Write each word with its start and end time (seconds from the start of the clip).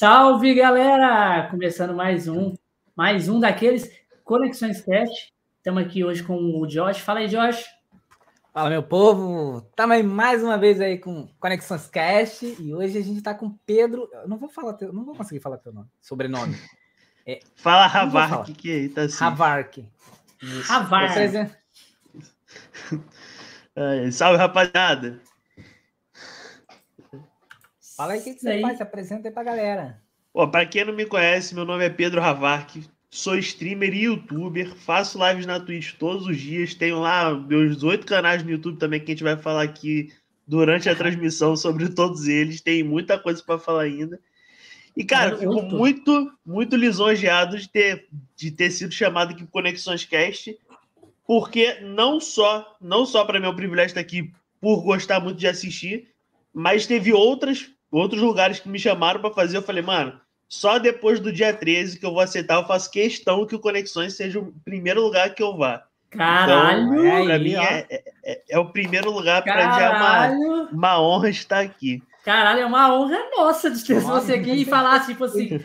Salve, 0.00 0.54
galera! 0.54 1.46
Começando 1.50 1.94
mais 1.94 2.26
um, 2.26 2.54
mais 2.96 3.28
um 3.28 3.38
daqueles 3.38 3.86
Conexões 4.24 4.80
Cast. 4.80 5.30
Estamos 5.58 5.82
aqui 5.82 6.02
hoje 6.02 6.22
com 6.22 6.58
o 6.58 6.66
Josh. 6.66 7.00
Fala 7.00 7.18
aí, 7.18 7.28
Josh. 7.28 7.66
Fala, 8.50 8.70
meu 8.70 8.82
povo! 8.82 9.58
Estamos 9.58 10.02
mais 10.02 10.42
uma 10.42 10.56
vez 10.56 10.80
aí 10.80 10.96
com 10.96 11.28
Conexões 11.38 11.86
Cast 11.86 12.46
e 12.58 12.74
hoje 12.74 12.96
a 12.96 13.02
gente 13.02 13.18
está 13.18 13.34
com 13.34 13.50
Pedro. 13.66 14.08
Eu 14.10 14.26
não 14.26 14.38
vou 14.38 14.48
falar, 14.48 14.72
teu, 14.72 14.90
não 14.90 15.04
vou 15.04 15.14
conseguir 15.14 15.40
falar 15.40 15.58
teu 15.58 15.70
nome, 15.70 15.88
sobrenome. 16.00 16.56
É, 17.26 17.40
Fala 17.56 17.84
Havark, 17.84 18.54
que 18.54 18.72
aí 18.72 18.88
tá 18.88 19.02
assim. 19.02 19.22
Havark. 19.22 19.86
Havark. 20.66 21.52
salve, 24.12 24.38
rapaziada. 24.38 25.20
Fala 28.00 28.14
aí 28.14 28.20
o 28.20 28.24
que, 28.24 28.32
que 28.32 28.40
você 28.40 28.48
aí. 28.48 28.62
faz, 28.62 28.78
se 28.78 28.82
apresenta 28.82 29.28
aí 29.28 29.34
pra 29.34 29.42
galera. 29.42 30.00
Ó, 30.32 30.46
pra 30.46 30.64
quem 30.64 30.86
não 30.86 30.94
me 30.94 31.04
conhece, 31.04 31.54
meu 31.54 31.66
nome 31.66 31.84
é 31.84 31.90
Pedro 31.90 32.22
Havark, 32.22 32.82
sou 33.10 33.36
streamer 33.36 33.92
e 33.92 34.04
youtuber, 34.04 34.74
faço 34.74 35.18
lives 35.22 35.44
na 35.44 35.60
Twitch 35.60 35.92
todos 35.98 36.26
os 36.26 36.38
dias, 36.38 36.72
tenho 36.72 36.98
lá 36.98 37.34
meus 37.34 37.82
oito 37.82 38.06
canais 38.06 38.42
no 38.42 38.52
YouTube 38.52 38.78
também 38.78 39.00
que 39.00 39.12
a 39.12 39.14
gente 39.14 39.22
vai 39.22 39.36
falar 39.36 39.64
aqui 39.64 40.10
durante 40.46 40.88
a 40.88 40.96
transmissão 40.96 41.54
sobre 41.54 41.90
todos 41.90 42.26
eles, 42.26 42.62
tem 42.62 42.82
muita 42.82 43.18
coisa 43.18 43.42
para 43.42 43.58
falar 43.58 43.82
ainda. 43.82 44.18
E, 44.96 45.04
cara, 45.04 45.36
fico 45.36 45.60
muito, 45.60 46.32
muito 46.44 46.76
lisonjeado 46.76 47.58
de 47.58 47.68
ter, 47.68 48.08
de 48.34 48.50
ter 48.50 48.70
sido 48.70 48.94
chamado 48.94 49.32
aqui 49.32 49.42
pro 49.42 49.52
Conexões 49.52 50.06
Cast, 50.06 50.58
porque 51.26 51.80
não 51.82 52.18
só, 52.18 52.78
não 52.80 53.04
só 53.04 53.26
para 53.26 53.38
mim 53.38 53.44
é 53.44 53.50
um 53.50 53.54
privilégio 53.54 53.88
estar 53.88 54.00
aqui 54.00 54.32
por 54.58 54.82
gostar 54.84 55.20
muito 55.20 55.36
de 55.36 55.46
assistir, 55.46 56.08
mas 56.54 56.86
teve 56.86 57.12
outras 57.12 57.70
outros 57.90 58.20
lugares 58.20 58.60
que 58.60 58.68
me 58.68 58.78
chamaram 58.78 59.20
para 59.20 59.34
fazer, 59.34 59.56
eu 59.56 59.62
falei, 59.62 59.82
mano, 59.82 60.20
só 60.48 60.78
depois 60.78 61.20
do 61.20 61.32
dia 61.32 61.52
13 61.52 61.98
que 61.98 62.04
eu 62.04 62.12
vou 62.12 62.20
aceitar, 62.20 62.56
eu 62.56 62.66
faço 62.66 62.90
questão 62.90 63.46
que 63.46 63.54
o 63.54 63.60
Conexões 63.60 64.14
seja 64.14 64.40
o 64.40 64.52
primeiro 64.64 65.00
lugar 65.00 65.34
que 65.34 65.42
eu 65.42 65.56
vá. 65.56 65.84
Caralho! 66.10 67.06
Então, 67.06 67.24
pra 67.24 67.38
mim 67.38 67.54
é, 67.54 67.86
é, 67.88 68.02
é, 68.24 68.42
é, 68.50 68.58
o 68.58 68.66
primeiro 68.66 69.10
lugar 69.10 69.42
para 69.44 69.76
mim 69.76 69.82
é 69.82 69.90
uma, 69.90 70.68
uma 70.72 71.00
honra 71.00 71.30
estar 71.30 71.60
aqui. 71.60 72.02
Caralho, 72.24 72.60
é 72.60 72.66
uma 72.66 72.92
honra 72.94 73.18
nossa 73.34 73.70
de 73.70 73.82
ter 73.82 73.98
você 74.00 74.34
aqui 74.34 74.50
e 74.50 74.64
falar, 74.64 75.06
tipo 75.06 75.24
assim, 75.24 75.58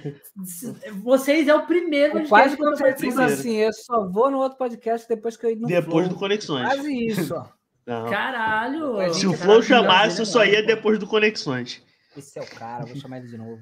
vocês 1.04 1.48
é 1.48 1.56
o 1.56 1.66
primeiro. 1.66 2.20
Eu 2.20 2.28
quase 2.30 2.56
que 2.56 2.64
eu 2.64 2.74
preciso 2.74 3.22
assim, 3.22 3.56
eu 3.58 3.74
só 3.74 4.08
vou 4.08 4.32
no 4.32 4.38
outro 4.38 4.58
podcast 4.58 5.08
depois 5.08 5.36
que 5.36 5.46
eu 5.46 5.52
ir 5.52 5.56
no 5.58 5.68
Depois 5.68 6.06
Flow. 6.06 6.10
do 6.10 6.16
Conexões. 6.16 6.66
Quase 6.66 7.06
isso, 7.08 7.36
ó. 7.88 8.06
Caralho! 8.08 9.14
Se 9.14 9.28
o 9.28 9.34
Flow 9.34 9.62
chamasse, 9.62 10.20
eu 10.20 10.26
só 10.26 10.46
ia 10.46 10.64
depois 10.64 10.98
do 10.98 11.08
Conexões. 11.08 11.84
Esse 12.18 12.40
é 12.40 12.42
o 12.42 12.48
cara, 12.48 12.86
vou 12.86 12.96
chamar 12.96 13.18
ele 13.18 13.28
de 13.28 13.38
novo. 13.38 13.62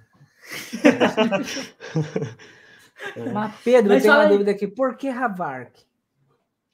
Mas, 3.33 3.55
Pedro, 3.63 3.89
Mas 3.89 3.97
eu 3.97 4.01
tenho 4.01 4.13
uma 4.13 4.23
aí. 4.23 4.29
dúvida 4.29 4.51
aqui. 4.51 4.67
Por 4.67 4.95
que 4.95 5.09
Havark? 5.09 5.75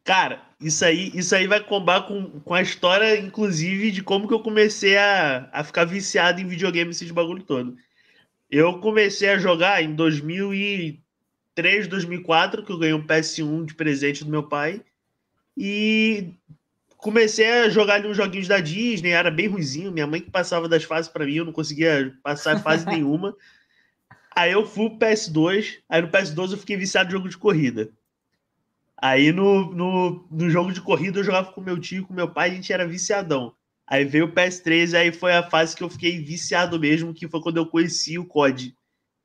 Cara, 0.04 0.42
isso 0.60 0.84
aí, 0.84 1.12
isso 1.14 1.36
aí 1.36 1.48
vai 1.48 1.64
combar 1.64 2.08
com, 2.08 2.40
com 2.40 2.54
a 2.54 2.62
história, 2.62 3.18
inclusive, 3.20 3.92
de 3.92 4.04
como 4.04 4.28
que 4.28 4.34
eu 4.34 4.42
comecei 4.42 4.98
a, 4.98 5.50
a 5.52 5.64
ficar 5.64 5.86
viciado 5.86 6.42
em 6.42 6.48
videogame, 6.48 6.92
esses 6.92 7.12
bagulho 7.12 7.44
todo. 7.44 7.78
Eu 8.50 8.80
comecei 8.80 9.30
a 9.30 9.38
jogar 9.38 9.84
em 9.84 9.94
2003, 9.94 11.88
2004, 11.88 12.66
que 12.66 12.72
eu 12.72 12.80
ganhei 12.80 12.96
um 12.96 13.06
PS1 13.06 13.66
de 13.66 13.76
presente 13.76 14.24
do 14.24 14.32
meu 14.32 14.44
pai. 14.44 14.82
E 15.56 16.34
comecei 17.00 17.50
a 17.50 17.70
jogar 17.70 17.96
ali 17.96 18.08
uns 18.08 18.18
joguinhos 18.18 18.48
da 18.48 18.60
Disney, 18.60 19.12
era 19.12 19.32
bem 19.32 19.48
ruizinho. 19.48 19.92
Minha 19.92 20.06
mãe 20.06 20.22
que 20.22 20.30
passava 20.30 20.68
das 20.68 20.84
fases 20.84 21.10
para 21.10 21.26
mim, 21.26 21.36
eu 21.36 21.46
não 21.46 21.54
conseguia 21.54 22.14
passar 22.22 22.62
fase 22.62 22.86
nenhuma. 22.88 23.36
Aí 24.36 24.52
eu 24.52 24.66
fui 24.66 24.90
pro 24.90 25.00
PS2, 25.00 25.80
aí 25.90 26.02
no 26.02 26.10
PS2 26.10 26.52
eu 26.52 26.58
fiquei 26.58 26.78
viciado 26.78 27.10
em 27.10 27.14
jogo 27.14 27.30
de 27.30 27.38
corrida. 27.38 27.90
Aí 29.02 29.32
no, 29.32 29.74
no, 29.74 30.28
no 30.30 30.50
jogo 30.50 30.72
de 30.72 30.82
corrida 30.82 31.20
eu 31.20 31.24
jogava 31.24 31.52
com 31.52 31.62
meu 31.62 31.80
tio, 31.80 32.06
com 32.06 32.14
meu 32.14 32.30
pai, 32.30 32.52
a 32.52 32.54
gente 32.54 32.72
era 32.72 32.88
viciadão. 32.88 33.54
Aí 33.88 34.06
veio 34.06 34.26
o 34.26 34.32
PS3, 34.32 34.94
aí 34.94 35.12
foi 35.12 35.34
a 35.34 35.50
fase 35.50 35.76
que 35.76 35.84
eu 35.84 35.90
fiquei 35.90 36.22
viciado 36.22 36.80
mesmo, 36.80 37.14
que 37.14 37.28
foi 37.28 37.42
quando 37.42 37.58
eu 37.58 37.66
conheci 37.66 38.20
o 38.20 38.26
COD, 38.26 38.76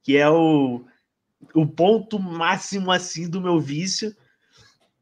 que 0.02 0.16
é 0.16 0.28
o, 0.30 0.84
o 1.54 1.66
ponto 1.66 2.18
máximo 2.18 2.90
assim 2.90 3.28
do 3.28 3.40
meu 3.40 3.60
vício. 3.60 4.14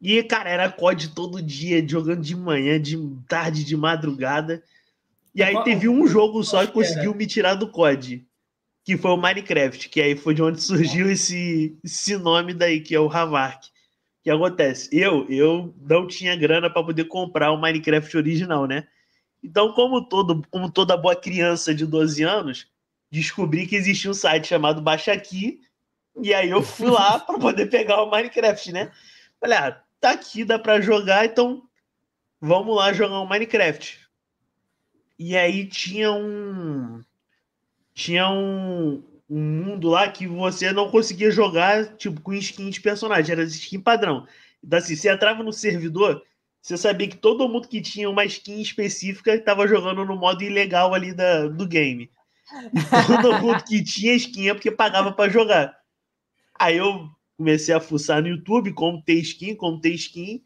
E, 0.02 0.20
cara, 0.24 0.50
era 0.50 0.68
COD 0.68 1.10
todo 1.10 1.40
dia, 1.40 1.86
jogando 1.88 2.22
de 2.22 2.34
manhã, 2.34 2.80
de 2.80 2.98
tarde, 3.28 3.62
de 3.62 3.76
madrugada. 3.76 4.60
E 5.32 5.44
aí 5.44 5.62
teve 5.62 5.88
um 5.88 6.08
jogo 6.08 6.42
só 6.42 6.66
que 6.66 6.72
conseguiu 6.72 7.14
me 7.14 7.24
tirar 7.24 7.54
do 7.54 7.70
COD, 7.70 8.26
que 8.84 8.96
foi 8.96 9.12
o 9.12 9.16
Minecraft, 9.16 9.88
que 9.88 10.02
aí 10.02 10.16
foi 10.16 10.34
de 10.34 10.42
onde 10.42 10.60
surgiu 10.60 11.08
esse, 11.08 11.78
esse 11.84 12.16
nome 12.16 12.52
daí, 12.52 12.80
que 12.80 12.96
é 12.96 12.98
o 12.98 13.08
Havark. 13.08 13.66
O 13.66 13.70
que 14.24 14.30
acontece? 14.30 14.88
Eu, 14.92 15.24
eu 15.30 15.72
não 15.80 16.08
tinha 16.08 16.34
grana 16.34 16.68
para 16.68 16.82
poder 16.82 17.04
comprar 17.04 17.52
o 17.52 17.60
Minecraft 17.60 18.16
original, 18.16 18.66
né? 18.66 18.88
Então, 19.40 19.72
como, 19.72 20.02
todo, 20.08 20.42
como 20.50 20.68
toda 20.68 20.96
boa 20.96 21.14
criança 21.14 21.72
de 21.72 21.86
12 21.86 22.24
anos, 22.24 22.66
descobri 23.08 23.68
que 23.68 23.76
existia 23.76 24.10
um 24.10 24.14
site 24.14 24.48
chamado 24.48 24.82
Baixa 24.82 25.12
Aqui, 25.12 25.60
e 26.20 26.34
aí 26.34 26.50
eu 26.50 26.60
fui 26.60 26.90
lá 26.90 27.20
para 27.20 27.38
poder 27.38 27.66
pegar 27.66 28.02
o 28.02 28.10
Minecraft, 28.10 28.72
né? 28.72 28.90
Ah, 29.40 29.82
tá 30.02 30.10
aqui, 30.10 30.44
dá 30.44 30.58
para 30.58 30.80
jogar, 30.80 31.24
então 31.24 31.62
vamos 32.40 32.74
lá 32.74 32.92
jogar 32.92 33.20
um 33.20 33.26
Minecraft. 33.26 34.00
E 35.16 35.36
aí 35.36 35.64
tinha 35.66 36.12
um 36.12 37.02
tinha 37.94 38.28
um, 38.28 39.02
um 39.30 39.40
mundo 39.40 39.88
lá 39.88 40.10
que 40.10 40.26
você 40.26 40.72
não 40.72 40.90
conseguia 40.90 41.30
jogar 41.30 41.96
tipo 41.96 42.20
com 42.20 42.32
skin 42.34 42.68
de 42.68 42.80
personagem, 42.80 43.32
era 43.32 43.44
skin 43.44 43.80
padrão. 43.80 44.26
Então 44.62 44.78
assim, 44.78 44.96
você 44.96 45.08
entrava 45.08 45.42
no 45.42 45.52
servidor, 45.52 46.20
você 46.60 46.76
sabia 46.76 47.08
que 47.08 47.16
todo 47.16 47.48
mundo 47.48 47.68
que 47.68 47.80
tinha 47.80 48.10
uma 48.10 48.24
skin 48.24 48.60
específica 48.60 49.32
estava 49.34 49.68
jogando 49.68 50.04
no 50.04 50.16
modo 50.16 50.42
ilegal 50.42 50.92
ali 50.94 51.14
da, 51.14 51.46
do 51.46 51.66
game. 51.66 52.10
todo 53.06 53.40
mundo 53.40 53.62
que 53.64 53.84
tinha 53.84 54.14
skin 54.14 54.48
é 54.48 54.54
porque 54.54 54.70
pagava 54.70 55.12
para 55.12 55.30
jogar. 55.30 55.76
Aí 56.58 56.76
eu 56.76 57.08
comecei 57.42 57.74
a 57.74 57.80
fuçar 57.80 58.22
no 58.22 58.28
YouTube 58.28 58.72
como 58.72 59.02
ter 59.02 59.14
skin, 59.14 59.56
como 59.56 59.80
ter 59.80 59.92
skin. 59.94 60.44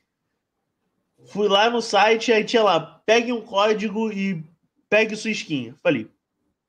Fui 1.27 1.47
lá 1.47 1.69
no 1.69 1.83
site, 1.83 2.33
aí 2.33 2.43
tinha 2.43 2.63
lá, 2.63 2.81
pegue 3.05 3.31
um 3.33 3.43
código 3.43 4.11
e 4.11 4.43
pegue 4.89 5.15
sua 5.15 5.31
skin. 5.31 5.75
Falei, 5.83 6.11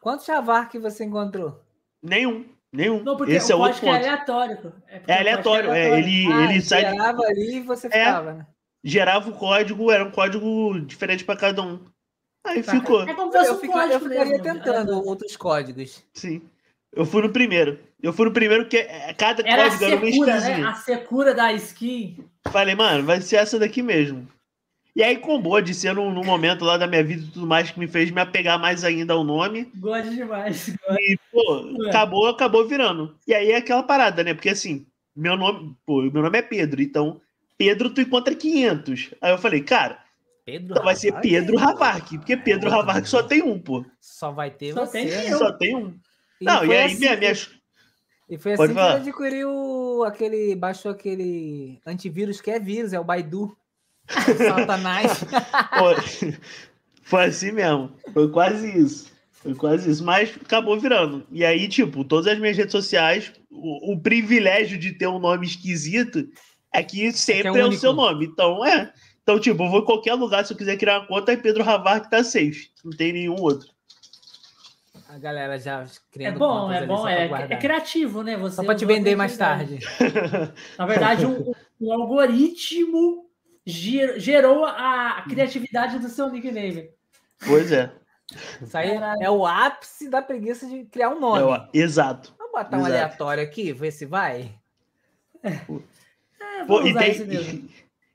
quantos 0.00 0.28
Havark 0.28 0.78
você 0.78 1.04
encontrou? 1.04 1.60
Nenhum. 2.02 2.44
Nenhum. 2.72 3.02
Não, 3.02 3.16
porque 3.16 3.34
Esse 3.34 3.52
é 3.52 3.54
outro 3.54 3.76
é 3.76 3.80
ponto. 3.80 3.92
é 3.92 3.98
aleatório. 3.98 4.72
É, 4.88 5.02
é 5.06 5.18
aleatório, 5.18 5.70
é, 5.70 5.86
aleatório. 5.86 6.08
ele, 6.08 6.32
ah, 6.32 6.44
ele 6.44 6.60
sai. 6.62 6.80
Gerava 6.80 7.22
ali 7.22 7.56
e 7.56 7.60
você 7.60 7.86
é, 7.88 7.90
ficava, 7.90 8.30
é, 8.30 8.34
né? 8.34 8.46
Gerava 8.82 9.30
o 9.30 9.34
código, 9.34 9.90
era 9.92 10.04
um 10.04 10.10
código 10.10 10.80
diferente 10.80 11.24
para 11.24 11.38
cada 11.38 11.62
um. 11.62 11.78
Aí 12.44 12.62
tá. 12.62 12.72
ficou. 12.72 13.02
É 13.02 13.14
como 13.14 13.30
se 13.30 13.38
eu, 13.38 13.54
um 13.54 13.58
fico, 13.58 13.78
eu 13.78 14.00
ficaria 14.00 14.26
mesmo. 14.26 14.42
tentando 14.42 15.06
outros 15.06 15.36
códigos. 15.36 16.02
Sim. 16.14 16.42
Eu 16.94 17.04
fui 17.04 17.22
no 17.22 17.30
primeiro. 17.30 17.78
Eu 18.02 18.12
fui 18.12 18.26
no 18.26 18.32
primeiro 18.32 18.66
que 18.68 18.82
cada 19.16 19.46
era 19.46 19.64
código 19.64 19.84
era 19.84 19.96
uma 19.96 20.08
skinzinha. 20.08 20.58
Né? 20.58 20.64
A 20.64 20.74
secura 20.74 21.34
da 21.34 21.52
skin. 21.52 22.24
Falei, 22.50 22.74
mano, 22.74 23.04
vai 23.04 23.20
ser 23.20 23.36
essa 23.36 23.58
daqui 23.58 23.82
mesmo. 23.82 24.26
E 24.94 25.02
aí 25.02 25.16
combou 25.16 25.60
de 25.62 25.72
ser 25.72 25.94
num, 25.94 26.12
num, 26.12 26.24
momento 26.24 26.64
lá 26.64 26.76
da 26.76 26.86
minha 26.86 27.02
vida 27.02 27.22
e 27.22 27.30
tudo 27.30 27.46
mais 27.46 27.70
que 27.70 27.78
me 27.78 27.88
fez 27.88 28.10
me 28.10 28.20
apegar 28.20 28.58
mais 28.58 28.84
ainda 28.84 29.14
ao 29.14 29.24
nome. 29.24 29.70
Gosto 29.76 30.10
demais. 30.14 30.68
E, 30.68 31.18
pô, 31.30 31.84
é. 31.84 31.88
acabou, 31.88 32.28
acabou 32.28 32.68
virando. 32.68 33.16
E 33.26 33.32
aí 33.32 33.52
é 33.52 33.56
aquela 33.56 33.82
parada, 33.82 34.22
né? 34.22 34.34
Porque 34.34 34.50
assim, 34.50 34.86
meu 35.16 35.36
nome, 35.36 35.74
pô, 35.86 36.02
meu 36.02 36.22
nome 36.22 36.38
é 36.38 36.42
Pedro, 36.42 36.82
então 36.82 37.20
Pedro 37.56 37.88
tu 37.88 38.02
encontra 38.02 38.34
500. 38.34 39.14
Aí 39.22 39.32
eu 39.32 39.38
falei, 39.38 39.62
cara, 39.62 39.98
Pedro 40.44 40.72
Então 40.72 40.84
vai 40.84 40.96
ser? 40.96 41.12
Pedro 41.20 41.58
Havark, 41.58 42.18
porque 42.18 42.36
Pedro 42.36 42.72
Havark 42.72 43.06
só 43.06 43.22
tem 43.22 43.42
um, 43.42 43.58
pô. 43.58 43.84
Só 44.00 44.32
vai 44.32 44.50
ter 44.50 44.74
Só 44.74 44.84
você. 44.84 45.06
tem. 45.06 45.32
Só 45.32 45.52
tem 45.52 45.76
um. 45.76 45.94
E 46.40 46.44
Não, 46.44 46.64
e 46.64 46.72
aí 46.72 46.84
assim 46.84 46.98
minha, 46.98 47.14
que- 47.16 47.20
minha, 47.20 47.32
E 48.28 48.38
foi 48.38 48.56
Pode 48.56 48.72
assim 48.72 48.74
que 48.74 48.80
ele 48.80 48.88
falar. 48.88 48.96
adquiriu 48.96 50.04
aquele. 50.04 50.56
Baixou 50.56 50.90
aquele 50.90 51.80
antivírus 51.86 52.40
que 52.40 52.50
é 52.50 52.58
vírus, 52.58 52.92
é 52.92 52.98
o 52.98 53.04
Baidu. 53.04 53.56
Satanás. 54.36 55.24
Pô, 55.78 56.36
foi 57.02 57.24
assim 57.24 57.52
mesmo. 57.52 57.92
Foi 58.12 58.30
quase 58.30 58.78
isso. 58.78 59.12
Foi 59.32 59.54
quase 59.54 59.90
isso. 59.90 60.04
Mas 60.04 60.34
acabou 60.40 60.78
virando. 60.78 61.26
E 61.30 61.44
aí, 61.44 61.68
tipo, 61.68 62.04
todas 62.04 62.26
as 62.32 62.38
minhas 62.38 62.56
redes 62.56 62.72
sociais, 62.72 63.32
o, 63.50 63.92
o 63.92 64.00
privilégio 64.00 64.78
de 64.78 64.92
ter 64.92 65.06
um 65.06 65.18
nome 65.18 65.46
esquisito 65.46 66.28
é 66.72 66.82
que 66.82 67.12
sempre 67.12 67.48
É 67.48 67.52
que 67.52 67.58
é, 67.58 67.60
é 67.60 67.66
o 67.66 67.72
seu 67.72 67.92
nome. 67.92 68.26
Então, 68.26 68.64
é. 68.64 68.92
Então, 69.22 69.38
tipo, 69.38 69.62
eu 69.62 69.70
vou 69.70 69.80
em 69.80 69.84
qualquer 69.84 70.14
lugar, 70.14 70.44
se 70.44 70.52
eu 70.52 70.56
quiser 70.56 70.76
criar 70.76 71.00
uma 71.00 71.06
conta, 71.06 71.32
é 71.32 71.36
Pedro 71.36 71.68
Havar 71.68 72.00
que 72.00 72.10
tá 72.10 72.24
safe. 72.24 72.70
Não 72.84 72.92
tem 72.92 73.12
nenhum 73.12 73.40
outro. 73.40 73.68
A 75.08 75.18
galera 75.18 75.58
já 75.58 75.82
É 75.82 75.86
criando 76.10 76.38
bom, 76.38 76.72
é 76.72 76.86
bom, 76.86 76.96
só 76.96 77.02
pra 77.02 77.12
é, 77.12 77.46
é 77.50 77.56
criativo, 77.56 78.22
né? 78.22 78.34
Você 78.38 78.56
Só 78.56 78.64
pra 78.64 78.74
te 78.74 78.86
vender 78.86 79.14
mais 79.14 79.36
tarde. 79.36 79.78
Na 80.78 80.86
verdade, 80.86 81.26
o, 81.26 81.54
o 81.78 81.92
algoritmo 81.92 83.26
ger- 83.64 84.18
gerou 84.18 84.64
a 84.64 85.24
criatividade 85.28 85.98
do 85.98 86.08
seu 86.08 86.30
nickname. 86.30 86.90
Pois 87.46 87.70
é. 87.72 87.92
Isso 88.62 88.76
aí 88.78 88.90
é 89.20 89.30
o 89.30 89.44
ápice 89.46 90.08
da 90.08 90.22
preguiça 90.22 90.66
de 90.66 90.84
criar 90.84 91.10
um 91.10 91.20
nome. 91.20 91.40
É 91.40 91.44
o- 91.44 91.68
exato. 91.74 92.32
Vamos 92.38 92.52
botar 92.52 92.76
um 92.76 92.80
Exato. 92.80 92.92
aleatório 92.94 93.42
aqui, 93.42 93.72
ver 93.72 93.90
se 93.90 94.06
vai. 94.06 94.54
É, 95.42 95.50
Pô, 96.66 96.76
vamos 96.82 96.90
e, 96.90 96.94
tem, 96.94 97.26
mesmo. 97.26 97.68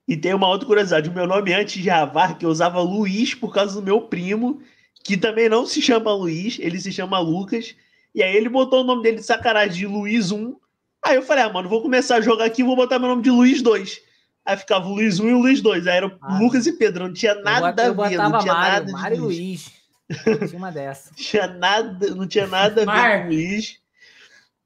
e 0.08 0.18
tem 0.18 0.34
uma 0.34 0.48
outra 0.48 0.68
curiosidade. 0.68 1.10
O 1.10 1.14
meu 1.14 1.28
nome 1.28 1.54
antes 1.54 1.82
de 1.82 1.90
Havar, 1.90 2.38
que 2.38 2.46
eu 2.46 2.50
usava 2.50 2.80
Luiz 2.82 3.34
por 3.36 3.54
causa 3.54 3.76
do 3.80 3.86
meu 3.86 4.02
primo, 4.02 4.62
que 5.04 5.18
também 5.18 5.50
não 5.50 5.66
se 5.66 5.82
chama 5.82 6.14
Luiz, 6.14 6.58
ele 6.60 6.80
se 6.80 6.92
chama 6.92 7.20
Lucas. 7.20 7.76
E 8.16 8.24
aí 8.24 8.36
ele 8.36 8.50
botou 8.50 8.82
o 8.82 8.84
nome 8.86 9.04
dele 9.04 9.18
de 9.18 9.24
sacanagem 9.24 9.78
de 9.78 9.86
Luiz 9.88 10.32
1. 10.32 10.56
Aí 11.04 11.16
eu 11.16 11.22
falei, 11.24 11.44
ah, 11.44 11.50
mano, 11.54 11.70
vou 11.70 11.82
começar 11.82 12.16
a 12.18 12.22
jogar 12.22 12.46
aqui 12.46 12.62
e 12.62 12.66
vou 12.66 12.76
botar 12.76 12.98
meu 13.00 13.10
nome 13.10 13.22
de 13.22 13.30
Luiz 13.30 13.62
2. 13.62 14.02
Aí 14.48 14.56
ficava 14.58 14.88
o 14.88 14.94
Luiz 14.94 15.20
1 15.20 15.28
e 15.30 15.34
o 15.34 15.40
Luiz 15.40 15.62
2. 15.62 15.86
Aí 15.88 15.98
era 15.98 16.08
o 16.08 16.18
Ah, 16.22 16.40
Lucas 16.40 16.66
e 16.66 16.72
Pedro, 16.74 17.06
não 17.08 17.14
tinha 17.14 17.36
nada 17.36 17.84
eu 17.86 17.92
a 17.92 17.94
bot- 17.94 18.10
ver, 18.10 18.18
não 18.18 18.26
botava 18.32 18.44
tinha 18.44 18.54
Mário, 18.54 18.72
nada 18.74 18.86
de 18.86 18.92
Mário 18.94 19.18
e 19.18 19.20
Luiz. 19.20 19.38
Luiz. 19.40 20.50
Tinha 20.50 20.58
uma 20.58 20.72
dessa. 20.72 21.14
Tinha 21.16 21.48
nada, 21.48 22.16
não 22.16 22.26
tinha 22.26 22.48
nada 22.48 22.84
a 22.84 22.86
ver 22.86 23.24
com 23.24 23.28
Luiz. 23.28 23.80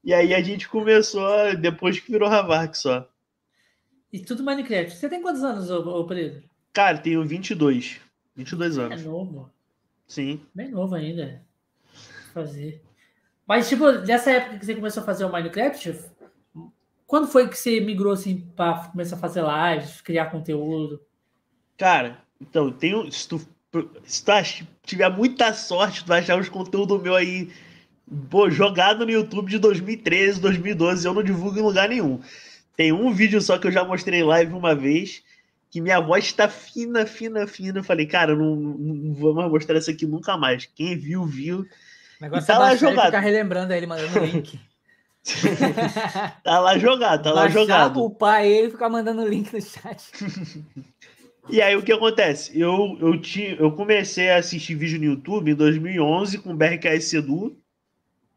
E 0.04 0.14
aí 0.14 0.34
a 0.36 0.42
gente 0.42 0.70
começou, 0.70 1.26
a- 1.26 1.54
depois 1.56 2.00
que 2.00 2.12
virou 2.12 2.30
Havark 2.30 2.76
só. 2.76 3.08
E 4.14 4.20
tudo 4.20 4.44
Minecraft. 4.44 4.96
Você 4.96 5.10
tem 5.10 5.22
quantos 5.22 5.44
anos, 5.44 5.70
ô, 5.72 5.80
ô 6.02 6.06
Pedro? 6.06 6.44
Cara, 6.74 6.98
tenho 7.00 7.26
22. 7.26 8.00
22 8.36 8.78
É 8.78 8.82
anos. 8.82 9.04
novo. 9.04 9.50
Sim. 10.08 10.42
Bem 10.54 10.70
novo 10.70 10.94
ainda. 10.96 11.42
Fazer. 12.34 12.82
Mas, 13.48 13.68
tipo, 13.68 13.92
dessa 13.94 14.32
época 14.32 14.60
que 14.60 14.66
você 14.66 14.76
começou 14.76 15.02
a 15.02 15.06
fazer 15.06 15.26
o 15.26 15.32
Minecraft, 15.32 15.96
quando 17.12 17.28
foi 17.28 17.50
que 17.50 17.58
você 17.58 17.82
migrou 17.82 18.14
assim 18.14 18.38
pra 18.56 18.86
começar 18.90 19.18
a 19.18 19.20
fazer 19.20 19.44
lives, 19.44 20.00
criar 20.00 20.28
conteúdo? 20.28 21.02
Cara, 21.78 22.22
então, 22.40 22.72
tem 22.72 22.96
um, 22.96 23.12
se 23.12 23.28
tu, 23.28 23.46
se 24.06 24.24
tu 24.24 24.32
ach- 24.32 24.64
tiver 24.86 25.10
muita 25.10 25.52
sorte, 25.54 26.06
tu 26.06 26.08
vai 26.08 26.22
achar 26.22 26.38
uns 26.40 26.48
conteúdos 26.48 27.02
meu 27.02 27.14
aí, 27.14 27.52
pô, 28.30 28.50
jogado 28.50 29.06
no 29.06 29.12
YouTube 29.12 29.50
de 29.50 29.60
2013, 29.60 30.40
2012, 30.40 31.06
eu 31.06 31.14
não 31.14 31.22
divulgo 31.22 31.60
em 31.60 31.64
lugar 31.64 31.90
nenhum. 31.90 32.22
Tem 32.78 32.94
um 32.94 33.12
vídeo 33.12 33.42
só 33.42 33.58
que 33.58 33.68
eu 33.68 33.74
já 33.74 33.84
mostrei 33.84 34.24
live 34.24 34.54
uma 34.54 34.74
vez, 34.74 35.22
que 35.70 35.82
minha 35.82 36.00
voz 36.00 36.32
tá 36.32 36.48
fina, 36.48 37.06
fina, 37.06 37.46
fina. 37.46 37.80
Eu 37.80 37.84
falei, 37.84 38.06
cara, 38.06 38.32
eu 38.32 38.38
não, 38.38 38.56
não, 38.56 38.78
não 38.78 39.14
vou 39.14 39.34
mais 39.34 39.52
mostrar 39.52 39.78
isso 39.78 39.92
aqui 39.92 40.06
nunca 40.06 40.38
mais. 40.38 40.66
Quem 40.66 40.98
viu, 40.98 41.26
viu. 41.26 41.60
O 41.60 41.68
negócio 42.22 42.48
tá 42.48 42.54
é 42.54 42.58
lá 42.58 42.74
e 42.74 42.78
jogado. 42.78 43.06
ficar 43.08 43.20
relembrando 43.20 43.74
ele, 43.74 43.86
mandando 43.86 44.18
link. 44.26 44.58
Tá 46.44 46.60
lá 46.60 46.78
jogado, 46.78 47.24
tá 47.24 47.32
lá 47.32 47.42
Baixar, 47.44 47.60
jogado. 47.62 48.04
upar 48.04 48.44
ele 48.46 48.68
e 48.68 48.72
ficar 48.72 48.90
mandando 48.90 49.26
link 49.28 49.54
no 49.54 49.62
chat. 49.62 50.04
E 51.50 51.62
aí 51.62 51.76
o 51.76 51.84
que 51.84 51.92
acontece? 51.92 52.58
Eu, 52.60 52.98
eu, 53.00 53.20
tinha, 53.20 53.56
eu 53.56 53.72
comecei 53.72 54.30
a 54.32 54.38
assistir 54.38 54.76
vídeo 54.76 54.98
no 55.00 55.06
YouTube 55.06 55.52
em 55.52 55.56
2011 55.56 56.38
com 56.40 56.52
o 56.52 56.56
BRKS 56.56 57.06
Sedu, 57.06 57.58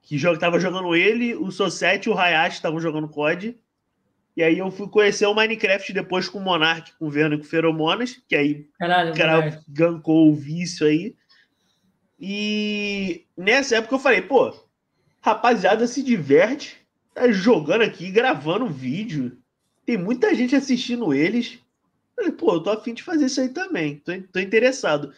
que 0.03 0.17
jo- 0.19 0.37
tava 0.39 0.59
jogando 0.61 0.95
ele, 0.95 1.35
o 1.35 1.51
Sosete 1.51 2.09
e 2.09 2.13
o 2.13 2.19
Hayashi 2.19 2.57
estavam 2.57 2.81
jogando 2.81 3.09
COD. 3.09 3.57
E 4.37 4.43
aí 4.43 4.59
eu 4.59 4.71
fui 4.71 4.89
conhecer 4.89 5.27
o 5.27 5.35
Minecraft 5.35 5.93
depois 5.93 6.29
com 6.29 6.39
o 6.39 6.43
Monark, 6.43 6.93
com 6.99 7.07
o 7.07 7.11
Verno 7.11 7.35
e 7.37 7.39
com 7.39 7.45
o 7.45 7.49
Feromonas, 7.49 8.21
que 8.29 8.35
aí 8.35 8.67
Caralho, 8.79 9.13
o 9.13 9.17
cara 9.17 9.37
Monark. 9.37 9.59
gankou 9.69 10.29
o 10.31 10.35
vício 10.35 10.87
aí. 10.87 11.15
E 12.19 13.25
nessa 13.37 13.77
época 13.77 13.95
eu 13.95 13.99
falei, 13.99 14.23
pô, 14.23 14.53
rapaziada 15.25 15.87
se 15.87 16.03
diverte, 16.03 16.77
tá 17.15 17.33
jogando 17.33 17.81
aqui, 17.81 18.11
gravando 18.11 18.67
vídeo. 18.67 19.39
Tem 19.87 19.97
muita 19.97 20.35
gente 20.35 20.55
assistindo 20.55 21.15
eles. 21.15 21.59
Falei, 22.15 22.31
pô, 22.31 22.53
eu 22.53 22.61
tô 22.61 22.69
afim 22.69 22.93
de 22.93 23.03
fazer 23.03 23.25
isso 23.25 23.41
aí 23.41 23.49
também. 23.49 23.97
Tô, 24.05 24.13
tô 24.31 24.39
interessado. 24.39 25.15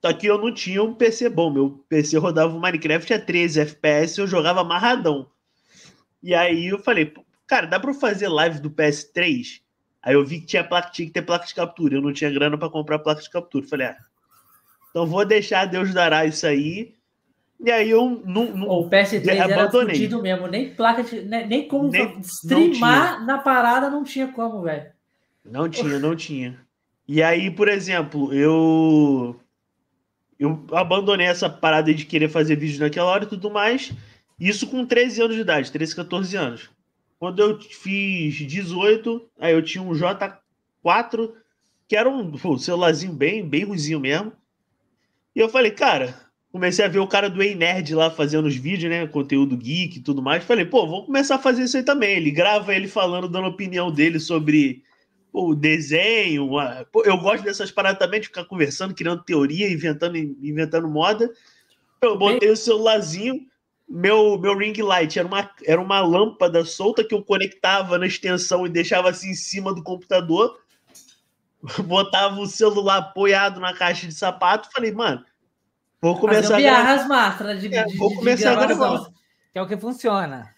Só 0.00 0.12
que 0.12 0.28
eu 0.28 0.38
não 0.38 0.54
tinha 0.54 0.80
um 0.80 0.94
PC 0.94 1.28
bom. 1.28 1.50
Meu 1.50 1.84
PC 1.88 2.16
rodava 2.18 2.56
o 2.56 2.60
Minecraft 2.60 3.12
a 3.12 3.20
13 3.20 3.60
FPS 3.62 4.20
eu 4.20 4.28
jogava 4.28 4.60
amarradão. 4.60 5.28
E 6.22 6.36
aí 6.36 6.68
eu 6.68 6.78
falei, 6.78 7.12
cara, 7.44 7.66
dá 7.66 7.80
pra 7.80 7.90
eu 7.90 7.94
fazer 7.94 8.28
live 8.28 8.60
do 8.60 8.70
PS3? 8.70 9.60
Aí 10.00 10.14
eu 10.14 10.24
vi 10.24 10.38
que 10.38 10.46
tinha, 10.46 10.62
placa, 10.62 10.90
tinha 10.90 11.06
que 11.06 11.14
ter 11.14 11.22
placa 11.22 11.46
de 11.46 11.54
captura. 11.54 11.96
Eu 11.96 12.02
não 12.02 12.12
tinha 12.12 12.30
grana 12.30 12.56
pra 12.56 12.70
comprar 12.70 13.00
placa 13.00 13.20
de 13.20 13.28
captura. 13.28 13.66
Falei, 13.66 13.88
ah, 13.88 13.98
então 14.88 15.04
vou 15.04 15.24
deixar 15.24 15.64
Deus 15.64 15.92
dará 15.92 16.24
isso 16.26 16.46
aí. 16.46 16.96
E 17.60 17.70
aí 17.70 17.90
eu 17.90 18.22
não. 18.24 18.44
não 18.56 18.68
O 18.68 18.88
PS3 18.88 19.26
era 19.28 19.70
fudido 19.70 20.22
mesmo, 20.22 20.46
nem 20.46 20.74
placa 20.74 21.02
de. 21.02 21.22
Nem, 21.22 21.46
nem 21.46 21.68
como 21.68 21.90
Nem- 21.90 22.20
streamar 22.20 23.24
na 23.26 23.38
parada 23.38 23.90
não 23.90 24.04
tinha 24.04 24.28
como, 24.28 24.62
velho. 24.62 24.92
Não 25.44 25.68
tinha, 25.70 25.98
não 25.98 26.14
tinha. 26.14 26.60
E 27.06 27.22
aí, 27.22 27.50
por 27.50 27.68
exemplo, 27.68 28.32
eu 28.32 29.40
eu 30.38 30.64
abandonei 30.72 31.26
essa 31.26 31.50
parada 31.50 31.92
de 31.92 32.04
querer 32.04 32.28
fazer 32.28 32.56
vídeo 32.56 32.80
naquela 32.80 33.10
hora 33.10 33.24
e 33.24 33.28
tudo 33.28 33.50
mais. 33.50 33.92
Isso 34.38 34.68
com 34.68 34.86
13 34.86 35.22
anos 35.22 35.34
de 35.34 35.42
idade, 35.42 35.72
13, 35.72 35.96
14 35.96 36.36
anos. 36.36 36.70
Quando 37.18 37.40
eu 37.40 37.60
fiz 37.60 38.36
18, 38.36 39.28
aí 39.40 39.52
eu 39.52 39.62
tinha 39.62 39.82
um 39.82 39.90
J4, 39.90 41.32
que 41.88 41.96
era 41.96 42.08
um 42.08 42.30
pô, 42.30 42.56
celularzinho 42.56 43.12
bem, 43.12 43.44
bem 43.44 43.64
ruizinho 43.64 43.98
mesmo. 43.98 44.32
E 45.34 45.40
eu 45.40 45.48
falei, 45.48 45.72
cara, 45.72 46.14
comecei 46.52 46.84
a 46.84 46.88
ver 46.88 46.98
o 46.98 47.06
cara 47.06 47.28
do 47.28 47.42
Ei 47.42 47.54
Nerd 47.54 47.94
lá 47.94 48.10
fazendo 48.10 48.46
os 48.46 48.56
vídeos, 48.56 48.90
né? 48.90 49.06
Conteúdo 49.06 49.56
geek 49.56 49.98
e 49.98 50.02
tudo 50.02 50.22
mais. 50.22 50.44
Falei, 50.44 50.64
pô, 50.64 50.86
vou 50.86 51.04
começar 51.04 51.36
a 51.36 51.40
fazer 51.40 51.64
isso 51.64 51.76
aí 51.76 51.82
também. 51.82 52.16
Ele 52.16 52.30
grava 52.30 52.74
ele 52.74 52.88
falando, 52.88 53.28
dando 53.28 53.48
opinião 53.48 53.90
dele 53.90 54.18
sobre 54.18 54.82
pô, 55.30 55.50
o 55.50 55.54
desenho. 55.54 56.58
a- 56.58 56.84
pô, 56.90 57.02
eu 57.04 57.16
gosto 57.18 57.44
dessas 57.44 57.70
paradas 57.70 57.98
também, 57.98 58.20
de 58.20 58.26
ficar 58.28 58.44
conversando, 58.44 58.94
criando 58.94 59.22
teoria, 59.24 59.70
inventando, 59.70 60.16
inventando 60.16 60.88
moda. 60.88 61.30
Eu 62.00 62.16
botei 62.16 62.50
o 62.50 62.56
celularzinho, 62.56 63.40
meu, 63.88 64.38
meu 64.38 64.56
ring 64.56 64.80
light 64.80 65.18
era 65.18 65.26
uma, 65.26 65.50
era 65.64 65.80
uma 65.80 66.00
lâmpada 66.00 66.64
solta 66.64 67.02
que 67.02 67.14
eu 67.14 67.24
conectava 67.24 67.98
na 67.98 68.06
extensão 68.06 68.64
e 68.66 68.68
deixava 68.68 69.10
assim 69.10 69.30
em 69.30 69.34
cima 69.34 69.74
do 69.74 69.82
computador. 69.82 70.58
Botava 71.84 72.40
o 72.40 72.46
celular 72.46 72.98
apoiado 72.98 73.60
na 73.60 73.72
caixa 73.74 74.06
de 74.06 74.14
sapato. 74.14 74.70
Falei, 74.72 74.92
mano, 74.92 75.24
vou 76.00 76.18
começar 76.18 76.42
Fazer 76.42 76.54
a 76.54 76.60
gravar. 76.60 76.82
biarras 76.84 77.06
mastras 77.08 77.60
de, 77.60 77.74
É, 77.74 77.84
de, 77.84 77.96
vou 77.96 78.10
de 78.10 78.16
começar 78.16 78.52
a 78.52 78.54
gravação. 78.54 78.90
gravar. 78.94 79.10
Que 79.52 79.58
é 79.58 79.62
o 79.62 79.66
que 79.66 79.76
funciona. 79.76 80.54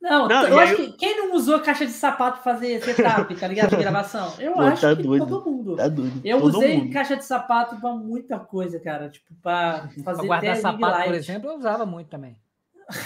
Não, 0.00 0.26
Não, 0.26 0.48
eu 0.48 0.58
acho 0.58 0.72
aí 0.80 0.90
que 0.90 0.96
quem 0.98 1.16
não 1.16 1.32
usou 1.36 1.60
caixa 1.60 1.86
de 1.86 1.92
sapato 1.92 2.42
pra 2.42 2.52
fazer 2.54 2.82
setup, 2.82 3.36
tá 3.36 3.46
ligado? 3.46 3.70
De 3.70 3.76
gravação? 3.76 4.34
Eu 4.40 4.52
Pô, 4.54 4.60
acho 4.62 4.80
tá 4.82 4.96
que 4.96 5.02
doido. 5.02 5.26
todo 5.28 5.48
mundo. 5.50 5.76
Tá 5.76 5.86
doido. 5.86 6.20
Eu 6.24 6.40
Todo 6.40 6.56
usei 6.58 6.76
mundo. 6.78 6.92
caixa 6.92 7.16
de 7.16 7.24
sapato 7.24 7.76
pra 7.80 7.90
muita 7.92 8.36
coisa, 8.40 8.80
cara. 8.80 9.08
Tipo, 9.10 9.32
pra 9.40 9.88
fazer 10.04 10.18
Pra 10.18 10.26
guardar 10.26 10.56
sapato, 10.56 10.78
por 10.78 11.06
light. 11.10 11.14
exemplo, 11.14 11.50
eu 11.50 11.56
usava 11.56 11.86
muito 11.86 12.08
também. 12.08 12.36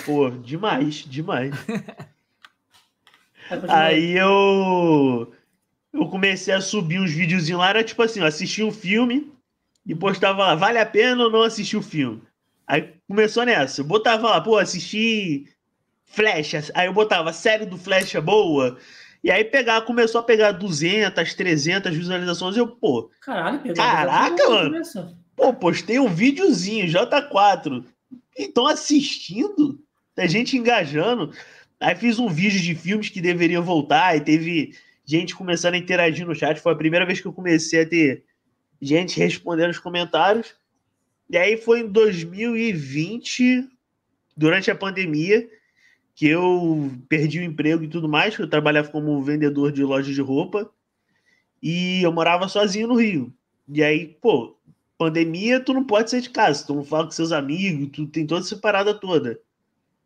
Pô, 0.07 0.31
demais, 0.31 0.95
demais. 1.07 1.53
Aí 3.69 4.17
eu 4.17 5.33
eu 5.93 6.09
comecei 6.09 6.53
a 6.55 6.61
subir 6.61 7.01
uns 7.01 7.13
videozinhos 7.13 7.61
lá, 7.61 7.69
era 7.71 7.85
tipo 7.85 8.03
assim, 8.03 8.21
eu 8.21 8.27
assistia 8.27 8.67
um 8.67 8.73
filme 8.73 9.33
e 9.87 9.95
postava 9.95 10.43
lá, 10.43 10.55
vale 10.55 10.79
a 10.79 10.87
pena 10.87 11.25
ou 11.25 11.31
não 11.31 11.43
assistir 11.43 11.77
o 11.77 11.83
filme? 11.83 12.23
Aí 12.67 12.95
começou 13.09 13.45
nessa, 13.45 13.81
eu 13.81 13.85
botava 13.85 14.29
lá, 14.29 14.41
pô, 14.41 14.59
assisti 14.59 15.47
Flash, 16.05 16.71
aí 16.75 16.87
eu 16.87 16.93
botava 16.93 17.33
série 17.33 17.65
do 17.65 17.79
Flash 17.79 18.15
é 18.15 18.21
boa, 18.21 18.77
e 19.23 19.31
aí 19.31 19.45
pegar, 19.45 19.83
começou 19.83 20.21
a 20.21 20.25
pegar 20.25 20.53
200, 20.53 21.35
300 21.35 21.95
visualizações, 21.97 22.57
eu, 22.57 22.67
pô, 22.67 23.11
Caralho. 23.21 23.75
Caraca, 23.75 24.49
mano. 24.49 25.17
Pô, 25.37 25.53
postei 25.53 25.99
um 25.99 26.09
videozinho, 26.09 26.87
J4. 26.87 27.85
Estão 28.39 28.67
assistindo? 28.67 29.79
Tem 30.15 30.27
gente 30.29 30.57
engajando. 30.57 31.33
Aí 31.79 31.95
fiz 31.95 32.19
um 32.19 32.29
vídeo 32.29 32.59
de 32.59 32.75
filmes 32.75 33.11
que 33.11 33.21
deveriam 33.21 33.63
voltar 33.63 34.17
e 34.17 34.21
teve 34.21 34.75
gente 35.05 35.37
começando 35.37 35.75
a 35.75 35.79
interagir 35.79 36.27
no 36.27 36.35
chat. 36.35 36.59
Foi 36.59 36.73
a 36.73 36.77
primeira 36.77 37.05
vez 37.05 37.21
que 37.21 37.27
eu 37.27 37.33
comecei 37.33 37.83
a 37.83 37.87
ter 37.87 38.25
gente 38.81 39.19
respondendo 39.19 39.71
os 39.71 39.79
comentários. 39.79 40.55
E 41.29 41.37
aí 41.37 41.57
foi 41.57 41.81
em 41.81 41.89
2020, 41.89 43.69
durante 44.37 44.71
a 44.71 44.75
pandemia, 44.75 45.49
que 46.15 46.27
eu 46.27 46.91
perdi 47.09 47.41
o 47.41 47.45
emprego 47.45 47.85
e 47.85 47.89
tudo 47.89 48.09
mais, 48.09 48.39
eu 48.39 48.49
trabalhava 48.49 48.89
como 48.89 49.23
vendedor 49.23 49.71
de 49.73 49.83
loja 49.83 50.13
de 50.13 50.21
roupa 50.21 50.71
e 51.63 52.03
eu 52.03 52.13
morava 52.13 52.49
sozinho 52.49 52.89
no 52.89 52.95
Rio. 52.95 53.33
E 53.69 53.83
aí, 53.83 54.17
pô, 54.21 54.57
pandemia, 54.97 55.61
tu 55.61 55.75
não 55.75 55.85
pode 55.85 56.11
sair 56.11 56.23
de 56.23 56.31
casa, 56.31 56.67
tu 56.67 56.75
não 56.75 56.85
fala 56.85 57.05
com 57.05 57.11
seus 57.11 57.33
amigos, 57.33 57.91
tu 57.93 58.07
tem 58.07 58.27
toda 58.27 58.45
essa 58.45 58.57
parada 58.57 58.95
toda. 58.95 59.41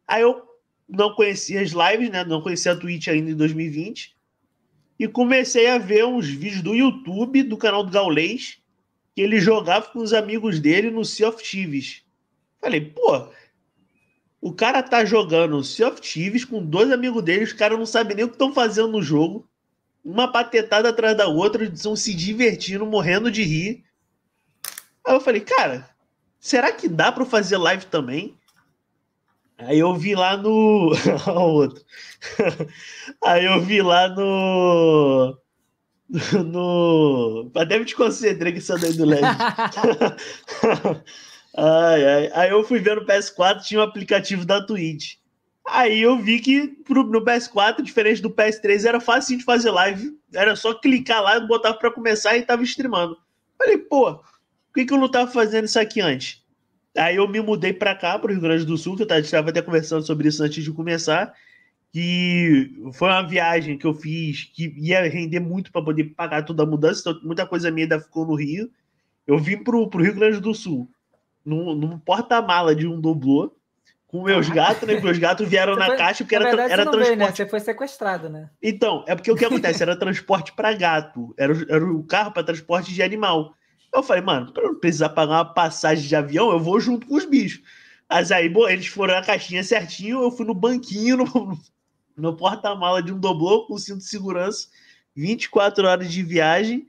Aí 0.07 0.23
eu 0.23 0.43
não 0.89 1.15
conhecia 1.15 1.61
as 1.61 1.71
lives, 1.71 2.11
né? 2.11 2.25
Não 2.25 2.43
conhecia 2.43 2.73
a 2.73 2.77
Twitch 2.77 3.09
ainda 3.09 3.31
em 3.31 3.37
2020. 3.37 4.17
E 4.99 5.09
comecei 5.09 5.69
a 5.69 5.79
ver 5.79 6.05
uns 6.05 6.29
vídeos 6.29 6.63
do 6.63 6.75
YouTube, 6.75 7.43
do 7.45 7.57
canal 7.57 7.85
do 7.85 7.93
Gaulês, 7.93 8.60
que 9.21 9.25
ele 9.25 9.39
jogava 9.39 9.87
com 9.89 9.99
os 9.99 10.15
amigos 10.15 10.59
dele 10.59 10.91
no 10.91 11.05
Sea 11.05 11.29
of 11.29 11.43
Thieves. 11.43 12.03
Falei, 12.59 12.81
pô, 12.81 13.29
o 14.41 14.51
cara 14.51 14.83
tá 14.83 15.05
jogando 15.05 15.63
Sea 15.63 15.89
of 15.89 16.01
Thieves 16.01 16.43
com 16.43 16.65
dois 16.65 16.91
amigos 16.91 17.23
dele, 17.23 17.45
os 17.45 17.53
caras 17.53 17.79
não 17.79 17.85
sabem 17.85 18.17
nem 18.17 18.25
o 18.25 18.29
que 18.29 18.35
estão 18.35 18.55
fazendo 18.55 18.89
no 18.89 19.03
jogo. 19.03 19.47
Uma 20.03 20.33
patetada 20.33 20.89
atrás 20.89 21.15
da 21.15 21.27
outra, 21.27 21.63
eles 21.63 21.77
estão 21.77 21.95
se 21.95 22.15
divertindo, 22.15 22.87
morrendo 22.87 23.31
de 23.31 23.43
rir. 23.43 23.85
Aí 25.07 25.15
eu 25.15 25.21
falei, 25.21 25.43
cara, 25.43 25.87
será 26.39 26.73
que 26.73 26.89
dá 26.89 27.13
para 27.13 27.27
fazer 27.27 27.59
live 27.59 27.85
também? 27.85 28.39
Aí 29.59 29.79
eu 29.79 29.95
vi 29.95 30.15
lá 30.15 30.35
no. 30.35 30.93
outro. 31.37 31.85
Aí 33.23 33.45
eu 33.45 33.61
vi 33.61 33.83
lá 33.83 34.09
no. 34.09 35.39
No. 36.45 37.51
Até 37.55 37.79
me 37.79 37.85
te 37.85 37.95
concentrei 37.95 38.53
que 38.53 38.61
daí 38.81 38.93
do 38.93 39.05
LED. 39.05 39.25
ai, 41.57 42.05
ai. 42.05 42.31
Aí 42.35 42.51
eu 42.51 42.65
fui 42.65 42.81
ver 42.81 42.97
no 42.97 43.07
PS4, 43.07 43.63
tinha 43.63 43.81
um 43.81 43.85
aplicativo 43.85 44.45
da 44.45 44.65
Twitch. 44.65 45.15
Aí 45.67 46.01
eu 46.01 46.19
vi 46.19 46.41
que 46.41 46.69
pro, 46.85 47.05
no 47.05 47.25
PS4, 47.25 47.83
diferente 47.83 48.21
do 48.21 48.31
PS3, 48.31 48.85
era 48.87 49.01
fácil 49.01 49.39
de 49.39 49.45
fazer 49.45 49.71
live. 49.71 50.19
Era 50.35 50.57
só 50.57 50.75
clicar 50.75 51.23
lá, 51.23 51.39
botar 51.41 51.75
para 51.75 51.93
começar 51.93 52.37
e 52.37 52.43
tava 52.43 52.63
streamando. 52.65 53.17
Falei, 53.57 53.79
pô, 53.79 54.15
por 54.15 54.75
que, 54.75 54.87
que 54.87 54.93
eu 54.93 54.99
não 54.99 55.11
tava 55.11 55.31
fazendo 55.31 55.67
isso 55.67 55.79
aqui 55.79 56.01
antes? 56.01 56.43
Aí 56.97 57.17
eu 57.17 57.29
me 57.29 57.41
mudei 57.41 57.73
para 57.73 57.95
cá, 57.95 58.19
para 58.19 58.31
o 58.31 58.33
Rio 58.33 58.43
Grande 58.43 58.65
do 58.65 58.77
Sul, 58.77 58.97
que 58.97 59.03
eu 59.03 59.19
estava 59.19 59.51
até 59.51 59.63
conversando 59.63 60.05
sobre 60.05 60.29
isso 60.29 60.43
antes 60.43 60.65
de 60.65 60.73
começar. 60.73 61.33
Que 61.93 62.73
foi 62.95 63.09
uma 63.09 63.27
viagem 63.27 63.77
que 63.77 63.87
eu 63.87 63.95
fiz 63.95 64.45
que 64.45 64.73
ia 64.77 65.09
render 65.09 65.41
muito 65.41 65.73
para 65.73 65.83
poder 65.83 66.05
pagar 66.15 66.45
toda 66.45 66.63
a 66.63 66.67
mudança, 66.67 67.01
então 67.01 67.21
muita 67.25 67.47
coisa 67.47 67.71
minha 67.71 67.85
ainda 67.85 68.01
ficou 68.01 68.25
no 68.25 68.35
Rio. 68.35 68.71
Eu 69.27 69.39
vim 69.39 69.63
para 69.63 69.77
o 69.77 69.89
Rio 69.89 70.15
Grande 70.15 70.41
do 70.41 70.55
Sul, 70.55 70.89
num, 71.45 71.75
num 71.75 71.99
porta-mala 71.99 72.75
de 72.75 72.87
um 72.87 73.01
doblô, 73.01 73.53
com 74.11 74.25
meus 74.25 74.49
gatos, 74.49 74.89
né? 74.89 75.01
Meus 75.01 75.19
gatos 75.19 75.49
vieram 75.49 75.75
na 75.77 75.87
foi, 75.87 75.97
caixa 75.97 76.25
porque 76.25 76.37
na 76.39 76.49
era, 76.49 76.57
verdade, 76.57 76.73
era 76.73 76.83
você 76.83 76.91
transporte. 76.91 77.17
Veio, 77.17 77.29
né? 77.29 77.33
Você 77.37 77.47
foi 77.47 77.61
sequestrado, 77.61 78.29
né? 78.29 78.51
Então, 78.61 79.05
é 79.07 79.15
porque 79.15 79.31
o 79.31 79.37
que 79.37 79.45
acontece? 79.45 79.83
Era 79.83 79.97
transporte 79.97 80.53
para 80.53 80.73
gato, 80.73 81.33
era, 81.39 81.53
era 81.69 81.85
o 81.85 82.03
carro 82.03 82.33
para 82.33 82.43
transporte 82.43 82.93
de 82.93 83.03
animal. 83.03 83.55
Eu 83.95 84.03
falei, 84.03 84.23
mano, 84.23 84.53
pra 84.53 84.65
não 84.65 84.75
precisar 84.75 85.11
pagar 85.11 85.35
uma 85.35 85.55
passagem 85.55 86.07
de 86.07 86.17
avião, 86.17 86.51
eu 86.51 86.59
vou 86.61 86.81
junto 86.81 87.07
com 87.07 87.15
os 87.15 87.25
bichos. 87.25 87.63
Mas 88.09 88.33
aí, 88.33 88.49
bom, 88.49 88.69
eles 88.69 88.89
foram 88.89 89.15
na 89.15 89.23
caixinha 89.23 89.63
certinho, 89.63 90.23
eu 90.23 90.31
fui 90.33 90.45
no 90.45 90.55
banquinho, 90.55 91.19
no, 91.23 91.59
no 92.21 92.37
porta-mala 92.37 93.03
de 93.03 93.13
um 93.13 93.19
doblô 93.19 93.67
com 93.67 93.79
cinto 93.79 93.99
de 93.99 94.05
segurança, 94.05 94.69
24 95.17 95.87
horas 95.87 96.13
de 96.13 96.23
viagem. 96.23 96.87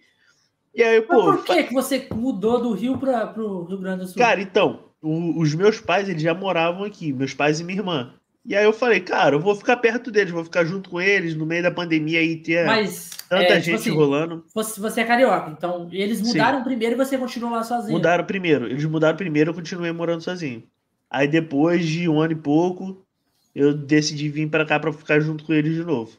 E 0.74 0.84
aí, 0.84 1.02
pô. 1.02 1.32
Mas 1.32 1.42
por 1.42 1.46
que, 1.46 1.64
que 1.64 1.74
você 1.74 2.08
mudou 2.14 2.62
do 2.62 2.74
Rio 2.74 2.98
para 2.98 3.34
o 3.40 3.64
Rio 3.64 3.78
Grande 3.78 4.02
do 4.02 4.08
Sul? 4.08 4.18
Cara, 4.18 4.42
então, 4.42 4.86
o, 5.02 5.40
os 5.40 5.54
meus 5.54 5.80
pais, 5.80 6.08
eles 6.08 6.22
já 6.22 6.34
moravam 6.34 6.84
aqui, 6.84 7.12
meus 7.12 7.34
pais 7.34 7.60
e 7.60 7.64
minha 7.64 7.80
irmã. 7.80 8.14
E 8.44 8.56
aí 8.56 8.66
eu 8.66 8.74
falei, 8.74 9.00
cara, 9.00 9.36
eu 9.36 9.40
vou 9.40 9.56
ficar 9.56 9.78
perto 9.78 10.10
deles, 10.10 10.32
vou 10.32 10.44
ficar 10.44 10.66
junto 10.66 10.90
com 10.90 11.00
eles 11.00 11.36
no 11.36 11.46
meio 11.46 11.62
da 11.62 11.70
pandemia 11.70 12.20
aí 12.20 12.36
ter 12.38 12.66
Mas, 12.66 13.12
tanta 13.30 13.44
é, 13.44 13.48
tipo 13.58 13.66
gente 13.66 13.76
assim, 13.76 13.92
rolando. 13.92 14.44
Você, 14.54 14.82
você, 14.82 15.02
é 15.02 15.04
carioca, 15.04 15.52
então 15.52 15.88
eles 15.92 16.22
mudaram 16.22 16.58
Sim. 16.60 16.64
primeiro 16.64 16.96
e 16.96 16.98
você 16.98 17.18
continuou 17.20 17.52
lá 17.54 17.64
sozinho. 17.64 17.94
Mudaram 17.94 18.24
primeiro, 18.24 18.66
eles 18.66 18.84
mudaram 18.86 19.16
primeiro, 19.16 19.52
eu 19.52 19.54
continuei 19.54 19.92
morando 19.92 20.24
sozinho. 20.24 20.64
Aí 21.08 21.28
depois 21.28 21.86
de 21.86 22.10
um 22.10 22.20
ano 22.20 22.34
e 22.34 22.36
pouco, 22.36 23.06
eu 23.54 23.74
decidi 23.74 24.30
vir 24.30 24.50
para 24.50 24.66
cá 24.66 24.80
para 24.80 24.94
ficar 24.94 25.20
junto 25.20 25.44
com 25.44 25.54
eles 25.54 25.76
de 25.76 25.84
novo. 25.84 26.18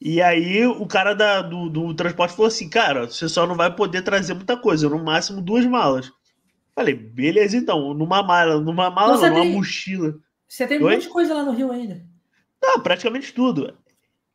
E 0.00 0.20
aí 0.20 0.66
o 0.66 0.86
cara 0.86 1.14
da, 1.14 1.40
do, 1.40 1.68
do 1.68 1.94
transporte 1.94 2.34
falou 2.34 2.48
assim, 2.48 2.68
cara, 2.68 3.06
você 3.06 3.28
só 3.28 3.46
não 3.46 3.54
vai 3.54 3.74
poder 3.74 4.02
trazer 4.02 4.34
muita 4.34 4.56
coisa, 4.56 4.88
no 4.88 5.02
máximo 5.02 5.40
duas 5.40 5.64
malas. 5.64 6.12
Falei, 6.74 6.94
beleza 6.94 7.56
então, 7.56 7.94
numa 7.94 8.22
mala, 8.22 8.60
numa 8.60 8.90
mala 8.90 9.16
não, 9.16 9.28
numa 9.30 9.44
mochila. 9.44 10.14
Você 10.48 10.66
tem 10.66 10.78
um 10.78 10.90
monte 10.90 11.02
de 11.02 11.08
coisa 11.08 11.34
lá 11.34 11.42
no 11.44 11.52
Rio 11.52 11.70
ainda. 11.70 12.04
Não, 12.62 12.80
praticamente 12.80 13.32
tudo. 13.32 13.76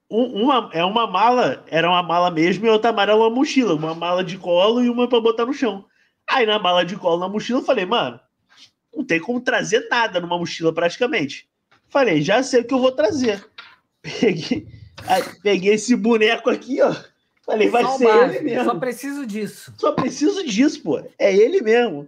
Um, 0.10 0.43
uma, 0.43 0.69
é 0.74 0.84
uma 0.84 1.05
mala, 1.05 1.63
era 1.67 1.89
uma 1.89 2.01
mala 2.01 2.31
mesmo, 2.31 2.65
e 2.65 2.69
outra 2.69 2.91
mala 2.91 3.12
era 3.12 3.15
uma 3.15 3.29
mochila. 3.29 3.75
Uma 3.75 3.93
mala 3.93 4.24
de 4.24 4.38
colo 4.38 4.81
e 4.84 4.89
uma 4.89 5.08
para 5.08 5.19
botar 5.19 5.46
no 5.46 5.53
chão. 5.53 5.86
Aí 6.27 6.46
na 6.46 6.58
mala 6.58 6.86
de 6.86 6.96
colo, 6.96 7.19
na 7.19 7.27
mochila, 7.27 7.60
eu 7.60 7.65
falei, 7.65 7.86
mano, 7.86 8.19
não 8.96 9.03
tem 9.03 9.19
como 9.19 9.41
trazer 9.41 9.88
nada 9.89 10.19
numa 10.19 10.38
mochila 10.38 10.74
praticamente. 10.74 11.49
Falei, 11.89 12.22
já 12.22 12.43
sei 12.43 12.62
o 12.62 12.63
que 12.63 12.74
eu 12.74 12.79
vou 12.79 12.91
trazer. 12.91 13.43
Peguei, 14.01 14.67
peguei 15.41 15.74
esse 15.74 15.96
boneco 15.96 16.50
aqui, 16.50 16.81
ó. 16.81 16.96
Falei, 17.46 17.67
vai 17.67 17.84
só 17.84 17.98
ser 17.98 18.05
base, 18.05 18.36
ele 18.36 18.46
mesmo. 18.46 18.65
Só 18.65 18.75
preciso 18.75 19.25
disso. 19.25 19.74
Só 19.77 19.91
preciso 19.91 20.46
disso, 20.46 20.84
pô. 20.84 21.01
É 21.17 21.36
ele 21.36 21.62
mesmo. 21.62 22.05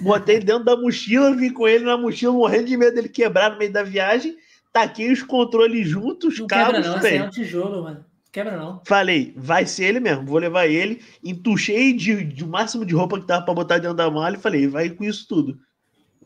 Botei 0.00 0.38
dentro 0.38 0.64
da 0.64 0.76
mochila, 0.76 1.34
vim 1.34 1.52
com 1.52 1.66
ele 1.66 1.84
na 1.84 1.96
mochila, 1.96 2.32
morrendo 2.32 2.66
de 2.66 2.76
medo 2.76 2.94
dele 2.94 3.08
quebrar 3.08 3.50
no 3.50 3.58
meio 3.58 3.72
da 3.72 3.82
viagem. 3.82 4.36
Taquei 4.72 5.10
os 5.10 5.22
controles 5.22 5.88
juntos, 5.88 6.38
não 6.38 6.46
cabos. 6.46 6.76
Quebra 6.76 6.88
não, 6.88 6.98
esse 6.98 7.16
é 7.16 7.24
um 7.24 7.30
tijolo, 7.30 7.82
mano. 7.82 8.04
Quebra 8.30 8.56
não. 8.56 8.82
Falei, 8.84 9.32
vai 9.36 9.64
ser 9.66 9.86
ele 9.86 10.00
mesmo, 10.00 10.26
vou 10.26 10.38
levar 10.38 10.66
ele. 10.66 11.02
Entuchei 11.24 11.92
de, 11.94 12.22
de 12.22 12.44
máximo 12.44 12.84
de 12.84 12.94
roupa 12.94 13.18
que 13.18 13.26
tava 13.26 13.44
pra 13.44 13.54
botar 13.54 13.78
dentro 13.78 13.96
da 13.96 14.10
mala 14.10 14.36
e 14.36 14.40
falei, 14.40 14.68
vai 14.68 14.90
com 14.90 15.04
isso 15.04 15.26
tudo. 15.26 15.58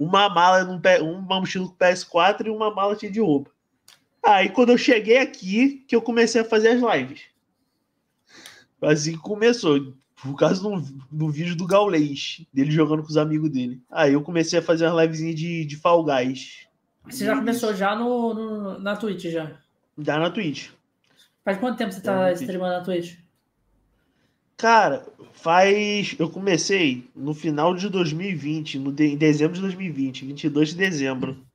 Uma 0.00 0.30
mala, 0.30 0.64
num, 0.64 0.80
uma 1.02 1.40
mochila 1.40 1.68
com 1.68 1.74
PS4 1.74 2.46
e 2.46 2.50
uma 2.50 2.74
mala 2.74 2.98
cheia 2.98 3.12
de 3.12 3.20
roupa. 3.20 3.50
Aí 4.24 4.48
quando 4.48 4.70
eu 4.70 4.78
cheguei 4.78 5.18
aqui, 5.18 5.84
que 5.86 5.94
eu 5.94 6.00
comecei 6.00 6.40
a 6.40 6.44
fazer 6.44 6.68
as 6.68 6.80
lives. 6.80 7.20
Assim 8.80 9.12
que 9.12 9.18
começou 9.18 9.94
por 10.22 10.36
causa 10.36 10.62
do, 10.62 10.82
do 11.10 11.28
vídeo 11.28 11.54
do 11.54 11.66
Gaulês, 11.66 12.46
dele 12.50 12.70
jogando 12.70 13.02
com 13.02 13.10
os 13.10 13.18
amigos 13.18 13.50
dele. 13.50 13.82
Aí 13.90 14.14
eu 14.14 14.22
comecei 14.22 14.58
a 14.58 14.62
fazer 14.62 14.86
uma 14.86 15.02
livezinha 15.02 15.34
de, 15.34 15.66
de 15.66 15.76
Fall 15.76 16.02
Guys. 16.02 16.66
Você 17.04 17.26
já 17.26 17.36
começou 17.36 17.74
já 17.74 17.94
no, 17.94 18.32
no, 18.32 18.78
na 18.78 18.96
Twitch, 18.96 19.24
já? 19.24 19.52
Já 19.98 20.18
na 20.18 20.30
Twitch. 20.30 20.70
Faz 21.44 21.58
quanto 21.58 21.76
tempo 21.76 21.92
você 21.92 22.00
tá 22.00 22.32
streamando 22.32 22.74
na 22.74 22.80
Twitch? 22.82 23.19
Cara, 24.60 25.06
faz. 25.32 26.14
Eu 26.18 26.28
comecei 26.28 27.08
no 27.16 27.32
final 27.32 27.74
de 27.74 27.88
2020, 27.88 28.78
no 28.78 28.92
de... 28.92 29.06
em 29.06 29.16
dezembro 29.16 29.54
de 29.54 29.62
2020, 29.62 30.26
22 30.26 30.68
de 30.68 30.76
dezembro. 30.76 31.46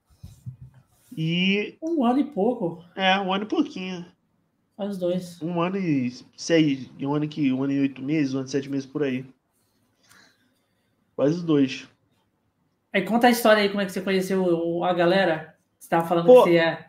E. 1.16 1.78
Um 1.80 2.04
ano 2.04 2.20
e 2.20 2.24
pouco. 2.24 2.84
É, 2.96 3.20
um 3.20 3.32
ano 3.32 3.44
e 3.44 3.48
pouquinho. 3.48 4.04
Faz 4.76 4.98
dois. 4.98 5.40
Um 5.40 5.62
ano 5.62 5.78
e 5.78 6.12
seis. 6.36 6.90
Um 7.00 7.14
ano, 7.14 7.28
que, 7.28 7.54
um 7.54 7.64
ano 7.64 7.74
e 7.74 7.80
oito 7.82 8.02
meses, 8.02 8.34
um 8.34 8.40
ano 8.40 8.48
e 8.48 8.52
sete 8.52 8.70
meses 8.70 8.88
por 8.88 9.04
aí. 9.04 9.24
Quase 11.16 11.46
dois. 11.46 11.88
Aí 12.92 13.04
conta 13.04 13.28
a 13.28 13.30
história 13.30 13.62
aí, 13.62 13.70
como 13.70 13.82
é 13.82 13.86
que 13.86 13.92
você 13.92 14.02
conheceu 14.02 14.84
a 14.84 14.94
galera? 14.94 15.56
Você 15.80 15.90
tava 15.90 16.08
falando 16.08 16.26
Pô, 16.26 16.44
que 16.44 16.50
você 16.50 16.58
é 16.58 16.86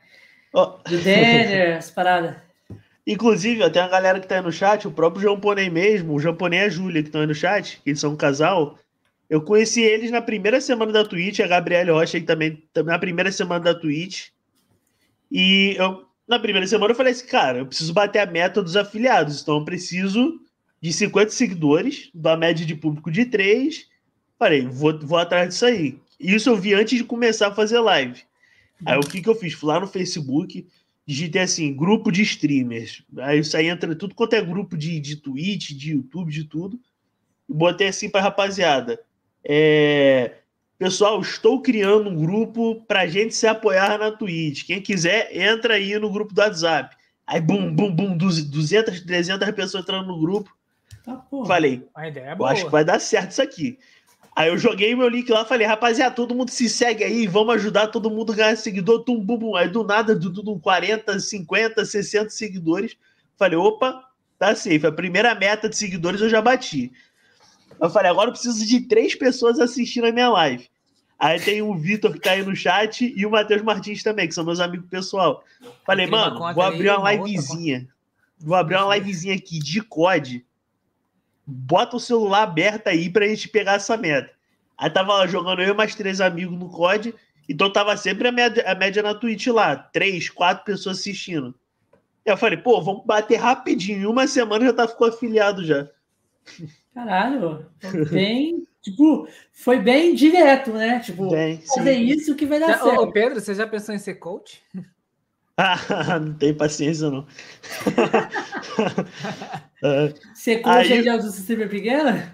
oh. 0.55 0.67
do 0.89 0.99
Denner, 0.99 1.77
as 1.77 1.91
paradas. 1.91 2.46
Inclusive, 3.07 3.71
tem 3.71 3.83
uma 3.83 3.89
galera 3.89 4.19
que 4.19 4.27
tá 4.27 4.37
aí 4.37 4.43
no 4.43 4.51
chat, 4.51 4.89
o 4.89 4.91
próprio 4.91 5.23
Jamponei 5.23 5.71
mesmo, 5.71 6.15
o 6.15 6.21
Jamponei 6.21 6.61
e 6.61 6.63
a 6.63 6.69
Júlia, 6.69 7.03
que 7.03 7.09
estão 7.09 7.21
aí 7.21 7.27
no 7.27 7.35
chat, 7.35 7.81
que 7.83 7.91
eles 7.91 8.01
são 8.01 8.13
um 8.13 8.17
casal. 8.17 8.79
Eu 9.31 9.41
conheci 9.43 9.81
eles 9.81 10.11
na 10.11 10.21
primeira 10.21 10.61
semana 10.61 10.93
da 10.93 11.05
Twitch, 11.05 11.41
a 11.41 11.47
Gabriela 11.47 11.93
Rocha 11.93 12.21
também, 12.23 12.63
também 12.73 12.93
na 12.93 12.99
primeira 12.99 13.31
semana 13.31 13.65
da 13.65 13.75
Twitch. 13.75 14.29
E 15.31 15.77
eu 15.79 16.07
na 16.27 16.39
primeira 16.39 16.67
semana 16.67 16.91
eu 16.91 16.97
falei 16.97 17.13
assim, 17.13 17.27
cara, 17.27 17.59
eu 17.59 17.67
preciso 17.67 17.93
bater 17.93 18.19
a 18.19 18.27
meta 18.27 18.61
dos 18.63 18.77
afiliados, 18.77 19.43
então 19.43 19.59
eu 19.59 19.65
preciso 19.65 20.41
de 20.81 20.93
50 20.93 21.31
seguidores, 21.31 22.11
da 22.13 22.37
média 22.37 22.67
de 22.67 22.75
público 22.75 23.11
de 23.11 23.25
3. 23.27 23.87
Falei, 24.39 24.67
vou, 24.67 24.99
vou 24.99 25.19
atrás 25.19 25.49
disso 25.49 25.67
aí. 25.67 25.99
Isso 26.19 26.51
eu 26.51 26.57
vi 26.57 26.75
antes 26.75 26.99
de 26.99 27.05
começar 27.05 27.49
a 27.49 27.55
fazer 27.55 27.79
live. 27.79 28.23
Aí 28.85 28.99
o 28.99 29.01
que, 29.01 29.23
que 29.23 29.29
eu 29.29 29.35
fiz? 29.35 29.55
Fui 29.55 29.69
lá 29.69 29.81
no 29.81 29.87
Facebook, 29.87 30.67
digitei 31.07 31.43
assim, 31.43 31.75
grupo 31.75 32.11
de 32.11 32.23
streamers. 32.23 33.03
Aí 33.19 33.39
isso 33.39 33.57
aí 33.57 33.69
entra 33.69 33.95
tudo 33.95 34.15
quanto 34.15 34.35
é 34.35 34.43
grupo 34.43 34.77
de, 34.77 34.99
de 34.99 35.17
Twitch, 35.17 35.71
de 35.71 35.93
YouTube, 35.93 36.33
de 36.33 36.45
tudo. 36.45 36.81
E 37.49 37.55
botei 37.55 37.89
assim 37.89 38.11
pra 38.11 38.21
rapaziada. 38.21 39.01
É, 39.45 40.39
Pessoal, 40.79 41.19
estou 41.23 41.63
criando 41.63 42.11
um 42.11 42.15
grupo 42.15 42.83
para 42.87 43.07
gente 43.07 43.35
se 43.35 43.47
apoiar 43.47 43.99
na 43.99 44.13
Twitch. 44.13 44.67
Quem 44.67 44.81
quiser, 44.81 45.35
entra 45.35 45.75
aí 45.75 45.99
no 45.99 46.11
grupo 46.11 46.35
do 46.35 46.41
WhatsApp. 46.41 46.95
Aí, 47.27 47.41
bum, 47.41 47.75
bum, 47.75 47.91
bum, 47.91 48.15
200, 48.15 49.01
300 49.01 49.51
pessoas 49.53 49.83
entrando 49.83 50.07
no 50.07 50.21
grupo. 50.21 50.55
Porra. 51.31 51.47
Falei, 51.47 51.89
é 51.97 52.37
eu 52.39 52.45
acho 52.45 52.67
que 52.67 52.71
vai 52.71 52.85
dar 52.85 53.01
certo 53.01 53.31
isso 53.31 53.41
aqui. 53.41 53.79
Aí 54.37 54.50
eu 54.50 54.59
joguei 54.59 54.95
meu 54.95 55.09
link 55.09 55.31
lá, 55.31 55.47
falei, 55.47 55.66
rapaziada, 55.66 56.14
todo 56.14 56.35
mundo 56.35 56.50
se 56.50 56.69
segue 56.69 57.02
aí, 57.02 57.26
vamos 57.26 57.55
ajudar 57.55 57.87
todo 57.87 58.11
mundo 58.11 58.35
a 58.35 58.37
ganhar 58.37 58.57
seguidor, 58.57 59.02
tum, 59.02 59.19
bum, 59.19 59.38
bum. 59.38 59.57
Aí 59.57 59.66
do 59.66 59.83
nada, 59.83 60.14
do 60.14 60.31
tudo 60.31 60.59
40, 60.59 61.19
50, 61.19 61.83
60 61.83 62.28
seguidores. 62.28 62.99
Falei, 63.38 63.57
opa, 63.57 64.05
tá 64.38 64.55
safe. 64.55 64.87
A 64.87 64.93
primeira 64.93 65.35
meta 65.35 65.71
de 65.71 65.76
seguidores 65.76 66.21
eu 66.21 66.28
já 66.28 66.43
bati. 66.43 66.93
Eu 67.81 67.88
falei, 67.88 68.11
agora 68.11 68.28
eu 68.28 68.33
preciso 68.33 68.66
de 68.66 68.81
três 68.83 69.14
pessoas 69.14 69.59
assistindo 69.59 70.07
a 70.07 70.12
minha 70.12 70.28
live. 70.28 70.69
Aí 71.19 71.40
tem 71.40 71.62
o 71.62 71.75
Vitor 71.75 72.12
que 72.12 72.21
tá 72.21 72.33
aí 72.33 72.45
no 72.45 72.55
chat 72.55 73.11
e 73.16 73.25
o 73.25 73.31
Matheus 73.31 73.62
Martins 73.62 74.02
também, 74.02 74.28
que 74.28 74.35
são 74.35 74.45
meus 74.45 74.61
amigos 74.61 74.87
pessoal. 74.90 75.43
Falei, 75.87 76.07
mano, 76.07 76.38
vou 76.52 76.62
abrir 76.62 76.90
uma 76.90 77.14
livezinha. 77.14 77.88
Vou 78.38 78.55
abrir 78.55 78.76
uma 78.76 78.95
livezinha 78.99 79.35
aqui 79.35 79.59
de 79.59 79.81
COD. 79.81 80.45
Bota 81.47 81.97
o 81.97 82.00
celular 82.00 82.43
aberto 82.43 82.88
aí 82.88 83.09
pra 83.09 83.26
gente 83.26 83.49
pegar 83.49 83.75
essa 83.75 83.97
meta. 83.97 84.33
Aí 84.76 84.91
tava 84.91 85.15
lá 85.15 85.26
jogando 85.26 85.62
eu 85.62 85.73
e 85.73 85.76
mais 85.76 85.95
três 85.95 86.21
amigos 86.21 86.59
no 86.59 86.69
COD. 86.69 87.15
Então 87.49 87.73
tava 87.73 87.97
sempre 87.97 88.26
a 88.29 88.33
média, 88.33 88.65
a 88.67 88.75
média 88.75 89.03
na 89.03 89.15
Twitch 89.15 89.47
lá. 89.47 89.76
Três, 89.76 90.29
quatro 90.29 90.65
pessoas 90.65 90.99
assistindo. 90.99 91.55
Aí 92.26 92.33
eu 92.33 92.37
falei, 92.37 92.59
pô, 92.59 92.83
vamos 92.83 93.07
bater 93.07 93.37
rapidinho. 93.37 94.00
Em 94.03 94.07
uma 94.07 94.26
semana 94.26 94.67
já 94.67 94.73
tá 94.73 94.88
ficou 94.88 95.07
afiliado 95.07 95.65
já. 95.65 95.88
Caralho, 96.93 97.67
bem, 98.11 98.67
tipo, 98.81 99.29
foi 99.53 99.79
bem 99.79 100.15
direto, 100.15 100.73
né? 100.73 100.99
Tipo, 101.00 101.31
Bem, 101.31 101.61
sim. 101.61 101.67
fazer 101.67 101.93
isso 101.93 102.35
que 102.35 102.47
vai 102.47 102.59
dar 102.59 102.79
Já- 102.79 102.85
ô, 102.85 102.88
ô, 102.88 102.91
certo. 102.91 103.12
Pedro, 103.12 103.41
você 103.41 103.55
já 103.55 103.67
pensou 103.67 103.95
em 103.95 103.99
ser 103.99 104.15
coach? 104.15 104.62
Ah, 105.57 105.77
não 106.21 106.35
tem 106.35 106.53
paciência, 106.55 107.11
não. 107.11 107.27
É. 109.83 110.15
Ser 110.35 110.61
coach 110.63 110.93
Aí- 110.93 111.03
de 111.03 111.09
autossistema 111.09 111.67
pequena? 111.67 112.33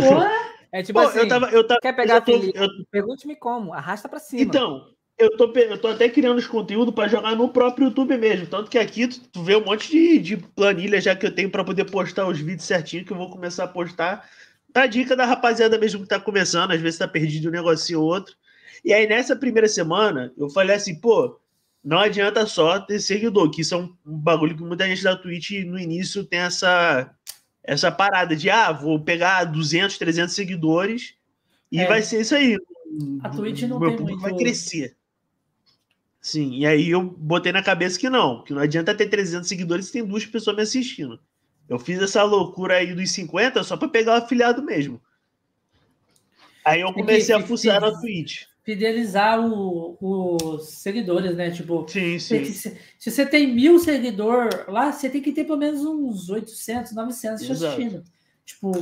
Porra, 0.00 0.30
É 0.72 0.82
tipo 0.82 0.98
Pô, 1.00 1.06
assim, 1.06 1.18
eu 1.18 1.28
tava. 1.28 1.46
Eu 1.50 1.66
tava 1.66 1.80
quer 1.80 1.92
pegar 1.94 2.20
tô- 2.20 2.38
Felipe? 2.38 2.58
eu- 2.58 2.68
pergunte-me 2.90 3.34
como, 3.36 3.72
arrasta 3.72 4.08
pra 4.08 4.18
cima. 4.20 4.42
Então, 4.42 4.86
eu 5.18 5.36
tô, 5.36 5.52
eu 5.56 5.78
tô 5.78 5.88
até 5.88 6.08
criando 6.08 6.38
os 6.38 6.46
conteúdos 6.46 6.94
para 6.94 7.08
jogar 7.08 7.34
no 7.34 7.48
próprio 7.48 7.86
YouTube 7.86 8.16
mesmo. 8.16 8.46
Tanto 8.46 8.70
que 8.70 8.78
aqui 8.78 9.08
tu, 9.08 9.20
tu 9.32 9.42
vê 9.42 9.56
um 9.56 9.64
monte 9.64 9.90
de, 9.90 10.18
de 10.18 10.36
planilha 10.36 11.00
já 11.00 11.16
que 11.16 11.26
eu 11.26 11.34
tenho 11.34 11.50
para 11.50 11.64
poder 11.64 11.84
postar 11.90 12.26
os 12.28 12.38
vídeos 12.38 12.64
certinho 12.64 13.04
que 13.04 13.12
eu 13.12 13.16
vou 13.16 13.28
começar 13.30 13.64
a 13.64 13.68
postar. 13.68 14.28
Pra 14.72 14.86
dica 14.86 15.16
da 15.16 15.24
rapaziada 15.24 15.78
mesmo 15.78 16.02
que 16.02 16.08
tá 16.08 16.20
começando, 16.20 16.70
às 16.72 16.80
vezes 16.80 16.98
tá 16.98 17.08
perdido 17.08 17.48
um 17.48 17.52
negocinho 17.52 18.00
ou 18.00 18.06
outro. 18.06 18.34
E 18.84 18.92
aí 18.92 19.06
nessa 19.08 19.34
primeira 19.34 19.66
semana, 19.68 20.32
eu 20.38 20.48
falei 20.50 20.76
assim, 20.76 20.94
pô, 21.00 21.40
não 21.88 21.98
adianta 22.00 22.44
só 22.44 22.78
ter 22.78 23.00
seguidor, 23.00 23.50
que 23.50 23.62
isso 23.62 23.74
é 23.74 23.78
um, 23.78 23.94
bagulho 24.04 24.54
que 24.54 24.62
muita 24.62 24.86
gente 24.86 25.02
da 25.02 25.16
Twitch 25.16 25.52
no 25.64 25.78
início 25.78 26.22
tem 26.22 26.40
essa 26.40 27.14
essa 27.64 27.90
parada 27.92 28.34
de, 28.34 28.48
ah, 28.48 28.72
vou 28.72 29.00
pegar 29.00 29.44
200, 29.44 29.98
300 29.98 30.34
seguidores 30.34 31.14
e 31.70 31.80
É. 31.80 31.86
vai 31.86 32.02
ser 32.02 32.20
isso 32.20 32.34
aí. 32.34 32.58
A 33.22 33.28
Twitch 33.30 33.62
não 33.62 33.78
meu 33.78 33.88
tem 33.90 33.98
público 33.98 34.20
muito- 34.20 34.36
vai 34.36 34.38
crescer. 34.38 34.96
Sim, 36.20 36.58
e 36.58 36.66
aí 36.66 36.90
eu 36.90 37.02
botei 37.02 37.52
na 37.52 37.62
cabeça 37.62 37.98
que 37.98 38.08
não, 38.10 38.42
que 38.42 38.52
não 38.52 38.60
adianta 38.60 38.94
ter 38.94 39.08
300 39.08 39.48
seguidores 39.48 39.86
se 39.86 39.92
tem 39.92 40.04
duas 40.04 40.26
pessoas 40.26 40.56
me 40.56 40.62
assistindo. 40.62 41.18
Eu 41.68 41.78
fiz 41.78 42.00
essa 42.02 42.22
loucura 42.22 42.76
aí 42.76 42.94
dos 42.94 43.10
50 43.12 43.62
só 43.62 43.76
para 43.76 43.88
pegar 43.88 44.12
o 44.12 44.24
afiliado 44.24 44.62
mesmo. 44.62 45.00
Aí 46.64 46.80
eu 46.82 46.92
comecei 46.92 47.34
a 47.34 47.40
fuçar 47.42 47.80
na 47.80 47.98
Twitch. 47.98 48.44
Fidelizar 48.72 49.40
o- 49.40 49.96
os 49.98 50.68
seguidores, 50.74 51.34
né? 51.34 51.50
Tipo, 51.50 51.88
Sim, 51.88 52.18
se, 52.18 52.44
sim. 52.44 52.52
se- 52.52 52.78
se 52.98 53.10
você 53.10 53.24
tem 53.24 53.46
mil 53.54 53.78
seguidores 53.78 54.54
lá, 54.68 54.92
você 54.92 55.08
tem 55.08 55.22
que 55.22 55.32
ter 55.32 55.44
pelo 55.44 55.56
menos 55.56 55.82
uns 55.86 56.28
800, 56.28 56.92
900 56.92 57.46
te 57.46 57.52
assistindo. 57.52 58.04
Tipo, 58.44 58.72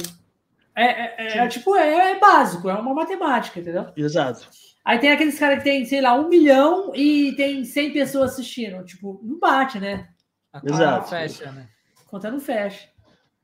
é, 0.75 0.85
é- 0.87 1.39
é- 1.39 1.47
tipo, 1.49 1.77
é, 1.77 2.13
é 2.17 2.19
básico, 2.19 2.69
é 2.69 2.75
uma 2.75 2.93
matemática, 2.95 3.61
entendeu? 3.61 3.87
Exato. 3.97 4.49
Aí 4.85 4.99
tem 4.99 5.13
aqueles 5.13 5.39
caras 5.39 5.59
que 5.59 5.65
tem, 5.65 5.85
sei 5.85 6.01
lá, 6.01 6.15
um 6.19 6.29
milhão 6.29 6.93
e 6.93 7.33
tem 7.37 7.65
100 7.65 7.93
pessoas 7.93 8.33
assistindo. 8.33 8.85
Tipo, 8.85 9.21
não 9.23 9.39
bate, 9.39 9.79
né? 9.79 10.09
A 10.53 10.61
conta 10.61 10.75
Exato. 10.75 11.09
fecha, 11.11 11.53
né? 11.53 11.69
Conta 12.09 12.29
não 12.29 12.41
fecha. 12.41 12.89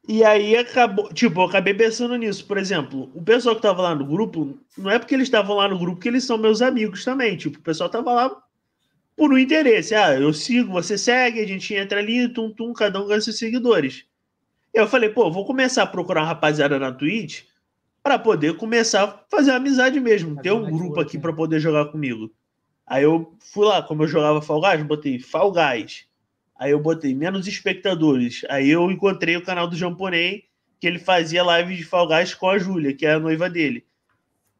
E 0.07 0.25
aí 0.25 0.57
acabou, 0.57 1.13
tipo, 1.13 1.41
eu 1.41 1.45
acabei 1.45 1.75
pensando 1.75 2.17
nisso. 2.17 2.45
Por 2.45 2.59
exemplo, 2.59 3.11
o 3.15 3.23
pessoal 3.23 3.55
que 3.55 3.63
tava 3.63 3.83
lá 3.83 3.95
no 3.95 4.05
grupo, 4.05 4.59
não 4.77 4.91
é 4.91 4.99
porque 4.99 5.15
eles 5.15 5.29
estavam 5.29 5.57
lá 5.57 5.69
no 5.69 5.79
grupo 5.79 6.01
que 6.01 6.09
eles 6.09 6.25
são 6.25 6.37
meus 6.37 6.61
amigos 6.61 7.05
também. 7.05 7.37
Tipo, 7.37 7.59
o 7.59 7.63
pessoal 7.63 7.89
tava 7.89 8.13
lá 8.13 8.43
por 9.17 9.33
um 9.33 9.39
interesse. 9.39 9.95
Ah, 9.95 10.15
eu 10.15 10.33
sigo, 10.33 10.73
você 10.73 10.99
segue, 10.99 11.41
a 11.41 11.47
gente 11.47 11.73
entra 11.75 12.01
ali, 12.01 12.29
tum, 12.29 12.51
tum, 12.51 12.73
cada 12.73 13.01
um 13.01 13.07
ganha 13.07 13.21
seus 13.21 13.39
seguidores. 13.39 14.05
Eu 14.75 14.89
falei, 14.89 15.11
pô, 15.11 15.31
vou 15.31 15.45
começar 15.45 15.85
a 15.85 15.87
procurar 15.87 16.23
uma 16.23 16.29
rapaziada 16.29 16.79
na 16.79 16.91
Twitch 16.91 17.45
para 18.03 18.19
poder 18.19 18.57
começar 18.57 19.05
a 19.05 19.19
fazer 19.31 19.53
amizade 19.53 20.01
mesmo, 20.01 20.41
ter 20.43 20.51
um 20.51 20.69
grupo 20.69 21.01
aqui 21.01 21.17
né? 21.17 21.23
para 21.23 21.33
poder 21.33 21.61
jogar 21.61 21.87
comigo. 21.87 22.33
Aí 22.85 23.05
eu 23.05 23.33
fui 23.39 23.65
lá, 23.65 23.83
como 23.83 24.03
eu 24.03 24.09
jogava 24.09 24.43
Fall 24.43 24.61
Guys, 24.61 24.83
botei 24.83 25.19
Fall 25.21 25.53
Guys. 25.53 26.07
Aí 26.63 26.71
eu 26.71 26.79
botei 26.79 27.13
menos 27.13 27.49
espectadores. 27.49 28.43
Aí 28.49 28.71
eu 28.71 28.89
encontrei 28.89 29.37
o 29.37 29.43
canal 29.43 29.67
do 29.67 29.77
Jamponei, 29.77 30.45
que 30.81 30.87
ele 30.87 31.01
fazia 31.01 31.43
live 31.43 31.75
de 31.77 31.83
Fall 31.85 32.07
Guys 32.07 32.35
com 32.35 32.49
a 32.49 32.57
Júlia, 32.57 32.95
que 32.95 33.05
é 33.05 33.15
a 33.15 33.19
noiva 33.19 33.51
dele. 33.51 33.85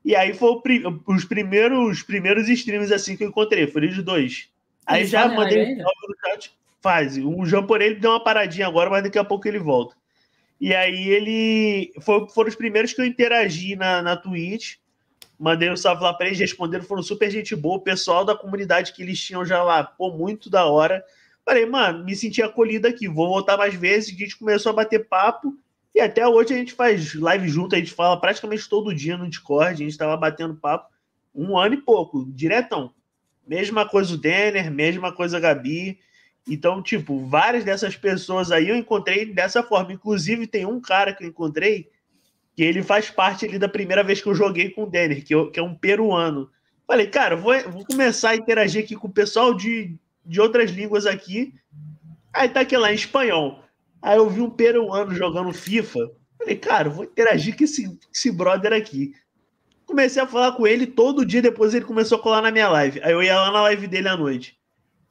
E 0.05 0.17
aí 0.17 0.35
foi 0.35 0.49
o 0.51 0.61
pri- 0.61 0.83
os 1.07 1.25
primeiros, 1.25 1.99
os 1.99 2.03
primeiros 2.03 2.49
streams 2.49 2.93
assim 2.93 3.17
que 3.17 3.23
eu 3.23 3.29
encontrei, 3.29 3.69
foram 3.69 3.87
os 3.89 4.03
dois. 4.03 4.49
Aí 4.85 5.03
Eles 5.03 5.11
já 5.11 5.29
mandei 5.29 5.75
um 5.75 5.77
no 5.79 6.17
chat. 6.27 6.53
Faz. 6.81 7.17
O 7.17 7.47
Jamponei 7.47 7.87
ele 7.91 8.01
deu 8.01 8.11
uma 8.11 8.25
paradinha 8.25 8.67
agora, 8.67 8.91
mas 8.91 9.05
daqui 9.05 9.17
a 9.19 9.23
pouco 9.23 9.47
ele 9.47 9.61
volta. 9.61 9.95
E 10.61 10.75
aí 10.75 11.09
ele. 11.09 11.93
foi- 12.01 12.29
foram 12.31 12.49
os 12.49 12.57
primeiros 12.57 12.93
que 12.93 13.01
eu 13.01 13.05
interagi 13.05 13.77
na, 13.77 14.03
na 14.03 14.17
Twitch. 14.17 14.75
Mandei 15.39 15.71
um 15.71 15.77
salve 15.77 16.03
lá 16.03 16.13
pra 16.13 16.27
eles, 16.27 16.39
responderam, 16.41 16.85
foram 16.85 17.03
super 17.03 17.31
gente 17.31 17.55
boa. 17.55 17.77
O 17.77 17.81
pessoal 17.81 18.25
da 18.25 18.35
comunidade 18.37 18.93
que 18.93 19.03
eles 19.03 19.21
tinham 19.21 19.45
já 19.45 19.63
lá, 19.63 19.85
pô, 19.85 20.11
muito 20.11 20.51
da 20.51 20.67
hora. 20.67 21.03
Falei, 21.45 21.67
mano, 21.67 22.05
me 22.05 22.15
senti 22.15 22.41
acolhido 22.43 22.87
aqui, 22.87 23.09
vou 23.09 23.29
voltar 23.29 23.57
mais 23.57 23.75
vezes. 23.75 24.15
A 24.15 24.19
gente 24.19 24.37
começou 24.39 24.71
a 24.71 24.75
bater 24.75 25.09
papo. 25.09 25.57
E 25.95 26.01
até 26.01 26.27
hoje 26.27 26.55
a 26.55 26.57
gente 26.57 26.73
faz 26.73 27.15
live 27.15 27.49
junto, 27.49 27.75
a 27.75 27.79
gente 27.79 27.93
fala 27.93 28.19
praticamente 28.19 28.69
todo 28.69 28.95
dia 28.95 29.17
no 29.17 29.29
Discord. 29.29 29.75
A 29.83 29.87
gente 29.87 29.99
tava 29.99 30.17
batendo 30.17 30.55
papo 30.55 30.91
um 31.35 31.59
ano 31.59 31.75
e 31.75 31.79
pouco, 31.83 32.25
diretão. 32.33 32.93
Mesma 33.47 33.87
coisa 33.89 34.15
o 34.15 34.19
Denner, 34.19 34.71
mesma 34.71 35.13
coisa 35.13 35.37
a 35.37 35.41
Gabi. 35.41 35.99
Então, 36.49 36.83
tipo, 36.83 37.27
várias 37.27 37.65
dessas 37.65 37.97
pessoas 37.97 38.51
aí 38.51 38.69
eu 38.69 38.77
encontrei 38.77 39.27
dessa 39.27 39.63
forma. 39.63 39.93
Inclusive, 39.93 40.47
tem 40.47 40.65
um 40.65 40.81
cara 40.81 41.13
que 41.13 41.25
eu 41.25 41.29
encontrei 41.29 41.89
que 42.55 42.63
ele 42.63 42.83
faz 42.83 43.11
parte 43.11 43.45
ali 43.47 43.59
da 43.59 43.69
primeira 43.69 44.03
vez 44.03 44.21
que 44.21 44.29
eu 44.29 44.35
joguei 44.35 44.71
com 44.71 44.85
o 44.85 44.91
Denner, 44.91 45.25
que, 45.25 45.35
eu- 45.35 45.51
que 45.51 45.59
é 45.59 45.63
um 45.63 45.75
peruano. 45.75 46.51
Falei, 46.87 47.07
cara, 47.07 47.35
vou, 47.37 47.53
vou 47.71 47.85
começar 47.85 48.31
a 48.31 48.37
interagir 48.37 48.85
aqui 48.85 48.95
com 48.97 49.09
o 49.09 49.13
pessoal 49.13 49.55
de, 49.55 49.95
de 50.25 50.41
outras 50.41 50.71
línguas 50.71 51.07
aqui. 51.07 51.55
Aí 52.33 52.49
tá 52.49 52.61
aqui 52.61 52.77
lá 52.77 52.93
em 52.93 52.95
espanhol. 52.95 53.63
Aí 54.01 54.17
eu 54.17 54.29
vi 54.29 54.41
um 54.41 54.51
peruano 54.51 55.15
jogando 55.15 55.53
FIFA. 55.53 56.11
Falei, 56.39 56.57
cara, 56.57 56.91
vou 56.91 57.05
interagir 57.05 57.57
com 57.57 57.65
esse, 57.65 57.99
esse 58.13 58.31
brother 58.33 58.73
aqui. 58.73 59.13
Comecei 59.87 60.23
a 60.23 60.27
falar 60.27 60.53
com 60.53 60.67
ele 60.67 60.87
todo 60.87 61.25
dia, 61.25 61.43
depois 61.43 61.75
ele 61.75 61.85
começou 61.85 62.19
a 62.19 62.23
colar 62.23 62.43
na 62.43 62.51
minha 62.51 62.69
live. 62.69 63.01
Aí 63.03 63.13
eu 63.13 63.23
ia 63.23 63.39
lá 63.39 63.53
na 63.53 63.63
live 63.63 63.87
dele 63.87 64.09
à 64.09 64.17
noite. 64.17 64.59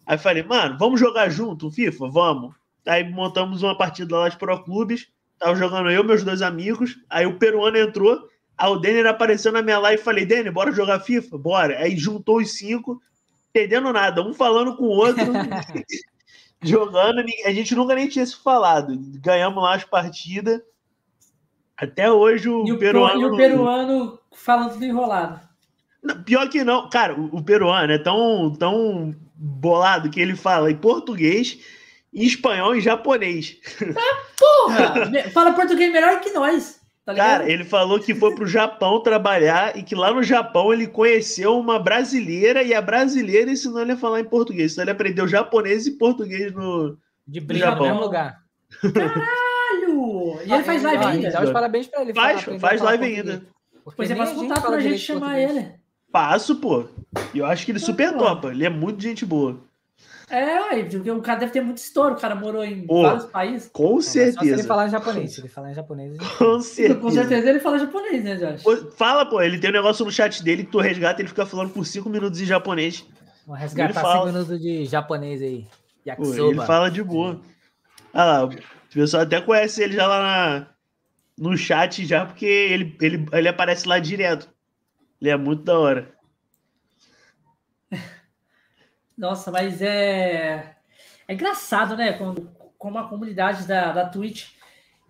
Aí 0.05 0.17
falei, 0.17 0.43
mano, 0.43 0.77
vamos 0.77 0.99
jogar 0.99 1.29
junto 1.29 1.71
FIFA? 1.71 2.09
Vamos. 2.09 2.55
Aí 2.85 3.07
montamos 3.09 3.63
uma 3.63 3.77
partida 3.77 4.17
lá 4.17 4.27
de 4.27 4.37
Pro 4.37 4.63
Clubes. 4.63 5.07
Tava 5.37 5.55
jogando 5.55 5.89
eu, 5.89 6.03
meus 6.03 6.23
dois 6.23 6.41
amigos. 6.41 6.97
Aí 7.09 7.25
o 7.25 7.37
peruano 7.37 7.77
entrou. 7.77 8.27
Aí 8.57 8.69
o 8.69 8.77
Denner 8.77 9.05
apareceu 9.05 9.51
na 9.51 9.61
minha 9.61 9.79
live. 9.79 10.03
Falei, 10.03 10.25
Denner, 10.25 10.51
bora 10.51 10.71
jogar 10.71 10.99
FIFA? 10.99 11.37
Bora. 11.37 11.77
Aí 11.79 11.95
juntou 11.95 12.37
os 12.37 12.57
cinco, 12.57 13.01
entendendo 13.53 13.91
nada, 13.93 14.21
um 14.23 14.33
falando 14.33 14.75
com 14.75 14.83
o 14.85 14.89
outro, 14.89 15.23
jogando. 16.63 17.23
A 17.45 17.51
gente 17.51 17.75
nunca 17.75 17.93
nem 17.95 18.07
tinha 18.07 18.25
se 18.25 18.35
falado. 18.35 18.93
Ganhamos 19.19 19.61
lá 19.61 19.75
as 19.75 19.83
partidas. 19.83 20.61
Até 21.77 22.11
hoje 22.11 22.47
o, 22.47 22.65
E 22.67 22.71
o, 22.71 22.77
peruano. 22.79 23.21
e 23.21 23.25
o 23.25 23.35
peruano 23.37 24.19
falando 24.33 24.73
tudo 24.73 24.85
enrolado. 24.85 25.39
Não, 26.03 26.23
Pior 26.23 26.47
que 26.49 26.63
não, 26.63 26.89
cara, 26.89 27.19
o, 27.19 27.37
o 27.37 27.43
peruano 27.43 27.91
é 27.91 27.97
tão, 27.97 28.53
tão 28.57 29.15
bolado 29.35 30.09
que 30.09 30.19
ele 30.19 30.35
fala 30.35 30.71
em 30.71 30.77
português, 30.77 31.57
em 32.13 32.23
espanhol 32.23 32.75
e 32.75 32.81
japonês. 32.81 33.57
Porra! 34.37 35.05
me- 35.09 35.23
Fala 35.31 35.53
português 35.53 35.91
melhor 35.91 36.19
que 36.21 36.31
nós. 36.31 36.80
Tá? 37.05 37.15
Cara, 37.15 37.51
ele 37.51 37.63
falou 37.63 37.99
que 37.99 38.13
foi 38.13 38.35
pro 38.35 38.45
Japão 38.45 39.01
trabalhar 39.01 39.75
e 39.75 39.81
que 39.81 39.95
lá 39.95 40.13
no 40.13 40.21
Japão 40.21 40.71
ele 40.71 40.85
conheceu 40.85 41.57
uma 41.57 41.79
brasileira 41.79 42.61
e 42.61 42.73
a 42.75 42.81
brasileira 42.81 43.49
ensinou 43.49 43.81
ele 43.81 43.93
a 43.93 43.97
falar 43.97 44.19
em 44.19 44.25
português. 44.25 44.71
Então 44.73 44.83
ele 44.83 44.91
aprendeu 44.91 45.27
japonês 45.27 45.87
e 45.87 45.97
português 45.97 46.53
no. 46.53 46.97
De 47.27 47.39
briga 47.39 47.73
no 47.75 47.81
mesmo 47.81 48.01
lugar. 48.01 48.39
Caralho! 48.93 49.31
E 50.45 50.53
ele 50.53 50.63
faz 50.63 50.83
live 50.83 51.03
ainda. 51.03 51.31
Dá 51.31 51.43
os 51.43 51.51
parabéns 51.51 51.87
pra 51.87 52.01
ele. 52.01 52.13
Faz, 52.13 52.43
faz 52.59 52.81
live 52.81 53.03
ainda. 53.05 53.45
Pois 53.95 54.11
é, 54.11 54.15
passa 54.15 54.31
a 54.31 54.35
gente 54.35 54.47
contato 54.47 54.67
pra 54.67 54.79
gente 54.79 54.99
chamar 54.99 55.35
português. 55.35 55.51
ele. 55.51 55.75
Passo, 56.11 56.55
pô. 56.57 56.85
E 57.33 57.39
eu 57.39 57.45
acho 57.45 57.65
que 57.65 57.71
ele 57.71 57.79
super 57.79 58.13
topa. 58.13 58.49
Ele 58.49 58.65
é 58.65 58.69
muito 58.69 59.01
gente 59.01 59.25
boa. 59.25 59.59
É, 60.31 60.83
porque 60.83 61.11
o 61.11 61.21
cara 61.21 61.39
deve 61.39 61.51
ter 61.51 61.61
muito 61.61 61.77
história, 61.77 62.15
o 62.15 62.19
cara 62.19 62.33
morou 62.35 62.63
em 62.63 62.87
Pô, 62.87 63.01
vários 63.01 63.25
países. 63.25 63.69
Com 63.73 64.01
certeza. 64.01 64.33
Só 64.37 64.43
se 64.45 64.49
ele 64.49 64.63
falar 64.63 64.87
em 64.87 64.89
japonês. 64.89 65.33
Se 65.33 65.41
ele 65.41 65.47
falar 65.49 65.71
em 65.71 65.73
japonês. 65.73 66.11
ele- 66.15 66.25
Com 66.37 66.61
certeza. 66.61 66.99
Com 66.99 67.11
certeza 67.11 67.49
ele 67.49 67.59
fala 67.59 67.79
japonês, 67.79 68.23
né, 68.23 68.35
Josh? 68.37 68.63
Pô, 68.63 68.75
Fala, 68.91 69.25
pô, 69.25 69.41
ele 69.41 69.59
tem 69.59 69.69
um 69.69 69.73
negócio 69.73 70.05
no 70.05 70.11
chat 70.11 70.41
dele 70.43 70.63
que 70.63 70.71
tu 70.71 70.79
resgata, 70.79 71.21
ele 71.21 71.27
fica 71.29 71.45
falando 71.45 71.71
por 71.71 71.85
cinco 71.85 72.09
minutos 72.09 72.39
em 72.39 72.45
japonês. 72.45 73.05
Vamos 73.45 73.61
resgatar 73.61 73.89
Ele 73.89 73.93
fala. 73.93 74.13
cinco 74.25 74.25
minutos 74.37 74.61
de 74.61 74.85
japonês 74.85 75.41
aí. 75.41 75.61
Pô, 75.63 75.69
Yakisoba. 76.09 76.51
ele 76.51 76.61
fala 76.65 76.89
de 76.89 77.03
boa. 77.03 77.41
Ah 78.13 78.25
lá, 78.25 78.45
o 78.45 78.49
pessoal 78.93 79.23
até 79.23 79.41
conhece 79.41 79.83
ele 79.83 79.93
já 79.95 80.07
lá 80.07 80.19
na- 80.21 80.67
no 81.37 81.57
chat 81.57 82.05
já, 82.05 82.25
porque 82.25 82.45
ele, 82.45 82.95
ele, 83.01 83.25
ele 83.31 83.47
aparece 83.47 83.87
lá 83.87 83.99
direto. 83.99 84.49
Ele 85.21 85.29
é 85.29 85.37
muito 85.37 85.63
da 85.63 85.77
hora. 85.77 86.09
Nossa, 89.17 89.51
mas 89.51 89.81
é. 89.81 90.75
É 91.27 91.33
engraçado, 91.33 91.95
né? 91.95 92.13
Quando, 92.13 92.49
como 92.77 92.97
a 92.97 93.07
comunidade 93.07 93.67
da, 93.67 93.91
da 93.91 94.09
Twitch. 94.09 94.49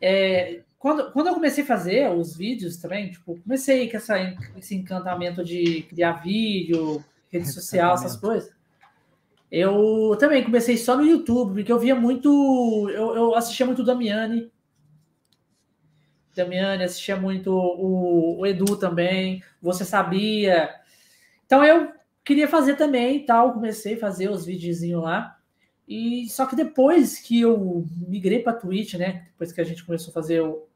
É, 0.02 0.62
quando, 0.78 1.12
quando 1.12 1.28
eu 1.28 1.34
comecei 1.34 1.64
a 1.64 1.68
fazer 1.68 2.10
os 2.10 2.36
vídeos 2.36 2.78
também, 2.78 3.12
tipo, 3.12 3.40
comecei 3.42 3.90
com 3.90 3.98
essa, 3.98 4.18
esse 4.58 4.76
encantamento 4.76 5.44
de 5.44 5.84
criar 5.84 6.14
vídeo, 6.14 7.04
rede 7.32 7.52
social, 7.52 7.94
essas 7.94 8.16
coisas. 8.18 8.52
Eu 9.52 10.16
também 10.20 10.44
comecei 10.44 10.78
só 10.78 10.96
no 10.96 11.06
YouTube, 11.06 11.56
porque 11.56 11.72
eu 11.72 11.80
via 11.80 11.96
muito. 11.96 12.90
Eu, 12.90 13.16
eu 13.16 13.36
assistia 13.36 13.66
muito 13.66 13.82
o 13.82 13.86
Damiani. 13.86 14.52
Damiani, 16.36 16.84
assistia 16.84 17.18
muito 17.18 17.54
o, 17.54 18.40
o 18.40 18.46
Edu 18.46 18.78
também. 18.78 19.44
Você 19.62 19.84
sabia. 19.86 20.74
Então 21.46 21.64
eu 21.64 21.92
queria 22.24 22.48
fazer 22.48 22.76
também 22.76 23.18
e 23.18 23.26
tal. 23.26 23.54
Comecei 23.54 23.96
a 23.96 24.00
fazer 24.00 24.30
os 24.30 24.46
videozinhos 24.46 25.04
lá. 25.04 25.38
E 25.88 26.30
só 26.30 26.46
que 26.46 26.56
depois 26.56 27.20
que 27.20 27.42
eu 27.42 27.86
migrei 28.08 28.40
para 28.40 28.54
Twitch, 28.54 28.94
né? 28.94 29.26
Depois 29.32 29.52
que 29.52 29.60
a 29.60 29.64
gente 29.64 29.84
começou 29.84 30.12
a 30.12 30.14
fazer 30.14 30.42
o 30.42 30.68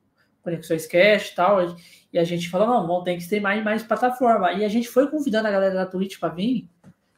Conexões 0.44 0.86
Cash 0.86 1.30
e 1.32 1.36
tal, 1.36 1.76
e 2.14 2.20
a 2.20 2.24
gente 2.24 2.50
falou, 2.50 2.68
não, 2.68 2.86
vamos 2.86 3.04
ter 3.04 3.18
que 3.18 3.28
ter 3.28 3.40
mais 3.40 3.64
mais 3.64 3.82
plataforma. 3.82 4.54
E 4.54 4.64
a 4.64 4.68
gente 4.68 4.88
foi 4.88 5.08
convidando 5.10 5.48
a 5.48 5.52
galera 5.52 5.74
da 5.74 5.86
Twitch 5.86 6.20
para 6.20 6.34
vir. 6.34 6.70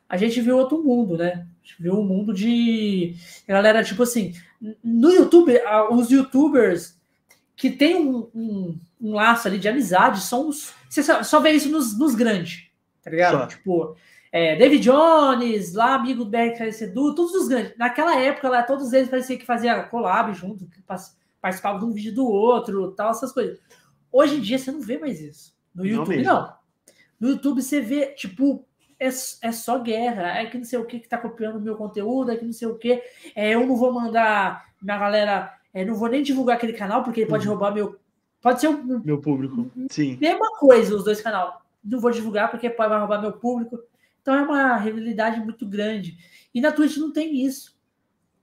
A 0.07 0.15
gente 0.15 0.39
viu 0.39 0.57
outro 0.57 0.81
mundo, 0.81 1.17
né? 1.17 1.45
A 1.61 1.67
gente 1.67 1.81
viu 1.81 1.95
um 1.95 2.03
mundo 2.03 2.33
de 2.33 3.15
galera 3.47 3.83
tipo 3.83 4.03
assim, 4.03 4.33
no 4.83 5.11
YouTube, 5.11 5.59
os 5.91 6.09
YouTubers 6.09 6.97
que 7.55 7.71
tem 7.71 7.95
um, 7.95 8.29
um, 8.33 8.79
um 9.01 9.13
laço 9.15 9.47
ali 9.47 9.57
de 9.57 9.67
amizade 9.67 10.21
são 10.21 10.47
os. 10.47 10.71
Você 10.87 11.03
só, 11.03 11.23
só 11.23 11.39
vê 11.39 11.51
isso 11.51 11.69
nos, 11.69 11.97
nos 11.97 12.15
grandes, 12.15 12.69
tá 13.01 13.09
ligado? 13.09 13.39
Só. 13.39 13.47
Tipo, 13.47 13.97
é, 14.38 14.56
David 14.56 14.84
Jones, 14.84 15.73
lá, 15.73 15.95
amigo 15.95 16.23
do 16.23 16.30
BRK 16.30 16.84
Edu, 16.84 17.15
todos 17.15 17.34
os 17.34 17.47
grandes. 17.47 17.73
Naquela 17.78 18.15
época, 18.19 18.50
lá, 18.50 18.63
todos 18.63 18.93
eles 18.93 19.10
parecia 19.10 19.38
que 19.38 19.45
fazia 19.45 19.84
collab 19.84 20.34
junto, 20.34 20.67
que 20.67 20.82
pas- 20.82 21.17
participava 21.41 21.80
de 21.80 21.86
um 21.86 21.91
vídeo 21.91 22.13
do 22.13 22.26
outro, 22.28 22.91
tal, 22.91 23.12
essas 23.12 23.32
coisas. 23.32 23.60
Hoje 24.12 24.36
em 24.38 24.41
dia 24.41 24.58
você 24.58 24.71
não 24.71 24.82
vê 24.82 24.97
mais 24.97 25.19
isso. 25.21 25.56
No 25.73 25.84
Não 25.84 25.89
YouTube, 25.91 26.17
mesmo. 26.17 26.32
não. 26.34 26.54
No 27.19 27.30
YouTube 27.30 27.62
você 27.62 27.82
vê, 27.82 28.08
tipo, 28.08 28.65
é, 29.00 29.08
é 29.08 29.52
só 29.52 29.80
guerra. 29.80 30.39
É 30.39 30.45
que 30.45 30.58
não 30.58 30.65
sei 30.65 30.80
o 30.80 30.86
que 30.86 31.00
que 31.00 31.08
tá 31.10 31.17
copiando 31.17 31.58
o 31.58 31.62
meu 31.62 31.76
conteúdo, 31.76 32.32
é 32.32 32.36
que 32.38 32.45
não 32.45 32.54
sei 32.54 32.67
o 32.67 32.78
que. 32.78 33.02
É, 33.36 33.54
eu 33.56 33.65
não 33.65 33.76
vou 33.76 33.91
mandar 33.93 34.65
minha 34.82 34.97
galera. 34.97 35.54
É, 35.73 35.84
não 35.86 35.93
vou 35.95 36.10
nem 36.10 36.23
divulgar 36.23 36.58
aquele 36.58 36.73
canal, 36.73 37.04
porque 37.04 37.21
ele 37.21 37.30
pode 37.30 37.45
Uhum. 37.47 37.54
roubar 37.54 37.73
meu. 37.73 38.00
Pode 38.41 38.62
ser 38.62 38.67
um, 38.69 39.02
Meu 39.04 39.19
público. 39.19 39.69
Sim. 39.91 40.17
mesma 40.21 40.50
coisa 40.60 40.95
os 40.95 41.04
dois 41.04 41.21
canais. 41.21 41.54
Não 41.84 42.00
vou 42.00 42.12
divulgar 42.12 42.50
porque 42.50 42.69
pode 42.69 42.89
vai 42.89 43.00
roubar 43.00 43.21
meu 43.21 43.34
público. 43.34 43.78
Então 44.27 44.35
é 44.35 44.41
uma 44.41 44.75
rivalidade 44.75 45.39
muito 45.39 45.65
grande. 45.65 46.17
E 46.53 46.59
na 46.59 46.69
Twitch 46.69 46.97
não 46.97 47.13
tem 47.13 47.45
isso. 47.45 47.77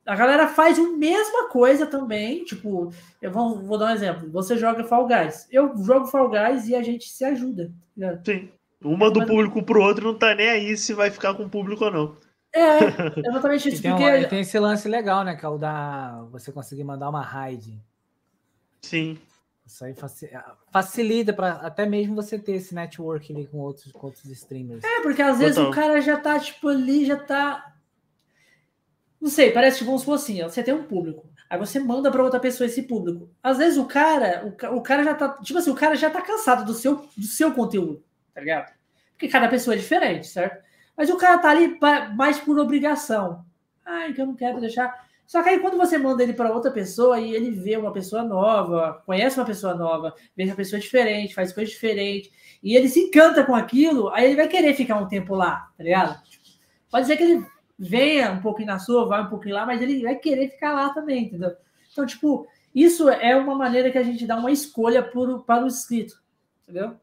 A 0.06 0.16
galera 0.16 0.48
faz 0.48 0.78
a 0.78 0.82
mesma 0.96 1.50
coisa 1.50 1.84
também. 1.84 2.42
Tipo, 2.42 2.90
eu 3.20 3.30
vou, 3.30 3.58
vou 3.62 3.76
dar 3.76 3.88
um 3.90 3.94
exemplo. 3.94 4.30
Você 4.30 4.56
joga 4.56 4.82
Fall 4.84 5.06
Guys. 5.06 5.46
Eu 5.52 5.76
jogo 5.84 6.06
Fall 6.06 6.30
Guys 6.30 6.68
e 6.68 6.74
a 6.74 6.82
gente 6.82 7.10
se 7.10 7.22
ajuda. 7.22 7.70
ligado? 7.94 8.24
Sim. 8.24 8.48
Uma 8.82 9.10
do 9.10 9.26
público 9.26 9.62
pro 9.62 9.82
outro 9.82 10.06
não 10.06 10.18
tá 10.18 10.34
nem 10.34 10.48
aí 10.48 10.74
se 10.74 10.94
vai 10.94 11.10
ficar 11.10 11.34
com 11.34 11.42
o 11.44 11.50
público 11.50 11.84
ou 11.84 11.90
não. 11.90 12.16
É, 12.54 12.78
exatamente 13.28 13.68
E 13.68 13.72
isso. 13.74 13.82
tem, 13.82 13.92
um- 13.92 13.96
Porque 13.96 14.08
e 14.10 14.26
tem 14.26 14.40
esse 14.40 14.58
lance 14.58 14.88
legal, 14.88 15.22
né? 15.22 15.36
Que 15.36 15.44
é 15.44 15.48
o 15.50 15.58
da. 15.58 16.24
Você 16.32 16.50
conseguir 16.50 16.84
mandar 16.84 17.10
uma 17.10 17.20
raid. 17.20 17.78
Sim. 18.80 19.18
Isso 19.66 19.84
aí 19.84 19.94
faci- 19.94 20.30
facilita 20.70 21.32
para 21.32 21.52
até 21.52 21.86
mesmo 21.86 22.14
você 22.14 22.38
ter 22.38 22.52
esse 22.52 22.74
network 22.74 23.32
ali 23.34 23.46
com 23.46 23.58
outros, 23.58 23.90
com 23.92 24.06
outros 24.06 24.26
streamers. 24.26 24.84
É, 24.84 25.00
porque 25.00 25.22
às 25.22 25.38
vezes 25.38 25.54
Total. 25.56 25.70
o 25.70 25.74
cara 25.74 26.00
já 26.02 26.18
tá, 26.18 26.38
tipo, 26.38 26.68
ali, 26.68 27.06
já 27.06 27.16
tá. 27.16 27.72
Não 29.20 29.30
sei, 29.30 29.50
parece 29.52 29.78
que 29.78 29.84
vamos 29.84 30.02
supor 30.02 30.16
assim, 30.16 30.42
ó, 30.42 30.48
você 30.48 30.62
tem 30.62 30.74
um 30.74 30.84
público. 30.84 31.26
Aí 31.48 31.58
você 31.58 31.78
manda 31.80 32.10
para 32.10 32.22
outra 32.22 32.38
pessoa 32.40 32.66
esse 32.66 32.82
público. 32.82 33.30
Às 33.42 33.56
vezes 33.58 33.78
o 33.78 33.86
cara, 33.86 34.44
o, 34.46 34.76
o 34.76 34.82
cara 34.82 35.02
já 35.02 35.14
tá, 35.14 35.28
tipo 35.42 35.58
assim, 35.58 35.70
o 35.70 35.74
cara 35.74 35.96
já 35.96 36.10
tá 36.10 36.20
cansado 36.20 36.64
do 36.64 36.74
seu, 36.74 36.96
do 37.16 37.22
seu 37.26 37.52
conteúdo, 37.54 38.02
tá 38.34 38.40
ligado? 38.40 38.72
Porque 39.12 39.28
cada 39.28 39.48
pessoa 39.48 39.74
é 39.74 39.78
diferente, 39.78 40.26
certo? 40.26 40.62
Mas 40.96 41.08
o 41.08 41.16
cara 41.16 41.38
tá 41.38 41.50
ali 41.50 41.78
pa- 41.78 42.08
mais 42.10 42.38
por 42.38 42.58
obrigação. 42.58 43.44
Ai, 43.84 44.12
que 44.12 44.20
eu 44.20 44.26
não 44.26 44.34
quero 44.34 44.60
deixar. 44.60 45.03
Só 45.26 45.42
que 45.42 45.48
aí 45.48 45.58
quando 45.58 45.76
você 45.76 45.96
manda 45.96 46.22
ele 46.22 46.32
para 46.32 46.52
outra 46.52 46.70
pessoa 46.70 47.18
e 47.18 47.34
ele 47.34 47.50
vê 47.50 47.76
uma 47.76 47.92
pessoa 47.92 48.22
nova, 48.22 49.02
conhece 49.06 49.38
uma 49.38 49.46
pessoa 49.46 49.74
nova, 49.74 50.14
vê 50.36 50.44
uma 50.44 50.54
pessoa 50.54 50.78
diferente, 50.78 51.34
faz 51.34 51.52
coisa 51.52 51.70
diferente, 51.70 52.30
e 52.62 52.76
ele 52.76 52.88
se 52.88 53.00
encanta 53.00 53.44
com 53.44 53.54
aquilo, 53.54 54.10
aí 54.10 54.26
ele 54.26 54.36
vai 54.36 54.48
querer 54.48 54.74
ficar 54.74 54.96
um 54.96 55.08
tempo 55.08 55.34
lá, 55.34 55.70
tá 55.76 55.82
ligado? 55.82 56.20
Pode 56.90 57.06
ser 57.06 57.16
que 57.16 57.22
ele 57.22 57.46
venha 57.78 58.32
um 58.32 58.40
pouquinho 58.40 58.68
na 58.68 58.78
sua, 58.78 59.06
vai 59.06 59.22
um 59.22 59.28
pouquinho 59.28 59.54
lá, 59.54 59.66
mas 59.66 59.80
ele 59.80 60.02
vai 60.02 60.16
querer 60.16 60.50
ficar 60.50 60.72
lá 60.72 60.90
também, 60.90 61.24
entendeu? 61.24 61.52
Então, 61.90 62.04
tipo, 62.04 62.46
isso 62.74 63.08
é 63.08 63.36
uma 63.36 63.54
maneira 63.54 63.90
que 63.90 63.98
a 63.98 64.02
gente 64.02 64.26
dá 64.26 64.36
uma 64.36 64.50
escolha 64.50 65.02
por, 65.02 65.44
para 65.44 65.64
o 65.64 65.66
inscrito, 65.66 66.20
entendeu? 66.62 66.96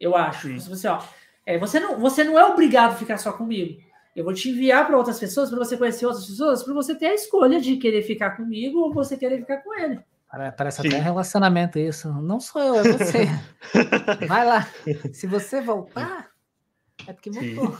Eu 0.00 0.16
acho. 0.16 0.48
Sim. 0.48 0.58
Você, 0.58 0.88
ó, 0.88 1.02
é, 1.44 1.58
você, 1.58 1.80
não, 1.80 1.98
você 1.98 2.24
não 2.24 2.38
é 2.38 2.44
obrigado 2.44 2.92
a 2.92 2.96
ficar 2.96 3.18
só 3.18 3.32
comigo. 3.32 3.80
Eu 4.16 4.24
vou 4.24 4.32
te 4.34 4.48
enviar 4.50 4.86
para 4.86 4.96
outras 4.96 5.18
pessoas, 5.18 5.48
para 5.48 5.58
você 5.58 5.76
conhecer 5.76 6.04
outras 6.06 6.26
pessoas, 6.26 6.62
para 6.62 6.74
você 6.74 6.94
ter 6.94 7.06
a 7.06 7.14
escolha 7.14 7.60
de 7.60 7.76
querer 7.76 8.02
ficar 8.02 8.30
comigo 8.36 8.80
ou 8.80 8.92
você 8.92 9.16
querer 9.16 9.38
ficar 9.38 9.58
com 9.58 9.72
ele. 9.78 10.00
Pare- 10.30 10.52
Parece 10.52 10.82
Sim. 10.82 10.88
até 10.88 10.98
um 10.98 11.02
relacionamento 11.02 11.78
isso. 11.78 12.08
Não 12.20 12.40
sou 12.40 12.60
eu, 12.62 12.74
é 12.76 12.82
você. 12.92 13.26
Vai 14.26 14.44
lá. 14.44 14.68
Se 15.12 15.26
você 15.26 15.60
voltar, 15.60 16.30
é 17.06 17.12
porque 17.12 17.32
Sim. 17.32 17.54
voltou. 17.54 17.78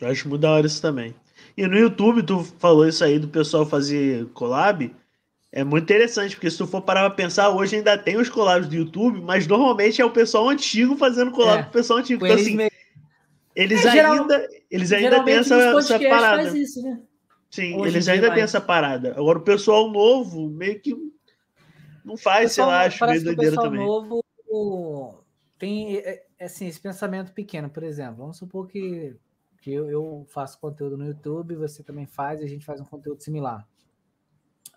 Eu 0.00 0.08
acho 0.08 0.28
muito 0.28 0.42
da 0.42 0.50
hora 0.52 0.66
isso 0.66 0.82
também. 0.82 1.14
E 1.56 1.66
no 1.66 1.76
YouTube, 1.76 2.22
tu 2.22 2.44
falou 2.58 2.86
isso 2.86 3.02
aí 3.02 3.18
do 3.18 3.28
pessoal 3.28 3.64
fazer 3.64 4.26
collab. 4.34 4.94
É 5.50 5.64
muito 5.64 5.84
interessante, 5.84 6.36
porque 6.36 6.50
se 6.50 6.58
tu 6.58 6.66
for 6.66 6.82
parar 6.82 7.08
pra 7.08 7.16
pensar, 7.16 7.48
hoje 7.48 7.76
ainda 7.76 7.96
tem 7.96 8.18
os 8.18 8.28
collabs 8.28 8.68
do 8.68 8.74
YouTube, 8.74 9.22
mas 9.22 9.46
normalmente 9.46 10.02
é 10.02 10.04
o 10.04 10.10
pessoal 10.10 10.50
antigo 10.50 10.96
fazendo 10.96 11.30
collab 11.30 11.60
É, 11.60 11.62
com 11.62 11.70
o 11.70 11.72
pessoal 11.72 11.98
antigo. 12.00 12.26
Então, 12.26 12.36
assim, 12.36 12.56
mesmo. 12.56 12.75
Eles 13.56 13.84
É, 13.84 13.90
geral- 13.90 14.12
ainda, 14.20 14.48
eles 14.70 14.92
ainda 14.92 15.24
têm 15.24 15.34
essa, 15.34 15.54
essa 15.56 15.98
parada. 15.98 16.42
faz 16.42 16.54
isso, 16.54 16.82
né? 16.82 17.00
Sim, 17.50 17.74
Hoje 17.80 17.94
eles 17.96 18.08
ainda 18.08 18.32
têm 18.34 18.42
essa 18.42 18.60
parada. 18.60 19.12
Agora, 19.16 19.38
o 19.38 19.42
pessoal 19.42 19.90
novo 19.90 20.48
meio 20.50 20.78
que 20.80 20.94
não 22.04 22.16
faz, 22.16 22.52
sei 22.52 22.62
Pessoal- 22.62 22.68
lá, 22.68 22.84
acho 22.84 23.04
meio 23.06 23.14
que 23.16 23.20
o 23.20 23.24
doideira 23.24 23.50
pessoal 23.56 23.66
também. 23.66 23.86
novo 23.86 25.24
tem 25.58 25.96
é, 25.96 26.22
é, 26.38 26.44
assim, 26.44 26.66
esse 26.66 26.80
pensamento 26.80 27.32
pequeno, 27.32 27.70
por 27.70 27.82
exemplo. 27.82 28.16
Vamos 28.18 28.36
supor 28.36 28.66
que, 28.68 29.16
que 29.62 29.72
eu, 29.72 29.88
eu 29.90 30.26
faço 30.28 30.58
conteúdo 30.60 30.96
no 30.98 31.06
YouTube, 31.06 31.56
você 31.56 31.82
também 31.82 32.06
faz, 32.06 32.40
e 32.40 32.44
a 32.44 32.48
gente 32.48 32.64
faz 32.64 32.80
um 32.80 32.84
conteúdo 32.84 33.22
similar. 33.22 33.66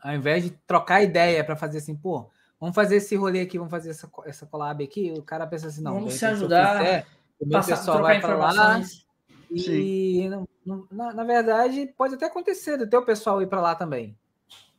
Ao 0.01 0.13
invés 0.15 0.43
de 0.43 0.51
trocar 0.65 1.03
ideia 1.03 1.43
para 1.43 1.55
fazer 1.57 1.79
assim, 1.79 1.95
pô, 1.95 2.29
vamos 2.59 2.73
fazer 2.73 2.95
esse 2.97 3.15
rolê 3.15 3.41
aqui, 3.41 3.57
vamos 3.57 3.71
fazer 3.71 3.89
essa, 3.89 4.09
essa 4.25 4.45
collab 4.45 4.81
aqui, 4.83 5.11
o 5.17 5.21
cara 5.21 5.45
pensa 5.45 5.67
assim, 5.67 5.81
não, 5.81 5.95
Vamos 5.95 6.13
se 6.13 6.25
ajudar, 6.25 6.77
fizer, 6.77 6.89
o 6.89 6.93
meu 6.93 7.03
Passar, 7.51 7.77
pessoal 7.77 7.97
trocar 7.97 8.13
vai 8.13 8.19
para 8.21 8.35
lá, 8.35 8.49
informações. 8.51 9.05
e 9.51 10.27
não- 10.29 10.47
não- 10.65 10.87
na, 10.91 11.13
na 11.13 11.23
verdade, 11.23 11.93
pode 11.97 12.15
até 12.15 12.25
acontecer 12.25 12.77
do 12.77 12.87
teu 12.89 13.03
pessoal 13.03 13.41
ir 13.41 13.47
para 13.47 13.61
lá 13.61 13.75
também. 13.75 14.17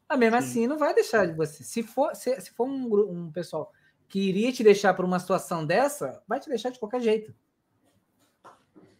Mas 0.08 0.18
mesmo 0.18 0.40
Sim. 0.40 0.44
assim, 0.48 0.66
não 0.66 0.78
vai 0.78 0.92
deixar 0.94 1.26
de 1.26 1.34
você. 1.34 1.62
Se 1.64 1.82
for, 1.82 2.14
se, 2.14 2.38
se 2.40 2.50
for 2.50 2.66
um, 2.68 3.10
um 3.10 3.30
pessoal 3.32 3.72
que 4.08 4.20
iria 4.20 4.52
te 4.52 4.62
deixar 4.64 4.92
por 4.94 5.04
uma 5.04 5.18
situação 5.20 5.64
dessa, 5.64 6.20
vai 6.26 6.40
te 6.40 6.48
deixar 6.48 6.70
de 6.70 6.78
qualquer 6.78 7.00
jeito. 7.00 7.32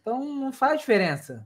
Então 0.01 0.23
não 0.23 0.51
faz 0.51 0.79
diferença. 0.79 1.45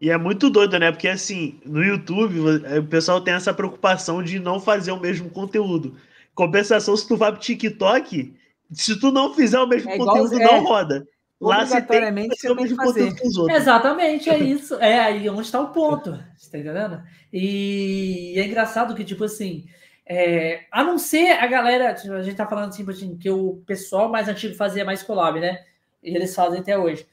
E 0.00 0.10
é 0.10 0.16
muito 0.16 0.48
doido, 0.48 0.78
né? 0.78 0.90
Porque 0.90 1.08
assim, 1.08 1.60
no 1.64 1.82
YouTube, 1.82 2.40
o 2.78 2.86
pessoal 2.86 3.20
tem 3.20 3.34
essa 3.34 3.52
preocupação 3.52 4.22
de 4.22 4.38
não 4.38 4.60
fazer 4.60 4.92
o 4.92 5.00
mesmo 5.00 5.30
conteúdo. 5.30 5.96
Compensação, 6.34 6.96
se 6.96 7.06
tu 7.06 7.16
vai 7.16 7.30
pro 7.32 7.40
TikTok, 7.40 8.34
se 8.72 8.98
tu 8.98 9.10
não 9.10 9.34
fizer 9.34 9.58
o 9.58 9.66
mesmo 9.66 9.90
É 9.90 9.96
conteúdo, 9.98 10.40
é. 10.40 10.44
não 10.44 10.64
roda. 10.64 11.06
Lá 11.40 11.66
você 11.66 11.82
tem 11.82 12.14
que 12.14 12.36
fazer 12.36 12.52
o 12.52 12.56
mesmo 12.56 12.76
conteúdo 12.76 13.10
fazer. 13.10 13.20
que 13.20 13.28
os 13.28 13.36
outros. 13.36 13.58
Exatamente, 13.58 14.30
é 14.30 14.38
isso. 14.38 14.74
É 14.76 15.00
aí 15.00 15.28
onde 15.28 15.42
está 15.42 15.60
o 15.60 15.72
ponto. 15.72 16.18
Você 16.36 16.50
tá 16.50 16.58
entendendo? 16.58 17.02
E 17.32 18.34
é 18.36 18.46
engraçado 18.46 18.94
que, 18.94 19.04
tipo 19.04 19.24
assim, 19.24 19.66
é, 20.06 20.64
a 20.70 20.84
não 20.84 20.98
ser 20.98 21.32
a 21.32 21.46
galera, 21.46 21.94
tipo, 21.94 22.14
a 22.14 22.22
gente 22.22 22.36
tá 22.36 22.46
falando 22.46 22.68
assim, 22.68 22.78
tipo 22.78 22.90
assim, 22.90 23.16
que 23.16 23.28
o 23.28 23.62
pessoal 23.66 24.08
mais 24.08 24.28
antigo 24.28 24.54
fazia 24.54 24.84
mais 24.84 25.02
collab, 25.02 25.40
né? 25.40 25.64
E 26.02 26.14
eles 26.14 26.34
fazem 26.34 26.60
até 26.60 26.78
hoje. 26.78 27.06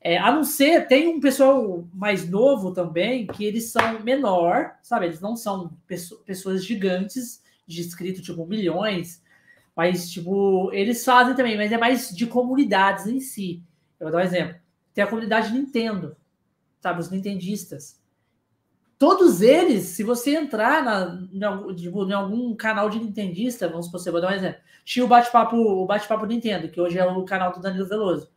É, 0.00 0.16
a 0.16 0.30
não 0.30 0.44
ser, 0.44 0.86
tem 0.86 1.08
um 1.08 1.20
pessoal 1.20 1.86
mais 1.92 2.28
novo 2.28 2.72
também, 2.72 3.26
que 3.26 3.44
eles 3.44 3.70
são 3.70 4.00
menor, 4.00 4.72
sabe? 4.82 5.06
Eles 5.06 5.20
não 5.20 5.36
são 5.36 5.72
pessoas 6.24 6.64
gigantes 6.64 7.42
de 7.66 7.80
inscritos, 7.80 8.22
tipo, 8.22 8.46
milhões, 8.46 9.20
mas, 9.78 10.10
tipo, 10.10 10.72
eles 10.72 11.04
fazem 11.04 11.36
também, 11.36 11.56
mas 11.56 11.70
é 11.70 11.78
mais 11.78 12.10
de 12.10 12.26
comunidades 12.26 13.06
em 13.06 13.20
si. 13.20 13.62
Eu 14.00 14.06
vou 14.06 14.10
dar 14.10 14.18
um 14.18 14.26
exemplo. 14.26 14.56
Tem 14.92 15.04
a 15.04 15.06
comunidade 15.06 15.52
Nintendo, 15.52 16.16
sabe? 16.80 16.98
Os 16.98 17.08
nintendistas. 17.08 18.02
Todos 18.98 19.40
eles, 19.40 19.84
se 19.84 20.02
você 20.02 20.34
entrar 20.34 20.82
na, 20.82 21.72
tipo, 21.76 22.04
em 22.04 22.12
algum 22.12 22.56
canal 22.56 22.90
de 22.90 22.98
nintendista, 22.98 23.68
vamos 23.68 23.86
supor, 23.86 24.02
vou 24.10 24.20
dar 24.20 24.32
um 24.32 24.34
exemplo. 24.34 24.60
Tinha 24.84 25.04
o 25.04 25.08
bate-papo 25.08 25.56
o 25.56 25.86
bate 25.86 26.08
Nintendo, 26.26 26.68
que 26.68 26.80
hoje 26.80 26.98
é 26.98 27.06
o 27.06 27.24
canal 27.24 27.52
do 27.52 27.60
Danilo 27.60 27.86
Veloso. 27.86 28.28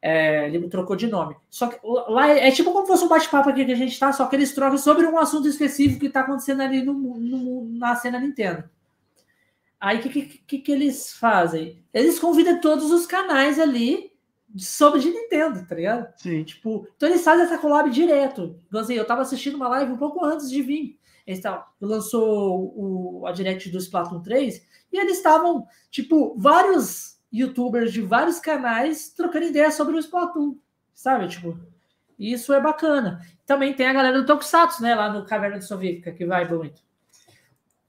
É, 0.00 0.46
ele 0.46 0.68
trocou 0.68 0.94
de 0.94 1.08
nome. 1.08 1.34
Só 1.50 1.66
que 1.66 1.80
lá 1.82 2.28
é, 2.28 2.46
é 2.46 2.52
tipo 2.52 2.72
como 2.72 2.86
fosse 2.86 3.02
um 3.02 3.08
bate-papo 3.08 3.50
aqui 3.50 3.64
que 3.64 3.72
a 3.72 3.76
gente 3.76 3.98
tá, 3.98 4.12
só 4.12 4.26
que 4.26 4.36
eles 4.36 4.54
trocam 4.54 4.78
sobre 4.78 5.08
um 5.08 5.18
assunto 5.18 5.48
específico 5.48 5.98
que 5.98 6.08
tá 6.08 6.20
acontecendo 6.20 6.62
ali 6.62 6.84
no, 6.84 6.94
no, 6.94 7.64
na 7.64 7.96
cena 7.96 8.20
Nintendo. 8.20 8.70
Aí 9.82 9.98
o 9.98 10.00
que, 10.00 10.22
que, 10.46 10.58
que, 10.60 10.70
eles 10.70 11.12
fazem? 11.12 11.84
Eles 11.92 12.20
convidam 12.20 12.60
todos 12.60 12.92
os 12.92 13.04
canais 13.04 13.58
ali 13.58 14.12
sobre 14.56 15.00
de 15.00 15.10
Nintendo, 15.10 15.66
tá 15.66 15.74
ligado? 15.74 16.08
Sim. 16.18 16.44
Tipo, 16.44 16.86
então 16.94 17.08
eles 17.08 17.24
fazem 17.24 17.44
essa 17.44 17.58
collab 17.58 17.90
direto. 17.90 18.60
Então, 18.68 18.80
assim, 18.80 18.94
eu 18.94 19.04
tava 19.04 19.22
assistindo 19.22 19.56
uma 19.56 19.66
live 19.66 19.90
um 19.90 19.96
pouco 19.96 20.24
antes 20.24 20.48
de 20.48 20.62
vir. 20.62 21.00
Eles 21.26 21.40
tavam, 21.40 21.64
lançou 21.80 22.72
o, 22.76 23.26
a 23.26 23.32
Direct 23.32 23.70
do 23.70 23.78
Splatoon 23.78 24.22
3 24.22 24.64
e 24.92 25.00
eles 25.00 25.16
estavam, 25.16 25.66
tipo, 25.90 26.32
vários 26.38 27.20
youtubers 27.32 27.92
de 27.92 28.02
vários 28.02 28.38
canais 28.38 29.08
trocando 29.10 29.46
ideias 29.46 29.74
sobre 29.74 29.96
o 29.96 29.98
Splatoon, 29.98 30.58
sabe? 30.94 31.26
Tipo, 31.26 31.58
isso 32.16 32.52
é 32.52 32.60
bacana. 32.60 33.20
Também 33.44 33.74
tem 33.74 33.88
a 33.88 33.92
galera 33.92 34.20
do 34.20 34.26
Tokusatsu, 34.26 34.80
né? 34.80 34.94
Lá 34.94 35.12
no 35.12 35.26
Caverna 35.26 35.58
de 35.58 35.64
Soviética, 35.64 36.12
que 36.12 36.24
vai 36.24 36.48
muito. 36.48 36.80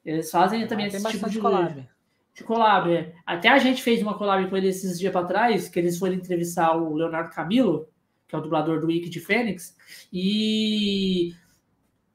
Eles 0.06 0.30
fazem 0.30 0.68
também 0.68 0.88
esse 0.88 1.04
tipo 1.10 1.30
de 1.30 1.40
collab. 1.40 1.90
De 2.34 2.44
collab, 2.44 2.92
é. 2.92 3.14
Até 3.26 3.50
a 3.50 3.60
gente 3.60 3.82
fez 3.82 4.02
uma 4.02 4.18
collab 4.18 4.50
com 4.50 4.58
eles 4.58 4.78
esses 4.78 5.00
dias 5.00 5.12
para 5.14 5.26
trás, 5.26 5.70
que 5.70 5.80
eles 5.80 5.98
foram 5.98 6.14
entrevistar 6.14 6.76
o 6.76 6.96
Leonardo 6.96 7.34
Camilo, 7.34 7.88
que 8.28 8.36
é 8.36 8.38
o 8.38 8.42
dublador 8.42 8.80
do 8.80 8.88
Wiki 8.88 9.10
de 9.10 9.20
Fênix, 9.20 9.78
e 10.12 11.34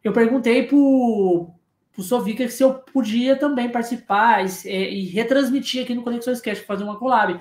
eu 0.02 0.12
perguntei 0.12 0.66
pro, 0.66 1.50
o 1.98 2.02
Sovica 2.02 2.48
se 2.48 2.62
eu 2.62 2.74
podia 2.74 3.36
também 3.36 3.70
participar 3.70 4.44
e, 4.44 4.68
e, 4.68 5.06
retransmitir 5.06 5.82
aqui 5.82 5.94
no 5.94 6.02
Conexões 6.02 6.40
Cast, 6.40 6.64
fazer 6.64 6.84
uma 6.84 6.96
collab. 6.96 7.40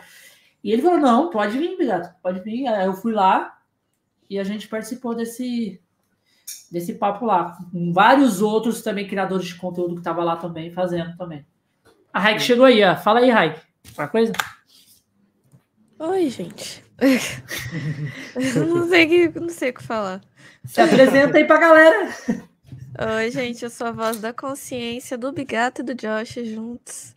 E 0.63 0.71
ele 0.71 0.81
falou: 0.81 0.99
não, 0.99 1.29
pode 1.29 1.57
vir, 1.57 1.77
Bigato, 1.77 2.09
pode 2.23 2.39
vir. 2.41 2.67
Aí 2.67 2.87
eu 2.87 2.93
fui 2.93 3.13
lá 3.13 3.55
e 4.27 4.39
a 4.39 4.43
gente 4.43 4.67
participou 4.67 5.15
desse, 5.15 5.79
desse 6.71 6.93
papo 6.93 7.25
lá. 7.25 7.57
Com 7.71 7.91
vários 7.93 8.41
outros 8.41 8.81
também 8.81 9.07
criadores 9.07 9.47
de 9.47 9.55
conteúdo 9.55 9.95
que 9.95 10.01
estavam 10.01 10.23
lá 10.23 10.35
também, 10.35 10.71
fazendo 10.71 11.15
também. 11.17 11.45
A 12.11 12.19
Raik 12.19 12.41
chegou 12.41 12.65
aí, 12.65 12.83
ó. 12.83 12.95
Fala 12.95 13.19
aí, 13.19 13.29
Raik. 13.29 13.59
Uma 13.97 14.07
coisa? 14.07 14.33
Oi, 15.99 16.29
gente. 16.29 16.83
não, 18.55 18.87
sei 18.87 19.07
que, 19.07 19.39
não 19.39 19.49
sei 19.49 19.69
o 19.69 19.73
que 19.73 19.83
falar. 19.83 20.21
Se 20.65 20.81
apresenta 20.81 21.37
aí 21.37 21.45
pra 21.45 21.59
galera. 21.59 22.09
Oi, 23.17 23.31
gente, 23.31 23.63
eu 23.63 23.69
sou 23.69 23.87
a 23.87 23.91
voz 23.91 24.19
da 24.19 24.33
consciência 24.33 25.17
do 25.17 25.31
Bigato 25.31 25.81
e 25.81 25.83
do 25.83 25.93
Josh 25.93 26.39
juntos. 26.45 27.15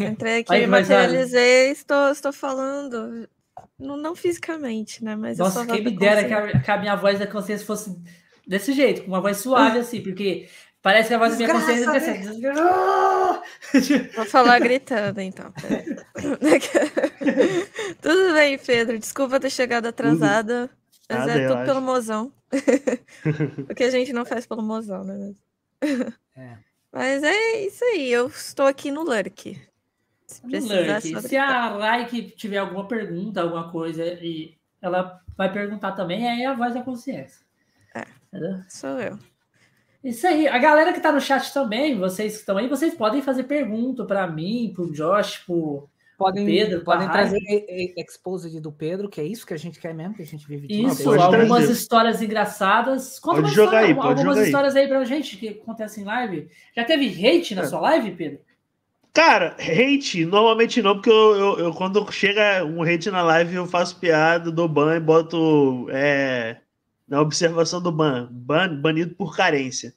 Entrei 0.00 0.40
aqui, 0.40 0.52
Aí, 0.52 0.66
materializei, 0.66 1.70
estou, 1.70 2.10
estou 2.10 2.32
falando. 2.32 3.28
Não, 3.78 3.96
não 3.96 4.16
fisicamente, 4.16 5.04
né? 5.04 5.14
Mas 5.14 5.38
Nossa, 5.38 5.64
quem 5.66 5.84
me 5.84 5.96
dera 5.96 6.24
que 6.24 6.34
a, 6.34 6.60
que 6.60 6.70
a, 6.70 6.78
minha 6.78 6.96
voz 6.96 7.18
da 7.18 7.26
consciência 7.26 7.64
fosse 7.66 7.96
desse 8.48 8.72
jeito, 8.72 9.02
com 9.02 9.08
uma 9.08 9.20
voz 9.20 9.36
suave 9.36 9.78
assim, 9.78 10.00
porque 10.00 10.48
parece 10.80 11.08
que 11.08 11.14
a 11.14 11.18
voz 11.18 11.36
Desgraça, 11.36 11.66
da 11.66 11.74
minha 11.74 11.86
consciência 11.86 12.10
é 12.10 12.18
assim. 12.18 12.40
Vou 14.16 14.24
falar 14.24 14.58
gritando, 14.58 15.20
então. 15.20 15.52
Tudo 18.00 18.32
bem, 18.32 18.56
Pedro. 18.58 18.98
Desculpa 18.98 19.38
ter 19.38 19.50
chegado 19.50 19.84
atrasada. 19.86 20.70
Mas 21.10 21.26
Nada, 21.26 21.40
é 21.40 21.48
tudo 21.48 21.64
pelo 21.64 21.80
mozão. 21.80 22.30
o 23.70 23.74
que 23.74 23.84
a 23.84 23.90
gente 23.90 24.12
não 24.12 24.26
faz 24.26 24.46
pelo 24.46 24.62
mozão, 24.62 25.04
né? 25.04 25.32
É. 26.36 26.58
Mas 26.92 27.22
é 27.22 27.66
isso 27.66 27.82
aí, 27.84 28.10
eu 28.10 28.26
estou 28.28 28.66
aqui 28.66 28.90
no 28.90 29.02
Lurk. 29.02 29.58
Se, 30.26 30.42
Lurk. 30.44 31.22
Se 31.22 31.36
a 31.36 31.78
Raik 31.78 32.32
tiver 32.36 32.58
alguma 32.58 32.86
pergunta, 32.86 33.40
alguma 33.40 33.70
coisa, 33.70 34.04
e 34.04 34.54
ela 34.82 35.22
vai 35.36 35.50
perguntar 35.50 35.92
também, 35.92 36.28
aí 36.28 36.42
é 36.42 36.46
a 36.46 36.54
voz 36.54 36.74
da 36.74 36.82
consciência. 36.82 37.47
Entendeu? 38.28 38.60
sou 38.68 39.00
eu. 39.00 39.18
Isso 40.02 40.26
aí. 40.26 40.46
A 40.46 40.58
galera 40.58 40.92
que 40.92 40.98
está 40.98 41.10
no 41.10 41.20
chat 41.20 41.52
também, 41.52 41.98
vocês 41.98 42.34
que 42.34 42.38
estão 42.40 42.56
aí, 42.56 42.68
vocês 42.68 42.94
podem 42.94 43.20
fazer 43.20 43.44
pergunta 43.44 44.04
para 44.04 44.26
mim, 44.26 44.72
para 44.74 44.84
o 44.84 44.92
Josh, 44.92 45.38
pro 45.38 45.88
Podem, 46.18 46.44
Pedro, 46.44 46.80
podem 46.82 47.08
trazer 47.08 47.38
exposed 47.96 48.58
do 48.60 48.72
Pedro, 48.72 49.08
que 49.08 49.20
é 49.20 49.24
isso 49.24 49.46
que 49.46 49.54
a 49.54 49.56
gente 49.56 49.78
quer 49.78 49.94
mesmo, 49.94 50.14
que 50.14 50.22
a 50.22 50.26
gente 50.26 50.48
vive 50.48 50.66
de 50.66 50.84
Isso, 50.84 51.08
algumas 51.12 51.58
trazer. 51.58 51.72
histórias 51.72 52.20
engraçadas. 52.20 53.20
Conta 53.20 53.42
pode 53.42 53.54
jogar 53.54 53.66
história, 53.66 53.86
aí, 53.86 53.94
pode 53.94 54.08
algumas 54.08 54.34
jogar 54.34 54.46
histórias 54.46 54.74
aí. 54.74 54.82
aí 54.82 54.88
pra 54.88 55.04
gente 55.04 55.36
que 55.36 55.48
acontecem 55.50 56.02
em 56.02 56.06
live. 56.06 56.50
Já 56.74 56.84
teve 56.84 57.06
hate 57.06 57.54
na 57.54 57.62
é. 57.62 57.66
sua 57.66 57.78
live, 57.82 58.10
Pedro? 58.10 58.40
Cara, 59.14 59.56
hate, 59.60 60.24
normalmente 60.24 60.82
não, 60.82 60.94
porque 60.94 61.08
eu, 61.08 61.36
eu, 61.36 61.58
eu, 61.60 61.72
quando 61.72 62.10
chega 62.10 62.64
um 62.64 62.82
hate 62.82 63.12
na 63.12 63.22
live, 63.22 63.54
eu 63.54 63.66
faço 63.66 63.96
piada, 64.00 64.50
dou 64.50 64.66
ban 64.66 64.96
e 64.96 65.00
boto 65.00 65.86
é, 65.90 66.56
na 67.08 67.20
observação 67.20 67.80
do 67.80 67.90
ban, 67.90 68.28
ban, 68.30 68.76
banido 68.80 69.14
por 69.14 69.34
carência. 69.34 69.94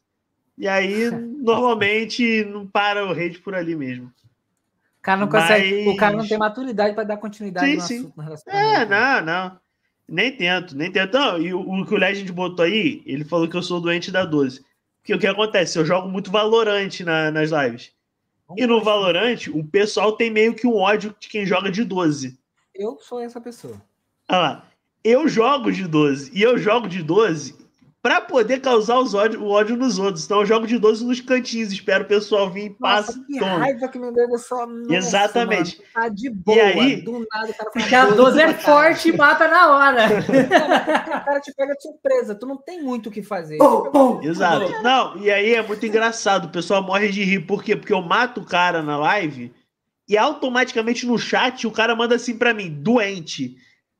E 0.57 0.67
aí, 0.67 1.09
normalmente, 1.41 2.45
não 2.45 2.65
para 2.65 3.05
o 3.05 3.11
hate 3.11 3.39
por 3.39 3.53
ali 3.53 3.75
mesmo. 3.75 4.07
O 4.07 5.01
cara 5.01 5.19
não 5.19 5.27
consegue, 5.27 5.85
Mas... 5.85 5.93
o 5.95 5.97
cara 5.97 6.15
não 6.15 6.27
tem 6.27 6.37
maturidade 6.37 6.93
para 6.93 7.03
dar 7.03 7.17
continuidade 7.17 7.67
sim, 7.67 7.75
no 7.75 7.81
sim. 7.81 7.97
assunto 7.99 8.21
relacionamento. 8.21 8.71
É, 8.71 8.85
não, 8.85 9.25
não. 9.25 9.59
Nem 10.07 10.35
tento, 10.35 10.75
nem 10.75 10.91
tento. 10.91 11.13
Não, 11.13 11.41
e 11.41 11.53
o, 11.53 11.59
o 11.59 11.85
que 11.85 11.93
o 11.95 11.97
Legend 11.97 12.31
botou 12.31 12.65
aí, 12.65 13.01
ele 13.05 13.25
falou 13.25 13.47
que 13.47 13.57
eu 13.57 13.63
sou 13.63 13.81
doente 13.81 14.11
da 14.11 14.23
12. 14.23 14.63
Porque 15.01 15.15
o 15.15 15.19
que 15.19 15.25
acontece? 15.25 15.79
Eu 15.79 15.85
jogo 15.85 16.07
muito 16.07 16.29
Valorante 16.29 17.03
na, 17.03 17.31
nas 17.31 17.49
lives. 17.49 17.91
e 18.55 18.67
no 18.67 18.83
Valorante, 18.83 19.49
o 19.49 19.63
pessoal 19.63 20.11
tem 20.11 20.29
meio 20.29 20.53
que 20.53 20.67
um 20.67 20.75
ódio 20.75 21.15
de 21.19 21.27
quem 21.27 21.45
joga 21.45 21.71
de 21.71 21.83
12. 21.83 22.37
Eu 22.75 22.99
sou 23.01 23.19
essa 23.19 23.41
pessoa. 23.41 23.81
Olha 24.29 24.39
lá. 24.39 24.70
Eu 25.03 25.27
jogo 25.27 25.71
de 25.71 25.87
12. 25.87 26.31
E 26.33 26.41
eu 26.41 26.57
jogo 26.57 26.87
de 26.87 27.01
12 27.01 27.61
para 28.01 28.19
poder 28.19 28.61
causar 28.61 28.97
os 28.97 29.13
ódio, 29.13 29.43
o 29.43 29.49
ódio 29.49 29.77
nos 29.77 29.99
outros. 29.99 30.25
Então 30.25 30.39
eu 30.39 30.45
jogo 30.45 30.65
de 30.65 30.79
12 30.79 31.05
nos 31.05 31.21
cantinhos, 31.21 31.71
espero 31.71 32.03
o 32.03 32.07
pessoal 32.07 32.49
vir 32.49 32.65
e 32.65 32.69
passe. 32.71 33.23
Que 33.25 33.37
toma. 33.37 33.59
raiva 33.59 33.87
que 33.87 33.99
me 33.99 34.11
deu 34.11 34.37
só. 34.39 34.65
Exatamente. 34.89 35.77
Mano, 35.77 35.89
tá 35.93 36.09
de 36.09 36.29
boa. 36.29 36.57
E 36.57 36.61
aí, 36.61 37.01
do 37.01 37.11
nada, 37.31 37.51
o 37.51 37.53
cara 37.53 37.71
Porque 37.71 37.95
a 37.95 38.05
12 38.07 38.41
é 38.41 38.53
forte 38.55 39.09
e 39.09 39.17
mata 39.17 39.47
na 39.47 39.77
hora. 39.77 40.07
o 40.17 41.25
cara 41.25 41.39
te 41.39 41.53
pega 41.53 41.75
de 41.75 41.83
surpresa, 41.83 42.33
tu 42.33 42.47
não 42.47 42.57
tem 42.57 42.81
muito 42.81 43.09
o 43.09 43.11
que 43.11 43.21
fazer. 43.21 43.57
Exato. 44.23 44.81
Não, 44.81 45.17
e 45.17 45.29
aí 45.29 45.53
é 45.53 45.61
muito 45.61 45.85
engraçado, 45.85 46.45
o 46.45 46.51
pessoal 46.51 46.81
morre 46.81 47.09
de 47.09 47.23
rir. 47.23 47.41
Por 47.41 47.63
quê? 47.63 47.75
Porque 47.75 47.93
eu 47.93 48.01
mato 48.01 48.41
o 48.41 48.45
cara 48.45 48.81
na 48.81 48.97
live 48.97 49.53
e 50.09 50.17
automaticamente 50.17 51.05
no 51.05 51.19
chat 51.19 51.67
o 51.67 51.71
cara 51.71 51.95
manda 51.95 52.15
assim 52.15 52.35
para 52.35 52.53
mim, 52.53 52.69
doente. 52.81 53.55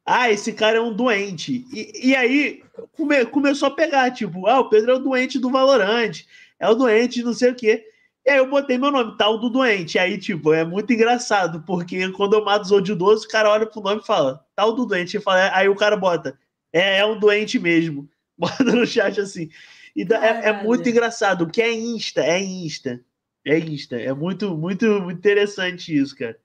Ah, 0.06 0.30
esse 0.32 0.54
cara 0.54 0.78
é 0.78 0.82
um 0.82 0.94
doente. 0.94 1.66
E, 1.74 2.10
e 2.10 2.16
aí 2.16 2.64
come, 2.94 3.26
começou 3.26 3.68
a 3.68 3.72
pegar, 3.72 4.12
tipo, 4.12 4.48
ah, 4.48 4.60
o 4.60 4.70
Pedro 4.70 4.92
é 4.92 4.96
o 4.96 5.00
doente 5.00 5.40
do 5.40 5.50
Valorante, 5.50 6.28
é 6.60 6.68
o 6.70 6.76
doente 6.76 7.16
de 7.16 7.24
não 7.24 7.34
sei 7.34 7.52
o 7.52 7.56
quê. 7.56 7.86
E 8.26 8.30
aí 8.30 8.38
eu 8.38 8.50
botei 8.50 8.78
meu 8.78 8.92
nome, 8.92 9.18
tal 9.18 9.40
do 9.40 9.50
doente. 9.50 9.96
E 9.96 10.00
aí, 10.00 10.18
tipo, 10.18 10.54
é 10.54 10.64
muito 10.64 10.94
engraçado, 10.94 11.64
porque 11.66 12.10
quando 12.12 12.34
eu 12.34 12.46
mato 12.46 12.66
os 12.66 12.72
odiados, 12.72 13.24
o 13.24 13.28
cara 13.28 13.50
olha 13.50 13.66
pro 13.66 13.82
nome 13.82 14.02
e 14.02 14.06
fala, 14.06 14.46
tal 14.56 14.74
do 14.74 14.86
doente. 14.86 15.18
E 15.18 15.22
fala, 15.22 15.50
aí 15.56 15.68
o 15.68 15.76
cara 15.76 15.98
bota, 15.98 16.38
é, 16.72 17.00
é 17.00 17.06
um 17.06 17.20
doente 17.20 17.60
mesmo. 17.60 18.10
Bota 18.38 18.64
no 18.64 18.88
chat 18.88 19.20
assim. 19.22 19.50
E 19.96 20.02
é, 20.02 20.50
é, 20.50 20.64
muito 20.64 20.88
engraçado. 20.90 21.44
O 21.44 21.50
que 21.50 21.62
é 21.62 21.72
Insta? 21.72 22.22
É 22.22 22.40
Insta. 22.42 23.00
É 23.46 23.58
Insta. 23.60 23.98
É 23.98 24.14
muito, 24.14 24.58
muito, 24.58 24.86
muito 25.02 25.20
interessante 25.20 25.96
isso, 25.96 26.16
cara. 26.16 26.40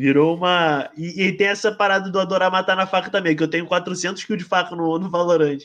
Virou 0.00 0.34
uma. 0.34 0.90
E, 0.96 1.24
e, 1.24 1.32
tem 1.32 1.48
essa 1.48 1.70
parada 1.70 2.08
do 2.08 2.18
adorar 2.18 2.50
matar 2.50 2.74
na 2.74 2.86
faca 2.86 3.10
também, 3.10 3.36
que 3.36 3.42
eu 3.42 3.50
tenho 3.50 3.66
400 3.66 4.24
kills 4.24 4.42
de 4.42 4.48
faca 4.48 4.74
no, 4.74 4.98
no 4.98 5.10
Valorant. 5.10 5.58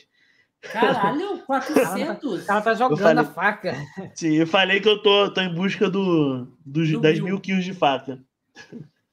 Caralho, 0.60 1.38
400? 1.46 2.42
O 2.42 2.46
cara 2.46 2.60
tá 2.60 2.74
jogando 2.74 2.98
falei, 2.98 3.22
a 3.22 3.24
faca. 3.24 3.74
Sim, 4.14 4.34
eu 4.34 4.46
falei 4.46 4.78
que 4.78 4.88
eu 4.90 5.02
tô, 5.02 5.30
tô 5.30 5.40
em 5.40 5.54
busca 5.54 5.88
do, 5.88 6.46
do, 6.66 6.86
do 6.86 7.00
das 7.00 7.14
mil. 7.14 7.24
mil 7.24 7.40
kills 7.40 7.64
de 7.64 7.72
faca. 7.72 8.18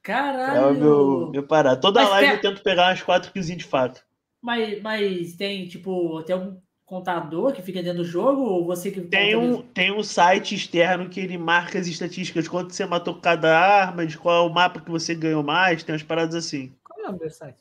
Caralho! 0.02 0.58
É 0.58 0.66
o 0.66 0.74
meu, 0.74 1.30
meu 1.32 1.42
parar. 1.42 1.76
Toda 1.76 2.02
mas 2.02 2.10
live 2.10 2.26
tem... 2.26 2.36
eu 2.36 2.42
tento 2.42 2.62
pegar 2.62 2.88
umas 2.90 3.00
4 3.00 3.32
kills 3.32 3.56
de 3.56 3.64
faca. 3.64 4.02
Mas, 4.42 4.82
mas 4.82 5.32
tem, 5.36 5.66
tipo, 5.66 6.22
tem 6.24 6.34
algum 6.34 6.58
contador 6.86 7.52
que 7.52 7.62
fica 7.62 7.82
dentro 7.82 8.02
do 8.02 8.08
jogo? 8.08 8.42
Ou 8.42 8.66
você 8.66 8.90
que. 8.90 9.00
Tem 9.00 9.36
um, 9.36 9.62
tem 9.62 9.92
um 9.92 10.02
site 10.02 10.54
externo 10.54 11.08
que 11.08 11.20
ele 11.20 11.38
marca 11.38 11.78
as 11.78 11.86
estatísticas 11.86 12.44
de 12.44 12.50
quanto 12.50 12.74
você 12.74 12.86
matou 12.86 13.14
cada 13.20 13.58
arma, 13.58 14.06
de 14.06 14.18
qual 14.18 14.46
é 14.46 14.48
o 14.48 14.52
mapa 14.52 14.80
que 14.80 14.90
você 14.90 15.14
ganhou 15.14 15.42
mais, 15.42 15.82
tem 15.82 15.94
umas 15.94 16.02
paradas 16.02 16.34
assim. 16.34 16.72
Qual 16.82 17.06
é 17.06 17.10
o 17.10 17.18
desse 17.18 17.38
site? 17.38 17.56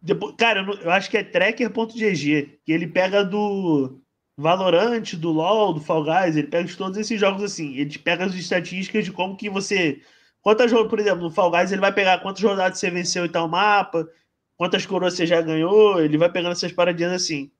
Depois, 0.00 0.34
cara, 0.36 0.60
eu, 0.60 0.74
eu 0.80 0.90
acho 0.90 1.10
que 1.10 1.16
é 1.16 1.24
tracker.gg, 1.24 2.58
que 2.64 2.72
ele 2.72 2.86
pega 2.86 3.24
do 3.24 3.98
Valorant, 4.36 5.14
do 5.14 5.30
LoL, 5.30 5.72
do 5.72 5.80
Fall 5.80 6.04
Guys, 6.04 6.36
ele 6.36 6.48
pega 6.48 6.68
de 6.68 6.76
todos 6.76 6.98
esses 6.98 7.18
jogos 7.18 7.42
assim. 7.42 7.76
Ele 7.76 7.98
pega 7.98 8.24
as 8.24 8.34
estatísticas 8.34 9.04
de 9.04 9.12
como 9.12 9.36
que 9.36 9.48
você. 9.48 10.00
Quantas 10.42 10.70
jogos, 10.70 10.90
por 10.90 10.98
exemplo, 10.98 11.22
no 11.22 11.30
Fall 11.30 11.50
Guys, 11.50 11.72
ele 11.72 11.80
vai 11.80 11.92
pegar 11.92 12.18
quantas 12.18 12.42
rodadas 12.42 12.78
você 12.78 12.90
venceu 12.90 13.24
em 13.24 13.30
tal 13.30 13.48
mapa, 13.48 14.06
quantas 14.56 14.84
coroas 14.84 15.14
você 15.14 15.24
já 15.24 15.40
ganhou, 15.40 16.00
ele 16.00 16.18
vai 16.18 16.30
pegando 16.30 16.52
essas 16.52 16.72
paradinhas 16.72 17.12
assim. 17.12 17.50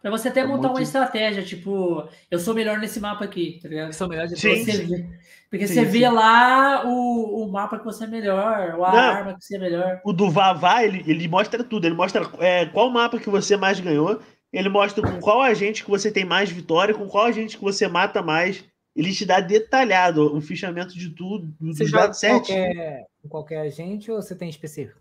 Pra 0.00 0.10
você 0.10 0.28
até 0.28 0.40
é 0.40 0.44
montar 0.44 0.68
muito... 0.68 0.76
uma 0.76 0.82
estratégia, 0.82 1.42
tipo, 1.42 2.08
eu 2.30 2.38
sou 2.38 2.54
melhor 2.54 2.78
nesse 2.78 3.00
mapa 3.00 3.24
aqui, 3.24 3.58
tá 3.62 3.68
ligado? 3.68 3.88
Eu 3.88 3.92
sou 3.92 4.08
melhor 4.08 4.26
de 4.26 4.38
sim, 4.38 4.64
sim. 4.64 5.10
Porque 5.50 5.66
sim, 5.66 5.74
você 5.74 5.84
sim. 5.84 5.90
vê 5.90 6.08
lá 6.08 6.86
o, 6.86 7.42
o 7.42 7.50
mapa 7.50 7.78
que 7.78 7.84
você 7.84 8.04
é 8.04 8.06
melhor, 8.06 8.74
ou 8.76 8.84
a 8.84 8.92
Não, 8.92 8.98
arma 8.98 9.34
que 9.34 9.44
você 9.44 9.56
é 9.56 9.58
melhor. 9.58 10.00
O 10.04 10.12
do 10.12 10.30
Vavá, 10.30 10.84
ele, 10.84 11.02
ele 11.06 11.26
mostra 11.26 11.64
tudo. 11.64 11.86
Ele 11.86 11.94
mostra 11.94 12.22
é, 12.38 12.66
qual 12.66 12.90
mapa 12.90 13.18
que 13.18 13.30
você 13.30 13.56
mais 13.56 13.80
ganhou. 13.80 14.20
Ele 14.52 14.68
mostra 14.68 15.02
com 15.02 15.20
qual 15.20 15.42
agente 15.42 15.84
que 15.84 15.90
você 15.90 16.10
tem 16.10 16.24
mais 16.24 16.50
vitória, 16.50 16.94
com 16.94 17.06
qual 17.06 17.26
agente 17.26 17.56
que 17.56 17.64
você 17.64 17.88
mata 17.88 18.22
mais. 18.22 18.64
Ele 18.94 19.12
te 19.12 19.24
dá 19.24 19.40
detalhado 19.40 20.36
o 20.36 20.40
fichamento 20.40 20.94
de 20.94 21.10
tudo, 21.10 21.54
você 21.60 21.84
dos 21.84 21.92
dados 21.92 22.18
certinho. 22.18 22.64
Qualquer, 22.64 23.06
qualquer 23.28 23.60
agente 23.60 24.10
ou 24.10 24.20
você 24.20 24.34
tem 24.34 24.48
específico? 24.48 24.98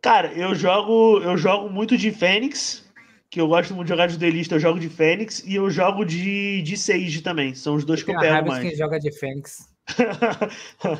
Cara, 0.00 0.32
eu 0.32 0.54
jogo, 0.54 1.20
eu 1.20 1.36
jogo 1.36 1.68
muito 1.70 1.96
de 1.96 2.10
Fênix, 2.10 2.84
que 3.32 3.40
eu 3.40 3.48
gosto 3.48 3.74
muito 3.74 3.86
de 3.86 3.92
jogar 3.94 4.08
de 4.08 4.18
duelista, 4.18 4.56
eu 4.56 4.60
jogo 4.60 4.78
de 4.78 4.90
Fênix 4.90 5.42
e 5.46 5.54
eu 5.54 5.70
jogo 5.70 6.04
de, 6.04 6.60
de 6.60 6.76
Sage 6.76 7.22
também. 7.22 7.54
São 7.54 7.76
os 7.76 7.82
dois 7.82 8.00
eu 8.00 8.04
que 8.04 8.12
eu 8.12 8.20
pego 8.20 8.46
mais. 8.46 8.62
quem 8.62 8.76
joga 8.76 9.00
de 9.00 9.10
Fênix. 9.10 9.70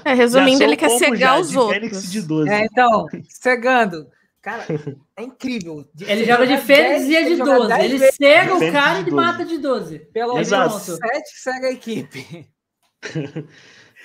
é, 0.03 0.15
resumindo, 0.15 0.63
ele 0.63 0.75
quer 0.75 0.89
cegar 0.89 1.39
os 1.39 1.55
outros. 1.55 2.11
De 2.11 2.23
12. 2.23 2.51
É, 2.51 2.65
então, 2.65 3.05
cegando. 3.29 4.07
Cara, 4.41 4.65
é 5.15 5.23
incrível. 5.23 5.87
Ele 6.01 6.25
joga 6.25 6.47
de 6.47 6.57
Fênix 6.57 7.05
e 7.05 7.17
é 7.17 7.23
de 7.23 7.37
12. 7.37 7.73
Ele 7.85 7.99
cega 8.13 8.55
o 8.55 8.73
cara 8.73 9.01
e 9.07 9.11
mata 9.11 9.45
de 9.45 9.59
12. 9.59 9.99
Pelo 9.99 10.33
menos 10.33 10.49
7 10.49 10.99
cega 11.35 11.67
a 11.67 11.73
equipe. 11.73 12.49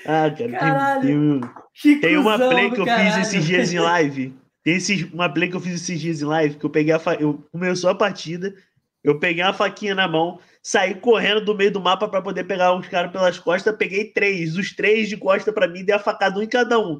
ah, 0.06 0.30
cara, 0.38 0.52
Caralho, 0.52 1.42
tem, 1.82 2.02
tem 2.02 2.18
uma 2.18 2.38
play 2.38 2.72
que 2.72 2.82
eu 2.82 2.86
caralho. 2.86 3.14
fiz 3.14 3.28
esses 3.28 3.46
dias 3.46 3.72
em 3.72 3.80
live 3.80 4.36
tem 4.68 4.76
esse, 4.76 5.06
uma 5.14 5.30
play 5.30 5.50
que 5.50 5.56
eu 5.56 5.62
fiz 5.62 5.76
esses 5.76 5.98
dias 5.98 6.22
em 6.22 6.26
live, 6.26 6.56
que 6.56 6.66
eu 6.66 6.70
peguei 6.70 6.94
a 6.94 7.00
fa... 7.00 7.14
eu 7.14 7.42
começou 7.54 7.90
a 7.90 7.96
partida, 7.96 8.54
eu 9.02 9.18
peguei 9.18 9.42
a 9.42 9.54
faquinha 9.54 9.96
na 9.96 10.10
mão, 10.10 10.42
saí 10.62 10.96
correndo 10.96 11.40
do 11.40 11.56
meio 11.56 11.72
do 11.72 11.80
mapa 11.80 12.06
para 12.10 12.22
poder 12.22 12.44
pegar 12.44 12.76
os 12.76 12.86
caras 12.86 13.10
pelas 13.10 13.40
costas, 13.40 13.74
peguei 13.78 14.12
três, 14.12 14.58
os 14.58 14.76
três 14.76 15.08
de 15.08 15.16
costa 15.16 15.54
para 15.54 15.70
mim, 15.70 15.86
dei 15.86 15.96
a 15.96 16.00
facada 16.00 16.38
um 16.38 16.44
em 16.44 16.50
cada 16.50 16.78
um. 16.78 17.00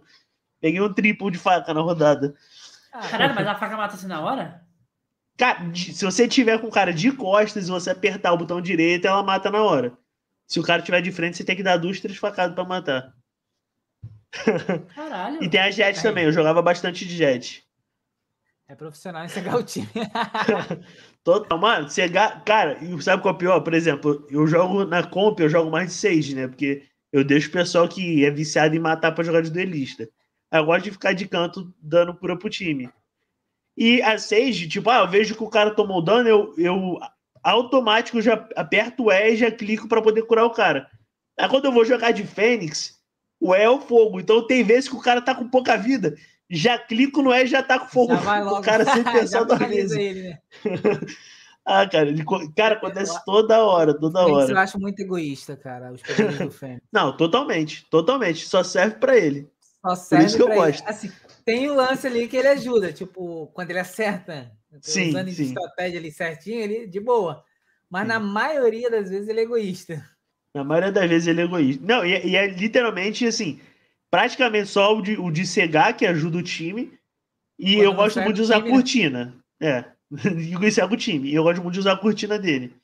Peguei 0.62 0.80
um 0.80 0.94
triplo 0.94 1.30
de 1.30 1.38
faca 1.38 1.74
na 1.74 1.82
rodada. 1.82 2.34
Caralho, 3.12 3.36
mas 3.36 3.46
a 3.46 3.56
faca 3.56 3.76
mata 3.76 3.96
assim 3.96 4.08
na 4.08 4.22
hora? 4.22 4.62
Cara, 5.36 5.70
se 5.76 6.06
você 6.06 6.26
tiver 6.26 6.60
com 6.60 6.68
o 6.68 6.72
cara 6.72 6.94
de 6.94 7.12
costas 7.12 7.68
e 7.68 7.70
você 7.70 7.90
apertar 7.90 8.32
o 8.32 8.38
botão 8.38 8.62
direito, 8.62 9.08
ela 9.08 9.22
mata 9.24 9.52
na 9.52 9.62
hora. 9.62 9.92
Se 10.48 10.58
o 10.58 10.64
cara 10.64 10.82
tiver 10.82 11.02
de 11.02 11.12
frente, 11.12 11.36
você 11.36 11.44
tem 11.44 11.58
que 11.58 11.64
dar 11.64 11.76
duas, 11.76 12.00
três 12.00 12.18
facadas 12.18 12.56
para 12.56 12.64
matar. 12.64 13.14
Caralho. 14.94 15.44
e 15.44 15.50
tem 15.50 15.60
a 15.60 15.72
Jet 15.72 16.02
também, 16.02 16.26
eu 16.26 16.32
jogava 16.32 16.62
bastante 16.62 17.06
de 17.06 17.16
Jet. 17.16 17.68
É 18.70 18.76
profissional 18.76 19.24
em 19.24 19.30
cegar 19.30 19.56
o 19.56 19.64
time. 19.64 19.88
Total, 21.24 21.58
mano, 21.58 21.90
cegar. 21.90 22.44
Cara, 22.44 22.78
sabe 23.02 23.22
qual 23.22 23.34
é 23.34 23.36
o 23.36 23.38
pior? 23.38 23.62
Por 23.62 23.74
exemplo, 23.74 24.28
eu 24.30 24.46
jogo 24.46 24.84
na 24.84 25.04
comp, 25.04 25.40
eu 25.40 25.48
jogo 25.50 25.72
mais 25.72 25.88
de 25.88 25.94
Sage, 25.94 26.36
né? 26.36 26.48
Porque 26.48 26.84
eu 27.12 27.24
deixo 27.24 27.48
o 27.48 27.52
pessoal 27.54 27.88
que 27.88 28.26
é 28.26 28.32
viciado 28.32 28.76
em 28.76 28.80
matar 28.80 29.14
pra 29.14 29.24
jogar 29.24 29.42
de 29.42 29.52
duelista. 29.52 30.10
Eu 30.52 30.66
gosto 30.66 30.84
de 30.84 30.92
ficar 30.92 31.14
de 31.14 31.28
canto 31.28 31.74
dando 31.82 32.14
pura 32.14 32.38
pro 32.38 32.50
time. 32.50 32.90
E 33.78 34.02
a 34.02 34.18
Sage, 34.18 34.68
tipo, 34.68 34.90
ah, 34.90 35.00
eu 35.00 35.08
vejo 35.08 35.36
que 35.36 35.44
o 35.44 35.50
cara 35.50 35.74
tomou 35.74 36.02
dano, 36.02 36.28
eu, 36.28 36.54
eu 36.58 37.00
automático 37.42 38.22
já 38.22 38.34
aperto 38.56 39.06
o 39.06 39.12
E 39.12 39.34
e 39.34 39.38
já 39.38 39.50
clico 39.50 39.88
para 39.88 40.02
poder 40.02 40.24
curar 40.24 40.44
o 40.44 40.52
cara. 40.52 40.90
Aí 41.40 41.48
quando 41.48 41.66
eu 41.66 41.72
vou 41.72 41.86
jogar 41.86 42.12
de 42.12 42.26
Fênix, 42.26 42.97
o 43.40 43.56
E 43.56 43.62
é 43.62 43.70
o 43.70 43.80
fogo. 43.80 44.20
Então 44.20 44.46
tem 44.46 44.64
vezes 44.64 44.90
que 44.90 44.96
o 44.96 45.02
cara 45.02 45.22
tá 45.22 45.36
com 45.36 45.48
pouca 45.48 45.78
vida. 45.78 46.16
Já 46.50 46.78
clico 46.78 47.22
no 47.22 47.34
E 47.34 47.44
e 47.44 47.48
já 47.48 47.62
tá 47.62 47.80
com 47.80 47.88
fogo. 47.88 48.14
O 48.14 48.62
cara 48.62 48.86
sem 48.86 49.04
pensar 49.04 49.44
duas 49.44 49.60
vezes. 49.60 49.98
Né? 49.98 50.40
ah, 51.66 51.88
cara, 51.88 52.08
ele, 52.08 52.24
cara, 52.56 52.76
acontece 52.76 53.20
toda 53.26 53.64
hora, 53.64 53.94
toda 53.94 54.26
hora. 54.26 54.52
Eu 54.52 54.58
acho 54.58 54.80
muito 54.80 55.00
egoísta, 55.02 55.58
cara, 55.58 55.92
os 55.92 56.02
do 56.02 56.52
Fênix. 56.52 56.82
Não, 56.92 57.16
totalmente, 57.16 57.86
totalmente. 57.90 58.48
Só 58.48 58.64
serve 58.64 58.96
para 58.96 59.18
ele. 59.18 59.50
Só 59.86 59.96
serve 59.96 60.24
Por 60.24 60.28
isso 60.28 60.38
que 60.38 60.44
eu 60.44 60.56
gosto. 60.56 60.88
Assim, 60.88 61.12
tem 61.44 61.70
o 61.70 61.74
um 61.74 61.76
lance 61.76 62.08
ali 62.08 62.28
que 62.28 62.38
ele 62.38 62.48
ajuda, 62.48 62.94
tipo, 62.94 63.48
quando 63.54 63.70
ele 63.70 63.80
acerta, 63.80 64.52
sim, 64.82 65.10
usando 65.10 65.32
sim. 65.32 65.44
estratégia 65.44 66.00
ali 66.00 66.12
certinho, 66.12 66.62
ele 66.62 66.88
de 66.88 67.00
boa. 67.00 67.44
Mas 67.90 68.04
sim. 68.04 68.08
na 68.08 68.20
maioria 68.20 68.90
das 68.90 69.10
vezes 69.10 69.28
ele 69.28 69.42
é 69.42 69.44
egoísta. 69.44 70.04
Na 70.58 70.64
maioria 70.64 70.92
das 70.92 71.08
vezes 71.08 71.28
ele 71.28 71.42
é 71.42 71.44
egoísta. 71.44 71.84
Não, 71.86 72.06
e, 72.06 72.28
e 72.28 72.36
é 72.36 72.48
literalmente 72.48 73.26
assim, 73.26 73.60
praticamente 74.10 74.68
só 74.68 74.98
o 74.98 75.02
de, 75.02 75.18
o 75.18 75.30
de 75.30 75.46
cegar 75.46 75.96
que 75.96 76.06
ajuda 76.06 76.38
o 76.38 76.44
time. 76.44 76.98
E 77.60 77.76
Quando 77.76 77.84
eu 77.84 77.94
gosto 77.94 78.22
muito 78.22 78.36
de 78.36 78.42
usar 78.42 78.58
time, 78.58 78.70
cortina. 78.70 79.36
É. 79.62 79.86
e 80.12 80.72
cega 80.72 80.94
o 80.94 80.98
time. 80.98 81.30
E 81.30 81.36
eu 81.36 81.44
gosto 81.44 81.62
muito 81.62 81.74
de 81.74 81.80
usar 81.80 81.94
a 81.94 81.98
cortina 81.98 82.40
dele. 82.40 82.76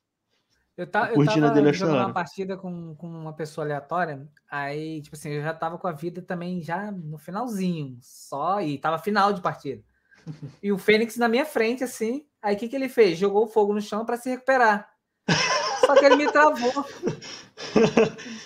Eu, 0.76 0.88
tá, 0.88 1.10
eu 1.10 1.16
cortina 1.16 1.48
tava 1.48 1.62
dele 1.62 1.74
jogando 1.74 1.98
uma 1.98 2.14
partida 2.14 2.58
com, 2.58 2.96
com 2.96 3.08
uma 3.08 3.34
pessoa 3.34 3.64
aleatória, 3.64 4.28
aí, 4.50 5.04
tipo 5.04 5.16
assim, 5.16 5.30
eu 5.30 5.44
já 5.44 5.54
tava 5.54 5.78
com 5.78 5.88
a 5.88 5.92
vida 5.92 6.20
também 6.20 6.64
já 6.64 6.92
no 6.92 7.20
finalzinho, 7.20 8.00
só, 8.02 8.60
e 8.60 8.80
tava 8.80 8.98
final 8.98 9.32
de 9.34 9.42
partida. 9.42 9.84
E 10.64 10.72
o 10.72 10.78
Fênix 10.78 11.18
na 11.18 11.28
minha 11.28 11.46
frente, 11.46 11.84
assim, 11.84 12.26
aí 12.42 12.56
o 12.56 12.58
que, 12.58 12.70
que 12.70 12.76
ele 12.76 12.90
fez? 12.90 13.20
Jogou 13.20 13.46
fogo 13.46 13.74
no 13.74 13.82
chão 13.82 14.06
para 14.06 14.18
se 14.18 14.30
recuperar. 14.30 14.90
Só 15.94 16.00
que 16.00 16.06
ele 16.06 16.16
me 16.16 16.32
travou. 16.32 16.74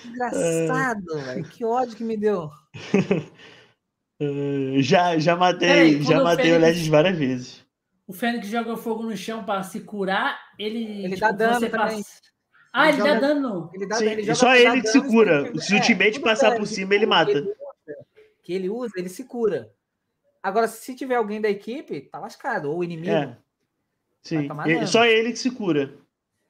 Desgraçado, 0.03 1.19
velho. 1.23 1.45
Que 1.45 1.63
ódio 1.63 1.95
que 1.95 2.03
me 2.03 2.17
deu. 2.17 2.49
já, 4.81 5.17
já 5.17 5.35
matei, 5.35 5.67
Peraí, 5.67 6.03
já 6.03 6.23
matei 6.23 6.57
o, 6.57 6.59
Fênix, 6.59 6.87
o 6.87 6.91
várias 6.91 7.17
vezes. 7.17 7.65
O 8.07 8.13
Fênix 8.13 8.47
joga 8.47 8.75
fogo 8.75 9.03
no 9.03 9.15
chão 9.15 9.43
para 9.43 9.63
se 9.63 9.81
curar, 9.81 10.37
ele. 10.59 11.05
Ele 11.05 11.15
tipo, 11.15 11.21
dá 11.21 11.31
dano 11.31 11.69
também. 11.69 11.71
Passa... 11.71 12.21
Ah, 12.73 12.89
ele, 12.89 12.97
ele 12.97 13.07
joga... 13.07 13.13
dá 13.13 13.27
dano. 13.27 13.71
Ele 13.73 13.87
dá, 13.87 13.95
Sim, 13.95 14.05
ele 14.05 14.35
só 14.35 14.55
ele 14.55 14.81
que 14.81 14.89
se 14.89 15.01
cura. 15.01 15.59
Se 15.59 15.75
o 15.75 15.81
teammate 15.81 16.17
é, 16.17 16.21
passar 16.21 16.55
por 16.55 16.67
cima, 16.67 16.95
ele 16.95 17.05
mata. 17.05 17.31
Que 17.31 17.41
ele, 17.41 17.49
usa, 17.49 18.05
que 18.43 18.53
ele 18.53 18.69
usa, 18.69 18.93
ele 18.97 19.09
se 19.09 19.23
cura. 19.23 19.71
Agora, 20.43 20.67
se 20.67 20.95
tiver 20.95 21.15
alguém 21.15 21.41
da 21.41 21.49
equipe, 21.49 22.01
tá 22.01 22.19
lascado. 22.19 22.71
Ou 22.71 22.79
o 22.79 22.83
inimigo. 22.83 23.11
É. 23.11 23.37
Sim, 24.21 24.49
ele, 24.65 24.87
só 24.87 25.05
ele 25.05 25.31
que 25.31 25.39
se 25.39 25.51
cura. 25.51 25.93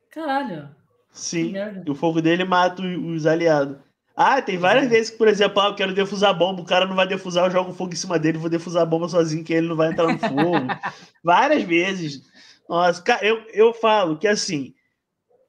Caralho. 0.10 0.76
Sim. 1.18 1.54
E 1.86 1.90
o 1.90 1.96
fogo 1.96 2.22
dele 2.22 2.44
mata 2.44 2.82
os 2.82 3.26
aliados. 3.26 3.78
Ah, 4.16 4.42
tem 4.42 4.58
várias 4.58 4.86
é. 4.86 4.90
vezes 4.90 5.12
que, 5.12 5.18
por 5.18 5.28
exemplo, 5.28 5.62
ah, 5.62 5.68
eu 5.68 5.76
quero 5.76 5.94
defusar 5.94 6.32
a 6.32 6.34
bomba, 6.34 6.62
o 6.62 6.66
cara 6.66 6.88
não 6.88 6.96
vai 6.96 7.08
defusar, 7.08 7.46
eu 7.46 7.52
jogo 7.52 7.72
fogo 7.72 7.94
em 7.94 7.96
cima 7.96 8.18
dele, 8.18 8.40
vou 8.40 8.50
defusar 8.50 8.82
a 8.82 8.86
bomba 8.86 9.08
sozinho, 9.08 9.44
que 9.44 9.54
ele 9.54 9.68
não 9.68 9.76
vai 9.76 9.92
entrar 9.92 10.12
no 10.12 10.18
fogo. 10.18 10.68
várias 11.24 11.62
vezes. 11.62 12.24
Nossa, 12.68 13.02
cara, 13.02 13.24
eu, 13.24 13.44
eu 13.54 13.74
falo 13.74 14.18
que 14.18 14.28
assim, 14.28 14.74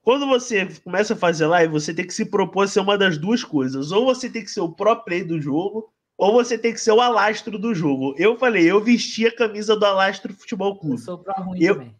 quando 0.03 0.27
você 0.27 0.67
começa 0.85 1.15
a 1.15 1.17
fazer 1.17 1.47
live, 1.47 1.73
você 1.73 1.95
tem 1.95 2.07
que 2.07 2.13
se 2.13 2.27
propor 2.27 2.65
a 2.65 2.67
ser 2.69 2.81
uma 2.81 2.99
das 2.99 3.17
duas 3.17 3.43
coisas. 3.43 3.91
Ou 3.91 4.05
você 4.05 4.29
tem 4.29 4.45
que 4.45 4.51
ser 4.51 4.61
o 4.61 4.73
pro 4.73 4.97
play 4.97 5.25
do 5.25 5.41
jogo, 5.41 5.91
ou 6.19 6.33
você 6.33 6.59
tem 6.59 6.73
que 6.73 6.81
ser 6.81 6.93
o 6.93 7.01
alastro 7.01 7.59
do 7.59 7.75
jogo. 7.75 8.15
Eu 8.19 8.37
falei, 8.37 8.71
eu 8.71 8.83
vesti 8.83 9.27
a 9.27 9.35
camisa 9.35 9.77
do 9.77 9.87
Alastro 9.87 10.35
Futebol 10.35 10.79
Clube. 10.79 10.97
Eu 10.97 10.99
sou 10.99 11.19
pro 11.19 11.33
ruim 11.43 11.63
eu, 11.63 11.75
também. 11.75 11.95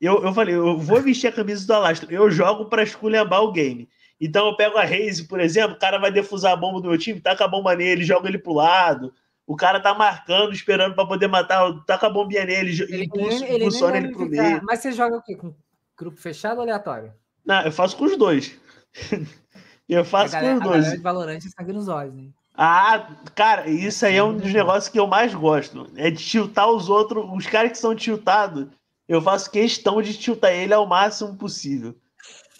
Eu, 0.00 0.22
eu 0.22 0.34
falei, 0.34 0.54
eu 0.54 0.78
vou 0.78 1.00
vestir 1.00 1.28
a 1.28 1.32
camisa 1.32 1.66
do 1.66 1.72
Alastro. 1.72 2.12
Eu 2.12 2.30
jogo 2.30 2.66
para 2.66 2.82
esculhambar 2.82 3.42
o 3.42 3.52
game. 3.52 3.88
Então 4.20 4.46
eu 4.46 4.56
pego 4.56 4.78
a 4.78 4.84
Raze, 4.84 5.26
por 5.26 5.40
exemplo, 5.40 5.76
o 5.76 5.78
cara 5.78 5.98
vai 5.98 6.10
defusar 6.10 6.52
a 6.52 6.56
bomba 6.56 6.80
do 6.80 6.88
meu 6.88 6.98
time, 6.98 7.20
taca 7.20 7.44
a 7.44 7.48
bomba 7.48 7.74
nele, 7.74 8.04
joga 8.04 8.28
ele 8.28 8.38
pro 8.38 8.54
lado. 8.54 9.12
O 9.46 9.56
cara 9.56 9.80
tá 9.80 9.92
marcando, 9.92 10.52
esperando 10.52 10.94
para 10.94 11.06
poder 11.06 11.26
matar, 11.26 11.70
taca 11.84 12.06
a 12.06 12.10
bombinha 12.10 12.44
nele, 12.44 12.70
ele, 12.88 13.04
impulsa, 13.04 13.44
ele, 13.44 13.56
impulsiona 13.56 13.96
ele, 13.98 14.06
ele 14.06 14.14
pro 14.14 14.26
meio. 14.26 14.60
Mas 14.62 14.80
você 14.80 14.92
joga 14.92 15.16
o 15.16 15.22
quê? 15.22 15.36
Com 15.36 15.54
grupo 15.96 16.18
fechado 16.18 16.56
ou 16.56 16.62
aleatório? 16.62 17.12
Não, 17.44 17.60
eu 17.62 17.72
faço 17.72 17.96
com 17.96 18.04
os 18.04 18.16
dois. 18.16 18.58
eu 19.88 20.04
faço 20.04 20.32
galera, 20.32 20.58
com 20.58 20.64
os 20.64 20.70
dois. 20.70 20.86
A 20.86 20.96
de 20.96 21.02
Valorante 21.02 21.50
sangue 21.50 21.72
nos 21.72 21.88
olhos, 21.88 22.14
né? 22.14 22.28
Ah, 22.56 23.08
cara, 23.34 23.68
isso 23.68 24.06
aí 24.06 24.16
é 24.16 24.22
um 24.22 24.36
dos 24.36 24.52
negócios 24.52 24.88
que 24.88 24.98
eu 24.98 25.06
mais 25.06 25.34
gosto. 25.34 25.90
É 25.96 26.10
de 26.10 26.24
tiltar 26.24 26.70
os 26.70 26.88
outros, 26.88 27.26
os 27.30 27.46
caras 27.46 27.72
que 27.72 27.78
são 27.78 27.94
tiltados 27.94 28.68
eu 29.08 29.20
faço 29.20 29.50
questão 29.50 30.00
de 30.00 30.16
tiltar 30.16 30.52
ele 30.52 30.72
ao 30.72 30.86
máximo 30.86 31.36
possível. 31.36 31.94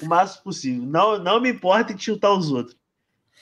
O 0.03 0.07
máximo 0.07 0.45
possível. 0.45 0.85
Não, 0.85 1.19
não 1.19 1.41
me 1.41 1.51
importa 1.51 1.93
em 1.93 1.97
tiltar 1.97 2.33
os 2.33 2.51
outros. 2.51 2.77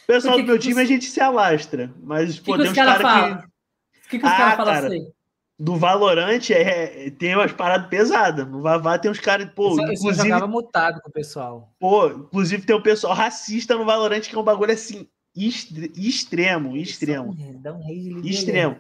O 0.05 0.07
pessoal 0.07 0.37
que 0.37 0.43
do 0.43 0.47
meu 0.47 0.59
que 0.59 0.69
time 0.69 0.81
a 0.81 0.85
gente 0.85 1.07
se 1.07 1.21
alastra, 1.21 1.93
mas 2.03 2.39
pô, 2.39 2.53
que 2.53 2.63
tem 2.63 2.71
uns 2.71 2.75
caras 2.75 3.03
cara 3.03 3.37
que. 3.37 3.45
O 3.45 4.11
que, 4.11 4.19
que 4.19 4.27
os 4.27 4.33
ah, 4.33 4.37
caras 4.37 4.57
falam 4.57 4.75
assim? 4.75 5.13
Do 5.59 5.77
Valorante 5.77 6.53
é, 6.53 7.11
tem 7.11 7.35
umas 7.37 7.53
paradas 7.53 7.89
pesadas. 7.89 8.47
No 8.49 8.61
Vavá 8.61 8.99
tem 8.99 9.11
uns 9.11 9.21
caras. 9.21 9.49
Pô, 9.55 9.69
eu 9.69 9.83
inclusive. 9.83 10.09
Eu 10.09 10.15
jogava 10.15 10.47
mutado 10.47 11.01
com 11.01 11.09
o 11.09 11.13
pessoal. 11.13 11.73
Pô, 11.79 12.09
inclusive 12.09 12.67
tem 12.67 12.75
um 12.75 12.83
pessoal 12.83 13.15
racista 13.15 13.77
no 13.77 13.85
Valorante 13.85 14.29
que 14.29 14.35
é 14.35 14.39
um 14.39 14.45
bagulho 14.45 14.73
assim. 14.73 15.09
extremo, 15.35 16.77
extremo. 16.77 17.35
Dá 17.61 17.73
um 17.73 17.81
rage 17.81 18.29
extremo. 18.29 18.77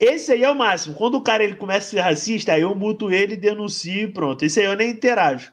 Esse 0.00 0.32
aí 0.32 0.42
é 0.42 0.50
o 0.50 0.54
máximo. 0.54 0.94
Quando 0.94 1.16
o 1.16 1.22
cara 1.22 1.44
ele 1.44 1.56
começa 1.56 1.86
a 1.86 1.90
ser 1.90 2.00
racista, 2.00 2.52
aí 2.54 2.62
eu 2.62 2.74
muto 2.74 3.12
ele, 3.12 3.36
denuncio 3.36 3.92
e 3.92 4.08
pronto. 4.08 4.42
Esse 4.42 4.58
aí 4.58 4.66
eu 4.66 4.74
nem 4.74 4.90
interajo. 4.90 5.52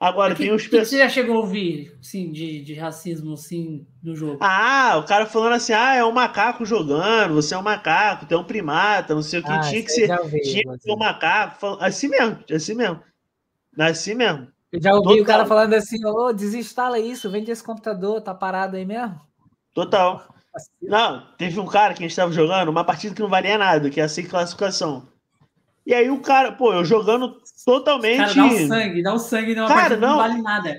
Agora, 0.00 0.34
que, 0.34 0.44
tem 0.44 0.52
os 0.52 0.62
que, 0.62 0.70
que 0.70 0.82
você 0.82 0.96
já 0.96 1.10
chegou 1.10 1.36
a 1.36 1.40
ouvir, 1.40 1.94
sim, 2.00 2.32
de, 2.32 2.62
de 2.62 2.72
racismo, 2.72 3.34
assim, 3.34 3.86
no 4.02 4.16
jogo? 4.16 4.38
Ah, 4.40 4.96
o 4.96 5.04
cara 5.04 5.26
falando 5.26 5.52
assim, 5.52 5.74
ah, 5.74 5.94
é 5.94 6.02
um 6.02 6.10
macaco 6.10 6.64
jogando, 6.64 7.34
você 7.34 7.54
é 7.54 7.58
um 7.58 7.62
macaco, 7.62 8.24
tem 8.24 8.38
um 8.38 8.44
primata, 8.44 9.14
não 9.14 9.20
sei 9.20 9.40
o 9.40 9.42
que, 9.42 9.50
ah, 9.50 9.60
tinha 9.60 9.82
que 9.82 9.90
ser, 9.90 10.10
ouvi, 10.18 10.40
tinha 10.40 10.62
que 10.62 10.78
ser 10.78 10.92
um 10.92 10.96
macaco, 10.96 11.76
assim 11.80 12.08
mesmo, 12.08 12.38
assim 12.50 12.74
mesmo, 12.74 13.00
assim 13.78 14.14
mesmo. 14.14 14.48
Eu 14.72 14.80
já 14.80 14.94
ouvi 14.94 15.04
Total. 15.04 15.22
o 15.22 15.26
cara 15.26 15.44
falando 15.44 15.74
assim, 15.74 16.02
ô, 16.06 16.28
oh, 16.28 16.32
desinstala 16.32 16.98
isso, 16.98 17.30
vende 17.30 17.50
esse 17.50 17.62
computador, 17.62 18.22
tá 18.22 18.34
parado 18.34 18.78
aí 18.78 18.86
mesmo? 18.86 19.20
Total. 19.74 20.34
Não, 20.82 21.26
teve 21.36 21.60
um 21.60 21.66
cara 21.66 21.94
que 21.94 22.00
a 22.00 22.02
gente 22.02 22.10
estava 22.10 22.32
jogando, 22.32 22.68
uma 22.68 22.84
partida 22.84 23.14
que 23.14 23.22
não 23.22 23.28
valia 23.28 23.56
nada, 23.56 23.90
que 23.90 24.00
é 24.00 24.04
a 24.04 24.08
sem 24.08 24.26
classificação. 24.26 25.08
E 25.86 25.94
aí 25.94 26.10
o 26.10 26.20
cara, 26.20 26.52
pô, 26.52 26.72
eu 26.72 26.84
jogando 26.84 27.40
totalmente. 27.64 28.18
Cara, 28.18 28.34
dá 28.34 28.46
o 28.46 28.68
sangue, 28.68 29.02
dá 29.02 29.14
o 29.14 29.18
sangue 29.18 29.54
numa 29.54 29.68
cara, 29.68 29.96
não, 29.96 30.08
não 30.10 30.16
vale 30.16 30.42
nada. 30.42 30.76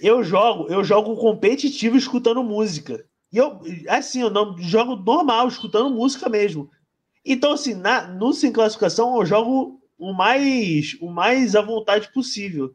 Eu 0.00 0.24
jogo, 0.24 0.66
eu 0.68 0.82
jogo 0.82 1.16
competitivo 1.16 1.96
escutando 1.96 2.42
música. 2.42 3.04
E 3.32 3.36
eu, 3.36 3.60
assim, 3.88 4.22
eu 4.22 4.30
não 4.30 4.56
jogo 4.58 4.96
normal, 4.96 5.46
escutando 5.46 5.90
música 5.90 6.28
mesmo. 6.28 6.70
Então, 7.24 7.52
assim, 7.52 7.74
na, 7.74 8.08
no 8.08 8.32
sem 8.32 8.50
classificação, 8.50 9.16
eu 9.16 9.26
jogo 9.26 9.80
o 9.98 10.12
mais, 10.12 10.96
o 11.00 11.10
mais 11.10 11.54
à 11.54 11.60
vontade 11.60 12.10
possível. 12.12 12.74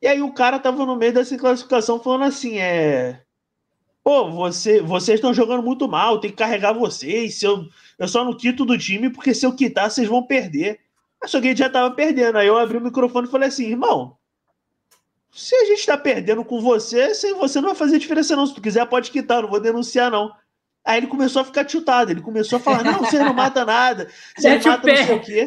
E 0.00 0.06
aí 0.06 0.20
o 0.20 0.32
cara 0.32 0.58
tava 0.58 0.84
no 0.84 0.96
meio 0.96 1.12
dessa 1.12 1.36
classificação 1.36 2.00
falando 2.00 2.24
assim, 2.24 2.58
é. 2.58 3.22
Pô, 4.04 4.30
você, 4.30 4.80
vocês 4.80 5.16
estão 5.16 5.32
jogando 5.32 5.62
muito 5.62 5.88
mal, 5.88 6.18
tem 6.18 6.30
que 6.30 6.36
carregar 6.36 6.72
vocês. 6.72 7.38
Se 7.38 7.46
eu, 7.46 7.66
eu 7.98 8.08
só 8.08 8.24
não 8.24 8.36
quito 8.36 8.64
do 8.64 8.76
time, 8.76 9.10
porque 9.10 9.32
se 9.32 9.46
eu 9.46 9.54
quitar, 9.54 9.90
vocês 9.90 10.08
vão 10.08 10.22
perder. 10.22 10.80
Só 11.24 11.40
que 11.40 11.46
a 11.46 11.50
gente 11.50 11.58
já 11.58 11.70
tava 11.70 11.94
perdendo. 11.94 12.36
Aí 12.36 12.46
eu 12.46 12.58
abri 12.58 12.76
o 12.76 12.80
microfone 12.80 13.28
e 13.28 13.30
falei 13.30 13.48
assim, 13.48 13.66
irmão, 13.66 14.16
se 15.30 15.54
a 15.54 15.64
gente 15.64 15.86
tá 15.86 15.96
perdendo 15.96 16.44
com 16.44 16.60
você, 16.60 17.14
sem 17.14 17.34
você 17.34 17.60
não 17.60 17.68
vai 17.68 17.76
fazer 17.76 17.98
diferença, 17.98 18.36
não. 18.36 18.46
Se 18.46 18.54
tu 18.54 18.60
quiser, 18.60 18.84
pode 18.86 19.10
quitar, 19.10 19.42
não 19.42 19.48
vou 19.48 19.60
denunciar, 19.60 20.10
não. 20.10 20.32
Aí 20.84 20.98
ele 20.98 21.06
começou 21.06 21.42
a 21.42 21.44
ficar 21.44 21.64
tiltado, 21.64 22.10
ele 22.10 22.20
começou 22.20 22.56
a 22.56 22.60
falar: 22.60 22.82
não, 22.82 22.98
você 22.98 23.18
não 23.18 23.32
mata 23.32 23.64
nada, 23.64 24.08
você 24.36 24.58
mata 24.58 24.86
não 24.86 25.06
sei 25.06 25.14
o 25.14 25.20
quê. 25.20 25.46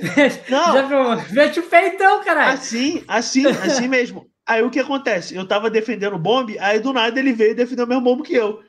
Não. 0.50 1.22
Mete 1.32 1.60
o 1.60 1.64
pé 1.64 1.90
então, 1.90 2.24
caralho. 2.24 2.54
Assim, 2.54 3.04
assim, 3.08 3.46
assim 3.46 3.88
mesmo. 3.90 4.30
Aí 4.46 4.62
o 4.62 4.70
que 4.70 4.80
acontece? 4.80 5.36
Eu 5.36 5.48
tava 5.48 5.70
defendendo 5.70 6.16
o 6.16 6.20
bombe, 6.20 6.60
aí 6.60 6.80
do 6.80 6.94
nada 6.94 7.20
ele 7.20 7.34
veio 7.34 7.56
defender 7.56 7.84
o 7.84 7.88
mesmo 7.88 8.04
bombe 8.04 8.24
que 8.24 8.34
eu. 8.34 8.64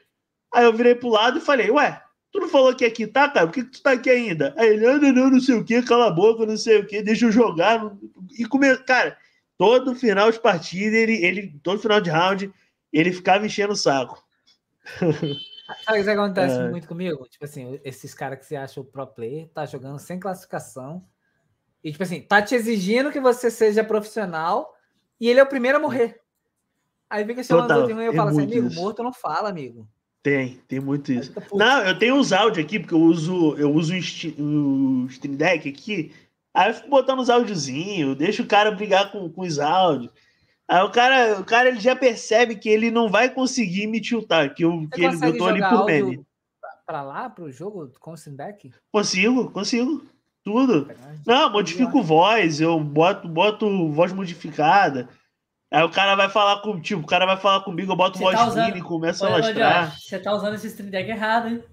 Aí 0.52 0.64
eu 0.64 0.72
virei 0.72 0.94
pro 0.94 1.08
lado 1.08 1.38
e 1.38 1.42
falei, 1.42 1.70
ué, 1.70 2.02
tu 2.32 2.40
não 2.40 2.48
falou 2.48 2.74
que 2.74 2.84
aqui 2.84 3.06
tá, 3.06 3.28
cara? 3.28 3.46
Por 3.46 3.52
que, 3.52 3.64
que 3.64 3.70
tu 3.70 3.82
tá 3.82 3.92
aqui 3.92 4.08
ainda? 4.08 4.54
Aí 4.56 4.68
ele, 4.68 4.86
não, 4.86 5.12
não, 5.12 5.30
não 5.30 5.40
sei 5.40 5.54
o 5.54 5.64
que, 5.64 5.82
cala 5.82 6.06
a 6.06 6.10
boca, 6.10 6.46
não 6.46 6.56
sei 6.56 6.78
o 6.80 6.86
que, 6.86 7.02
deixa 7.02 7.26
eu 7.26 7.32
jogar. 7.32 7.92
E 8.38 8.46
come... 8.46 8.76
Cara, 8.78 9.18
todo 9.58 9.94
final 9.94 10.30
de 10.30 10.40
partida, 10.40 10.96
ele, 10.96 11.24
ele, 11.24 11.60
todo 11.62 11.80
final 11.80 12.00
de 12.00 12.10
round, 12.10 12.52
ele 12.92 13.12
ficava 13.12 13.44
enchendo 13.44 13.72
o 13.72 13.76
saco. 13.76 14.24
Sabe 15.84 16.00
o 16.00 16.04
que 16.04 16.10
acontece 16.10 16.58
é. 16.60 16.68
muito 16.68 16.86
comigo? 16.86 17.26
Tipo 17.28 17.44
assim, 17.44 17.80
esses 17.84 18.14
caras 18.14 18.38
que 18.38 18.46
você 18.46 18.54
acha 18.54 18.80
o 18.80 18.84
pro 18.84 19.06
player, 19.06 19.48
tá 19.48 19.66
jogando 19.66 19.98
sem 19.98 20.18
classificação, 20.18 21.04
e 21.82 21.90
tipo 21.90 22.04
assim, 22.04 22.20
tá 22.20 22.40
te 22.40 22.54
exigindo 22.54 23.10
que 23.10 23.20
você 23.20 23.50
seja 23.50 23.82
profissional, 23.82 24.75
e 25.20 25.28
ele 25.28 25.40
é 25.40 25.42
o 25.42 25.48
primeiro 25.48 25.78
a 25.78 25.80
morrer. 25.80 26.20
Aí 27.08 27.24
fica 27.24 27.42
chamando 27.42 27.68
Total, 27.68 27.86
de 27.86 27.92
um 27.92 28.00
e 28.00 28.06
eu 28.06 28.12
é 28.12 28.16
falo 28.16 28.30
assim, 28.30 28.42
amigo, 28.42 28.66
isso. 28.66 28.80
morto 28.80 29.02
não 29.02 29.12
fala, 29.12 29.48
amigo. 29.48 29.88
Tem, 30.22 30.60
tem 30.66 30.80
muito 30.80 31.12
isso. 31.12 31.32
Não, 31.52 31.84
eu 31.84 31.96
tenho 31.96 32.18
os 32.18 32.32
áudios 32.32 32.64
aqui, 32.64 32.80
porque 32.80 32.94
eu 32.94 33.00
uso, 33.00 33.54
eu 33.56 33.72
uso 33.72 33.94
o 33.94 35.06
Stream 35.06 35.36
Deck 35.36 35.68
aqui. 35.68 36.12
Aí 36.52 36.70
eu 36.70 36.74
fico 36.74 36.88
botando 36.88 37.20
os 37.20 37.30
áudiozinhos, 37.30 38.16
deixo 38.16 38.42
o 38.42 38.46
cara 38.46 38.72
brigar 38.72 39.12
com, 39.12 39.30
com 39.30 39.42
os 39.42 39.60
áudios. 39.60 40.10
Aí 40.66 40.82
o 40.82 40.90
cara, 40.90 41.38
o 41.38 41.44
cara 41.44 41.68
ele 41.68 41.78
já 41.78 41.94
percebe 41.94 42.56
que 42.56 42.68
ele 42.68 42.90
não 42.90 43.08
vai 43.08 43.30
conseguir 43.30 43.86
me 43.86 44.00
tiltar, 44.00 44.52
que 44.52 44.64
eu, 44.64 44.88
que 44.92 45.04
ele, 45.04 45.38
tô 45.38 45.46
ali 45.46 45.60
por 45.60 45.84
meme. 45.84 46.26
Pra 46.84 47.02
lá, 47.02 47.30
pro 47.30 47.50
jogo 47.52 47.92
com 48.00 48.10
o 48.10 48.14
Stream 48.14 48.36
Deck? 48.36 48.72
Consigo, 48.90 49.50
consigo. 49.52 50.04
Tudo. 50.46 50.88
Não, 51.26 51.50
modifico 51.50 52.00
voz, 52.00 52.60
eu 52.60 52.78
boto, 52.78 53.26
boto 53.26 53.90
voz 53.90 54.12
modificada. 54.12 55.08
Aí 55.72 55.82
o 55.82 55.90
cara 55.90 56.14
vai 56.14 56.28
falar 56.28 56.62
com, 56.62 56.80
tipo, 56.80 57.02
o 57.02 57.06
cara 57.06 57.26
vai 57.26 57.36
falar 57.36 57.64
comigo, 57.64 57.90
eu 57.90 57.96
boto 57.96 58.20
voz 58.20 58.38
tá 58.38 58.46
usando... 58.46 58.76
e 58.76 58.80
começo 58.80 59.26
a 59.26 59.30
lastrar. 59.30 59.98
Você 59.98 60.20
tá 60.20 60.32
usando 60.32 60.54
esse 60.54 60.68
stream 60.68 60.88
deck 60.88 61.10
errado, 61.10 61.48
hein? 61.48 61.64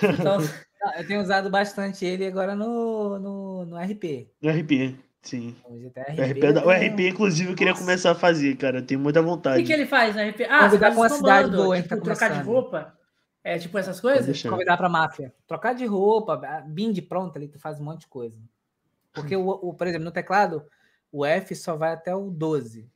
Tá 0.00 0.38
eu 0.98 1.06
tenho 1.06 1.20
usado 1.20 1.50
bastante 1.50 2.06
ele 2.06 2.26
agora 2.26 2.56
no, 2.56 3.18
no, 3.18 3.66
no 3.66 3.76
RP. 3.76 4.30
No 4.40 4.50
RP, 4.50 4.96
sim. 5.20 5.54
O, 5.66 5.74
RP, 5.76 6.64
o 6.64 6.70
RP, 6.70 7.08
inclusive, 7.10 7.50
eu 7.50 7.54
queria 7.54 7.72
Nossa. 7.74 7.84
começar 7.84 8.10
a 8.12 8.14
fazer, 8.14 8.56
cara. 8.56 8.78
Eu 8.78 8.86
tenho 8.86 8.98
muita 8.98 9.20
vontade. 9.20 9.56
O 9.58 9.60
que, 9.60 9.66
que 9.66 9.74
ele 9.74 9.84
faz 9.84 10.16
no 10.16 10.22
RP? 10.22 10.46
Ah, 10.48 10.70
você 10.70 10.78
tá 10.78 10.90
com 10.90 11.02
uma 11.02 11.10
cidade 11.10 11.50
boa, 11.54 11.76
tipo, 11.76 11.96
tá 11.96 12.00
trocar 12.00 12.30
de 12.30 12.40
roupa. 12.40 12.94
É 13.44 13.58
tipo 13.58 13.76
essas 13.76 14.00
coisas? 14.00 14.40
Convidar 14.42 14.76
pra 14.76 14.88
máfia. 14.88 15.34
Trocar 15.46 15.74
de 15.74 15.84
roupa, 15.84 16.36
bind 16.66 17.00
pronta 17.02 17.38
ali, 17.38 17.48
tu 17.48 17.58
faz 17.58 17.80
um 17.80 17.84
monte 17.84 18.00
de 18.00 18.06
coisa. 18.06 18.38
Porque, 19.12 19.36
o, 19.36 19.48
o, 19.48 19.74
por 19.74 19.86
exemplo, 19.86 20.04
no 20.04 20.12
teclado, 20.12 20.64
o 21.10 21.26
F 21.26 21.54
só 21.54 21.76
vai 21.76 21.92
até 21.92 22.14
o 22.14 22.30
12. 22.30 22.88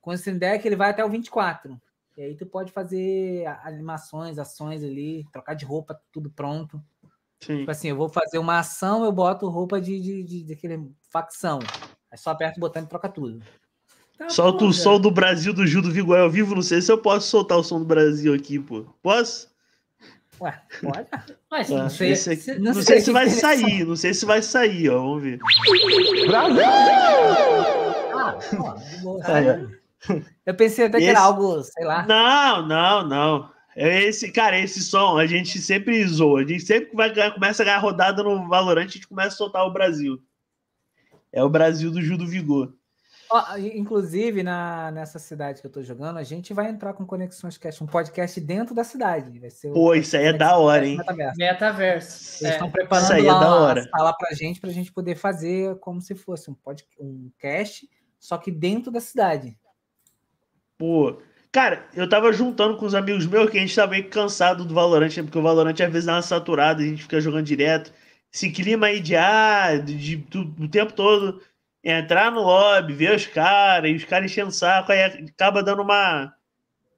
Com 0.00 0.10
o 0.10 0.14
Stream 0.14 0.38
Deck, 0.38 0.66
ele 0.66 0.76
vai 0.76 0.90
até 0.90 1.04
o 1.04 1.08
24. 1.08 1.80
E 2.16 2.22
aí 2.22 2.36
tu 2.36 2.46
pode 2.46 2.72
fazer 2.72 3.46
animações, 3.64 4.38
ações 4.38 4.82
ali, 4.82 5.26
trocar 5.32 5.54
de 5.54 5.64
roupa, 5.64 6.00
tudo 6.12 6.30
pronto. 6.30 6.80
Sim. 7.40 7.58
Tipo 7.58 7.70
assim, 7.70 7.88
eu 7.88 7.96
vou 7.96 8.08
fazer 8.08 8.38
uma 8.38 8.58
ação, 8.58 9.04
eu 9.04 9.12
boto 9.12 9.48
roupa 9.48 9.80
de, 9.80 10.00
de, 10.00 10.22
de, 10.22 10.42
de 10.44 10.52
aquele 10.52 10.90
facção. 11.10 11.58
Aí 12.10 12.16
só 12.16 12.30
aperta 12.30 12.58
o 12.58 12.60
botão 12.60 12.82
e 12.82 12.86
troca 12.86 13.08
tudo. 13.08 13.42
Tá 14.16 14.30
Solta 14.30 14.64
o 14.64 14.72
som 14.72 14.98
do 14.98 15.10
Brasil 15.10 15.52
do 15.52 15.66
Gil 15.66 15.82
do 15.82 15.92
Vigor 15.92 16.18
ao 16.18 16.30
vivo. 16.30 16.54
Não 16.54 16.62
sei 16.62 16.80
se 16.80 16.90
eu 16.90 16.96
posso 16.96 17.28
soltar 17.28 17.58
o 17.58 17.64
som 17.64 17.78
do 17.78 17.84
Brasil 17.84 18.32
aqui, 18.32 18.58
pô. 18.58 18.86
Posso? 19.02 19.54
Ué, 20.40 20.60
pode? 20.82 21.06
Mas, 21.50 21.68
não, 21.68 21.88
sei, 21.88 22.14
se, 22.14 22.58
não, 22.58 22.74
não 22.74 22.74
sei, 22.74 22.82
sei 22.82 23.00
se 23.00 23.12
vai 23.12 23.30
sair, 23.30 23.84
não 23.86 23.96
sei 23.96 24.14
se 24.14 24.26
vai 24.26 24.42
sair, 24.42 24.90
ó, 24.90 24.98
vamos 24.98 25.22
ver. 25.22 25.38
Brasil! 26.26 26.62
Ah, 28.14 28.38
ó, 28.58 28.76
eu 30.44 30.54
pensei 30.54 30.86
até 30.86 30.98
esse... 30.98 31.06
que 31.06 31.10
era 31.10 31.20
algo, 31.20 31.62
sei 31.62 31.84
lá. 31.84 32.06
Não, 32.06 32.66
não, 32.66 33.08
não. 33.08 33.50
É 33.74 34.04
esse, 34.04 34.30
cara, 34.32 34.58
esse 34.58 34.82
som 34.82 35.18
a 35.18 35.26
gente 35.26 35.58
sempre 35.58 36.06
zoa. 36.06 36.40
A 36.40 36.46
gente 36.46 36.64
sempre 36.64 36.90
vai, 36.94 37.12
começa 37.32 37.62
a 37.62 37.66
ganhar 37.66 37.78
rodada 37.78 38.22
no 38.22 38.48
Valorant, 38.48 38.84
a 38.84 38.88
gente 38.88 39.08
começa 39.08 39.28
a 39.28 39.38
soltar 39.38 39.66
o 39.66 39.72
Brasil. 39.72 40.22
É 41.32 41.42
o 41.42 41.50
Brasil 41.50 41.90
do 41.90 42.00
Judo 42.00 42.26
Vigor. 42.26 42.72
Oh, 43.30 43.58
inclusive, 43.58 44.42
na, 44.42 44.90
nessa 44.92 45.18
cidade 45.18 45.60
que 45.60 45.66
eu 45.66 45.70
tô 45.70 45.82
jogando, 45.82 46.18
a 46.18 46.22
gente 46.22 46.54
vai 46.54 46.68
entrar 46.68 46.92
com 46.92 47.04
Conexões 47.04 47.58
Cast, 47.58 47.82
um 47.82 47.86
podcast 47.86 48.40
dentro 48.40 48.74
da 48.74 48.84
cidade. 48.84 49.38
Vai 49.38 49.50
ser 49.50 49.72
Pô, 49.72 49.94
isso 49.94 50.16
aí 50.16 50.26
é 50.26 50.32
da 50.32 50.56
hora, 50.56 50.86
hein? 50.86 50.96
Metaverso. 50.98 51.38
Metaverso. 51.38 52.44
Eles 52.44 52.54
estão 52.54 52.68
é. 52.68 52.70
preparando 52.70 53.04
isso 53.04 53.12
aí 53.12 53.26
é 53.26 53.30
da 53.30 53.54
hora. 53.54 53.80
uma 53.80 53.88
sala 53.88 54.12
pra 54.16 54.32
gente, 54.32 54.60
pra 54.60 54.70
gente 54.70 54.92
poder 54.92 55.16
fazer 55.16 55.76
como 55.80 56.00
se 56.00 56.14
fosse 56.14 56.50
um, 56.50 56.54
podcast, 56.54 56.96
um 57.00 57.30
cast, 57.38 57.88
só 58.18 58.38
que 58.38 58.50
dentro 58.50 58.92
da 58.92 59.00
cidade. 59.00 59.58
Pô, 60.78 61.18
cara, 61.50 61.88
eu 61.94 62.08
tava 62.08 62.32
juntando 62.32 62.76
com 62.76 62.86
os 62.86 62.94
amigos 62.94 63.26
meus 63.26 63.50
que 63.50 63.58
a 63.58 63.60
gente 63.60 63.74
tá 63.74 63.86
meio 63.86 64.08
cansado 64.08 64.64
do 64.64 64.74
Valorant, 64.74 65.16
né? 65.16 65.22
porque 65.22 65.38
o 65.38 65.42
Valorant 65.42 65.80
às 65.80 65.92
vezes 65.92 66.06
dá 66.06 66.14
uma 66.14 66.22
saturada, 66.22 66.80
a 66.80 66.86
gente 66.86 67.02
fica 67.02 67.20
jogando 67.20 67.46
direto. 67.46 67.92
Esse 68.32 68.50
clima 68.50 68.86
aí 68.86 69.00
de 69.00 69.16
ah, 69.16 69.76
de, 69.78 69.96
de, 69.96 70.16
de, 70.16 70.38
o 70.38 70.68
tempo 70.68 70.92
todo 70.92 71.40
entrar 71.88 72.32
no 72.32 72.42
lobby, 72.42 72.92
ver 72.92 73.14
os 73.14 73.26
caras, 73.26 73.90
e 73.90 73.94
os 73.94 74.04
caras 74.04 74.30
enchendo 74.30 74.48
o 74.48 74.52
saco, 74.52 74.90
aí 74.90 75.02
acaba 75.02 75.62
dando 75.62 75.82
uma, 75.82 76.34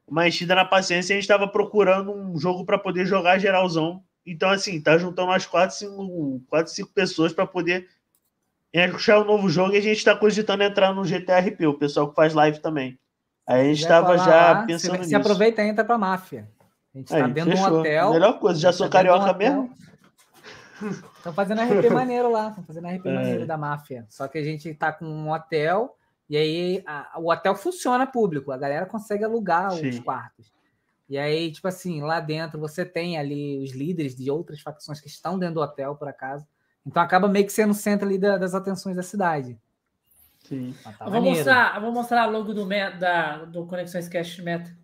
uma 0.07 0.26
enchida 0.26 0.55
na 0.55 0.64
paciência. 0.64 1.12
E 1.12 1.14
a 1.14 1.16
gente 1.16 1.24
estava 1.24 1.47
procurando 1.47 2.11
um 2.11 2.39
jogo 2.39 2.64
para 2.64 2.78
poder 2.78 3.05
jogar 3.05 3.39
geralzão. 3.39 4.03
Então, 4.24 4.49
assim, 4.49 4.80
tá 4.80 4.97
juntando 4.97 5.28
umas 5.28 5.45
4, 5.45 5.76
5, 5.76 6.43
4 6.49 6.72
5 6.72 6.91
pessoas 6.93 7.32
para 7.34 7.47
poder 7.47 7.86
achar 8.74 9.20
um 9.20 9.24
novo 9.24 9.49
jogo 9.49 9.74
e 9.74 9.78
a 9.78 9.82
gente 9.82 9.99
está 9.99 10.16
cogitando 10.16 10.62
entrar 10.62 10.95
no 10.95 11.05
GTRP, 11.05 11.66
o 11.66 11.74
pessoal 11.74 12.09
que 12.09 12.14
faz 12.14 12.32
live 12.32 12.59
também. 12.61 12.99
Aí 13.47 13.61
a 13.61 13.64
gente 13.64 13.80
estava 13.80 14.16
já 14.18 14.53
lá, 14.53 14.66
pensando 14.66 14.93
você, 14.93 14.99
nisso. 14.99 15.11
Você 15.11 15.16
aproveita 15.16 15.62
e 15.62 15.68
entra 15.68 15.84
para 15.84 15.97
máfia. 15.97 16.49
A 16.95 16.99
gente 16.99 17.12
está 17.12 17.26
dentro 17.26 17.55
de 17.55 17.61
um 17.61 17.64
hotel. 17.64 18.12
Melhor 18.12 18.39
coisa, 18.39 18.61
já 18.61 18.72
sou 18.72 18.86
tá 18.86 18.93
carioca 18.93 19.32
mesmo. 19.32 19.70
Estão 21.16 21.33
fazendo 21.33 21.61
RP 21.61 21.91
maneiro 21.93 22.31
lá, 22.31 22.49
estão 22.49 22.64
fazendo 22.64 22.89
RP 22.89 23.07
é. 23.07 23.14
maneiro 23.14 23.47
da 23.47 23.57
máfia. 23.57 24.07
Só 24.09 24.29
que 24.29 24.39
a 24.39 24.43
gente 24.43 24.72
tá 24.74 24.93
com 24.93 25.05
um 25.05 25.31
hotel 25.31 25.97
e 26.29 26.37
aí 26.37 26.83
a, 26.87 27.18
o 27.18 27.31
hotel 27.31 27.55
funciona 27.55 28.07
público, 28.07 28.53
a 28.53 28.59
galera 28.59 28.87
consegue 28.87 29.24
alugar 29.24 29.72
Sim. 29.72 29.89
os 29.89 29.99
quartos. 29.99 30.53
E 31.09 31.16
aí, 31.16 31.51
tipo 31.51 31.66
assim, 31.66 32.03
lá 32.03 32.20
dentro 32.20 32.61
você 32.61 32.85
tem 32.85 33.16
ali 33.16 33.62
os 33.62 33.72
líderes 33.72 34.14
de 34.14 34.31
outras 34.31 34.61
facções 34.61 35.01
que 35.01 35.09
estão 35.09 35.39
dentro 35.39 35.55
do 35.55 35.62
hotel, 35.62 35.97
por 35.97 36.07
acaso. 36.07 36.47
Então 36.87 37.03
acaba 37.03 37.29
meio 37.29 37.47
que 37.47 37.53
sendo 37.53 37.70
o 37.70 37.74
centro 37.74 38.07
ali 38.07 38.18
da, 38.18 38.37
das 38.37 38.55
atenções 38.55 38.97
da 38.97 39.03
cidade. 39.03 39.59
Sim. 40.45 40.74
Tá 40.83 41.07
eu, 41.07 41.11
vou 41.11 41.22
mostrar, 41.22 41.74
eu 41.74 41.81
vou 41.81 41.93
mostrar 41.93 42.22
a 42.22 42.26
logo 42.26 42.53
do, 42.53 42.66
da, 42.99 43.45
do 43.47 43.66
Conexões 43.66 44.09
Cash 44.09 44.39
Meta. 44.39 44.76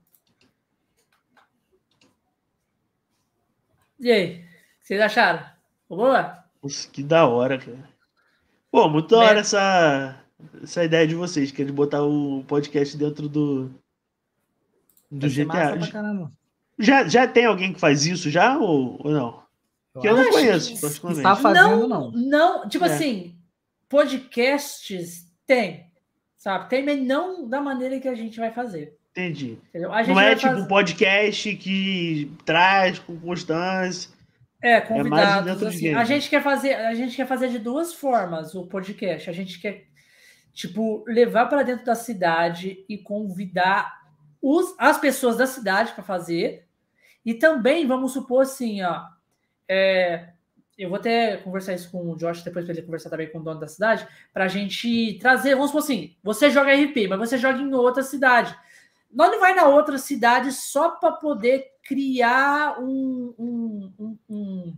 E 4.00 4.10
aí? 4.10 4.40
O 4.40 4.80
que 4.80 4.86
vocês 4.86 5.00
acharam? 5.00 5.53
Boa? 5.94 6.44
Nossa, 6.62 6.88
que 6.88 7.02
da 7.02 7.26
hora, 7.26 7.58
cara. 7.58 7.88
Pô, 8.70 8.88
muito 8.88 9.08
da 9.08 9.18
hora 9.18 9.40
essa, 9.40 10.20
essa 10.62 10.84
ideia 10.84 11.06
de 11.06 11.14
vocês, 11.14 11.50
que 11.50 11.62
é 11.62 11.64
de 11.64 11.72
botar 11.72 12.02
o 12.02 12.42
podcast 12.46 12.96
dentro 12.96 13.28
do, 13.28 13.70
do 15.10 15.28
GTA. 15.28 15.78
Já, 16.78 17.06
já 17.06 17.28
tem 17.28 17.44
alguém 17.44 17.72
que 17.72 17.80
faz 17.80 18.04
isso 18.04 18.30
já 18.30 18.58
ou, 18.58 19.00
ou 19.04 19.12
não? 19.12 19.44
Que 20.00 20.08
eu, 20.08 20.16
não 20.16 20.28
conheço, 20.30 20.80
particularmente. 20.80 21.20
Está 21.20 21.36
fazendo, 21.36 21.86
não, 21.86 22.10
não. 22.10 22.10
Não, 22.10 22.68
tipo 22.68 22.84
é. 22.84 22.88
assim, 22.92 23.36
podcasts 23.88 25.30
tem, 25.46 25.86
sabe? 26.36 26.68
Tem, 26.68 26.84
mas 26.84 27.00
não 27.00 27.48
da 27.48 27.60
maneira 27.60 28.00
que 28.00 28.08
a 28.08 28.14
gente 28.14 28.40
vai 28.40 28.50
fazer. 28.50 28.96
Entendi. 29.12 29.56
não 30.08 30.20
é 30.20 30.34
tipo 30.34 30.54
um 30.54 30.66
podcast 30.66 31.54
que 31.56 32.32
traz 32.44 32.98
com 32.98 33.16
constância. 33.20 34.10
É, 34.64 34.80
convidados. 34.80 35.62
É 35.62 35.66
assim, 35.68 35.94
a 35.94 36.04
gente 36.04 36.30
quer 36.30 36.42
fazer, 36.42 36.72
a 36.72 36.94
gente 36.94 37.14
quer 37.14 37.26
fazer 37.26 37.50
de 37.50 37.58
duas 37.58 37.92
formas 37.92 38.54
o 38.54 38.66
podcast. 38.66 39.28
A 39.28 39.32
gente 39.32 39.60
quer 39.60 39.84
tipo 40.54 41.04
levar 41.06 41.46
para 41.46 41.62
dentro 41.62 41.84
da 41.84 41.94
cidade 41.94 42.82
e 42.88 42.96
convidar 42.96 44.00
os, 44.40 44.74
as 44.78 44.96
pessoas 44.96 45.36
da 45.36 45.46
cidade 45.46 45.92
para 45.92 46.02
fazer. 46.02 46.66
E 47.22 47.34
também 47.34 47.86
vamos 47.86 48.14
supor 48.14 48.40
assim, 48.40 48.80
ó, 48.80 49.02
é, 49.68 50.30
eu 50.78 50.88
vou 50.88 50.96
até 50.96 51.36
conversar 51.36 51.74
isso 51.74 51.90
com 51.90 52.10
o 52.10 52.16
Josh 52.16 52.42
depois 52.42 52.64
para 52.64 52.72
ele 52.72 52.86
conversar 52.86 53.10
também 53.10 53.30
com 53.30 53.40
o 53.40 53.42
dono 53.42 53.60
da 53.60 53.68
cidade, 53.68 54.08
para 54.32 54.44
a 54.44 54.48
gente 54.48 55.18
trazer, 55.20 55.54
vamos 55.54 55.72
supor 55.72 55.82
assim, 55.82 56.16
você 56.22 56.50
joga 56.50 56.74
RP, 56.74 57.06
mas 57.06 57.18
você 57.18 57.36
joga 57.36 57.58
em 57.58 57.74
outra 57.74 58.02
cidade. 58.02 58.56
Nós 59.14 59.30
não 59.30 59.38
vai 59.38 59.54
na 59.54 59.66
outra 59.66 59.96
cidade 59.96 60.50
só 60.52 60.90
para 60.90 61.12
poder 61.12 61.66
criar 61.84 62.80
um, 62.80 63.32
um, 63.38 63.92
um, 63.98 64.18
um, 64.28 64.76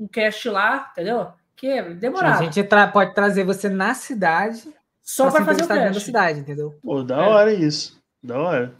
um 0.00 0.08
cast 0.08 0.48
lá, 0.48 0.90
entendeu? 0.92 1.28
Que 1.54 1.68
é 1.68 1.82
demorado. 1.94 2.40
A 2.40 2.44
gente 2.44 2.62
tra 2.64 2.88
pode 2.88 3.14
trazer 3.14 3.44
você 3.44 3.68
na 3.68 3.94
cidade 3.94 4.74
só 5.00 5.30
para 5.30 5.44
fazer 5.44 5.62
o 5.62 5.68
cast. 5.68 5.94
da 5.94 6.00
cidade, 6.00 6.40
entendeu? 6.40 6.78
Pô, 6.82 7.02
da 7.02 7.16
é. 7.16 7.28
hora 7.28 7.52
isso. 7.52 8.02
Da 8.22 8.38
hora. 8.38 8.74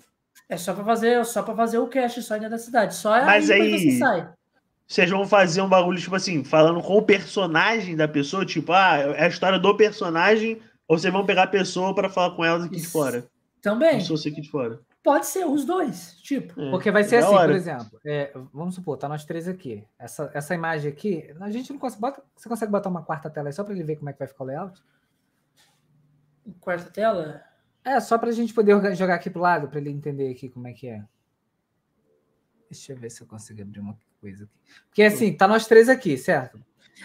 É 0.48 0.56
só 0.56 0.74
para 0.74 0.84
fazer, 0.84 1.24
só 1.24 1.42
para 1.42 1.54
fazer 1.54 1.78
o 1.78 1.86
cast 1.86 2.22
só 2.22 2.34
ainda 2.34 2.50
da 2.50 2.58
cidade. 2.58 2.94
Só 2.94 3.14
é 3.14 3.24
Mas 3.24 3.50
aí, 3.50 3.60
aí 3.60 3.78
você 3.78 3.98
sai. 3.98 4.28
Vocês 4.86 5.10
vão 5.10 5.26
fazer 5.28 5.60
um 5.60 5.68
bagulho, 5.68 6.00
tipo 6.00 6.16
assim, 6.16 6.42
falando 6.42 6.80
com 6.80 6.96
o 6.96 7.02
personagem 7.02 7.94
da 7.94 8.08
pessoa, 8.08 8.46
tipo, 8.46 8.72
ah, 8.72 8.96
é 9.16 9.26
a 9.26 9.28
história 9.28 9.58
do 9.58 9.76
personagem, 9.76 10.60
ou 10.88 10.98
vocês 10.98 11.12
vão 11.12 11.26
pegar 11.26 11.42
a 11.42 11.48
pessoa 11.48 11.94
para 11.94 12.08
falar 12.08 12.34
com 12.34 12.42
ela 12.42 12.64
aqui 12.64 12.76
de 12.76 12.86
fora? 12.86 13.26
Também. 13.60 13.98
Pessoa 13.98 14.18
aqui 14.18 14.40
de 14.40 14.50
fora. 14.50 14.80
Pode 15.02 15.26
ser 15.26 15.46
os 15.46 15.64
dois, 15.64 16.16
tipo. 16.20 16.60
É, 16.60 16.70
Porque 16.70 16.90
vai 16.90 17.04
ser 17.04 17.16
assim, 17.16 17.34
hora. 17.34 17.46
por 17.46 17.54
exemplo. 17.54 18.00
É, 18.04 18.32
vamos 18.52 18.74
supor, 18.74 18.96
tá 18.96 19.08
nós 19.08 19.24
três 19.24 19.46
aqui. 19.46 19.86
Essa, 19.98 20.30
essa 20.34 20.54
imagem 20.54 20.90
aqui, 20.90 21.34
a 21.40 21.50
gente 21.50 21.72
não 21.72 21.78
consegue. 21.78 22.00
Bota, 22.00 22.22
você 22.36 22.48
consegue 22.48 22.72
botar 22.72 22.88
uma 22.88 23.02
quarta 23.02 23.30
tela 23.30 23.48
aí 23.48 23.52
só 23.52 23.64
para 23.64 23.74
ele 23.74 23.84
ver 23.84 23.96
como 23.96 24.10
é 24.10 24.12
que 24.12 24.18
vai 24.18 24.28
ficar 24.28 24.44
o 24.44 24.46
layout? 24.46 24.82
Quarta 26.60 26.90
tela? 26.90 27.42
É, 27.84 28.00
só 28.00 28.18
para 28.18 28.28
a 28.28 28.32
gente 28.32 28.52
poder 28.52 28.94
jogar 28.94 29.14
aqui 29.14 29.30
pro 29.30 29.40
lado, 29.40 29.68
para 29.68 29.78
ele 29.78 29.90
entender 29.90 30.30
aqui 30.30 30.48
como 30.48 30.66
é 30.66 30.72
que 30.72 30.88
é. 30.88 31.04
Deixa 32.68 32.92
eu 32.92 32.96
ver 32.96 33.10
se 33.10 33.22
eu 33.22 33.26
consigo 33.26 33.62
abrir 33.62 33.80
uma 33.80 33.96
coisa 34.20 34.44
aqui. 34.44 34.82
Porque 34.88 35.02
assim, 35.02 35.32
tá 35.34 35.48
nós 35.48 35.66
três 35.66 35.88
aqui, 35.88 36.18
certo? 36.18 36.62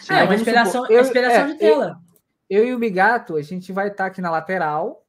É, 0.09 0.23
uma 0.23 0.35
inspiração, 0.35 0.87
eu, 0.89 1.01
inspiração 1.01 1.45
é, 1.45 1.47
de 1.47 1.55
tela. 1.55 2.01
Eu, 2.49 2.63
eu, 2.63 2.67
e 2.69 2.73
o 2.73 2.79
Bigato, 2.79 3.35
a 3.35 3.41
gente 3.41 3.71
vai 3.71 3.87
estar 3.87 4.03
tá 4.03 4.05
aqui 4.07 4.19
na 4.19 4.31
lateral 4.31 5.02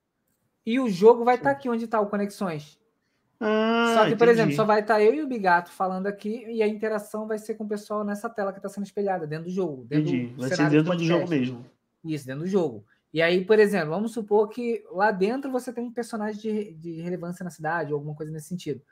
e 0.65 0.81
o 0.81 0.89
jogo 0.89 1.25
vai 1.25 1.37
estar 1.37 1.51
tá 1.51 1.57
aqui 1.57 1.69
onde 1.69 1.85
está 1.85 2.01
o 2.01 2.07
Conexões. 2.07 2.79
Ah, 3.41 3.95
só 3.95 4.05
que, 4.05 4.17
por 4.17 4.29
entendi. 4.29 4.31
exemplo, 4.31 4.57
só 4.57 4.65
vai 4.65 4.81
estar 4.81 4.95
tá 4.95 5.03
eu 5.03 5.15
e 5.15 5.23
o 5.23 5.27
Bigato 5.27 5.71
falando 5.71 6.07
aqui 6.07 6.45
e 6.49 6.63
a 6.63 6.69
interação 6.69 7.27
vai 7.27 7.39
ser 7.39 7.55
com 7.55 7.65
o 7.65 7.69
pessoal 7.69 8.05
nessa 8.05 8.31
tela 8.31 8.53
que 8.53 8.59
está 8.59 8.69
sendo 8.69 8.85
espelhada, 8.85 9.27
dentro 9.27 9.47
do 9.47 9.51
jogo. 9.51 9.85
Dentro 9.85 10.09
entendi. 10.09 10.35
Do 10.35 10.41
vai 10.41 10.51
ser 10.51 10.71
dentro 10.71 10.93
do, 10.93 10.97
do 10.97 11.05
jogo 11.05 11.29
mesmo. 11.29 11.65
Isso, 12.05 12.27
dentro 12.27 12.43
do 12.43 12.49
jogo. 12.49 12.85
E 13.13 13.23
aí, 13.23 13.45
por 13.45 13.59
exemplo, 13.59 13.91
vamos 13.91 14.13
supor 14.13 14.49
que 14.49 14.85
lá 14.91 15.11
dentro 15.11 15.51
você 15.51 15.73
tem 15.73 15.85
um 15.85 15.93
personagem 15.93 16.41
de, 16.41 16.75
de 16.75 17.01
relevância 17.01 17.45
na 17.45 17.51
cidade, 17.51 17.93
ou 17.93 17.99
alguma 17.99 18.15
coisa 18.15 18.33
nesse 18.33 18.49
sentido. 18.49 18.83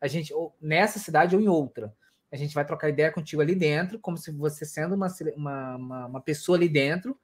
A 0.00 0.06
gente, 0.06 0.32
ou 0.32 0.54
nessa 0.60 0.98
cidade 0.98 1.34
ou 1.34 1.42
em 1.42 1.48
outra. 1.48 1.94
A 2.30 2.36
gente 2.36 2.54
vai 2.54 2.64
trocar 2.64 2.88
ideia 2.88 3.10
contigo 3.10 3.42
ali 3.42 3.54
dentro, 3.54 3.98
como 3.98 4.16
se 4.16 4.30
você 4.30 4.64
sendo 4.64 4.94
uma, 4.94 5.08
uma, 5.36 5.76
uma, 5.76 6.06
uma 6.06 6.20
pessoa 6.20 6.56
ali 6.56 6.68
dentro, 6.68 7.18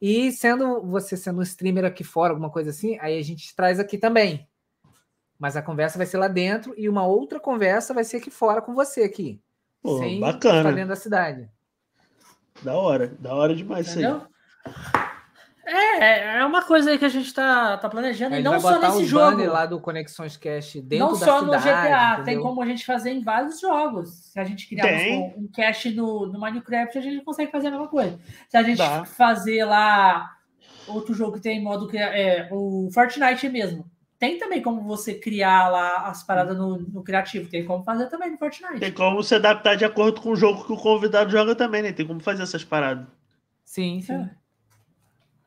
e 0.00 0.30
sendo 0.32 0.80
você 0.82 1.16
sendo 1.16 1.40
um 1.40 1.42
streamer 1.42 1.84
aqui 1.84 2.04
fora, 2.04 2.32
alguma 2.32 2.50
coisa 2.50 2.70
assim, 2.70 2.98
aí 3.00 3.18
a 3.18 3.22
gente 3.22 3.54
traz 3.54 3.80
aqui 3.80 3.98
também. 3.98 4.48
Mas 5.38 5.56
a 5.56 5.62
conversa 5.62 5.98
vai 5.98 6.06
ser 6.06 6.18
lá 6.18 6.28
dentro 6.28 6.74
e 6.76 6.88
uma 6.88 7.06
outra 7.06 7.38
conversa 7.38 7.94
vai 7.94 8.04
ser 8.04 8.18
aqui 8.18 8.30
fora 8.30 8.60
com 8.60 8.74
você 8.74 9.02
aqui. 9.02 9.40
Pô, 9.82 9.98
sem 9.98 10.20
bacana. 10.20 10.58
estar 10.58 10.72
dentro 10.72 10.88
da 10.88 10.96
cidade. 10.96 11.48
Da 12.62 12.76
hora, 12.76 13.06
da 13.06 13.34
hora 13.34 13.54
demais 13.54 13.88
Entendeu? 13.88 14.16
isso 14.16 14.26
aí. 14.66 14.97
É, 15.70 16.38
é 16.38 16.44
uma 16.46 16.62
coisa 16.62 16.90
aí 16.90 16.98
que 16.98 17.04
a 17.04 17.10
gente 17.10 17.32
tá, 17.34 17.76
tá 17.76 17.88
planejando, 17.88 18.36
e 18.36 18.42
não 18.42 18.58
só 18.58 18.80
nesse 18.80 19.04
jogo. 19.04 19.44
lá 19.44 19.66
do 19.66 19.78
Conexões 19.78 20.36
Cache 20.36 20.80
dentro 20.80 21.06
não 21.06 21.12
da 21.18 21.26
só 21.26 21.42
no 21.42 21.52
GTA, 21.52 22.12
entendeu? 22.12 22.24
tem 22.24 22.40
como 22.40 22.62
a 22.62 22.66
gente 22.66 22.86
fazer 22.86 23.10
em 23.10 23.22
vários 23.22 23.60
jogos. 23.60 24.08
Se 24.32 24.40
a 24.40 24.44
gente 24.44 24.66
criar 24.66 24.86
um, 24.86 25.42
um 25.44 25.48
cache 25.54 25.90
no, 25.90 26.26
no 26.26 26.40
Minecraft, 26.40 26.96
a 26.96 27.00
gente 27.00 27.22
consegue 27.22 27.52
fazer 27.52 27.68
a 27.68 27.70
mesma 27.72 27.88
coisa. 27.88 28.18
Se 28.48 28.56
a 28.56 28.62
gente 28.62 28.78
Dá. 28.78 29.04
fazer 29.04 29.64
lá 29.64 30.38
outro 30.86 31.12
jogo 31.14 31.34
que 31.34 31.42
tem 31.42 31.62
modo 31.62 31.88
é, 31.94 32.48
o 32.50 32.88
Fortnite 32.92 33.48
mesmo. 33.48 33.84
Tem 34.18 34.36
também 34.36 34.60
como 34.60 34.82
você 34.82 35.14
criar 35.14 35.68
lá 35.68 36.08
as 36.08 36.24
paradas 36.24 36.56
no, 36.56 36.78
no, 36.78 37.04
criativo. 37.04 37.48
Tem 37.48 37.64
como 37.64 37.84
fazer 37.84 38.06
também 38.06 38.32
no 38.32 38.38
Fortnite. 38.38 38.80
Tem 38.80 38.90
como 38.90 39.22
se 39.22 39.34
adaptar 39.34 39.76
de 39.76 39.84
acordo 39.84 40.20
com 40.20 40.30
o 40.30 40.36
jogo 40.36 40.64
que 40.64 40.72
o 40.72 40.76
convidado 40.76 41.30
joga 41.30 41.54
também, 41.54 41.82
né? 41.82 41.92
Tem 41.92 42.06
como 42.06 42.20
fazer 42.20 42.42
essas 42.42 42.64
paradas. 42.64 43.06
Sim, 43.64 44.00
sim. 44.00 44.14
É. 44.14 44.30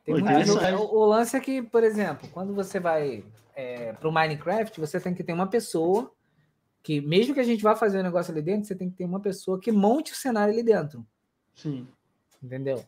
Tem 0.04 0.14
muito 0.14 0.52
o, 0.78 0.96
o, 0.98 1.06
lance 1.06 1.36
é 1.36 1.40
que, 1.40 1.62
por 1.62 1.84
exemplo, 1.84 2.28
quando 2.32 2.54
você 2.54 2.80
vai 2.80 3.24
é, 3.54 3.92
para 3.92 4.08
o 4.08 4.12
Minecraft, 4.12 4.80
você 4.80 4.98
tem 4.98 5.14
que 5.14 5.22
ter 5.22 5.32
uma 5.32 5.46
pessoa 5.46 6.12
que, 6.82 7.00
mesmo 7.00 7.34
que 7.34 7.40
a 7.40 7.44
gente 7.44 7.62
vá 7.62 7.76
fazer 7.76 8.00
um 8.00 8.02
negócio 8.02 8.32
ali 8.32 8.42
dentro, 8.42 8.66
você 8.66 8.74
tem 8.74 8.90
que 8.90 8.96
ter 8.96 9.04
uma 9.04 9.20
pessoa 9.20 9.60
que 9.60 9.70
monte 9.70 10.12
o 10.12 10.16
cenário 10.16 10.52
ali 10.52 10.62
dentro. 10.62 11.06
Sim. 11.54 11.86
Entendeu? 12.42 12.84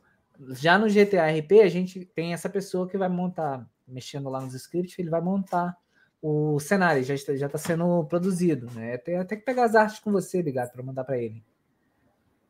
Já 0.51 0.77
no 0.77 0.89
GTA 0.89 1.31
RP, 1.31 1.61
a 1.63 1.69
gente 1.69 2.05
tem 2.05 2.33
essa 2.33 2.49
pessoa 2.49 2.89
que 2.89 2.99
vai 2.99 3.09
montar 3.09 3.65
mexendo 3.87 4.29
lá 4.29 4.41
nos 4.41 4.55
scripts, 4.55 4.99
ele 4.99 5.11
vai 5.11 5.21
montar 5.21 5.77
o 6.21 6.59
cenário, 6.59 7.05
já 7.05 7.15
está, 7.15 7.37
já 7.37 7.47
está 7.47 7.59
sendo 7.59 8.03
produzido, 8.07 8.67
né? 8.73 8.97
Tem 8.97 9.17
até 9.17 9.37
que 9.37 9.45
pegar 9.45 9.65
as 9.65 9.75
artes 9.75 10.01
com 10.01 10.11
você, 10.11 10.41
ligado, 10.41 10.73
para 10.73 10.83
mandar 10.83 11.05
para 11.05 11.19
ele. 11.19 11.45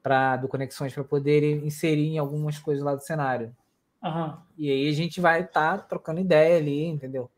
Pra, 0.03 0.37
do 0.37 0.49
Conexões, 0.49 0.95
para 0.95 1.03
poder 1.03 1.43
inserir 1.65 2.07
em 2.07 2.19
algumas 2.19 2.59
coisas 2.59 2.85
lá 2.85 2.95
do 2.95 3.03
cenário. 3.03 3.55
Uhum. 4.05 4.37
E 4.59 4.71
aí 4.71 4.89
a 4.89 4.93
gente 4.93 5.21
vai 5.21 5.43
estar 5.43 5.79
tá 5.79 5.85
trocando 5.85 6.21
ideia 6.21 6.59
ali, 6.59 6.85
entendeu? 6.85 7.31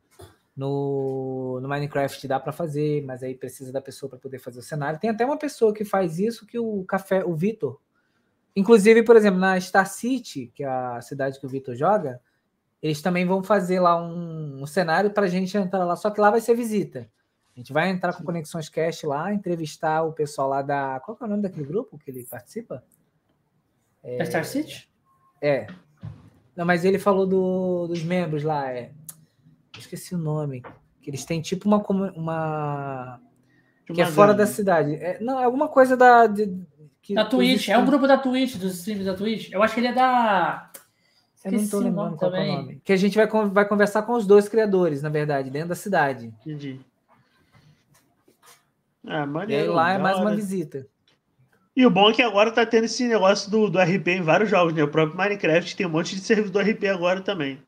No, 0.56 1.60
no 1.60 1.68
Minecraft 1.68 2.26
dá 2.26 2.40
para 2.40 2.52
fazer, 2.52 3.04
mas 3.04 3.22
aí 3.22 3.34
precisa 3.34 3.72
da 3.72 3.80
pessoa 3.80 4.10
para 4.10 4.18
poder 4.18 4.38
fazer 4.38 4.58
o 4.58 4.62
cenário. 4.62 4.98
Tem 4.98 5.10
até 5.10 5.24
uma 5.24 5.38
pessoa 5.38 5.72
que 5.72 5.84
faz 5.84 6.18
isso 6.18 6.46
que 6.46 6.58
o 6.58 6.82
café, 6.84 7.24
o 7.24 7.34
Vitor. 7.34 7.78
Inclusive, 8.56 9.02
por 9.04 9.16
exemplo, 9.16 9.38
na 9.38 9.60
Star 9.60 9.86
City, 9.86 10.50
que 10.54 10.64
é 10.64 10.66
a 10.66 11.00
cidade 11.02 11.38
que 11.38 11.46
o 11.46 11.48
Vitor 11.48 11.74
joga, 11.76 12.20
eles 12.82 13.00
também 13.00 13.26
vão 13.26 13.42
fazer 13.42 13.80
lá 13.80 14.02
um, 14.02 14.62
um 14.62 14.66
cenário 14.66 15.10
para 15.10 15.26
a 15.26 15.28
gente 15.28 15.56
entrar 15.56 15.84
lá, 15.84 15.94
só 15.94 16.10
que 16.10 16.20
lá 16.20 16.30
vai 16.30 16.40
ser 16.40 16.54
visita. 16.54 17.08
A 17.54 17.58
gente 17.60 17.72
vai 17.72 17.88
entrar 17.88 18.12
com 18.12 18.24
Conexões 18.24 18.68
Cast 18.68 19.06
lá, 19.06 19.32
entrevistar 19.32 20.02
o 20.02 20.12
pessoal 20.12 20.48
lá 20.48 20.62
da. 20.62 21.00
Qual 21.00 21.16
é 21.20 21.24
o 21.24 21.28
nome 21.28 21.42
daquele 21.42 21.64
grupo 21.64 21.96
que 21.96 22.10
ele 22.10 22.24
participa? 22.24 22.84
É, 24.02 24.24
Star 24.24 24.44
City? 24.44 24.90
É. 25.40 25.66
Não, 26.56 26.64
mas 26.64 26.84
ele 26.84 26.98
falou 26.98 27.26
do, 27.26 27.86
dos 27.86 28.02
membros 28.02 28.42
lá. 28.42 28.70
É... 28.70 28.90
Esqueci 29.78 30.14
o 30.14 30.18
nome. 30.18 30.62
Que 31.02 31.10
eles 31.10 31.24
têm 31.24 31.40
tipo 31.42 31.68
uma. 31.68 31.78
uma... 32.12 33.20
Que 33.84 34.00
é 34.00 34.06
fora 34.06 34.34
da 34.34 34.46
cidade. 34.46 34.94
É, 34.94 35.20
não, 35.20 35.38
é 35.38 35.44
alguma 35.44 35.68
coisa 35.68 35.96
da. 35.96 36.26
De, 36.26 36.52
que, 37.02 37.14
da 37.14 37.24
Twitch. 37.24 37.68
É 37.68 37.78
um 37.78 37.86
grupo 37.86 38.08
da 38.08 38.18
Twitch, 38.18 38.56
dos 38.56 38.78
streams 38.78 39.04
da 39.04 39.14
Twitch. 39.14 39.52
Eu 39.52 39.62
acho 39.62 39.74
que 39.74 39.80
ele 39.80 39.88
é 39.88 39.92
da. 39.92 40.72
Eu 41.44 41.52
não 41.52 41.60
estou 41.60 41.78
lembrando 41.78 42.16
qual 42.16 42.34
é 42.34 42.50
o 42.50 42.56
nome. 42.56 42.80
Que 42.82 42.92
a 42.92 42.96
gente 42.96 43.16
vai, 43.16 43.28
vai 43.48 43.68
conversar 43.68 44.02
com 44.02 44.14
os 44.14 44.26
dois 44.26 44.48
criadores, 44.48 45.02
na 45.02 45.08
verdade, 45.08 45.48
dentro 45.48 45.68
da 45.68 45.76
cidade. 45.76 46.34
Entendi. 46.40 46.80
Ah, 49.06 49.24
maneiro, 49.24 49.66
e 49.66 49.68
aí 49.68 49.72
lá 49.72 49.92
é 49.92 49.98
mais 49.98 50.18
uma 50.18 50.34
visita. 50.34 50.88
E 51.76 51.84
o 51.84 51.90
bom 51.90 52.08
é 52.08 52.14
que 52.14 52.22
agora 52.22 52.50
tá 52.50 52.64
tendo 52.64 52.84
esse 52.84 53.06
negócio 53.06 53.50
do, 53.50 53.68
do 53.68 53.78
RP 53.78 54.08
em 54.08 54.22
vários 54.22 54.48
jogos, 54.48 54.72
né? 54.72 54.82
O 54.82 54.88
próprio 54.88 55.18
Minecraft 55.18 55.76
tem 55.76 55.86
um 55.86 55.90
monte 55.90 56.14
de 56.14 56.22
servidor 56.22 56.64
RP 56.64 56.84
agora 56.84 57.20
também. 57.20 57.60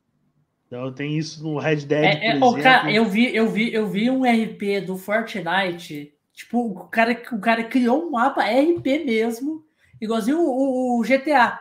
Então 0.67 0.91
tem 0.91 1.19
isso 1.19 1.43
no 1.43 1.59
Red 1.59 1.77
Dead. 1.77 2.05
É, 2.05 2.29
é, 2.29 2.63
cara, 2.63 2.91
eu 2.91 3.05
vi, 3.05 3.35
eu 3.37 3.49
vi, 3.49 3.73
eu 3.73 3.87
vi 3.87 4.11
um 4.11 4.23
RP 4.23 4.81
do 4.87 4.97
Fortnite. 4.97 6.15
Tipo, 6.33 6.59
o 6.59 6.89
cara, 6.89 7.21
o 7.33 7.39
cara 7.39 7.65
criou 7.65 8.07
um 8.07 8.11
mapa 8.11 8.45
RP 8.45 9.05
mesmo, 9.05 9.65
igualzinho 10.01 10.39
o, 10.39 10.97
o, 10.97 11.01
o 11.01 11.03
GTA. 11.03 11.59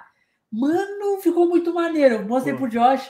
Mano, 0.49 1.19
ficou 1.21 1.49
muito 1.49 1.73
maneiro. 1.73 2.25
Mostrei 2.25 2.53
Pô. 2.53 2.61
pro 2.61 2.69
Josh. 2.69 3.09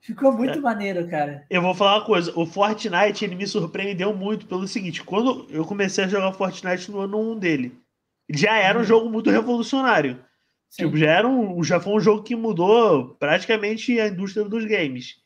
Ficou 0.00 0.32
muito 0.32 0.58
é. 0.58 0.60
maneiro, 0.60 1.08
cara. 1.08 1.46
Eu 1.48 1.62
vou 1.62 1.74
falar 1.74 1.96
uma 1.96 2.04
coisa. 2.04 2.30
O 2.38 2.44
Fortnite, 2.44 3.24
ele 3.24 3.36
me 3.36 3.46
surpreendeu 3.46 4.14
muito 4.14 4.46
pelo 4.46 4.68
seguinte. 4.68 5.02
Quando 5.02 5.46
eu 5.48 5.64
comecei 5.64 6.04
a 6.04 6.08
jogar 6.08 6.32
Fortnite 6.32 6.90
no 6.90 7.00
ano 7.00 7.32
1 7.32 7.38
dele, 7.38 7.83
já 8.30 8.56
era 8.56 8.78
um 8.78 8.80
uhum. 8.80 8.86
jogo 8.86 9.10
muito 9.10 9.30
revolucionário. 9.30 10.24
Tipo, 10.70 10.96
já, 10.96 11.10
era 11.10 11.28
um, 11.28 11.62
já 11.62 11.78
foi 11.78 11.92
um 11.94 12.00
jogo 12.00 12.24
que 12.24 12.34
mudou 12.34 13.14
praticamente 13.14 13.98
a 14.00 14.08
indústria 14.08 14.44
dos 14.44 14.64
games. 14.64 15.22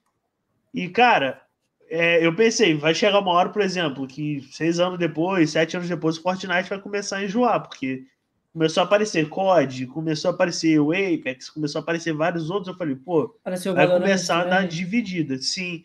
E, 0.75 0.89
cara, 0.89 1.41
é, 1.89 2.25
eu 2.25 2.35
pensei, 2.35 2.75
vai 2.75 2.95
chegar 2.95 3.19
uma 3.19 3.33
hora, 3.33 3.49
por 3.49 3.63
exemplo, 3.63 4.07
que 4.07 4.47
seis 4.53 4.79
anos 4.79 4.99
depois, 4.99 5.51
sete 5.51 5.77
anos 5.77 5.89
depois, 5.89 6.19
o 6.19 6.23
Fortnite 6.23 6.69
vai 6.69 6.79
começar 6.79 7.17
a 7.17 7.25
enjoar, 7.25 7.63
porque 7.63 8.05
começou 8.53 8.83
a 8.83 8.85
aparecer 8.85 9.29
COD, 9.29 9.87
começou 9.87 10.31
a 10.31 10.35
aparecer 10.35 10.79
o 10.79 10.93
Apex, 10.93 11.49
começou 11.49 11.79
a 11.79 11.83
aparecer 11.83 12.13
vários 12.13 12.51
outros. 12.51 12.69
Eu 12.69 12.77
falei, 12.77 12.97
pô, 12.97 13.35
Apareceu 13.41 13.75
vai 13.75 13.89
começar 13.89 14.43
a 14.43 14.45
dar 14.45 14.67
dividida. 14.67 15.39
Sim. 15.39 15.83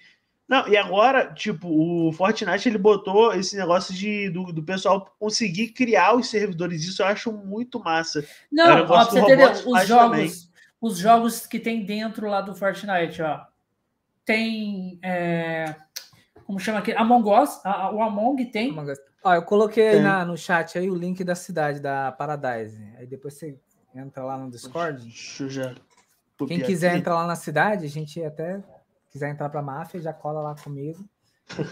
Não, 0.54 0.68
e 0.68 0.78
agora, 0.78 1.34
tipo, 1.34 1.68
o 1.68 2.14
Fortnite 2.14 2.70
ele 2.70 2.78
botou 2.78 3.34
esse 3.34 3.58
negócio 3.58 3.92
de 3.92 4.30
do, 4.30 4.54
do 4.54 4.62
pessoal 4.62 5.12
conseguir 5.20 5.70
criar 5.70 6.16
os 6.16 6.30
servidores. 6.30 6.84
Isso 6.84 7.02
eu 7.02 7.08
acho 7.08 7.32
muito 7.32 7.80
massa. 7.80 8.24
Não, 8.52 8.82
um 8.82 8.84
ó, 8.84 8.86
pra 8.86 9.04
você 9.06 9.20
entender, 9.20 9.52
os 9.66 9.88
jogos, 9.88 10.52
os 10.80 10.98
jogos 11.00 11.48
que 11.48 11.60
tem 11.60 11.84
dentro 11.84 12.30
lá 12.30 12.40
do 12.40 12.54
Fortnite, 12.54 13.20
ó. 13.24 13.42
Tem. 14.24 15.00
É, 15.02 15.74
como 16.46 16.60
chama 16.60 16.78
aqui? 16.78 16.92
Among 16.92 17.28
Us. 17.32 17.60
A, 17.66 17.92
o 17.92 18.04
Among 18.04 18.46
tem. 18.52 18.70
Among 18.70 18.92
Us. 18.92 19.00
Ó, 19.24 19.34
eu 19.34 19.42
coloquei 19.42 20.02
na, 20.02 20.24
no 20.24 20.38
chat 20.38 20.78
aí 20.78 20.88
o 20.88 20.94
link 20.96 21.24
da 21.24 21.34
cidade, 21.34 21.80
da 21.80 22.12
Paradise. 22.12 22.80
Aí 23.00 23.08
depois 23.08 23.34
você 23.34 23.58
entra 23.96 24.24
lá 24.24 24.38
no 24.38 24.52
Discord. 24.52 25.02
Deixa 25.02 25.46
eu 25.46 25.50
já. 25.50 25.76
Quem 26.48 26.62
quiser 26.62 26.90
aqui. 26.90 27.00
entrar 27.00 27.16
lá 27.16 27.26
na 27.26 27.36
cidade, 27.36 27.86
a 27.86 27.90
gente 27.90 28.24
até 28.24 28.62
quiser 29.14 29.30
entrar 29.30 29.48
pra 29.48 29.62
máfia, 29.62 30.02
já 30.02 30.12
cola 30.12 30.42
lá 30.42 30.56
comigo. 30.56 31.06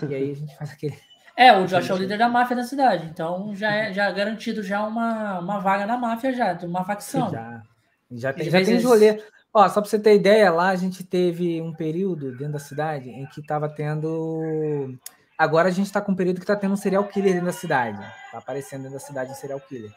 e 0.08 0.16
aí 0.16 0.32
a 0.32 0.36
gente 0.36 0.56
faz 0.56 0.72
aquele. 0.72 0.98
É, 1.34 1.58
o 1.58 1.66
Josh 1.66 1.90
é 1.90 1.94
o 1.94 1.98
líder 1.98 2.18
da 2.18 2.28
máfia 2.28 2.58
da 2.58 2.64
cidade, 2.64 3.06
então 3.06 3.56
já 3.56 3.72
é 3.74 3.94
já 3.94 4.10
é 4.10 4.14
garantido 4.14 4.62
já 4.62 4.86
uma, 4.86 5.40
uma 5.40 5.60
vaga 5.60 5.88
na 5.88 5.98
máfia 5.98 6.34
já, 6.34 6.52
de 6.52 6.66
uma 6.66 6.84
facção. 6.84 7.32
Já, 7.32 7.64
já 8.12 8.34
tem, 8.34 8.50
já 8.50 8.64
tem 8.64 8.82
rolê. 8.82 9.24
Ó, 9.54 9.68
só 9.70 9.82
para 9.82 9.90
você 9.90 9.98
ter 9.98 10.14
ideia, 10.14 10.52
lá 10.52 10.70
a 10.70 10.76
gente 10.76 11.06
teve 11.06 11.62
um 11.62 11.74
período 11.74 12.32
dentro 12.38 12.54
da 12.54 12.60
cidade 12.60 13.10
em 13.10 13.26
que 13.28 13.40
estava 13.40 13.70
tendo. 13.70 14.94
Agora 15.38 15.70
a 15.70 15.72
gente 15.72 15.88
está 15.88 16.02
com 16.02 16.12
um 16.12 16.16
período 16.16 16.36
que 16.36 16.44
está 16.44 16.56
tendo 16.56 16.74
um 16.74 16.78
serial 16.78 17.06
killer 17.06 17.32
dentro 17.32 17.48
da 17.48 17.54
cidade. 17.54 18.00
Está 18.26 18.38
aparecendo 18.38 18.84
dentro 18.84 19.00
da 19.00 19.04
cidade 19.04 19.32
um 19.32 19.36
serial 19.36 19.60
killer. 19.62 19.92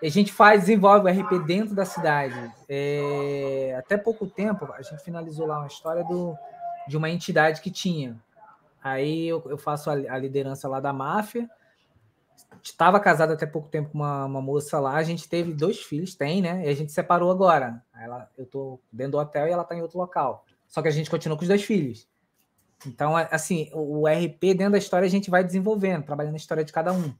E 0.00 0.06
a 0.06 0.10
gente 0.10 0.32
faz, 0.32 0.60
desenvolve 0.60 1.10
o 1.10 1.12
RP 1.12 1.44
dentro 1.44 1.74
da 1.74 1.84
cidade. 1.84 2.52
É... 2.68 3.74
Até 3.78 3.96
pouco 3.96 4.26
tempo, 4.26 4.72
a 4.72 4.80
gente 4.80 5.02
finalizou 5.02 5.46
lá 5.46 5.58
uma 5.58 5.66
história 5.66 6.02
do, 6.04 6.36
de 6.88 6.96
uma 6.96 7.10
entidade 7.10 7.60
que 7.60 7.70
tinha. 7.70 8.20
Aí 8.82 9.28
eu, 9.28 9.42
eu 9.46 9.56
faço 9.56 9.90
a, 9.90 9.92
a, 9.92 10.18
liderança 10.18 10.68
lá 10.68 10.80
da 10.80 10.92
máfia. 10.92 11.48
Estava 12.62 12.98
casado 12.98 13.32
até 13.32 13.46
pouco 13.46 13.68
tempo 13.68 13.90
com 13.90 13.98
uma, 13.98 14.24
uma, 14.24 14.42
moça 14.42 14.78
lá. 14.80 14.96
A 14.96 15.02
gente 15.02 15.28
teve 15.28 15.52
dois 15.52 15.80
filhos, 15.80 16.14
tem, 16.14 16.42
né? 16.42 16.66
E 16.66 16.68
a 16.68 16.74
gente 16.74 16.92
separou 16.92 17.30
agora. 17.30 17.82
Ela, 17.98 18.28
eu 18.36 18.44
tô 18.44 18.80
dentro 18.92 19.12
do 19.12 19.18
hotel 19.18 19.46
e 19.46 19.50
ela 19.50 19.64
tá 19.64 19.76
em 19.76 19.82
outro 19.82 19.98
local. 19.98 20.44
Só 20.68 20.82
que 20.82 20.88
a 20.88 20.92
gente 20.92 21.10
continua 21.10 21.36
com 21.36 21.42
os 21.42 21.48
dois 21.48 21.62
filhos. 21.62 22.08
Então, 22.86 23.16
assim, 23.16 23.70
o, 23.72 24.00
o 24.00 24.06
RP 24.06 24.54
dentro 24.54 24.72
da 24.72 24.78
história 24.78 25.06
a 25.06 25.10
gente 25.10 25.30
vai 25.30 25.44
desenvolvendo, 25.44 26.04
trabalhando 26.04 26.34
a 26.34 26.38
história 26.38 26.64
de 26.64 26.72
cada 26.72 26.92
um. 26.92 27.12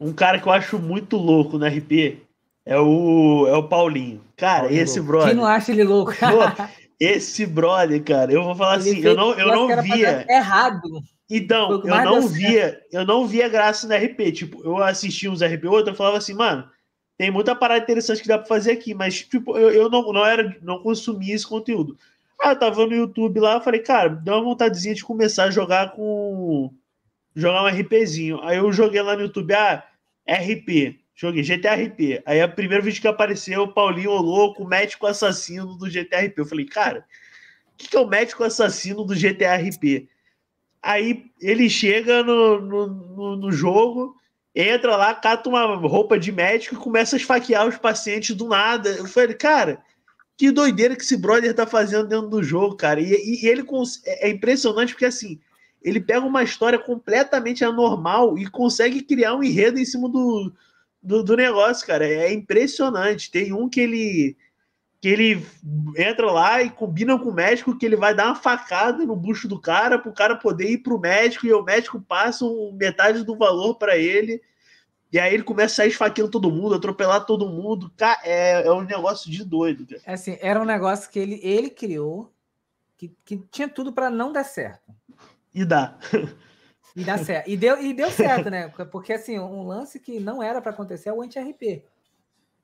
Um 0.00 0.14
cara 0.14 0.40
que 0.40 0.48
eu 0.48 0.52
acho 0.52 0.78
muito 0.78 1.18
louco 1.18 1.58
no 1.58 1.66
RP 1.66 2.22
é 2.64 2.78
o, 2.78 3.46
é 3.46 3.54
o 3.54 3.68
Paulinho. 3.68 4.22
Cara, 4.36 4.62
Paulinho 4.62 4.82
esse 4.82 4.98
louco. 4.98 5.12
brother. 5.12 5.28
Quem 5.28 5.36
não 5.36 5.46
acha 5.46 5.72
ele 5.72 5.84
louco? 5.84 6.12
Esse 7.00 7.46
brother, 7.46 8.04
cara, 8.04 8.30
eu 8.30 8.44
vou 8.44 8.54
falar 8.54 8.78
ele 8.78 8.90
assim, 8.90 9.00
eu 9.00 9.16
não, 9.16 9.32
eu 9.32 9.46
não 9.46 9.82
via. 9.82 10.26
Errado. 10.28 11.02
Então, 11.30 11.70
eu 11.82 12.04
não 12.04 12.28
via, 12.28 12.78
eu 12.92 13.06
não 13.06 13.26
via 13.26 13.48
graça 13.48 13.88
no 13.88 13.94
RP. 13.94 14.32
Tipo, 14.32 14.62
eu 14.62 14.76
assistia 14.82 15.30
uns 15.30 15.42
RP 15.42 15.64
outro, 15.64 15.92
eu 15.92 15.96
falava 15.96 16.18
assim, 16.18 16.34
mano, 16.34 16.68
tem 17.16 17.30
muita 17.30 17.54
parada 17.54 17.82
interessante 17.82 18.20
que 18.20 18.28
dá 18.28 18.36
pra 18.36 18.46
fazer 18.46 18.72
aqui, 18.72 18.92
mas, 18.92 19.22
tipo, 19.22 19.56
eu, 19.56 19.70
eu 19.70 19.88
não, 19.88 20.12
não 20.12 20.26
era, 20.26 20.56
não 20.60 20.82
consumia 20.82 21.34
esse 21.34 21.46
conteúdo. 21.46 21.96
Ah, 22.40 22.52
eu 22.52 22.58
tava 22.58 22.86
no 22.86 22.94
YouTube 22.94 23.40
lá, 23.40 23.54
eu 23.54 23.60
falei, 23.60 23.80
cara, 23.80 24.08
dá 24.08 24.36
uma 24.36 24.44
vontadezinha 24.44 24.94
de 24.94 25.04
começar 25.04 25.44
a 25.44 25.50
jogar 25.50 25.92
com. 25.92 26.74
jogar 27.34 27.62
um 27.62 27.68
RPzinho. 27.68 28.40
Aí 28.42 28.56
eu 28.56 28.72
joguei 28.72 29.00
lá 29.00 29.14
no 29.14 29.22
YouTube, 29.22 29.54
ah, 29.54 29.84
RP. 30.26 30.99
Joguei 31.20 31.42
GTRP. 31.42 32.22
Aí 32.24 32.42
o 32.42 32.50
primeiro 32.50 32.82
vídeo 32.82 33.02
que 33.02 33.06
apareceu, 33.06 33.64
o 33.64 33.74
Paulinho 33.74 34.10
o 34.10 34.22
louco, 34.22 34.66
médico 34.66 35.06
assassino 35.06 35.76
do 35.76 35.90
GTRP. 35.90 36.40
Eu 36.40 36.46
falei, 36.46 36.64
cara, 36.64 37.04
o 37.74 37.76
que, 37.76 37.88
que 37.90 37.96
é 37.96 38.00
o 38.00 38.06
médico 38.06 38.42
assassino 38.42 39.04
do 39.04 39.14
GTRP? 39.14 40.08
Aí 40.82 41.26
ele 41.38 41.68
chega 41.68 42.22
no, 42.22 42.58
no, 42.62 42.86
no, 42.86 43.36
no, 43.36 43.52
jogo, 43.52 44.16
entra 44.54 44.96
lá, 44.96 45.14
cata 45.14 45.46
uma 45.50 45.76
roupa 45.76 46.18
de 46.18 46.32
médico 46.32 46.74
e 46.74 46.78
começa 46.78 47.16
a 47.16 47.18
esfaquear 47.18 47.68
os 47.68 47.76
pacientes 47.76 48.34
do 48.34 48.48
nada. 48.48 48.88
Eu 48.88 49.04
falei, 49.04 49.34
cara, 49.34 49.82
que 50.38 50.50
doideira 50.50 50.96
que 50.96 51.02
esse 51.02 51.18
brother 51.18 51.52
tá 51.52 51.66
fazendo 51.66 52.08
dentro 52.08 52.30
do 52.30 52.42
jogo, 52.42 52.76
cara. 52.76 52.98
E, 52.98 53.12
e, 53.12 53.44
e 53.44 53.46
ele 53.46 53.62
é, 54.06 54.28
é 54.28 54.30
impressionante 54.30 54.94
porque 54.94 55.04
assim. 55.04 55.38
Ele 55.82 55.98
pega 55.98 56.26
uma 56.26 56.42
história 56.42 56.78
completamente 56.78 57.64
anormal 57.64 58.38
e 58.38 58.46
consegue 58.46 59.00
criar 59.00 59.34
um 59.34 59.42
enredo 59.42 59.78
em 59.78 59.84
cima 59.84 60.10
do, 60.10 60.52
do, 61.02 61.22
do 61.22 61.36
negócio, 61.36 61.86
cara. 61.86 62.06
É 62.06 62.32
impressionante. 62.32 63.30
Tem 63.30 63.52
um 63.52 63.68
que 63.68 63.80
ele 63.80 64.36
que 65.00 65.08
ele 65.08 65.46
entra 65.96 66.30
lá 66.30 66.62
e 66.62 66.68
combina 66.68 67.18
com 67.18 67.30
o 67.30 67.34
médico 67.34 67.76
que 67.76 67.86
ele 67.86 67.96
vai 67.96 68.14
dar 68.14 68.26
uma 68.26 68.34
facada 68.34 69.06
no 69.06 69.16
bucho 69.16 69.48
do 69.48 69.58
cara 69.58 69.98
para 69.98 70.10
o 70.10 70.14
cara 70.14 70.36
poder 70.36 70.72
ir 70.72 70.78
para 70.78 70.92
o 70.92 71.00
médico 71.00 71.46
e 71.46 71.52
o 71.54 71.62
médico 71.62 71.98
passa 72.02 72.44
metade 72.74 73.24
do 73.24 73.34
valor 73.34 73.76
para 73.76 73.96
ele. 73.96 74.42
E 75.10 75.18
aí 75.18 75.32
ele 75.32 75.42
começa 75.42 75.72
a 75.72 75.76
sair 75.76 75.88
esfaqueando 75.88 76.30
todo 76.30 76.50
mundo, 76.50 76.74
atropelar 76.74 77.24
todo 77.24 77.48
mundo. 77.48 77.90
É, 78.22 78.66
é 78.66 78.72
um 78.72 78.82
negócio 78.82 79.30
de 79.30 79.42
doido. 79.42 79.86
Cara. 79.86 80.02
É 80.04 80.12
assim, 80.12 80.36
era 80.40 80.60
um 80.60 80.66
negócio 80.66 81.10
que 81.10 81.18
ele, 81.18 81.40
ele 81.42 81.70
criou 81.70 82.30
que, 82.96 83.10
que 83.24 83.38
tinha 83.50 83.68
tudo 83.68 83.94
para 83.94 84.10
não 84.10 84.30
dar 84.30 84.44
certo. 84.44 84.94
E 85.54 85.64
dá. 85.64 85.98
E, 86.96 87.04
dá 87.04 87.18
certo. 87.18 87.48
e, 87.48 87.56
deu, 87.56 87.80
e 87.82 87.94
deu 87.94 88.10
certo, 88.10 88.50
né? 88.50 88.68
Porque 88.90 89.12
assim, 89.12 89.38
um 89.38 89.66
lance 89.66 89.98
que 90.00 90.18
não 90.18 90.42
era 90.42 90.60
para 90.60 90.72
acontecer 90.72 91.08
é 91.08 91.12
o 91.12 91.22
anti-RP. 91.22 91.84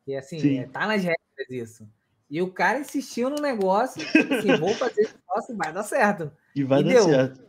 E 0.07 0.17
assim, 0.17 0.59
é, 0.59 0.67
tá 0.67 0.87
nas 0.87 1.03
regras 1.03 1.51
isso. 1.51 1.89
E 2.29 2.43
o 2.43 2.51
cara 2.51 2.81
insistiu 2.81 3.31
no 3.31 3.37
negócio, 3.37 4.03
assim, 4.03 4.57
vou 4.59 4.75
fazer 4.75 5.03
esse 5.03 5.15
negócio 5.15 5.55
e 5.55 5.57
vai 5.57 5.73
dar 5.73 5.83
certo. 5.83 6.33
E 6.55 6.65
vai 6.65 6.81
e 6.81 6.85
dar 6.85 6.91
deu. 6.91 7.05
certo. 7.05 7.45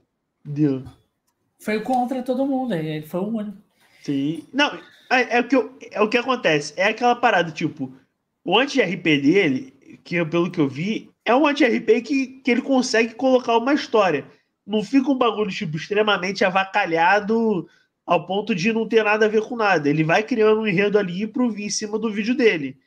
Deu. 0.46 0.84
Foi 1.60 1.80
contra 1.82 2.22
todo 2.22 2.46
mundo, 2.46 2.74
ele 2.74 3.06
foi 3.06 3.20
o 3.22 3.28
único. 3.28 3.58
Sim. 4.04 4.48
Não, 4.54 4.80
é, 5.10 5.38
é, 5.38 5.40
o 5.42 5.48
que 5.48 5.56
eu, 5.56 5.78
é 5.92 6.02
o 6.02 6.10
que 6.10 6.18
acontece. 6.18 6.74
É 6.78 6.86
aquela 6.86 7.16
parada, 7.16 7.52
tipo, 7.52 7.92
o 8.46 8.58
anti-RP 8.58 9.04
dele, 9.04 10.00
que 10.04 10.16
eu, 10.16 10.30
pelo 10.30 10.52
que 10.52 10.62
eu 10.62 10.70
vi, 10.70 11.12
é 11.26 11.36
um 11.36 11.48
anti-RP 11.48 12.02
que, 12.02 12.28
que 12.42 12.52
ele 12.52 12.62
consegue 12.62 13.16
colocar 13.16 13.58
uma 13.58 13.74
história 13.74 14.26
não 14.68 14.84
fica 14.84 15.10
um 15.10 15.18
bagulho 15.18 15.50
tipo, 15.50 15.78
extremamente 15.78 16.44
avacalhado 16.44 17.68
ao 18.06 18.26
ponto 18.26 18.54
de 18.54 18.74
não 18.74 18.88
ter 18.88 19.04
nada 19.04 19.26
a 19.26 19.30
ver 19.30 19.42
com 19.42 19.56
nada. 19.56 19.90
Ele 19.90 20.04
vai 20.04 20.22
criando 20.24 20.62
um 20.62 20.68
enredo 20.68 21.00
ali 21.00 21.26
pro 21.26 21.50
vir 21.50 21.66
em 21.66 21.70
cima 21.70 21.98
do 21.98 22.12
vídeo 22.12 22.36
dele. 22.36 22.78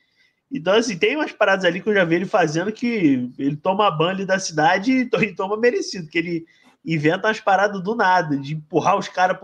Então, 0.51 0.73
assim, 0.73 0.97
tem 0.97 1.15
umas 1.15 1.31
paradas 1.31 1.65
ali 1.65 1.81
que 1.81 1.89
eu 1.89 1.93
já 1.93 2.03
vi 2.03 2.15
ele 2.15 2.25
fazendo 2.25 2.71
que 2.71 3.31
ele 3.37 3.55
toma 3.55 3.89
ban 3.89 4.09
ali 4.09 4.25
da 4.25 4.37
cidade 4.37 4.91
e 4.91 5.35
toma 5.35 5.57
merecido, 5.57 6.07
que 6.07 6.17
ele 6.17 6.45
inventa 6.85 7.27
umas 7.27 7.39
paradas 7.39 7.81
do 7.81 7.95
nada, 7.95 8.37
de 8.37 8.55
empurrar 8.55 8.97
os 8.97 9.07
caras 9.07 9.37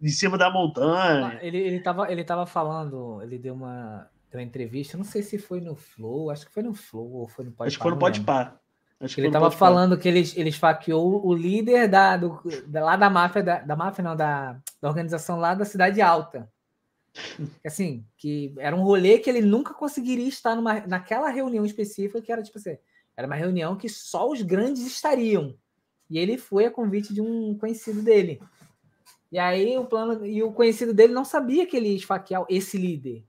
em 0.00 0.08
cima 0.08 0.36
da 0.36 0.50
montanha. 0.50 1.38
Ele, 1.40 1.58
ele, 1.58 1.80
tava, 1.80 2.12
ele 2.12 2.22
tava 2.22 2.46
falando, 2.46 3.22
ele 3.22 3.38
deu 3.38 3.54
uma, 3.54 4.08
deu 4.30 4.38
uma 4.38 4.46
entrevista, 4.46 4.98
não 4.98 5.04
sei 5.04 5.22
se 5.22 5.38
foi 5.38 5.60
no 5.60 5.74
Flow, 5.74 6.30
acho 6.30 6.46
que 6.46 6.52
foi 6.52 6.62
no 6.62 6.74
Flow 6.74 7.10
ou 7.10 7.28
foi 7.28 7.46
no 7.46 7.52
Podpah. 7.52 7.66
Acho 7.66 7.76
que 7.78 7.82
foi 7.82 7.92
no 7.92 7.98
Podpah. 7.98 8.60
Acho 9.00 9.20
ele 9.20 9.26
estava 9.26 9.50
falando 9.50 9.98
que 9.98 10.08
ele, 10.08 10.22
ele 10.36 10.48
esfaqueou 10.48 11.26
o 11.26 11.34
líder 11.34 11.88
da, 11.88 12.16
do, 12.16 12.40
da, 12.66 12.84
lá 12.84 12.96
da 12.96 13.10
máfia, 13.10 13.42
da, 13.42 13.58
da 13.60 13.76
máfia 13.76 14.04
não, 14.04 14.16
da, 14.16 14.52
da 14.80 14.88
organização 14.88 15.38
lá 15.38 15.54
da 15.54 15.64
Cidade 15.64 16.00
Alta. 16.00 16.50
Assim, 17.64 18.04
que 18.16 18.54
era 18.58 18.74
um 18.74 18.82
rolê 18.82 19.18
que 19.18 19.28
ele 19.28 19.40
nunca 19.40 19.74
conseguiria 19.74 20.28
estar 20.28 20.56
numa, 20.56 20.80
naquela 20.86 21.28
reunião 21.28 21.64
específica, 21.64 22.20
que 22.20 22.32
era 22.32 22.42
tipo 22.42 22.58
assim, 22.58 22.76
era 23.16 23.26
uma 23.26 23.36
reunião 23.36 23.76
que 23.76 23.88
só 23.88 24.28
os 24.28 24.42
grandes 24.42 24.84
estariam. 24.86 25.54
E 26.10 26.18
ele 26.18 26.36
foi 26.36 26.66
a 26.66 26.70
convite 26.70 27.14
de 27.14 27.20
um 27.20 27.56
conhecido 27.56 28.02
dele. 28.02 28.40
E 29.30 29.38
aí 29.38 29.76
o 29.78 29.84
plano 29.84 30.24
e 30.26 30.42
o 30.42 30.52
conhecido 30.52 30.92
dele 30.92 31.12
não 31.12 31.24
sabia 31.24 31.66
que 31.66 31.76
ele 31.76 31.88
ia 31.88 31.96
esfaquear 31.96 32.44
esse 32.48 32.76
líder. 32.76 33.24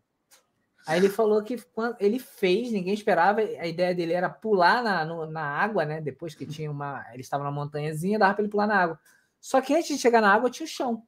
Aí 0.85 0.99
ele 0.99 1.09
falou 1.09 1.41
que 1.41 1.57
quando 1.73 1.95
ele 1.99 2.19
fez, 2.19 2.71
ninguém 2.71 2.93
esperava. 2.93 3.41
A 3.41 3.65
ideia 3.65 3.95
dele 3.95 4.13
era 4.13 4.29
pular 4.29 4.83
na, 4.83 5.03
no, 5.03 5.25
na 5.25 5.41
água, 5.41 5.83
né? 5.83 5.99
Depois 5.99 6.35
que 6.35 6.45
tinha 6.45 6.69
uma. 6.69 7.03
Ele 7.11 7.21
estava 7.21 7.43
na 7.43 7.51
montanhazinha, 7.51 8.19
dava 8.19 8.35
para 8.35 8.43
ele 8.43 8.51
pular 8.51 8.67
na 8.67 8.77
água. 8.77 8.99
Só 9.41 9.59
que 9.61 9.73
antes 9.73 9.87
de 9.87 9.97
chegar 9.97 10.21
na 10.21 10.31
água 10.31 10.49
tinha 10.49 10.65
o 10.65 10.69
chão. 10.69 11.03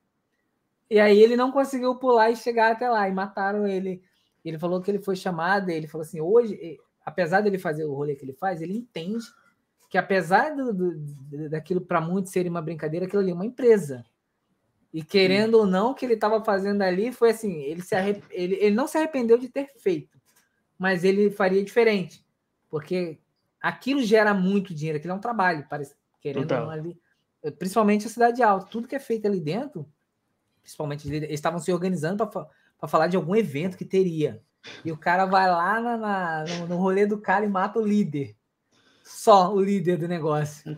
E 0.90 1.00
aí 1.00 1.20
ele 1.20 1.36
não 1.36 1.52
conseguiu 1.52 1.96
pular 1.96 2.32
e 2.32 2.36
chegar 2.36 2.72
até 2.72 2.90
lá. 2.90 3.08
E 3.08 3.12
mataram 3.12 3.68
ele. 3.68 4.02
Ele 4.44 4.58
falou 4.58 4.82
que 4.82 4.90
ele 4.90 5.00
foi 5.00 5.16
chamado. 5.16 5.70
Ele 5.70 5.88
falou 5.88 6.04
assim: 6.04 6.20
hoje, 6.20 6.80
apesar 7.06 7.42
dele 7.42 7.60
fazer 7.60 7.86
o 7.86 7.94
rolê 7.94 8.16
que 8.16 8.26
ele 8.26 8.34
faz, 8.34 8.62
ele 8.62 8.76
entende 8.76 9.26
que 9.90 9.98
apesar 9.98 10.56
do, 10.56 10.74
do 10.74 11.50
daquilo 11.50 11.82
para 11.82 12.02
muitos 12.02 12.32
ser 12.32 12.48
uma 12.48 12.62
brincadeira, 12.62 13.06
aquilo 13.06 13.22
ali 13.22 13.32
é 13.32 13.36
uma 13.36 13.46
empresa. 13.46 14.04
E 14.98 15.04
querendo 15.04 15.60
ou 15.60 15.68
não, 15.68 15.92
o 15.92 15.94
que 15.94 16.04
ele 16.04 16.16
estava 16.16 16.44
fazendo 16.44 16.82
ali 16.82 17.12
foi 17.12 17.30
assim: 17.30 17.62
ele, 17.62 17.84
se 17.84 17.94
arrep... 17.94 18.24
ele, 18.32 18.56
ele 18.56 18.76
não 18.76 18.88
se 18.88 18.98
arrependeu 18.98 19.38
de 19.38 19.48
ter 19.48 19.72
feito, 19.78 20.20
mas 20.76 21.04
ele 21.04 21.30
faria 21.30 21.64
diferente, 21.64 22.26
porque 22.68 23.20
aquilo 23.62 24.02
gera 24.02 24.34
muito 24.34 24.74
dinheiro, 24.74 24.98
aquilo 24.98 25.14
é 25.14 25.16
um 25.16 25.22
trabalho, 25.22 25.68
parece, 25.70 25.94
querendo 26.20 26.52
ali, 26.52 27.00
principalmente 27.60 28.08
a 28.08 28.10
cidade 28.10 28.42
alta, 28.42 28.72
tudo 28.72 28.88
que 28.88 28.96
é 28.96 29.00
feito 29.00 29.28
ali 29.28 29.40
dentro, 29.40 29.88
principalmente 30.64 31.08
eles 31.08 31.30
estavam 31.30 31.60
se 31.60 31.72
organizando 31.72 32.28
para 32.28 32.90
falar 32.90 33.06
de 33.06 33.18
algum 33.18 33.36
evento 33.36 33.78
que 33.78 33.86
teria. 33.86 34.42
E 34.84 34.92
o 34.92 34.98
cara 34.98 35.26
vai 35.26 35.48
lá 35.48 35.80
na, 35.80 35.96
na, 35.96 36.46
no, 36.46 36.68
no 36.70 36.78
rolê 36.78 37.06
do 37.06 37.22
cara 37.22 37.46
e 37.46 37.48
mata 37.48 37.78
o 37.78 37.86
líder. 37.86 38.36
Só 39.04 39.54
o 39.54 39.62
líder 39.62 40.00
do 40.00 40.08
negócio. 40.08 40.76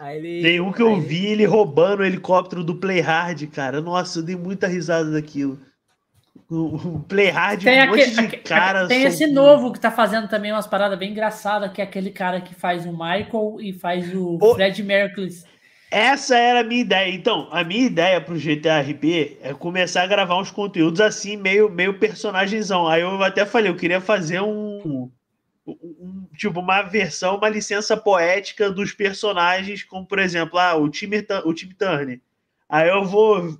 Ele, 0.00 0.42
Tem 0.42 0.60
um 0.60 0.72
que 0.72 0.82
eu 0.82 1.00
vi 1.00 1.26
ele 1.26 1.44
roubando 1.44 2.00
o 2.00 2.04
helicóptero 2.04 2.62
do 2.62 2.76
Playhard, 2.76 3.46
cara. 3.48 3.80
Nossa, 3.80 4.20
eu 4.20 4.22
dei 4.22 4.36
muita 4.36 4.68
risada 4.68 5.10
daquilo. 5.10 5.58
O, 6.50 7.00
Playhard, 7.00 7.62
tem 7.62 7.82
um 7.82 7.86
monte 7.88 8.10
de 8.10 8.36
cara. 8.38 8.86
Tem 8.86 9.02
esse 9.02 9.26
novo 9.26 9.72
que 9.72 9.80
tá 9.80 9.90
fazendo 9.90 10.28
também 10.28 10.50
umas 10.50 10.66
paradas 10.66 10.98
bem 10.98 11.10
engraçadas, 11.10 11.72
que 11.72 11.80
é 11.80 11.84
aquele 11.84 12.10
cara 12.10 12.40
que 12.40 12.54
faz 12.54 12.86
o 12.86 12.92
Michael 12.92 13.56
e 13.60 13.72
faz 13.72 14.14
o, 14.14 14.38
o... 14.40 14.54
Fred 14.54 14.82
Mercury. 14.82 15.28
Essa 15.90 16.36
era 16.36 16.60
a 16.60 16.64
minha 16.64 16.80
ideia. 16.80 17.14
Então, 17.14 17.48
a 17.50 17.64
minha 17.64 17.86
ideia 17.86 18.20
pro 18.20 18.38
GTA 18.38 18.80
RP 18.80 19.38
é 19.42 19.54
começar 19.54 20.02
a 20.02 20.06
gravar 20.06 20.38
uns 20.38 20.50
conteúdos 20.50 21.00
assim, 21.00 21.36
meio, 21.36 21.68
meio 21.70 21.98
personagemzão. 21.98 22.86
Aí 22.86 23.02
eu 23.02 23.22
até 23.22 23.44
falei, 23.44 23.70
eu 23.70 23.76
queria 23.76 24.00
fazer 24.00 24.40
um, 24.40 25.10
um, 25.66 26.27
tipo 26.38 26.60
uma 26.60 26.82
versão, 26.82 27.36
uma 27.36 27.48
licença 27.48 27.96
poética 27.96 28.70
dos 28.70 28.92
personagens, 28.92 29.82
como 29.82 30.06
por 30.06 30.20
exemplo, 30.20 30.58
ah, 30.58 30.76
o 30.76 30.88
time 30.88 31.26
o 31.44 31.52
time 31.52 31.74
Turner. 31.74 32.20
Aí 32.68 32.88
eu 32.88 33.04
vou 33.04 33.58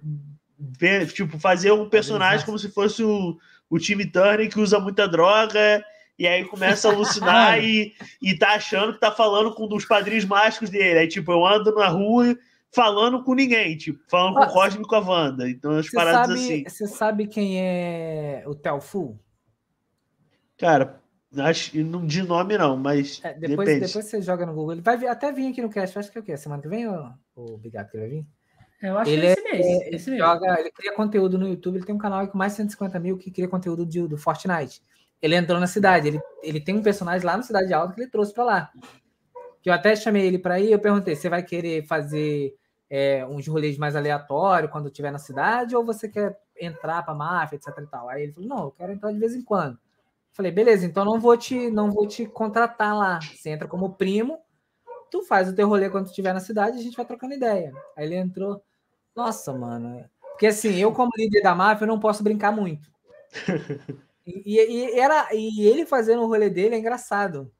ver, 0.59 1.11
tipo, 1.12 1.39
fazer 1.39 1.72
um 1.72 1.89
personagem 1.89 2.47
como 2.47 2.59
se 2.59 2.70
fosse 2.70 3.03
o, 3.03 3.37
o 3.68 3.79
time 3.79 4.07
Turner 4.07 4.49
que 4.49 4.61
usa 4.61 4.79
muita 4.79 5.09
droga 5.09 5.85
e 6.18 6.26
aí 6.26 6.45
começa 6.45 6.89
a 6.89 6.93
alucinar 6.93 7.59
e, 7.62 7.95
e 8.22 8.39
tá 8.39 8.55
achando 8.55 8.93
que 8.93 9.01
tá 9.01 9.11
falando 9.11 9.55
com 9.55 9.64
um 9.64 9.68
dos 9.68 9.85
padrinhos 9.85 10.24
mágicos 10.24 10.70
dele. 10.70 11.01
Aí, 11.01 11.09
tipo, 11.09 11.33
eu 11.33 11.45
ando 11.45 11.74
na 11.74 11.89
rua 11.89 12.37
falando 12.72 13.22
com 13.24 13.35
ninguém, 13.35 13.76
tipo, 13.76 13.99
falando 14.09 14.35
com 14.35 14.43
o 14.43 14.53
Cosme 14.53 14.83
e 14.83 14.87
com 14.87 14.95
a 14.95 15.01
Wanda. 15.01 15.49
Então, 15.49 15.72
as 15.72 15.91
paradas 15.91 16.29
sabe, 16.29 16.55
assim. 16.55 16.64
Você 16.64 16.87
sabe 16.87 17.26
quem 17.26 17.61
é 17.61 18.45
o 18.47 18.55
Telfu? 18.55 19.18
Cara, 20.59 21.01
acho 21.37 21.72
de 21.72 22.22
nome 22.22 22.57
não, 22.57 22.76
mas. 22.76 23.20
É, 23.22 23.35
depois, 23.35 23.68
depende. 23.68 23.87
depois 23.87 24.05
você 24.05 24.22
joga 24.22 24.47
no 24.47 24.55
Google. 24.55 24.72
Ele 24.72 24.81
vai 24.81 25.07
até 25.07 25.33
vir 25.33 25.51
aqui 25.51 25.62
no 25.62 25.70
cast, 25.70 25.99
acho 25.99 26.11
que 26.11 26.18
é 26.18 26.20
o 26.20 26.24
quê? 26.24 26.37
Semana 26.37 26.62
que 26.62 26.68
vem 26.68 26.87
o, 26.89 27.12
o 27.35 27.59
Bigato 27.59 27.91
que 27.91 27.99
vai 27.99 28.09
vir? 28.09 28.26
Eu 28.83 28.97
acho 28.97 29.11
ele 29.11 29.20
que 29.20 29.26
é 29.26 29.33
esse 29.33 29.43
mês. 29.43 29.66
É, 29.66 29.95
esse 29.95 30.11
ele, 30.11 30.18
joga, 30.18 30.61
ele 30.61 30.70
cria 30.70 30.95
conteúdo 30.95 31.37
no 31.39 31.49
YouTube, 31.49 31.76
ele 31.76 31.87
tem 31.87 31.95
um 31.95 31.99
canal 31.99 32.26
com 32.29 32.39
mais 32.39 32.53
de 32.53 32.59
150 32.59 32.99
mil 32.99 33.18
que 33.18 33.31
cria 33.31 33.49
conteúdo 33.49 33.85
de, 33.85 34.07
do 34.07 34.16
Fortnite 34.16 34.81
ele 35.20 35.37
entrou 35.37 35.61
na 35.61 35.66
cidade. 35.66 36.09
Ele, 36.09 36.20
ele 36.43 36.61
tem 36.61 36.76
um 36.76 36.83
personagem 36.83 37.26
lá 37.26 37.37
na 37.37 37.43
Cidade 37.43 37.72
Alta 37.72 37.95
que 37.95 38.01
ele 38.01 38.11
trouxe 38.11 38.33
para 38.33 38.45
lá. 38.45 38.72
Que 39.62 39.68
eu 39.68 39.74
até 39.74 39.95
chamei 39.97 40.26
ele 40.26 40.39
para 40.39 40.61
ir. 40.61 40.72
Eu 40.72 40.79
perguntei: 40.79 41.14
você 41.14 41.29
vai 41.29 41.43
querer 41.43 41.85
fazer 41.87 42.55
é, 42.89 43.26
uns 43.26 43.47
rolês 43.47 43.76
mais 43.76 43.97
aleatórios 43.97 44.70
quando 44.70 44.87
estiver 44.87 45.11
na 45.11 45.18
cidade 45.18 45.76
ou 45.76 45.85
você 45.85 46.09
quer 46.09 46.39
entrar 46.61 47.03
para 47.03 47.14
máfia, 47.14 47.57
etc 47.57 47.68
e 47.79 47.87
tal? 47.87 48.09
Aí 48.09 48.22
ele 48.22 48.33
falou: 48.33 48.49
não, 48.49 48.64
eu 48.64 48.70
quero 48.70 48.93
entrar 48.93 49.12
de 49.12 49.18
vez 49.18 49.35
em 49.35 49.43
quando. 49.43 49.79
Falei: 50.39 50.53
beleza, 50.53 50.86
então 50.86 51.05
não 51.05 51.18
vou 51.18 51.36
te 51.36 51.68
não 51.68 51.91
vou 51.91 52.07
te 52.07 52.24
contratar 52.24 52.97
lá. 52.97 53.18
Você 53.20 53.51
entra 53.51 53.66
como 53.66 53.95
primo, 53.95 54.39
tu 55.11 55.24
faz 55.24 55.49
o 55.49 55.53
teu 55.53 55.66
rolê 55.66 55.91
quando 55.91 56.07
estiver 56.07 56.32
na 56.32 56.39
cidade, 56.39 56.78
a 56.78 56.80
gente 56.80 56.97
vai 56.97 57.05
trocando 57.05 57.34
ideia. 57.34 57.74
Aí 57.97 58.07
ele 58.07 58.14
entrou. 58.14 58.62
Nossa, 59.16 59.53
mano. 59.53 60.09
Porque 60.30 60.47
assim, 60.47 60.76
eu 60.76 60.93
como 60.93 61.11
líder 61.16 61.43
da 61.43 61.57
máfia, 61.57 61.82
eu 61.82 61.89
não 61.89 61.99
posso 61.99 62.22
brincar 62.22 62.53
muito. 62.53 62.89
E, 64.30 64.61
e, 64.61 65.01
era, 65.01 65.26
e 65.32 65.66
ele 65.66 65.86
fazendo 65.86 66.20
o 66.20 66.26
rolê 66.26 66.51
dele 66.51 66.74
é 66.74 66.78
engraçado. 66.78 67.51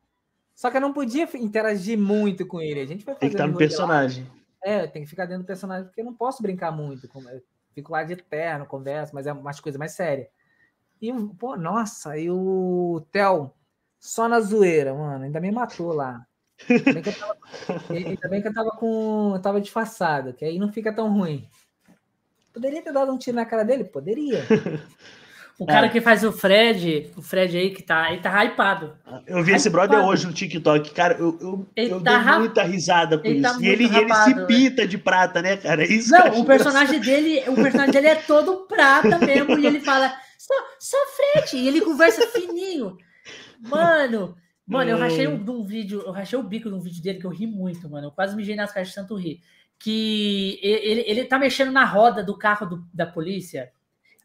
Só 0.55 0.71
que 0.71 0.77
eu 0.77 0.83
não 0.83 0.93
podia 0.93 1.27
interagir 1.37 1.99
muito 1.99 2.47
com 2.47 2.61
ele. 2.61 2.81
A 2.81 2.85
gente 2.85 3.07
vai 3.07 3.15
Tem 3.15 3.31
que 3.31 3.35
estar 3.35 3.47
no 3.47 3.57
personagem. 3.57 4.25
Lá. 4.25 4.31
É, 4.63 4.87
tem 4.87 5.03
que 5.03 5.09
ficar 5.09 5.25
dentro 5.25 5.45
do 5.45 5.47
personagem, 5.47 5.87
porque 5.87 6.03
eu 6.03 6.05
não 6.05 6.13
posso 6.13 6.43
brincar 6.43 6.71
muito. 6.71 7.07
Eu 7.07 7.43
fico 7.75 7.91
lá 7.91 8.05
de 8.05 8.13
eterno, 8.13 8.67
converso, 8.67 9.15
mas 9.15 9.27
é 9.27 9.33
umas 9.33 9.59
coisas 9.61 9.79
mais 9.79 9.93
sérias. 9.93 10.29
E, 11.01 11.13
pô, 11.39 11.57
nossa, 11.57 12.19
e 12.19 12.31
o 12.31 13.03
Theo, 13.13 13.53
só 13.99 14.29
na 14.29 14.41
zoeira, 14.41 14.95
mano, 14.95 15.25
ainda 15.25 15.41
me 15.41 15.51
matou 15.51 15.93
lá. 15.93 16.27
Ainda 16.69 16.93
bem 16.93 17.03
que 17.03 17.09
eu 17.09 17.19
tava, 17.19 17.37
ainda 17.91 18.29
bem 18.29 18.43
que 18.43 18.49
eu 18.49 18.55
tava 18.55 18.71
com. 18.71 19.33
Eu 19.35 19.41
tava 19.41 19.61
disfarçado, 19.61 20.33
que 20.33 20.45
aí 20.45 20.59
não 20.59 20.73
fica 20.73 20.93
tão 20.93 21.13
ruim. 21.13 21.49
Poderia 22.53 22.83
ter 22.83 22.93
dado 22.93 23.13
um 23.13 23.19
tiro 23.19 23.37
na 23.37 23.47
cara 23.47 23.65
dele? 23.65 23.85
Poderia. 23.85 24.45
O 25.59 25.67
cara 25.67 25.87
é. 25.87 25.89
que 25.89 26.01
faz 26.01 26.23
o 26.23 26.31
Fred, 26.31 27.11
o 27.17 27.23
Fred 27.23 27.59
aí 27.59 27.71
que 27.71 27.83
tá, 27.83 28.13
ele 28.13 28.21
tá 28.21 28.45
hypado. 28.45 28.97
Eu 29.27 29.43
vi 29.43 29.51
hypado. 29.51 29.57
esse 29.57 29.69
brother 29.69 30.05
hoje 30.05 30.25
no 30.25 30.33
TikTok, 30.33 30.93
cara, 30.93 31.15
eu, 31.19 31.37
eu, 31.41 31.67
eu 31.75 32.01
tá 32.01 32.19
dei 32.19 32.39
muita 32.39 32.63
risada 32.63 33.19
com 33.19 33.27
ele 33.27 33.41
isso. 33.41 33.55
Tá 33.55 33.61
e 33.61 33.67
ele, 33.67 33.85
ele 33.85 34.15
se 34.15 34.47
pinta 34.47 34.87
de 34.87 34.97
prata, 34.97 35.43
né, 35.43 35.57
cara? 35.57 35.83
É 35.83 35.89
isso 35.89 36.13
Não, 36.13 36.41
o 36.41 36.45
personagem 36.45 37.01
dele, 37.01 37.43
o 37.49 37.57
personagem 37.57 37.93
dele 37.93 38.07
é 38.07 38.15
todo 38.15 38.69
prata 38.69 39.19
mesmo, 39.19 39.59
e 39.59 39.67
ele 39.67 39.81
fala, 39.81 40.15
só, 40.39 40.55
só 40.79 40.97
Fred, 41.09 41.57
e 41.57 41.69
ele 41.69 41.81
conversa 41.83 42.27
fininho. 42.33 42.97
Mano, 43.61 44.37
mano, 44.67 44.91
eu 44.91 44.97
rachei 44.97 45.27
um, 45.27 45.35
um 45.51 45.65
vídeo, 45.65 46.03
eu 46.07 46.13
rachei 46.13 46.39
o 46.39 46.43
bico 46.43 46.71
de 46.71 46.75
um 46.75 46.81
vídeo 46.81 47.03
dele 47.03 47.19
que 47.19 47.27
eu 47.27 47.31
ri 47.31 47.47
muito, 47.47 47.91
mano. 47.91 48.07
Eu 48.07 48.13
quase 48.13 48.35
mijei 48.35 48.55
nas 48.55 48.73
caixas 48.73 48.95
de 48.95 49.01
tanto 49.01 49.17
rir. 49.17 49.43
Que 49.79 50.59
ele, 50.63 51.05
ele 51.07 51.25
tá 51.25 51.39
mexendo 51.39 51.71
na 51.71 51.85
roda 51.85 52.23
do 52.23 52.37
carro 52.37 52.67
do, 52.67 52.89
da 52.93 53.07
polícia 53.07 53.71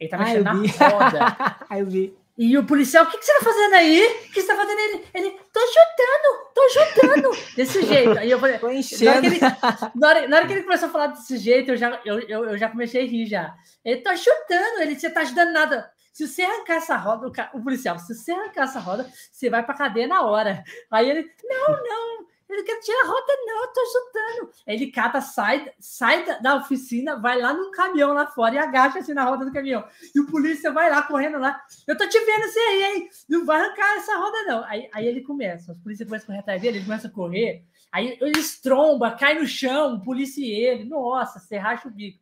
ele 0.03 0.09
tá 0.09 0.18
mexendo 0.18 0.47
ah, 0.47 0.53
na 0.53 0.88
roda. 0.88 1.80
eu 1.80 1.86
vi. 1.86 2.18
E 2.36 2.57
o 2.57 2.66
policial, 2.66 3.05
o 3.05 3.07
que, 3.07 3.18
que 3.20 3.26
você 3.26 3.34
tá 3.34 3.45
fazendo 3.45 3.76
aí? 3.76 4.07
O 4.07 4.32
que 4.32 4.41
você 4.41 4.47
tá 4.47 4.55
fazendo 4.55 4.80
ele? 4.80 5.05
Ele, 5.14 5.39
tô 5.53 5.59
chutando, 5.59 6.51
tô 6.55 6.70
chutando. 6.70 7.55
Desse 7.55 7.86
jeito. 7.86 8.18
Aí 8.18 8.32
eu 8.32 8.39
falei, 8.39 8.57
tô 8.57 8.72
enchendo. 8.72 9.05
Na 9.05 9.18
hora, 9.18 9.28
ele, 9.28 9.39
na, 9.39 10.07
hora, 10.07 10.28
na 10.28 10.38
hora, 10.38 10.47
que 10.47 10.53
ele, 10.53 10.64
começou 10.64 10.89
a 10.89 10.91
falar 10.91 11.07
desse 11.07 11.38
jeito, 11.38 11.72
eu 11.72 11.78
já, 11.78 12.01
eu, 12.03 12.20
eu, 12.22 12.45
eu 12.45 12.57
já 12.57 12.70
comecei 12.70 13.03
a 13.03 13.07
rir 13.07 13.28
já. 13.28 13.53
Ele, 13.86 14.01
tô 14.01 14.16
chutando. 14.18 14.82
Ele, 14.82 14.99
você 14.99 15.11
tá 15.11 15.22
ajudando 15.22 15.53
nada. 15.53 15.91
Se 16.14 16.28
você 16.28 16.43
arrancar 16.43 16.76
essa 16.76 16.95
roda, 16.95 17.28
o, 17.28 17.57
o 17.57 17.64
policial, 17.64 17.97
se 17.97 18.14
você 18.14 18.32
arrancar 18.32 18.64
essa 18.66 18.80
roda, 18.80 19.11
você 19.32 19.49
vai 19.49 19.66
pra 19.66 19.74
cadeia 19.74 20.07
na 20.07 20.22
hora. 20.22 20.64
Aí 20.91 21.09
ele, 21.09 21.28
não, 21.43 21.84
não, 21.84 22.28
ele 22.53 22.61
quer 22.61 22.80
tirar 22.82 23.03
a 23.03 23.07
rota, 23.07 23.34
não, 23.47 23.64
eu 23.64 23.74
tô 23.74 23.82
chutando. 23.86 24.51
Ele 24.68 24.91
cata, 24.91 25.20
sai, 25.22 25.72
sai 25.80 26.24
da, 26.39 26.55
oficina, 26.57 27.20
vai 27.20 27.41
lá 27.41 27.51
num 27.51 27.72
caminhão 27.72 28.14
lá 28.14 28.28
fora 28.28 28.53
e 28.53 28.57
agacha 28.59 28.99
assim 28.99 29.14
na 29.14 29.24
roda 29.24 29.43
do 29.43 29.51
caminhão. 29.51 29.84
E 30.14 30.20
o 30.20 30.28
polícia 30.28 30.72
vai 30.72 30.88
lá 30.89 31.01
correndo 31.01 31.39
lá. 31.39 31.59
Eu 31.88 31.97
tô 31.97 32.07
te 32.07 32.20
vendo 32.20 32.43
você 32.43 32.59
aí, 32.59 32.84
hein? 32.84 33.09
Não 33.28 33.43
vai 33.43 33.59
arrancar 33.59 33.97
essa 33.97 34.16
roda, 34.16 34.43
não. 34.43 34.64
Aí, 34.66 34.88
aí 34.93 35.07
ele 35.07 35.22
começa, 35.22 35.72
os 35.72 35.80
polícia 35.80 36.05
começam 36.05 36.26
a 36.26 36.28
correr 36.28 36.39
atrás 36.39 36.61
dele, 36.61 36.78
ele 36.78 36.86
começa 36.86 37.07
a 37.07 37.11
correr. 37.11 37.66
Aí 37.91 38.18
ele 38.22 38.39
estromba, 38.39 39.11
cai 39.11 39.34
no 39.39 39.47
chão, 39.47 39.99
polícia 39.99 40.41
e 40.45 40.51
ele. 40.51 40.84
Nossa, 40.84 41.39
você 41.39 41.57
racha 41.57 41.88
o 41.88 41.91
bico. 41.91 42.22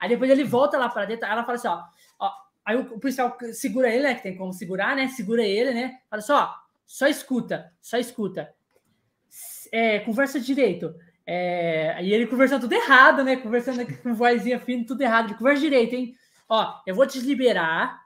Aí 0.00 0.08
depois 0.08 0.30
ele 0.30 0.44
volta 0.44 0.78
lá 0.78 0.88
para 0.88 1.04
dentro, 1.04 1.26
aí 1.26 1.32
ela 1.32 1.44
fala 1.44 1.56
assim: 1.56 1.68
ó. 1.68 1.84
Aí 2.70 2.76
o 2.76 2.84
policial 3.00 3.36
segura 3.52 3.92
ele, 3.92 4.04
né? 4.04 4.14
Que 4.14 4.22
tem 4.22 4.36
como 4.36 4.52
segurar, 4.52 4.94
né? 4.94 5.08
Segura 5.08 5.42
ele, 5.44 5.74
né? 5.74 5.98
Fala 6.08 6.22
assim: 6.22 6.32
ó, 6.32 6.50
só 6.86 7.08
escuta, 7.08 7.72
só 7.80 7.98
escuta 7.98 8.54
é, 9.72 10.00
conversa 10.00 10.40
direito. 10.40 10.94
É, 11.26 12.02
e 12.02 12.12
ele 12.12 12.26
conversando 12.26 12.62
tudo 12.62 12.74
errado, 12.74 13.22
né? 13.22 13.36
Conversando 13.36 13.84
com 14.02 14.14
vozinha 14.14 14.58
fina, 14.58 14.84
tudo 14.86 15.02
errado. 15.02 15.26
Ele 15.26 15.38
conversa 15.38 15.60
direito, 15.60 15.94
hein? 15.94 16.14
Ó, 16.48 16.80
eu 16.86 16.94
vou 16.94 17.06
te 17.06 17.20
liberar. 17.20 18.00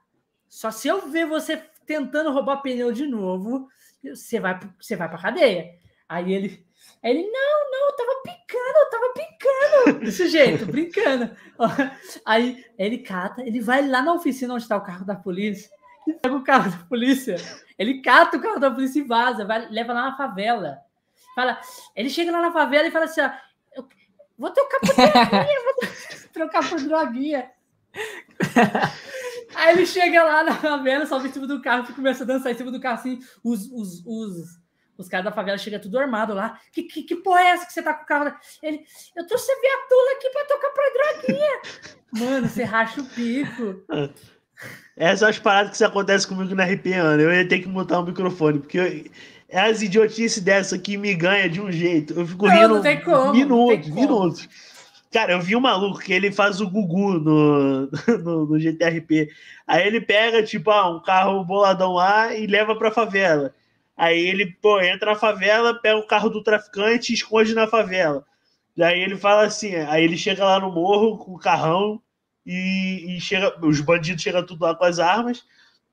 Só 0.48 0.70
se 0.70 0.88
eu 0.88 1.08
ver 1.10 1.26
você 1.26 1.56
tentando 1.86 2.32
roubar 2.32 2.62
pneu 2.62 2.92
de 2.92 3.06
novo, 3.06 3.68
você 4.02 4.38
vai, 4.38 4.58
você 4.80 4.96
vai 4.96 5.08
pra 5.08 5.18
cadeia. 5.18 5.74
Aí 6.08 6.32
ele, 6.32 6.63
aí 7.04 7.10
ele, 7.10 7.30
não, 7.30 7.70
não, 7.70 7.86
eu 7.86 7.96
tava 7.96 8.22
picando, 8.22 8.78
eu 8.78 8.90
tava 8.90 9.12
picando. 9.12 10.00
Desse 10.04 10.28
jeito, 10.28 10.66
brincando. 10.66 11.30
Aí 12.24 12.64
ele 12.78 12.98
cata, 12.98 13.42
ele 13.42 13.60
vai 13.60 13.86
lá 13.86 14.02
na 14.02 14.14
oficina 14.14 14.54
onde 14.54 14.66
tá 14.66 14.76
o 14.76 14.80
carro 14.80 15.04
da 15.04 15.14
polícia 15.14 15.70
e 16.06 16.12
pega 16.14 16.34
o 16.34 16.42
carro 16.42 16.70
da 16.70 16.84
polícia. 16.86 17.36
Ele 17.78 18.00
cata 18.00 18.36
o 18.36 18.40
carro 18.40 18.58
da 18.58 18.70
polícia 18.70 19.00
e 19.00 19.02
vaza, 19.02 19.44
vai, 19.44 19.68
leva 19.68 19.92
lá 19.92 20.10
na 20.10 20.16
favela. 20.16 20.78
Fala, 21.34 21.60
ele 21.94 22.08
chega 22.08 22.30
lá 22.30 22.40
na 22.40 22.52
favela 22.52 22.88
e 22.88 22.90
fala 22.90 23.04
assim: 23.06 23.20
ó, 23.20 23.30
vou 24.38 24.50
trocar 24.50 24.80
por 24.80 24.94
droguinha, 24.94 25.60
vou 25.64 25.90
trocar 26.32 26.68
por 26.68 26.80
droguinha. 26.80 27.50
Aí 29.54 29.74
ele 29.74 29.86
chega 29.86 30.22
lá 30.22 30.42
na 30.42 30.54
favela, 30.54 31.06
sobe 31.06 31.28
em 31.28 31.32
cima 31.32 31.46
do 31.46 31.62
carro 31.62 31.86
e 31.88 31.92
começa 31.92 32.24
a 32.24 32.26
dançar 32.26 32.52
em 32.52 32.56
cima 32.56 32.70
do 32.70 32.80
carro 32.80 32.98
assim. 32.98 33.20
Os, 33.42 33.70
os, 33.70 34.02
os, 34.06 34.60
os 34.96 35.08
caras 35.08 35.24
da 35.24 35.32
favela 35.32 35.58
chegam 35.58 35.80
tudo 35.80 35.98
armado 35.98 36.34
lá. 36.34 36.58
Que, 36.72 36.82
que, 36.84 37.02
que 37.02 37.16
porra 37.16 37.40
é 37.40 37.46
essa 37.50 37.66
que 37.66 37.72
você 37.72 37.82
tá 37.82 37.94
com 37.94 38.04
o 38.04 38.06
carro? 38.06 38.34
Ele, 38.62 38.84
eu 39.16 39.26
trouxe 39.26 39.50
a 39.50 39.60
viatula 39.60 40.12
aqui 40.16 40.30
pra 40.30 40.44
tocar 40.44 40.70
pra 40.70 40.92
droguinha. 40.92 41.60
Mano, 42.12 42.48
você 42.48 42.62
racha 42.62 43.00
o 43.00 43.04
pico. 43.04 43.84
Essas 44.96 45.18
são 45.20 45.28
as 45.28 45.38
paradas 45.38 45.76
que 45.76 45.84
acontecem 45.84 46.28
comigo 46.28 46.54
na 46.54 46.64
RP, 46.64 46.92
Ana. 46.92 47.22
Eu 47.22 47.32
ia 47.32 47.48
ter 47.48 47.58
que 47.58 47.68
montar 47.68 48.00
um 48.00 48.04
microfone, 48.04 48.60
porque 48.60 48.78
eu, 48.78 49.04
é 49.48 49.60
as 49.60 49.82
idiotices 49.82 50.42
dessa 50.42 50.78
que 50.78 50.96
me 50.96 51.14
ganha 51.14 51.48
de 51.48 51.60
um 51.60 51.70
jeito. 51.70 52.14
Eu 52.14 52.26
fico 52.26 52.46
não, 52.46 52.54
rindo 52.54 52.74
não 52.74 52.82
tem 52.82 53.00
como, 53.00 53.32
minutos, 53.32 53.88
minutos. 53.88 54.48
Cara, 55.12 55.32
eu 55.32 55.40
vi 55.40 55.54
um 55.54 55.60
maluco 55.60 56.00
que 56.00 56.12
ele 56.12 56.32
faz 56.32 56.60
o 56.60 56.68
Gugu 56.68 57.14
no, 57.20 57.88
no, 58.24 58.46
no 58.46 58.58
GTRP. 58.58 59.28
Aí 59.64 59.86
ele 59.86 60.00
pega, 60.00 60.42
tipo, 60.42 60.70
ah, 60.72 60.90
um 60.90 61.00
carro 61.00 61.44
boladão 61.44 61.92
lá 61.92 62.34
e 62.34 62.46
leva 62.48 62.74
pra 62.74 62.90
favela. 62.90 63.54
Aí 63.96 64.26
ele, 64.26 64.46
pô, 64.60 64.80
entra 64.80 65.12
na 65.12 65.18
favela, 65.18 65.74
pega 65.74 65.98
o 65.98 66.06
carro 66.06 66.28
do 66.28 66.42
traficante 66.42 67.12
e 67.12 67.14
esconde 67.14 67.54
na 67.54 67.66
favela. 67.66 68.24
Daí 68.76 69.00
ele 69.00 69.16
fala 69.16 69.44
assim, 69.44 69.74
aí 69.74 70.02
ele 70.02 70.16
chega 70.16 70.44
lá 70.44 70.58
no 70.58 70.72
morro 70.72 71.18
com 71.18 71.32
o 71.32 71.38
carrão 71.38 72.02
e, 72.44 73.16
e 73.16 73.20
chega, 73.20 73.54
os 73.64 73.80
bandidos 73.80 74.22
chegam 74.22 74.44
tudo 74.44 74.62
lá 74.62 74.74
com 74.74 74.84
as 74.84 74.98
armas. 74.98 75.44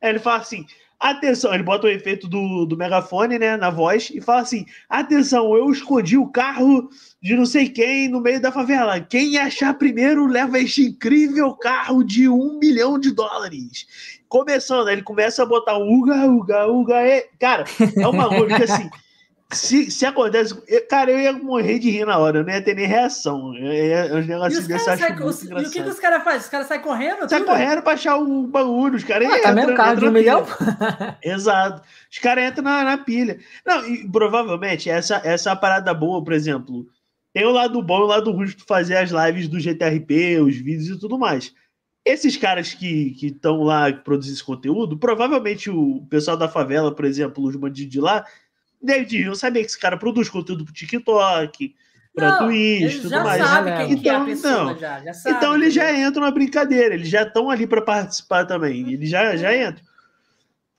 Aí 0.02 0.10
ele 0.10 0.20
fala 0.20 0.42
assim: 0.42 0.66
Atenção, 1.02 1.52
ele 1.52 1.64
bota 1.64 1.88
o 1.88 1.90
efeito 1.90 2.28
do, 2.28 2.64
do 2.64 2.78
megafone, 2.78 3.40
né, 3.40 3.58
na 3.58 3.72
voz 3.72 4.12
e 4.14 4.22
fala 4.22 4.42
assim: 4.42 4.66
Atenção, 4.88 5.56
eu 5.56 5.72
escondi 5.72 6.16
o 6.16 6.28
carro 6.28 6.90
de 7.20 7.36
não 7.36 7.46
sei 7.46 7.70
quem 7.70 8.08
no 8.08 8.22
meio 8.22 8.40
da 8.40 8.52
favela. 8.52 9.00
Quem 9.00 9.36
achar 9.38 9.74
primeiro 9.74 10.28
leva 10.28 10.60
este 10.60 10.84
incrível 10.84 11.56
carro 11.56 12.04
de 12.04 12.30
um 12.30 12.60
milhão 12.60 13.00
de 13.00 13.12
dólares. 13.12 14.21
Começando, 14.32 14.88
ele 14.88 15.02
começa 15.02 15.44
a 15.44 15.46
botar 15.46 15.78
uga, 15.78 16.26
uga, 16.26 16.66
uga. 16.66 17.06
E... 17.06 17.28
Cara, 17.38 17.66
é 17.98 18.08
uma 18.08 18.30
coisa 18.30 18.56
que 18.56 18.64
assim 18.64 18.90
se, 19.52 19.92
se 19.92 20.06
acontece. 20.06 20.56
Eu, 20.70 20.88
cara, 20.88 21.12
eu 21.12 21.20
ia 21.20 21.34
morrer 21.34 21.80
de 21.80 21.90
rir 21.90 22.06
na 22.06 22.18
hora, 22.18 22.40
eu 22.40 22.44
não 22.46 22.54
ia 22.54 22.62
ter 22.62 22.74
nem 22.74 22.86
reação. 22.86 23.54
Eu 23.58 23.74
ia, 23.74 24.18
os 24.18 24.26
negócios 24.26 24.66
desse 24.66 24.88
eu 24.88 24.94
acho 24.94 25.50
muito 25.50 25.62
E 25.62 25.66
o 25.66 25.72
que, 25.72 25.84
que 25.84 25.90
os 25.90 26.00
caras 26.00 26.24
fazem? 26.24 26.40
Os 26.40 26.48
caras 26.48 26.68
saem 26.68 26.82
correndo? 26.82 27.30
Sai 27.30 27.44
correndo 27.44 27.82
pra 27.82 27.92
achar 27.92 28.18
o 28.18 28.48
bagulho. 28.48 28.96
Os 28.96 29.04
caras 29.04 29.28
ah, 29.30 29.42
tá 29.42 29.52
mesmo 29.52 29.76
carro 29.76 29.98
de 29.98 30.06
um 30.06 30.12
milhão? 30.12 30.46
Exato. 31.22 31.82
Os 32.10 32.20
caras 32.20 32.50
entram 32.50 32.64
na, 32.64 32.84
na, 32.86 32.98
pilha. 32.98 33.38
Não, 33.66 33.86
e 33.86 34.10
provavelmente 34.10 34.90
essa, 34.90 35.22
essa 35.26 35.50
é 35.50 35.54
a 35.54 35.58
parada 35.58 35.94
boa, 35.94 36.24
por 36.24 36.32
exemplo. 36.32 36.86
Tem 37.34 37.46
o 37.46 37.52
lado 37.52 37.82
bom 37.82 38.00
e 38.00 38.04
o 38.04 38.08
lado 38.08 38.32
ruim 38.32 38.46
de 38.46 38.64
fazer 38.66 38.96
as 38.96 39.12
lives 39.12 39.50
do 39.50 39.60
GTRP, 39.60 40.40
os 40.40 40.56
vídeos 40.56 40.90
e 40.90 41.00
tudo 41.00 41.20
mais. 41.20 41.54
Esses 42.04 42.36
caras 42.36 42.74
que 42.74 43.16
estão 43.22 43.62
lá 43.62 43.92
que 43.92 44.04
produzem 44.04 44.34
esse 44.34 44.44
conteúdo, 44.44 44.98
provavelmente 44.98 45.70
o 45.70 46.06
pessoal 46.10 46.36
da 46.36 46.50
favela, 46.50 46.94
por 46.94 47.06
exemplo, 47.06 47.44
os 47.44 47.56
bandidos 47.56 47.92
de 47.92 48.02
lá, 48.02 48.26
deviam 48.82 49.36
saber 49.36 49.62
que 49.62 49.68
esse 49.68 49.80
cara 49.80 49.98
produz 49.98 50.28
conteúdo 50.28 50.66
pro 50.66 50.74
TikTok, 50.74 51.76
pra 52.16 52.32
não, 52.32 52.48
Twitch, 52.48 52.98
tudo 52.98 53.10
já 53.10 53.24
mais. 53.24 53.44
Sabe 53.44 53.78
quem 53.78 53.92
então, 53.94 54.14
é 54.14 54.18
a 54.18 54.26
pessoa, 54.26 54.64
não. 54.64 54.78
Já, 54.80 55.02
já 55.02 55.14
sabe, 55.14 55.36
então 55.36 55.56
eles 55.56 55.74
já 55.74 55.94
entram 55.94 56.24
na 56.24 56.32
brincadeira, 56.32 56.96
eles 56.96 57.10
já 57.10 57.22
estão 57.22 57.50
ali 57.52 57.68
para 57.68 57.82
participar 57.82 58.46
também. 58.46 58.92
Eles 58.92 59.10
já, 59.10 59.36
já 59.36 59.56
entram. 59.56 59.86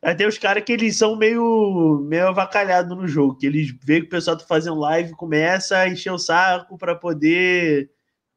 Aí 0.03 0.17
tem 0.17 0.27
os 0.27 0.37
caras 0.37 0.65
que 0.65 0.73
eles 0.73 0.97
são 0.97 1.15
meio, 1.15 2.05
meio 2.09 2.27
avacalhados 2.27 2.97
no 2.97 3.07
jogo, 3.07 3.37
que 3.37 3.47
eles 3.47 3.73
veem 3.85 4.01
que 4.01 4.09
o 4.09 4.11
pessoal 4.11 4.37
tá 4.37 4.45
fazendo 4.45 4.81
live, 4.81 5.13
começa 5.13 5.79
a 5.79 5.89
encher 5.89 6.11
o 6.11 6.19
saco 6.19 6.77
para 6.77 6.97
poder 6.97 7.89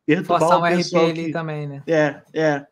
perturbar 0.05 0.39
Forçar 0.39 0.59
o 0.59 0.77
pessoal. 0.77 1.05
Um 1.05 1.07
RP 1.07 1.13
que... 1.15 1.21
ali 1.21 1.31
também, 1.31 1.67
né? 1.67 1.83
É, 1.87 2.21
é. 2.31 2.67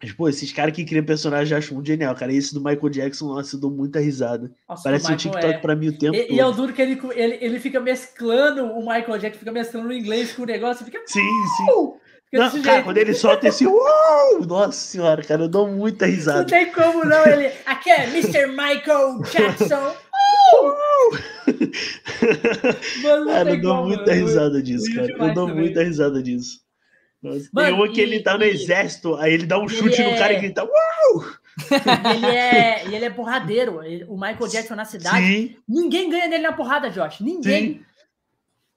Mas, 0.00 0.12
pô, 0.12 0.28
esses 0.28 0.52
caras 0.52 0.74
que 0.74 0.84
criam 0.84 1.04
personagem 1.04 1.52
eu 1.52 1.58
acho 1.58 1.74
muito 1.74 1.86
genial, 1.86 2.14
cara. 2.14 2.32
Esse 2.32 2.54
do 2.54 2.60
Michael 2.60 2.88
Jackson, 2.88 3.34
nossa, 3.34 3.56
eu 3.56 3.60
dou 3.60 3.70
muita 3.70 3.98
risada. 3.98 4.50
Nossa, 4.68 4.84
Parece 4.84 5.12
um 5.12 5.16
TikTok 5.16 5.46
é... 5.46 5.58
pra 5.58 5.74
mim 5.74 5.88
o 5.88 5.98
tempo 5.98 6.14
e, 6.14 6.22
todo. 6.22 6.36
E 6.36 6.40
é 6.40 6.46
o 6.46 6.52
duro 6.52 6.72
que 6.72 6.80
ele, 6.80 7.00
ele, 7.14 7.38
ele 7.40 7.58
fica 7.58 7.80
mesclando, 7.80 8.64
o 8.64 8.80
Michael 8.80 9.18
Jackson 9.18 9.40
fica 9.40 9.52
mesclando 9.52 9.88
o 9.88 9.92
inglês 9.92 10.32
com 10.32 10.42
o 10.42 10.46
negócio, 10.46 10.84
fica... 10.84 11.00
Sim, 11.06 11.20
sim. 11.56 11.66
Fica 12.30 12.44
não, 12.44 12.62
cara, 12.62 12.82
quando 12.82 12.98
ele 12.98 13.14
solta 13.14 13.48
esse 13.48 13.64
uh, 13.66 14.46
nossa 14.46 14.72
senhora, 14.72 15.22
cara, 15.22 15.44
eu 15.44 15.48
dou 15.48 15.66
muita 15.66 16.06
risada. 16.06 16.40
Não 16.40 16.46
tem 16.46 16.70
como 16.70 17.04
não, 17.04 17.26
ele... 17.26 17.50
Aqui 17.66 17.90
é 17.90 18.04
Mr. 18.04 18.46
Michael 18.46 19.22
Jackson. 19.22 19.94
Mano, 23.02 23.26
cara, 23.26 23.50
eu 23.50 23.60
dou 23.60 23.76
como, 23.76 23.88
muita 23.88 24.12
risada 24.12 24.62
disso, 24.62 24.94
cara. 24.94 25.10
Eu 25.10 25.34
dou 25.34 25.48
muita 25.48 25.82
risada 25.82 26.22
disso. 26.22 26.60
Nossa, 27.22 27.48
Mano, 27.52 27.66
tem 27.66 27.74
uma 27.74 27.92
que 27.92 28.00
e, 28.00 28.04
ele 28.04 28.20
tá 28.20 28.38
no 28.38 28.44
e, 28.44 28.50
exército, 28.50 29.14
aí 29.16 29.32
ele 29.32 29.46
dá 29.46 29.58
um 29.58 29.68
chute 29.68 30.02
no 30.02 30.16
cara 30.16 30.32
e 30.32 30.36
é 30.36 30.40
grita 30.40 30.62
Uau! 30.62 31.24
ele 32.14 32.26
é, 32.26 32.84
ele 32.84 33.04
é 33.04 33.10
porradeiro. 33.10 33.80
o 34.08 34.14
Michael 34.14 34.48
Jackson 34.48 34.74
na 34.76 34.84
cidade. 34.84 35.26
Sim. 35.26 35.56
Ninguém 35.68 36.08
ganha 36.08 36.28
dele 36.28 36.44
na 36.44 36.52
porrada, 36.52 36.88
Josh. 36.90 37.20
Ninguém. 37.20 37.74
Sim. 37.74 37.84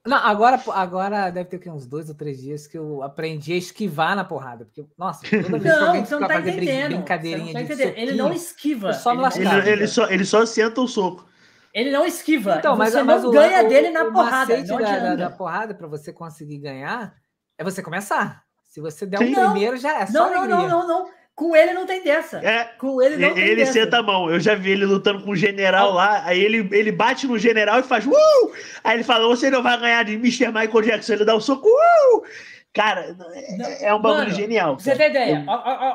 Não, 0.04 0.16
agora, 0.16 0.60
agora 0.70 1.30
deve 1.30 1.56
ter 1.56 1.70
uns 1.70 1.86
dois 1.86 2.08
ou 2.08 2.14
três 2.16 2.40
dias 2.40 2.66
que 2.66 2.76
eu 2.76 3.04
aprendi 3.04 3.52
a 3.52 3.56
esquivar 3.56 4.16
na 4.16 4.24
porrada. 4.24 4.64
Porque, 4.64 4.84
nossa, 4.98 5.20
toda 5.22 5.58
vez 5.58 5.62
não, 5.62 5.78
que 5.78 5.84
alguém 5.84 6.04
você 6.04 6.16
não 6.16 6.28
tá 6.28 6.40
entendendo. 6.40 6.88
brincadeirinha 6.88 7.60
não 7.60 7.66
tá 7.66 7.74
de 7.74 7.82
Ele 7.82 8.12
não 8.14 8.32
esquiva. 8.32 8.92
Só 8.94 9.12
ele, 9.12 9.48
ele, 9.48 9.70
ele, 9.70 9.86
só, 9.86 10.10
ele 10.10 10.24
só 10.24 10.44
senta 10.44 10.80
o 10.80 10.88
soco. 10.88 11.24
Ele 11.72 11.90
não 11.90 12.04
esquiva. 12.04 12.56
Então, 12.58 12.76
mas, 12.76 12.92
você 12.92 13.02
mas 13.02 13.22
não 13.22 13.30
ganha 13.30 13.64
o, 13.64 13.68
dele 13.68 13.90
na 13.90 14.04
o 14.04 14.12
porrada. 14.12 14.56
Não 14.58 14.78
da, 14.78 14.98
da, 14.98 15.14
da 15.14 15.30
porrada, 15.30 15.72
para 15.72 15.86
você 15.86 16.12
conseguir 16.12 16.58
ganhar, 16.58 17.14
é 17.58 17.64
você 17.64 17.82
começar. 17.82 18.42
Se 18.64 18.80
você 18.80 19.04
der 19.04 19.20
o 19.20 19.22
um 19.22 19.32
primeiro, 19.32 19.76
já 19.76 20.00
é 20.00 20.06
só 20.06 20.30
não, 20.30 20.46
não, 20.46 20.48
não, 20.48 20.68
não, 20.68 20.88
não. 20.88 21.10
Com 21.34 21.56
ele 21.56 21.72
não 21.72 21.86
tem 21.86 22.02
dessa. 22.04 22.38
É, 22.38 22.64
com 22.78 23.00
ele 23.00 23.16
não 23.16 23.28
ele, 23.28 23.34
tem 23.34 23.44
ele 23.44 23.66
senta 23.66 23.98
a 23.98 24.02
mão. 24.02 24.30
Eu 24.30 24.38
já 24.38 24.54
vi 24.54 24.72
ele 24.72 24.84
lutando 24.84 25.22
com 25.24 25.30
o 25.30 25.36
general 25.36 25.92
lá. 25.92 26.22
Aí 26.26 26.38
ele, 26.40 26.68
ele 26.72 26.92
bate 26.92 27.26
no 27.26 27.38
general 27.38 27.80
e 27.80 27.82
faz 27.82 28.06
uh! 28.06 28.52
Aí 28.84 28.96
ele 28.96 29.04
fala: 29.04 29.26
Você 29.28 29.50
não 29.50 29.62
vai 29.62 29.78
ganhar 29.80 30.04
de 30.04 30.14
Mr. 30.14 30.48
Michael 30.48 30.82
Jackson. 30.82 31.14
Ele 31.14 31.24
dá 31.24 31.34
o 31.34 31.38
um 31.38 31.40
soco. 31.40 31.66
Uh! 31.66 32.22
Cara, 32.72 33.14
é, 33.34 33.88
é 33.88 33.94
um 33.94 34.00
bagulho 34.00 34.24
Mano, 34.24 34.34
genial. 34.34 34.78
Você 34.78 34.96
tem 34.96 35.10
ideia? 35.10 35.44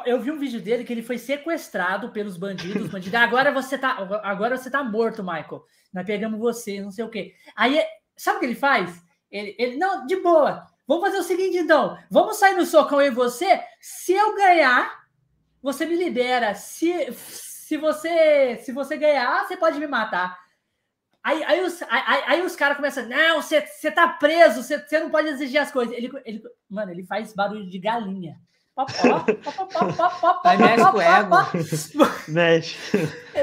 Eu... 0.05 0.13
eu 0.13 0.21
vi 0.21 0.31
um 0.31 0.37
vídeo 0.37 0.61
dele 0.61 0.83
que 0.83 0.93
ele 0.93 1.01
foi 1.01 1.17
sequestrado 1.17 2.09
pelos 2.09 2.37
bandidos. 2.37 2.87
bandidos. 2.89 3.19
Agora 3.19 3.51
você 3.51 3.77
tá, 3.77 3.97
agora 4.23 4.57
você 4.57 4.69
tá 4.69 4.83
morto, 4.83 5.23
Michael. 5.23 5.63
Nós 5.91 6.05
pegamos 6.05 6.39
você, 6.39 6.79
não 6.79 6.91
sei 6.91 7.03
o 7.03 7.09
quê. 7.09 7.33
Aí, 7.55 7.81
sabe 8.15 8.37
o 8.37 8.39
que 8.39 8.45
ele 8.45 8.55
faz? 8.55 9.01
Ele, 9.31 9.55
ele 9.57 9.77
não, 9.77 10.05
de 10.05 10.17
boa. 10.17 10.67
Vamos 10.87 11.03
fazer 11.03 11.17
o 11.17 11.23
seguinte, 11.23 11.57
então. 11.57 11.97
Vamos 12.09 12.37
sair 12.37 12.55
no 12.55 12.65
socão 12.65 13.01
e 13.01 13.09
você. 13.09 13.59
Se 13.81 14.13
eu 14.13 14.35
ganhar, 14.35 15.05
você 15.61 15.85
me 15.85 15.95
libera. 15.95 16.55
Se, 16.55 17.11
se 17.13 17.75
você 17.75 18.59
se 18.63 18.71
você 18.71 18.95
ganhar, 18.95 19.45
você 19.45 19.57
pode 19.57 19.79
me 19.79 19.87
matar. 19.87 20.39
Aí, 21.23 21.43
aí 21.43 21.61
os, 21.61 21.81
aí, 21.83 22.23
aí 22.25 22.41
os 22.41 22.55
caras 22.55 22.77
começam, 22.77 23.05
não, 23.05 23.41
você, 23.41 23.61
tá 23.91 24.07
preso, 24.07 24.63
você, 24.63 24.99
não 25.01 25.09
pode 25.09 25.27
exigir 25.27 25.59
as 25.59 25.69
coisas. 25.69 25.93
Ele, 25.93 26.09
ele, 26.23 26.41
mano, 26.69 26.89
ele 26.89 27.03
faz 27.03 27.33
barulho 27.33 27.69
de 27.69 27.77
galinha. 27.79 28.37
Aí 30.45 30.57
mexe 30.57 30.85
com 30.85 30.97
o 30.97 31.01
ego. 31.01 31.35
Mexe. 32.31 32.77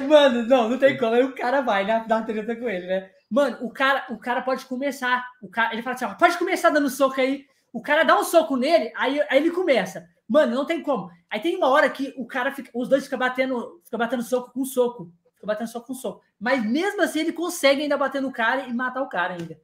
Mano, 0.08 0.46
não, 0.46 0.68
não 0.70 0.78
tem 0.78 0.96
como. 0.96 1.14
Aí 1.14 1.24
o 1.24 1.34
cara 1.34 1.60
vai 1.60 1.84
né, 1.84 2.04
dar 2.06 2.18
uma 2.18 2.24
treta 2.24 2.56
com 2.56 2.68
ele, 2.68 2.86
né? 2.86 3.10
Mano, 3.34 3.58
o 3.62 3.68
cara, 3.68 4.04
o 4.10 4.16
cara 4.16 4.40
pode 4.42 4.64
começar. 4.66 5.26
O 5.42 5.48
cara, 5.48 5.72
ele 5.72 5.82
fala 5.82 5.96
assim: 5.96 6.04
ó, 6.04 6.14
pode 6.14 6.38
começar 6.38 6.70
dando 6.70 6.88
soco 6.88 7.20
aí. 7.20 7.44
O 7.72 7.82
cara 7.82 8.04
dá 8.04 8.16
um 8.16 8.22
soco 8.22 8.56
nele, 8.56 8.92
aí, 8.96 9.20
aí 9.28 9.38
ele 9.38 9.50
começa. 9.50 10.06
Mano, 10.28 10.54
não 10.54 10.64
tem 10.64 10.80
como. 10.80 11.10
Aí 11.28 11.40
tem 11.40 11.56
uma 11.56 11.68
hora 11.68 11.90
que 11.90 12.14
o 12.16 12.26
cara 12.26 12.52
fica, 12.52 12.70
os 12.72 12.88
dois 12.88 13.02
ficam 13.02 13.18
batendo, 13.18 13.80
fica 13.82 13.98
batendo 13.98 14.22
soco 14.22 14.52
com 14.52 14.64
soco. 14.64 15.10
Fica 15.34 15.48
batendo 15.48 15.66
soco 15.66 15.88
com 15.88 15.94
soco. 15.94 16.22
Mas 16.38 16.64
mesmo 16.64 17.02
assim 17.02 17.18
ele 17.18 17.32
consegue 17.32 17.82
ainda 17.82 17.98
bater 17.98 18.22
no 18.22 18.30
cara 18.30 18.68
e 18.68 18.72
matar 18.72 19.02
o 19.02 19.08
cara 19.08 19.34
ainda. 19.34 19.58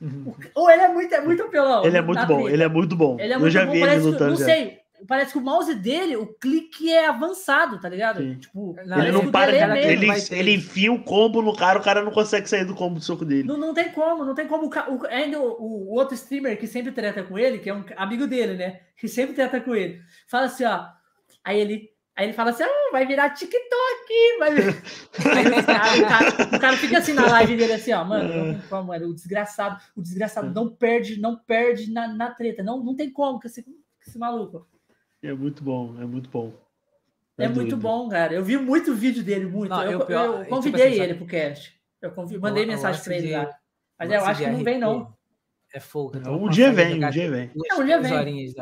Uhum. 0.00 0.32
Ou 0.54 0.70
ele 0.70 0.82
é 0.82 0.88
muito, 0.88 1.12
é 1.16 1.20
muito 1.20 1.48
pelão. 1.48 1.84
Ele 1.84 1.96
é 1.96 2.00
muito 2.00 2.26
bom, 2.26 2.48
ele 2.48 2.62
é 2.62 2.68
muito 2.68 2.94
bom. 2.94 3.16
Ele 3.18 3.32
é 3.32 3.36
muito 3.36 3.48
Eu 3.48 3.50
já 3.50 3.66
bom, 3.66 3.72
vi 3.72 3.82
ele 3.82 3.96
lutando. 3.96 4.30
Não 4.30 4.36
já. 4.36 4.44
sei, 4.44 4.78
parece 5.06 5.32
que 5.32 5.38
o 5.38 5.42
mouse 5.42 5.74
dele, 5.74 6.16
o 6.16 6.26
clique 6.26 6.90
é 6.90 7.06
avançado, 7.06 7.80
tá 7.80 7.88
ligado? 7.88 8.22
Sim. 8.22 8.38
Tipo, 8.38 8.76
ele 8.78 9.12
não 9.12 9.30
para, 9.30 9.54
é 9.54 9.92
ele, 9.92 10.08
ele 10.30 10.54
enfia 10.54 10.92
o 10.92 11.02
combo 11.02 11.42
no 11.42 11.54
cara, 11.54 11.78
o 11.78 11.82
cara 11.82 12.02
não 12.02 12.12
consegue 12.12 12.48
sair 12.48 12.64
do 12.64 12.74
combo 12.74 12.98
do 12.98 13.04
soco 13.04 13.24
dele. 13.24 13.44
Não, 13.44 13.56
não 13.56 13.74
tem 13.74 13.90
como, 13.90 14.24
não 14.24 14.34
tem 14.34 14.46
como. 14.46 14.66
O, 14.68 15.06
ainda 15.06 15.40
o, 15.40 15.62
o, 15.62 15.94
outro 15.94 16.14
streamer 16.14 16.58
que 16.58 16.66
sempre 16.66 16.92
trata 16.92 17.22
com 17.22 17.38
ele, 17.38 17.58
que 17.58 17.70
é 17.70 17.74
um 17.74 17.84
amigo 17.96 18.26
dele, 18.26 18.54
né? 18.54 18.80
Que 18.96 19.08
sempre 19.08 19.34
trata 19.34 19.60
com 19.60 19.74
ele, 19.74 20.00
fala 20.28 20.46
assim, 20.46 20.64
ó. 20.64 20.86
Aí 21.44 21.60
ele, 21.60 21.90
aí 22.16 22.26
ele 22.26 22.32
fala 22.32 22.50
assim: 22.50 22.62
ah, 22.62 22.88
vai 22.92 23.06
virar 23.06 23.30
TikTok. 23.30 24.38
Vai... 24.38 24.50
aí 25.36 25.46
o, 25.48 26.06
cara, 26.06 26.56
o, 26.56 26.60
cara, 26.60 26.76
fica 26.76 26.98
assim 26.98 27.12
na 27.12 27.26
live 27.26 27.56
dele, 27.56 27.72
assim, 27.74 27.92
ó, 27.92 28.04
mano, 28.04 28.34
não 28.34 28.52
tem 28.54 28.68
como, 28.68 28.88
mano, 28.88 29.08
o 29.08 29.14
desgraçado, 29.14 29.80
o 29.94 30.02
desgraçado 30.02 30.50
não 30.52 30.68
perde, 30.68 31.20
não 31.20 31.36
perde 31.36 31.92
na, 31.92 32.08
na 32.08 32.30
treta, 32.30 32.62
não, 32.62 32.82
não 32.82 32.96
tem 32.96 33.10
como 33.10 33.40
com 33.40 33.46
esse, 33.46 33.64
esse 34.06 34.18
maluco. 34.18 34.66
É 35.24 35.32
muito 35.32 35.64
bom, 35.64 35.96
é 35.98 36.04
muito 36.04 36.28
bom. 36.28 36.52
É, 37.38 37.44
é 37.44 37.48
muito 37.48 37.76
bom, 37.78 38.08
cara. 38.10 38.34
Eu 38.34 38.44
vi 38.44 38.58
muito 38.58 38.94
vídeo 38.94 39.24
dele, 39.24 39.46
muito. 39.46 39.70
Não, 39.70 39.82
eu, 39.82 40.00
eu, 40.00 40.08
eu, 40.08 40.32
eu, 40.42 40.46
convidei 40.46 40.90
tipo 40.90 40.94
assim, 40.94 41.02
ele 41.02 41.14
pro 41.14 41.26
cast. 41.26 41.80
Eu 42.00 42.12
convid... 42.12 42.38
mandei 42.38 42.66
mensagem 42.66 43.02
pra 43.02 43.16
ele 43.16 43.32
lá. 43.32 43.50
Mas 43.98 44.10
eu 44.10 44.24
acho 44.24 44.44
que 44.44 44.50
não 44.50 44.62
vem, 44.62 44.78
não. 44.78 45.16
É 45.72 45.80
fogo. 45.80 46.16
Então 46.16 46.40
um 46.40 46.48
dia 46.48 46.70
vem, 46.72 47.02
um 47.02 47.10
dia 47.10 47.30
vem. 47.30 47.50
É, 47.70 47.74
um 47.74 47.84
dia 47.84 48.00
vem. 48.00 48.54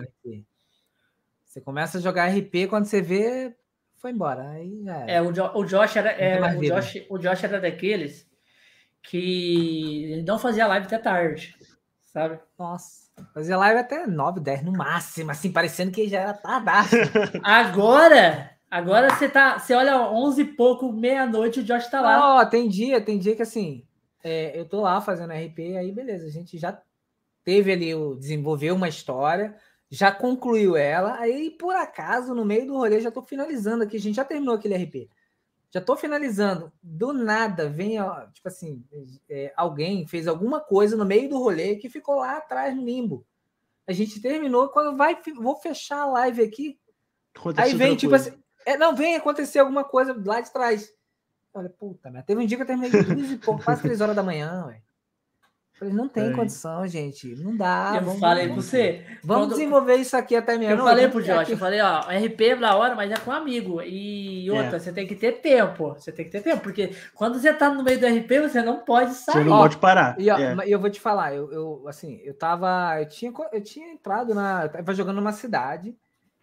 Você 1.45 1.61
começa 1.61 1.99
a 1.99 2.01
jogar 2.01 2.29
RP, 2.29 2.69
quando 2.71 2.87
você 2.87 3.03
vê, 3.03 3.55
foi 3.97 4.13
embora. 4.13 4.49
Aí 4.51 4.83
já 4.85 5.07
é, 5.07 5.21
o, 5.21 5.33
jo 5.33 5.51
o 5.55 5.65
Josh 5.65 5.97
era, 5.97 6.11
é, 6.13 6.41
o, 6.41 6.61
Josh, 6.63 7.07
o 7.11 7.19
Josh 7.19 7.45
era 7.45 7.61
daqueles 7.61 8.27
que 9.03 10.23
não 10.27 10.39
fazia 10.39 10.67
live 10.67 10.87
até 10.87 10.97
tarde, 10.97 11.55
sabe? 12.05 12.41
Nossa. 12.59 13.02
Fazia 13.35 13.57
live 13.57 13.81
até 13.81 14.07
9, 14.07 14.41
10 14.41 14.65
no 14.65 14.73
máximo, 14.73 15.31
assim, 15.31 15.53
parecendo 15.53 15.93
que 15.93 16.09
já 16.09 16.21
era 16.21 16.35
tardaço. 16.35 16.97
agora, 17.43 18.51
agora 18.71 19.11
você 19.15 19.29
tá, 19.29 19.59
você 19.59 19.75
olha 19.75 20.01
11 20.11 20.41
e 20.41 20.45
pouco, 20.45 20.93
meia-noite, 20.93 21.61
o 21.61 21.65
Josh 21.65 21.89
tá 21.89 22.01
lá. 22.01 22.37
Ó, 22.37 22.41
oh, 22.41 22.47
tem 22.47 22.69
dia, 22.69 23.01
tem 23.01 23.19
dia 23.19 23.37
que 23.37 23.43
assim, 23.43 23.85
é, 24.25 24.59
eu 24.59 24.67
tô 24.67 24.81
lá 24.81 25.01
fazendo 25.01 25.33
RP, 25.33 25.77
aí 25.77 25.93
beleza, 25.93 26.27
a 26.27 26.31
gente 26.31 26.59
já 26.59 26.81
teve 27.45 27.73
ali, 27.73 27.95
o, 27.95 28.15
desenvolveu 28.15 28.75
uma 28.75 28.89
história, 28.89 29.57
já 29.91 30.11
concluiu 30.11 30.77
ela, 30.77 31.19
aí 31.19 31.51
por 31.51 31.75
acaso, 31.75 32.35
no 32.35 32.45
meio 32.45 32.67
do 32.67 32.77
rolê, 32.77 33.01
já 33.01 33.09
estou 33.09 33.23
finalizando 33.23 33.85
aqui, 33.85 33.97
a 33.97 34.01
gente 34.01 34.17
já 34.17 34.25
terminou 34.25 34.55
aquele 34.55 34.77
RP. 34.77 35.09
Já 35.73 35.81
estou 35.81 35.97
finalizando. 35.97 36.71
Do 36.83 37.15
nada, 37.15 37.69
vem, 37.69 37.99
ó, 37.99 38.27
tipo 38.27 38.47
assim, 38.47 38.85
é, 39.29 39.53
alguém 39.57 40.07
fez 40.07 40.29
alguma 40.29 40.61
coisa 40.61 40.97
no 40.97 41.05
meio 41.05 41.31
do 41.31 41.39
rolê 41.39 41.77
que 41.77 41.89
ficou 41.89 42.17
lá 42.17 42.37
atrás 42.37 42.77
no 42.77 42.85
limbo. 42.85 43.27
A 43.87 43.93
gente 43.93 44.21
terminou, 44.21 44.69
quando 44.69 44.97
vai, 44.97 45.19
vou 45.35 45.57
fechar 45.57 46.03
a 46.03 46.07
live 46.07 46.43
aqui. 46.43 46.79
Aconteceu 47.35 47.65
aí 47.65 47.75
vem, 47.75 47.97
tipo 47.97 48.11
coisa. 48.11 48.29
assim, 48.29 48.43
é, 48.67 48.77
não, 48.77 48.95
vem 48.95 49.17
acontecer 49.17 49.61
alguma 49.61 49.83
coisa 49.83 50.15
lá 50.25 50.43
de 50.43 50.53
trás. 50.53 50.93
Olha, 51.55 51.71
puta, 51.71 52.11
mas 52.11 52.25
teve 52.25 52.43
um 52.43 52.47
dia 52.47 52.57
que 52.59 52.63
eu 52.63 52.67
terminei 52.67 52.91
duas 52.91 53.31
e 53.31 53.39
pouco, 53.39 53.65
quase 53.65 53.83
três 53.83 54.01
horas 54.01 54.15
da 54.15 54.23
manhã, 54.23 54.67
ué. 54.67 54.83
Falei, 55.83 55.93
não 55.93 56.09
tem 56.09 56.29
é. 56.29 56.33
condição, 56.33 56.87
gente. 56.87 57.35
Não 57.35 57.57
dá. 57.57 57.95
Eu 57.97 58.03
vamos, 58.03 58.21
falei 58.21 58.47
para 58.47 58.55
você. 58.55 59.05
Vamos 59.25 59.47
quando... 59.47 59.51
desenvolver 59.57 59.97
isso 59.97 60.17
aqui 60.17 60.37
até 60.37 60.57
meia 60.57 60.71
Eu 60.71 60.79
falei 60.79 61.09
pro 61.09 61.23
Josh, 61.23 61.51
eu 61.51 61.59
falei, 61.59 61.81
ó, 61.81 62.01
RP 62.03 62.41
é 62.41 62.57
da 62.57 62.77
hora, 62.77 62.95
mas 62.95 63.11
é 63.11 63.17
com 63.17 63.33
amigo. 63.33 63.83
E 63.83 64.49
outra, 64.49 64.77
é. 64.77 64.79
você 64.79 64.93
tem 64.93 65.07
que 65.07 65.17
ter 65.17 65.41
tempo. 65.41 65.95
Você 65.95 66.13
tem 66.13 66.25
que 66.25 66.31
ter 66.31 66.41
tempo, 66.41 66.63
porque 66.63 66.95
quando 67.15 67.39
você 67.39 67.53
tá 67.53 67.69
no 67.69 67.83
meio 67.83 67.99
do 67.99 68.07
RP, 68.07 68.43
você 68.43 68.63
não 68.63 68.79
pode 68.79 69.15
sair. 69.15 69.43
Você 69.43 69.51
não 69.51 69.59
pode 69.59 69.77
parar. 69.79 70.15
E 70.21 70.31
ó, 70.31 70.39
é. 70.39 70.57
eu 70.67 70.79
vou 70.79 70.89
te 70.89 71.01
falar, 71.01 71.35
eu, 71.35 71.51
eu, 71.53 71.89
assim, 71.89 72.21
eu 72.23 72.35
tava. 72.35 73.01
Eu 73.01 73.09
tinha, 73.09 73.33
eu 73.53 73.61
tinha 73.61 73.93
entrado 73.93 74.35
na. 74.35 74.65
Eu 74.65 74.69
tava 74.69 74.95
jogando 74.95 75.17
numa 75.17 75.33
cidade. 75.33 75.97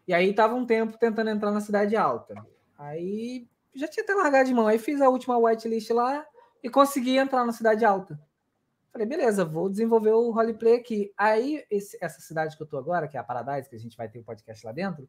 E 0.05 0.13
aí 0.13 0.33
tava 0.33 0.55
um 0.55 0.65
tempo 0.65 0.97
tentando 0.97 1.29
entrar 1.29 1.51
na 1.51 1.61
cidade 1.61 1.95
alta. 1.95 2.33
Aí 2.77 3.47
já 3.73 3.87
tinha 3.87 4.03
até 4.03 4.13
largado 4.13 4.49
de 4.49 4.53
mão. 4.53 4.67
Aí 4.67 4.79
fiz 4.79 4.99
a 5.01 5.07
última 5.07 5.37
whitelist 5.37 5.91
lá 5.91 6.25
e 6.61 6.69
consegui 6.69 7.17
entrar 7.17 7.45
na 7.45 7.53
cidade 7.53 7.85
alta. 7.85 8.19
Falei, 8.99 9.07
beleza, 9.07 9.45
vou 9.45 9.69
desenvolver 9.69 10.11
o 10.11 10.29
roleplay 10.29 10.75
aqui. 10.75 11.13
Aí, 11.15 11.63
esse, 11.71 11.97
essa 12.01 12.19
cidade 12.19 12.57
que 12.57 12.61
eu 12.61 12.67
tô 12.67 12.77
agora, 12.77 13.07
que 13.07 13.15
é 13.15 13.19
a 13.19 13.23
Paradise, 13.23 13.69
que 13.69 13.75
a 13.77 13.79
gente 13.79 13.95
vai 13.95 14.09
ter 14.09 14.19
o 14.19 14.21
um 14.21 14.25
podcast 14.25 14.65
lá 14.65 14.73
dentro, 14.73 15.07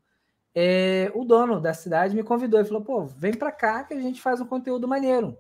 é, 0.55 1.11
o 1.13 1.25
dono 1.25 1.61
da 1.61 1.75
cidade 1.75 2.15
me 2.15 2.23
convidou 2.23 2.61
e 2.61 2.65
falou: 2.65 2.85
pô, 2.85 3.05
vem 3.05 3.35
pra 3.35 3.51
cá 3.51 3.83
que 3.83 3.93
a 3.93 4.01
gente 4.01 4.23
faz 4.23 4.41
um 4.41 4.47
conteúdo 4.47 4.87
maneiro. 4.87 5.37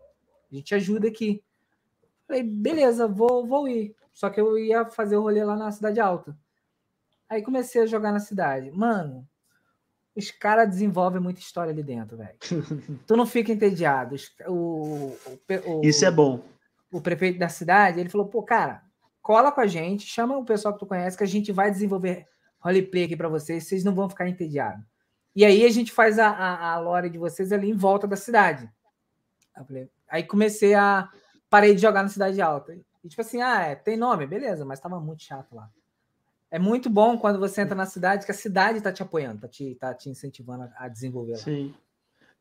A 0.50 0.56
gente 0.56 0.74
ajuda 0.74 1.06
aqui. 1.06 1.44
Falei, 2.26 2.42
beleza, 2.42 3.06
vou, 3.06 3.46
vou 3.46 3.68
ir. 3.68 3.94
Só 4.12 4.28
que 4.28 4.40
eu 4.40 4.58
ia 4.58 4.84
fazer 4.84 5.16
o 5.16 5.22
rolê 5.22 5.44
lá 5.44 5.54
na 5.54 5.70
Cidade 5.70 6.00
Alta. 6.00 6.36
Aí 7.28 7.42
comecei 7.42 7.82
a 7.82 7.86
jogar 7.86 8.10
na 8.10 8.18
cidade. 8.18 8.72
Mano, 8.72 9.24
os 10.16 10.32
caras 10.32 10.68
desenvolvem 10.68 11.22
muita 11.22 11.38
história 11.38 11.70
ali 11.70 11.84
dentro, 11.84 12.16
velho. 12.16 12.36
tu 13.06 13.16
não 13.16 13.26
fica 13.26 13.52
entediado. 13.52 14.16
O, 14.48 14.52
o, 14.52 15.18
o, 15.66 15.80
Isso 15.84 16.04
é 16.04 16.10
bom 16.10 16.42
o 16.92 17.00
prefeito 17.00 17.38
da 17.38 17.48
cidade, 17.48 18.00
ele 18.00 18.08
falou, 18.08 18.26
pô, 18.26 18.42
cara, 18.42 18.82
cola 19.22 19.52
com 19.52 19.60
a 19.60 19.66
gente, 19.66 20.06
chama 20.06 20.36
o 20.36 20.44
pessoal 20.44 20.74
que 20.74 20.80
tu 20.80 20.86
conhece, 20.86 21.16
que 21.16 21.24
a 21.24 21.26
gente 21.26 21.52
vai 21.52 21.70
desenvolver 21.70 22.26
roleplay 22.58 23.04
aqui 23.04 23.16
para 23.16 23.28
vocês, 23.28 23.64
vocês 23.64 23.84
não 23.84 23.94
vão 23.94 24.08
ficar 24.08 24.28
entediados. 24.28 24.84
E 25.34 25.44
aí 25.44 25.64
a 25.64 25.70
gente 25.70 25.92
faz 25.92 26.18
a, 26.18 26.28
a, 26.28 26.72
a 26.72 26.78
lore 26.80 27.08
de 27.08 27.18
vocês 27.18 27.52
ali 27.52 27.70
em 27.70 27.76
volta 27.76 28.06
da 28.06 28.16
cidade. 28.16 28.68
Aí 30.08 30.24
comecei 30.24 30.74
a. 30.74 31.08
Parei 31.48 31.74
de 31.74 31.80
jogar 31.80 32.02
na 32.02 32.08
cidade 32.08 32.40
alta. 32.40 32.76
E 33.02 33.08
tipo 33.08 33.20
assim, 33.22 33.40
ah, 33.40 33.62
é, 33.62 33.74
tem 33.74 33.96
nome, 33.96 34.26
beleza, 34.26 34.64
mas 34.64 34.80
tava 34.80 35.00
muito 35.00 35.22
chato 35.22 35.54
lá. 35.54 35.68
É 36.50 36.58
muito 36.58 36.90
bom 36.90 37.16
quando 37.16 37.38
você 37.38 37.62
entra 37.62 37.74
na 37.74 37.86
cidade 37.86 38.24
que 38.24 38.32
a 38.32 38.34
cidade 38.34 38.80
tá 38.80 38.92
te 38.92 39.02
apoiando, 39.02 39.42
tá 39.42 39.48
te, 39.48 39.74
tá 39.76 39.94
te 39.94 40.10
incentivando 40.10 40.70
a, 40.76 40.88
desenvolver 40.88 41.32
lá. 41.32 41.38
Sim. 41.38 41.74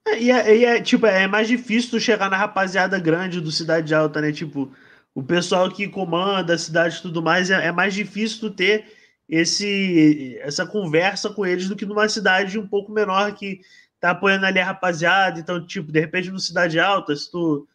É, 0.08 0.22
e 0.22 0.32
é, 0.32 0.58
e 0.58 0.66
é, 0.66 0.82
tipo, 0.82 1.06
é 1.06 1.28
mais 1.28 1.48
difícil 1.48 1.92
tu 1.92 2.00
chegar 2.00 2.30
na 2.30 2.38
rapaziada 2.38 3.00
grande 3.00 3.42
do 3.42 3.52
Cidade 3.52 3.94
Alta, 3.94 4.22
né? 4.22 4.32
Tipo, 4.32 4.72
o 5.14 5.24
pessoal 5.24 5.70
que 5.70 5.88
comanda 5.88 6.54
a 6.54 6.58
cidade 6.58 6.98
e 6.98 7.02
tudo 7.02 7.22
mais, 7.22 7.50
é, 7.50 7.68
é, 7.68 7.72
mais 7.72 7.94
difícil 7.94 8.40
tu 8.40 8.52
ter 8.52 8.86
esse, 9.28 10.38
essa 10.42 10.66
conversa 10.66 11.30
com 11.30 11.46
eles 11.46 11.68
do 11.68 11.76
que 11.76 11.86
numa 11.86 12.10
cidade 12.10 12.58
um 12.58 12.68
pouco 12.68 12.92
menor 12.92 13.34
que 13.34 13.62
tá 14.00 14.12
apoiando 14.12 14.46
ali 14.46 14.60
a 14.60 14.66
rapaziada. 14.66 15.40
Então, 15.40 15.66
tipo, 15.66 15.92
de 15.92 16.00
repente 16.00 16.32
no 16.32 16.40
Cidade 16.40 16.80
Alta, 16.80 17.16
se 17.16 17.30
tu 17.30 17.68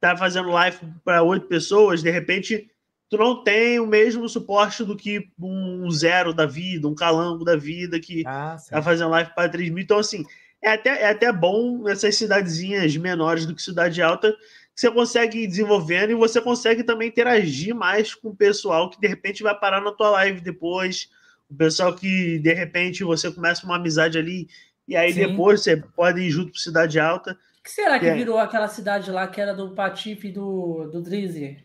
tá 0.00 0.16
fazendo 0.16 0.50
live 0.50 0.78
para 1.04 1.22
oito 1.22 1.46
pessoas, 1.46 2.02
de 2.02 2.10
repente 2.10 2.68
tu 3.08 3.16
não 3.16 3.42
tem 3.42 3.78
o 3.78 3.86
mesmo 3.86 4.28
suporte 4.28 4.84
do 4.84 4.96
que 4.96 5.28
um 5.38 5.90
zero 5.90 6.32
da 6.32 6.46
vida, 6.46 6.88
um 6.88 6.94
calango 6.94 7.44
da 7.44 7.56
vida 7.56 8.00
que 8.00 8.22
ah, 8.26 8.56
tá 8.70 8.80
fazendo 8.80 9.10
live 9.10 9.34
para 9.34 9.50
3 9.50 9.70
mil. 9.70 9.82
Então, 9.82 9.98
assim, 9.98 10.24
é 10.62 10.72
até, 10.72 11.02
é 11.02 11.10
até 11.10 11.32
bom 11.32 11.88
essas 11.88 12.14
cidadezinhas 12.16 12.96
menores 12.96 13.44
do 13.44 13.54
que 13.54 13.60
cidade 13.60 14.00
alta, 14.00 14.32
que 14.74 14.80
você 14.80 14.90
consegue 14.90 15.40
ir 15.40 15.48
desenvolvendo 15.48 16.10
e 16.10 16.14
você 16.14 16.40
consegue 16.40 16.84
também 16.84 17.08
interagir 17.08 17.74
mais 17.74 18.14
com 18.14 18.28
o 18.28 18.36
pessoal 18.36 18.88
que 18.88 19.00
de 19.00 19.08
repente 19.08 19.42
vai 19.42 19.58
parar 19.58 19.80
na 19.80 19.90
tua 19.90 20.10
live 20.10 20.40
depois, 20.40 21.10
o 21.50 21.54
pessoal 21.54 21.94
que 21.94 22.38
de 22.38 22.54
repente 22.54 23.02
você 23.02 23.30
começa 23.30 23.66
uma 23.66 23.76
amizade 23.76 24.16
ali 24.16 24.48
e 24.86 24.96
aí 24.96 25.12
Sim. 25.12 25.26
depois 25.26 25.62
você 25.62 25.76
pode 25.76 26.20
ir 26.20 26.30
junto 26.30 26.52
para 26.52 26.60
cidade 26.60 26.98
alta. 26.98 27.32
O 27.58 27.62
que 27.62 27.70
será 27.70 27.98
que 27.98 28.06
é. 28.06 28.14
virou 28.14 28.38
aquela 28.38 28.68
cidade 28.68 29.10
lá 29.10 29.26
que 29.26 29.40
era 29.40 29.52
do 29.52 29.74
Patife 29.74 30.28
e 30.28 30.32
do, 30.32 30.88
do 30.90 31.02
Drizzy? 31.02 31.58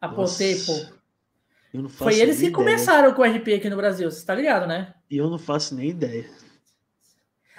A 0.00 0.08
Potepo. 0.08 0.72
Foi 1.90 2.18
eles 2.18 2.36
que 2.36 2.44
ideia. 2.44 2.54
começaram 2.54 3.12
com 3.12 3.22
o 3.22 3.24
RP 3.24 3.48
aqui 3.54 3.68
no 3.68 3.76
Brasil, 3.76 4.10
você 4.10 4.24
tá 4.24 4.34
ligado, 4.34 4.66
né? 4.66 4.94
E 5.10 5.16
eu 5.16 5.28
não 5.28 5.38
faço 5.38 5.74
nem 5.74 5.90
ideia. 5.90 6.24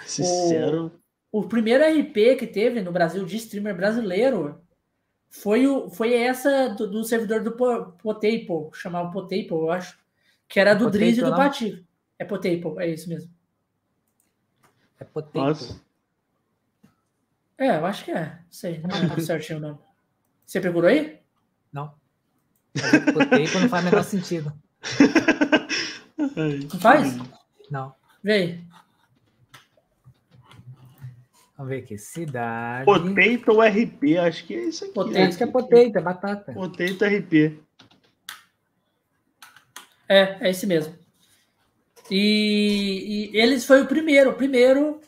Sincero. 0.06 0.92
O, 1.32 1.40
o 1.40 1.48
primeiro 1.48 1.84
RP 1.84 2.36
que 2.38 2.46
teve 2.46 2.80
no 2.80 2.92
Brasil 2.92 3.24
de 3.24 3.36
streamer 3.36 3.76
brasileiro 3.76 4.60
foi, 5.28 5.66
o, 5.66 5.88
foi 5.88 6.14
essa 6.14 6.68
do, 6.70 6.90
do 6.90 7.04
servidor 7.04 7.42
do 7.42 7.52
Potapo, 7.52 8.70
chamava 8.74 9.10
Potapo, 9.10 9.62
eu 9.62 9.70
acho, 9.70 9.98
que 10.48 10.58
era 10.58 10.74
do 10.74 10.90
Driz 10.90 11.18
e 11.18 11.22
do 11.22 11.30
Patife. 11.30 11.86
É 12.18 12.24
Potapo, 12.24 12.80
é 12.80 12.88
isso 12.88 13.08
mesmo. 13.08 13.30
É 14.98 15.04
Potapo. 15.04 15.38
Nossa. 15.38 15.80
É, 17.56 17.76
eu 17.76 17.86
acho 17.86 18.04
que 18.04 18.10
é. 18.10 18.24
Não 18.24 18.50
sei, 18.50 18.80
não 18.80 19.14
é 19.14 19.20
certinho 19.20 19.58
o 19.58 19.62
nome. 19.62 19.78
Você 20.44 20.60
procurou 20.60 20.90
aí? 20.90 21.20
Não. 21.72 21.94
Potapo 23.12 23.60
não 23.60 23.68
faz 23.68 23.82
o 23.82 23.84
menor 23.84 24.04
sentido. 24.04 24.52
Não 26.72 26.80
faz? 26.80 27.16
Não. 27.70 27.94
Aí. 28.24 28.64
Vamos 31.60 31.74
ver 31.74 31.82
aqui. 31.82 31.98
Cidade. 31.98 32.86
Potato 32.86 33.60
RP, 33.60 34.16
acho 34.16 34.46
que 34.46 34.54
é 34.54 34.64
isso 34.64 34.84
aqui. 34.84 34.94
Potato, 34.94 35.18
acho 35.18 35.36
que 35.36 35.44
é 35.44 35.46
potato, 35.46 35.96
é 35.96 36.00
batata. 36.00 36.52
Potato 36.54 37.04
RP. 37.04 37.60
É, 40.08 40.38
é 40.40 40.50
esse 40.50 40.66
mesmo. 40.66 40.94
E, 42.10 43.28
e 43.34 43.38
eles 43.38 43.66
foi 43.66 43.82
o 43.82 43.86
primeiro, 43.86 44.30
o 44.30 44.34
primeiro. 44.34 45.02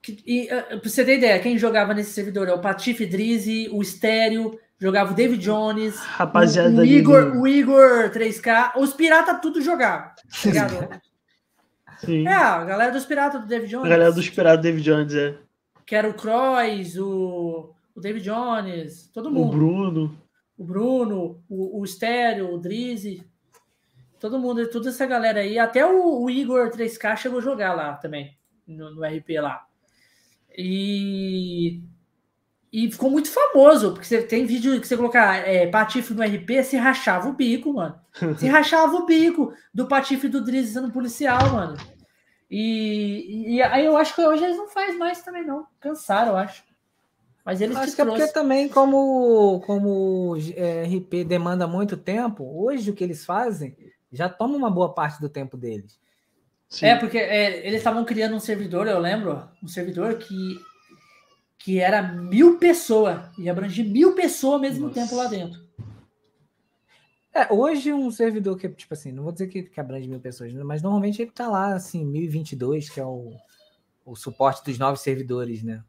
Que, 0.00 0.18
e, 0.26 0.44
uh, 0.46 0.80
pra 0.80 0.88
você 0.88 1.04
ter 1.04 1.18
ideia, 1.18 1.38
quem 1.38 1.58
jogava 1.58 1.92
nesse 1.92 2.12
servidor 2.12 2.48
é 2.48 2.54
o 2.54 2.60
Patife 2.60 3.04
Drizzy, 3.04 3.68
o 3.70 3.82
Estéreo, 3.82 4.58
jogava 4.78 5.12
o 5.12 5.14
David 5.14 5.44
Jones, 5.44 5.96
Rapaziada 5.96 6.76
o, 6.76 6.80
o 6.80 6.84
Igor, 6.84 7.36
o 7.36 7.46
Igor 7.46 8.10
3K, 8.10 8.72
os 8.78 8.94
piratas 8.94 9.38
tudo 9.42 9.60
jogavam. 9.60 10.12
Sim. 12.04 12.26
É, 12.26 12.34
a 12.34 12.64
galera 12.64 12.92
dos 12.92 13.04
Piratas 13.04 13.40
do 13.40 13.46
David 13.46 13.70
Jones. 13.70 13.86
A 13.86 13.90
galera 13.90 14.12
dos 14.12 14.28
Piratas 14.28 14.58
do 14.58 14.62
David 14.62 14.84
Jones, 14.84 15.14
é. 15.14 15.38
Que 15.86 15.94
era 15.94 16.08
o 16.08 16.14
Croix, 16.14 16.96
o, 16.98 17.74
o 17.94 18.00
David 18.00 18.24
Jones, 18.24 19.08
todo 19.12 19.30
mundo. 19.30 19.48
O 19.48 19.50
Bruno. 19.50 20.18
O 20.58 20.64
Bruno, 20.64 21.42
o, 21.48 21.80
o 21.80 21.84
Estéreo, 21.84 22.52
o 22.52 22.58
Drizzy. 22.58 23.24
Todo 24.20 24.38
mundo, 24.38 24.68
toda 24.68 24.88
essa 24.88 25.06
galera 25.06 25.40
aí. 25.40 25.58
Até 25.58 25.84
o, 25.86 26.22
o 26.22 26.30
Igor 26.30 26.70
3K 26.70 27.16
chegou 27.16 27.38
a 27.38 27.42
jogar 27.42 27.74
lá 27.74 27.94
também, 27.94 28.36
no, 28.66 28.94
no 28.94 29.04
RP 29.04 29.40
lá. 29.40 29.64
E 30.56 31.82
e 32.72 32.90
ficou 32.90 33.10
muito 33.10 33.28
famoso, 33.30 33.92
porque 33.92 34.06
você 34.06 34.22
tem 34.22 34.46
vídeo 34.46 34.80
que 34.80 34.88
você 34.88 34.96
colocar 34.96 35.46
é, 35.46 35.66
Patife 35.66 36.14
no 36.14 36.22
RP, 36.22 36.64
se 36.64 36.76
rachava 36.76 37.28
o 37.28 37.34
bico, 37.34 37.74
mano. 37.74 38.00
Se 38.38 38.46
rachava 38.48 38.96
o 38.96 39.04
bico 39.04 39.52
do 39.74 39.86
Patife 39.86 40.26
do 40.26 40.42
Drizzy 40.42 40.72
sendo 40.72 40.90
policial, 40.90 41.50
mano. 41.50 41.76
E, 42.50 43.56
e, 43.56 43.62
aí 43.62 43.84
eu 43.84 43.96
acho 43.96 44.14
que 44.14 44.22
hoje 44.22 44.44
eles 44.44 44.56
não 44.56 44.68
fazem 44.68 44.98
mais 44.98 45.22
também, 45.22 45.44
não. 45.44 45.66
Cansaram, 45.80 46.32
eu 46.32 46.36
acho. 46.38 46.64
Mas 47.44 47.60
eles 47.60 47.76
acho 47.76 47.94
que 47.94 48.00
é 48.00 48.04
porque 48.04 48.26
também, 48.28 48.68
como, 48.68 49.60
como 49.66 50.36
é, 50.54 50.84
RP 50.84 51.24
demanda 51.24 51.66
muito 51.66 51.96
tempo, 51.96 52.44
hoje 52.44 52.90
o 52.90 52.94
que 52.94 53.04
eles 53.04 53.24
fazem 53.24 53.76
já 54.10 54.28
toma 54.28 54.56
uma 54.56 54.70
boa 54.70 54.94
parte 54.94 55.20
do 55.20 55.28
tempo 55.28 55.56
deles. 55.56 55.98
Sim. 56.68 56.86
É, 56.86 56.96
porque 56.96 57.18
é, 57.18 57.66
eles 57.66 57.78
estavam 57.78 58.04
criando 58.04 58.34
um 58.34 58.40
servidor, 58.40 58.86
eu 58.86 58.98
lembro, 58.98 59.46
um 59.62 59.68
servidor 59.68 60.14
que 60.14 60.58
que 61.62 61.78
era 61.78 62.02
mil 62.02 62.58
pessoas, 62.58 63.30
e 63.38 63.48
abrangia 63.48 63.84
mil 63.84 64.14
pessoas 64.14 64.54
ao 64.54 64.60
mesmo 64.60 64.88
Nossa. 64.88 65.00
tempo 65.00 65.14
lá 65.14 65.26
dentro. 65.26 65.62
É, 67.32 67.52
hoje 67.52 67.92
um 67.92 68.10
servidor 68.10 68.58
que, 68.58 68.68
tipo 68.68 68.92
assim, 68.92 69.12
não 69.12 69.22
vou 69.22 69.32
dizer 69.32 69.46
que, 69.46 69.62
que 69.62 69.80
abrange 69.80 70.08
mil 70.08 70.18
pessoas, 70.18 70.52
mas 70.52 70.82
normalmente 70.82 71.22
ele 71.22 71.30
tá 71.30 71.48
lá, 71.48 71.74
assim, 71.74 72.04
1022, 72.04 72.90
que 72.90 73.00
é 73.00 73.04
o, 73.04 73.32
o 74.04 74.16
suporte 74.16 74.64
dos 74.64 74.76
novos 74.76 75.00
servidores, 75.00 75.62
né? 75.62 75.82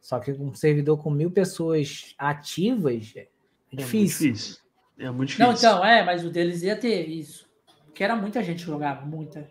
Só 0.00 0.20
que 0.20 0.30
um 0.30 0.54
servidor 0.54 1.02
com 1.02 1.10
mil 1.10 1.32
pessoas 1.32 2.14
ativas 2.16 3.12
é, 3.16 3.26
é 3.72 3.76
difícil. 3.76 4.32
difícil. 4.32 4.62
É 4.98 5.10
muito 5.10 5.30
difícil. 5.30 5.46
Não, 5.46 5.52
então, 5.52 5.84
é, 5.84 6.04
mas 6.04 6.24
o 6.24 6.30
deles 6.30 6.62
ia 6.62 6.76
ter 6.76 7.08
isso. 7.08 7.48
Que 7.92 8.04
era 8.04 8.14
muita 8.14 8.42
gente 8.42 8.64
que 8.64 8.70
jogava, 8.70 9.04
muita. 9.04 9.48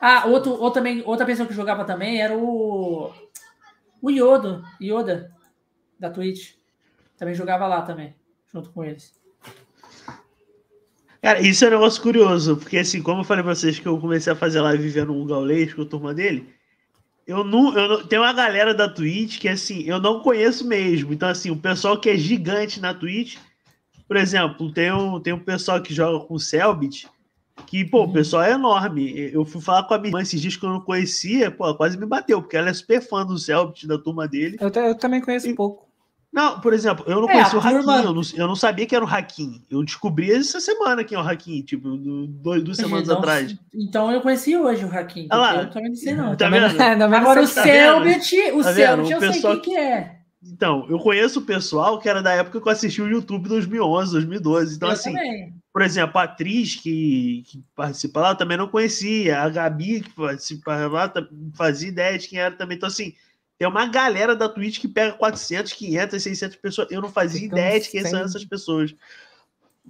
Ah, 0.00 0.26
outro, 0.26 0.52
outro 0.52 0.72
também, 0.72 1.02
outra 1.06 1.24
pessoa 1.24 1.48
que 1.48 1.54
jogava 1.54 1.84
também 1.84 2.20
era 2.20 2.36
o. 2.36 3.10
O 4.06 4.10
Yoda, 4.10 4.62
Yoda, 4.80 5.32
da 5.98 6.08
Twitch. 6.08 6.52
Também 7.18 7.34
jogava 7.34 7.66
lá 7.66 7.82
também, 7.82 8.14
junto 8.52 8.70
com 8.70 8.84
eles. 8.84 9.12
Cara, 11.20 11.40
isso 11.40 11.64
é 11.64 11.66
um 11.66 11.72
negócio 11.72 12.00
curioso, 12.00 12.56
porque 12.56 12.78
assim, 12.78 13.02
como 13.02 13.22
eu 13.22 13.24
falei 13.24 13.42
pra 13.42 13.52
vocês 13.52 13.80
que 13.80 13.88
eu 13.88 13.98
comecei 13.98 14.32
a 14.32 14.36
fazer 14.36 14.60
live 14.60 14.80
vivendo 14.80 15.12
um 15.12 15.26
gaulês 15.26 15.74
com 15.74 15.82
a 15.82 15.86
turma 15.86 16.14
dele, 16.14 16.54
eu 17.26 17.42
não, 17.42 17.76
eu 17.76 17.88
não. 17.88 18.06
Tem 18.06 18.16
uma 18.16 18.32
galera 18.32 18.72
da 18.72 18.88
Twitch 18.88 19.40
que, 19.40 19.48
assim, 19.48 19.82
eu 19.82 20.00
não 20.00 20.20
conheço 20.20 20.64
mesmo. 20.64 21.12
Então, 21.12 21.28
assim, 21.28 21.50
o 21.50 21.56
pessoal 21.56 21.98
que 21.98 22.08
é 22.08 22.16
gigante 22.16 22.78
na 22.78 22.94
Twitch, 22.94 23.38
por 24.06 24.16
exemplo, 24.16 24.72
tem 24.72 24.92
um, 24.92 25.18
tem 25.18 25.32
um 25.32 25.40
pessoal 25.40 25.82
que 25.82 25.92
joga 25.92 26.24
com 26.24 26.34
o 26.34 26.38
Selbit, 26.38 27.08
que, 27.66 27.84
pô, 27.84 28.00
o 28.00 28.06
uhum. 28.06 28.12
pessoal 28.12 28.42
é 28.42 28.52
enorme. 28.52 29.30
Eu 29.32 29.44
fui 29.44 29.60
falar 29.60 29.84
com 29.84 29.94
a 29.94 29.98
minha 29.98 30.08
irmã 30.08 30.22
esses 30.22 30.40
dias 30.40 30.56
que 30.56 30.64
eu 30.64 30.70
não 30.70 30.80
conhecia, 30.80 31.50
pô, 31.50 31.74
quase 31.74 31.96
me 31.96 32.06
bateu, 32.06 32.42
porque 32.42 32.56
ela 32.56 32.68
é 32.68 32.74
super 32.74 33.00
fã 33.00 33.24
do 33.24 33.38
Selbit, 33.38 33.86
da 33.86 33.98
turma 33.98 34.28
dele. 34.28 34.56
Eu, 34.60 34.70
eu 34.82 34.94
também 34.94 35.20
conheço 35.20 35.48
e, 35.48 35.54
pouco. 35.54 35.86
Não, 36.32 36.60
por 36.60 36.74
exemplo, 36.74 37.02
eu 37.08 37.20
não 37.20 37.30
é, 37.30 37.32
conhecia 37.32 37.58
o 37.58 37.62
Hakim, 37.62 37.76
eu 37.76 37.82
não, 38.12 38.22
eu 38.36 38.46
não, 38.46 38.56
sabia 38.56 38.84
que 38.84 38.94
era 38.94 39.02
o 39.02 39.08
Hakim. 39.08 39.64
Eu 39.70 39.82
descobri 39.82 40.30
essa 40.30 40.60
semana 40.60 41.02
quem 41.02 41.16
é 41.16 41.20
o 41.20 41.26
Hakim, 41.26 41.62
tipo, 41.62 41.96
dois, 41.96 42.62
duas 42.62 42.76
semanas 42.76 43.04
então, 43.04 43.18
atrás. 43.18 43.56
Então 43.74 44.12
eu 44.12 44.20
conheci 44.20 44.54
hoje 44.54 44.84
o 44.84 44.94
Hakim. 44.94 45.28
Ah 45.30 45.36
lá, 45.38 45.62
eu 45.62 45.70
também 45.70 45.88
não 45.88 45.96
sei, 45.96 46.14
não. 46.14 46.36
Tá 46.36 46.50
vendo? 46.50 46.66
Agora 47.14 47.40
o 47.40 47.46
Selbit, 47.46 48.36
o 48.52 48.62
tá 48.62 48.74
Selbit 48.74 49.12
eu 49.12 49.18
pessoal... 49.18 49.54
sei 49.54 49.62
quem 49.62 49.74
que 49.74 49.78
é. 49.78 50.16
Então, 50.44 50.86
eu 50.88 50.98
conheço 50.98 51.40
o 51.40 51.42
pessoal 51.42 51.98
que 51.98 52.08
era 52.08 52.22
da 52.22 52.32
época 52.32 52.60
que 52.60 52.68
eu 52.68 52.72
assisti 52.72 53.02
o 53.02 53.08
YouTube 53.08 53.48
2011, 53.48 54.12
2012. 54.12 54.76
Então, 54.76 54.88
eu 54.88 54.92
assim, 54.92 55.12
também. 55.12 55.54
Por 55.76 55.82
exemplo, 55.82 56.18
a 56.18 56.22
atriz 56.22 56.76
que, 56.76 57.44
que 57.46 57.62
participa 57.74 58.18
lá 58.18 58.30
eu 58.30 58.34
também 58.34 58.56
não 58.56 58.66
conhecia. 58.66 59.42
A 59.42 59.46
Gabi, 59.50 60.00
que 60.00 60.10
participa 60.14 60.74
lá, 60.86 61.12
fazia 61.54 61.90
ideia 61.90 62.18
de 62.18 62.28
quem 62.28 62.38
era 62.38 62.56
também. 62.56 62.78
Então, 62.78 62.86
assim, 62.86 63.14
tem 63.58 63.68
uma 63.68 63.84
galera 63.84 64.34
da 64.34 64.48
Twitch 64.48 64.80
que 64.80 64.88
pega 64.88 65.12
400, 65.12 65.74
500, 65.74 66.22
600 66.22 66.56
pessoas. 66.56 66.90
Eu 66.90 67.02
não 67.02 67.10
fazia 67.10 67.44
ideia 67.44 67.78
de 67.78 67.90
quem 67.90 68.02
são 68.06 68.20
essas 68.20 68.42
pessoas. 68.42 68.94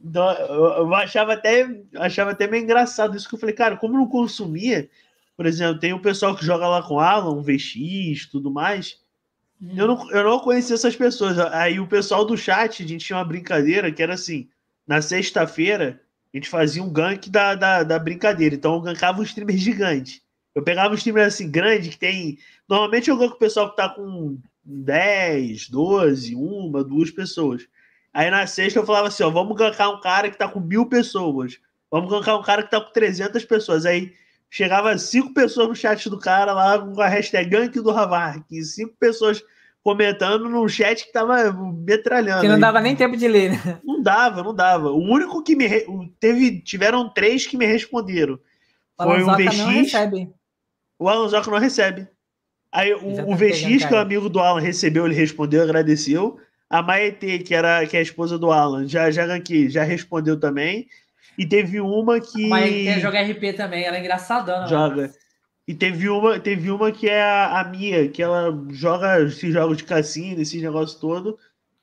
Então, 0.04 0.28
eu, 0.32 0.92
achava 0.92 1.34
até, 1.34 1.80
achava 1.94 2.32
até 2.32 2.48
meio 2.48 2.64
engraçado 2.64 3.16
isso 3.16 3.28
que 3.28 3.36
eu 3.36 3.38
falei, 3.38 3.54
cara, 3.54 3.76
como 3.76 3.94
eu 3.94 4.00
não 4.00 4.08
consumia, 4.08 4.90
por 5.36 5.46
exemplo, 5.46 5.78
tem 5.78 5.92
o 5.92 6.02
pessoal 6.02 6.34
que 6.34 6.44
joga 6.44 6.66
lá 6.66 6.82
com 6.82 6.98
Alan, 6.98 7.40
VX, 7.40 8.26
tudo 8.28 8.50
mais. 8.50 8.98
Hum. 9.62 9.74
Eu, 9.76 9.86
não, 9.86 10.10
eu 10.10 10.24
não 10.24 10.40
conhecia 10.40 10.74
essas 10.74 10.96
pessoas. 10.96 11.38
Aí 11.38 11.78
o 11.78 11.86
pessoal 11.86 12.24
do 12.24 12.36
chat, 12.36 12.82
a 12.82 12.88
gente 12.88 13.06
tinha 13.06 13.16
uma 13.16 13.24
brincadeira 13.24 13.92
que 13.92 14.02
era 14.02 14.14
assim: 14.14 14.48
na 14.86 15.02
sexta-feira, 15.02 16.00
a 16.32 16.36
gente 16.36 16.48
fazia 16.48 16.82
um 16.82 16.92
gank 16.92 17.28
da, 17.30 17.54
da, 17.54 17.82
da 17.82 17.98
brincadeira. 17.98 18.54
Então 18.54 18.74
eu 18.74 18.80
gankava 18.80 19.20
um 19.20 19.24
streamer 19.24 19.56
gigante. 19.56 20.22
Eu 20.54 20.62
pegava 20.62 20.92
um 20.92 20.96
streamer 20.96 21.26
assim 21.26 21.50
grande 21.50 21.90
que 21.90 21.98
tem 21.98 22.38
Normalmente 22.68 23.08
eu 23.08 23.16
ganho 23.16 23.30
com 23.30 23.36
o 23.36 23.38
pessoal 23.40 23.70
que 23.70 23.76
tá 23.76 23.88
com 23.88 24.38
10, 24.64 25.68
12, 25.68 26.34
uma, 26.34 26.82
duas 26.82 27.10
pessoas. 27.10 27.66
Aí 28.12 28.30
na 28.30 28.46
sexta 28.46 28.78
eu 28.78 28.86
falava 28.86 29.08
assim: 29.08 29.22
ó, 29.22 29.30
vamos 29.30 29.56
gankar 29.56 29.90
um 29.90 30.00
cara 30.00 30.30
que 30.30 30.38
tá 30.38 30.48
com 30.48 30.60
mil 30.60 30.86
pessoas. 30.86 31.58
Vamos 31.90 32.10
gankar 32.10 32.38
um 32.38 32.42
cara 32.42 32.62
que 32.62 32.70
tá 32.70 32.80
com 32.80 32.92
300 32.92 33.44
pessoas. 33.44 33.86
Aí 33.86 34.12
chegava 34.50 34.96
cinco 34.98 35.32
pessoas 35.32 35.68
no 35.68 35.76
chat 35.76 36.10
do 36.10 36.18
cara 36.18 36.52
lá 36.52 36.78
com 36.78 37.00
a 37.00 37.08
hashtag 37.08 37.48
gank 37.48 37.80
do 37.80 37.90
Havark. 37.90 38.50
Cinco 38.64 38.94
pessoas 38.98 39.42
comentando 39.86 40.48
no 40.48 40.68
chat 40.68 41.06
que 41.06 41.12
tava 41.12 41.52
metralhando. 41.52 42.40
Que 42.40 42.48
não 42.48 42.58
dava 42.58 42.80
nem 42.80 42.96
tempo 42.96 43.16
de 43.16 43.28
ler, 43.28 43.52
né? 43.52 43.78
Não 43.84 44.02
dava, 44.02 44.42
não 44.42 44.52
dava. 44.52 44.90
O 44.90 44.98
único 44.98 45.44
que 45.44 45.54
me. 45.54 45.68
Teve, 46.18 46.60
tiveram 46.60 47.08
três 47.08 47.46
que 47.46 47.56
me 47.56 47.64
responderam. 47.64 48.36
Foi 49.00 49.22
o, 49.22 49.30
o 49.30 49.36
VX. 49.36 49.58
Não 49.58 49.68
recebe. 49.68 50.30
O 50.98 51.08
Alonso 51.08 51.50
não 51.52 51.58
recebe. 51.58 52.08
Aí 52.72 52.92
o, 52.94 53.30
o 53.30 53.36
VX, 53.36 53.86
que 53.86 53.94
é 53.94 53.96
o 53.96 54.00
amigo 54.00 54.28
do 54.28 54.40
Alan, 54.40 54.60
recebeu, 54.60 55.06
ele 55.06 55.14
respondeu, 55.14 55.62
agradeceu. 55.62 56.36
A 56.68 56.82
Maete, 56.82 57.38
que, 57.38 57.54
era, 57.54 57.86
que 57.86 57.96
é 57.96 58.00
a 58.00 58.02
esposa 58.02 58.36
do 58.36 58.50
Alan, 58.50 58.88
já, 58.88 59.08
já, 59.12 59.32
aqui, 59.32 59.70
já 59.70 59.84
respondeu 59.84 60.38
também. 60.40 60.88
E 61.38 61.46
teve 61.46 61.80
uma 61.80 62.20
que. 62.20 62.46
A 62.46 62.48
Maete 62.48 62.98
joga 62.98 63.22
RP 63.22 63.56
também, 63.56 63.84
ela 63.84 63.98
é 63.98 64.00
engraçadona. 64.00 64.66
Joga. 64.66 65.12
E 65.66 65.74
teve 65.74 66.08
uma, 66.08 66.38
teve 66.38 66.70
uma 66.70 66.92
que 66.92 67.08
é 67.08 67.22
a, 67.22 67.60
a 67.60 67.64
Mia, 67.64 68.08
que 68.08 68.22
ela 68.22 68.56
joga 68.70 69.20
esses 69.22 69.52
jogos 69.52 69.78
de 69.78 69.84
cassino, 69.84 70.40
esses 70.40 70.62
negócios 70.62 70.98
todo, 70.98 71.38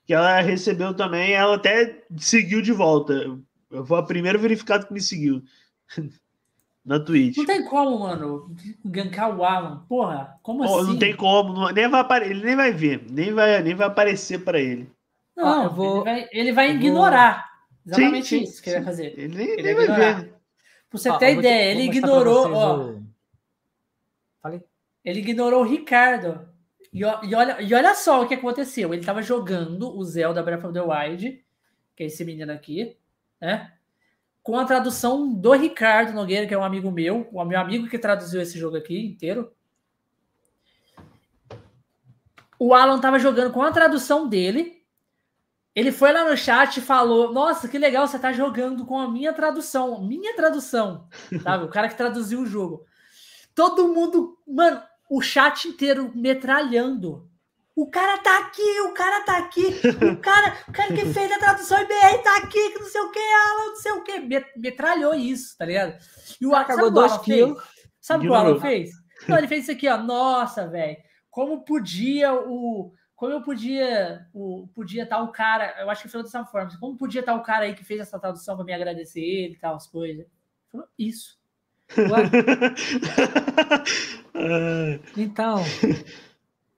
que 0.06 0.14
ela 0.14 0.40
recebeu 0.40 0.94
também, 0.94 1.32
ela 1.32 1.56
até 1.56 2.02
seguiu 2.16 2.62
de 2.62 2.72
volta. 2.72 3.38
Foi 3.86 3.98
a 3.98 4.02
primeira 4.02 4.38
verificada 4.38 4.86
que 4.86 4.92
me 4.92 5.00
seguiu. 5.00 5.42
na 6.84 7.00
Twitch. 7.00 7.38
Não 7.38 7.46
tem 7.46 7.64
como, 7.64 8.00
mano, 8.00 8.54
gankar 8.84 9.36
o 9.36 9.44
Alan. 9.44 9.84
Porra, 9.88 10.36
como 10.42 10.62
oh, 10.62 10.80
assim? 10.80 10.92
Não 10.92 10.98
tem 10.98 11.16
como, 11.16 11.54
não, 11.54 11.70
nem 11.70 11.88
vai 11.88 12.00
apare... 12.00 12.30
ele 12.30 12.44
nem 12.44 12.54
vai 12.54 12.72
ver, 12.72 13.04
nem 13.10 13.32
vai, 13.32 13.62
nem 13.62 13.74
vai 13.74 13.86
aparecer 13.86 14.44
para 14.44 14.60
ele. 14.60 14.90
Não, 15.36 15.64
ah, 15.64 15.68
vou... 15.68 15.96
ele 15.96 16.04
vai, 16.04 16.28
ele 16.32 16.52
vai 16.52 16.70
ignorar. 16.72 17.50
Vou... 17.84 17.94
Exatamente 17.94 18.26
sim, 18.26 18.42
isso 18.42 18.56
sim, 18.56 18.62
que 18.62 18.70
ele 18.70 18.76
vai 18.76 18.84
fazer. 18.84 19.14
Ele 19.16 19.34
nem, 19.34 19.48
ele 19.48 19.62
nem 19.62 19.74
vai, 19.74 19.86
ver. 19.86 20.34
Pra 20.90 20.98
você 20.98 21.08
ah, 21.08 21.16
ter 21.16 21.38
ideia, 21.38 21.72
ele 21.72 21.84
ignorou, 21.84 22.52
ó. 22.52 22.94
Ele 25.04 25.20
ignorou 25.20 25.60
o 25.60 25.68
Ricardo. 25.68 26.48
E, 26.92 27.00
e, 27.00 27.34
olha, 27.34 27.60
e 27.60 27.74
olha 27.74 27.94
só 27.94 28.22
o 28.22 28.28
que 28.28 28.34
aconteceu. 28.34 28.94
Ele 28.94 29.04
tava 29.04 29.22
jogando 29.22 29.96
o 29.96 30.04
Zelda 30.04 30.42
Breath 30.42 30.64
of 30.64 30.72
the 30.72 30.80
Wild, 30.80 31.44
que 31.94 32.04
é 32.04 32.06
esse 32.06 32.24
menino 32.24 32.52
aqui, 32.52 32.96
né? 33.40 33.72
com 34.44 34.58
a 34.58 34.64
tradução 34.66 35.32
do 35.32 35.52
Ricardo 35.52 36.12
Nogueira, 36.12 36.46
que 36.46 36.52
é 36.52 36.58
um 36.58 36.62
amigo 36.62 36.90
meu, 36.90 37.26
o 37.32 37.44
meu 37.46 37.58
amigo 37.58 37.88
que 37.88 37.98
traduziu 37.98 38.42
esse 38.42 38.58
jogo 38.58 38.76
aqui 38.76 39.06
inteiro. 39.06 39.50
O 42.58 42.74
Alan 42.74 42.96
estava 42.96 43.18
jogando 43.18 43.50
com 43.52 43.62
a 43.62 43.72
tradução 43.72 44.28
dele. 44.28 44.84
Ele 45.74 45.90
foi 45.90 46.12
lá 46.12 46.28
no 46.28 46.36
chat 46.36 46.76
e 46.76 46.82
falou: 46.82 47.32
Nossa, 47.32 47.66
que 47.66 47.78
legal, 47.78 48.06
você 48.06 48.16
está 48.16 48.34
jogando 48.34 48.84
com 48.84 48.98
a 48.98 49.10
minha 49.10 49.32
tradução. 49.32 50.06
Minha 50.06 50.36
tradução. 50.36 51.08
Sabe? 51.42 51.64
o 51.64 51.68
cara 51.68 51.88
que 51.88 51.96
traduziu 51.96 52.40
o 52.40 52.46
jogo. 52.46 52.84
Todo 53.54 53.94
mundo, 53.94 54.38
mano, 54.46 54.82
o 55.14 55.20
chat 55.20 55.68
inteiro 55.68 56.10
metralhando. 56.12 57.30
O 57.76 57.88
cara 57.88 58.18
tá 58.18 58.38
aqui, 58.38 58.80
o 58.80 58.92
cara 58.92 59.24
tá 59.24 59.38
aqui, 59.38 59.66
o 60.12 60.16
cara, 60.20 60.56
o 60.68 60.72
cara 60.72 60.92
que 60.92 61.06
fez 61.06 61.30
a 61.30 61.38
tradução 61.38 61.78
em 61.80 61.86
BR 61.86 62.22
tá 62.22 62.36
aqui, 62.38 62.70
que 62.70 62.78
não 62.80 62.88
sei 62.88 63.00
o 63.00 63.10
que, 63.12 63.18
Alan, 63.18 63.66
não 63.66 63.76
sei 63.76 63.92
o 63.92 64.02
que. 64.02 64.20
Metralhou 64.56 65.14
isso, 65.14 65.56
tá 65.56 65.64
ligado? 65.64 65.96
E 66.40 66.46
o 66.46 66.54
Alan 66.54 66.64
cagou 66.64 66.90
dois 66.90 67.16
quilos. 67.18 67.62
Sabe 68.00 68.24
o 68.24 68.26
que 68.26 68.32
o 68.32 68.34
Alan 68.34 68.60
fez? 68.60 68.90
Não, 69.28 69.38
ele 69.38 69.46
fez 69.46 69.62
isso 69.62 69.72
aqui, 69.72 69.88
ó. 69.88 69.96
Nossa, 69.96 70.66
velho. 70.66 70.96
Como 71.30 71.64
podia 71.64 72.34
o. 72.34 72.92
Como 73.14 73.32
eu 73.32 73.42
podia. 73.42 74.26
O, 74.34 74.68
podia 74.74 75.04
estar 75.04 75.16
tá 75.16 75.22
o 75.22 75.30
cara. 75.30 75.80
Eu 75.80 75.88
acho 75.90 76.02
que 76.02 76.08
falou 76.08 76.24
dessa 76.24 76.44
forma. 76.44 76.76
Como 76.78 76.96
podia 76.96 77.20
estar 77.20 77.32
tá 77.32 77.38
o 77.38 77.42
cara 77.42 77.64
aí 77.64 77.74
que 77.74 77.84
fez 77.84 78.00
essa 78.00 78.18
tradução 78.18 78.56
para 78.56 78.64
me 78.64 78.74
agradecer 78.74 79.20
ele 79.20 79.54
e 79.54 79.58
tal, 79.58 79.76
as 79.76 79.86
coisas. 79.86 80.26
Falou 80.70 80.86
isso. 80.98 81.38
então. 85.16 85.64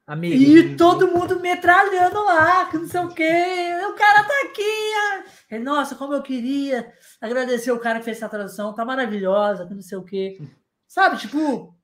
Amigo. 0.06 0.36
E 0.36 0.76
todo 0.76 1.08
mundo 1.08 1.40
metralhando 1.40 2.22
lá, 2.24 2.66
que 2.66 2.78
não 2.78 2.86
sei 2.86 3.00
o 3.00 3.08
quê. 3.08 3.44
O 3.88 3.94
cara 3.94 4.22
tá 4.22 4.34
aqui. 4.44 5.58
Nossa, 5.58 5.96
como 5.96 6.14
eu 6.14 6.22
queria 6.22 6.92
agradecer 7.20 7.72
o 7.72 7.80
cara 7.80 7.98
que 7.98 8.04
fez 8.04 8.18
essa 8.18 8.28
tradução, 8.28 8.72
tá 8.74 8.84
maravilhosa, 8.84 9.66
que 9.66 9.74
não 9.74 9.82
sei 9.82 9.98
o 9.98 10.04
quê. 10.04 10.38
Sabe, 10.86 11.18
tipo. 11.18 11.74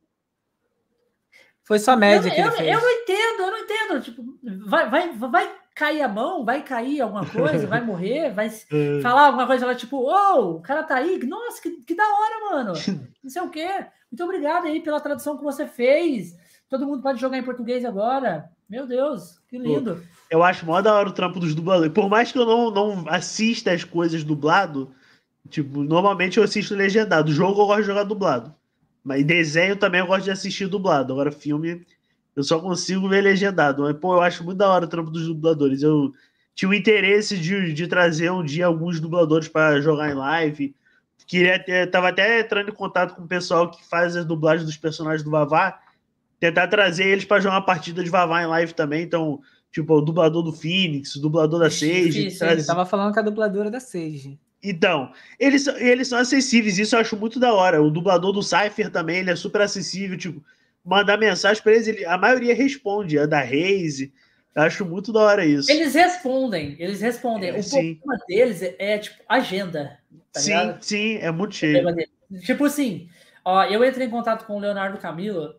Foi 1.65 1.79
só 1.79 1.97
média 1.97 2.29
eu, 2.29 2.35
que 2.35 2.41
eu, 2.41 2.47
ele 2.47 2.57
fez. 2.57 2.73
Eu 2.73 2.81
não 2.81 2.91
entendo, 2.91 3.41
eu 3.41 3.51
não 3.51 3.59
entendo. 3.59 4.01
Tipo, 4.01 4.25
vai, 4.69 4.89
vai, 4.89 5.13
vai 5.17 5.62
cair 5.75 6.03
a 6.03 6.09
mão, 6.09 6.45
vai 6.45 6.63
cair 6.63 7.01
alguma 7.01 7.25
coisa, 7.25 7.67
vai 7.67 7.81
morrer, 7.81 8.31
vai 8.33 8.47
é. 8.71 9.01
falar 9.01 9.27
alguma 9.27 9.47
coisa 9.47 9.67
lá, 9.67 9.75
tipo, 9.75 9.97
oh, 9.97 10.57
o 10.57 10.61
cara 10.61 10.83
tá 10.83 10.97
aí, 10.97 11.19
nossa, 11.27 11.61
que, 11.63 11.71
que 11.83 11.95
da 11.95 12.05
hora, 12.05 12.51
mano. 12.51 12.73
Não 13.23 13.31
sei 13.31 13.43
o 13.43 13.51
quê. 13.51 13.69
Muito 14.11 14.25
obrigado 14.25 14.67
aí 14.67 14.81
pela 14.81 15.01
tradução 15.01 15.37
que 15.37 15.45
você 15.45 15.67
fez. 15.67 16.37
Todo 16.69 16.87
mundo 16.87 17.03
pode 17.03 17.21
jogar 17.21 17.39
em 17.39 17.43
português 17.43 17.85
agora. 17.85 18.51
Meu 18.69 18.87
Deus, 18.87 19.39
que 19.49 19.59
lindo. 19.59 20.03
Eu 20.31 20.43
acho 20.43 20.65
mó 20.65 20.81
da 20.81 20.95
hora 20.95 21.09
o 21.09 21.13
trampo 21.13 21.39
dos 21.39 21.55
dubladores. 21.55 21.93
Por 21.93 22.09
mais 22.09 22.33
que 22.33 22.39
eu 22.39 22.47
não, 22.47 22.71
não 22.71 23.05
assista 23.07 23.71
as 23.71 23.85
coisas 23.85 24.25
dublado, 24.25 24.91
tipo, 25.51 25.83
normalmente 25.83 26.39
eu 26.39 26.45
assisto 26.45 26.75
legendado. 26.75 27.31
Jogo 27.31 27.61
eu 27.61 27.67
gosto 27.67 27.81
de 27.81 27.87
jogar 27.87 28.05
dublado. 28.05 28.55
Mas 29.05 29.25
desenho 29.25 29.77
também 29.77 30.01
eu 30.01 30.07
gosto 30.07 30.25
de 30.25 30.31
assistir 30.31 30.69
dublado. 30.69 31.13
Agora, 31.13 31.31
filme, 31.31 31.85
eu 32.35 32.43
só 32.43 32.59
consigo 32.59 33.09
ver 33.09 33.23
legendado. 33.23 33.83
Mas, 33.83 33.97
pô, 33.97 34.15
eu 34.15 34.23
acho 34.23 34.45
muito 34.45 34.59
da 34.59 34.69
hora 34.69 34.85
o 34.85 34.89
trampo 34.89 35.11
dos 35.11 35.27
dubladores. 35.27 35.83
Eu 35.83 36.13
tinha 36.55 36.69
o 36.69 36.75
interesse 36.75 37.39
de, 37.39 37.73
de 37.73 37.87
trazer 37.87 38.31
um 38.31 38.45
dia 38.45 38.67
alguns 38.67 39.01
dubladores 39.01 39.49
para 39.49 39.81
jogar 39.81 40.11
em 40.11 40.15
live. 40.15 40.75
Queria 41.27 41.59
ter, 41.59 41.91
tava 41.91 42.09
até 42.09 42.41
entrando 42.41 42.71
em 42.71 42.75
contato 42.75 43.15
com 43.15 43.23
o 43.23 43.29
pessoal 43.29 43.71
que 43.71 43.85
faz 43.85 44.17
as 44.17 44.25
dublagens 44.25 44.67
dos 44.67 44.77
personagens 44.77 45.23
do 45.23 45.31
Vavá 45.31 45.79
tentar 46.39 46.67
trazer 46.67 47.05
eles 47.05 47.25
para 47.25 47.41
jogar 47.41 47.57
uma 47.57 47.65
partida 47.65 48.03
de 48.03 48.11
Vavá 48.11 48.43
em 48.43 48.47
live 48.47 48.75
também. 48.75 49.03
Então, 49.03 49.41
Tipo, 49.73 49.95
o 49.95 50.03
dublador 50.03 50.43
do 50.43 50.53
Phoenix, 50.53 51.17
o 51.17 51.21
dublador 51.21 51.59
da 51.59 51.71
Sage. 51.71 52.29
Ele 52.29 52.63
tava 52.63 52.85
falando 52.85 53.15
com 53.15 53.21
a 53.21 53.23
dubladora 53.23 53.71
da 53.71 53.81
Sage. 53.81 54.39
Então, 54.63 55.11
eles, 55.41 55.67
eles 55.67 56.09
são 56.09 56.19
acessíveis, 56.19 56.79
isso 56.79 56.95
eu 56.95 57.01
acho 57.01 57.17
muito 57.17 57.41
da 57.41 57.55
hora. 57.55 57.83
O 57.83 57.91
dublador 57.91 58.33
do 58.33 58.43
Cypher 58.43 58.91
também, 58.91 59.21
ele 59.21 59.31
é 59.31 59.35
super 59.35 59.63
acessível, 59.63 60.17
tipo, 60.17 60.45
mandar 60.85 61.17
mensagem 61.17 61.63
para 61.63 61.73
eles, 61.73 61.87
ele, 61.87 62.05
a 62.05 62.17
maioria 62.19 62.55
responde, 62.55 63.19
a 63.19 63.27
da 63.27 63.41
Raze. 63.41 64.13
Eu 64.55 64.63
acho 64.63 64.85
muito 64.85 65.13
da 65.13 65.21
hora 65.21 65.45
isso. 65.45 65.71
Eles 65.71 65.95
respondem, 65.95 66.77
eles 66.79 67.01
respondem. 67.01 67.51
É, 67.51 67.59
o 67.59 67.63
sim. 67.63 67.95
problema 67.95 68.25
deles 68.29 68.63
é, 68.63 68.77
é 68.79 68.99
tipo 68.99 69.23
agenda. 69.29 69.99
Tá 70.33 70.41
sim, 70.41 70.51
ligado? 70.51 70.83
sim, 70.83 71.17
é 71.17 71.31
muito 71.31 71.55
cheio. 71.55 71.97
Tipo 72.45 72.67
assim, 72.67 73.09
ó, 73.45 73.65
eu 73.65 73.85
entrei 73.85 74.07
em 74.07 74.11
contato 74.11 74.47
com 74.47 74.57
o 74.57 74.61
Leonardo 74.61 74.99
Camilo, 74.99 75.55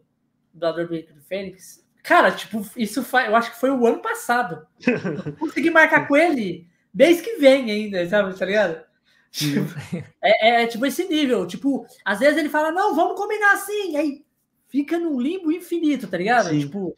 dublador 0.54 0.88
do 0.88 1.22
Fênix, 1.28 1.84
Cara, 2.04 2.32
tipo, 2.32 2.70
isso 2.76 3.02
faz, 3.02 3.30
eu 3.30 3.36
acho 3.36 3.52
que 3.52 3.60
foi 3.60 3.72
o 3.72 3.88
ano 3.88 4.00
passado. 4.00 4.68
consegui 5.40 5.70
marcar 5.70 6.06
com 6.06 6.18
ele 6.18 6.68
mês 6.94 7.22
que 7.22 7.38
vem 7.38 7.72
ainda, 7.72 8.08
sabe? 8.08 8.38
Tá 8.38 8.46
ligado? 8.46 8.84
Tipo, 9.32 9.66
é, 10.22 10.50
é, 10.50 10.64
é, 10.64 10.68
tipo 10.68 10.86
esse 10.86 11.08
nível. 11.08 11.48
Tipo, 11.48 11.88
às 12.04 12.20
vezes 12.20 12.38
ele 12.38 12.50
fala, 12.50 12.72
não, 12.72 12.94
vamos 12.94 13.18
combinar 13.18 13.54
assim. 13.54 13.96
Aí 13.96 14.26
fica 14.74 14.98
num 14.98 15.22
limbo 15.22 15.52
infinito, 15.52 16.08
tá 16.08 16.18
ligado? 16.18 16.50
Sim. 16.50 16.62
Tipo. 16.62 16.98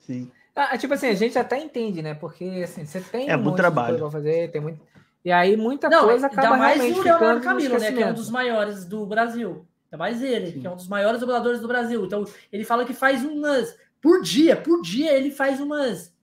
Sim. 0.00 0.30
Ah, 0.54 0.76
tipo 0.76 0.92
assim, 0.92 1.06
a 1.06 1.14
gente 1.14 1.38
até 1.38 1.58
entende, 1.58 2.02
né? 2.02 2.12
Porque 2.12 2.44
assim, 2.62 2.84
você 2.84 3.00
tem 3.00 3.30
é 3.30 3.36
um 3.36 3.42
muito 3.42 3.56
trabalho 3.56 3.96
pra 3.96 4.10
fazer, 4.10 4.50
tem 4.50 4.60
muito. 4.60 4.78
E 5.24 5.32
aí 5.32 5.56
muita 5.56 5.88
não, 5.88 6.04
coisa 6.04 6.26
acaba 6.26 6.58
mais 6.58 6.76
realmente 6.76 7.00
o 7.00 7.02
Leonardo 7.02 7.40
Camilo, 7.40 7.78
né? 7.78 7.92
Que 7.92 8.02
é 8.02 8.06
um 8.08 8.14
dos 8.14 8.30
maiores 8.30 8.84
do 8.84 9.06
Brasil. 9.06 9.66
Ainda 9.86 9.96
mais 9.96 10.22
ele, 10.22 10.52
Sim. 10.52 10.60
que 10.60 10.66
é 10.66 10.70
um 10.70 10.76
dos 10.76 10.86
maiores 10.86 11.20
dubladores 11.20 11.60
do 11.60 11.68
Brasil. 11.68 12.04
Então, 12.04 12.24
ele 12.52 12.64
fala 12.64 12.84
que 12.84 12.92
faz 12.92 13.24
umas 13.24 13.74
por 14.02 14.20
dia, 14.20 14.54
por 14.54 14.82
dia 14.82 15.12
ele 15.12 15.30
faz 15.30 15.60
umas 15.60 16.14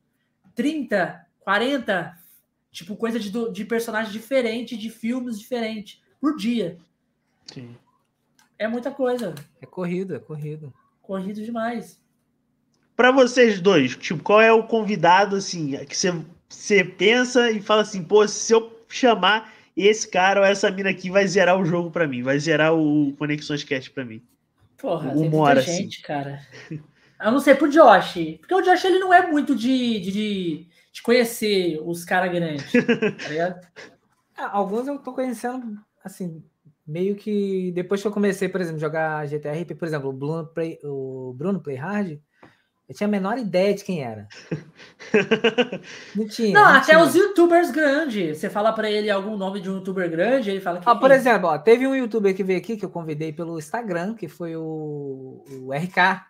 30, 0.54 1.26
40, 1.40 2.16
tipo, 2.72 2.96
coisa 2.96 3.20
de, 3.20 3.32
de 3.52 3.66
personagem 3.66 4.12
diferente, 4.12 4.78
de 4.78 4.90
filmes 4.90 5.40
diferentes, 5.40 6.00
por 6.22 6.36
dia. 6.36 6.78
Sim. 7.48 7.76
É 8.58 8.68
muita 8.68 8.92
coisa. 8.92 9.36
É 9.62 9.66
corrido, 9.66 10.16
é 10.16 10.20
corrido. 10.20 10.74
Corrido 11.02 11.44
demais. 11.44 12.00
Para 12.96 13.12
vocês 13.12 13.60
dois, 13.60 13.96
tipo, 13.98 14.24
qual 14.24 14.42
é 14.42 14.52
o 14.52 14.64
convidado, 14.64 15.36
assim, 15.36 15.78
que 15.86 15.98
você, 15.98 16.14
você 16.48 16.84
pensa 16.84 17.52
e 17.52 17.62
fala 17.62 17.82
assim, 17.82 18.02
pô, 18.04 18.26
se 18.28 18.54
eu 18.54 18.74
chamar 18.88 19.54
esse 19.76 20.08
cara 20.08 20.40
ou 20.40 20.46
essa 20.46 20.72
mina 20.72 20.90
aqui, 20.90 21.10
vai 21.10 21.28
zerar 21.28 21.60
o 21.60 21.66
jogo 21.66 21.92
para 21.92 22.08
mim, 22.08 22.24
vai 22.24 22.40
zerar 22.40 22.74
o 22.74 23.14
Conexões 23.18 23.64
Cast 23.64 23.92
para 23.92 24.06
mim. 24.06 24.24
Porra, 24.78 25.12
tem 25.14 25.30
muita 25.30 25.62
gente, 25.62 25.96
assim. 25.96 26.02
cara. 26.02 26.42
Eu 27.22 27.32
não 27.32 27.40
sei 27.40 27.56
pro 27.56 27.70
Josh. 27.70 28.38
Porque 28.40 28.54
o 28.54 28.62
Josh 28.62 28.86
ele 28.86 29.00
não 29.00 29.14
é 29.14 29.28
muito 29.28 29.56
de, 29.56 30.00
de, 30.00 30.68
de 30.92 31.02
conhecer 31.02 31.82
os 31.84 32.06
caras 32.06 32.32
grandes. 32.32 32.72
tá 32.72 33.28
ligado? 33.30 33.68
É, 34.38 34.42
alguns 34.44 34.88
eu 34.88 34.98
tô 35.00 35.14
conhecendo, 35.14 35.78
assim, 36.04 36.44
meio 36.86 37.16
que 37.16 37.72
depois 37.74 38.02
que 38.02 38.08
eu 38.08 38.12
comecei, 38.12 38.50
por 38.50 38.62
exemplo, 38.62 38.80
jogar 38.80 39.26
GTR, 39.28 39.76
por 39.76 39.88
exemplo, 39.88 40.10
o 40.10 40.14
Bruno 40.14 40.48
Play, 40.48 40.80
o 40.84 41.34
Bruno 41.36 41.60
Play 41.62 41.76
Hard, 41.76 42.20
eu 42.88 42.96
tinha 42.96 43.08
a 43.08 43.12
menor 43.12 43.38
ideia 43.38 43.74
de 43.74 43.84
quem 43.84 44.04
era. 44.04 44.28
Não 46.16 46.28
tinha. 46.28 46.54
Não, 46.54 46.64
não 46.64 46.76
até 46.76 46.94
tinha. 46.94 47.04
os 47.04 47.16
youtubers 47.16 47.72
grandes. 47.72 48.38
Você 48.38 48.48
fala 48.48 48.72
para 48.74 48.90
ele 48.92 49.10
algum 49.10 49.36
nome 49.36 49.60
de 49.60 49.70
um 49.70 49.76
youtuber 49.76 50.10
grande, 50.10 50.52
ele 50.52 50.62
fala 50.62 50.80
que. 50.80 50.88
Ah, 50.88 50.96
por 50.96 51.10
exemplo, 51.10 51.50
ó, 51.50 51.58
teve 51.58 51.88
um 51.88 51.96
youtuber 51.96 52.36
que 52.36 52.44
veio 52.44 52.60
aqui 52.60 52.78
que 52.78 52.86
eu 52.86 52.90
convidei 52.90 53.34
pelo 53.34 53.58
Instagram, 53.58 54.14
que 54.14 54.28
foi 54.28 54.56
o, 54.56 55.44
o 55.50 55.74
RK 55.74 56.24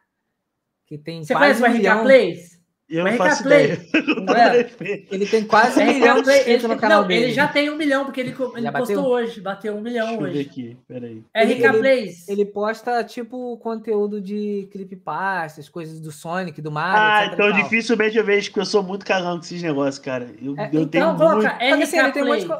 que 0.86 0.98
tem 0.98 1.23
Você 1.23 1.34
quase 1.34 1.60
conhece 1.60 1.64
um 1.64 1.65
o 1.65 1.77
milhão... 1.77 1.98
RK 1.98 2.03
Plays? 2.03 2.64
Eu 2.88 3.03
não 3.03 3.12
RK 3.12 3.44
Play. 3.44 3.78
É? 4.36 5.06
Ele 5.12 5.26
tem 5.26 5.45
quase 5.45 5.82
um 5.82 5.86
milhão 5.86 6.22
de 6.22 6.32
inscritos 6.32 6.70
no 6.70 6.78
canal 6.78 7.02
não, 7.02 7.07
dele. 7.07 7.26
Ele 7.26 7.34
já 7.34 7.48
tem 7.48 7.70
um 7.70 7.76
milhão, 7.76 8.06
porque 8.06 8.22
ele, 8.22 8.36
ele 8.56 8.72
postou 8.72 9.06
hoje. 9.07 9.41
Bateu 9.41 9.76
um 9.76 9.82
milhão 9.82 10.07
Deixa 10.07 10.22
hoje. 10.24 10.34
Deixa 10.34 10.49
eu 10.49 10.53
ver 10.53 10.72
aqui, 10.72 10.78
peraí. 10.88 11.24
RK 11.36 11.64
ele, 11.64 11.80
Plays. 11.80 12.28
Ele, 12.28 12.41
ele 12.41 12.52
posta, 12.52 13.03
tipo, 13.03 13.57
conteúdo 13.57 14.22
de 14.22 14.68
creepypastas, 14.72 15.70
coisas 15.70 15.99
do 15.99 16.12
Sonic, 16.12 16.62
do 16.62 16.72
Mario, 16.72 17.30
Ah, 17.30 17.34
então 17.34 17.52
dificilmente 17.52 18.18
eu 18.18 18.26
vejo, 18.26 18.49
porque 18.49 18.60
eu 18.60 18.66
sou 18.66 18.84
muito 18.84 19.06
cagão 19.06 19.38
com 19.38 19.44
esses 19.44 19.62
negócios, 19.62 19.99
cara. 19.99 20.30
Eu, 20.41 20.56
é, 20.57 20.70
eu 20.72 20.82
então, 20.82 20.88
tenho 20.88 21.16
coloca 21.16 21.36
muito... 21.36 21.76
RK 21.76 21.84
assim, 21.84 21.99
ele, 21.99 22.12
tem 22.12 22.24
muito, 22.24 22.57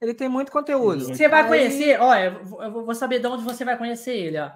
ele 0.00 0.14
tem 0.14 0.28
muito 0.28 0.52
conteúdo. 0.52 1.04
Você 1.06 1.28
vai 1.28 1.46
conhecer, 1.46 2.00
ó, 2.00 2.14
eu 2.14 2.72
vou 2.72 2.94
saber 2.94 3.18
de 3.18 3.26
onde 3.26 3.44
você 3.44 3.64
vai 3.64 3.76
conhecer 3.76 4.16
ele, 4.16 4.38
ó. 4.38 4.50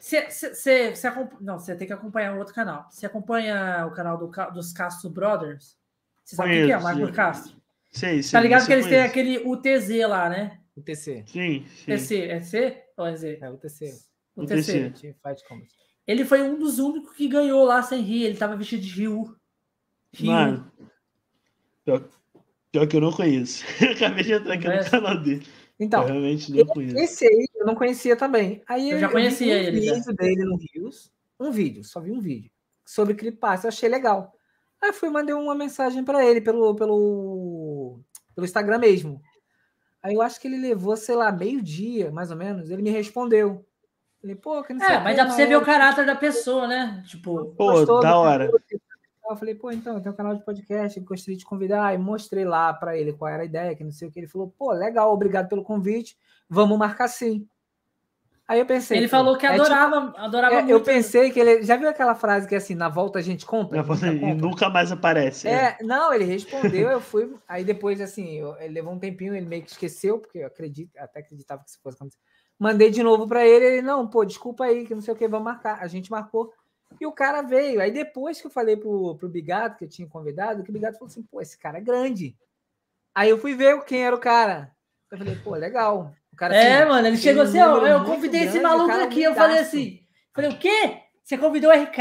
Você 0.00 0.94
não, 1.40 1.58
você 1.58 1.76
tem 1.76 1.86
que 1.86 1.92
acompanhar 1.92 2.36
outro 2.36 2.54
canal. 2.54 2.88
Você 2.90 3.06
acompanha 3.06 3.86
o 3.86 3.92
canal 3.92 4.16
do, 4.16 4.30
dos 4.52 4.72
Castro 4.72 5.10
Brothers? 5.10 5.76
Você 6.24 6.36
sabe 6.36 6.62
o 6.62 6.66
que 6.66 6.72
é, 6.72 6.80
Marco 6.80 7.12
Castro? 7.12 7.60
Sei, 7.90 8.22
sim. 8.22 8.32
Tá 8.32 8.40
ligado 8.40 8.66
que 8.66 8.72
eles 8.72 8.86
têm 8.86 9.00
aquele 9.00 9.38
UTZ 9.38 10.08
lá, 10.08 10.28
né? 10.28 10.58
UTC. 10.76 11.24
Sim, 11.26 11.66
sim. 11.66 11.84
TC, 11.84 12.22
é 12.22 12.40
C 12.40 12.84
ou 12.96 13.06
é 13.06 13.16
Z? 13.16 13.38
É 13.42 13.50
UTC. 13.50 13.94
UTC. 14.36 14.86
UTC. 14.86 15.16
Ele 16.06 16.24
foi 16.24 16.42
um 16.42 16.58
dos 16.58 16.78
únicos 16.78 17.14
que 17.14 17.28
ganhou 17.28 17.64
lá 17.64 17.82
sem 17.82 18.00
rir. 18.00 18.24
Ele 18.24 18.36
tava 18.36 18.56
vestido 18.56 18.82
de 18.82 18.90
Rio. 18.90 19.36
Rio. 20.12 20.32
Mano, 20.32 20.72
pior, 21.84 22.08
pior 22.72 22.86
que 22.86 22.96
eu 22.96 23.00
não 23.00 23.12
conheço. 23.12 23.64
Acabei 23.94 24.24
de 24.24 24.32
entrar 24.32 24.54
aqui 24.54 24.68
no 24.68 24.90
canal 24.90 25.20
dele. 25.20 25.46
Então, 25.80 26.04
esse 26.96 27.26
aí 27.26 27.48
eu 27.56 27.64
não 27.64 27.74
conhecia 27.74 28.14
também. 28.14 28.62
Aí 28.68 28.90
eu 28.90 28.98
já 28.98 29.08
conhecia 29.08 29.54
um 29.54 29.58
ele. 29.58 29.80
vídeo 29.80 30.14
dele 30.14 30.44
no 30.44 30.56
Rios, 30.56 31.10
um 31.38 31.50
vídeo, 31.50 31.82
só 31.82 31.98
vi 32.00 32.12
um 32.12 32.20
vídeo 32.20 32.50
sobre 32.90 33.14
Creepypasta, 33.14 33.66
eu 33.66 33.68
achei 33.68 33.88
legal. 33.88 34.34
Aí 34.82 34.92
fui 34.92 35.08
mandei 35.10 35.32
uma 35.32 35.54
mensagem 35.54 36.02
para 36.02 36.24
ele 36.26 36.40
pelo, 36.40 36.74
pelo, 36.74 38.00
pelo 38.34 38.44
Instagram 38.44 38.78
mesmo. 38.78 39.22
Aí 40.02 40.14
eu 40.14 40.22
acho 40.22 40.40
que 40.40 40.48
ele 40.48 40.58
levou, 40.58 40.96
sei 40.96 41.14
lá, 41.14 41.30
meio 41.30 41.62
dia, 41.62 42.10
mais 42.10 42.30
ou 42.32 42.36
menos, 42.36 42.68
ele 42.68 42.82
me 42.82 42.90
respondeu. 42.90 43.64
Falei, 44.20 44.34
pô, 44.34 44.62
que 44.64 44.72
não 44.72 44.80
sei 44.80 44.96
É, 44.96 45.00
mas 45.00 45.16
dá 45.16 45.24
pra 45.24 45.34
você 45.34 45.46
ver 45.46 45.56
o 45.56 45.64
caráter 45.64 46.04
da 46.04 46.16
pessoa, 46.16 46.66
né? 46.66 47.02
Tipo, 47.06 47.54
pô, 47.56 48.00
da 48.00 48.18
hora. 48.18 48.50
Eu 49.30 49.36
falei, 49.36 49.54
pô, 49.54 49.70
então, 49.70 49.94
eu 49.94 50.00
tenho 50.00 50.12
um 50.12 50.16
canal 50.16 50.34
de 50.34 50.44
podcast, 50.44 50.98
gostaria 51.00 51.36
de 51.36 51.44
convidar. 51.44 51.94
E 51.94 51.98
mostrei 51.98 52.44
lá 52.44 52.72
para 52.72 52.96
ele 52.96 53.12
qual 53.12 53.30
era 53.30 53.42
a 53.42 53.46
ideia, 53.46 53.74
que 53.74 53.84
não 53.84 53.92
sei 53.92 54.08
o 54.08 54.10
que. 54.10 54.18
Ele 54.18 54.26
falou, 54.26 54.52
pô, 54.58 54.72
legal, 54.72 55.12
obrigado 55.12 55.48
pelo 55.48 55.62
convite, 55.62 56.16
vamos 56.48 56.78
marcar 56.78 57.08
sim. 57.08 57.46
Aí 58.50 58.58
eu 58.58 58.66
pensei. 58.66 58.98
Ele 58.98 59.06
falou 59.06 59.38
que 59.38 59.46
adorava, 59.46 59.96
é, 59.96 60.06
tipo, 60.06 60.18
adorava 60.18 60.54
é, 60.56 60.58
muito. 60.58 60.70
Eu 60.72 60.80
pensei 60.80 61.30
que 61.30 61.38
ele. 61.38 61.62
Já 61.62 61.76
viu 61.76 61.88
aquela 61.88 62.16
frase 62.16 62.48
que 62.48 62.54
é 62.56 62.58
assim, 62.58 62.74
na 62.74 62.88
volta 62.88 63.20
a 63.20 63.22
gente 63.22 63.46
compra? 63.46 63.80
A 63.80 63.94
gente 63.94 64.24
e 64.24 64.34
nunca 64.34 64.68
mais 64.68 64.90
aparece. 64.90 65.46
É, 65.46 65.76
é, 65.78 65.84
não, 65.84 66.12
ele 66.12 66.24
respondeu, 66.26 66.90
eu 66.90 67.00
fui. 67.00 67.32
Aí 67.46 67.62
depois, 67.62 68.00
assim, 68.00 68.38
eu, 68.38 68.56
ele 68.58 68.74
levou 68.74 68.92
um 68.92 68.98
tempinho, 68.98 69.36
ele 69.36 69.46
meio 69.46 69.62
que 69.62 69.70
esqueceu, 69.70 70.18
porque 70.18 70.38
eu 70.38 70.48
acredito, 70.48 70.90
até 70.98 71.20
acreditava 71.20 71.62
que 71.62 71.70
isso 71.70 71.78
fosse 71.80 71.96
acontecer. 71.96 72.18
Mandei 72.58 72.90
de 72.90 73.04
novo 73.04 73.24
para 73.28 73.46
ele, 73.46 73.64
ele, 73.64 73.82
não, 73.82 74.08
pô, 74.08 74.24
desculpa 74.24 74.64
aí, 74.64 74.84
que 74.84 74.96
não 74.96 75.00
sei 75.00 75.14
o 75.14 75.16
que, 75.16 75.28
vamos 75.28 75.44
marcar. 75.44 75.78
A 75.80 75.86
gente 75.86 76.10
marcou. 76.10 76.52
E 76.98 77.06
o 77.06 77.12
cara 77.12 77.42
veio. 77.42 77.80
Aí 77.80 77.90
depois 77.90 78.40
que 78.40 78.46
eu 78.46 78.50
falei 78.50 78.76
pro, 78.76 79.16
pro 79.16 79.28
Bigato, 79.28 79.78
que 79.78 79.84
eu 79.84 79.88
tinha 79.88 80.08
convidado, 80.08 80.62
que 80.62 80.70
o 80.70 80.72
Bigato 80.72 80.98
falou 80.98 81.10
assim, 81.10 81.22
pô, 81.22 81.40
esse 81.40 81.58
cara 81.58 81.78
é 81.78 81.80
grande. 81.82 82.36
Aí 83.14 83.28
eu 83.30 83.38
fui 83.38 83.54
ver 83.54 83.82
quem 83.84 84.04
era 84.04 84.14
o 84.14 84.20
cara. 84.20 84.70
Eu 85.10 85.18
falei, 85.18 85.36
pô, 85.36 85.54
legal. 85.54 86.14
O 86.32 86.36
cara, 86.36 86.54
é, 86.54 86.78
assim, 86.78 86.88
mano, 86.88 87.08
ele 87.08 87.16
chegou 87.16 87.42
assim, 87.42 87.60
ó, 87.60 87.86
eu 87.86 88.04
convidei 88.04 88.42
grande, 88.42 88.56
esse 88.56 88.60
maluco 88.60 88.92
aqui. 88.92 89.22
Eu 89.22 89.34
falei 89.34 89.58
assim, 89.58 90.00
falei, 90.34 90.50
o 90.50 90.58
quê? 90.58 91.02
Você 91.22 91.36
convidou 91.36 91.70
o 91.70 91.74
RK? 91.74 91.98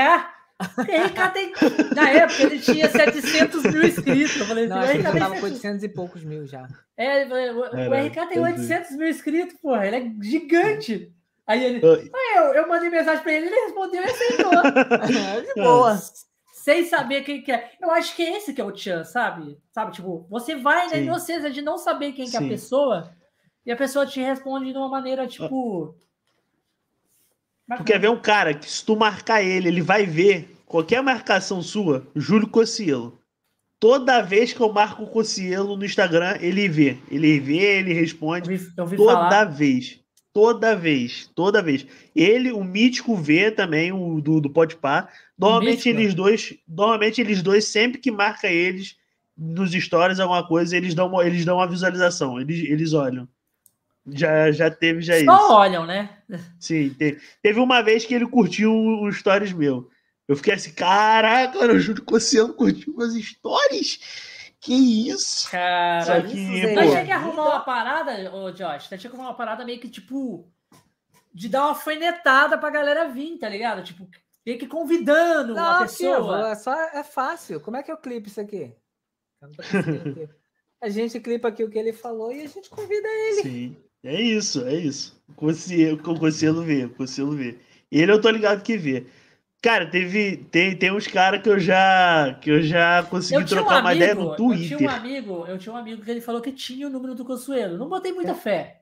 O 0.60 0.82
RK 0.82 1.34
tem. 1.34 1.54
Na 1.96 2.10
época 2.10 2.44
ele 2.44 2.60
tinha 2.60 2.90
700 2.90 3.64
mil 3.64 3.84
inscritos. 3.84 4.38
Eu 4.38 4.46
falei, 4.46 4.68
não, 4.68 4.80
assim, 4.80 4.98
o 4.98 5.02
RK 5.02 5.20
tava 5.20 5.40
com 5.40 5.46
800 5.46 5.84
e 5.84 5.90
poucos 5.90 6.24
mil 6.24 6.46
já. 6.46 6.68
É, 6.98 7.26
o, 7.26 7.60
o 7.60 8.08
RK 8.08 8.28
tem 8.28 8.40
800 8.40 8.92
mil 8.98 9.08
inscritos, 9.08 9.56
porra. 9.62 9.88
Ele 9.88 9.96
é 9.96 10.24
gigante. 10.24 11.14
Aí 11.50 11.66
ele. 11.66 11.82
Aí 11.84 12.38
eu, 12.38 12.44
eu 12.54 12.68
mandei 12.68 12.92
mensagem 12.92 13.24
pra 13.24 13.34
ele, 13.34 13.48
ele 13.48 13.56
respondeu 13.56 14.04
e 14.04 14.06
aceitou. 14.06 14.52
de 15.42 15.54
boa. 15.56 16.00
Sem 16.54 16.86
saber 16.86 17.24
quem 17.24 17.42
que 17.42 17.52
é. 17.52 17.72
Eu 17.82 17.90
acho 17.90 18.16
que 18.16 18.22
é 18.22 18.38
esse 18.38 18.54
que 18.54 18.62
é 18.62 18.64
o 18.64 18.72
Tchan, 18.72 19.04
sabe? 19.04 19.58
Sabe, 19.74 19.94
tipo, 19.94 20.28
você 20.30 20.56
vai 20.56 20.88
na 20.90 20.98
inocência 20.98 21.50
de 21.50 21.64
não 21.64 21.80
saber 21.80 22.12
quem 22.12 22.30
que 22.30 22.38
é 22.38 22.40
a 22.40 22.48
pessoa 22.48 23.12
e 23.66 23.72
a 23.72 23.76
pessoa 23.76 24.06
te 24.06 24.22
responde 24.22 24.72
de 24.72 24.78
uma 24.78 24.90
maneira, 24.90 25.26
tipo. 25.26 25.96
Tu 27.78 27.84
quer 27.84 28.00
ver 28.00 28.12
um 28.12 28.22
cara 28.22 28.54
que 28.54 28.70
se 28.70 28.86
tu 28.86 28.96
marcar 28.96 29.42
ele, 29.42 29.70
ele 29.70 29.82
vai 29.82 30.06
ver 30.06 30.56
qualquer 30.68 31.02
marcação 31.02 31.64
sua, 31.64 32.06
Júlio 32.16 32.48
Cocielo. 32.48 33.20
Toda 33.80 34.22
vez 34.22 34.54
que 34.54 34.62
eu 34.62 34.72
marco 34.72 35.04
o 35.04 35.10
Cocielo 35.10 35.76
no 35.76 35.86
Instagram, 35.86 36.38
ele 36.42 36.68
vê. 36.68 37.00
Ele 37.10 37.40
vê, 37.40 37.80
ele 37.80 37.94
responde. 37.94 38.52
Eu 38.52 38.58
vi, 38.58 38.74
eu 38.78 38.86
vi 38.86 38.98
toda 38.98 39.14
falar. 39.14 39.46
vez. 39.46 39.99
Toda 40.32 40.76
vez, 40.76 41.30
toda 41.34 41.62
vez. 41.62 41.86
Ele, 42.16 42.52
o 42.52 42.64
Mítico 42.64 43.16
vê 43.16 43.50
também, 43.50 43.92
o 43.92 44.22
do, 44.22 44.40
do 44.40 44.50
Podpah. 44.50 45.10
Normalmente 45.38 45.90
eles 45.90 46.14
dois, 46.14 46.56
normalmente 46.68 47.20
eles 47.20 47.42
dois, 47.42 47.66
sempre 47.66 48.00
que 48.00 48.12
marca 48.12 48.48
eles 48.48 48.96
nos 49.36 49.72
stories 49.72 50.20
alguma 50.20 50.46
coisa, 50.46 50.76
eles 50.76 50.94
dão 50.94 51.08
uma, 51.08 51.26
eles 51.26 51.46
dão 51.46 51.58
uma 51.58 51.68
visualização, 51.68 52.40
eles, 52.40 52.70
eles 52.70 52.94
olham. 52.94 53.28
Já, 54.12 54.52
já 54.52 54.70
teve 54.70 55.02
já 55.02 55.14
Só 55.14 55.20
isso. 55.20 55.54
olham, 55.54 55.86
né? 55.86 56.10
Sim, 56.60 56.90
teve, 56.98 57.22
teve 57.42 57.60
uma 57.60 57.82
vez 57.82 58.06
que 58.06 58.14
ele 58.14 58.28
curtiu 58.28 58.74
um 58.74 59.12
stories 59.12 59.54
meu. 59.54 59.90
Eu 60.28 60.36
fiquei 60.36 60.54
assim, 60.54 60.72
caraca, 60.72 61.58
o 61.74 61.80
Júlio 61.80 62.04
Cossiano 62.04 62.54
curtiu 62.54 62.94
umas 62.94 63.14
stories? 63.16 64.00
Que 64.62 64.74
isso? 65.10 65.50
Cara, 65.50 66.22
que, 66.22 66.38
isso, 66.38 66.74
pô... 66.74 66.82
tinha 66.82 67.06
que 67.06 67.12
arrumar 67.12 67.46
uma 67.46 67.60
parada, 67.62 68.36
ô 68.36 68.52
Josh, 68.52 68.88
tinha 68.88 68.98
que 68.98 69.08
arrumar 69.08 69.30
uma 69.30 69.34
parada 69.34 69.64
meio 69.64 69.80
que, 69.80 69.88
tipo, 69.88 70.52
de 71.34 71.48
dar 71.48 71.62
uma 71.62 71.70
alfinetada 71.70 72.58
pra 72.58 72.70
galera 72.70 73.08
vir, 73.08 73.38
tá 73.38 73.48
ligado? 73.48 73.84
Tipo, 73.84 74.08
meio 74.46 74.60
que 74.60 74.68
convidando 74.68 75.54
não, 75.54 75.64
a 75.64 75.82
pessoa. 75.82 76.52
é, 76.52 76.56
só, 76.56 76.74
é 76.74 77.04
fácil. 77.04 77.62
Como 77.62 77.78
é 77.78 77.84
que 77.84 77.92
eu 77.92 77.98
clipo 77.98 78.28
isso 78.28 78.42
aqui? 78.42 78.74
a 80.82 80.90
gente 80.90 81.20
clipa 81.22 81.48
aqui 81.48 81.64
o 81.64 81.70
que 81.70 81.80
ele 81.80 81.94
falou 81.94 82.32
e 82.34 82.42
a 82.42 82.48
gente 82.48 82.70
convida 82.70 83.08
ele. 83.08 83.42
Sim, 83.42 83.78
é 84.04 84.22
isso, 84.22 84.66
é 84.66 84.76
isso. 84.76 85.22
Conselho, 85.38 86.02
conselho 86.04 86.62
ver, 86.64 86.94
conselho 86.96 87.32
ver. 87.32 87.62
Ele 87.90 88.12
eu 88.12 88.20
tô 88.20 88.30
ligado 88.30 88.62
que 88.62 88.78
vê. 88.78 89.08
Cara, 89.62 89.86
teve, 89.86 90.38
tem, 90.50 90.76
tem 90.76 90.92
uns 90.92 91.06
caras 91.06 91.42
que 91.42 91.50
eu 91.50 91.60
já 91.60 92.38
que 92.42 92.50
eu 92.50 92.62
já 92.62 93.04
consegui 93.04 93.42
eu 93.42 93.46
trocar 93.46 93.78
um 93.78 93.80
uma 93.82 93.90
amigo, 93.90 94.04
ideia 94.04 94.16
no 94.16 94.36
Twitter. 94.36 94.72
Eu 94.72 94.78
tinha 94.78 94.90
um 94.90 94.94
amigo, 94.94 95.46
eu 95.48 95.58
tinha 95.58 95.74
um 95.74 95.78
amigo 95.78 96.02
que 96.02 96.12
ele 96.12 96.22
falou 96.22 96.42
que 96.42 96.52
tinha 96.52 96.88
o 96.88 96.90
número 96.90 97.14
do 97.14 97.26
Consuelo. 97.26 97.78
Não 97.78 97.90
botei 97.90 98.14
muita 98.14 98.34
fé. 98.34 98.80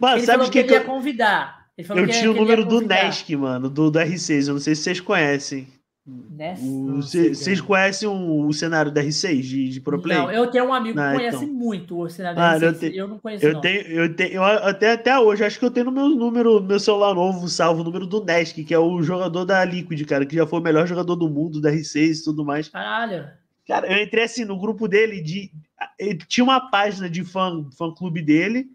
Mas 0.00 0.16
ele 0.16 0.26
sabe 0.26 0.44
que, 0.44 0.50
que, 0.50 0.64
que 0.64 0.72
ele 0.74 0.80
ia 0.80 0.84
convidar. 0.84 1.68
eu 1.76 2.08
tinha 2.08 2.30
o 2.30 2.34
número 2.34 2.64
do 2.64 2.80
Nesk, 2.80 3.30
mano, 3.36 3.70
do, 3.70 3.90
do 3.92 3.98
R6. 3.98 4.48
Eu 4.48 4.54
não 4.54 4.60
sei 4.60 4.74
se 4.74 4.82
vocês 4.82 5.00
conhecem. 5.00 5.68
Vocês 6.06 7.62
conhecem 7.62 8.06
o, 8.06 8.46
o, 8.46 8.52
cenário 8.52 8.92
da 8.92 9.02
R6 9.02 9.40
de, 9.40 9.68
de 9.70 9.80
Pro 9.80 9.98
Play? 10.02 10.18
Não, 10.18 10.30
eu 10.30 10.50
tenho 10.50 10.66
um 10.66 10.74
amigo 10.74 10.98
que 10.98 11.00
então. 11.00 11.14
conhece 11.14 11.46
muito 11.46 11.98
o 11.98 12.10
cenário 12.10 12.36
da 12.36 12.58
R6. 12.58 12.62
Eu, 12.62 12.78
te, 12.78 12.96
eu, 12.96 13.08
não 13.08 13.18
conheço. 13.18 13.46
Eu 13.46 13.52
não. 13.54 13.60
tenho, 13.62 13.80
eu 13.86 14.14
tenho, 14.14 14.34
eu 14.34 14.44
até, 14.44 14.92
até 14.92 15.18
hoje, 15.18 15.42
acho 15.42 15.58
que 15.58 15.64
eu 15.64 15.70
tenho 15.70 15.86
no 15.86 15.92
meu 15.92 16.10
número, 16.10 16.62
meu 16.62 16.78
celular 16.78 17.14
novo, 17.14 17.48
salvo 17.48 17.80
o 17.80 17.84
número 17.84 18.06
do 18.06 18.22
Nesk, 18.22 18.62
que 18.64 18.74
é 18.74 18.78
o 18.78 19.02
jogador 19.02 19.46
da 19.46 19.64
Liquid, 19.64 20.04
cara, 20.04 20.26
que 20.26 20.36
já 20.36 20.46
foi 20.46 20.60
o 20.60 20.62
melhor 20.62 20.86
jogador 20.86 21.16
do 21.16 21.30
mundo 21.30 21.58
da 21.58 21.72
R6 21.72 22.20
e 22.20 22.24
tudo 22.24 22.44
mais. 22.44 22.68
Caralho. 22.68 23.26
Cara, 23.66 23.90
eu 23.90 24.04
entrei 24.04 24.24
assim 24.24 24.44
no 24.44 24.60
grupo 24.60 24.86
dele 24.86 25.22
de. 25.22 25.50
Tinha 26.28 26.44
uma 26.44 26.70
página 26.70 27.08
de 27.08 27.24
fã, 27.24 27.66
fã 27.78 27.90
clube 27.90 28.20
dele, 28.20 28.66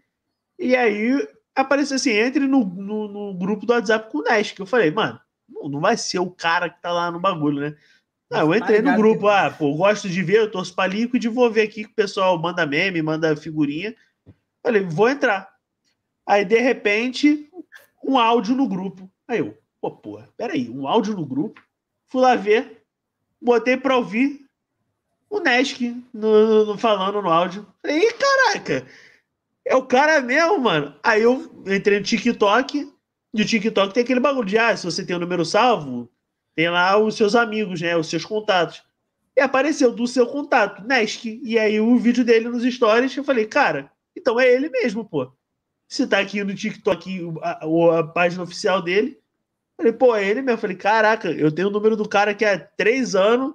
e 0.58 0.74
aí 0.74 1.28
apareceu 1.54 1.94
assim: 1.94 2.10
entre 2.10 2.48
no, 2.48 2.64
no, 2.64 3.06
no 3.06 3.34
grupo 3.34 3.64
do 3.64 3.72
WhatsApp 3.72 4.10
com 4.10 4.18
o 4.18 4.24
Nesk. 4.24 4.58
Eu 4.58 4.66
falei, 4.66 4.90
mano 4.90 5.20
não 5.68 5.80
vai 5.80 5.96
ser 5.96 6.18
o 6.18 6.30
cara 6.30 6.70
que 6.70 6.80
tá 6.80 6.92
lá 6.92 7.10
no 7.10 7.20
bagulho, 7.20 7.60
né? 7.60 7.76
Não, 8.30 8.52
eu 8.52 8.54
entrei 8.54 8.80
no 8.80 8.94
grupo, 8.94 9.26
ah, 9.26 9.50
pô, 9.50 9.74
gosto 9.74 10.08
de 10.08 10.22
ver, 10.22 10.38
eu 10.38 10.50
torço 10.50 10.72
pra 10.72 10.86
Liquid, 10.86 11.24
vou 11.26 11.50
ver 11.50 11.62
aqui 11.62 11.84
que 11.84 11.90
o 11.90 11.94
pessoal 11.94 12.38
manda 12.38 12.64
meme, 12.64 13.02
manda 13.02 13.36
figurinha. 13.36 13.94
Falei, 14.62 14.82
vou 14.82 15.08
entrar. 15.08 15.52
Aí, 16.24 16.44
de 16.44 16.60
repente, 16.60 17.50
um 18.04 18.16
áudio 18.16 18.54
no 18.54 18.68
grupo. 18.68 19.10
Aí 19.26 19.40
eu, 19.40 19.58
pô, 19.80 19.90
porra, 19.90 20.28
peraí, 20.36 20.70
um 20.70 20.86
áudio 20.86 21.14
no 21.14 21.26
grupo? 21.26 21.60
Fui 22.06 22.20
lá 22.20 22.36
ver, 22.36 22.84
botei 23.42 23.76
pra 23.76 23.96
ouvir 23.96 24.46
o 25.28 25.40
Nesk 25.40 25.80
no, 26.12 26.66
no, 26.66 26.78
falando 26.78 27.20
no 27.20 27.30
áudio. 27.30 27.66
Falei, 27.82 28.12
caraca, 28.12 28.86
é 29.64 29.74
o 29.74 29.84
cara 29.84 30.20
mesmo, 30.20 30.60
mano. 30.60 30.94
Aí 31.02 31.22
eu 31.22 31.50
entrei 31.66 31.98
no 31.98 32.04
TikTok, 32.04 32.92
e 33.32 33.42
o 33.42 33.44
TikTok 33.44 33.94
tem 33.94 34.02
aquele 34.02 34.20
bagulho 34.20 34.46
de, 34.46 34.58
ah, 34.58 34.76
se 34.76 34.84
você 34.84 35.04
tem 35.04 35.14
o 35.14 35.18
um 35.18 35.22
número 35.22 35.44
salvo, 35.44 36.10
tem 36.54 36.68
lá 36.68 36.98
os 36.98 37.14
seus 37.14 37.34
amigos, 37.34 37.80
né? 37.80 37.96
Os 37.96 38.08
seus 38.08 38.24
contatos. 38.24 38.82
E 39.36 39.40
apareceu 39.40 39.92
do 39.92 40.06
seu 40.06 40.26
contato, 40.26 40.82
Nesk. 40.86 41.24
E 41.24 41.58
aí 41.58 41.80
o 41.80 41.96
vídeo 41.96 42.24
dele 42.24 42.48
nos 42.48 42.64
stories, 42.64 43.16
eu 43.16 43.24
falei, 43.24 43.46
cara, 43.46 43.90
então 44.16 44.38
é 44.38 44.52
ele 44.52 44.68
mesmo, 44.68 45.04
pô. 45.04 45.32
Se 45.88 46.06
tá 46.06 46.18
aqui 46.18 46.42
no 46.42 46.54
TikTok 46.54 47.32
a, 47.42 47.64
a, 47.64 47.98
a 48.00 48.04
página 48.04 48.42
oficial 48.42 48.82
dele, 48.82 49.18
falei, 49.76 49.92
pô, 49.92 50.14
é 50.14 50.28
ele 50.28 50.42
mesmo. 50.42 50.60
Falei, 50.60 50.76
caraca, 50.76 51.30
eu 51.30 51.52
tenho 51.52 51.68
o 51.68 51.72
número 51.72 51.96
do 51.96 52.08
cara 52.08 52.34
que 52.34 52.44
há 52.44 52.58
três 52.58 53.14
anos, 53.14 53.54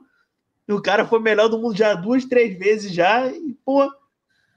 e 0.67 0.73
o 0.73 0.81
cara 0.81 1.05
foi 1.05 1.19
melhor 1.19 1.49
do 1.49 1.59
mundo 1.59 1.77
já 1.77 1.93
duas, 1.93 2.25
três 2.25 2.57
vezes 2.57 2.93
já, 2.93 3.27
e, 3.27 3.53
pô. 3.65 3.91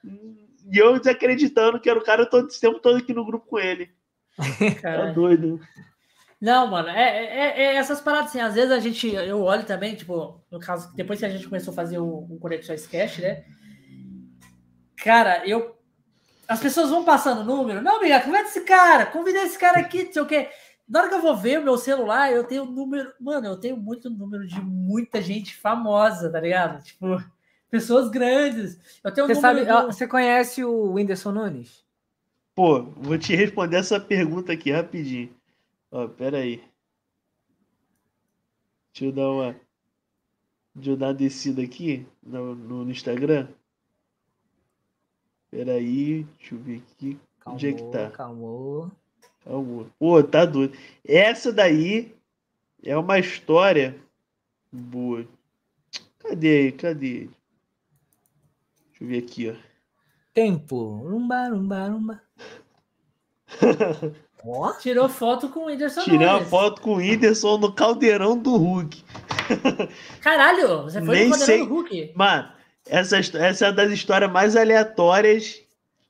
E 0.04 0.78
eu 0.78 0.98
desacreditando 0.98 1.80
que 1.80 1.90
era 1.90 1.98
o 1.98 2.04
cara 2.04 2.24
todo 2.24 2.48
esse 2.48 2.60
tempo 2.60 2.78
todo 2.78 2.98
aqui 2.98 3.12
no 3.12 3.24
grupo 3.24 3.46
com 3.46 3.58
ele. 3.58 3.90
Cara, 4.80 5.10
é 5.10 5.12
doido. 5.12 5.60
Não, 6.40 6.68
mano, 6.68 6.88
é, 6.88 7.24
é, 7.24 7.62
é, 7.62 7.74
essas 7.74 8.00
paradas 8.00 8.28
assim, 8.28 8.40
às 8.40 8.54
vezes 8.54 8.70
a 8.70 8.78
gente, 8.78 9.08
eu 9.08 9.42
olho 9.42 9.64
também, 9.64 9.96
tipo, 9.96 10.40
no 10.50 10.60
caso, 10.60 10.94
depois 10.94 11.18
que 11.18 11.24
a 11.24 11.28
gente 11.28 11.48
começou 11.48 11.72
a 11.72 11.74
fazer 11.74 11.98
o, 11.98 12.26
o 12.30 12.38
Conexões 12.38 12.86
Cash, 12.86 13.18
né? 13.18 13.44
Cara, 15.02 15.46
eu. 15.46 15.76
As 16.46 16.60
pessoas 16.60 16.90
vão 16.90 17.04
passando 17.04 17.40
o 17.40 17.44
número. 17.44 17.82
Não, 17.82 17.98
amiga, 17.98 18.20
convida 18.20 18.44
esse 18.44 18.60
cara, 18.62 19.06
convida 19.06 19.38
esse 19.40 19.58
cara 19.58 19.80
aqui, 19.80 20.04
não 20.04 20.12
sei 20.12 20.22
o 20.22 20.26
quê. 20.26 20.48
Na 20.88 21.00
hora 21.00 21.08
que 21.08 21.14
eu 21.14 21.20
vou 21.20 21.36
ver 21.36 21.58
o 21.58 21.64
meu 21.64 21.76
celular, 21.76 22.32
eu 22.32 22.44
tenho 22.44 22.64
número. 22.64 23.12
Mano, 23.20 23.46
eu 23.46 23.56
tenho 23.58 23.76
muito 23.76 24.08
número 24.08 24.46
de 24.46 24.60
muita 24.60 25.20
gente 25.20 25.54
famosa, 25.54 26.30
tá 26.30 26.40
ligado? 26.40 26.82
Tipo, 26.82 27.22
pessoas 27.70 28.08
grandes. 28.08 28.78
Eu 29.04 29.12
tenho 29.12 29.26
você 29.26 29.34
sabe, 29.34 29.64
do... 29.64 29.86
você 29.86 30.06
conhece 30.08 30.64
o 30.64 30.92
Whindersson 30.92 31.32
Nunes? 31.32 31.84
Pô, 32.58 32.82
vou 32.82 33.16
te 33.16 33.36
responder 33.36 33.76
essa 33.76 34.00
pergunta 34.00 34.52
aqui 34.52 34.72
rapidinho. 34.72 35.32
Ó, 35.92 36.08
pera 36.08 36.38
aí. 36.38 36.60
Deixa 38.92 39.04
eu 39.04 39.12
dar 39.12 39.30
uma. 39.30 39.60
Deixa 40.74 40.90
eu 40.90 40.96
dar 40.96 41.06
uma 41.06 41.14
descida 41.14 41.62
aqui 41.62 42.04
no, 42.20 42.56
no, 42.56 42.90
Instagram. 42.90 43.46
Pera 45.52 45.74
aí, 45.74 46.24
deixa 46.36 46.56
eu 46.56 46.58
ver 46.58 46.78
aqui. 46.78 47.16
Calmou, 47.38 47.54
Onde 47.54 47.68
é 47.68 47.72
que 47.74 47.82
tá? 47.92 48.10
Calmou. 48.10 48.90
Calmou. 49.44 49.86
Pô, 49.96 50.20
tá 50.24 50.44
doido. 50.44 50.76
Essa 51.04 51.52
daí 51.52 52.12
é 52.82 52.96
uma 52.96 53.20
história 53.20 53.96
boa. 54.72 55.24
Cadê? 56.18 56.72
Cadê? 56.72 57.28
Deixa 58.88 59.04
eu 59.04 59.06
ver 59.06 59.18
aqui, 59.18 59.48
ó. 59.48 59.54
Tempo. 60.34 60.96
Rumba, 60.96 61.50
rumba, 61.50 61.88
rumba. 61.88 62.27
Oh? 64.44 64.72
Tirou 64.80 65.08
foto 65.08 65.48
com 65.48 65.60
o 65.60 65.66
Whindersson 65.66 66.02
Tirei 66.02 66.26
uma 66.26 66.44
foto 66.44 66.80
com 66.80 66.94
o 66.94 66.96
Whindersson 66.96 67.58
no 67.58 67.72
caldeirão 67.72 68.36
do 68.36 68.56
Hulk. 68.56 69.04
Caralho, 70.20 70.84
você 70.84 71.02
foi 71.02 71.16
Nem 71.16 71.28
no 71.28 71.36
caldeirão 71.38 71.46
sei... 71.46 71.66
do 71.66 71.74
Hulk? 71.74 72.12
Mano, 72.14 72.48
essa, 72.86 73.18
essa 73.18 73.66
é 73.66 73.68
uma 73.68 73.74
das 73.74 73.92
histórias 73.92 74.30
mais 74.30 74.56
aleatórias 74.56 75.60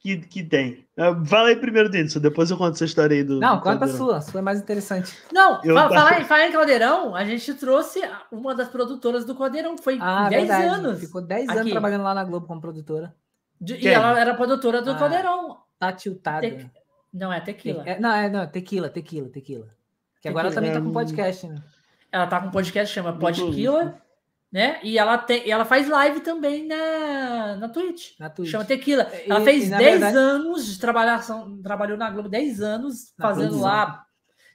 que, 0.00 0.16
que 0.18 0.42
tem. 0.42 0.86
Fala 1.26 1.48
aí 1.48 1.56
primeiro, 1.56 1.88
Denison, 1.88 2.20
depois 2.20 2.50
eu 2.50 2.56
conto 2.56 2.74
essa 2.74 2.84
história 2.84 3.16
aí 3.16 3.22
do. 3.22 3.38
Não, 3.38 3.60
conta 3.60 3.84
a 3.84 3.88
sua, 3.88 4.16
a 4.16 4.20
sua 4.20 4.40
é 4.40 4.42
mais 4.42 4.60
interessante. 4.60 5.16
Não, 5.32 5.60
eu... 5.62 5.74
fala, 5.74 5.88
fala, 5.94 6.24
fala, 6.24 6.46
em 6.46 6.52
Caldeirão, 6.52 7.14
a 7.14 7.24
gente 7.24 7.54
trouxe 7.54 8.00
uma 8.30 8.54
das 8.54 8.68
produtoras 8.68 9.24
do 9.24 9.34
Caldeirão, 9.34 9.76
foi 9.78 9.98
ah, 10.00 10.28
10 10.28 10.48
verdade. 10.48 10.68
anos. 10.68 11.00
Ficou 11.00 11.20
10 11.20 11.48
anos 11.50 11.70
trabalhando 11.70 12.04
lá 12.04 12.14
na 12.14 12.24
Globo 12.24 12.46
como 12.46 12.60
produtora. 12.60 13.14
De, 13.60 13.76
e 13.76 13.88
ela 13.88 14.18
era 14.18 14.34
produtora 14.34 14.80
do 14.82 14.92
ah, 14.92 14.94
Caldeirão. 14.96 15.58
Tá 15.78 15.92
tiltada. 15.92 16.48
Te... 16.48 16.70
Não, 17.12 17.32
é 17.32 17.40
tequila. 17.40 17.82
É, 17.86 17.98
não, 17.98 18.12
é 18.12 18.28
não, 18.28 18.46
tequila, 18.46 18.88
tequila, 18.88 19.28
tequila. 19.28 19.66
Que 19.66 20.22
tequila. 20.22 20.30
agora 20.30 20.46
ela 20.48 20.54
também 20.54 20.72
tá 20.72 20.80
com 20.80 20.92
podcast, 20.92 21.46
né? 21.46 21.62
Ela 22.10 22.26
tá 22.26 22.40
com 22.40 22.50
podcast 22.50 22.94
chama 22.94 23.18
Podquila, 23.18 24.00
né? 24.50 24.80
E 24.82 24.98
ela 24.98 25.18
tem, 25.18 25.46
e 25.46 25.50
ela 25.50 25.64
faz 25.64 25.88
live 25.88 26.20
também 26.20 26.66
na, 26.66 27.56
na 27.56 27.68
Twitch. 27.68 28.18
Na 28.18 28.30
Twitch. 28.30 28.50
Chama 28.50 28.64
Tequila. 28.64 29.04
Ela 29.26 29.40
e, 29.40 29.44
fez 29.44 29.68
10 29.68 29.82
verdade... 29.82 30.16
anos 30.16 30.66
de 30.66 30.78
trabalhação, 30.78 31.60
trabalhou 31.62 31.98
na 31.98 32.10
Globo 32.10 32.28
10 32.28 32.60
anos 32.60 33.12
na 33.18 33.26
fazendo 33.26 33.48
produção. 33.48 33.68
lá 33.68 34.08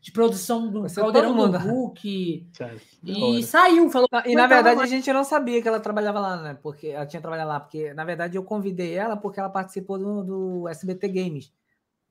de 0.03 0.11
produção 0.11 0.69
do 0.69 0.81
Você 0.81 0.99
Caldeirão 0.99 1.49
do 1.49 1.57
Hulk. 1.57 2.49
e 3.05 3.43
saiu, 3.43 3.89
falou. 3.89 4.09
E 4.25 4.35
na 4.35 4.47
verdade 4.47 4.81
a 4.81 4.85
gente 4.85 5.11
não 5.13 5.23
sabia 5.23 5.61
que 5.61 5.67
ela 5.67 5.79
trabalhava 5.79 6.19
lá, 6.19 6.41
né? 6.41 6.57
Porque 6.61 6.87
ela 6.87 7.05
tinha 7.05 7.21
trabalhado 7.21 7.49
lá, 7.49 7.59
porque 7.61 7.93
na 7.93 8.03
verdade 8.03 8.35
eu 8.35 8.43
convidei 8.43 8.95
ela 8.95 9.15
porque 9.15 9.39
ela 9.39 9.49
participou 9.49 9.97
do, 9.97 10.23
do 10.23 10.67
SBT 10.67 11.07
Games, 11.07 11.53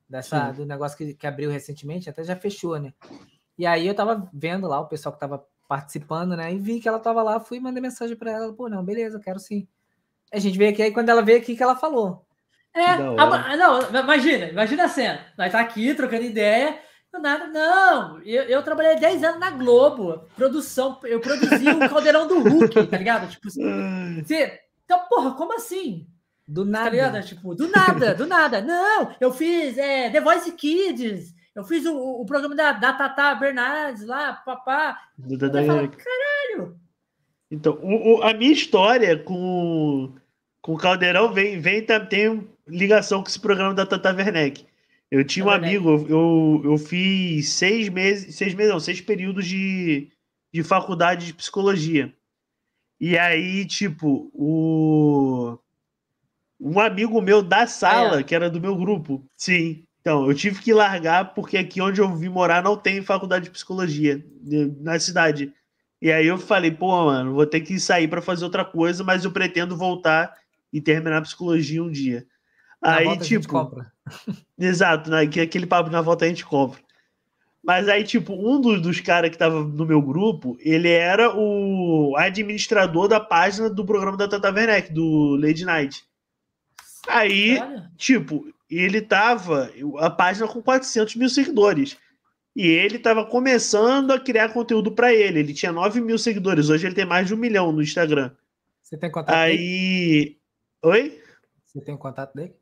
dessa, 0.09 0.51
do 0.51 0.65
negócio 0.65 0.97
que, 0.97 1.13
que 1.13 1.27
abriu 1.27 1.49
recentemente, 1.49 2.09
até 2.09 2.23
já 2.23 2.35
fechou, 2.35 2.79
né? 2.79 2.93
E 3.57 3.65
aí 3.65 3.87
eu 3.87 3.95
tava 3.95 4.29
vendo 4.33 4.67
lá 4.67 4.79
o 4.79 4.87
pessoal 4.87 5.13
que 5.13 5.19
tava 5.19 5.45
participando, 5.67 6.35
né? 6.35 6.53
E 6.53 6.59
vi 6.59 6.79
que 6.79 6.87
ela 6.87 6.99
tava 6.99 7.23
lá, 7.23 7.39
fui 7.39 7.57
e 7.57 7.61
mandei 7.61 7.81
mensagem 7.81 8.15
para 8.15 8.31
ela, 8.31 8.53
pô, 8.53 8.69
não, 8.69 8.83
beleza, 8.83 9.19
quero 9.19 9.39
sim. 9.39 9.67
A 10.31 10.39
gente 10.39 10.57
veio 10.57 10.71
aqui, 10.71 10.81
aí 10.81 10.91
quando 10.91 11.09
ela 11.09 11.21
veio 11.21 11.39
aqui 11.39 11.55
que 11.55 11.63
ela 11.63 11.75
falou. 11.75 12.25
É, 12.75 12.85
a, 12.85 13.55
não, 13.55 13.99
imagina, 13.99 14.49
imagina 14.49 14.85
a 14.85 14.89
cena. 14.89 15.25
Nós 15.37 15.51
tá 15.51 15.59
aqui 15.59 15.93
trocando 15.93 16.23
ideia, 16.23 16.79
Nada, 17.19 17.45
não. 17.47 18.19
Eu, 18.23 18.43
eu, 18.43 18.63
trabalhei 18.63 18.95
10 18.95 19.23
anos 19.23 19.39
na 19.39 19.51
Globo, 19.51 20.27
produção. 20.35 20.99
Eu 21.03 21.19
produzi 21.19 21.67
o 21.69 21.77
Caldeirão 21.89 22.27
do 22.27 22.39
Hulk, 22.39 22.87
tá 22.87 22.97
ligado? 22.97 23.29
Tipo, 23.29 23.51
você, 23.51 24.59
então, 24.83 24.99
porra, 25.07 25.35
como 25.35 25.53
assim? 25.53 26.07
Do 26.47 26.65
tá 26.65 26.71
nada. 26.71 27.11
Tá? 27.11 27.21
Tipo, 27.21 27.55
do 27.55 27.67
nada, 27.69 28.13
do 28.13 28.27
nada. 28.27 28.61
Não, 28.61 29.15
eu 29.19 29.31
fiz 29.31 29.77
é, 29.77 30.09
The 30.09 30.21
Voice 30.21 30.51
Kids, 30.51 31.33
eu 31.55 31.63
fiz 31.63 31.85
o, 31.85 31.95
o 31.95 32.25
programa 32.25 32.55
da, 32.55 32.73
da 32.73 32.93
Tata 32.93 33.35
Bernardes 33.35 34.05
lá, 34.05 34.33
papá. 34.33 34.99
Do 35.17 35.37
da 35.37 35.63
falo, 35.63 35.89
Caralho! 35.89 36.77
Então, 37.49 37.79
o, 37.81 38.17
o, 38.17 38.23
a 38.23 38.33
minha 38.33 38.51
história 38.51 39.17
com, 39.17 40.15
com 40.61 40.73
o 40.73 40.77
Caldeirão 40.77 41.31
vem, 41.31 41.59
vem 41.59 41.85
tem 42.09 42.49
ligação 42.67 43.21
com 43.21 43.29
esse 43.29 43.39
programa 43.39 43.73
da 43.73 43.85
Tata 43.85 44.11
Werneck. 44.13 44.65
Eu 45.11 45.23
tinha 45.23 45.45
é 45.45 45.47
um 45.47 45.51
amigo, 45.51 46.07
eu, 46.09 46.61
eu 46.65 46.77
fiz 46.77 47.49
seis 47.49 47.87
meses, 47.87 48.35
seis 48.35 48.55
meses, 48.55 48.73
não, 48.73 48.79
seis 48.79 48.99
períodos 48.99 49.45
de, 49.45 50.09
de 50.51 50.63
faculdade 50.63 51.27
de 51.27 51.33
psicologia. 51.35 52.11
E 52.99 53.15
aí, 53.15 53.63
tipo, 53.65 54.31
o 54.33 55.59
um 56.63 56.79
amigo 56.79 57.21
meu 57.21 57.41
da 57.41 57.67
sala, 57.67 58.21
é. 58.21 58.23
que 58.23 58.33
era 58.33 58.49
do 58.49 58.61
meu 58.61 58.75
grupo, 58.75 59.21
sim. 59.35 59.83
Então, 59.99 60.27
eu 60.27 60.33
tive 60.33 60.61
que 60.61 60.73
largar 60.73 61.33
porque 61.33 61.57
aqui 61.57 61.81
onde 61.81 61.99
eu 61.99 62.15
vim 62.15 62.29
morar 62.29 62.63
não 62.63 62.77
tem 62.77 63.01
faculdade 63.01 63.45
de 63.45 63.51
psicologia 63.51 64.23
na 64.79 64.97
cidade. 64.97 65.53
E 66.01 66.11
aí 66.11 66.27
eu 66.27 66.37
falei, 66.37 66.71
pô, 66.71 67.05
mano, 67.05 67.33
vou 67.33 67.45
ter 67.45 67.61
que 67.61 67.79
sair 67.79 68.07
para 68.07 68.21
fazer 68.21 68.45
outra 68.45 68.63
coisa, 68.63 69.03
mas 69.03 69.23
eu 69.23 69.31
pretendo 69.31 69.75
voltar 69.75 70.33
e 70.71 70.81
terminar 70.81 71.17
a 71.17 71.21
psicologia 71.21 71.83
um 71.83 71.91
dia. 71.91 72.25
Na 72.81 72.95
aí, 72.95 73.17
tipo. 73.17 73.81
Exato, 74.59 75.09
né? 75.09 75.21
aquele 75.21 75.65
papo 75.65 75.89
na 75.89 76.01
volta 76.01 76.25
a 76.25 76.27
gente 76.27 76.45
compra. 76.45 76.79
Mas 77.63 77.87
aí, 77.87 78.03
tipo, 78.03 78.33
um 78.33 78.59
dos, 78.59 78.81
dos 78.81 78.99
caras 78.99 79.29
que 79.29 79.37
tava 79.37 79.63
no 79.63 79.85
meu 79.85 80.01
grupo, 80.01 80.57
ele 80.59 80.89
era 80.89 81.33
o 81.33 82.13
administrador 82.17 83.07
da 83.07 83.21
página 83.21 83.69
do 83.69 83.85
programa 83.85 84.17
da 84.17 84.27
Tata 84.27 84.51
Werneck, 84.51 84.91
do 84.91 85.37
Lady 85.37 85.63
Night. 85.63 86.03
Aí, 87.07 87.59
tipo, 87.97 88.45
ele 88.69 89.01
tava, 89.01 89.71
a 89.99 90.09
página 90.09 90.47
com 90.47 90.61
400 90.61 91.15
mil 91.15 91.29
seguidores. 91.29 91.97
E 92.55 92.67
ele 92.67 92.99
tava 92.99 93.25
começando 93.25 94.11
a 94.11 94.19
criar 94.19 94.49
conteúdo 94.49 94.91
para 94.91 95.13
ele. 95.13 95.39
Ele 95.39 95.53
tinha 95.53 95.71
9 95.71 95.99
mil 96.01 96.17
seguidores. 96.17 96.69
Hoje 96.69 96.85
ele 96.85 96.95
tem 96.95 97.05
mais 97.05 97.27
de 97.27 97.33
um 97.33 97.37
milhão 97.37 97.71
no 97.71 97.81
Instagram. 97.81 98.31
Você 98.81 98.97
tem 98.97 99.11
contato 99.11 99.35
Aí... 99.35 99.57
dele? 99.57 100.37
Oi? 100.83 101.21
Você 101.65 101.81
tem 101.81 101.97
contato 101.97 102.35
dele? 102.35 102.53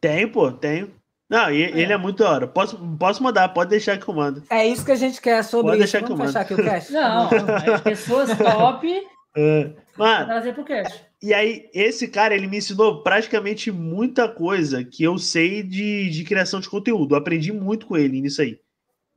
Tem, 0.00 0.26
pô, 0.26 0.50
tenho. 0.50 0.92
Não, 1.28 1.50
e, 1.50 1.62
é. 1.62 1.78
ele 1.78 1.92
é 1.92 1.96
muito 1.96 2.22
da 2.22 2.30
hora. 2.30 2.46
Posso, 2.46 2.76
posso 2.98 3.22
mandar, 3.22 3.48
pode 3.50 3.70
deixar 3.70 3.98
que 3.98 4.08
eu 4.08 4.14
mando. 4.14 4.42
É 4.50 4.66
isso 4.66 4.84
que 4.84 4.92
a 4.92 4.96
gente 4.96 5.20
quer 5.20 5.42
sobre 5.44 5.72
pode 5.72 5.82
isso. 5.82 5.92
Deixar 5.92 6.06
Vamos 6.06 6.16
que 6.16 6.22
eu 6.22 6.26
fechar 6.26 6.40
mando. 6.40 6.54
aqui 6.54 6.62
o 6.62 6.72
cast? 6.72 6.92
Não, 6.92 7.74
é 7.74 7.78
pessoas 7.78 8.36
top 8.36 9.06
é. 9.36 9.70
Mano, 9.96 10.26
trazer 10.26 10.52
pro 10.54 10.64
cast. 10.64 11.04
E 11.22 11.32
aí, 11.32 11.68
esse 11.72 12.08
cara, 12.08 12.34
ele 12.34 12.46
me 12.46 12.58
ensinou 12.58 13.02
praticamente 13.02 13.70
muita 13.70 14.28
coisa 14.28 14.84
que 14.84 15.02
eu 15.02 15.18
sei 15.18 15.62
de, 15.62 16.10
de 16.10 16.24
criação 16.24 16.60
de 16.60 16.68
conteúdo. 16.68 17.14
Eu 17.14 17.18
aprendi 17.18 17.52
muito 17.52 17.86
com 17.86 17.96
ele 17.96 18.20
nisso 18.20 18.42
aí. 18.42 18.60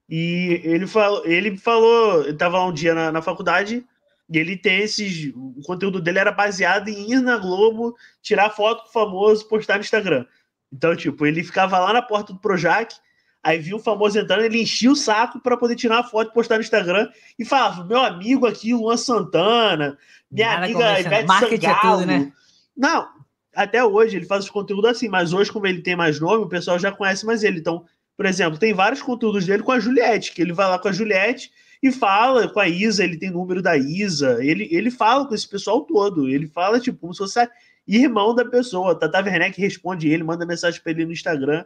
E 0.09 0.61
ele 0.63 0.87
falou, 0.87 1.25
ele 1.25 1.57
falou, 1.57 2.23
ele 2.23 2.37
tava 2.37 2.63
um 2.63 2.73
dia 2.73 2.95
na, 2.95 3.11
na 3.11 3.21
faculdade 3.21 3.85
e 4.29 4.37
ele 4.37 4.57
tem 4.57 4.79
esses. 4.79 5.31
O 5.35 5.61
conteúdo 5.65 6.01
dele 6.01 6.19
era 6.19 6.31
baseado 6.31 6.87
em 6.87 7.11
ir 7.11 7.21
na 7.21 7.37
Globo, 7.37 7.95
tirar 8.21 8.49
foto 8.49 8.83
com 8.83 8.89
o 8.89 8.91
famoso, 8.91 9.47
postar 9.47 9.75
no 9.75 9.81
Instagram. 9.81 10.25
Então, 10.71 10.95
tipo, 10.95 11.25
ele 11.25 11.43
ficava 11.43 11.79
lá 11.79 11.93
na 11.93 12.01
porta 12.01 12.33
do 12.33 12.39
Projac, 12.39 12.95
aí 13.43 13.59
viu 13.59 13.77
o 13.77 13.81
famoso 13.81 14.19
entrando, 14.19 14.43
ele 14.43 14.61
enchia 14.61 14.91
o 14.91 14.95
saco 14.95 15.39
para 15.39 15.57
poder 15.57 15.75
tirar 15.75 15.99
a 15.99 16.03
foto 16.03 16.29
e 16.29 16.33
postar 16.33 16.55
no 16.55 16.61
Instagram 16.61 17.09
e 17.37 17.45
falava: 17.45 17.83
meu 17.85 17.99
amigo 17.99 18.45
aqui, 18.45 18.73
Luan 18.73 18.97
Santana, 18.97 19.97
minha 20.31 20.47
Nada 20.47 20.65
amiga 20.65 20.99
Ivete 20.99 21.27
Sangalo. 21.27 21.55
É 21.55 21.81
tudo, 21.81 22.05
né? 22.05 22.33
Não, 22.75 23.07
até 23.55 23.83
hoje 23.83 24.17
ele 24.17 24.25
faz 24.25 24.45
os 24.45 24.49
conteúdos 24.49 24.89
assim, 24.89 25.09
mas 25.09 25.33
hoje, 25.33 25.51
como 25.51 25.67
ele 25.67 25.81
tem 25.81 25.95
mais 25.95 26.19
nome, 26.19 26.43
o 26.43 26.49
pessoal 26.49 26.79
já 26.79 26.91
conhece 26.91 27.25
mais 27.25 27.43
ele. 27.43 27.59
Então, 27.59 27.85
por 28.15 28.25
exemplo, 28.25 28.59
tem 28.59 28.73
vários 28.73 29.01
conteúdos 29.01 29.45
dele 29.45 29.63
com 29.63 29.71
a 29.71 29.79
Juliette, 29.79 30.33
que 30.33 30.41
ele 30.41 30.53
vai 30.53 30.67
lá 30.67 30.77
com 30.77 30.87
a 30.87 30.91
Juliette 30.91 31.51
e 31.81 31.91
fala 31.91 32.47
com 32.49 32.59
a 32.59 32.67
Isa, 32.67 33.03
ele 33.03 33.17
tem 33.17 33.31
número 33.31 33.61
da 33.61 33.77
Isa, 33.77 34.37
ele, 34.43 34.67
ele 34.69 34.91
fala 34.91 35.25
com 35.25 35.33
esse 35.33 35.47
pessoal 35.47 35.81
todo, 35.81 36.27
ele 36.27 36.45
fala, 36.47 36.79
tipo, 36.79 36.99
como 36.99 37.13
se 37.13 37.19
fosse 37.19 37.39
irmão 37.87 38.35
da 38.35 38.45
pessoa. 38.45 38.97
Tata 38.97 39.23
Werneck 39.23 39.59
responde 39.59 40.09
ele, 40.09 40.23
manda 40.23 40.45
mensagem 40.45 40.79
pra 40.81 40.91
ele 40.91 41.05
no 41.05 41.11
Instagram. 41.11 41.65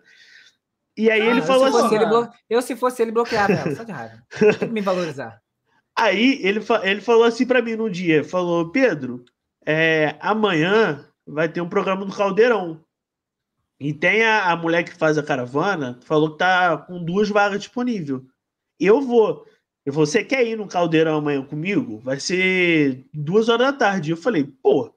E 0.98 1.10
aí 1.10 1.22
ah, 1.22 1.26
ele 1.26 1.42
falou 1.42 1.66
assim. 1.66 1.96
Ele 1.96 2.06
blo... 2.06 2.30
Eu, 2.50 2.62
se 2.62 2.76
fosse 2.76 3.02
ele, 3.02 3.12
bloqueava 3.12 3.54
ela, 3.54 3.76
só 3.76 3.84
de 3.84 3.92
raiva. 3.92 4.24
Tem 4.40 4.54
que 4.54 4.66
me 4.68 4.82
valorizar. 4.82 5.42
Aí 5.96 6.40
ele, 6.42 6.62
fa... 6.62 6.82
ele 6.88 7.02
falou 7.02 7.24
assim 7.24 7.46
para 7.46 7.62
mim 7.62 7.76
num 7.76 7.90
dia: 7.90 8.24
falou, 8.24 8.72
Pedro, 8.72 9.24
é, 9.66 10.16
amanhã 10.20 11.06
vai 11.26 11.50
ter 11.50 11.62
um 11.62 11.70
programa 11.70 12.06
do 12.06 12.16
Caldeirão. 12.16 12.84
E 13.80 13.94
tem 13.94 14.24
a, 14.24 14.52
a 14.52 14.56
mulher 14.56 14.84
que 14.84 14.96
faz 14.96 15.18
a 15.18 15.24
caravana, 15.24 16.00
falou 16.04 16.32
que 16.32 16.38
tá 16.38 16.78
com 16.78 17.04
duas 17.04 17.30
vagas 17.30 17.60
disponíveis. 17.60 18.22
Eu 18.80 19.02
vou. 19.02 19.46
Você 19.86 20.24
quer 20.24 20.46
ir 20.46 20.56
no 20.56 20.68
Caldeirão 20.68 21.18
amanhã 21.18 21.44
comigo? 21.44 22.00
Vai 22.00 22.20
ser 22.20 23.06
duas 23.14 23.50
horas 23.50 23.68
da 23.68 23.74
tarde. 23.74 24.12
Eu 24.12 24.18
falei, 24.18 24.46
pô, 24.46 24.94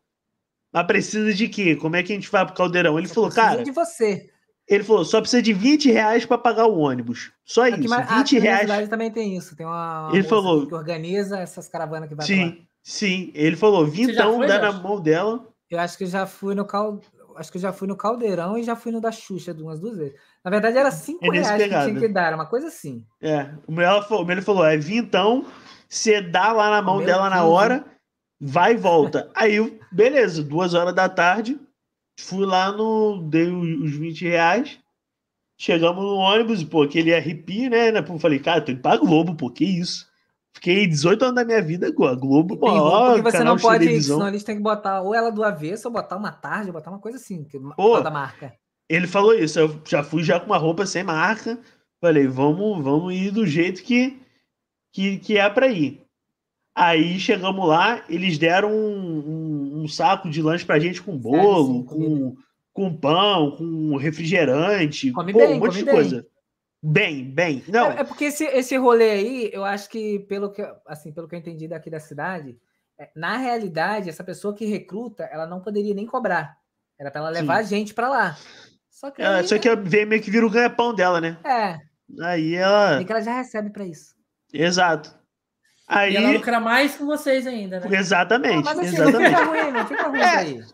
mas 0.77 0.87
precisa 0.87 1.33
de 1.33 1.49
quê? 1.49 1.75
Como 1.75 1.97
é 1.97 2.03
que 2.03 2.13
a 2.13 2.15
gente 2.15 2.31
vai 2.31 2.45
pro 2.45 2.55
caldeirão? 2.55 2.99
Ele 2.99 3.09
só 3.09 3.15
falou, 3.15 3.33
cara. 3.33 3.65
de 3.65 3.71
você. 3.71 4.31
Ele 4.69 4.83
falou, 4.83 5.05
só 5.05 5.21
precisa 5.21 5.43
de 5.43 5.53
20 5.53 5.93
reais 5.93 6.27
para 6.27 6.37
pagar 6.37 6.67
o 6.67 6.79
ônibus. 6.79 7.31
Só 7.45 7.67
aqui, 7.67 7.81
isso. 7.81 7.89
Mas, 7.89 8.09
20 8.09 8.39
reais. 8.39 8.89
Também 8.89 9.11
tem 9.11 9.37
isso. 9.37 9.55
Tem 9.57 9.65
uma, 9.65 10.11
ele 10.13 10.25
falou, 10.25 10.67
que 10.67 10.75
organiza 10.75 11.39
essas 11.39 11.69
caravanas 11.69 12.09
que 12.09 12.15
vai 12.15 12.27
Sim, 12.27 12.67
sim. 12.83 13.31
Ele 13.35 13.55
falou, 13.55 13.87
vintão 13.87 14.41
dá 14.41 14.59
na 14.59 14.73
mão 14.73 15.01
dela. 15.01 15.47
Eu 15.71 15.79
acho 15.79 15.97
que 15.97 16.07
já 16.07 16.27
fui 16.27 16.55
no 16.55 16.65
cal... 16.65 17.01
Acho 17.37 17.53
que 17.53 17.59
já 17.59 17.71
fui 17.71 17.87
no 17.87 17.97
Caldeirão 17.97 18.57
e 18.57 18.63
já 18.63 18.75
fui 18.75 18.91
no 18.91 18.99
da 18.99 19.13
Xuxa 19.13 19.55
umas 19.61 19.79
duas 19.79 19.99
vezes. 19.99 20.15
Na 20.43 20.51
verdade, 20.51 20.79
era 20.79 20.91
5 20.91 21.23
é 21.23 21.29
reais 21.29 21.63
pegado. 21.63 21.85
que 21.85 21.91
tinha 21.91 22.09
que 22.09 22.15
dar, 22.15 22.29
era 22.29 22.37
uma 22.37 22.47
coisa 22.47 22.69
assim. 22.69 23.05
É. 23.21 23.51
O 23.67 23.73
meu, 23.73 23.87
ele 24.31 24.41
falou: 24.41 24.65
é 24.65 24.79
vintão, 24.79 25.45
você 25.87 26.23
dá 26.23 26.51
lá 26.53 26.71
na 26.71 26.81
mão 26.81 27.05
dela 27.05 27.29
na 27.29 27.45
hora 27.45 27.85
vai 28.41 28.75
e 28.75 28.77
volta. 28.77 29.31
Aí, 29.35 29.79
beleza, 29.91 30.43
duas 30.43 30.75
horas 30.75 30.95
da 30.95 31.09
tarde, 31.09 31.59
fui 32.19 32.47
lá 32.47 32.73
no. 32.73 33.23
Dei 33.29 33.51
os 33.51 33.93
20 33.93 34.23
reais. 34.27 34.79
Chegamos 35.59 36.05
no 36.05 36.17
ônibus, 36.17 36.63
pô, 36.63 36.83
aquele 36.83 37.15
arrepio, 37.15 37.71
né? 37.71 37.91
né 37.91 38.03
pô, 38.03 38.19
falei, 38.19 38.39
cara, 38.39 38.61
tô 38.61 38.73
indo 38.73 38.83
pra 38.83 38.99
Globo, 38.99 39.35
pô, 39.35 39.51
que 39.51 39.65
isso? 39.65 40.07
Fiquei 40.55 40.87
18 40.87 41.23
anos 41.23 41.35
da 41.35 41.45
minha 41.45 41.63
vida 41.63 41.93
com 41.93 42.05
a 42.05 42.15
Globo, 42.15 42.57
pô, 42.59 42.67
ó, 42.69 43.21
você 43.23 43.43
não 43.43 43.57
pode, 43.57 43.85
televisão. 43.85 44.17
senão 44.17 44.29
eles 44.29 44.45
têm 44.45 44.57
que 44.57 44.63
botar 44.63 45.01
ou 45.01 45.15
ela 45.15 45.31
do 45.31 45.43
avesso, 45.43 45.89
ou 45.89 45.95
botar 45.95 46.17
uma 46.17 46.33
tarde, 46.33 46.69
ou 46.69 46.73
botar 46.75 46.91
uma 46.91 46.99
coisa 46.99 47.17
assim, 47.17 47.45
que, 47.45 47.59
pô, 47.75 48.01
da 48.01 48.11
marca. 48.11 48.55
Ele 48.89 49.07
falou 49.07 49.35
isso, 49.35 49.59
eu 49.59 49.81
já 49.87 50.03
fui 50.03 50.23
já 50.23 50.39
com 50.39 50.47
uma 50.47 50.59
roupa 50.59 50.87
sem 50.87 51.03
marca, 51.03 51.59
falei, 52.01 52.27
vamos, 52.27 52.83
vamos 52.83 53.15
ir 53.15 53.31
do 53.31 53.47
jeito 53.47 53.83
que, 53.83 54.21
que, 54.93 55.19
que 55.19 55.39
é 55.39 55.49
pra 55.49 55.69
ir. 55.69 56.07
Aí 56.75 57.19
chegamos 57.19 57.67
lá, 57.67 58.05
eles 58.09 58.37
deram 58.37 58.71
um, 58.71 59.19
um, 59.19 59.46
um 59.87 59.89
saco 59.89 60.29
de 60.29 60.43
lanche 60.43 60.65
pra 60.65 60.79
gente 60.79 61.01
com 61.01 61.17
bolo, 61.17 61.85
com, 61.85 62.35
com 62.73 62.97
pão, 62.97 63.53
com 63.53 63.97
refrigerante, 63.97 65.13
come 65.13 65.33
pô, 65.33 65.39
bem, 65.39 65.57
um 65.57 65.61
monte 65.61 65.79
de 65.79 65.85
bem. 65.85 65.95
coisa. 65.95 66.27
Bem, 66.83 67.25
bem. 67.25 67.65
Não. 67.69 67.91
É, 67.91 68.01
é, 68.01 68.05
porque 68.05 68.27
esse, 68.27 68.45
esse 68.45 68.77
rolê 68.77 69.11
aí, 69.11 69.51
eu 69.53 69.65
acho 69.65 69.89
que, 69.89 70.21
pelo 70.21 70.51
que, 70.53 70.63
assim, 70.87 71.13
pelo 71.13 71.27
que 71.27 71.35
eu 71.35 71.39
entendi 71.39 71.67
daqui 71.67 71.89
da 71.89 71.99
cidade, 71.99 72.57
é, 72.99 73.11
na 73.17 73.37
realidade, 73.37 74.09
essa 74.09 74.23
pessoa 74.23 74.55
que 74.55 74.67
recruta, 74.67 75.25
ela 75.25 75.47
não 75.47 75.61
poderia 75.61 75.95
nem 75.95 76.07
cobrar. 76.07 76.57
Era 76.99 77.11
para 77.11 77.23
ela 77.23 77.31
levar 77.31 77.57
Sim. 77.57 77.61
a 77.61 77.63
gente 77.63 77.95
para 77.95 78.09
lá. 78.09 78.37
Só 78.91 79.11
que, 79.11 79.23
é, 79.23 79.27
aí, 79.27 79.47
só 79.47 79.59
que 79.59 79.75
veio 79.77 80.07
meio 80.07 80.23
que 80.23 80.31
vira 80.31 80.47
o 80.47 80.51
ganha-pão 80.51 80.95
dela, 80.95 81.21
né? 81.21 81.39
É. 81.45 81.79
Aí 82.23 82.55
ela. 82.55 83.01
E 83.01 83.05
que 83.05 83.13
ela 83.13 83.21
já 83.21 83.37
recebe 83.37 83.71
para 83.71 83.85
isso. 83.85 84.15
Exato. 84.53 85.15
Aí... 85.89 86.15
E 86.15 86.17
ela 86.17 86.33
lucra 86.33 86.59
mais 86.59 86.97
com 86.97 87.07
vocês 87.07 87.47
ainda, 87.47 87.81
né? 87.81 87.99
Exatamente. 87.99 88.65
mas 88.65 88.79
assim, 88.79 88.89
exatamente. 88.89 89.19
não 89.19 89.39
fica 89.39 89.45
ruim, 89.45 89.71
não 89.71 89.87
fica 89.87 90.09
ruim 90.09 90.21
é, 90.21 90.25
aí. 90.25 90.65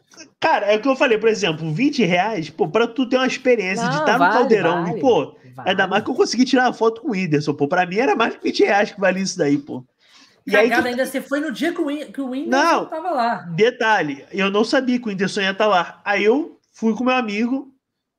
Cara, 0.41 0.67
é 0.67 0.77
o 0.77 0.81
que 0.81 0.89
eu 0.89 0.97
falei, 0.97 1.19
por 1.19 1.29
exemplo, 1.29 1.71
20 1.71 2.05
reais, 2.05 2.49
pô, 2.49 2.69
pra 2.69 2.87
tu 2.87 3.07
ter 3.07 3.17
uma 3.17 3.27
experiência 3.27 3.85
não, 3.85 3.91
de 3.91 3.99
estar 3.99 4.17
vale, 4.17 4.33
no 4.33 4.39
caldeirão, 4.39 4.85
vale, 4.85 5.01
pô, 5.01 5.37
vale. 5.55 5.71
ainda 5.71 5.87
mais 5.87 6.03
que 6.03 6.11
eu 6.11 6.15
consegui 6.15 6.45
tirar 6.45 6.67
uma 6.67 6.73
foto 6.73 7.03
com 7.03 7.09
o 7.09 7.11
Whindersson, 7.13 7.53
pô, 7.55 7.69
pra 7.69 7.85
mim 7.85 7.97
era 7.97 8.17
mais 8.17 8.37
que 8.37 8.43
20 8.43 8.65
reais 8.65 8.91
que 8.93 9.01
valia 9.01 9.23
isso 9.23 9.37
daí, 9.37 9.59
pô. 9.59 9.85
E 10.47 10.51
Cagada, 10.51 10.75
aí, 10.77 10.83
tu... 10.83 10.89
ainda 10.89 11.07
você 11.07 11.21
foi 11.21 11.41
no 11.41 11.53
dia 11.53 11.73
que 11.73 11.81
o, 11.81 11.87
Whindersson, 11.87 12.13
que 12.13 12.21
o 12.21 12.31
Whindersson 12.31 12.73
não, 12.73 12.87
tava 12.87 13.11
lá. 13.11 13.35
Detalhe, 13.55 14.25
eu 14.33 14.51
não 14.51 14.65
sabia 14.65 14.99
que 14.99 15.07
o 15.07 15.09
Whindersson 15.09 15.43
ia 15.43 15.51
estar 15.51 15.67
lá. 15.67 16.01
Aí 16.05 16.25
eu 16.25 16.59
fui 16.73 16.95
com 16.95 17.05
meu 17.05 17.15
amigo, 17.15 17.73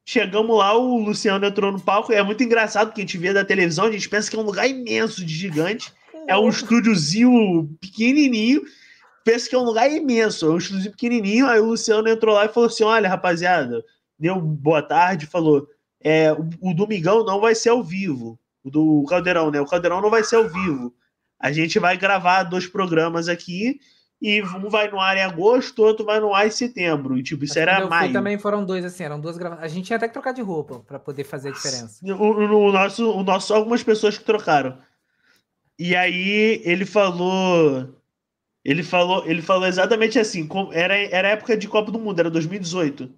chegamos 0.05 0.55
lá, 0.57 0.77
o 0.77 0.99
Luciano 0.99 1.45
entrou 1.45 1.71
no 1.71 1.81
palco, 1.81 2.13
é 2.13 2.21
muito 2.21 2.43
engraçado 2.43 2.93
que 2.93 3.01
a 3.01 3.03
gente 3.03 3.17
vê 3.17 3.33
da 3.33 3.43
televisão, 3.43 3.85
a 3.85 3.91
gente 3.91 4.07
pensa 4.07 4.29
que 4.29 4.35
é 4.35 4.39
um 4.39 4.43
lugar 4.43 4.67
imenso 4.67 5.25
de 5.25 5.33
gigante, 5.33 5.91
é 6.27 6.37
um 6.37 6.49
estúdiozinho 6.49 7.69
pequenininho. 7.79 8.61
Pensa 9.23 9.49
que 9.49 9.55
é 9.55 9.57
um 9.57 9.63
lugar 9.63 9.89
imenso, 9.89 10.45
é 10.45 10.49
um 10.49 10.57
estúdio 10.57 10.91
pequenininho. 10.91 11.47
Aí 11.47 11.59
o 11.59 11.65
Luciano 11.65 12.07
entrou 12.09 12.35
lá 12.35 12.45
e 12.45 12.49
falou 12.49 12.67
assim: 12.67 12.83
Olha, 12.83 13.09
rapaziada, 13.09 13.83
deu 14.19 14.39
boa 14.39 14.81
tarde. 14.81 15.25
Falou: 15.25 15.67
é, 16.03 16.33
o, 16.33 16.49
o 16.59 16.73
Domingão 16.73 17.23
não 17.23 17.39
vai 17.39 17.55
ser 17.55 17.69
ao 17.69 17.83
vivo. 17.83 18.37
O 18.63 18.69
do 18.69 19.05
Caldeirão, 19.07 19.49
né? 19.49 19.59
O 19.61 19.65
Caldeirão 19.65 20.01
não 20.01 20.09
vai 20.09 20.23
ser 20.23 20.35
ao 20.35 20.49
vivo. 20.49 20.93
A 21.39 21.51
gente 21.51 21.79
vai 21.79 21.97
gravar 21.97 22.43
dois 22.43 22.67
programas 22.67 23.27
aqui 23.27 23.79
e 24.21 24.41
um 24.41 24.69
vai 24.69 24.89
no 24.89 25.01
ar 25.01 25.17
em 25.17 25.21
agosto, 25.21 25.83
outro 25.83 26.05
vai 26.05 26.19
no 26.19 26.33
ar 26.33 26.47
em 26.47 26.51
setembro. 26.51 27.17
E 27.17 27.23
tipo, 27.23 27.43
isso 27.43 27.59
Acho 27.59 27.69
era 27.69 27.87
maio. 27.87 28.13
também 28.13 28.37
foram 28.37 28.63
dois, 28.63 28.85
assim, 28.85 29.03
eram 29.03 29.19
duas 29.19 29.37
gravações. 29.37 29.69
A 29.69 29.73
gente 29.73 29.85
tinha 29.85 29.97
até 29.97 30.07
que 30.07 30.13
trocar 30.13 30.31
de 30.31 30.41
roupa 30.41 30.79
para 30.79 30.97
poder 30.97 31.25
fazer 31.25 31.49
a 31.49 31.51
diferença. 31.51 31.99
O, 32.01 32.11
o, 32.11 32.69
o, 32.69 32.71
nosso, 32.71 33.11
o 33.11 33.23
nosso, 33.23 33.47
só 33.47 33.55
algumas 33.55 33.83
pessoas 33.83 34.17
que 34.17 34.23
trocaram. 34.23 34.77
E 35.85 35.97
aí 35.97 36.61
ele 36.63 36.85
falou. 36.85 37.93
Ele 38.63 38.81
falou, 38.81 39.29
ele 39.29 39.41
falou 39.41 39.67
exatamente 39.67 40.17
assim. 40.17 40.47
Era, 40.71 40.95
era 40.95 41.27
época 41.27 41.57
de 41.57 41.67
Copa 41.67 41.91
do 41.91 41.99
Mundo, 41.99 42.21
era 42.21 42.29
2018. 42.31 43.13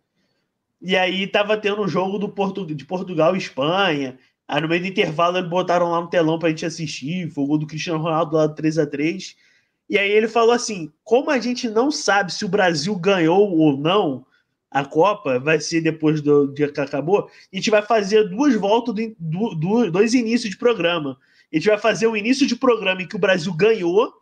E 0.81 0.97
aí 0.97 1.27
tava 1.27 1.57
tendo 1.57 1.83
um 1.83 1.87
jogo 1.87 2.17
do 2.17 2.27
Portu, 2.27 2.65
de 2.65 2.83
Portugal 2.83 3.35
e 3.35 3.37
Espanha. 3.37 4.17
Aí 4.47 4.59
no 4.59 4.67
meio 4.67 4.81
do 4.81 4.87
intervalo 4.87 5.37
eles 5.37 5.47
botaram 5.47 5.91
lá 5.91 6.01
no 6.01 6.09
telão 6.09 6.39
pra 6.39 6.49
gente 6.49 6.65
assistir, 6.65 7.29
foi 7.29 7.43
o 7.43 7.47
gol 7.47 7.59
do 7.59 7.67
Cristiano 7.67 8.01
Ronaldo 8.01 8.35
lá 8.35 8.47
do 8.47 8.55
3 8.55 8.79
a 8.79 8.87
3 8.87 9.35
E 9.87 9.99
aí 9.99 10.09
ele 10.09 10.27
falou 10.27 10.51
assim: 10.51 10.91
como 11.03 11.29
a 11.29 11.37
gente 11.37 11.69
não 11.69 11.91
sabe 11.91 12.33
se 12.33 12.43
o 12.45 12.49
Brasil 12.49 12.95
ganhou 12.95 13.47
ou 13.55 13.77
não 13.77 14.25
a 14.71 14.83
Copa, 14.83 15.37
vai 15.37 15.59
ser 15.59 15.81
depois 15.81 16.19
do 16.19 16.51
dia 16.51 16.71
que 16.71 16.81
acabou, 16.81 17.29
a 17.53 17.55
gente 17.55 17.69
vai 17.69 17.83
fazer 17.83 18.27
duas 18.27 18.55
voltas, 18.55 18.95
do, 19.19 19.53
do, 19.53 19.91
dois 19.91 20.15
inícios 20.15 20.49
de 20.49 20.57
programa. 20.57 21.15
A 21.51 21.55
gente 21.55 21.67
vai 21.67 21.77
fazer 21.77 22.07
o 22.07 22.17
início 22.17 22.45
de 22.45 22.55
programa 22.55 23.01
em 23.01 23.07
que 23.07 23.15
o 23.15 23.19
Brasil 23.19 23.53
ganhou, 23.53 24.13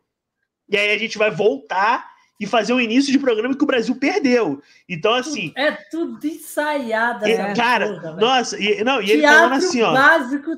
e 0.70 0.78
aí 0.78 0.92
a 0.92 0.98
gente 0.98 1.18
vai 1.18 1.32
voltar 1.32 2.14
e 2.40 2.48
fazer 2.48 2.74
o 2.74 2.82
início 2.82 3.12
de 3.12 3.20
programa 3.20 3.56
que 3.56 3.64
o 3.64 3.68
Brasil 3.68 3.96
perdeu. 3.96 4.62
Então, 4.88 5.14
assim. 5.14 5.54
É 5.56 5.72
tudo 5.72 6.26
ensaiado, 6.26 7.26
é, 7.26 7.54
Cara, 7.54 7.94
porra, 7.94 8.16
nossa, 8.16 8.60
e, 8.60 8.84
não, 8.84 9.02
e 9.02 9.12
ele 9.12 9.22
falando 9.22 9.54
assim, 9.54 9.82
ó. 9.82 9.94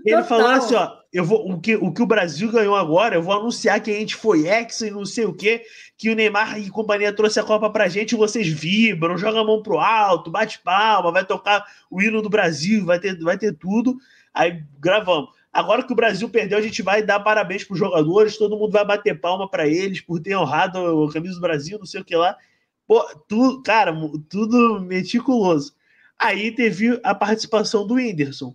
Ele 0.04 0.24
falou 0.24 0.48
assim, 0.48 0.76
ó. 0.76 0.92
Eu 1.14 1.24
vou, 1.24 1.50
o, 1.50 1.62
que, 1.62 1.76
o 1.76 1.94
que 1.94 2.02
o 2.02 2.06
Brasil 2.06 2.52
ganhou 2.52 2.76
agora, 2.76 3.16
eu 3.16 3.22
vou 3.22 3.34
anunciar 3.34 3.80
que 3.80 3.90
a 3.90 3.94
gente 3.94 4.16
foi 4.16 4.48
ex 4.48 4.82
e 4.82 4.92
não 4.92 5.06
sei 5.06 5.24
o 5.24 5.34
quê, 5.34 5.64
que 5.98 6.10
o 6.10 6.16
Neymar 6.16 6.60
e 6.60 6.70
companhia 6.70 7.14
trouxe 7.14 7.40
a 7.40 7.44
Copa 7.44 7.70
pra 7.70 7.88
gente, 7.88 8.16
vocês 8.16 8.48
vibram, 8.48 9.18
jogam 9.18 9.42
a 9.42 9.46
mão 9.46 9.64
pro 9.64 9.80
alto, 9.80 10.30
bate 10.30 10.60
palma, 10.60 11.14
vai 11.14 11.24
tocar 11.24 11.64
o 11.90 12.02
hino 12.02 12.22
do 12.22 12.30
Brasil, 12.30 12.86
vai 12.86 13.00
ter, 13.00 13.18
vai 13.20 13.38
ter 13.38 13.54
tudo. 13.54 13.96
Aí 14.34 14.62
gravamos. 14.78 15.30
Agora 15.56 15.84
que 15.84 15.94
o 15.94 15.96
Brasil 15.96 16.28
perdeu, 16.30 16.58
a 16.58 16.62
gente 16.62 16.82
vai 16.82 17.02
dar 17.02 17.22
parabéns 17.22 17.64
para 17.64 17.76
os 17.76 17.80
jogadores, 17.80 18.38
todo 18.38 18.58
mundo 18.58 18.74
vai 18.74 18.84
bater 18.84 19.18
palma 19.22 19.50
para 19.50 19.66
eles 19.66 20.02
por 20.02 20.20
ter 20.20 20.36
honrado 20.36 20.78
a 20.78 21.14
camisa 21.14 21.36
do 21.36 21.40
Brasil, 21.40 21.80
não 21.80 21.86
sei 21.86 22.02
o 22.02 22.04
que 22.04 22.14
lá. 22.14 22.36
Pô, 22.86 23.02
tudo, 23.26 23.64
cara, 23.64 23.96
tudo 24.30 24.82
meticuloso. 24.82 25.74
Aí 26.20 26.54
teve 26.54 27.00
a 27.02 27.16
participação 27.16 27.88
do 27.88 27.94
Whindersson. 27.94 28.54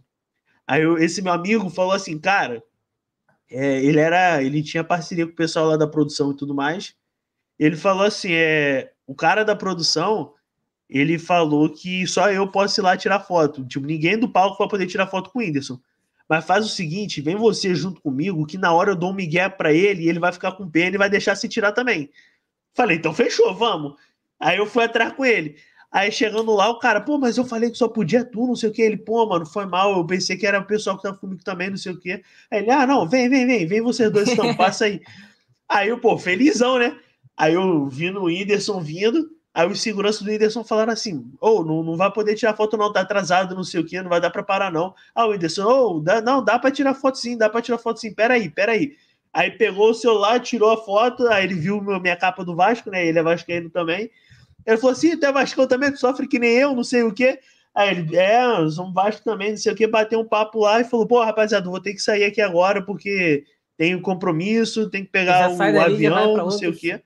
Aí 0.67 0.83
eu, 0.83 0.99
esse 0.99 1.23
meu 1.23 1.33
amigo 1.33 1.71
falou 1.71 1.93
assim, 1.93 2.19
cara, 2.19 2.63
é, 3.51 3.83
ele 3.83 3.99
era, 3.99 4.43
ele 4.43 4.63
tinha 4.63 4.85
parceria 4.85 5.25
com 5.25 5.33
o 5.33 5.37
pessoal 5.37 5.69
lá 5.69 5.79
da 5.79 5.87
produção 5.87 6.33
e 6.33 6.37
tudo 6.37 6.55
mais. 6.55 6.95
Ele 7.59 7.77
falou 7.77 8.05
assim, 8.05 8.35
é, 8.35 8.93
o 9.07 9.15
cara 9.15 9.43
da 9.43 9.57
produção, 9.57 10.35
ele 10.87 11.19
falou 11.19 11.71
que 11.71 12.07
só 12.07 12.31
eu 12.31 12.47
posso 12.47 12.79
ir 12.79 12.83
lá 12.83 12.95
tirar 12.95 13.21
foto. 13.21 13.65
Tipo, 13.65 13.87
ninguém 13.87 14.19
do 14.19 14.29
palco 14.29 14.59
vai 14.59 14.69
poder 14.69 14.87
tirar 14.87 15.07
foto 15.07 15.31
com 15.31 15.39
o 15.39 15.43
Whindersson. 15.43 15.81
Mas 16.31 16.45
faz 16.45 16.65
o 16.65 16.69
seguinte, 16.69 17.21
vem 17.21 17.35
você 17.35 17.75
junto 17.75 18.01
comigo, 18.01 18.47
que 18.47 18.57
na 18.57 18.73
hora 18.73 18.93
eu 18.93 18.97
dou 18.97 19.11
um 19.11 19.15
migué 19.15 19.49
para 19.49 19.73
ele 19.73 20.05
e 20.05 20.09
ele 20.09 20.21
vai 20.21 20.33
ficar 20.33 20.53
com 20.53 20.71
pena 20.71 20.95
e 20.95 20.99
vai 20.99 21.11
deixar 21.11 21.35
se 21.35 21.49
tirar 21.49 21.73
também. 21.73 22.09
Falei, 22.73 22.99
então 22.99 23.13
fechou, 23.13 23.53
vamos. 23.53 23.97
Aí 24.39 24.57
eu 24.57 24.65
fui 24.65 24.85
atrás 24.85 25.13
com 25.13 25.25
ele. 25.25 25.57
Aí 25.91 26.13
chegando 26.13 26.55
lá, 26.55 26.71
o 26.71 26.79
cara, 26.79 27.01
pô, 27.01 27.19
mas 27.19 27.37
eu 27.37 27.45
falei 27.45 27.69
que 27.69 27.77
só 27.77 27.89
podia 27.89 28.25
tu, 28.25 28.47
não 28.47 28.55
sei 28.55 28.71
o 28.71 28.73
que. 28.73 28.81
Ele, 28.81 28.97
pô, 28.97 29.27
mano, 29.27 29.45
foi 29.45 29.67
mal. 29.67 29.97
Eu 29.97 30.07
pensei 30.07 30.37
que 30.37 30.47
era 30.47 30.61
o 30.61 30.65
pessoal 30.65 30.97
que 30.97 31.03
tava 31.03 31.19
comigo 31.19 31.43
também, 31.43 31.69
não 31.69 31.77
sei 31.77 31.91
o 31.91 31.99
que. 31.99 32.13
Aí 32.49 32.61
ele, 32.61 32.71
ah, 32.71 32.87
não, 32.87 33.09
vem, 33.09 33.29
vem, 33.29 33.45
vem, 33.45 33.67
vem 33.67 33.81
vocês 33.81 34.09
dois 34.09 34.29
então, 34.29 34.55
passa 34.57 34.85
aí. 34.85 35.01
aí 35.69 35.89
eu, 35.89 35.99
pô, 35.99 36.17
felizão, 36.17 36.79
né? 36.79 36.97
Aí 37.37 37.55
eu 37.55 37.89
vi 37.89 38.09
no 38.09 38.27
Whindersson 38.27 38.81
vindo. 38.81 39.29
Aí 39.61 39.67
os 39.71 39.83
seguranças 39.83 40.23
do 40.23 40.31
Whindersson 40.31 40.65
falaram 40.65 40.93
assim: 40.95 41.19
Ô, 41.39 41.59
oh, 41.59 41.65
não, 41.65 41.83
não 41.83 41.95
vai 41.95 42.11
poder 42.11 42.35
tirar 42.35 42.57
foto, 42.57 42.79
não, 42.79 42.91
tá 42.91 43.01
atrasado, 43.01 43.55
não 43.55 43.63
sei 43.63 43.81
o 43.81 43.85
que, 43.85 44.01
não 44.01 44.09
vai 44.09 44.19
dar 44.19 44.31
pra 44.31 44.43
parar, 44.43 44.73
não. 44.73 44.95
Ah, 45.15 45.27
o 45.27 45.31
Whindersson, 45.33 45.65
oh, 45.67 46.01
dá, 46.01 46.23
não, 46.23 46.43
dá 46.43 46.59
pra 46.59 46.71
tirar 46.71 46.95
foto 46.95 47.19
sim, 47.19 47.37
dá 47.37 47.47
pra 47.47 47.61
tirar 47.61 47.77
foto 47.77 48.01
sim, 48.01 48.15
peraí, 48.15 48.49
peraí. 48.49 48.97
Aí 49.31 49.51
pegou 49.51 49.91
o 49.91 49.95
celular, 49.95 50.41
tirou 50.41 50.71
a 50.71 50.79
foto, 50.79 51.29
aí 51.29 51.45
ele 51.45 51.55
viu 51.55 51.83
minha 51.83 52.17
capa 52.17 52.43
do 52.43 52.57
Vasco, 52.57 52.91
né? 52.91 53.07
Ele 53.07 53.19
é 53.19 53.23
vascaíno 53.23 53.69
também. 53.69 54.11
Ele 54.67 54.77
falou 54.79 54.93
assim: 54.93 55.15
tu 55.19 55.27
é 55.27 55.33
Vasco 55.33 55.67
também, 55.67 55.93
tu 55.93 55.99
sofre 55.99 56.27
que 56.27 56.39
nem 56.39 56.53
eu, 56.53 56.75
não 56.75 56.85
sei 56.85 57.03
o 57.03 57.13
quê. 57.13 57.39
Aí 57.75 57.91
ele, 57.91 58.17
é, 58.17 58.43
somos 58.71 58.95
Vasco 58.95 59.23
também, 59.23 59.51
não 59.51 59.59
sei 59.59 59.73
o 59.73 59.77
que, 59.77 59.87
bateu 59.87 60.21
um 60.21 60.27
papo 60.27 60.61
lá 60.61 60.81
e 60.81 60.85
falou: 60.85 61.07
pô, 61.07 61.23
rapaziada, 61.23 61.69
vou 61.69 61.83
ter 61.83 61.93
que 61.93 62.01
sair 62.01 62.25
aqui 62.25 62.41
agora 62.41 62.81
porque 62.81 63.45
tenho 63.77 64.01
compromisso, 64.01 64.89
tem 64.89 65.05
que 65.05 65.11
pegar 65.11 65.51
o 65.51 65.81
avião, 65.81 66.35
não 66.35 66.51
sei 66.51 66.69
o 66.69 66.75
quê. 66.75 66.99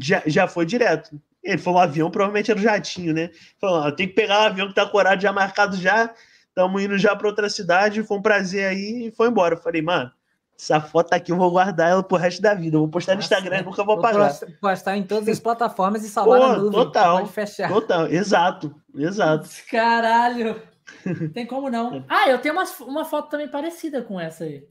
Já, 0.00 0.22
já 0.24 0.46
foi 0.46 0.64
direto. 0.64 1.20
Ele 1.42 1.58
falou: 1.58 1.80
avião 1.80 2.10
provavelmente 2.10 2.50
era 2.50 2.60
o 2.60 2.62
jatinho, 2.62 3.14
né? 3.14 3.30
Falou: 3.60 3.90
tem 3.92 4.06
que 4.08 4.14
pegar 4.14 4.40
o 4.40 4.46
avião 4.46 4.68
que 4.68 4.74
tá 4.74 4.86
corado 4.86 5.22
já 5.22 5.32
marcado 5.32 5.76
já. 5.76 6.12
Estamos 6.48 6.82
indo 6.82 6.98
já 6.98 7.14
para 7.14 7.28
outra 7.28 7.48
cidade. 7.48 8.02
Foi 8.02 8.18
um 8.18 8.22
prazer 8.22 8.66
aí 8.66 9.06
e 9.06 9.10
foi 9.10 9.28
embora. 9.28 9.54
Eu 9.54 9.60
falei, 9.60 9.80
mano, 9.80 10.10
essa 10.58 10.80
foto 10.80 11.12
aqui 11.14 11.32
eu 11.32 11.36
vou 11.36 11.50
guardar 11.50 11.90
ela 11.90 12.02
pro 12.02 12.18
resto 12.18 12.42
da 12.42 12.52
vida. 12.52 12.76
Eu 12.76 12.80
vou 12.80 12.88
postar 12.88 13.14
no 13.14 13.20
Instagram 13.20 13.60
e 13.60 13.62
nunca 13.62 13.82
vou 13.82 13.98
pagar. 13.98 14.30
Vou 14.32 14.50
postar 14.60 14.96
em 14.96 15.02
todas 15.04 15.28
as 15.28 15.40
plataformas 15.40 16.04
e 16.04 16.08
salvar 16.10 16.38
Pô, 16.38 16.46
na 16.48 16.56
nuvem. 16.56 16.72
Total. 16.72 17.28
Total, 17.68 18.06
exato, 18.08 18.74
exato. 18.94 19.48
Caralho. 19.70 20.60
Tem 21.32 21.46
como 21.46 21.70
não. 21.70 22.04
Ah, 22.08 22.28
eu 22.28 22.38
tenho 22.38 22.54
uma, 22.54 22.64
uma 22.80 23.04
foto 23.04 23.30
também 23.30 23.48
parecida 23.48 24.02
com 24.02 24.20
essa 24.20 24.44
aí. 24.44 24.64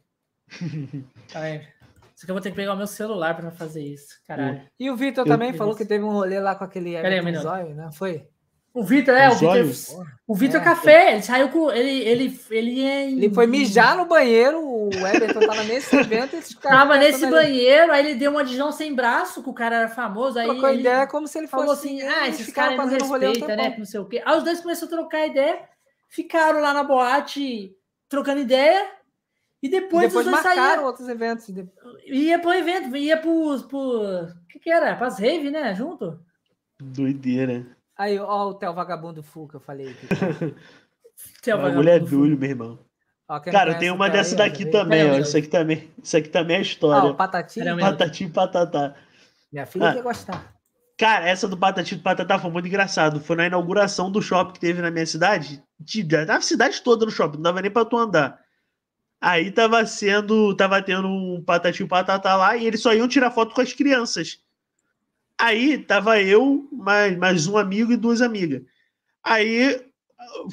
Tá 1.31 1.41
vendo? 1.41 1.63
Só 2.19 2.25
que 2.25 2.31
eu 2.31 2.35
vou 2.35 2.41
ter 2.41 2.49
que 2.49 2.57
pegar 2.57 2.73
o 2.73 2.77
meu 2.77 2.85
celular 2.85 3.33
para 3.33 3.49
fazer 3.49 3.81
isso, 3.81 4.09
caralho. 4.27 4.61
E 4.77 4.91
o 4.91 4.95
Vitor 4.97 5.23
também 5.25 5.53
falou 5.53 5.73
que 5.73 5.85
teve 5.85 6.03
um 6.03 6.11
rolê 6.11 6.37
lá 6.37 6.53
com 6.53 6.65
aquele 6.65 6.93
Everton 6.93 7.41
Zóio, 7.41 7.73
né? 7.73 7.89
Foi? 7.93 8.27
O 8.73 8.83
Vitor, 8.83 9.15
é, 9.15 9.29
o 9.29 9.35
Vitor. 9.35 10.05
O 10.27 10.35
Vitor 10.35 10.59
é. 10.59 10.63
Café, 10.65 11.13
ele 11.13 11.21
saiu 11.21 11.47
com. 11.47 11.71
Ele, 11.71 11.89
ele, 11.89 12.39
ele, 12.51 12.83
é... 12.83 13.09
ele 13.09 13.33
foi 13.33 13.47
mijar 13.47 13.95
no 13.95 14.05
banheiro, 14.05 14.59
o 14.59 14.89
Everton 14.89 15.39
tava 15.39 15.63
nesse 15.63 15.95
evento. 15.95 16.37
Tava 16.61 16.97
nesse 16.97 17.25
banheiro, 17.25 17.89
aí 17.93 18.05
ele 18.05 18.19
deu 18.19 18.31
uma 18.31 18.43
de 18.43 18.59
sem 18.73 18.93
braço, 18.93 19.41
que 19.41 19.49
o 19.49 19.53
cara 19.53 19.77
era 19.77 19.87
famoso. 19.87 20.39
Aí 20.39 20.45
Trocou 20.45 20.67
ele 20.67 20.81
ideia 20.81 21.07
como 21.07 21.25
se 21.25 21.37
ele 21.37 21.47
falou 21.47 21.71
assim: 21.71 22.01
ah, 22.01 22.27
esses 22.27 22.51
caras 22.51 22.75
não 22.75 22.85
respeitam, 22.85 23.47
né? 23.47 23.75
Não 23.77 23.85
sei 23.85 24.01
o 24.01 24.05
quê. 24.05 24.21
Aí 24.25 24.37
os 24.37 24.43
dois 24.43 24.59
começaram 24.59 24.93
a 24.93 24.97
trocar 24.97 25.25
ideia, 25.25 25.61
ficaram 26.09 26.59
lá 26.59 26.73
na 26.73 26.83
boate 26.83 27.73
trocando 28.09 28.41
ideia. 28.41 28.98
E 29.61 29.67
depois, 29.67 30.05
e 30.05 30.07
depois 30.07 30.27
marcaram 30.27 30.85
outros 30.85 31.07
eventos. 31.09 31.49
Ia 32.05 32.39
pro 32.39 32.53
evento, 32.53 32.95
ia 32.95 33.17
pro. 33.17 33.59
pro... 33.67 34.23
O 34.23 34.47
que, 34.47 34.59
que 34.59 34.69
era? 34.69 34.95
Pras 34.95 35.19
rave, 35.19 35.51
né? 35.51 35.75
Junto? 35.75 36.19
Doideira. 36.81 37.65
Aí, 37.97 38.17
ó, 38.17 38.49
o 38.49 38.53
Theo 38.53 38.73
Vagabundo 38.73 39.21
que 39.21 39.55
eu 39.55 39.59
falei. 39.59 39.93
Theo 41.43 41.57
Vagabundo 41.57 41.89
é 41.89 41.99
duro, 41.99 42.37
meu 42.37 42.49
irmão. 42.49 42.79
Ó, 43.27 43.39
Cara, 43.41 43.75
tem 43.75 43.91
uma 43.91 44.09
dessa 44.09 44.35
daqui 44.35 44.63
aí, 44.63 44.71
também, 44.71 45.11
ó. 45.11 45.17
Isso 45.17 45.37
aqui 45.37 45.47
também, 45.47 45.91
isso 46.01 46.15
aqui 46.15 46.29
também 46.29 46.57
é 46.57 46.61
história. 46.61 47.11
Ah, 47.11 47.13
Patati. 47.13 47.59
Patati 47.79 48.23
e 48.23 48.29
Patatá. 48.29 48.95
Minha 49.51 49.65
filha 49.65 49.89
ah. 49.89 49.93
quer 49.93 50.01
gostar. 50.01 50.55
Cara, 50.97 51.29
essa 51.29 51.47
do 51.47 51.57
Patati 51.57 51.95
e 51.95 51.99
Patatá 51.99 52.39
foi 52.39 52.49
muito 52.49 52.67
engraçado. 52.67 53.19
Foi 53.19 53.35
na 53.35 53.45
inauguração 53.45 54.09
do 54.11 54.21
shopping 54.21 54.53
que 54.53 54.59
teve 54.59 54.81
na 54.81 54.89
minha 54.89 55.05
cidade. 55.05 55.61
Na 56.25 56.41
cidade 56.41 56.81
toda 56.81 57.05
no 57.05 57.11
shopping, 57.11 57.37
não 57.37 57.43
dava 57.43 57.61
nem 57.61 57.71
pra 57.71 57.85
tu 57.85 57.97
andar. 57.97 58.39
Aí 59.21 59.51
tava 59.51 59.85
sendo, 59.85 60.55
tava 60.55 60.81
tendo 60.81 61.07
um 61.07 61.43
patati 61.43 61.85
patatá 61.85 62.35
lá 62.35 62.55
e 62.55 62.65
eles 62.65 62.81
só 62.81 62.93
iam 62.93 63.07
tirar 63.07 63.31
foto 63.31 63.53
com 63.53 63.61
as 63.61 63.73
crianças. 63.73 64.39
Aí 65.37 65.77
tava 65.77 66.21
eu, 66.21 66.67
mais, 66.71 67.17
mais 67.17 67.47
um 67.47 67.57
amigo 67.57 67.91
e 67.91 67.97
duas 67.97 68.21
amigas. 68.21 68.61
Aí 69.23 69.81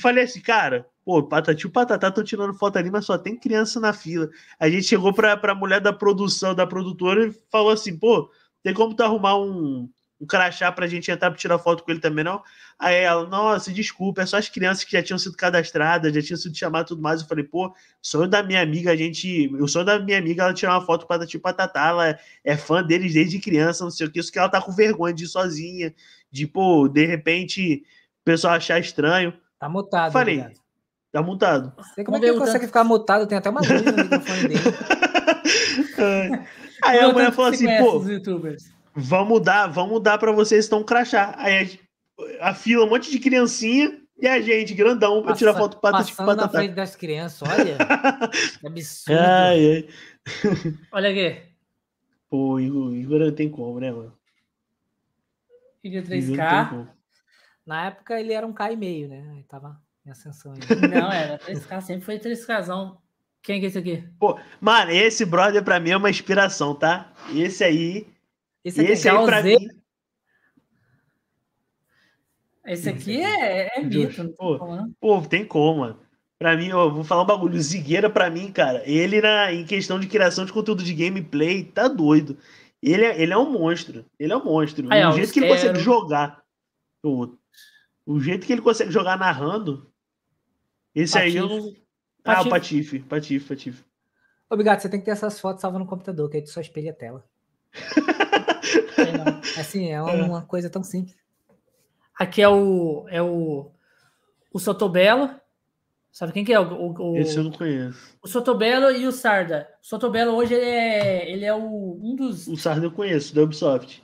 falei 0.01 0.24
assim, 0.24 0.40
cara, 0.40 0.86
pô, 1.05 1.22
patati 1.22 1.68
patatá 1.68 2.09
estão 2.09 2.24
tirando 2.24 2.55
foto 2.55 2.76
ali, 2.76 2.90
mas 2.90 3.05
só 3.05 3.16
tem 3.16 3.38
criança 3.38 3.78
na 3.80 3.93
fila. 3.93 4.28
A 4.59 4.68
gente 4.68 4.84
chegou 4.84 5.12
pra, 5.12 5.36
pra 5.36 5.55
mulher 5.55 5.80
da 5.80 5.93
produção, 5.93 6.55
da 6.55 6.66
produtora, 6.66 7.28
e 7.28 7.32
falou 7.51 7.70
assim, 7.70 7.97
pô, 7.97 8.30
tem 8.62 8.74
como 8.74 8.94
tu 8.94 9.02
arrumar 9.02 9.38
um, 9.38 9.88
um 10.20 10.26
crachá 10.26 10.72
pra 10.72 10.86
gente 10.86 11.10
entrar 11.10 11.30
pra 11.30 11.38
tirar 11.38 11.59
foto 11.59 11.84
com 11.84 11.90
ele 11.90 12.01
também, 12.01 12.24
não? 12.24 12.43
Aí 12.78 12.97
ela, 12.97 13.26
nossa, 13.26 13.72
desculpa, 13.72 14.22
é 14.22 14.26
só 14.26 14.38
as 14.38 14.48
crianças 14.48 14.84
que 14.84 14.93
já 14.93 15.02
tinham 15.02 15.18
sido 15.18 15.36
cadastradas, 15.36 16.12
já 16.14 16.22
tinham 16.22 16.38
sido 16.38 16.56
chamadas 16.56 16.86
e 16.86 16.88
tudo 16.88 17.02
mais. 17.02 17.20
Eu 17.20 17.26
falei, 17.26 17.44
pô, 17.44 17.74
sonho 18.01 18.28
da 18.28 18.43
minha 18.43 18.62
amiga, 18.62 18.93
a 18.93 18.97
gente. 18.97 19.48
O 19.60 19.68
sonho 19.68 19.84
da 19.84 19.98
minha 19.98 20.18
amiga 20.18 20.44
ela 20.44 20.55
tirar 20.55 20.72
uma 20.72 20.84
foto 20.84 21.06
com 21.06 21.12
a 21.12 21.26
tipo 21.26 21.43
Patatá, 21.43 21.88
ela 21.88 22.18
é 22.44 22.56
fã 22.56 22.82
deles 22.82 23.12
desde 23.12 23.38
criança, 23.38 23.84
não 23.84 23.90
sei 23.90 24.06
o 24.06 24.10
que, 24.10 24.18
isso 24.20 24.32
que 24.32 24.38
ela 24.38 24.48
tá 24.48 24.60
com 24.60 24.72
vergonha 24.72 25.12
de 25.14 25.24
ir 25.24 25.28
sozinha, 25.28 25.94
de, 26.30 26.47
pô, 26.47 26.88
de 26.88 27.05
repente, 27.05 27.82
o 28.22 28.24
pessoal 28.24 28.55
achar 28.55 28.78
estranho. 28.78 29.34
Tá 29.59 29.68
mutado, 29.68 30.12
Falei, 30.12 30.40
obrigado. 30.40 30.60
tá 31.12 31.22
mutado. 31.22 31.72
Sei 31.94 32.05
como 32.05 32.16
é 32.16 32.20
que 32.20 32.26
ele 32.26 32.38
consegue 32.38 32.66
ficar 32.66 32.84
mutado, 32.84 33.26
tem 33.26 33.38
até 33.38 33.51
uma 33.51 33.60
luz 33.60 33.82
no 33.82 33.93
microfone 33.93 34.48
dele. 34.48 34.60
Aí 36.82 36.98
a 37.01 37.12
mulher 37.12 37.32
falou 37.32 37.51
assim, 37.51 37.66
pô 37.78 38.01
vamos 38.97 39.43
dar, 39.43 39.66
vamos 39.66 40.02
dar 40.02 40.16
para 40.18 40.32
vocês 40.32 40.64
estão 40.64 40.82
crachá. 40.82 41.35
Aí 41.36 41.78
a, 42.40 42.51
a, 42.51 42.55
fila, 42.55 42.85
um 42.85 42.89
monte 42.89 43.10
de 43.10 43.18
criancinha 43.18 44.01
e 44.18 44.27
a 44.27 44.40
gente, 44.40 44.74
grandão, 44.74 45.23
para 45.23 45.35
tirar 45.35 45.55
foto 45.55 45.78
para 45.78 46.02
tipo 46.02 46.16
Passando 46.16 46.40
na 46.40 46.48
frente 46.48 46.74
das 46.74 46.97
crianças, 46.97 47.47
olha. 47.47 47.77
que 48.59 48.66
absurdo. 48.66 49.20
Ai, 49.20 49.77
ai. 49.77 49.89
Olha 50.90 51.10
aqui. 51.10 51.43
Pô, 52.31 52.59
Igor, 52.59 52.94
Igor 52.94 53.18
não 53.20 53.32
tem 53.32 53.51
como, 53.51 53.78
né, 53.78 53.93
mano? 53.93 54.16
Igor 55.85 56.02
3K. 56.02 56.89
Na 57.66 57.86
época 57.86 58.18
ele 58.18 58.32
era 58.32 58.47
um 58.47 58.52
K 58.52 58.73
e 58.73 58.77
meio, 58.77 59.09
né? 59.09 59.24
Ele 59.35 59.44
tava 59.44 59.78
em 60.05 60.10
ascensão 60.10 60.52
aí. 60.52 60.59
Não, 60.89 61.12
era 61.12 61.39
3K, 61.39 61.81
sempre 61.81 62.05
foi 62.05 62.18
3Kzão. 62.18 62.98
Quem 63.43 63.60
que 63.60 63.66
é 63.66 63.68
esse 63.68 63.78
aqui? 63.78 64.05
Pô, 64.18 64.39
mano, 64.60 64.90
esse 64.90 65.24
brother 65.24 65.62
pra 65.62 65.78
mim 65.78 65.90
é 65.90 65.97
uma 65.97 66.10
inspiração, 66.10 66.74
tá? 66.74 67.12
Esse 67.35 67.62
aí 67.62 68.06
esse 68.66 68.80
aqui 68.80 68.93
Esse 68.93 69.09
é 69.09 69.10
aí, 69.12 69.24
pra 69.24 69.43
Z... 69.43 69.59
mim... 69.59 69.68
Esse 72.64 72.88
aqui 72.88 73.22
é, 73.22 73.78
é 73.78 73.80
mito. 73.80 74.34
Pô, 74.36 74.59
tem 74.59 74.59
como, 74.59 74.94
pô, 75.01 75.22
tem 75.22 75.47
como, 75.47 75.80
mano. 75.80 76.01
Pra 76.36 76.56
mim, 76.56 76.66
eu 76.66 76.93
vou 76.93 77.05
falar 77.05 77.22
um 77.22 77.26
bagulho. 77.26 77.55
O 77.55 77.62
Zigueira, 77.62 78.10
pra 78.10 78.28
mim, 78.28 78.51
cara, 78.51 78.82
ele 78.84 79.20
na, 79.20 79.52
em 79.52 79.64
questão 79.64 80.01
de 80.01 80.09
criação 80.09 80.44
de 80.44 80.52
conteúdo 80.52 80.82
de 80.82 80.93
gameplay, 80.93 81.62
tá 81.62 81.86
doido. 81.86 82.36
Ele 82.82 83.05
é, 83.05 83.22
ele 83.22 83.32
é 83.32 83.38
um 83.38 83.52
monstro. 83.52 84.05
Ele 84.18 84.32
é 84.32 84.36
um 84.36 84.44
monstro. 84.44 84.93
Aí, 84.93 85.06
o 85.06 85.12
jeito 85.12 85.32
que 85.32 85.38
ele 85.38 85.48
consegue 85.48 85.78
jogar. 85.78 86.43
O, 87.05 87.36
o 88.05 88.18
jeito 88.18 88.44
que 88.44 88.52
ele 88.52 88.62
consegue 88.62 88.90
jogar 88.90 89.16
narrando. 89.16 89.88
Esse 90.93 91.12
Patife. 91.12 91.38
aí 91.38 91.43
eu 91.43 91.48
não. 91.48 91.72
Ah, 92.24 92.43
o 92.43 92.48
Patife. 92.48 92.98
Patife, 92.98 93.47
Patife. 93.47 93.84
Obrigado, 94.51 94.80
você 94.80 94.88
tem 94.88 94.98
que 94.98 95.06
ter 95.06 95.12
essas 95.12 95.38
fotos 95.38 95.60
salvas 95.60 95.80
no 95.80 95.86
computador, 95.86 96.28
que 96.28 96.36
aí 96.36 96.43
tu 96.43 96.51
só 96.51 96.60
espelha 96.60 96.90
a 96.90 96.94
tela. 96.94 97.24
É, 98.98 99.61
assim, 99.61 99.90
é 99.93 100.01
uma, 100.03 100.43
coisa 100.43 100.70
tão 100.70 100.82
simples. 100.82 101.16
Aqui 102.19 102.43
é 102.43 102.48
o. 102.48 103.07
É 103.09 103.23
o. 103.23 103.70
O 104.53 104.59
Sotobelo. 104.59 105.31
Sabe 106.11 106.32
quem 106.32 106.44
que 106.44 106.53
é? 106.53 106.59
O, 106.59 106.94
o, 106.98 107.16
Esse 107.19 107.36
eu 107.36 107.44
não 107.44 107.51
conheço. 107.51 108.16
O 108.23 108.28
Sotobelo 108.28 108.90
e 108.90 109.07
o 109.07 109.12
Sarda. 109.12 109.69
O 109.82 109.86
Sotobelo 109.86 110.32
hoje 110.32 110.55
ele 110.55 110.65
é, 110.65 111.31
ele 111.31 111.44
é 111.44 111.55
o, 111.55 111.98
um 112.03 112.16
dos. 112.16 112.48
O 112.48 112.57
Sarda 112.57 112.86
eu 112.86 112.90
conheço, 112.90 113.35
da 113.35 113.43
Ubisoft. 113.43 114.03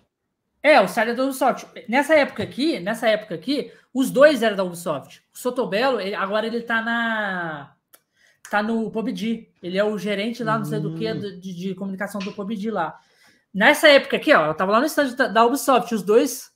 É, 0.62 0.81
o 0.81 0.86
Sarda 0.86 1.12
é 1.12 1.15
da 1.15 1.24
Ubisoft. 1.24 1.66
Nessa 1.89 2.15
época 2.15 2.43
aqui, 2.43 2.78
nessa 2.78 3.09
época 3.09 3.35
aqui, 3.35 3.73
os 3.93 4.11
dois 4.11 4.43
eram 4.43 4.57
da 4.57 4.65
Ubisoft. 4.65 5.23
O 5.35 5.39
Sotobelo, 5.39 6.01
ele, 6.01 6.15
agora 6.15 6.47
ele 6.47 6.62
tá 6.62 6.81
na. 6.82 7.74
Tá 8.51 8.62
no 8.62 8.90
PUBG. 8.90 9.49
Ele 9.62 9.78
é 9.78 9.85
o 9.85 9.99
gerente 9.99 10.44
lá, 10.44 10.59
não 10.59 10.65
sei 10.65 10.78
do 10.78 10.94
que, 10.94 11.11
hum. 11.11 11.19
de, 11.19 11.55
de, 11.55 11.74
comunicação 11.74 12.20
do 12.20 12.32
PUBG 12.32 12.70
lá. 12.70 13.01
Nessa 13.53 13.89
época 13.89 14.16
aqui, 14.16 14.33
ó, 14.33 14.47
eu 14.47 14.55
tava 14.55 14.73
lá 14.73 14.81
no 14.81 14.87
estande 14.87 15.15
da 15.15 15.45
Ubisoft, 15.45 15.95
os 15.95 16.03
dois. 16.03 16.51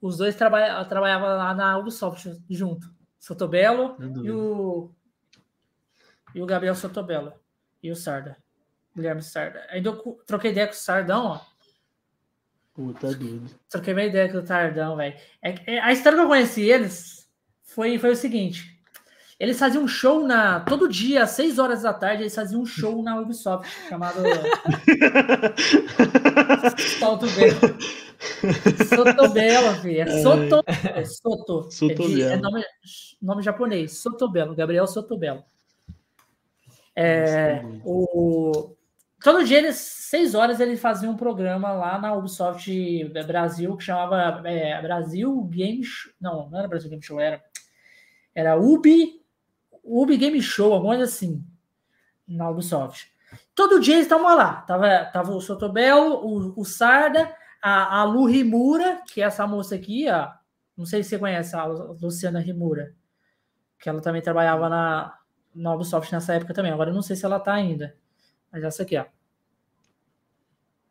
Os 0.00 0.16
dois 0.16 0.34
trabalha, 0.34 0.84
trabalhavam 0.84 1.28
lá 1.28 1.54
na 1.54 1.78
Ubisoft 1.78 2.30
junto. 2.48 2.88
Sotobelo 3.18 3.96
e 4.24 4.30
o, 4.30 4.90
e 6.34 6.40
o 6.40 6.46
Gabriel 6.46 6.74
Sotobelo 6.74 7.34
e 7.82 7.90
o 7.90 7.96
Sarda. 7.96 8.36
Guilherme 8.94 9.22
Sarda. 9.22 9.66
Ainda 9.68 9.90
eu 9.90 10.22
troquei 10.26 10.52
ideia 10.52 10.66
com 10.66 10.72
o 10.72 10.76
Sardão, 10.76 11.26
ó. 11.26 11.40
Puta 12.72 13.14
doido. 13.14 13.50
Troquei 13.68 13.92
minha 13.92 14.06
ideia 14.06 14.30
com 14.30 14.38
o 14.38 14.46
Sardão, 14.46 14.96
velho. 14.96 15.18
É, 15.42 15.74
é, 15.74 15.80
a 15.80 15.92
história 15.92 16.16
que 16.16 16.24
eu 16.24 16.28
conheci 16.28 16.62
eles 16.62 17.30
foi, 17.62 17.98
foi 17.98 18.12
o 18.12 18.16
seguinte. 18.16 18.79
Eles 19.40 19.58
faziam 19.58 19.84
um 19.84 19.88
show 19.88 20.26
na. 20.26 20.60
Todo 20.60 20.86
dia, 20.86 21.22
às 21.22 21.30
6 21.30 21.58
horas 21.58 21.80
da 21.80 21.94
tarde, 21.94 22.24
eles 22.24 22.34
faziam 22.34 22.60
um 22.60 22.66
show 22.66 23.02
na 23.02 23.18
Ubisoft, 23.18 23.66
chamado. 23.88 24.20
Salto 26.98 27.26
Belo. 27.30 27.58
Sotobelo, 28.86 29.74
filho. 29.80 30.02
É 30.02 30.22
Soto. 30.22 30.62
É 30.66 31.04
Soto. 31.06 31.70
Sotobelo. 31.70 32.22
É, 32.22 32.34
é 32.34 32.36
nome, 32.36 32.62
nome 33.22 33.42
japonês. 33.42 33.96
Sotobelo. 33.96 34.54
Gabriel 34.54 34.86
Sotobelo. 34.86 35.42
É, 36.94 37.62
o, 37.82 38.76
todo 39.24 39.42
dia, 39.42 39.56
eles, 39.56 39.76
seis 39.76 40.34
horas, 40.34 40.60
eles 40.60 40.78
faziam 40.78 41.14
um 41.14 41.16
programa 41.16 41.72
lá 41.72 41.98
na 41.98 42.12
Ubisoft 42.12 42.70
Brasil 43.26 43.74
que 43.74 43.84
chamava 43.84 44.46
é, 44.46 44.82
Brasil 44.82 45.42
Game 45.44 45.82
Show. 45.82 46.12
Não, 46.20 46.50
não 46.50 46.58
era 46.58 46.68
Brasil 46.68 46.90
Game 46.90 47.02
Show, 47.02 47.18
era. 47.18 47.42
Era 48.34 48.56
Ubi 48.56 49.19
Ubi 49.90 50.16
Game 50.16 50.40
Show, 50.40 50.72
alguma 50.72 50.96
coisa 50.96 51.10
assim, 51.10 51.44
na 52.26 52.48
Ubisoft. 52.48 53.10
Todo 53.54 53.80
dia 53.80 53.94
eles 53.94 54.06
estavam 54.06 54.34
lá. 54.34 54.62
Tava, 54.62 55.04
tava 55.12 55.32
o 55.32 55.40
Sotobel, 55.40 56.24
o, 56.24 56.60
o 56.60 56.64
Sarda, 56.64 57.34
a, 57.62 58.00
a 58.00 58.04
Lu 58.04 58.26
Rimura, 58.26 59.02
que 59.06 59.20
é 59.20 59.24
essa 59.24 59.46
moça 59.46 59.74
aqui, 59.74 60.08
ó. 60.08 60.30
Não 60.76 60.86
sei 60.86 61.02
se 61.02 61.10
você 61.10 61.18
conhece 61.18 61.54
a 61.54 61.64
Luciana 61.64 62.40
Rimura, 62.40 62.94
que 63.78 63.88
ela 63.88 64.00
também 64.00 64.22
trabalhava 64.22 64.68
na, 64.68 65.18
na 65.54 65.74
Ubisoft 65.74 66.12
nessa 66.12 66.34
época 66.34 66.54
também. 66.54 66.72
Agora 66.72 66.90
eu 66.90 66.94
não 66.94 67.02
sei 67.02 67.16
se 67.16 67.24
ela 67.24 67.38
tá 67.38 67.52
ainda. 67.52 67.94
Mas 68.50 68.64
essa 68.64 68.82
aqui, 68.82 68.96
ó. 68.96 69.04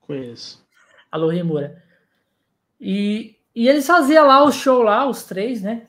Conheço. 0.01 0.65
A 1.11 1.17
Lu 1.17 1.29
Rimura. 1.29 1.83
E, 2.79 3.37
e 3.55 3.67
eles 3.67 3.85
faziam 3.87 4.27
lá 4.27 4.43
o 4.43 4.51
show 4.51 4.83
lá, 4.83 5.07
os 5.07 5.23
três, 5.23 5.61
né? 5.61 5.88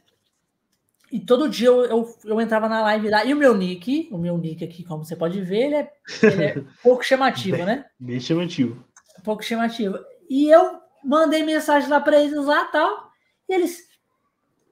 E 1.11 1.19
todo 1.19 1.49
dia 1.49 1.69
eu, 1.69 1.85
eu, 1.85 2.19
eu, 2.25 2.41
entrava 2.41 2.69
na 2.69 2.83
live 2.83 3.11
lá. 3.11 3.25
E 3.25 3.35
o 3.35 3.37
meu 3.37 3.55
nick, 3.57 4.09
o 4.13 4.19
meu 4.19 4.39
nick 4.39 4.65
aqui, 4.65 4.85
como 4.85 5.05
você 5.05 5.17
pode 5.17 5.41
ver, 5.41 5.67
ele 5.67 5.75
é, 5.75 5.93
ele 6.23 6.45
é 6.45 6.65
pouco 6.83 7.05
chamativo, 7.05 7.57
bem, 7.57 7.67
né? 7.67 7.85
Bem 7.99 8.21
chamativo. 8.21 8.85
Pouco 9.25 9.43
chamativo. 9.43 9.99
E 10.29 10.49
eu 10.49 10.79
mandei 11.05 11.43
mensagem 11.43 11.89
lá 11.89 12.01
para 12.01 12.21
eles 12.21 12.45
lá 12.45 12.65
tal. 12.67 13.11
E 13.49 13.55
eles 13.55 13.79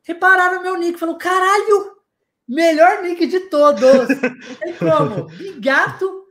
repararam 0.05 0.57
no 0.57 0.63
meu 0.63 0.79
nick. 0.79 0.99
Falou: 0.99 1.17
caralho, 1.17 1.97
melhor 2.47 3.03
nick 3.03 3.27
de 3.27 3.41
todos. 3.41 3.83
Não 3.83 4.59
tem 4.61 4.75
como. 4.75 5.27
Bigato 5.37 6.25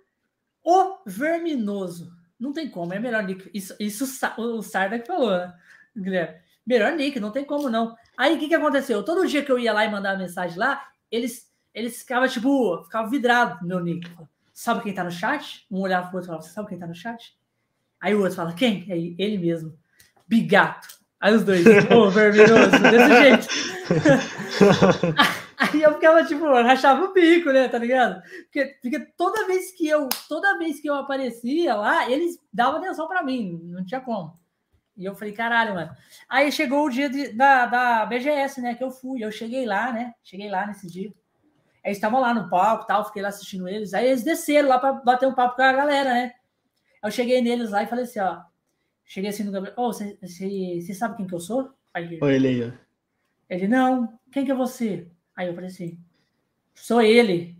o 0.64 0.98
Verminoso. 1.06 2.12
Não 2.40 2.54
tem 2.54 2.70
como, 2.70 2.94
é 2.94 3.00
melhor 3.00 3.24
nick. 3.24 3.50
Isso, 3.54 3.76
isso 3.80 4.06
o 4.38 4.62
Sarda 4.62 5.00
que 5.00 5.08
falou, 5.08 5.32
né, 5.32 5.54
Guilherme? 5.96 6.47
Melhor 6.68 6.92
nick, 6.92 7.18
não 7.18 7.32
tem 7.32 7.46
como 7.46 7.70
não. 7.70 7.96
Aí 8.18 8.36
o 8.36 8.40
que, 8.40 8.50
que 8.50 8.56
aconteceu? 8.56 9.02
Todo 9.02 9.26
dia 9.26 9.42
que 9.42 9.50
eu 9.50 9.58
ia 9.58 9.72
lá 9.72 9.86
e 9.86 9.90
mandava 9.90 10.18
mensagem 10.18 10.58
lá, 10.58 10.86
eles, 11.10 11.50
eles 11.74 12.00
ficavam, 12.00 12.28
tipo, 12.28 12.84
ficavam 12.84 13.10
vidrados 13.10 13.62
no 13.62 13.68
meu 13.70 13.80
nick. 13.80 14.12
Sabe 14.54 14.84
quem 14.84 14.94
tá 14.94 15.02
no 15.02 15.12
chat? 15.12 15.66
Um 15.72 15.80
olhava 15.80 16.08
pro 16.08 16.18
outro 16.18 16.28
e 16.28 16.32
falava, 16.34 16.46
sabe 16.46 16.68
quem 16.68 16.78
tá 16.78 16.86
no 16.86 16.94
chat? 16.94 17.38
Aí 18.02 18.14
o 18.14 18.20
outro 18.20 18.36
fala, 18.36 18.52
quem? 18.52 18.86
Aí 18.92 19.16
ele 19.18 19.38
mesmo. 19.38 19.80
Bigato. 20.28 20.90
Aí 21.22 21.34
os 21.34 21.46
dois, 21.46 21.66
ô, 21.90 22.10
vermelhoso, 22.12 22.72
desse 22.82 23.22
jeito. 23.22 23.48
Aí 25.58 25.82
eu 25.82 25.94
ficava, 25.94 26.24
tipo, 26.24 26.46
rachava 26.46 27.06
o 27.06 27.14
bico, 27.14 27.52
né? 27.52 27.70
Tá 27.70 27.80
ligado? 27.80 28.22
Porque, 28.44 28.66
porque 28.82 29.00
toda 29.18 29.48
vez 29.48 29.72
que 29.72 29.88
eu, 29.88 30.10
toda 30.28 30.60
vez 30.60 30.80
que 30.80 30.88
eu 30.88 30.96
aparecia 30.96 31.76
lá, 31.76 32.12
eles 32.12 32.38
davam 32.54 32.80
atenção 32.80 33.08
para 33.08 33.24
mim, 33.24 33.60
não 33.64 33.84
tinha 33.84 34.02
como. 34.02 34.34
E 34.98 35.06
eu 35.06 35.16
falei, 35.16 35.34
caralho, 35.34 35.76
mano. 35.76 35.96
Aí 36.28 36.52
chegou 36.52 36.86
o 36.86 36.90
dia 36.90 37.08
de, 37.08 37.32
da, 37.34 37.68
da 37.68 38.06
BGS, 38.06 38.60
né? 38.62 38.74
Que 38.74 38.84
eu 38.84 38.90
fui. 38.90 39.24
Eu 39.24 39.32
cheguei 39.32 39.66
lá, 39.66 39.94
né? 39.94 40.14
Cheguei 40.24 40.50
lá 40.50 40.66
nesse 40.66 40.88
dia. 40.88 41.14
Eles 41.84 41.98
estavam 41.98 42.20
lá 42.20 42.34
no 42.34 42.50
palco 42.50 42.88
tal, 42.88 43.06
fiquei 43.06 43.22
lá 43.22 43.30
assistindo 43.30 43.68
eles. 43.70 43.94
Aí 43.94 44.08
eles 44.08 44.24
desceram 44.24 44.68
lá 44.68 44.80
para 44.80 44.94
bater 44.94 45.28
um 45.28 45.36
papo 45.36 45.56
com 45.56 45.62
a 45.62 45.72
galera, 45.72 46.14
né? 46.14 46.34
Eu 47.04 47.12
cheguei 47.12 47.42
neles 47.42 47.70
lá 47.70 47.84
e 47.84 47.88
falei 47.88 48.06
assim, 48.06 48.20
ó. 48.20 48.42
Cheguei 49.06 49.30
assim 49.30 49.44
no 49.44 49.52
Gabriel. 49.52 49.76
Ô, 49.78 49.88
oh, 49.88 49.94
você 49.94 50.94
sabe 50.94 51.16
quem 51.16 51.28
que 51.28 51.34
eu 51.34 51.40
sou? 51.40 51.72
Aí, 51.94 52.20
Oi, 52.22 52.36
ele 52.36 52.48
aí, 52.48 52.64
ó. 52.64 52.72
Ele, 53.50 53.68
não, 53.68 54.20
quem 54.32 54.44
que 54.44 54.52
é 54.52 54.56
você? 54.56 55.08
Aí 55.36 55.48
eu 55.48 55.54
falei 55.54 55.70
assim, 55.70 55.98
sou 56.74 57.02
ele. 57.02 57.56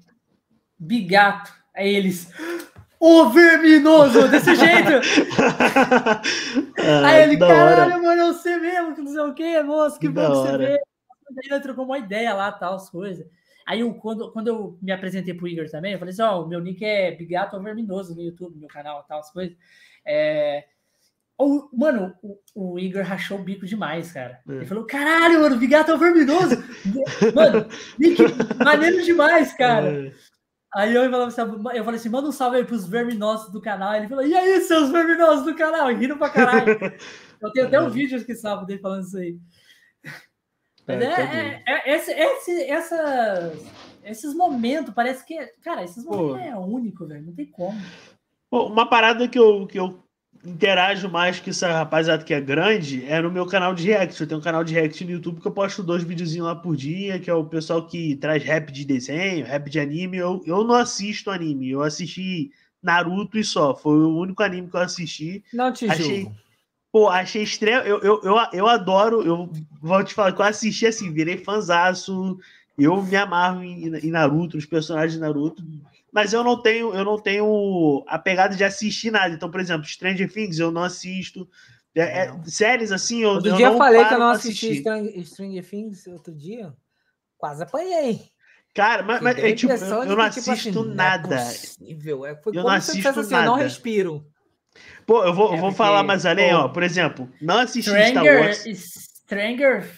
Bigato. 0.78 1.54
Aí 1.74 1.96
eles. 1.96 2.30
O 3.00 3.30
verminoso, 3.30 4.28
desse 4.28 4.56
jeito. 4.56 4.90
ah, 6.78 7.08
Aí 7.08 7.24
ele, 7.24 7.38
caralho, 7.38 7.94
hora. 7.94 8.02
mano, 8.02 8.22
eu 8.22 8.34
sei 8.34 8.58
mesmo, 8.58 8.96
que 8.96 9.02
não 9.02 9.12
sei 9.12 9.22
o 9.22 9.34
que, 9.34 9.64
moço, 9.64 10.00
que, 10.00 10.08
que 10.08 10.14
bom 10.14 10.22
que 10.22 10.28
você 10.28 10.58
vê. 10.58 10.74
Aí 10.74 11.52
ele 11.52 11.60
trocou 11.60 11.86
uma 11.86 12.00
ideia 12.00 12.34
lá, 12.34 12.52
tal, 12.52 12.76
as 12.76 12.90
coisas. 12.90 13.26
Aí 13.68 13.82
eu, 13.82 13.94
quando, 13.94 14.32
quando 14.32 14.48
eu 14.48 14.80
me 14.82 14.92
apresentei 14.92 15.34
pro 15.34 15.48
Igor 15.48 15.70
também, 15.70 15.94
eu 15.94 16.00
falei 16.00 16.14
assim, 16.14 16.22
ó, 16.22 16.40
oh, 16.40 16.46
o 16.46 16.48
meu 16.48 16.60
nick 16.62 16.84
é 16.84 17.12
Bigato 17.12 17.62
Verminoso 17.62 18.16
no 18.16 18.22
YouTube, 18.22 18.58
meu 18.58 18.70
canal, 18.70 19.04
tal, 19.04 19.20
as 19.20 19.32
coisas. 19.32 19.56
É... 20.06 20.64
O, 21.38 21.70
mano, 21.72 22.16
o, 22.24 22.40
o, 22.56 22.80
Igor 22.80 23.04
rachou 23.04 23.38
o 23.38 23.44
bico 23.44 23.66
demais, 23.66 24.12
cara. 24.12 24.40
É. 24.50 24.54
Ele 24.54 24.66
falou: 24.66 24.86
caralho, 24.86 25.42
mano, 25.42 25.58
Bigato 25.58 25.96
Verminoso. 25.98 26.56
mano, 27.36 27.68
nick 28.00 28.24
maneiro 28.64 29.04
demais, 29.04 29.54
cara. 29.54 30.08
É. 30.08 30.12
Aí 30.78 30.94
eu, 30.94 31.10
falava 31.10 31.28
assim, 31.28 31.42
eu 31.76 31.84
falei 31.84 32.00
assim, 32.00 32.10
manda 32.10 32.30
um 32.30 32.32
salve 32.32 32.58
aí 32.58 32.64
pros 32.64 32.86
verminosos 32.86 33.52
do 33.52 33.60
canal. 33.60 33.96
Ele 33.96 34.08
falou, 34.08 34.24
e 34.24 34.36
aí, 34.36 34.62
seus 34.62 34.92
verminosos 34.92 35.44
do 35.44 35.56
canal? 35.56 35.88
Rindo 35.88 36.16
pra 36.18 36.30
caralho. 36.30 36.78
eu 37.42 37.52
tenho 37.52 37.66
até 37.66 37.82
um 37.82 37.90
vídeo 37.90 38.24
que 38.24 38.36
salvo 38.36 38.64
dele 38.64 38.80
falando 38.80 39.04
isso 39.04 39.18
aí. 39.18 39.40
Mas 40.86 41.02
é, 41.02 41.06
é, 41.06 41.64
é, 41.66 41.92
é 41.92 41.96
esse, 41.96 42.12
esse, 42.12 42.64
essas, 42.66 43.66
esses 44.04 44.36
momentos, 44.36 44.94
parece 44.94 45.26
que. 45.26 45.36
Cara, 45.64 45.84
esses 45.84 46.06
momentos 46.06 46.44
Pô. 46.44 46.48
é 46.48 46.56
único, 46.56 47.08
velho. 47.08 47.26
Não 47.26 47.34
tem 47.34 47.48
como. 47.48 47.82
Pô, 48.48 48.68
uma 48.68 48.88
parada 48.88 49.28
que 49.28 49.40
eu, 49.40 49.66
que 49.66 49.80
eu 49.80 50.07
interajo 50.48 51.10
mais 51.10 51.40
que 51.40 51.50
essa 51.50 51.72
rapaziada 51.72 52.24
que 52.24 52.34
é 52.34 52.40
grande 52.40 53.06
é 53.06 53.22
no 53.22 53.30
meu 53.30 53.46
canal 53.46 53.74
de 53.74 53.84
react. 53.84 54.20
Eu 54.20 54.28
tenho 54.28 54.40
um 54.40 54.44
canal 54.44 54.64
de 54.64 54.74
react 54.74 55.04
no 55.04 55.12
YouTube 55.12 55.42
que 55.42 55.48
eu 55.48 55.52
posto 55.52 55.84
dois 55.84 56.04
videozinhos 56.04 56.48
lá 56.48 56.56
por 56.56 56.76
dia, 56.76 57.20
que 57.20 57.30
é 57.30 57.34
o 57.34 57.44
pessoal 57.44 57.86
que 57.86 58.16
traz 58.16 58.44
rap 58.44 58.72
de 58.72 58.86
desenho, 58.86 59.46
rap 59.46 59.70
de 59.70 59.80
anime. 59.80 60.18
Eu, 60.18 60.42
eu 60.46 60.64
não 60.64 60.76
assisto 60.76 61.30
anime, 61.30 61.70
eu 61.70 61.84
assisti 61.84 62.52
Naruto 62.82 63.38
e 63.38 63.44
só. 63.44 63.76
Foi 63.76 63.98
o 63.98 64.18
único 64.18 64.42
anime 64.42 64.70
que 64.70 64.76
eu 64.76 64.82
assisti. 64.82 65.44
Não 65.54 65.72
te 65.74 65.86
achei, 65.90 66.22
julgo. 66.22 66.36
Pô, 66.92 67.10
achei 67.10 67.44
estranho. 67.44 67.82
Eu, 67.82 68.00
eu, 68.00 68.22
eu, 68.24 68.38
eu 68.54 68.68
adoro, 68.68 69.22
eu 69.24 69.52
vou 69.82 70.04
te 70.04 70.14
falar 70.14 70.32
que 70.32 70.42
eu 70.42 70.46
assisti 70.46 70.86
assim, 70.88 71.12
virei 71.12 71.38
fanzaço. 71.38 72.40
Eu 72.78 73.02
me 73.04 73.16
amarro 73.16 73.64
em, 73.64 73.88
em 73.98 74.12
Naruto, 74.12 74.58
os 74.58 74.66
personagens 74.66 75.14
de 75.14 75.20
Naruto 75.20 75.64
mas 76.18 76.34
eu 76.34 76.44
não 76.44 76.60
tenho, 76.60 76.96
eu 76.96 77.06
não 77.06 77.20
tenho 77.20 78.04
a 78.08 78.18
pegada 78.18 78.56
de 78.56 78.64
assistir 78.64 79.12
nada. 79.12 79.36
Então, 79.36 79.52
por 79.52 79.60
exemplo, 79.60 79.86
Stranger 79.86 80.28
Things 80.28 80.58
eu 80.58 80.72
não 80.72 80.82
assisto. 80.82 81.48
É, 81.94 82.26
é, 82.26 82.44
séries 82.44 82.92
assim, 82.92 83.22
eu, 83.22 83.30
outro 83.30 83.52
eu 83.52 83.56
dia 83.56 83.68
eu 83.68 83.78
falei 83.78 84.04
que 84.04 84.16
eu 84.16 84.18
não 84.18 84.30
assisti 84.30 84.84
Stranger 85.24 85.70
Things 85.70 86.08
outro 86.08 86.34
dia, 86.34 86.74
quase 87.38 87.62
apanhei. 87.62 88.32
Cara, 88.74 89.04
mas, 89.04 89.22
mas 89.22 89.38
é, 89.38 89.54
tipo, 89.54 89.72
eu, 89.72 89.78
eu 89.78 90.16
não 90.16 90.28
que, 90.28 90.40
tipo, 90.40 90.52
assisto 90.52 90.80
assim, 90.80 90.96
nada. 90.96 91.30
Não 91.30 91.38
é 91.38 91.46
possível. 91.46 92.26
É, 92.26 92.36
foi 92.36 92.58
eu 92.58 92.64
não 92.64 92.70
assisto 92.72 93.10
assim, 93.10 93.32
nada. 93.32 93.46
Eu 93.46 93.52
não 93.52 93.56
respiro. 93.58 94.28
Pô, 95.06 95.24
eu 95.24 95.36
vou, 95.36 95.54
é 95.54 95.60
vou 95.60 95.72
falar 95.72 96.02
mais 96.02 96.26
além, 96.26 96.50
pô, 96.50 96.58
ó. 96.58 96.70
Por 96.70 96.82
exemplo, 96.82 97.32
não 97.40 97.60
assisti 97.60 97.92
Stranger, 97.92 98.10
Star 98.10 98.26
Wars. 98.26 98.64
Stranger. 99.24 99.92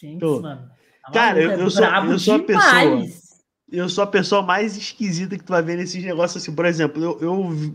Gente, 0.00 0.24
mano. 0.24 0.70
Tá 1.02 1.10
Cara, 1.10 1.42
eu, 1.42 1.50
eu, 1.50 1.68
sou, 1.68 1.84
eu 1.84 2.18
sou 2.20 2.34
a 2.36 2.38
pessoa. 2.44 3.29
Eu 3.72 3.88
sou 3.88 4.04
a 4.04 4.06
pessoa 4.06 4.42
mais 4.42 4.76
esquisita 4.76 5.36
que 5.36 5.44
tu 5.44 5.50
vai 5.50 5.62
ver 5.62 5.76
nesses 5.76 6.02
negócios 6.02 6.42
assim. 6.42 6.54
Por 6.54 6.64
exemplo, 6.64 7.02
eu, 7.02 7.18
eu, 7.20 7.74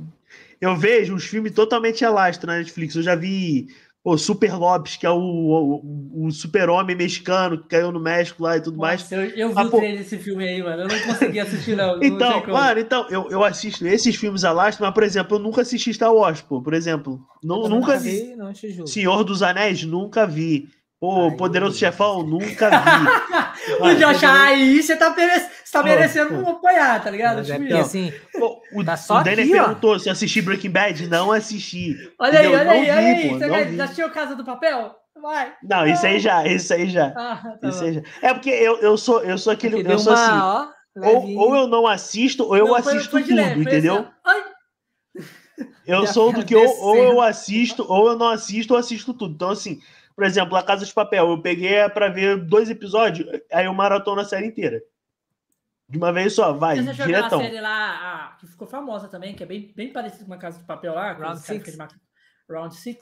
eu 0.59 0.75
vejo 0.75 1.13
uns 1.13 1.25
filmes 1.25 1.53
totalmente 1.53 2.03
alastro 2.03 2.47
na 2.47 2.57
Netflix. 2.57 2.95
Eu 2.95 3.03
já 3.03 3.15
vi 3.15 3.67
o 4.05 4.19
Super 4.19 4.55
Lopes, 4.55 4.97
que 4.97 5.05
é 5.07 5.09
o, 5.09 5.17
o, 5.17 6.25
o 6.27 6.31
super-homem 6.31 6.95
mexicano 6.95 7.57
que 7.57 7.67
caiu 7.67 7.91
no 7.91 7.99
México 7.99 8.43
lá 8.43 8.55
e 8.55 8.61
tudo 8.61 8.77
Nossa, 8.77 8.87
mais. 8.87 9.11
Eu, 9.11 9.23
eu 9.35 9.49
vi 9.49 9.55
ah, 9.57 9.63
o 9.63 9.69
trailer 9.71 9.97
desse 9.97 10.19
filme 10.19 10.47
aí, 10.47 10.61
mano. 10.61 10.83
Eu 10.83 10.87
não 10.87 10.99
consegui 10.99 11.39
assistir, 11.39 11.75
não. 11.75 12.03
então, 12.03 12.45
não 12.45 12.53
mano, 12.53 12.79
então, 12.79 13.07
eu, 13.09 13.27
eu 13.31 13.43
assisto 13.43 13.87
esses 13.87 14.15
filmes 14.15 14.43
alastro, 14.43 14.85
mas, 14.85 14.93
por 14.93 15.01
exemplo, 15.01 15.37
eu 15.37 15.41
nunca 15.41 15.61
assisti 15.61 15.91
Star 15.91 16.13
Wars, 16.13 16.39
pô, 16.39 16.61
por 16.61 16.75
exemplo. 16.75 17.19
Não, 17.43 17.67
nunca 17.67 17.97
vi. 17.97 18.35
Não 18.35 18.53
Senhor 18.85 19.23
dos 19.23 19.41
Anéis, 19.41 19.83
nunca 19.83 20.27
vi. 20.27 20.69
Pô, 21.05 21.25
Ai, 21.25 21.37
Poderoso 21.37 21.77
Chefão, 21.77 22.23
nunca 22.23 22.67
vi. 22.71 23.77
o 23.79 23.95
Josh, 23.95 24.23
aí 24.23 24.81
você 24.81 24.95
tá, 24.95 25.11
merece, 25.11 25.49
você 25.63 25.71
tá 25.71 25.83
merecendo 25.83 26.43
oh, 26.43 26.49
apoiar, 26.49 27.03
tá 27.03 27.11
ligado? 27.11 27.43
Tipo, 27.43 27.63
é 27.63 27.79
assim, 27.79 28.11
pô, 28.33 28.59
o, 28.73 28.83
tá 28.83 28.97
só 28.97 29.19
o 29.19 29.23
Denner 29.23 29.47
perguntou 29.47 29.99
se 29.99 30.09
assisti 30.09 30.41
Breaking 30.41 30.71
Bad. 30.71 31.07
Não 31.07 31.31
assisti. 31.31 31.95
Olha 32.19 32.39
aí, 32.39 32.47
olha 32.47 32.71
aí, 32.71 32.89
olha 32.89 32.95
aí. 32.95 33.29
Você 33.29 33.75
já 33.75 33.83
assistiu 33.83 34.09
Casa 34.09 34.35
do 34.35 34.43
Papel? 34.43 34.95
Vai. 35.21 35.53
Não, 35.61 35.85
isso 35.85 36.07
aí 36.07 36.19
já, 36.19 36.43
isso 36.47 36.73
aí 36.73 36.89
já. 36.89 37.13
Ah, 37.15 37.55
tá 37.61 37.69
isso 37.69 37.83
aí 37.83 37.93
já. 37.93 38.01
É 38.23 38.33
porque 38.33 38.49
eu, 38.49 38.79
eu, 38.79 38.97
sou, 38.97 39.21
eu 39.21 39.37
sou 39.37 39.53
aquele. 39.53 39.87
Eu 39.87 39.99
sou 39.99 40.11
uma, 40.11 40.23
assim. 40.23 40.39
Ó, 40.41 41.07
ou, 41.07 41.37
ou 41.37 41.55
eu 41.55 41.67
não 41.67 41.85
assisto, 41.85 42.45
ou 42.45 42.57
eu 42.57 42.65
não, 42.65 42.75
assisto 42.75 43.11
foi, 43.11 43.21
foi 43.21 43.23
tudo, 43.23 43.35
leve, 43.35 43.61
entendeu? 43.61 44.07
Assim, 44.23 45.67
eu 45.85 46.07
sou 46.07 46.33
do 46.33 46.43
que 46.43 46.55
ou, 46.55 46.81
ou 46.81 46.97
eu 46.97 47.21
assisto, 47.21 47.85
ou 47.87 48.07
eu 48.07 48.17
não 48.17 48.29
assisto, 48.29 48.73
ou 48.73 48.79
assisto 48.79 49.13
tudo. 49.13 49.35
Então, 49.35 49.51
assim, 49.51 49.79
por 50.15 50.23
exemplo, 50.23 50.55
A 50.55 50.63
Casa 50.63 50.85
de 50.85 50.93
Papel, 50.93 51.29
eu 51.29 51.41
peguei 51.41 51.87
para 51.89 52.07
ver 52.07 52.37
dois 52.37 52.69
episódios, 52.69 53.27
aí 53.51 53.65
eu 53.65 53.73
maratona 53.73 54.21
a 54.21 54.25
série 54.25 54.47
inteira. 54.47 54.81
De 55.87 55.97
uma 55.97 56.11
vez 56.11 56.33
só, 56.33 56.53
vai, 56.53 56.81
Você 56.81 56.93
diretão. 56.93 57.39
a 57.39 57.43
série 57.43 57.61
lá, 57.61 57.89
a, 57.91 58.37
que 58.37 58.47
ficou 58.47 58.67
famosa 58.67 59.07
também, 59.07 59.35
que 59.35 59.43
é 59.43 59.45
bem, 59.45 59.71
bem 59.75 59.91
parecida 59.91 60.23
com 60.23 60.31
uma 60.31 60.37
Casa 60.37 60.57
de 60.57 60.65
Papel 60.65 60.95
lá. 60.95 61.13
Round 61.13 61.39
6. 61.39 61.77
Round 62.49 62.75
6. 62.75 62.97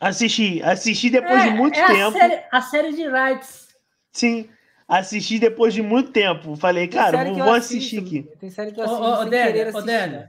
Assisti, 0.00 0.62
assisti 0.62 1.08
depois 1.08 1.42
é, 1.42 1.48
de 1.48 1.50
muito 1.50 1.78
é 1.78 1.86
tempo. 1.86 2.16
A 2.16 2.20
série, 2.20 2.44
a 2.50 2.60
série 2.62 2.92
de 2.94 3.08
Rights. 3.08 3.68
Sim, 4.12 4.50
assisti 4.88 5.38
depois 5.38 5.72
de 5.72 5.82
muito 5.82 6.10
tempo. 6.10 6.56
Falei, 6.56 6.88
cara, 6.88 7.24
vou, 7.24 7.34
vou 7.34 7.52
assistir 7.52 8.00
aqui. 8.00 8.22
Tem 8.40 8.50
série 8.50 8.72
que 8.72 8.80
eu 8.80 8.84
assisto 8.84 9.02
ô, 9.02 9.20
ô, 9.20 9.24
Dani, 9.24 9.70
ô, 9.72 9.82
Dani. 9.82 10.24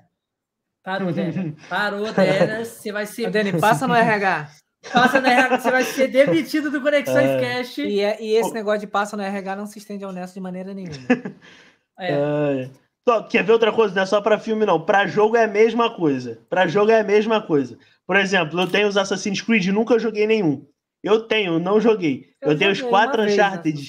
Parou, 0.84 1.12
Dani. 1.12 1.58
Parou, 1.68 2.14
Dani. 2.14 2.64
Você 2.66 2.92
vai 2.92 3.06
ser... 3.06 3.28
Ô, 3.28 3.32
Dani, 3.32 3.60
passa 3.60 3.88
no 3.88 3.96
RH. 3.96 4.52
Passa 4.92 5.22
no 5.22 5.28
RH, 5.28 5.60
você 5.60 5.72
vai 5.72 5.84
ser 5.84 6.08
demitido 6.08 6.72
do 6.72 6.82
Conexões 6.82 7.30
é. 7.30 7.40
Cash. 7.40 7.78
E, 7.80 8.02
é, 8.02 8.22
e 8.22 8.36
esse 8.36 8.54
negócio 8.54 8.82
de 8.82 8.88
passa 8.88 9.16
no 9.16 9.24
RH 9.24 9.56
não 9.56 9.66
se 9.66 9.78
estende 9.78 10.04
ao 10.04 10.12
Nesto 10.12 10.34
de 10.34 10.42
maneira 10.42 10.74
nenhuma. 10.74 10.98
É. 12.00 12.12
é. 12.12 12.70
Quer 13.28 13.44
ver 13.44 13.54
outra 13.54 13.72
coisa? 13.72 13.96
Não 13.96 14.04
é 14.04 14.06
só 14.06 14.22
para 14.22 14.38
filme, 14.38 14.68
não. 14.68 14.80
Para 14.80 15.08
jogo 15.08 15.36
é 15.36 15.46
a 15.46 15.48
mesma 15.48 15.96
coisa. 15.96 16.40
Para 16.48 16.68
jogo 16.68 16.92
é 16.92 17.00
a 17.00 17.04
mesma 17.04 17.42
coisa. 17.42 17.76
Por 18.06 18.16
exemplo, 18.16 18.60
eu 18.60 18.68
tenho 18.68 18.88
os 18.88 18.98
Assassin's 18.98 19.42
Creed, 19.42 19.66
nunca 19.70 19.98
joguei 19.98 20.28
nenhum. 20.28 20.64
Eu 21.04 21.22
tenho, 21.22 21.58
não 21.58 21.80
joguei. 21.80 22.28
Eu, 22.42 22.52
eu 22.52 22.58
tenho 22.58 22.72
os 22.72 22.82
quatro 22.82 23.24
Uncharted. 23.24 23.82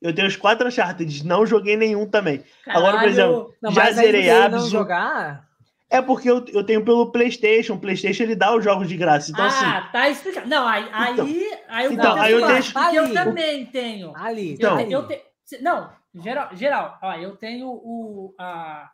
Eu 0.00 0.14
tenho 0.14 0.26
os 0.26 0.36
quatro 0.36 0.66
Uncharted, 0.66 1.24
não 1.24 1.46
joguei 1.46 1.76
nenhum 1.76 2.06
também. 2.06 2.42
Caralho. 2.64 2.86
Agora, 2.86 3.00
por 3.00 3.08
exemplo, 3.08 3.54
não, 3.62 3.72
já 3.72 3.92
zerei 3.92 4.28
Abzu. 4.28 4.70
jogar? 4.70 5.46
É 5.92 6.00
porque 6.00 6.30
eu, 6.30 6.42
eu 6.48 6.64
tenho 6.64 6.82
pelo 6.82 7.12
PlayStation. 7.12 7.74
O 7.74 7.78
PlayStation 7.78 8.22
ele 8.22 8.34
dá 8.34 8.56
os 8.56 8.64
jogos 8.64 8.88
de 8.88 8.96
graça. 8.96 9.30
Então, 9.30 9.44
ah, 9.44 9.48
assim, 9.48 9.92
tá 9.92 10.08
explicado. 10.08 10.48
Não, 10.48 10.66
aí, 10.66 10.84
então, 10.84 11.26
aí, 11.26 11.58
aí 11.68 11.84
eu, 11.84 11.92
então, 11.92 12.14
aí 12.14 12.32
eu 12.32 12.46
deixo. 12.46 12.72
Porque 12.72 12.96
eu 12.98 13.12
também 13.12 13.66
tenho. 13.66 14.16
Ali. 14.16 14.54
Então, 14.54 14.80
eu, 14.80 15.02
eu 15.02 15.06
te, 15.06 15.22
não, 15.60 15.92
geral, 16.14 16.48
geral. 16.56 16.98
Ó, 17.02 17.12
eu 17.16 17.36
tenho 17.36 17.68
o 17.68 18.34
a 18.38 18.90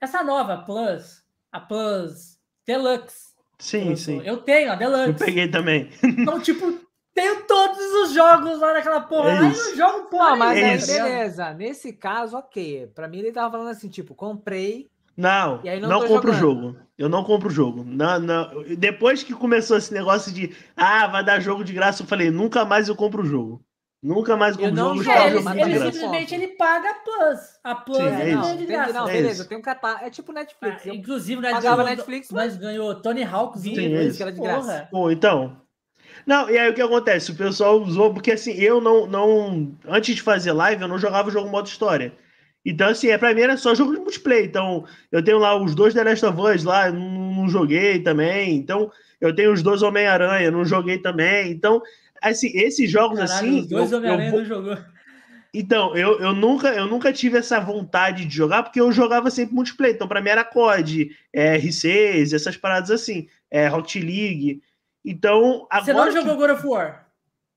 essa 0.00 0.24
nova 0.24 0.58
Plus, 0.58 1.22
a 1.52 1.60
Plus 1.60 2.40
Deluxe. 2.66 3.32
Sim, 3.60 3.90
eu, 3.90 3.96
sim. 3.96 4.20
Eu 4.24 4.38
tenho 4.38 4.72
a 4.72 4.74
Deluxe. 4.74 5.10
Eu 5.10 5.14
peguei 5.14 5.48
também. 5.48 5.90
Então, 6.02 6.40
tipo, 6.40 6.76
tenho 7.14 7.44
todos 7.44 7.78
os 8.02 8.12
jogos 8.12 8.58
lá 8.58 8.72
naquela 8.72 9.02
porra. 9.02 9.30
É 9.30 9.38
aí 9.38 9.52
eu 9.52 9.76
jogo 9.76 10.10
porra. 10.10 10.30
Não, 10.30 10.36
mas 10.38 10.58
é 10.58 10.70
aí, 10.70 10.86
beleza. 10.86 11.54
Nesse 11.54 11.92
caso, 11.92 12.36
ok. 12.36 12.88
Pra 12.92 13.06
mim, 13.06 13.18
ele 13.18 13.30
tava 13.30 13.52
falando 13.52 13.70
assim, 13.70 13.88
tipo, 13.88 14.12
comprei 14.12 14.92
não, 15.16 15.60
não, 15.80 15.88
não 15.88 16.06
compro 16.06 16.30
o 16.30 16.34
jogo. 16.34 16.76
Eu 16.96 17.08
não 17.08 17.24
compro 17.24 17.48
o 17.48 17.52
jogo. 17.52 17.84
Não, 17.84 18.20
não. 18.20 18.64
Depois 18.78 19.22
que 19.22 19.32
começou 19.32 19.76
esse 19.76 19.92
negócio 19.92 20.32
de 20.32 20.54
ah, 20.76 21.06
vai 21.08 21.24
dar 21.24 21.40
jogo 21.40 21.64
de 21.64 21.72
graça, 21.72 22.02
eu 22.02 22.06
falei, 22.06 22.30
nunca 22.30 22.64
mais 22.64 22.88
eu 22.88 22.94
compro 22.94 23.22
o 23.22 23.26
jogo. 23.26 23.64
Nunca 24.04 24.36
mais 24.36 24.54
compro 24.54 24.72
o 24.72 25.02
jogo. 25.02 25.10
É, 25.10 25.28
ele, 25.28 25.76
ele 25.76 25.92
simplesmente 25.92 26.34
ele 26.34 26.48
paga 26.48 26.90
a 26.90 26.94
Plus. 26.94 27.40
A 27.64 27.74
Plus 27.74 27.96
Sim, 27.96 28.04
é, 28.04 28.34
não, 28.34 28.56
de 28.56 28.66
graça. 28.66 28.92
Não, 28.92 29.08
é 29.08 29.12
beleza, 29.12 29.44
tem 29.46 29.56
um 29.56 29.62
catálogo. 29.62 30.04
É 30.04 30.10
tipo 30.10 30.30
Netflix. 30.30 30.82
Ah, 30.84 30.94
inclusive, 30.94 31.40
né, 31.40 31.50
pagava 31.50 31.82
Netflix, 31.84 32.30
mas 32.30 32.56
ganhou 32.56 32.94
Tony 32.96 33.24
Hawk 33.24 33.58
Sim, 33.58 33.94
é 33.94 34.10
que 34.10 34.22
era 34.22 34.30
de 34.30 34.40
graça. 34.40 34.88
Pô, 34.90 35.10
então. 35.10 35.56
Não, 36.26 36.48
e 36.50 36.58
aí 36.58 36.70
o 36.70 36.74
que 36.74 36.82
acontece? 36.82 37.30
O 37.30 37.34
pessoal 37.34 37.80
usou, 37.80 38.12
porque 38.12 38.32
assim, 38.32 38.52
eu 38.52 38.78
não, 38.78 39.06
não. 39.06 39.74
Antes 39.88 40.14
de 40.14 40.22
fazer 40.22 40.52
live, 40.52 40.82
eu 40.82 40.88
não 40.88 40.98
jogava 40.98 41.28
o 41.28 41.32
jogo 41.32 41.48
modo 41.48 41.66
história. 41.66 42.12
Então, 42.64 42.88
assim, 42.88 43.08
é, 43.08 43.18
pra 43.18 43.34
mim 43.34 43.42
era 43.42 43.56
só 43.56 43.74
jogo 43.74 43.92
de 43.92 44.00
multiplayer. 44.00 44.46
Então, 44.46 44.84
eu 45.12 45.22
tenho 45.22 45.38
lá 45.38 45.54
os 45.54 45.74
dois 45.74 45.92
The 45.92 46.02
Last 46.02 46.24
of 46.24 46.40
Us 46.40 46.64
lá, 46.64 46.90
não, 46.90 47.34
não 47.34 47.48
joguei 47.48 48.00
também. 48.00 48.56
Então, 48.56 48.90
eu 49.20 49.34
tenho 49.34 49.52
os 49.52 49.62
dois 49.62 49.82
Homem-Aranha, 49.82 50.50
não 50.50 50.64
joguei 50.64 50.98
também. 50.98 51.50
Então, 51.50 51.82
assim, 52.22 52.50
esses 52.54 52.90
jogos 52.90 53.18
Caralho, 53.18 53.34
assim. 53.34 53.60
Os 53.60 53.66
dois 53.66 53.92
Homem-Aranha 53.92 54.32
não 54.32 54.44
jogou. 54.44 54.78
Então, 55.52 55.96
eu, 55.96 56.18
eu, 56.18 56.32
nunca, 56.32 56.68
eu 56.74 56.86
nunca 56.86 57.12
tive 57.12 57.38
essa 57.38 57.60
vontade 57.60 58.24
de 58.24 58.34
jogar, 58.34 58.64
porque 58.64 58.80
eu 58.80 58.90
jogava 58.90 59.30
sempre 59.30 59.54
multiplayer. 59.54 59.94
Então, 59.94 60.08
pra 60.08 60.20
mim 60.20 60.30
era 60.30 60.42
COD, 60.42 61.14
é, 61.32 61.56
R6, 61.58 62.34
essas 62.34 62.56
paradas 62.56 62.90
assim, 62.90 63.28
é, 63.50 63.68
Rocket 63.68 64.02
League. 64.02 64.62
Então, 65.04 65.66
agora. 65.70 66.10
Você 66.10 66.18
não 66.18 66.22
jogou. 66.22 66.36
God 66.36 66.50
of 66.50 66.66
War? 66.66 67.06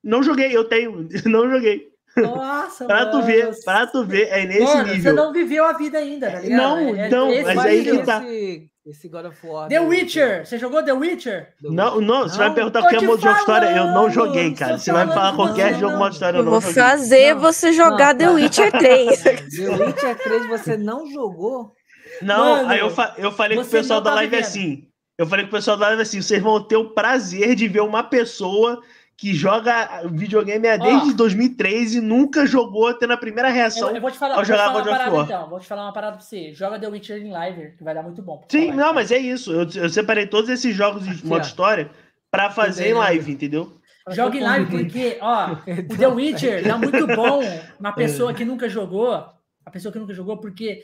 Não 0.04 0.22
joguei, 0.22 0.56
eu 0.56 0.66
tenho, 0.66 1.10
não 1.26 1.50
joguei. 1.50 1.90
Nossa, 2.22 2.86
pra 2.86 3.06
tu 3.08 3.22
ver, 3.22 3.50
pra 3.64 3.88
tu 3.88 4.06
ver, 4.06 4.28
é 4.30 4.46
nesse 4.46 4.64
mano, 4.64 4.84
nível. 4.84 5.02
Você 5.02 5.12
não 5.12 5.34
viveu 5.34 5.66
a 5.66 5.74
vida 5.74 5.98
ainda, 5.98 6.32
tá 6.32 6.40
ligado? 6.40 6.62
Não, 6.62 6.96
é, 6.96 7.10
não, 7.10 7.32
é 7.32 7.42
mas 7.44 7.58
aí 7.60 7.84
que 7.84 7.98
tá. 8.00 8.24
Esse, 8.24 8.70
esse 8.86 9.10
God 9.10 9.26
of 9.26 9.46
War. 9.46 9.68
The 9.68 9.80
Witcher, 9.82 10.46
você 10.46 10.58
jogou 10.58 10.82
The 10.84 10.94
Witcher? 10.94 11.54
Não, 11.62 12.00
não, 12.00 12.24
você 12.24 12.38
vai 12.38 12.54
perguntar 12.54 12.82
qualquer 12.82 13.02
modo 13.02 13.22
de 13.22 13.28
história, 13.28 13.76
eu 13.76 13.88
não 13.88 14.10
joguei, 14.10 14.54
cara. 14.54 14.78
Você 14.78 14.92
vai 14.92 15.08
falar 15.08 15.36
qualquer 15.36 15.74
jogo 15.76 15.94
de 15.94 16.00
modo 16.00 16.14
história, 16.14 16.38
eu 16.38 16.44
não 16.44 16.52
Vou 16.52 16.62
joguei. 16.62 16.76
fazer 16.76 17.34
não. 17.34 17.42
você 17.42 17.74
jogar 17.74 18.14
não. 18.14 18.18
The 18.18 18.30
Witcher 18.30 18.72
3. 18.72 19.24
The 19.24 19.86
Witcher 19.86 20.18
3 20.24 20.48
você 20.48 20.78
não 20.78 21.06
jogou? 21.12 21.74
Não, 22.22 22.56
mano, 22.56 22.70
aí 22.70 22.80
eu, 22.80 22.90
fa 22.90 23.14
eu 23.18 23.32
falei 23.32 23.58
com 23.58 23.64
o 23.64 23.68
pessoal 23.68 24.02
da 24.02 24.12
tá 24.12 24.16
live 24.16 24.32
vivendo. 24.32 24.48
assim. 24.48 24.88
Eu 25.18 25.26
falei 25.26 25.46
com 25.46 25.50
o 25.50 25.54
pessoal 25.54 25.76
da 25.76 25.88
live 25.88 26.02
assim, 26.04 26.22
vocês 26.22 26.42
vão 26.42 26.64
ter 26.64 26.78
o 26.78 26.92
prazer 26.92 27.56
de 27.56 27.68
ver 27.68 27.82
uma 27.82 28.04
pessoa 28.04 28.82
que 29.18 29.34
joga 29.34 30.04
videogame 30.12 30.68
é 30.68 30.78
desde 30.78 31.10
oh, 31.10 31.14
2013 31.16 31.98
e 31.98 32.02
nunca 32.02 32.46
jogou, 32.46 32.94
tendo 32.94 33.14
a 33.14 33.18
primeira 33.18 33.50
reação 33.50 33.90
eu, 33.90 33.96
eu 33.96 34.02
vou 34.02 34.12
te 34.12 34.18
falar, 34.18 34.36
ao 34.36 34.46
jogar 34.46 34.72
God 34.72 34.86
of 34.86 34.90
War. 34.90 35.26
Então, 35.26 35.50
vou 35.50 35.60
te 35.60 35.66
falar 35.66 35.86
uma 35.86 35.94
parada 35.94 36.18
pra 36.18 36.24
você. 36.24 36.54
Joga 36.54 36.80
The 36.80 36.88
Witcher 36.88 37.26
em 37.26 37.32
live, 37.32 37.72
que 37.76 37.84
vai 37.84 37.96
dar 37.96 38.04
muito 38.04 38.22
bom. 38.22 38.46
Sim, 38.48 38.72
não, 38.72 38.94
mas 38.94 39.12
é 39.12 39.18
isso. 39.18 39.52
Eu, 39.52 39.68
eu 39.76 39.90
separei 39.90 40.28
todos 40.28 40.52
esses 40.52 40.76
jogos 40.76 41.04
de 41.04 41.26
modo 41.26 41.44
história 41.44 41.90
pra 42.30 42.52
fazer 42.52 42.90
em 42.90 42.94
live, 42.94 43.32
entendeu? 43.32 43.76
Joga 44.10 44.38
em 44.38 44.42
live 44.42 44.84
porque, 44.84 45.18
ó, 45.20 45.54
o 45.92 45.98
The 45.98 46.08
Witcher 46.08 46.64
dá 46.64 46.78
muito 46.78 47.08
bom 47.08 47.42
na 47.80 47.92
pessoa 47.92 48.36
que 48.36 48.46
nunca 48.46 48.70
jogou, 48.70 49.14
a 49.14 49.72
pessoa 49.72 49.92
que 49.92 49.98
nunca 49.98 50.14
jogou, 50.14 50.38
porque 50.38 50.84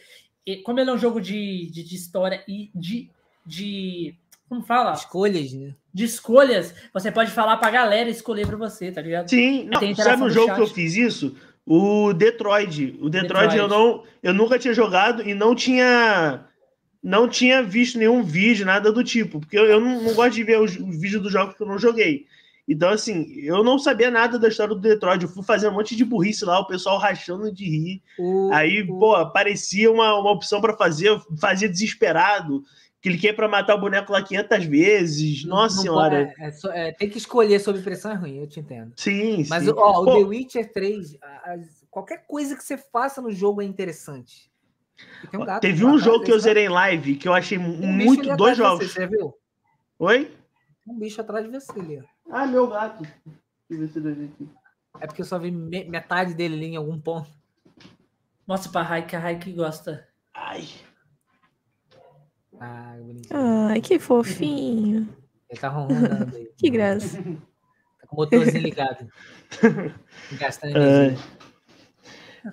como 0.65 0.79
ele 0.79 0.89
é 0.89 0.93
um 0.93 0.97
jogo 0.97 1.21
de, 1.21 1.69
de, 1.71 1.83
de 1.83 1.95
história 1.95 2.43
e 2.47 2.71
de, 2.73 3.11
de 3.45 4.15
como 4.53 4.63
fala? 4.63 4.93
Escolhas, 4.93 5.51
né? 5.53 5.73
De 5.91 6.03
escolhas, 6.03 6.73
você 6.93 7.11
pode 7.11 7.31
falar 7.31 7.57
pra 7.57 7.71
galera 7.71 8.09
escolher 8.09 8.45
pra 8.45 8.57
você, 8.57 8.91
tá 8.91 9.01
ligado? 9.01 9.29
Sim, 9.29 9.65
não, 9.65 9.95
sabe 9.95 10.23
um 10.23 10.29
jogo 10.29 10.47
chat. 10.47 10.55
que 10.55 10.61
eu 10.61 10.67
fiz 10.67 10.95
isso? 10.95 11.35
O 11.65 12.13
Detroit. 12.13 12.97
O 13.01 13.09
Detroit, 13.09 13.49
Detroit, 13.49 13.57
eu 13.57 13.67
não, 13.67 14.03
eu 14.21 14.33
nunca 14.33 14.59
tinha 14.59 14.73
jogado 14.73 15.27
e 15.27 15.33
não 15.33 15.55
tinha 15.55 16.45
não 17.01 17.27
tinha 17.27 17.61
visto 17.61 17.97
nenhum 17.97 18.23
vídeo, 18.23 18.65
nada 18.65 18.91
do 18.91 19.03
tipo, 19.03 19.41
porque 19.41 19.57
eu, 19.57 19.65
eu 19.65 19.79
não, 19.79 20.01
não, 20.01 20.13
gosto 20.13 20.35
de 20.35 20.43
ver 20.43 20.59
os, 20.59 20.71
os 20.71 21.01
vídeos 21.01 21.21
dos 21.21 21.31
jogos 21.31 21.55
que 21.55 21.61
eu 21.61 21.67
não 21.67 21.77
joguei. 21.77 22.25
Então, 22.65 22.89
assim, 22.89 23.29
eu 23.41 23.61
não 23.61 23.77
sabia 23.77 24.09
nada 24.09 24.39
da 24.39 24.47
história 24.47 24.73
do 24.73 24.79
Detroit. 24.79 25.21
Eu 25.21 25.27
fui 25.29 25.43
fazer 25.43 25.67
um 25.67 25.73
monte 25.73 25.97
de 25.97 26.05
burrice 26.05 26.45
lá, 26.45 26.59
o 26.59 26.67
pessoal 26.67 26.97
rachando 26.97 27.51
de 27.51 27.65
rir. 27.65 28.01
Aí, 28.53 28.87
pô, 28.87 29.15
aparecia 29.15 29.91
uma, 29.91 30.17
uma 30.17 30.31
opção 30.31 30.61
para 30.61 30.77
fazer, 30.77 31.09
eu 31.09 31.21
fazia 31.41 31.67
desesperado 31.67 32.63
cliquei 33.03 33.33
para 33.33 33.49
matar 33.49 33.75
o 33.75 33.81
boneco 33.81 34.13
lá 34.13 34.23
500 34.23 34.65
vezes. 34.65 35.43
Nossa 35.43 35.75
não, 35.75 35.83
senhora. 35.83 36.33
É, 36.39 36.47
é, 36.47 36.87
é, 36.87 36.91
tem 36.93 37.09
que 37.09 37.17
escolher 37.17 37.59
sob 37.59 37.79
pressão 37.81 38.13
é 38.13 38.15
ruim, 38.15 38.37
eu 38.37 38.47
te 38.47 38.61
entendo. 38.61 38.93
Sim, 38.95 39.45
Mas 39.49 39.65
sim. 39.65 39.73
Ó, 39.75 40.01
o 40.01 40.05
The 40.05 40.23
Witcher 40.23 40.71
3, 40.71 41.17
qualquer 41.91 42.25
coisa 42.25 42.55
que 42.55 42.63
você 42.63 42.77
faça 42.77 43.21
no 43.21 43.31
jogo 43.31 43.61
é 43.61 43.65
interessante. 43.65 44.49
Um 45.33 45.59
Teve 45.59 45.83
um 45.83 45.97
jogo 45.99 46.23
que 46.23 46.31
eu 46.31 46.39
zerei 46.39 46.65
em 46.65 46.69
live 46.69 47.15
que 47.15 47.27
eu 47.27 47.33
achei 47.33 47.57
um 47.57 47.77
muito. 47.85 48.35
Dois 48.37 48.55
jogos. 48.55 48.87
Você, 48.87 49.01
você 49.01 49.07
viu? 49.07 49.33
Oi? 49.99 50.31
Um 50.87 50.97
bicho 50.97 51.19
atrás 51.19 51.45
de 51.45 51.51
você 51.51 51.77
ali. 51.77 52.03
Ah, 52.29 52.45
meu 52.45 52.67
gato. 52.67 53.03
É 55.01 55.07
porque 55.07 55.21
eu 55.21 55.25
só 55.25 55.37
vi 55.39 55.51
metade 55.51 56.33
dele 56.35 56.55
ali 56.55 56.65
em 56.67 56.75
algum 56.77 56.99
ponto. 56.99 57.29
Mostra 58.47 58.71
pra 58.71 58.81
Raik, 58.81 59.15
a 59.15 59.19
Raik 59.19 59.51
gosta. 59.51 60.07
Ai. 60.33 60.67
Ah, 62.63 63.67
Ai, 63.71 63.81
que 63.81 63.99
fofinho. 63.99 65.07
Ele 65.49 65.59
tá 65.59 65.67
ronronando 65.67 66.35
aí. 66.35 66.49
que 66.57 66.69
graça. 66.69 67.17
Tá 67.17 68.07
com 68.07 68.15
o 68.15 68.19
motorzinho 68.19 68.63
ligado. 68.63 69.07
Gastando 70.39 70.77
energia. 70.77 71.17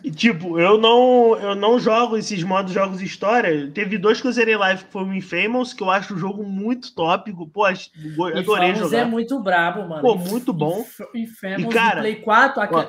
E, 0.04 0.10
tipo, 0.10 0.58
eu 0.60 0.78
não, 0.78 1.36
eu 1.36 1.54
não 1.56 1.80
jogo 1.80 2.16
esses 2.16 2.42
modos 2.44 2.72
jogos 2.72 3.02
história. 3.02 3.68
Teve 3.72 3.98
dois 3.98 4.20
que 4.20 4.28
eu 4.28 4.32
zerei 4.32 4.56
live, 4.56 4.84
que 4.84 4.92
foi 4.92 5.02
o 5.02 5.12
Infamous, 5.12 5.72
que 5.72 5.82
eu 5.82 5.90
acho 5.90 6.14
o 6.14 6.18
jogo 6.18 6.44
muito 6.44 6.94
tópico. 6.94 7.48
Pô, 7.48 7.64
adorei 7.64 8.42
Infamous 8.42 8.78
jogar. 8.78 8.98
é 8.98 9.04
muito 9.04 9.40
brabo, 9.40 9.88
mano. 9.88 10.02
Pô, 10.02 10.14
muito 10.14 10.52
bom. 10.52 10.84
Infamous 11.14 11.64
e, 11.64 11.68
cara, 11.68 12.00
Play 12.02 12.16
4, 12.16 12.62
aqui, 12.62 12.88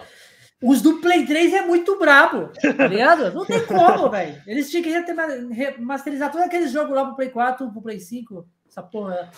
os 0.62 0.82
do 0.82 1.00
Play 1.00 1.26
3 1.26 1.54
é 1.54 1.66
muito 1.66 1.98
brabo, 1.98 2.52
tá 2.78 2.88
ligado? 2.88 3.34
Não 3.34 3.46
tem 3.46 3.66
como, 3.66 4.10
velho. 4.10 4.42
Eles 4.46 4.70
tinham 4.70 4.84
que 4.84 5.54
remasterizar 5.54 6.32
todos 6.32 6.46
aqueles 6.46 6.72
jogos 6.72 6.96
lá 6.96 7.06
pro 7.06 7.16
Play 7.16 7.30
4, 7.30 7.72
pro 7.72 7.82
Play 7.82 8.00
5, 8.00 8.46
essa 8.68 8.84
porra. 8.84 9.32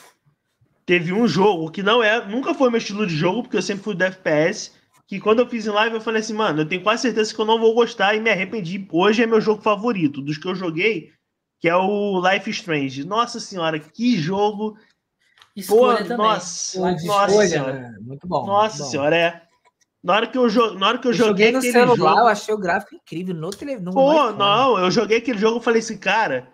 Teve 0.85 1.13
um 1.13 1.27
jogo 1.27 1.71
que 1.71 1.81
não 1.81 2.03
é, 2.03 2.25
nunca 2.27 2.53
foi 2.53 2.69
meu 2.69 2.77
estilo 2.77 3.07
de 3.07 3.15
jogo, 3.15 3.43
porque 3.43 3.57
eu 3.57 3.61
sempre 3.61 3.83
fui 3.83 3.95
do 3.95 4.03
FPS 4.03 4.73
que 5.07 5.19
quando 5.19 5.39
eu 5.39 5.47
fiz 5.47 5.65
em 5.67 5.69
live 5.69 5.95
eu 5.95 6.01
falei 6.01 6.21
assim, 6.21 6.33
mano, 6.33 6.61
eu 6.61 6.67
tenho 6.67 6.81
quase 6.81 7.03
certeza 7.03 7.33
que 7.33 7.39
eu 7.39 7.45
não 7.45 7.59
vou 7.59 7.73
gostar 7.73 8.15
e 8.15 8.19
me 8.19 8.29
arrependi. 8.29 8.87
Hoje 8.91 9.21
é 9.21 9.27
meu 9.27 9.39
jogo 9.39 9.61
favorito 9.61 10.21
dos 10.21 10.37
que 10.37 10.47
eu 10.47 10.55
joguei, 10.55 11.11
que 11.59 11.69
é 11.69 11.75
o 11.75 12.19
Life 12.19 12.49
Strange. 12.49 13.05
Nossa 13.05 13.39
senhora, 13.39 13.79
que 13.79 14.17
jogo! 14.17 14.77
Escolha 15.55 15.99
Pô, 15.99 16.03
também. 16.03 16.17
Nossa, 16.17 16.79
nossa 16.79 17.05
escolha, 17.05 17.47
senhora. 17.47 17.73
Né? 17.73 17.97
Muito 18.01 18.27
bom. 18.27 18.45
Nossa 18.45 18.77
muito 18.79 18.91
senhora, 18.91 19.15
é. 19.15 19.41
Na 20.03 20.15
hora 20.15 20.27
que 20.27 20.38
eu, 20.38 20.49
jo... 20.49 20.73
Na 20.73 20.89
hora 20.89 20.97
que 20.97 21.07
eu, 21.07 21.11
eu 21.11 21.17
joguei, 21.17 21.53
joguei 21.53 21.71
no 21.71 21.73
celular, 21.73 21.95
jogo... 21.95 22.19
eu 22.19 22.27
achei 22.27 22.53
o 22.53 22.57
gráfico 22.57 22.95
incrível. 22.95 23.34
No 23.34 23.49
televisão. 23.51 23.93
Pô, 23.93 24.31
não, 24.31 24.77
eu 24.77 24.91
joguei 24.91 25.19
aquele 25.19 25.38
jogo 25.38 25.59
e 25.59 25.63
falei 25.63 25.80
assim, 25.80 25.97
cara, 25.97 26.51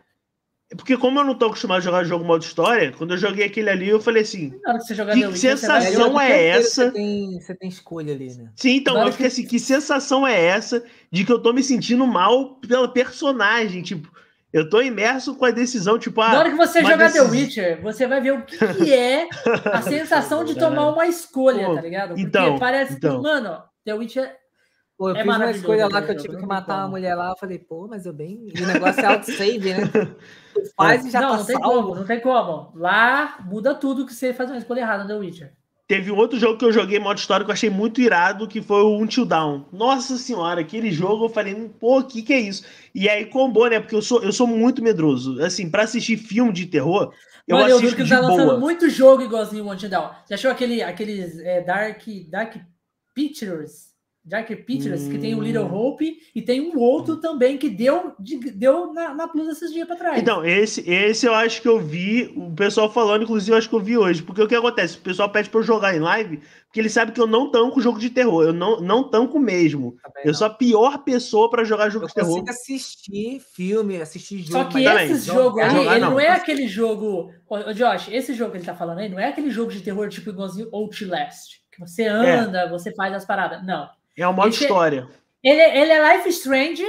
porque 0.77 0.95
como 0.95 1.19
eu 1.19 1.23
não 1.23 1.34
tô 1.34 1.47
acostumado 1.47 1.80
a 1.80 1.81
jogar 1.81 2.03
jogo 2.03 2.23
modo 2.23 2.43
história, 2.43 2.91
quando 2.91 3.15
eu 3.15 3.17
joguei 3.17 3.47
aquele 3.47 3.71
ali, 3.71 3.89
eu 3.89 3.99
falei 3.99 4.21
assim, 4.21 4.51
que, 4.51 5.27
que 5.30 5.38
sensação 5.38 6.13
vai... 6.13 6.31
é 6.31 6.47
essa? 6.49 6.85
Você 6.85 6.91
tem, 6.91 7.41
você 7.41 7.55
tem 7.55 7.69
escolha 7.69 8.13
ali, 8.13 8.35
né? 8.35 8.51
Sim, 8.55 8.76
então, 8.76 8.95
eu 9.01 9.11
fiquei 9.11 9.26
que... 9.26 9.34
assim, 9.34 9.45
que 9.47 9.57
sensação 9.57 10.27
é 10.27 10.39
essa 10.39 10.84
de 11.11 11.26
que 11.26 11.31
eu 11.31 11.41
tô 11.41 11.51
me 11.51 11.63
sentindo 11.63 12.05
mal 12.05 12.55
pela 12.57 12.88
personagem, 12.88 13.81
tipo, 13.81 14.11
eu 14.51 14.69
tô 14.69 14.81
imerso 14.81 15.35
com 15.35 15.45
a 15.45 15.51
decisão, 15.51 15.99
tipo, 15.99 16.21
ah, 16.21 16.30
Na 16.30 16.39
hora 16.39 16.49
que 16.49 16.57
você 16.57 16.81
jogar 16.81 16.97
decisão... 17.07 17.26
The 17.26 17.31
Witcher, 17.31 17.81
você 17.81 18.07
vai 18.07 18.21
ver 18.21 18.31
o 18.31 18.41
que, 18.43 18.57
que 18.57 18.93
é 18.93 19.27
a 19.65 19.81
sensação 19.84 20.43
de 20.43 20.55
tomar 20.55 20.89
uma 20.89 21.05
escolha, 21.05 21.65
Pô, 21.65 21.76
tá 21.76 21.81
ligado? 21.81 22.09
Porque 22.09 22.21
então, 22.21 22.57
parece 22.57 22.93
então. 22.93 23.17
que, 23.17 23.23
mano, 23.23 23.63
The 23.85 23.93
Witcher 23.93 24.39
Pô, 24.99 25.11
eu 25.11 25.15
é 25.15 25.23
fiz 25.23 25.34
uma 25.34 25.51
escolha 25.51 25.88
lá 25.88 26.01
que 26.01 26.11
eu 26.11 26.17
tive 26.17 26.35
que 26.35 26.45
matar 26.45 26.80
uma 26.80 26.89
mulher 26.89 27.15
lá. 27.15 27.30
Eu 27.30 27.38
falei, 27.38 27.57
pô, 27.57 27.88
mas 27.88 28.05
eu 28.05 28.11
bem. 28.11 28.51
E 28.53 28.61
o 28.61 28.67
negócio 28.67 28.99
é 28.99 29.05
auto-save, 29.05 29.73
né? 29.73 29.88
Tu 30.53 30.73
faz 30.76 31.05
e 31.05 31.09
já 31.09 31.21
não, 31.21 31.30
tá 31.30 31.38
não 31.38 31.45
tem 31.45 31.57
salvo. 31.57 31.81
como, 31.81 31.95
não 31.95 32.05
tem 32.05 32.19
como. 32.19 32.71
Lá 32.76 33.38
muda 33.45 33.73
tudo 33.73 34.05
que 34.05 34.13
você 34.13 34.34
faz 34.34 34.49
uma 34.49 34.57
escolha 34.57 34.81
errada 34.81 35.03
no 35.03 35.09
The 35.09 35.15
Witcher. 35.15 35.53
Teve 35.89 36.11
um 36.11 36.17
outro 36.17 36.37
jogo 36.37 36.55
que 36.55 36.63
eu 36.63 36.71
joguei 36.71 36.99
modo 36.99 37.17
história 37.17 37.43
que 37.43 37.49
eu 37.49 37.53
achei 37.53 37.67
muito 37.67 37.99
irado, 37.99 38.47
que 38.47 38.61
foi 38.61 38.83
o 38.83 38.95
Until 38.95 39.25
Down. 39.25 39.65
Nossa 39.73 40.19
senhora, 40.19 40.61
aquele 40.61 40.91
jogo 40.91 41.25
eu 41.25 41.29
falei, 41.29 41.55
pô, 41.79 41.97
o 41.97 42.03
que 42.03 42.21
que 42.21 42.31
é 42.31 42.39
isso? 42.39 42.63
E 42.93 43.09
aí 43.09 43.25
combou, 43.25 43.67
né? 43.67 43.79
Porque 43.79 43.95
eu 43.95 44.01
sou, 44.03 44.21
eu 44.21 44.31
sou 44.31 44.45
muito 44.45 44.83
medroso. 44.83 45.41
Assim, 45.41 45.67
para 45.67 45.81
assistir 45.81 46.15
filme 46.17 46.53
de 46.53 46.67
terror, 46.67 47.11
eu 47.47 47.57
Mano, 47.57 47.65
assisto 47.65 47.85
eu 47.87 47.89
vi 47.89 47.95
que 47.95 48.03
de 48.03 48.09
tá 48.11 48.19
lançando 48.19 48.59
muito 48.59 48.87
jogo 48.87 49.23
igualzinho 49.23 49.65
o 49.65 49.71
Until 49.71 49.89
Down. 49.89 50.11
Você 50.23 50.35
achou 50.35 50.51
aquele, 50.51 50.83
aqueles 50.83 51.39
é, 51.39 51.61
Dark, 51.61 52.03
Dark 52.29 52.57
Pictures? 53.15 53.89
Jack 54.30 54.56
Pictures, 54.57 55.01
hum. 55.01 55.10
que 55.10 55.18
tem 55.18 55.34
o 55.34 55.41
Little 55.41 55.64
hum. 55.64 55.73
Hope, 55.73 56.19
e 56.35 56.41
tem 56.41 56.61
um 56.61 56.77
outro 56.77 57.18
também 57.18 57.57
que 57.57 57.68
deu, 57.68 58.14
deu 58.53 58.93
na, 58.93 59.15
na 59.15 59.27
Plus 59.27 59.47
esses 59.47 59.73
dias 59.73 59.88
para 59.88 59.95
trás. 59.95 60.22
Então, 60.22 60.45
esse, 60.45 60.88
esse 60.88 61.26
eu 61.26 61.34
acho 61.34 61.60
que 61.61 61.68
eu 61.68 61.80
vi 61.80 62.31
o 62.35 62.51
pessoal 62.51 62.91
falando, 62.91 63.23
inclusive 63.23 63.51
eu 63.51 63.57
acho 63.57 63.68
que 63.68 63.76
eu 63.76 63.80
vi 63.80 63.97
hoje. 63.97 64.22
Porque 64.22 64.43
o 64.43 64.47
que 64.47 64.53
acontece? 64.53 64.97
O 64.97 65.01
pessoal 65.01 65.31
pede 65.31 65.49
para 65.49 65.60
eu 65.60 65.64
jogar 65.64 65.95
em 65.95 65.99
live, 65.99 66.39
porque 66.65 66.80
ele 66.80 66.89
sabe 66.89 67.11
que 67.11 67.19
eu 67.19 67.26
não 67.26 67.49
tanco 67.49 67.81
jogo 67.81 67.97
de 67.97 68.11
terror. 68.11 68.43
Eu 68.43 68.53
não, 68.53 68.80
não 68.80 69.10
tanco 69.10 69.39
mesmo. 69.39 69.97
Também 70.03 70.23
eu 70.23 70.31
não. 70.31 70.34
sou 70.35 70.45
a 70.45 70.51
pior 70.51 70.99
pessoa 70.99 71.49
para 71.49 71.64
jogar 71.64 71.89
jogo 71.89 72.06
eu 72.06 72.10
de 72.10 72.14
terror. 72.14 72.30
Eu 72.30 72.35
consigo 72.41 72.51
assistir 72.51 73.41
filme, 73.56 73.99
assistir 73.99 74.43
jogo. 74.43 74.51
Só 74.51 74.64
que 74.65 74.85
esse 74.85 75.26
jogo 75.26 75.60
aí, 75.60 75.76
ele 75.76 75.99
não. 75.99 76.11
não 76.11 76.19
é 76.19 76.30
aquele 76.30 76.68
jogo. 76.68 77.34
Ô, 77.49 77.73
Josh, 77.73 78.10
esse 78.11 78.35
jogo 78.35 78.51
que 78.51 78.57
ele 78.57 78.65
tá 78.65 78.76
falando 78.76 78.99
aí, 78.99 79.10
não 79.10 79.19
é 79.19 79.30
aquele 79.30 79.49
jogo 79.49 79.72
de 79.72 79.81
terror 79.81 80.07
tipo 80.07 80.30
igualzinho 80.30 80.69
Outlast. 80.72 81.60
Que 81.72 81.80
você 81.80 82.06
anda, 82.06 82.60
é. 82.60 82.69
você 82.69 82.93
faz 82.93 83.11
as 83.15 83.26
paradas. 83.26 83.65
Não. 83.65 83.89
É 84.15 84.27
o 84.27 84.34
modo 84.34 84.49
Esse, 84.49 84.64
história. 84.64 85.07
Ele, 85.44 85.61
ele 85.61 85.91
é 85.91 86.18
Life 86.18 86.30
Strange 86.30 86.84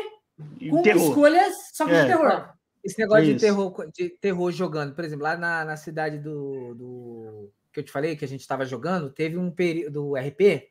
com 0.71 0.83
terror. 0.83 1.09
escolhas 1.09 1.55
só 1.73 1.87
que 1.87 1.93
é. 1.93 2.03
de 2.03 2.09
terror. 2.09 2.49
Esse 2.83 2.99
negócio 2.99 3.27
de 3.27 3.39
terror, 3.39 3.91
de 3.93 4.09
terror 4.09 4.51
jogando, 4.53 4.95
por 4.95 5.05
exemplo, 5.05 5.25
lá 5.25 5.37
na, 5.37 5.65
na 5.65 5.77
cidade 5.77 6.19
do, 6.19 6.75
do 6.75 7.53
que 7.73 7.81
eu 7.81 7.85
te 7.85 7.93
falei, 7.93 8.17
que 8.17 8.25
a 8.25 8.29
gente 8.29 8.41
estava 8.41 8.65
jogando, 8.65 9.11
teve 9.11 9.37
um 9.37 9.51
período 9.51 9.93
do 9.93 10.15
RP, 10.15 10.71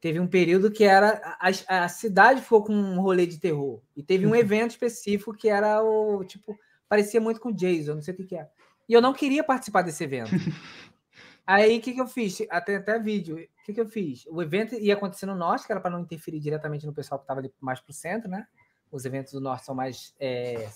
teve 0.00 0.20
um 0.20 0.28
período 0.28 0.70
que 0.70 0.84
era 0.84 1.20
a, 1.40 1.84
a 1.84 1.88
cidade 1.88 2.40
ficou 2.40 2.62
com 2.62 2.72
um 2.72 3.00
rolê 3.00 3.26
de 3.26 3.38
terror 3.38 3.82
e 3.96 4.02
teve 4.02 4.26
um 4.26 4.30
uhum. 4.30 4.36
evento 4.36 4.70
específico 4.70 5.36
que 5.36 5.48
era 5.48 5.82
o 5.82 6.24
tipo 6.24 6.56
parecia 6.88 7.20
muito 7.20 7.40
com 7.40 7.52
Jason, 7.52 7.94
não 7.94 8.02
sei 8.02 8.14
o 8.14 8.16
que, 8.16 8.24
que 8.24 8.36
é. 8.36 8.48
E 8.88 8.92
eu 8.92 9.00
não 9.00 9.12
queria 9.12 9.44
participar 9.44 9.82
desse 9.82 10.02
evento. 10.02 10.30
Aí 11.46 11.78
o 11.78 11.80
que, 11.80 11.92
que 11.92 12.00
eu 12.00 12.06
fiz? 12.06 12.42
Até, 12.50 12.76
até 12.76 12.98
vídeo. 12.98 13.48
Que, 13.70 13.74
que 13.74 13.80
eu 13.80 13.88
fiz? 13.88 14.24
O 14.26 14.42
evento 14.42 14.74
ia 14.74 14.94
acontecer 14.94 15.26
no 15.26 15.34
norte, 15.34 15.66
que 15.66 15.72
era 15.72 15.80
para 15.80 15.90
não 15.90 16.00
interferir 16.00 16.40
diretamente 16.40 16.86
no 16.86 16.92
pessoal 16.92 17.18
que 17.18 17.24
estava 17.24 17.40
ali 17.40 17.52
mais 17.60 17.80
para 17.80 17.90
o 17.90 17.94
centro, 17.94 18.28
né? 18.28 18.46
Os 18.90 19.04
eventos 19.04 19.32
do 19.32 19.40
norte 19.40 19.64
são 19.64 19.74
mais 19.74 20.14
é, 20.18 20.68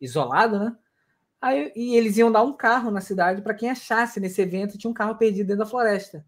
isolados, 0.00 0.58
né? 0.58 0.76
Aí, 1.40 1.72
e 1.74 1.96
eles 1.96 2.16
iam 2.16 2.30
dar 2.30 2.42
um 2.42 2.52
carro 2.52 2.90
na 2.90 3.00
cidade 3.00 3.42
para 3.42 3.54
quem 3.54 3.70
achasse 3.70 4.20
nesse 4.20 4.40
evento 4.40 4.78
tinha 4.78 4.90
um 4.90 4.94
carro 4.94 5.16
perdido 5.16 5.48
dentro 5.48 5.64
da 5.64 5.70
floresta. 5.70 6.24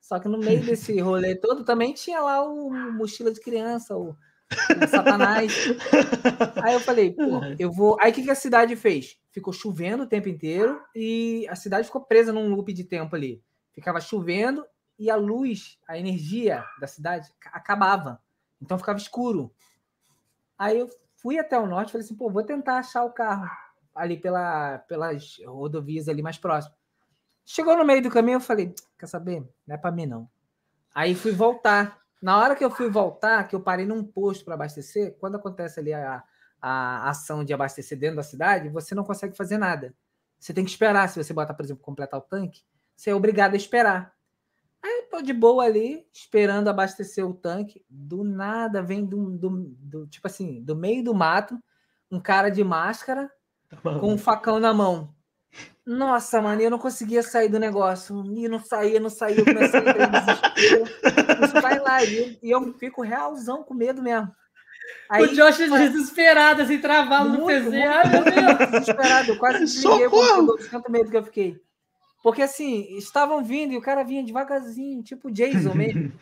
Só 0.00 0.18
que 0.18 0.28
no 0.28 0.38
meio 0.38 0.60
desse 0.64 0.98
rolê 1.00 1.34
todo 1.34 1.64
também 1.64 1.94
tinha 1.94 2.20
lá 2.20 2.42
o 2.42 2.70
mochila 2.92 3.32
de 3.32 3.40
criança, 3.40 3.96
o, 3.96 4.10
o 4.10 4.88
Satanás. 4.88 5.52
Aí 6.62 6.74
eu 6.74 6.80
falei, 6.80 7.12
pô, 7.12 7.40
eu 7.58 7.72
vou. 7.72 7.96
Aí 8.00 8.10
o 8.10 8.14
que, 8.14 8.22
que 8.22 8.30
a 8.30 8.34
cidade 8.34 8.76
fez? 8.76 9.20
ficou 9.30 9.52
chovendo 9.52 10.02
o 10.02 10.06
tempo 10.06 10.28
inteiro 10.28 10.80
e 10.94 11.46
a 11.48 11.54
cidade 11.54 11.86
ficou 11.86 12.02
presa 12.02 12.32
num 12.32 12.48
loop 12.48 12.72
de 12.72 12.84
tempo 12.84 13.14
ali. 13.14 13.42
Ficava 13.72 14.00
chovendo 14.00 14.64
e 15.00 15.10
a 15.10 15.16
luz, 15.16 15.78
a 15.88 15.96
energia 15.96 16.62
da 16.78 16.86
cidade 16.86 17.32
acabava. 17.46 18.22
Então 18.60 18.76
ficava 18.76 18.98
escuro. 18.98 19.50
Aí 20.58 20.78
eu 20.78 20.90
fui 21.16 21.38
até 21.38 21.58
o 21.58 21.66
norte 21.66 21.90
falei 21.90 22.04
assim, 22.04 22.14
pô, 22.14 22.28
vou 22.28 22.44
tentar 22.44 22.76
achar 22.76 23.02
o 23.04 23.10
carro 23.10 23.50
ali 23.94 24.18
pela, 24.18 24.76
pelas 24.80 25.38
rodovias 25.46 26.06
ali 26.06 26.20
mais 26.20 26.36
próximas. 26.36 26.78
Chegou 27.46 27.78
no 27.78 27.84
meio 27.84 28.02
do 28.02 28.10
caminho, 28.10 28.36
eu 28.36 28.40
falei, 28.40 28.74
quer 28.98 29.06
saber? 29.06 29.40
Não 29.66 29.74
é 29.74 29.78
para 29.78 29.90
mim 29.90 30.04
não. 30.04 30.28
Aí 30.94 31.14
fui 31.14 31.32
voltar. 31.32 31.98
Na 32.20 32.38
hora 32.38 32.54
que 32.54 32.62
eu 32.62 32.70
fui 32.70 32.90
voltar, 32.90 33.48
que 33.48 33.56
eu 33.56 33.60
parei 33.60 33.86
num 33.86 34.04
posto 34.04 34.44
para 34.44 34.52
abastecer, 34.52 35.16
quando 35.18 35.36
acontece 35.36 35.80
ali 35.80 35.94
a, 35.94 36.22
a 36.60 37.08
ação 37.08 37.42
de 37.42 37.54
abastecer 37.54 37.98
dentro 37.98 38.16
da 38.16 38.22
cidade, 38.22 38.68
você 38.68 38.94
não 38.94 39.02
consegue 39.02 39.34
fazer 39.34 39.56
nada. 39.56 39.94
Você 40.38 40.52
tem 40.52 40.62
que 40.62 40.70
esperar. 40.70 41.08
Se 41.08 41.22
você 41.22 41.32
botar, 41.32 41.54
por 41.54 41.64
exemplo, 41.64 41.82
completar 41.82 42.20
o 42.20 42.22
tanque, 42.22 42.62
você 42.94 43.08
é 43.08 43.14
obrigado 43.14 43.54
a 43.54 43.56
esperar. 43.56 44.14
Tô 45.10 45.20
de 45.20 45.32
boa 45.32 45.64
ali, 45.64 46.06
esperando 46.12 46.68
abastecer 46.68 47.26
o 47.26 47.34
tanque. 47.34 47.84
Do 47.88 48.22
nada 48.22 48.80
vem 48.80 49.04
do, 49.04 49.30
do, 49.30 49.50
do 49.76 50.06
tipo 50.06 50.26
assim, 50.26 50.62
do 50.62 50.76
meio 50.76 51.02
do 51.02 51.12
mato, 51.12 51.58
um 52.10 52.20
cara 52.20 52.48
de 52.48 52.62
máscara 52.62 53.30
tá 53.68 53.76
com 53.76 54.12
um 54.12 54.18
facão 54.18 54.60
na 54.60 54.72
mão. 54.72 55.14
Nossa, 55.84 56.40
mano, 56.40 56.62
eu 56.62 56.70
não 56.70 56.78
conseguia 56.78 57.22
sair 57.22 57.48
do 57.48 57.58
negócio. 57.58 58.24
E 58.36 58.48
não 58.48 58.60
saía, 58.60 59.00
não 59.00 59.10
saía. 59.10 59.40
Eu 59.40 59.44
comecei 59.44 59.80
a 59.80 60.06
desespero. 60.06 61.60
Vai 61.60 61.78
lá. 61.80 62.04
E 62.04 62.38
eu, 62.42 62.62
eu 62.62 62.72
fico 62.74 63.02
realzão 63.02 63.64
com 63.64 63.74
medo 63.74 64.00
mesmo. 64.00 64.30
Aí, 65.08 65.24
o 65.24 65.34
Josh 65.34 65.60
é 65.60 65.88
desesperado, 65.88 66.62
assim, 66.62 66.78
travado 66.78 67.30
no 67.30 67.46
PC. 67.46 67.68
Muito, 67.68 67.88
Ai, 67.88 68.08
meu 68.08 68.24
Deus. 68.24 68.70
Desesperado, 68.70 69.32
eu 69.32 69.38
quase 69.38 69.58
desliguei 69.60 70.06
o 70.06 70.58
tanto 70.70 70.90
medo 70.90 71.10
que 71.10 71.16
eu 71.16 71.24
fiquei. 71.24 71.60
Porque, 72.22 72.42
assim, 72.42 72.96
estavam 72.96 73.42
vindo 73.42 73.72
e 73.72 73.76
o 73.76 73.82
cara 73.82 74.02
vinha 74.02 74.24
devagarzinho, 74.24 75.02
tipo 75.02 75.30
Jason 75.30 75.74
mesmo. 75.74 76.12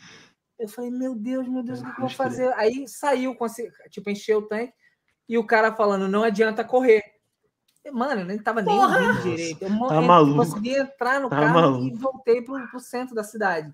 Eu 0.59 0.69
falei, 0.69 0.91
meu 0.91 1.15
Deus, 1.15 1.47
meu 1.47 1.63
Deus, 1.63 1.81
o 1.81 1.85
que 1.85 1.91
eu 1.91 2.01
vou 2.01 2.09
fazer? 2.09 2.53
Aí 2.55 2.89
saiu, 2.89 3.37
tipo, 3.91 4.11
encheu 4.11 4.39
o 4.39 4.43
tanque 4.43 4.75
e 5.29 5.39
o 5.39 5.47
cara 5.47 5.73
falando, 5.73 6.09
não 6.09 6.25
adianta 6.25 6.65
correr. 6.65 7.01
Mano, 7.93 8.23
eu 8.23 8.27
nem 8.27 8.39
tava 8.39 8.61
nem 8.61 8.77
ouvindo 8.77 9.23
direito. 9.23 9.63
Eu 9.63 9.69
tá 9.87 10.03
maluco. 10.03 10.37
consegui 10.37 10.75
entrar 10.75 11.21
no 11.21 11.29
tá 11.29 11.37
carro 11.37 11.61
maluco. 11.61 11.87
e 11.87 11.95
voltei 11.97 12.43
pro, 12.43 12.69
pro 12.69 12.81
centro 12.81 13.15
da 13.15 13.23
cidade. 13.23 13.73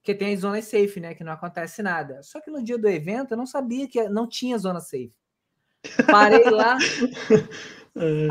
que 0.00 0.14
tem 0.14 0.32
as 0.32 0.40
zonas 0.40 0.64
safe, 0.64 1.00
né? 1.00 1.12
Que 1.12 1.24
não 1.24 1.32
acontece 1.32 1.82
nada. 1.82 2.22
Só 2.22 2.40
que 2.40 2.52
no 2.52 2.62
dia 2.62 2.78
do 2.78 2.88
evento 2.88 3.32
eu 3.32 3.36
não 3.36 3.46
sabia 3.46 3.88
que 3.88 4.08
não 4.08 4.28
tinha 4.28 4.56
zona 4.58 4.78
safe. 4.78 5.12
Parei 6.08 6.48
lá. 6.50 6.78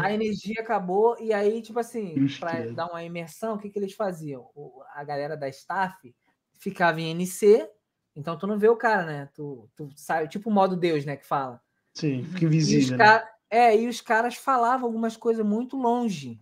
a 0.02 0.12
energia 0.12 0.60
acabou, 0.60 1.16
e 1.20 1.32
aí, 1.32 1.62
tipo 1.62 1.80
assim, 1.80 2.16
para 2.40 2.72
dar 2.72 2.88
uma 2.88 3.04
imersão, 3.04 3.56
o 3.56 3.58
que, 3.60 3.70
que 3.70 3.78
eles 3.78 3.94
faziam? 3.94 4.50
O, 4.56 4.82
a 4.94 5.04
galera 5.04 5.38
da 5.38 5.48
staff 5.50 6.16
ficava 6.60 7.00
em 7.00 7.12
NC, 7.12 7.70
então 8.16 8.38
tu 8.38 8.48
não 8.48 8.58
vê 8.58 8.68
o 8.70 8.76
cara, 8.76 9.06
né? 9.06 9.30
Tu, 9.34 9.70
tu 9.76 9.90
sai, 9.96 10.28
tipo 10.28 10.50
o 10.50 10.54
modo 10.54 10.76
Deus, 10.76 11.06
né? 11.06 11.16
Que 11.16 11.26
fala. 11.26 11.62
Sim, 11.94 12.24
fica 12.24 12.46
invisível. 12.46 12.98
Né? 12.98 13.24
É, 13.50 13.78
e 13.78 13.88
os 13.88 14.02
caras 14.02 14.36
falavam 14.36 14.88
algumas 14.88 15.16
coisas 15.16 15.46
muito 15.46 15.78
longe. 15.78 16.42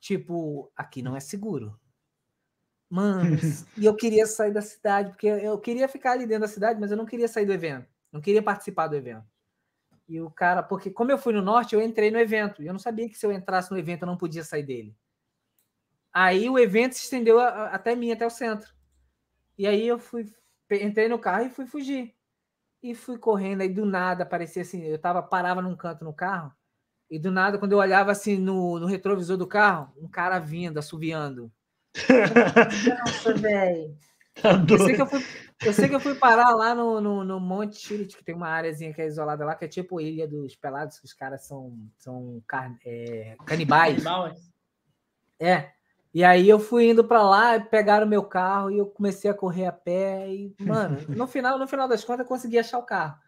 Tipo, 0.00 0.70
aqui 0.76 1.02
não 1.02 1.16
é 1.16 1.20
seguro. 1.20 1.78
Mano, 2.88 3.36
e 3.76 3.84
eu 3.84 3.94
queria 3.94 4.26
sair 4.26 4.52
da 4.52 4.62
cidade, 4.62 5.10
porque 5.10 5.26
eu 5.26 5.58
queria 5.58 5.88
ficar 5.88 6.12
ali 6.12 6.26
dentro 6.26 6.42
da 6.42 6.48
cidade, 6.48 6.78
mas 6.80 6.90
eu 6.90 6.96
não 6.96 7.06
queria 7.06 7.28
sair 7.28 7.46
do 7.46 7.52
evento. 7.52 7.88
Não 8.12 8.20
queria 8.20 8.42
participar 8.42 8.88
do 8.88 8.96
evento. 8.96 9.26
E 10.08 10.20
o 10.20 10.30
cara, 10.30 10.62
porque 10.62 10.90
como 10.90 11.10
eu 11.10 11.18
fui 11.18 11.32
no 11.32 11.42
norte, 11.42 11.74
eu 11.74 11.82
entrei 11.82 12.10
no 12.10 12.18
evento. 12.18 12.62
E 12.62 12.66
eu 12.66 12.72
não 12.72 12.78
sabia 12.78 13.08
que 13.08 13.18
se 13.18 13.26
eu 13.26 13.32
entrasse 13.32 13.70
no 13.70 13.78
evento 13.78 14.02
eu 14.02 14.06
não 14.06 14.16
podia 14.16 14.44
sair 14.44 14.62
dele. 14.62 14.96
Aí 16.12 16.48
o 16.48 16.58
evento 16.58 16.94
se 16.94 17.04
estendeu 17.04 17.40
a, 17.40 17.48
a, 17.48 17.66
até 17.74 17.94
mim, 17.94 18.12
até 18.12 18.26
o 18.26 18.30
centro. 18.30 18.72
E 19.58 19.66
aí 19.66 19.86
eu 19.86 19.98
fui, 19.98 20.26
entrei 20.70 21.08
no 21.08 21.18
carro 21.18 21.46
e 21.46 21.50
fui 21.50 21.66
fugir 21.66 22.14
e 22.82 22.94
fui 22.94 23.18
correndo. 23.18 23.62
Aí 23.62 23.68
do 23.68 23.84
nada 23.84 24.22
aparecia 24.22 24.62
assim, 24.62 24.82
eu 24.82 24.98
tava, 24.98 25.22
parava 25.22 25.60
num 25.60 25.76
canto 25.76 26.04
no 26.04 26.12
carro, 26.12 26.52
e 27.08 27.18
do 27.18 27.30
nada, 27.30 27.58
quando 27.58 27.72
eu 27.72 27.78
olhava 27.78 28.10
assim 28.10 28.36
no, 28.36 28.80
no 28.80 28.86
retrovisor 28.86 29.36
do 29.36 29.46
carro, 29.46 29.92
um 29.96 30.08
cara 30.08 30.38
vindo, 30.38 30.78
assoviando. 30.78 31.52
Nossa, 33.04 33.34
velho. 33.34 33.96
Tá 34.34 34.50
eu, 34.68 34.78
sei 34.78 34.94
que 34.94 35.02
eu, 35.02 35.06
fui, 35.06 35.24
eu 35.64 35.72
sei 35.72 35.88
que 35.88 35.94
eu 35.94 36.00
fui 36.00 36.14
parar 36.14 36.54
lá 36.54 36.74
no, 36.74 37.00
no, 37.00 37.24
no 37.24 37.40
Monte 37.40 37.76
Chile, 37.76 38.06
que 38.06 38.24
tem 38.24 38.34
uma 38.34 38.48
áreazinha 38.48 38.92
que 38.92 39.00
é 39.00 39.06
isolada 39.06 39.44
lá, 39.44 39.54
que 39.54 39.64
é 39.64 39.68
tipo 39.68 40.00
Ilha 40.00 40.28
dos 40.28 40.54
Pelados, 40.54 40.98
que 40.98 41.06
os 41.06 41.12
caras 41.12 41.46
são, 41.46 41.78
são 41.96 42.42
car... 42.46 42.76
é, 42.84 43.36
canibais. 43.46 44.02
É. 45.40 45.70
E 46.12 46.24
aí 46.24 46.48
eu 46.48 46.58
fui 46.58 46.90
indo 46.90 47.04
para 47.04 47.22
lá, 47.22 47.60
pegaram 47.60 48.06
meu 48.06 48.22
carro 48.22 48.70
e 48.70 48.78
eu 48.78 48.86
comecei 48.86 49.30
a 49.30 49.34
correr 49.34 49.66
a 49.66 49.72
pé 49.72 50.28
e, 50.28 50.54
mano, 50.60 50.98
no 51.08 51.26
final, 51.26 51.58
no 51.58 51.68
final 51.68 51.86
das 51.88 52.04
contas 52.04 52.20
eu 52.20 52.28
consegui 52.28 52.58
achar 52.58 52.78
o 52.78 52.86
carro. 52.86 53.18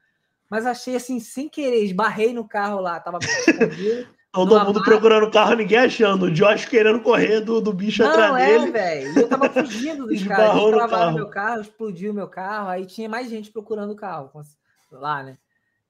Mas 0.51 0.65
achei 0.65 0.97
assim, 0.97 1.21
sem 1.21 1.49
querer, 1.49 1.85
esbarrei 1.85 2.33
no 2.33 2.49
carro 2.49 2.81
lá, 2.81 2.99
tava 2.99 3.19
Todo 4.47 4.65
mundo 4.65 4.83
procurando 4.83 5.25
o 5.27 5.31
carro, 5.31 5.55
ninguém 5.55 5.79
achando. 5.79 6.27
O 6.27 6.31
Josh 6.31 6.65
querendo 6.67 7.01
correr 7.01 7.41
do, 7.41 7.61
do 7.61 7.73
bicho 7.73 8.03
Não, 8.03 8.11
atrás 8.11 8.37
é, 8.37 8.59
dele. 8.59 8.71
velho. 8.71 9.19
Eu 9.19 9.29
tava 9.29 9.49
fugindo 9.51 10.07
dos 10.07 10.23
caras. 10.25 10.57
Eles 10.57 10.71
travaram 10.71 11.15
meu 11.15 11.29
carro, 11.29 11.61
explodiu 11.61 12.15
meu 12.15 12.29
carro. 12.29 12.69
Aí 12.69 12.87
tinha 12.87 13.09
mais 13.09 13.29
gente 13.29 13.51
procurando 13.51 13.93
o 13.93 13.97
carro 13.97 14.31
lá, 14.93 15.23
né? 15.23 15.39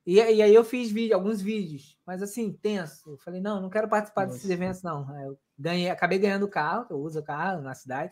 E, 0.07 0.15
e 0.15 0.43
aí 0.43 0.55
eu 0.55 0.65
fiz 0.65 0.91
vídeo, 0.91 1.15
alguns 1.15 1.43
vídeos, 1.43 1.99
mas 2.07 2.23
assim, 2.23 2.51
tenso. 2.51 3.11
Eu 3.11 3.19
falei, 3.19 3.43
não, 3.43 3.61
não 3.61 3.69
quero 3.69 3.87
participar 3.89 4.23
Nossa. 4.23 4.37
desses 4.37 4.51
eventos, 4.51 4.83
não. 4.83 5.07
Eu 5.23 5.39
ganhei, 5.59 5.91
acabei 5.91 6.19
ganhando 6.19 6.45
o 6.45 6.49
carro, 6.49 6.87
eu 6.89 6.97
uso 6.97 7.20
o 7.20 7.23
carro 7.23 7.61
na 7.61 7.75
cidade, 7.75 8.11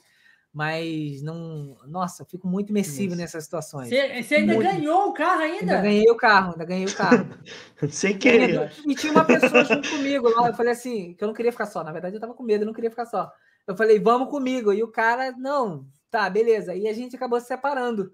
mas 0.56 1.20
não. 1.20 1.76
Nossa, 1.86 2.22
eu 2.22 2.26
fico 2.26 2.48
muito 2.48 2.70
imersivo 2.70 3.12
Isso. 3.12 3.20
nessas 3.20 3.44
situações. 3.44 3.90
Você, 3.90 4.36
ainda 4.36 4.54
muito... 4.54 4.66
ganhou 4.66 5.08
o 5.10 5.12
carro 5.12 5.42
ainda? 5.42 5.60
Ainda 5.60 5.82
ganhei 5.82 6.10
o 6.10 6.16
carro, 6.16 6.52
ainda 6.52 6.64
ganhei 6.64 6.86
o 6.86 6.96
carro. 6.96 7.28
Sem 7.90 8.16
querer. 8.16 8.72
E 8.86 8.94
tinha 8.94 9.12
uma 9.12 9.26
pessoa 9.26 9.64
junto 9.66 9.90
comigo 9.90 10.30
lá. 10.30 10.48
Eu 10.48 10.54
falei 10.54 10.72
assim, 10.72 11.12
que 11.12 11.22
eu 11.22 11.28
não 11.28 11.34
queria 11.34 11.52
ficar 11.52 11.66
só. 11.66 11.84
Na 11.84 11.92
verdade, 11.92 12.16
eu 12.16 12.20
tava 12.20 12.32
com 12.32 12.42
medo, 12.42 12.62
eu 12.62 12.66
não 12.66 12.72
queria 12.72 12.88
ficar 12.88 13.04
só. 13.04 13.30
Eu 13.66 13.76
falei, 13.76 14.00
vamos 14.00 14.30
comigo. 14.30 14.72
E 14.72 14.82
o 14.82 14.88
cara, 14.88 15.30
não, 15.32 15.86
tá, 16.10 16.30
beleza. 16.30 16.74
E 16.74 16.88
a 16.88 16.92
gente 16.94 17.16
acabou 17.16 17.38
se 17.38 17.48
separando. 17.48 18.10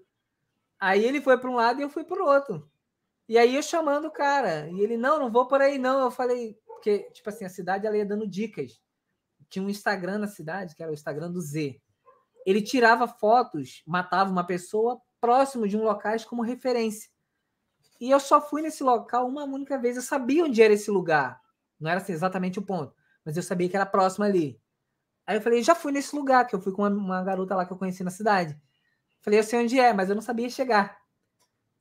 Aí 0.77 1.05
ele 1.05 1.21
foi 1.21 1.37
para 1.37 1.49
um 1.49 1.55
lado 1.55 1.79
e 1.79 1.83
eu 1.83 1.89
fui 1.89 2.03
para 2.03 2.21
o 2.21 2.27
outro. 2.27 2.69
E 3.25 3.37
aí 3.37 3.55
eu 3.55 3.63
chamando 3.63 4.07
o 4.07 4.11
cara. 4.11 4.67
E 4.69 4.81
ele, 4.81 4.97
não, 4.97 5.17
não 5.17 5.31
vou 5.31 5.47
por 5.47 5.61
aí, 5.61 5.77
não. 5.77 6.01
Eu 6.01 6.11
falei, 6.11 6.57
porque, 6.65 7.09
tipo 7.13 7.29
assim, 7.29 7.45
a 7.45 7.49
cidade 7.49 7.87
ela 7.87 7.95
ia 7.95 8.05
dando 8.05 8.27
dicas 8.27 8.83
tinha 9.53 9.63
um 9.63 9.69
Instagram 9.69 10.17
na 10.17 10.27
cidade, 10.27 10.75
que 10.75 10.81
era 10.81 10.91
o 10.91 10.95
Instagram 10.95 11.31
do 11.31 11.39
Z. 11.39 11.79
Ele 12.45 12.61
tirava 12.61 13.07
fotos, 13.07 13.81
matava 13.85 14.31
uma 14.31 14.45
pessoa 14.45 15.01
próximo 15.19 15.67
de 15.67 15.77
um 15.77 15.83
locais 15.83 16.25
como 16.25 16.41
referência. 16.41 17.09
E 17.99 18.11
eu 18.11 18.19
só 18.19 18.41
fui 18.41 18.61
nesse 18.61 18.83
local 18.83 19.27
uma 19.27 19.43
única 19.43 19.77
vez. 19.77 19.95
Eu 19.95 20.01
sabia 20.01 20.43
onde 20.43 20.61
era 20.61 20.73
esse 20.73 20.91
lugar. 20.91 21.39
Não 21.79 21.89
era 21.89 22.01
assim, 22.01 22.13
exatamente 22.13 22.59
o 22.59 22.61
ponto, 22.61 22.93
mas 23.25 23.37
eu 23.37 23.43
sabia 23.43 23.69
que 23.69 23.75
era 23.75 23.85
próximo 23.85 24.25
ali. 24.25 24.59
Aí 25.25 25.37
eu 25.37 25.41
falei, 25.41 25.63
já 25.63 25.73
fui 25.73 25.91
nesse 25.91 26.15
lugar, 26.15 26.45
que 26.45 26.55
eu 26.55 26.61
fui 26.61 26.73
com 26.73 26.81
uma, 26.81 26.89
uma 26.89 27.23
garota 27.23 27.55
lá 27.55 27.65
que 27.65 27.71
eu 27.71 27.77
conheci 27.77 28.03
na 28.03 28.11
cidade. 28.11 28.59
Falei, 29.21 29.39
eu 29.39 29.43
sei 29.43 29.63
onde 29.63 29.79
é, 29.79 29.93
mas 29.93 30.09
eu 30.09 30.15
não 30.15 30.21
sabia 30.21 30.49
chegar. 30.49 30.97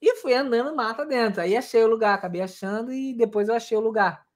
E 0.01 0.17
fui 0.17 0.35
andando 0.35 0.75
mata 0.75 1.05
dentro. 1.05 1.41
Aí 1.41 1.57
achei 1.57 1.83
o 1.83 1.89
lugar, 1.89 2.15
acabei 2.15 2.41
achando 2.41 2.93
e 2.93 3.15
depois 3.15 3.49
eu 3.49 3.55
achei 3.55 3.77
o 3.77 3.81
lugar 3.81 4.27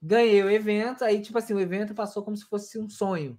ganhei 0.00 0.42
o 0.42 0.50
evento, 0.50 1.04
aí, 1.04 1.20
tipo 1.20 1.36
assim, 1.38 1.54
o 1.54 1.60
evento 1.60 1.94
passou 1.94 2.22
como 2.22 2.36
se 2.36 2.44
fosse 2.44 2.78
um 2.78 2.88
sonho. 2.88 3.38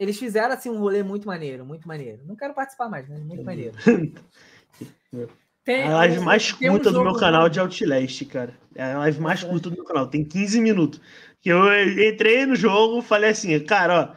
Eles 0.00 0.18
fizeram, 0.18 0.54
assim, 0.54 0.70
um 0.70 0.78
rolê 0.78 1.02
muito 1.02 1.26
maneiro, 1.26 1.62
muito 1.66 1.86
maneiro. 1.86 2.22
Não 2.24 2.34
quero 2.34 2.54
participar 2.54 2.88
mais, 2.88 3.06
mas 3.06 3.22
muito 3.22 3.44
maneiro. 3.44 3.76
Tem, 5.62 5.84
a 5.84 5.94
live 5.98 6.20
mais 6.20 6.50
curta 6.52 6.88
um 6.88 6.92
do 6.92 7.04
meu 7.04 7.14
canal 7.14 7.50
de 7.50 7.60
Outlast, 7.60 8.24
cara. 8.24 8.56
É 8.74 8.94
a 8.94 8.98
live 9.00 9.20
mais 9.20 9.44
curta 9.44 9.68
do 9.68 9.76
meu 9.76 9.84
canal. 9.84 10.06
Tem 10.06 10.24
15 10.24 10.58
minutos. 10.58 10.98
Que 11.42 11.50
eu 11.50 11.62
entrei 12.02 12.46
no 12.46 12.56
jogo, 12.56 13.02
falei 13.02 13.28
assim, 13.28 13.60
cara, 13.60 14.16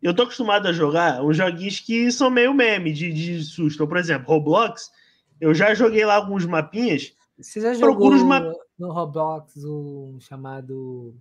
eu 0.00 0.14
tô 0.14 0.22
acostumado 0.22 0.68
a 0.68 0.72
jogar 0.72 1.20
uns 1.20 1.36
joguinhos 1.36 1.80
que 1.80 2.12
são 2.12 2.30
meio 2.30 2.54
meme 2.54 2.92
de, 2.92 3.12
de 3.12 3.42
susto. 3.42 3.88
Por 3.88 3.96
exemplo, 3.96 4.28
Roblox, 4.28 4.92
eu 5.40 5.52
já 5.52 5.74
joguei 5.74 6.04
lá 6.04 6.14
alguns 6.14 6.46
mapinhas. 6.46 7.12
Você 7.36 7.60
já 7.60 7.74
jogou 7.74 8.14
os 8.14 8.22
map 8.22 8.54
no 8.78 8.92
Roblox 8.92 9.56
um 9.64 10.18
chamado. 10.20 11.12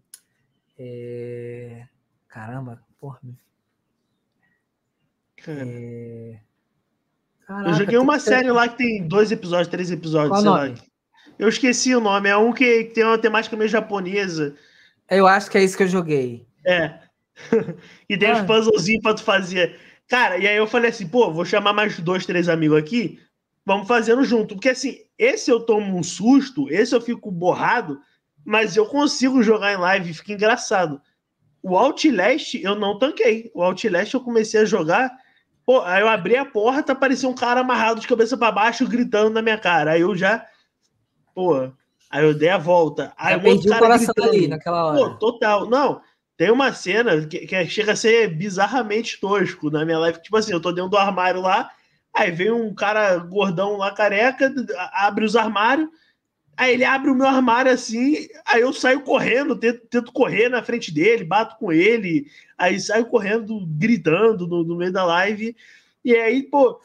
É... 0.77 1.88
Caramba, 2.27 2.80
porra. 2.99 3.19
É... 5.48 6.40
Caraca, 7.45 7.70
eu 7.70 7.74
joguei 7.74 7.98
uma 7.98 8.20
série 8.20 8.52
lá 8.52 8.68
que 8.68 8.78
tem 8.78 9.07
dois 9.07 9.32
episódios, 9.32 9.68
três 9.68 9.91
episódios, 9.91 10.30
Qual 10.30 10.41
sei 10.41 10.49
nome? 10.49 10.70
lá. 10.70 10.86
Eu 11.38 11.49
esqueci 11.49 11.95
o 11.95 11.99
nome, 11.99 12.30
é 12.30 12.38
um 12.38 12.53
que 12.53 12.86
tem 12.94 13.03
uma 13.03 13.18
temática 13.18 13.57
meio 13.57 13.70
japonesa. 13.70 14.56
Eu 15.10 15.28
acho 15.28 15.49
que 15.49 15.57
é 15.57 15.64
isso 15.64 15.76
que 15.76 15.84
eu 15.84 15.88
joguei. 15.88 16.45
É. 16.65 16.99
e 18.07 18.18
tem 18.18 18.32
ah. 18.32 18.36
uns 18.36 18.41
puzzlezinhos 18.45 19.02
pra 19.02 19.14
tu 19.14 19.24
fazer. 19.24 19.78
Cara, 20.07 20.38
e 20.38 20.48
aí 20.48 20.56
eu 20.56 20.68
falei 20.68 20.91
assim, 20.91 21.07
pô, 21.07 21.32
vou 21.34 21.44
chamar 21.44 21.74
mais 21.74 21.99
dois, 21.99 22.26
três 22.26 22.48
amigos 22.48 22.78
aqui 22.78 23.20
vamos 23.65 23.88
fazendo 23.88 24.24
junto. 24.24 24.56
Porque 24.56 24.70
assim, 24.70 24.99
esse 25.18 25.49
eu 25.49 25.61
tomo 25.61 25.98
um 25.98 26.03
susto, 26.03 26.70
esse 26.70 26.95
eu 26.95 27.02
fico 27.02 27.32
borrado, 27.32 27.99
mas 28.45 28.76
eu 28.76 28.86
consigo 28.86 29.41
jogar 29.41 29.74
em 29.74 29.78
live 29.78 30.14
fica 30.14 30.34
engraçado. 30.34 31.02
O 31.61 31.78
Outlast 31.78 32.56
eu 32.56 32.76
não 32.76 32.98
tanquei. 32.98 33.49
O 33.53 33.64
Outlast 33.64 34.14
eu 34.14 34.22
comecei 34.22 34.61
a 34.61 34.65
jogar. 34.65 35.11
Pô, 35.65 35.81
aí 35.81 36.02
eu 36.02 36.10
abri 36.10 36.35
a 36.35 36.45
porta, 36.45 36.91
apareceu 36.91 37.30
um 37.30 37.35
cara 37.35 37.61
amarrado 37.61 38.02
de 38.02 38.07
cabeça 38.07 38.38
para 38.38 38.52
baixo, 38.52 38.88
gritando 38.88 39.30
na 39.30 39.41
minha 39.41 39.57
cara. 39.57 39.91
Aí 39.91 40.02
eu 40.02 40.15
já. 40.15 40.45
Pô, 41.34 41.72
aí 42.10 42.23
eu 42.23 42.34
dei 42.34 42.49
a 42.49 42.57
volta. 42.57 43.14
Aí 43.18 43.35
eu 43.35 43.41
perdi 43.41 43.69
o 43.69 43.77
coração 43.77 44.14
gritando. 44.15 44.35
ali 44.35 44.48
naquela 44.48 44.85
hora. 44.85 44.98
Pô, 44.98 45.10
total. 45.15 45.69
Não, 45.69 46.02
tem 46.35 46.52
uma 46.52 46.73
cena 46.73 47.26
que, 47.26 47.48
que, 47.48 47.65
chega 47.68 47.94
a 47.94 47.95
ser 47.95 48.27
bizarramente 48.35 49.19
tosco 49.19 49.69
na 49.69 49.85
minha 49.85 49.99
live. 49.99 50.22
Tipo 50.22 50.38
assim, 50.38 50.52
eu 50.52 50.61
tô 50.61 50.72
dentro 50.72 50.91
do 50.91 50.98
armário 50.98 51.41
lá, 51.41 51.72
Aí 52.14 52.30
vem 52.30 52.52
um 52.52 52.73
cara 52.73 53.18
gordão 53.18 53.76
lá, 53.77 53.91
careca, 53.91 54.53
abre 54.94 55.26
os 55.26 55.35
armários. 55.35 55.90
Aí 56.56 56.74
ele 56.74 56.86
abre 56.86 57.10
o 57.10 57.16
meu 57.16 57.28
armário 57.28 57.72
assim, 57.72 58.28
aí 58.46 58.62
eu 58.62 58.72
saio 58.72 59.02
correndo, 59.02 59.56
tento, 59.56 59.82
tento 59.88 60.12
correr 60.12 60.50
na 60.50 60.62
frente 60.62 60.94
dele, 60.94 61.24
bato 61.24 61.58
com 61.58 61.72
ele, 61.72 62.28
aí 62.58 62.80
saio 62.80 63.06
correndo, 63.08 63.66
gritando 63.66 64.48
no, 64.48 64.64
no, 64.64 64.76
meio 64.76 64.92
da 64.92 65.04
live. 65.04 65.56
E 66.06 66.16
aí, 66.16 66.44
pô, 66.44 66.80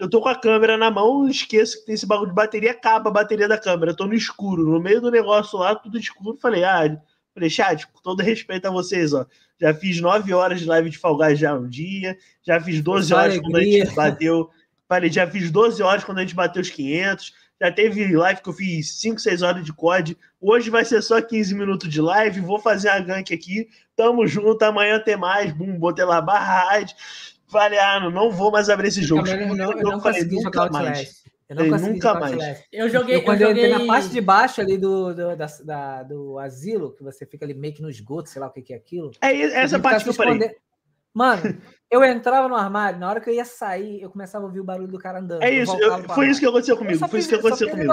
eu 0.00 0.10
tô 0.10 0.20
com 0.20 0.28
a 0.28 0.34
câmera 0.34 0.76
na 0.76 0.90
mão, 0.90 1.28
esqueço 1.28 1.78
que 1.80 1.86
tem 1.86 1.94
esse 1.94 2.06
bagulho 2.06 2.30
de 2.30 2.34
bateria, 2.34 2.72
acaba 2.72 3.10
a 3.10 3.12
bateria 3.12 3.46
da 3.46 3.58
câmera. 3.58 3.94
Tô 3.94 4.06
no 4.06 4.14
escuro, 4.14 4.64
no 4.64 4.80
meio 4.80 5.00
do 5.00 5.10
negócio 5.10 5.58
lá, 5.58 5.76
tudo 5.76 5.98
escuro. 5.98 6.36
Falei, 6.40 6.64
ah, 6.64 7.00
falei, 7.32 7.50
chat, 7.50 7.86
com 7.86 8.00
todo 8.02 8.22
respeito 8.22 8.66
a 8.66 8.70
vocês, 8.70 9.12
ó. 9.12 9.24
Já 9.60 9.72
fiz 9.72 10.00
nove 10.00 10.34
horas 10.34 10.60
de 10.60 10.66
live 10.66 10.90
de 10.90 10.98
Fall 10.98 11.16
Guys 11.16 11.38
já 11.38 11.54
um 11.54 11.68
dia. 11.68 12.16
Já 12.42 12.60
fiz 12.60 12.82
12 12.82 13.14
horas 13.14 13.34
alegria. 13.34 13.42
quando 13.42 13.56
a 13.56 13.64
gente 13.64 13.94
bateu. 13.94 14.50
Falei, 14.88 15.10
já 15.10 15.26
fiz 15.26 15.50
12 15.50 15.82
horas 15.82 16.04
quando 16.04 16.18
a 16.18 16.20
gente 16.22 16.34
bateu 16.34 16.60
os 16.60 16.70
500. 16.70 17.32
Já 17.60 17.70
teve 17.70 18.16
live 18.16 18.42
que 18.42 18.48
eu 18.48 18.52
fiz 18.52 19.00
5, 19.00 19.20
6 19.20 19.42
horas 19.42 19.64
de 19.64 19.72
COD. 19.72 20.16
Hoje 20.40 20.70
vai 20.70 20.84
ser 20.84 21.02
só 21.02 21.20
15 21.20 21.54
minutos 21.54 21.88
de 21.88 22.00
live. 22.00 22.40
Vou 22.40 22.58
fazer 22.58 22.88
a 22.88 22.98
gank 22.98 23.32
aqui. 23.32 23.68
Tamo 23.96 24.26
junto. 24.26 24.62
Amanhã 24.64 24.98
tem 24.98 25.16
mais. 25.16 25.52
Bum, 25.52 25.78
botei 25.78 26.04
lá 26.04 26.20
barra 26.20 26.84
Falei, 27.46 27.78
ah, 27.78 28.00
não, 28.00 28.10
não 28.10 28.30
vou 28.30 28.50
mais 28.50 28.68
abrir 28.68 28.88
esse 28.88 29.02
jogo. 29.02 29.28
Eu 29.28 29.54
não, 29.54 29.72
eu 29.72 29.82
não 29.82 30.00
falei, 30.00 30.22
consegui 30.22 30.42
jogar 30.42 30.70
mais. 30.70 31.22
Eu 31.48 31.56
não 31.56 31.78
nunca 31.78 32.14
mais. 32.14 32.64
Eu 32.72 32.88
joguei. 32.88 33.16
Eu, 33.16 33.22
quando 33.22 33.42
eu, 33.42 33.48
joguei... 33.48 33.64
eu 33.64 33.68
entrei 33.68 33.86
na 33.86 33.92
parte 33.92 34.08
de 34.08 34.20
baixo 34.20 34.60
ali 34.60 34.78
do, 34.78 35.14
do, 35.14 35.36
da, 35.36 35.46
da, 35.64 36.02
do 36.02 36.38
asilo, 36.38 36.92
que 36.92 37.02
você 37.02 37.24
fica 37.26 37.44
ali 37.44 37.54
meio 37.54 37.74
que 37.74 37.82
no 37.82 37.90
esgoto, 37.90 38.28
sei 38.28 38.40
lá 38.40 38.48
o 38.48 38.50
que, 38.50 38.62
que 38.62 38.72
é 38.72 38.76
aquilo. 38.76 39.12
É 39.20 39.42
essa 39.60 39.78
parte 39.78 40.02
que 40.02 40.10
eu 40.10 40.14
falei. 40.14 40.56
Mano, 41.14 41.42
eu 41.90 42.02
entrava 42.04 42.48
no 42.48 42.56
armário, 42.56 42.98
na 42.98 43.08
hora 43.08 43.20
que 43.20 43.30
eu 43.30 43.34
ia 43.34 43.44
sair, 43.44 44.02
eu 44.02 44.10
começava 44.10 44.44
a 44.44 44.48
ouvir 44.48 44.60
o 44.60 44.64
barulho 44.64 44.88
do 44.88 44.98
cara 44.98 45.20
andando. 45.20 45.42
É 45.42 45.50
isso, 45.50 45.76
eu, 45.80 46.02
foi 46.08 46.28
isso 46.28 46.40
que 46.40 46.46
aconteceu 46.46 46.76
comigo. 46.76 47.08
Foi 47.08 47.18
isso 47.20 47.28
que 47.28 47.34
aconteceu 47.36 47.70
comigo. 47.70 47.92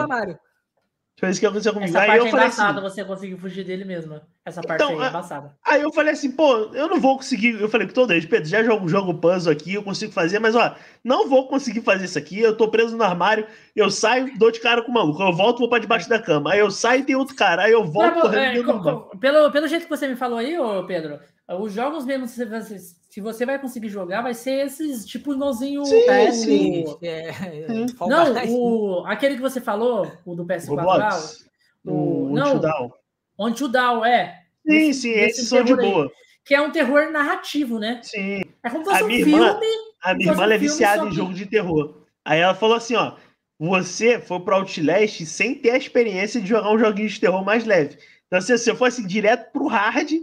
Foi 1.19 1.29
isso 1.29 1.39
que 1.39 1.45
aconteceu 1.45 1.73
comigo. 1.73 1.91
Essa 1.91 2.01
aí 2.01 2.07
parte 2.07 2.19
eu 2.19 2.25
é 2.25 2.31
falei 2.31 2.45
assim, 2.47 2.61
embaçada, 2.61 2.79
assim, 2.79 2.95
você 2.95 3.05
conseguiu 3.05 3.37
fugir 3.37 3.63
dele 3.63 3.85
mesmo. 3.85 4.19
Essa 4.43 4.59
parte 4.61 4.83
então, 4.83 4.97
aí 4.99 5.05
é 5.05 5.09
embaçada. 5.09 5.55
Aí 5.63 5.81
eu 5.83 5.93
falei 5.93 6.13
assim, 6.13 6.31
pô, 6.31 6.73
eu 6.73 6.87
não 6.87 6.99
vou 6.99 7.17
conseguir. 7.17 7.61
Eu 7.61 7.69
falei 7.69 7.85
com 7.85 7.93
todo 7.93 8.11
respeito, 8.11 8.47
já 8.47 8.63
jogo, 8.63 8.87
jogo 8.87 9.13
puzzle 9.13 9.53
aqui, 9.53 9.75
eu 9.75 9.83
consigo 9.83 10.11
fazer, 10.11 10.39
mas 10.39 10.55
ó, 10.55 10.75
não 11.03 11.29
vou 11.29 11.47
conseguir 11.47 11.81
fazer 11.81 12.05
isso 12.05 12.17
aqui. 12.17 12.39
Eu 12.39 12.57
tô 12.57 12.69
preso 12.69 12.97
no 12.97 13.03
armário, 13.03 13.45
eu 13.75 13.91
saio, 13.91 14.35
dou 14.39 14.49
de 14.49 14.59
cara 14.59 14.81
com 14.81 14.89
o 14.89 14.93
maluco. 14.95 15.21
Eu 15.21 15.31
volto, 15.31 15.59
vou 15.59 15.69
pra 15.69 15.77
debaixo 15.77 16.09
da 16.09 16.19
cama. 16.19 16.53
Aí 16.53 16.59
eu 16.59 16.71
saio 16.71 17.01
e 17.01 17.05
tem 17.05 17.15
outro 17.15 17.35
cara. 17.35 17.65
Aí 17.65 17.71
eu 17.71 17.85
volto 17.85 18.15
não, 18.15 18.21
correndo. 18.21 19.11
É, 19.13 19.17
pelo, 19.19 19.51
pelo 19.51 19.67
jeito 19.67 19.83
que 19.83 19.89
você 19.89 20.07
me 20.07 20.15
falou 20.15 20.39
aí, 20.39 20.57
ô 20.57 20.87
Pedro, 20.87 21.19
os 21.59 21.71
jogos 21.71 22.03
mesmo, 22.03 22.27
se 22.27 22.43
você, 22.45 22.77
se 23.11 23.19
você 23.19 23.45
vai 23.45 23.59
conseguir 23.59 23.89
jogar, 23.89 24.21
vai 24.21 24.33
ser 24.33 24.65
esses 24.65 25.05
tipo 25.05 25.33
igualzinho. 25.33 25.83
Sim, 25.85 26.05
o, 26.07 26.31
sim. 26.31 26.85
É, 27.03 27.27
é, 27.27 27.67
não, 28.07 28.33
o, 28.47 29.05
aquele 29.05 29.35
que 29.35 29.41
você 29.41 29.59
falou, 29.59 30.09
o 30.25 30.33
do 30.33 30.45
PS4. 30.45 31.45
O, 31.83 31.91
o 31.91 32.33
não, 32.33 32.57
Down. 32.57 32.93
On 33.37 33.51
to 33.51 33.67
Down, 33.67 34.05
é. 34.05 34.45
Sim, 34.65 34.75
esse, 34.77 35.01
sim, 35.01 35.09
esses 35.09 35.49
são 35.49 35.61
de 35.61 35.75
boa. 35.75 36.05
Aí, 36.05 36.11
que 36.45 36.55
é 36.55 36.61
um 36.61 36.71
terror 36.71 37.11
narrativo, 37.11 37.79
né? 37.79 37.99
Sim. 38.01 38.43
É 38.63 38.69
como 38.69 38.85
se 38.85 38.91
fosse 38.91 39.01
a 39.01 39.05
um 39.05 39.07
minha 39.07 39.25
filme. 39.25 39.43
Irmã, 39.43 39.59
a 40.01 40.13
minha 40.13 40.31
irmã 40.31 40.47
um 40.47 40.51
é 40.51 40.57
viciada 40.57 41.05
em 41.05 41.11
jogo 41.11 41.33
de 41.33 41.45
terror. 41.45 42.05
Aí 42.23 42.39
ela 42.39 42.55
falou 42.55 42.77
assim, 42.77 42.95
ó, 42.95 43.17
você 43.59 44.21
foi 44.21 44.39
pro 44.39 44.55
Outlast 44.55 45.25
sem 45.25 45.55
ter 45.55 45.71
a 45.71 45.77
experiência 45.77 46.39
de 46.39 46.47
jogar 46.47 46.71
um 46.71 46.79
joguinho 46.79 47.09
de 47.09 47.19
terror 47.19 47.43
mais 47.43 47.65
leve. 47.65 47.97
Então, 48.27 48.39
se 48.39 48.57
você 48.57 48.73
fosse 48.73 49.05
direto 49.05 49.51
pro 49.51 49.67
hard, 49.67 50.13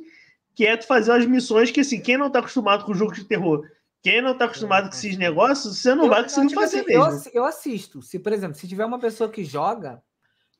que 0.59 0.67
é 0.67 0.77
tu 0.77 0.89
fazer 0.89 1.13
umas 1.13 1.25
missões 1.25 1.71
que, 1.71 1.79
assim, 1.79 2.01
quem 2.01 2.19
não 2.19 2.29
tá 2.29 2.41
acostumado 2.41 2.85
com 2.85 2.93
jogo 2.93 3.15
de 3.15 3.23
terror, 3.23 3.65
quem 4.03 4.21
não 4.21 4.37
tá 4.37 4.47
acostumado 4.47 4.89
com 4.89 4.95
esses 4.97 5.17
negócios, 5.17 5.79
você 5.79 5.95
não 5.95 6.07
eu, 6.07 6.11
vai 6.11 6.25
conseguir 6.25 6.49
tipo 6.49 6.61
fazer 6.61 6.81
assim, 6.81 6.89
mesmo. 6.89 7.05
Eu, 7.27 7.31
eu 7.33 7.45
assisto. 7.45 8.03
Se, 8.03 8.19
por 8.19 8.33
exemplo, 8.33 8.57
se 8.57 8.67
tiver 8.67 8.85
uma 8.85 8.99
pessoa 8.99 9.31
que 9.31 9.45
joga, 9.45 10.03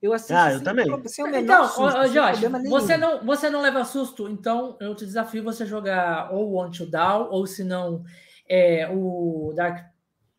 eu 0.01 0.13
assisto. 0.13 0.35
Ah, 0.35 0.53
eu 0.53 0.63
também. 0.63 0.87
então, 0.87 1.69
susto, 1.69 2.09
Josh, 2.11 2.69
você 2.69 2.97
não, 2.97 3.27
você 3.27 3.51
não 3.51 3.61
leva 3.61 3.85
susto, 3.85 4.29
então 4.29 4.77
eu 4.81 4.95
te 4.95 5.05
desafio 5.05 5.43
você 5.43 5.67
jogar 5.67 6.33
ou 6.33 6.53
Want 6.53 6.77
to 6.77 6.87
Down, 6.87 7.27
ou 7.33 7.45
se 7.45 7.65
não, 7.65 8.05
é, 8.49 8.89
o 8.93 9.53
Dark, 9.57 9.85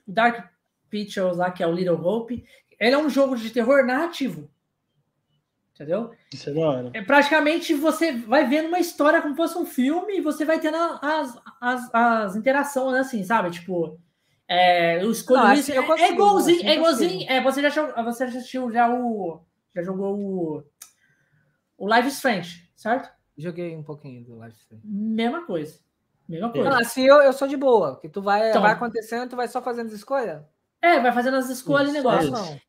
Dark 0.07 0.51
Pictures 0.89 1.35
lá, 1.35 1.51
que 1.51 1.61
é 1.61 1.67
o 1.67 1.73
Little 1.73 2.01
Hope. 2.01 2.45
Ele 2.79 2.95
é 2.95 2.97
um 2.97 3.09
jogo 3.09 3.35
de 3.35 3.49
terror 3.49 3.85
narrativo. 3.85 4.49
Entendeu? 5.79 6.11
Isso 6.33 6.49
é 6.49 6.53
da 6.53 6.59
hora. 6.59 6.91
É, 6.93 7.01
praticamente 7.01 7.73
você 7.73 8.11
vai 8.11 8.45
vendo 8.45 8.67
uma 8.67 8.79
história 8.79 9.21
como 9.21 9.33
se 9.33 9.37
fosse 9.37 9.57
um 9.57 9.65
filme 9.65 10.17
e 10.17 10.21
você 10.21 10.43
vai 10.43 10.59
tendo 10.59 10.75
as, 10.75 11.41
as, 11.61 11.95
as 11.95 12.35
interações 12.35 12.97
assim, 12.97 13.23
sabe? 13.23 13.49
Tipo, 13.49 13.97
é, 14.45 15.01
eu 15.01 15.09
escolho 15.09 15.41
não, 15.41 15.53
isso. 15.53 15.71
Assim, 15.71 16.01
é, 16.01 16.01
é 16.01 16.11
igualzinho, 16.11 16.67
é 16.67 16.75
igualzinho. 16.75 17.29
É, 17.29 17.41
você 17.41 17.61
já, 17.61 18.03
você 18.03 18.27
já 18.27 18.39
assistiu 18.39 18.69
já 18.69 18.93
o 18.93 19.39
já 19.73 19.81
jogou 19.81 20.19
o, 20.19 20.63
o 21.77 21.87
Live 21.87 22.09
Strange, 22.09 22.69
certo? 22.75 23.09
Joguei 23.37 23.73
um 23.73 23.83
pouquinho 23.83 24.21
do 24.25 24.35
Live 24.35 24.57
Strange. 24.57 24.83
Mesma 24.85 25.45
coisa. 25.45 25.79
Mesma 26.27 26.51
coisa. 26.51 26.69
Não, 26.69 26.77
assim 26.77 27.05
eu, 27.05 27.21
eu 27.21 27.31
sou 27.31 27.47
de 27.47 27.55
boa. 27.55 27.97
Que 28.01 28.09
tu 28.09 28.21
vai, 28.21 28.49
então, 28.49 28.61
vai 28.61 28.73
acontecendo, 28.73 29.29
tu 29.29 29.37
vai 29.37 29.47
só 29.47 29.61
fazendo 29.61 29.87
as 29.87 29.93
escolhas? 29.93 30.43
É, 30.81 30.99
vai 30.99 31.13
fazendo 31.13 31.37
as 31.37 31.49
escolhas 31.49 31.91
e 31.91 31.93
negócio. 31.93 32.31
Não. 32.31 32.59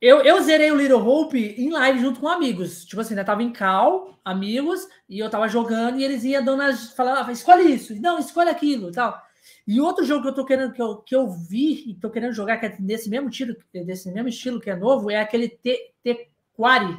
Eu, 0.00 0.20
eu 0.22 0.40
zerei 0.42 0.70
o 0.70 0.76
Little 0.76 1.04
Hope 1.04 1.38
em 1.58 1.70
live 1.70 2.00
junto 2.00 2.20
com 2.20 2.28
amigos. 2.28 2.84
Tipo 2.84 3.00
assim, 3.00 3.14
né? 3.14 3.24
Tava 3.24 3.42
em 3.42 3.52
cal, 3.52 4.18
amigos, 4.24 4.86
e 5.08 5.18
eu 5.18 5.28
tava 5.28 5.48
jogando 5.48 5.98
e 5.98 6.04
eles 6.04 6.22
iam 6.24 6.44
dando 6.44 6.62
as. 6.62 6.92
Falando, 6.92 7.30
escolhe 7.30 7.72
isso, 7.74 8.00
não, 8.00 8.18
escolhe 8.18 8.50
aquilo 8.50 8.90
e 8.90 8.92
tal. 8.92 9.20
E 9.66 9.80
outro 9.80 10.04
jogo 10.04 10.22
que 10.22 10.28
eu 10.28 10.34
tô 10.34 10.44
querendo, 10.44 10.72
que 10.72 10.80
eu, 10.80 10.96
que 10.98 11.14
eu 11.14 11.28
vi 11.28 11.90
e 11.90 11.94
tô 11.94 12.10
querendo 12.10 12.32
jogar, 12.32 12.58
que 12.58 12.66
é 12.66 12.76
desse 12.78 13.10
mesmo 13.10 13.28
tiro, 13.28 13.56
desse 13.72 14.10
mesmo 14.10 14.28
estilo 14.28 14.60
que 14.60 14.70
é 14.70 14.76
novo, 14.76 15.10
é 15.10 15.16
aquele 15.16 15.48
T, 15.48 15.92
T 16.02 16.28
Quari. 16.54 16.98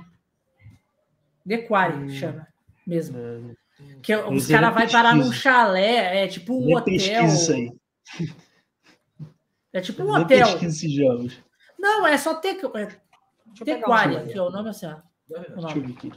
The 1.48 1.58
Quari, 1.60 1.98
hum, 1.98 2.10
chama 2.10 2.48
mesmo. 2.86 3.18
Hum. 3.18 3.56
Que 4.02 4.16
os 4.16 4.48
caras 4.48 4.74
vão 4.74 4.88
parar 4.90 5.16
num 5.16 5.32
chalé, 5.32 6.24
é 6.24 6.28
tipo 6.28 6.54
um 6.54 6.76
hotel. 6.76 7.26
Isso 7.26 7.54
aí. 7.54 7.72
É 9.72 9.80
tipo 9.80 10.04
um 10.04 10.14
Nem 10.14 10.24
hotel. 10.24 10.58
esses 10.62 10.92
jogos. 10.92 11.38
Não, 11.80 12.06
é 12.06 12.18
só 12.18 12.36
ter. 12.36 12.60
É, 12.76 13.00
ter 13.64 13.82
Quari, 13.82 14.28
que 14.28 14.38
é 14.38 14.42
o 14.42 14.50
nome 14.50 14.70
assim. 14.70 14.86
Ó. 14.86 14.98
Deixa 15.30 15.78
eu 15.78 15.82
ver 15.82 15.94
aqui. 15.94 16.12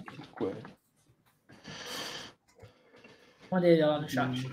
Manda 3.50 3.68
ele 3.68 3.84
lá 3.84 4.00
no 4.00 4.08
chat. 4.08 4.50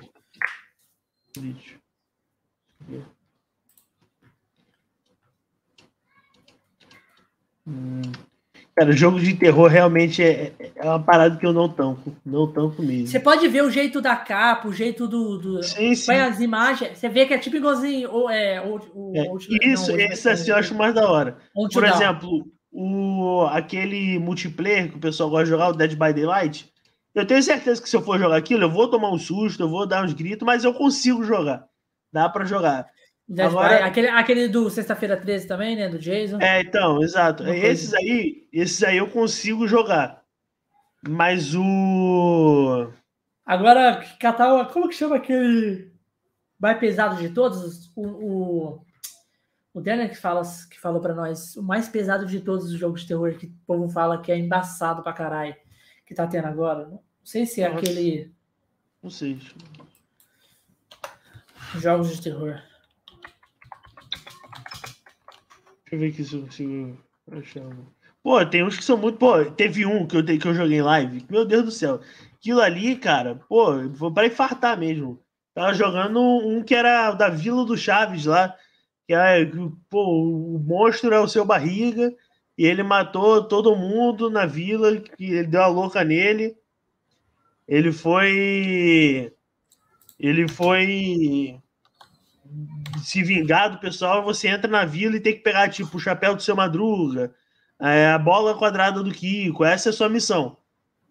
Hum. 7.65 8.01
Cara, 8.79 8.93
jogo 8.93 9.19
de 9.19 9.33
terror 9.33 9.67
realmente 9.67 10.23
é, 10.23 10.53
é 10.77 10.85
uma 10.85 11.03
parada 11.03 11.35
que 11.35 11.45
eu 11.45 11.51
não 11.51 11.67
tanco. 11.67 12.15
Não 12.25 12.47
tanco 12.47 12.81
mesmo. 12.81 13.07
Você 13.07 13.19
pode 13.19 13.45
ver 13.49 13.61
o 13.61 13.69
jeito 13.69 13.99
da 13.99 14.15
capa, 14.15 14.69
o 14.69 14.73
jeito 14.73 15.05
do. 15.05 15.37
do 15.37 15.61
sim, 15.61 15.93
sim. 15.93 16.13
as 16.13 16.39
imagens, 16.39 16.97
você 16.97 17.09
vê 17.09 17.25
que 17.25 17.33
é 17.33 17.37
tipo 17.37 17.57
igualzinho. 17.57 18.09
Ou, 18.09 18.29
é, 18.29 18.61
ou, 18.61 18.79
ou, 18.95 19.13
é, 19.17 19.27
isso, 19.67 19.91
não, 19.91 19.99
esse 19.99 20.29
assim 20.29 20.51
eu 20.51 20.55
acho 20.55 20.73
mais 20.73 20.95
da 20.95 21.11
hora. 21.11 21.37
Por 21.73 21.83
exemplo, 21.83 22.47
o, 22.71 23.45
aquele 23.51 24.17
multiplayer 24.17 24.89
que 24.89 24.95
o 24.95 25.01
pessoal 25.01 25.29
gosta 25.29 25.43
de 25.43 25.49
jogar, 25.51 25.67
o 25.67 25.73
Dead 25.73 25.91
by 25.91 26.13
Daylight. 26.13 26.71
Eu 27.13 27.27
tenho 27.27 27.43
certeza 27.43 27.81
que 27.81 27.89
se 27.89 27.97
eu 27.97 28.01
for 28.01 28.17
jogar 28.17 28.37
aquilo, 28.37 28.63
eu 28.63 28.71
vou 28.71 28.87
tomar 28.87 29.11
um 29.11 29.19
susto, 29.19 29.61
eu 29.61 29.67
vou 29.67 29.85
dar 29.85 30.05
uns 30.05 30.13
gritos, 30.13 30.45
mas 30.45 30.63
eu 30.63 30.73
consigo 30.73 31.21
jogar. 31.21 31.65
Dá 32.13 32.29
para 32.29 32.45
jogar. 32.45 32.87
Agora, 33.37 33.85
aquele, 33.85 34.07
aquele 34.07 34.47
do 34.47 34.69
Sexta-feira 34.71 35.15
13 35.15 35.47
também, 35.47 35.75
né? 35.75 35.87
Do 35.87 35.99
Jason. 35.99 36.39
É, 36.41 36.61
então, 36.61 37.01
exato. 37.03 37.47
Esses 37.47 37.93
aí, 37.93 38.47
esses 38.51 38.83
aí 38.83 38.97
eu 38.97 39.07
consigo 39.07 39.67
jogar. 39.67 40.23
Mas 41.07 41.53
o. 41.55 42.91
Agora, 43.45 44.03
Catal, 44.19 44.65
como 44.67 44.89
que 44.89 44.95
chama 44.95 45.17
aquele 45.17 45.93
mais 46.59 46.79
pesado 46.79 47.21
de 47.21 47.29
todos? 47.29 47.91
O, 47.95 48.07
o, 48.07 48.85
o 49.75 49.81
Daniel 49.81 50.09
que, 50.09 50.17
fala, 50.17 50.41
que 50.69 50.79
falou 50.79 50.99
para 50.99 51.13
nós, 51.13 51.55
o 51.55 51.61
mais 51.61 51.87
pesado 51.87 52.25
de 52.25 52.39
todos 52.39 52.65
os 52.65 52.79
jogos 52.79 53.01
de 53.01 53.07
terror 53.07 53.33
que 53.35 53.45
o 53.45 53.53
povo 53.65 53.89
fala 53.89 54.21
que 54.21 54.31
é 54.31 54.37
embaçado 54.37 55.03
pra 55.03 55.13
caralho, 55.13 55.55
que 56.05 56.15
tá 56.15 56.25
tendo 56.25 56.47
agora. 56.47 56.87
Não 56.87 57.01
sei 57.23 57.45
se 57.45 57.61
é 57.61 57.69
Nossa. 57.69 57.79
aquele. 57.79 58.33
Não 59.03 59.09
sei. 59.11 59.39
Jogos 61.75 62.15
de 62.15 62.23
terror. 62.23 62.59
Deixa 65.89 65.95
eu 65.95 65.99
ver 65.99 66.07
aqui 66.13 66.23
se 66.23 66.35
eu 66.35 66.41
consigo 66.43 66.97
achar. 67.31 67.77
Pô, 68.21 68.45
tem 68.45 68.63
uns 68.63 68.77
que 68.77 68.83
são 68.83 68.95
muito. 68.95 69.17
Pô, 69.17 69.43
teve 69.45 69.87
um 69.87 70.05
que 70.05 70.17
eu, 70.17 70.23
que 70.23 70.47
eu 70.47 70.53
joguei 70.53 70.77
em 70.77 70.83
live. 70.83 71.25
Meu 71.27 71.43
Deus 71.45 71.65
do 71.65 71.71
céu. 71.71 71.99
Aquilo 72.35 72.61
ali, 72.61 72.95
cara, 72.95 73.35
pô, 73.49 73.87
vou 73.89 74.13
para 74.13 74.27
infartar 74.27 74.77
mesmo. 74.77 75.19
Tava 75.51 75.73
jogando 75.73 76.19
um 76.21 76.61
que 76.63 76.75
era 76.75 77.11
da 77.13 77.27
Vila 77.27 77.65
do 77.65 77.75
Chaves 77.75 78.25
lá. 78.25 78.55
Que 79.07 79.15
é, 79.15 79.43
pô, 79.89 80.55
o 80.55 80.59
monstro 80.59 81.11
é 81.11 81.19
o 81.19 81.27
seu 81.27 81.43
barriga. 81.43 82.13
E 82.55 82.65
ele 82.65 82.83
matou 82.83 83.43
todo 83.43 83.75
mundo 83.75 84.29
na 84.29 84.45
vila. 84.45 84.95
Que 84.97 85.25
ele 85.25 85.47
deu 85.47 85.63
a 85.63 85.67
louca 85.67 86.03
nele. 86.03 86.55
Ele 87.67 87.91
foi. 87.91 89.33
Ele 90.19 90.47
foi 90.47 91.59
se 93.03 93.23
vingar 93.23 93.71
do 93.71 93.79
pessoal, 93.79 94.23
você 94.23 94.47
entra 94.47 94.69
na 94.69 94.85
vila 94.85 95.15
e 95.15 95.19
tem 95.19 95.33
que 95.33 95.39
pegar, 95.41 95.69
tipo, 95.69 95.97
o 95.97 95.99
chapéu 95.99 96.35
do 96.35 96.41
seu 96.41 96.55
Madruga, 96.55 97.33
é, 97.79 98.07
a 98.07 98.17
bola 98.17 98.57
quadrada 98.57 99.01
do 99.03 99.11
Kiko. 99.11 99.63
Essa 99.63 99.89
é 99.89 99.91
a 99.91 99.93
sua 99.93 100.09
missão. 100.09 100.57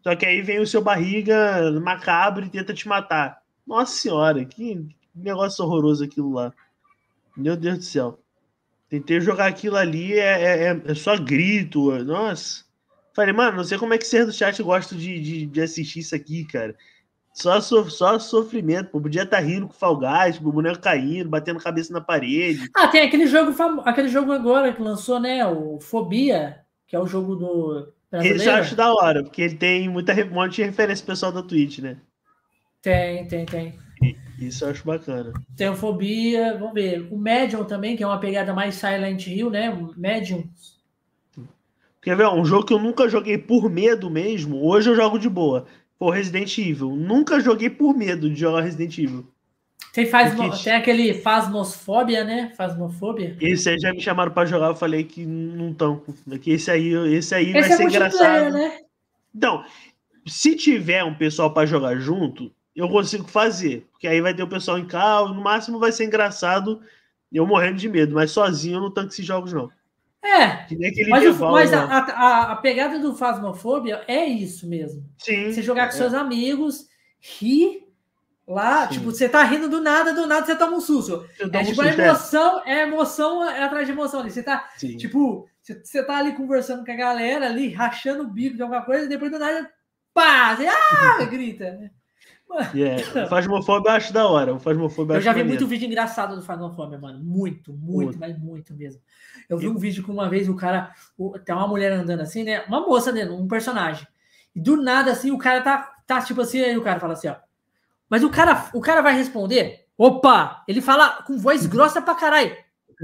Só 0.03 0.15
que 0.15 0.27
aí 0.27 0.43
vem 0.43 0.61
o 0.61 0.67
seu 0.67 0.83
barriga 0.83 1.71
macabro 1.81 2.45
e 2.45 2.49
tenta 2.49 2.73
te 2.73 2.87
matar. 2.87 3.39
Nossa 3.67 3.95
senhora, 3.95 4.45
que 4.45 4.87
negócio 5.15 5.65
horroroso 5.65 6.05
aquilo 6.05 6.33
lá. 6.33 6.53
Meu 7.37 7.57
Deus 7.57 7.79
do 7.79 7.85
céu. 7.85 8.21
Tentei 8.89 9.21
jogar 9.21 9.47
aquilo 9.47 9.77
ali, 9.77 10.15
é, 10.15 10.43
é, 10.43 10.65
é, 10.65 10.83
é 10.87 10.95
só 10.95 11.17
grito. 11.17 11.93
Nossa. 12.05 12.65
Falei, 13.15 13.33
mano, 13.33 13.59
não 13.59 13.65
sei 13.65 13.77
como 13.77 13.95
é 13.95 13.99
que 13.99 14.07
vocês 14.07 14.27
do 14.27 14.33
chat 14.33 14.63
gostam 14.63 14.97
de, 14.97 15.21
de, 15.21 15.47
de 15.47 15.61
assistir 15.61 16.01
isso 16.01 16.15
aqui, 16.15 16.45
cara. 16.45 16.75
Só, 17.41 17.61
so, 17.61 17.89
só 17.89 18.19
sofrimento, 18.19 18.91
pô. 18.91 19.01
Podia 19.01 19.23
estar 19.23 19.37
tá 19.37 19.43
rindo 19.43 19.69
com 19.69 19.73
Fall 19.73 19.97
Guys, 19.97 20.41
o 20.41 20.51
boneco 20.51 20.81
caindo, 20.81 21.31
batendo 21.31 21.61
cabeça 21.61 21.93
na 21.93 22.01
parede. 22.01 22.69
Ah, 22.75 22.89
tem 22.89 23.03
aquele 23.03 23.29
jogo, 23.29 23.55
aquele 23.85 24.09
jogo 24.09 24.33
agora 24.33 24.73
que 24.73 24.83
lançou, 24.83 25.21
né? 25.21 25.47
O 25.47 25.79
Fobia, 25.81 26.59
que 26.85 26.97
é 26.97 26.99
o 26.99 27.07
jogo 27.07 27.37
do. 27.37 27.93
Brasileiro. 28.11 28.41
Esse 28.41 28.49
eu 28.49 28.55
acho 28.55 28.75
da 28.75 28.93
hora, 28.93 29.23
porque 29.23 29.43
ele 29.43 29.55
tem 29.55 29.89
muita, 29.89 30.13
um 30.25 30.35
monte 30.35 30.57
de 30.57 30.65
referência 30.65 31.07
pessoal 31.07 31.31
da 31.31 31.43
Twitch, 31.43 31.79
né? 31.79 31.99
Tem, 32.83 33.29
tem, 33.29 33.47
tem. 33.47 33.79
Isso 34.41 34.65
eu 34.65 34.71
acho 34.71 34.85
bacana. 34.85 35.33
Tem 35.57 35.69
o 35.69 35.77
Fobia, 35.77 36.57
vamos 36.59 36.75
ver. 36.75 37.07
O 37.13 37.19
Medium 37.19 37.65
também, 37.65 37.97
que 37.97 38.03
é 38.03 38.07
uma 38.07 38.19
pegada 38.19 38.53
mais 38.53 38.75
Silent 38.75 39.27
Hill, 39.27 39.51
né? 39.51 39.71
O 39.71 39.93
Medium. 39.97 40.43
Quer 42.03 42.17
ver? 42.17 42.29
Um 42.29 42.45
jogo 42.45 42.65
que 42.65 42.73
eu 42.73 42.79
nunca 42.79 43.09
joguei 43.09 43.39
por 43.39 43.71
medo 43.71 44.11
mesmo, 44.11 44.65
hoje 44.65 44.91
eu 44.91 44.97
jogo 44.97 45.19
de 45.19 45.29
boa. 45.29 45.67
Pô, 45.99 46.11
Resident 46.11 46.57
Evil. 46.59 46.91
Nunca 46.95 47.41
joguei 47.41 47.69
por 47.69 47.95
medo 47.95 48.31
de 48.31 48.41
jogar 48.41 48.61
Resident 48.61 48.97
Evil. 48.99 49.27
Tem, 49.93 50.07
faz, 50.07 50.63
tem 50.63 50.75
aquele 50.75 51.15
fasmosfobia, 51.15 52.23
né? 52.23 52.53
Fasmofobia. 52.57 53.37
Esse 53.41 53.71
aí 53.71 53.79
já 53.81 53.93
me 53.93 54.01
chamaram 54.01 54.31
para 54.31 54.47
jogar, 54.47 54.69
eu 54.69 54.77
falei 54.77 55.03
que 55.03 55.25
não 55.27 55.71
estão. 55.71 56.03
Esse 56.47 56.71
aí, 56.71 56.93
esse 57.15 57.35
aí 57.35 57.51
esse 57.51 57.53
vai 57.53 57.73
é 57.73 57.77
ser 57.77 57.83
engraçado. 57.85 58.53
Né? 58.53 58.79
Então, 59.35 59.65
se 60.27 60.55
tiver 60.55 61.03
um 61.03 61.15
pessoal 61.15 61.53
para 61.53 61.67
jogar 61.67 61.97
junto, 61.97 62.53
eu 62.77 62.89
consigo 62.89 63.27
fazer. 63.27 63.89
Porque 63.91 64.07
aí 64.07 64.21
vai 64.21 64.35
ter 64.35 64.43
o 64.43 64.49
pessoal 64.49 64.79
em 64.79 64.87
carro, 64.87 65.35
no 65.35 65.43
máximo 65.43 65.79
vai 65.79 65.91
ser 65.91 66.05
engraçado, 66.05 66.81
eu 67.33 67.47
morrendo 67.47 67.79
de 67.79 67.89
medo, 67.89 68.15
mas 68.15 68.31
sozinho 68.31 68.77
eu 68.77 68.81
não 68.83 68.91
tanco 68.91 69.09
esses 69.09 69.27
jogos, 69.27 69.53
não. 69.53 69.71
É, 70.23 70.67
mas, 71.09 71.41
o, 71.41 71.53
mas 71.53 71.73
a, 71.73 71.85
a, 71.85 72.53
a, 72.53 72.57
pegada 72.57 72.99
do 72.99 73.15
Fasmofobia 73.15 74.03
é 74.09 74.27
isso 74.27 74.69
mesmo. 74.69 75.05
Sim. 75.17 75.53
Você 75.53 75.63
jogar 75.63 75.87
com 75.87 75.95
é. 75.95 75.97
seus 75.97 76.13
amigos, 76.13 76.89
rir 77.21 77.87
lá, 78.47 78.89
Sim. 78.89 78.95
tipo, 78.95 79.13
você 79.13 79.29
tá 79.29 79.45
rindo 79.45 79.69
do 79.69 79.81
nada, 79.81 80.13
do 80.13 80.27
nada 80.27 80.45
você 80.45 80.57
toma 80.57 80.77
um 80.77 80.81
susto. 80.81 81.25
É 81.53 81.65
tipo, 81.65 81.81
a 81.83 81.87
é. 81.87 81.93
emoção, 81.93 82.63
é 82.67 82.83
emoção 82.83 83.49
é 83.49 83.63
atrás 83.63 83.87
de 83.87 83.93
emoção 83.93 84.21
ali. 84.21 84.31
Você 84.31 84.43
tá, 84.43 84.69
Sim. 84.77 84.97
tipo, 84.97 85.49
você, 85.63 85.81
você 85.85 86.03
tá 86.03 86.17
ali 86.17 86.33
conversando 86.33 86.85
com 86.85 86.91
a 86.91 86.97
galera 86.97 87.47
ali, 87.47 87.69
rachando 87.73 88.25
o 88.25 88.29
bico 88.29 88.57
de 88.57 88.63
alguma 88.63 88.83
coisa, 88.83 89.05
e 89.05 89.09
depois 89.09 89.31
do 89.31 89.39
nada, 89.39 89.71
pá, 90.13 90.57
você, 90.57 90.67
ah, 90.67 91.25
grita, 91.31 91.73
né? 91.73 91.91
Yeah. 92.75 93.25
O 93.25 93.29
Fasmofobia 93.29 93.91
eu 93.91 93.97
acho 93.97 94.13
da 94.13 94.27
hora. 94.27 94.55
O 94.55 94.59
Fasmofobia 94.59 95.17
eu 95.17 95.21
já 95.21 95.33
vi 95.33 95.45
muito 95.45 95.67
vídeo 95.67 95.87
engraçado 95.87 96.35
do 96.35 96.43
Fasmofobia, 96.43 96.99
mano. 96.99 97.19
Muito, 97.23 97.73
muito, 97.73 98.07
muito, 98.07 98.19
mas 98.19 98.39
muito 98.39 98.75
mesmo. 98.75 99.01
Eu 99.49 99.59
vi 99.59 99.69
um 99.69 99.77
vídeo 99.77 100.03
que 100.03 100.11
uma 100.11 100.29
vez 100.29 100.49
o 100.49 100.55
cara. 100.55 100.93
O, 101.17 101.39
tem 101.39 101.55
uma 101.55 101.69
mulher 101.69 101.93
andando 101.93 102.21
assim, 102.21 102.45
né? 102.45 102.65
Uma 102.67 102.81
moça 102.81 103.13
dentro, 103.13 103.35
um 103.35 103.47
personagem. 103.47 104.07
E 104.55 104.61
do 104.61 104.77
nada, 104.77 105.13
assim, 105.13 105.31
o 105.31 105.39
cara 105.39 105.61
tá, 105.61 105.95
tá 106.07 106.21
tipo 106.21 106.41
assim, 106.41 106.61
aí 106.61 106.77
o 106.77 106.83
cara 106.83 106.99
fala 106.99 107.13
assim, 107.13 107.29
ó. 107.29 107.37
Mas 108.09 108.25
o 108.25 108.31
cara, 108.31 108.71
o 108.73 108.81
cara 108.81 109.03
vai 109.03 109.15
responder. 109.15 109.87
Opa! 109.97 110.65
Ele 110.67 110.81
fala 110.81 111.23
com 111.23 111.39
voz 111.39 111.65
grossa 111.67 112.01
pra 112.01 112.15
caralho. 112.15 112.57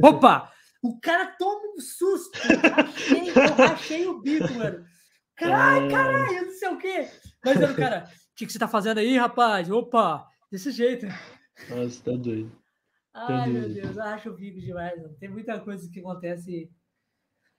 Opa! 0.03 0.51
O 0.83 0.99
cara 1.01 1.27
toma 1.39 1.75
um 1.77 1.81
susto. 1.81 2.39
Achei, 2.77 3.31
eu 3.31 3.65
achei 3.65 4.07
o 4.07 4.21
bico, 4.21 4.53
mano. 4.55 4.85
Caralho, 5.37 5.91
caralho, 5.91 6.47
não 6.47 6.53
sei 6.53 6.69
o 6.69 6.77
quê. 6.77 7.09
Mas 7.45 7.71
o 7.71 7.75
cara. 7.75 8.09
O 8.35 8.37
que, 8.37 8.47
que 8.47 8.53
você 8.53 8.59
tá 8.59 8.67
fazendo 8.67 8.99
aí, 8.99 9.17
rapaz? 9.17 9.71
Opa! 9.71 10.29
Desse 10.51 10.73
jeito. 10.73 11.07
Nossa, 11.71 12.03
tá 12.03 12.11
doido. 12.17 12.51
Tá 13.13 13.29
Ai, 13.29 13.49
doido. 13.49 13.53
meu 13.53 13.83
Deus, 13.83 13.97
eu 13.97 14.03
acho 14.03 14.31
o 14.31 14.35
bico 14.35 14.61
demais. 14.61 15.01
Mano. 15.01 15.15
Tem 15.21 15.29
muita 15.29 15.61
coisa 15.61 15.89
que 15.89 16.01
acontece. 16.01 16.69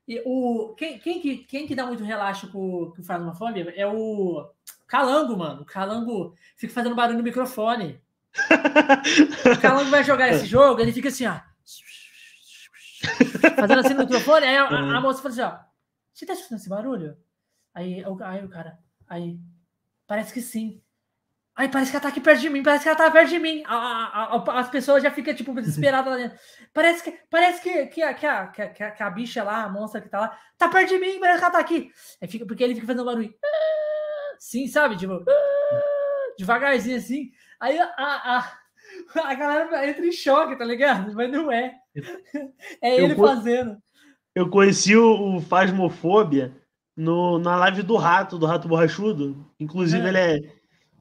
E 0.06 0.22
o, 0.26 0.76
quem, 0.78 1.00
quem, 1.00 1.22
que, 1.22 1.38
quem 1.46 1.66
que 1.66 1.74
dá 1.74 1.86
muito 1.86 2.04
relaxo 2.04 2.52
com, 2.52 2.92
com 2.92 3.02
faz 3.04 3.22
uma 3.24 3.34
fome 3.34 3.62
é 3.74 3.88
o 3.88 4.52
Calango, 4.86 5.38
mano. 5.38 5.62
O 5.62 5.66
Calango 5.66 6.36
fica 6.58 6.74
fazendo 6.74 6.94
barulho 6.94 7.20
no 7.20 7.24
microfone. 7.24 8.02
o 9.56 9.62
Calango 9.62 9.90
vai 9.90 10.04
jogar 10.04 10.28
esse 10.28 10.46
jogo, 10.46 10.82
ele 10.82 10.92
fica 10.92 11.08
assim, 11.08 11.26
ó. 11.26 11.40
Fazendo 13.56 13.80
assim 13.80 13.94
no 13.94 14.02
microfone, 14.02 14.46
aí 14.46 14.58
a, 14.58 14.66
a, 14.66 14.98
a 14.98 15.02
moça 15.02 15.22
fala 15.22 15.34
assim, 15.34 15.42
ó. 15.42 15.58
Você 16.14 16.26
tá 16.26 16.34
escutando 16.34 16.60
esse 16.60 16.68
barulho? 16.70 17.16
Aí, 17.74 18.04
aí 18.04 18.44
o 18.44 18.50
cara, 18.50 18.78
aí, 19.08 19.40
Parece 20.08 20.34
que 20.34 20.42
sim. 20.42 20.82
Ai, 21.58 21.70
parece 21.70 21.90
que 21.90 21.96
ela 21.96 22.02
tá 22.04 22.10
aqui 22.10 22.20
perto 22.20 22.42
de 22.42 22.50
mim, 22.50 22.62
parece 22.62 22.84
que 22.84 22.90
ela 22.90 22.98
tá 22.98 23.10
perto 23.10 23.30
de 23.30 23.40
mim. 23.40 23.64
A, 23.66 23.76
a, 23.76 24.36
a, 24.36 24.60
as 24.60 24.70
pessoas 24.70 25.02
já 25.02 25.10
ficam, 25.10 25.34
tipo, 25.34 25.54
desesperadas 25.54 26.12
lá 26.12 26.18
dentro. 26.18 26.38
Parece 26.74 27.02
que, 27.02 27.18
parece 27.30 27.62
que, 27.62 27.86
que, 27.86 28.14
que, 28.16 28.26
a, 28.26 28.48
que, 28.48 28.62
a, 28.62 28.92
que 28.92 29.04
a 29.04 29.10
bicha 29.10 29.42
lá, 29.42 29.64
a 29.64 29.70
monstra 29.70 30.02
que 30.02 30.10
tá 30.10 30.20
lá, 30.20 30.38
tá 30.58 30.68
perto 30.68 30.90
de 30.90 31.00
mim, 31.00 31.18
parece 31.18 31.40
que 31.40 31.46
ela 31.46 31.54
tá 31.54 31.60
aqui. 31.60 31.92
Aí 32.22 32.28
fica, 32.28 32.46
porque 32.46 32.62
ele 32.62 32.76
fica 32.76 32.88
fazendo 32.88 33.06
barulho. 33.06 33.34
Sim, 34.38 34.68
sabe? 34.68 34.98
Tipo, 34.98 35.24
devagarzinho 36.38 36.98
assim. 36.98 37.32
Aí 37.58 37.80
a, 37.80 37.86
a, 37.98 38.52
a 39.24 39.34
galera 39.34 39.90
entra 39.90 40.06
em 40.06 40.12
choque, 40.12 40.58
tá 40.58 40.66
ligado? 40.66 41.14
Mas 41.14 41.32
não 41.32 41.50
é. 41.50 41.74
É 42.82 42.96
ele 42.96 43.14
eu, 43.14 43.18
fazendo. 43.18 43.78
Eu 44.36 44.50
conheci 44.50 44.94
o, 44.94 45.38
o 45.38 45.42
Fasmofobia 45.42 46.54
no, 46.96 47.38
na 47.40 47.56
live 47.58 47.82
do 47.84 47.96
Rato, 47.96 48.38
do 48.38 48.46
Rato 48.46 48.68
Borrachudo. 48.68 49.46
Inclusive, 49.60 50.06
é. 50.06 50.08
ele 50.08 50.18
é. 50.18 50.40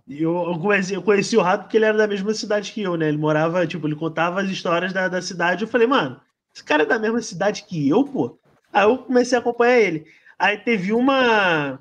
Eu, 0.07 0.53
eu, 0.53 0.59
conheci, 0.59 0.95
eu 0.95 1.03
conheci 1.03 1.37
o 1.37 1.41
Rato 1.41 1.63
porque 1.63 1.77
ele 1.77 1.87
era 1.87 1.97
da 1.97 2.07
mesma 2.07 2.35
cidade 2.35 2.73
que 2.73 2.83
eu, 2.83 2.97
né? 2.97 3.09
Ele 3.09 3.17
morava, 3.17 3.67
tipo, 3.67 3.87
ele 3.87 3.97
contava 3.97 4.41
as 4.41 4.51
histórias 4.51 4.93
da, 4.93 5.09
da 5.09 5.23
cidade. 5.23 5.63
Eu 5.63 5.69
falei, 5.69 5.87
mano, 5.87 6.21
esse 6.55 6.63
cara 6.63 6.83
é 6.83 6.87
da 6.87 6.99
mesma 6.99 7.23
cidade 7.23 7.65
que 7.65 7.89
eu, 7.89 8.05
pô. 8.05 8.39
Aí 8.73 8.85
eu 8.85 8.99
comecei 8.99 9.37
a 9.37 9.41
acompanhar 9.41 9.79
ele. 9.79 10.07
Aí 10.39 10.59
teve 10.59 10.93
uma. 10.93 11.79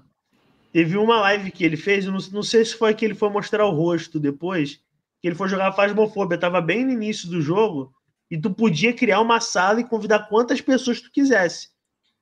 Teve 0.72 0.98
uma 0.98 1.20
live 1.22 1.52
que 1.52 1.64
ele 1.64 1.78
fez, 1.78 2.06
não, 2.06 2.18
não 2.32 2.42
sei 2.42 2.66
se 2.66 2.76
foi 2.76 2.96
que 2.96 3.06
ele 3.06 3.14
foi 3.14 3.30
mostrar 3.30 3.64
o 3.64 3.72
rosto 3.72 4.20
depois, 4.20 4.80
que 5.22 5.28
ele 5.28 5.36
foi 5.36 5.48
jogar 5.48 5.72
Fasmofobia. 5.74 6.38
Tava 6.38 6.60
bem 6.62 6.84
no 6.84 6.92
início 6.92 7.30
do 7.30 7.40
jogo, 7.40 7.94
e 8.32 8.38
tu 8.40 8.50
podia 8.50 8.92
criar 8.92 9.22
uma 9.22 9.40
sala 9.40 9.82
e 9.82 9.88
convidar 9.88 10.28
quantas 10.28 10.62
pessoas 10.62 11.00
tu 11.00 11.12
quisesse. 11.12 11.70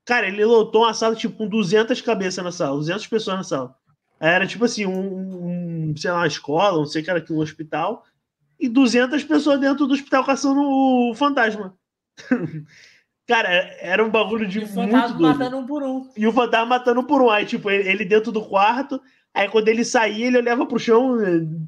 Cara, 0.06 0.28
ele 0.28 0.44
lotou 0.44 0.84
uma 0.84 0.94
sala, 0.94 1.16
tipo, 1.16 1.38
com 1.38 1.48
200 1.48 2.02
cabeças 2.02 2.44
na 2.44 2.52
sala, 2.52 2.78
200 2.78 3.08
pessoas 3.08 3.38
na 3.38 3.44
sala. 3.44 3.76
Era, 4.20 4.46
tipo 4.46 4.66
assim, 4.66 4.86
um, 4.86 5.90
um 5.90 5.98
sei 5.98 6.12
lá, 6.12 6.18
uma 6.18 6.28
escola, 6.28 6.78
não 6.78 6.86
sei 6.86 7.02
que 7.02 7.10
era 7.10 7.20
aqui, 7.20 7.34
um 7.34 7.40
hospital, 7.40 8.04
e 8.60 8.70
200 8.70 9.24
pessoas 9.24 9.60
dentro 9.60 9.88
do 9.88 9.94
hospital 9.94 10.24
caçando 10.24 10.62
o 10.62 11.14
fantasma. 11.16 11.76
Cara, 13.28 13.50
era 13.80 14.06
um 14.06 14.10
bagulho 14.10 14.48
de 14.48 14.60
e 14.60 14.64
o 14.64 14.68
fantasma 14.68 15.20
matando 15.20 15.58
um 15.58 15.66
por 15.66 15.84
um. 15.84 16.10
E 16.18 16.28
o 16.28 16.34
fantasma 16.34 16.66
matando 16.66 17.00
um 17.00 17.04
por 17.06 17.22
um. 17.22 17.30
Aí, 17.30 17.46
tipo, 17.46 17.70
ele 17.72 18.04
dentro 18.04 18.32
do 18.32 18.44
quarto, 18.44 19.02
aí 19.34 19.48
quando 19.48 19.70
ele 19.70 19.86
saía, 19.86 20.28
ele 20.28 20.38
olhava 20.38 20.66
pro 20.66 20.78
chão, 20.78 21.18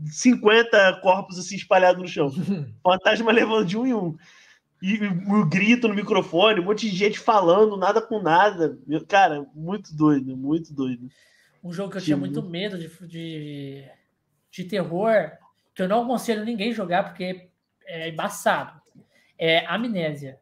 50 0.05 0.99
corpos 1.01 1.39
assim 1.39 1.55
espalhados 1.55 2.01
no 2.01 2.07
chão. 2.07 2.27
O 2.27 2.33
fantasma 2.91 3.31
levando 3.31 3.65
de 3.65 3.77
um 3.77 3.85
em 3.85 3.93
um. 3.93 4.15
E 4.85 4.99
o 5.31 5.45
grito 5.45 5.87
no 5.87 5.95
microfone, 5.95 6.59
um 6.59 6.65
monte 6.65 6.89
de 6.89 6.97
gente 6.97 7.17
falando, 7.17 7.77
nada 7.77 8.01
com 8.01 8.21
nada. 8.21 8.77
Cara, 9.07 9.47
muito 9.55 9.95
doido, 9.95 10.35
muito 10.35 10.73
doido. 10.73 11.07
Um 11.63 11.71
jogo 11.71 11.91
que 11.91 11.99
eu 11.99 12.01
tinha 12.01 12.17
muito 12.17 12.43
medo 12.43 12.77
de, 12.77 12.89
de, 13.07 13.89
de 14.51 14.63
terror, 14.65 15.31
que 15.73 15.81
eu 15.81 15.87
não 15.87 16.03
aconselho 16.03 16.43
ninguém 16.43 16.73
jogar 16.73 17.03
porque 17.05 17.47
é 17.85 18.09
embaçado. 18.09 18.81
É 19.37 19.65
Amnésia. 19.67 20.37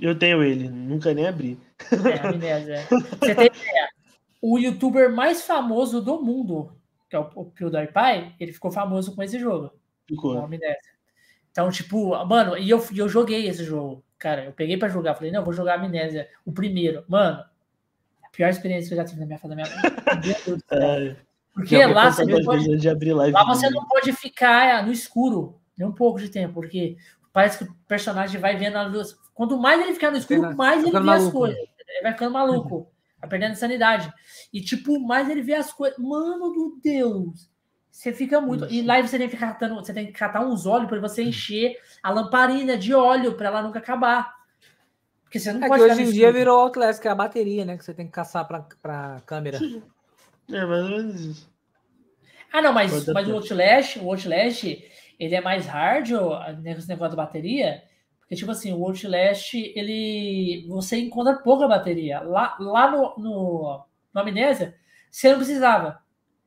Eu 0.00 0.18
tenho 0.18 0.42
ele, 0.42 0.70
nunca 0.70 1.12
nem 1.12 1.26
abri. 1.26 1.58
É, 1.92 2.26
Amnésia. 2.26 2.86
Você 2.88 3.34
tem 3.34 3.46
ideia? 3.52 3.88
O 4.40 4.58
youtuber 4.58 5.14
mais 5.14 5.42
famoso 5.42 6.00
do 6.00 6.18
mundo, 6.22 6.74
que 7.10 7.14
é 7.14 7.18
o, 7.18 7.30
o 7.34 7.44
PewDiePie, 7.50 8.36
ele 8.40 8.54
ficou 8.54 8.72
famoso 8.72 9.14
com 9.14 9.22
esse 9.22 9.38
jogo. 9.38 9.70
Ficou. 10.08 10.34
Com 10.34 10.46
Amnésia. 10.46 10.93
Então, 11.54 11.70
tipo, 11.70 12.10
mano, 12.26 12.58
e 12.58 12.68
eu, 12.68 12.84
eu 12.96 13.08
joguei 13.08 13.46
esse 13.46 13.62
jogo. 13.62 14.02
Cara, 14.18 14.46
eu 14.46 14.52
peguei 14.52 14.76
para 14.76 14.88
jogar. 14.88 15.14
Falei, 15.14 15.30
não, 15.30 15.44
vou 15.44 15.52
jogar 15.52 15.78
Amnésia, 15.78 16.28
o 16.44 16.50
primeiro. 16.50 17.04
Mano, 17.06 17.44
a 18.24 18.28
pior 18.32 18.48
experiência 18.48 18.88
que 18.88 18.94
eu 18.94 18.96
já 18.96 19.04
tive 19.04 19.20
na 19.20 19.26
minha 19.26 19.38
vida. 19.38 19.84
É, 20.72 21.16
porque 21.54 21.86
lá 21.86 22.10
você, 22.10 22.24
não 22.24 22.42
pode, 22.42 22.76
de 22.76 22.88
abrir 22.88 23.12
live 23.12 23.32
lá 23.32 23.44
você 23.44 23.70
não 23.70 23.86
pode 23.86 24.12
ficar 24.12 24.84
no 24.84 24.90
escuro 24.90 25.60
nem 25.78 25.86
um 25.86 25.92
pouco 25.92 26.18
de 26.18 26.28
tempo, 26.28 26.54
porque 26.54 26.96
parece 27.32 27.58
que 27.58 27.64
o 27.64 27.74
personagem 27.86 28.40
vai 28.40 28.56
vendo 28.56 28.76
a 28.76 28.82
luz. 28.82 29.16
Quanto 29.32 29.56
mais 29.56 29.80
ele 29.80 29.94
ficar 29.94 30.10
no 30.10 30.16
escuro, 30.16 30.56
mais 30.56 30.82
ele 30.82 30.90
vê 30.90 30.98
maluco. 30.98 31.26
as 31.26 31.32
coisas. 31.32 31.58
Ele 31.58 32.02
vai 32.02 32.12
ficando 32.12 32.32
maluco, 32.32 32.90
vai 33.20 33.30
perdendo 33.30 33.54
sanidade. 33.54 34.12
E, 34.52 34.60
tipo, 34.60 34.98
mais 34.98 35.30
ele 35.30 35.42
vê 35.42 35.54
as 35.54 35.72
coisas. 35.72 35.96
Mano 35.98 36.52
do 36.52 36.80
Deus! 36.82 37.48
Você 37.94 38.12
fica 38.12 38.40
muito. 38.40 38.64
Isso. 38.64 38.74
E 38.74 38.82
lá 38.82 39.00
você 39.00 39.16
tem 39.16 39.28
que 39.28 39.36
catar, 39.36 39.68
você 39.68 39.94
tem 39.94 40.06
que 40.06 40.12
catar 40.12 40.44
uns 40.44 40.66
óleos 40.66 40.88
para 40.88 40.98
você 40.98 41.22
encher 41.22 41.78
a 42.02 42.10
lamparina 42.10 42.76
de 42.76 42.92
óleo 42.92 43.34
para 43.34 43.46
ela 43.46 43.62
nunca 43.62 43.78
acabar. 43.78 44.34
Porque 45.22 45.38
você 45.38 45.52
não 45.52 45.64
é 45.64 45.68
pode. 45.68 45.84
hoje 45.84 46.02
em 46.02 46.10
dia 46.10 46.32
virou 46.32 46.58
Outlast, 46.58 47.00
que 47.00 47.06
é 47.06 47.10
a 47.12 47.14
bateria, 47.14 47.64
né? 47.64 47.78
Que 47.78 47.84
você 47.84 47.94
tem 47.94 48.06
que 48.06 48.12
caçar 48.12 48.48
para 48.48 49.22
câmera. 49.24 49.60
É 50.52 50.66
mais 50.66 50.82
ou 50.82 50.90
menos 50.90 51.20
isso. 51.20 51.50
Ah, 52.52 52.60
não, 52.60 52.72
mas, 52.72 53.06
mas 53.06 53.28
o 53.28 53.36
Outlast, 53.36 53.98
o 54.00 54.10
Outlast, 54.10 54.64
ele 55.18 55.34
é 55.34 55.40
mais 55.40 55.64
hard, 55.64 56.10
esse 56.66 56.88
negócio 56.88 57.16
da 57.16 57.24
bateria. 57.24 57.84
Porque, 58.20 58.34
tipo 58.34 58.50
assim, 58.50 58.72
o 58.72 58.84
Outlast, 58.84 59.54
ele. 59.54 60.66
Você 60.68 60.98
encontra 60.98 61.36
pouca 61.36 61.68
bateria. 61.68 62.20
Lá, 62.20 62.56
lá 62.58 62.90
no, 62.90 63.14
no, 63.16 63.86
no 64.12 64.20
Amnésia, 64.20 64.74
você 65.10 65.30
não 65.30 65.38
precisava 65.38 66.03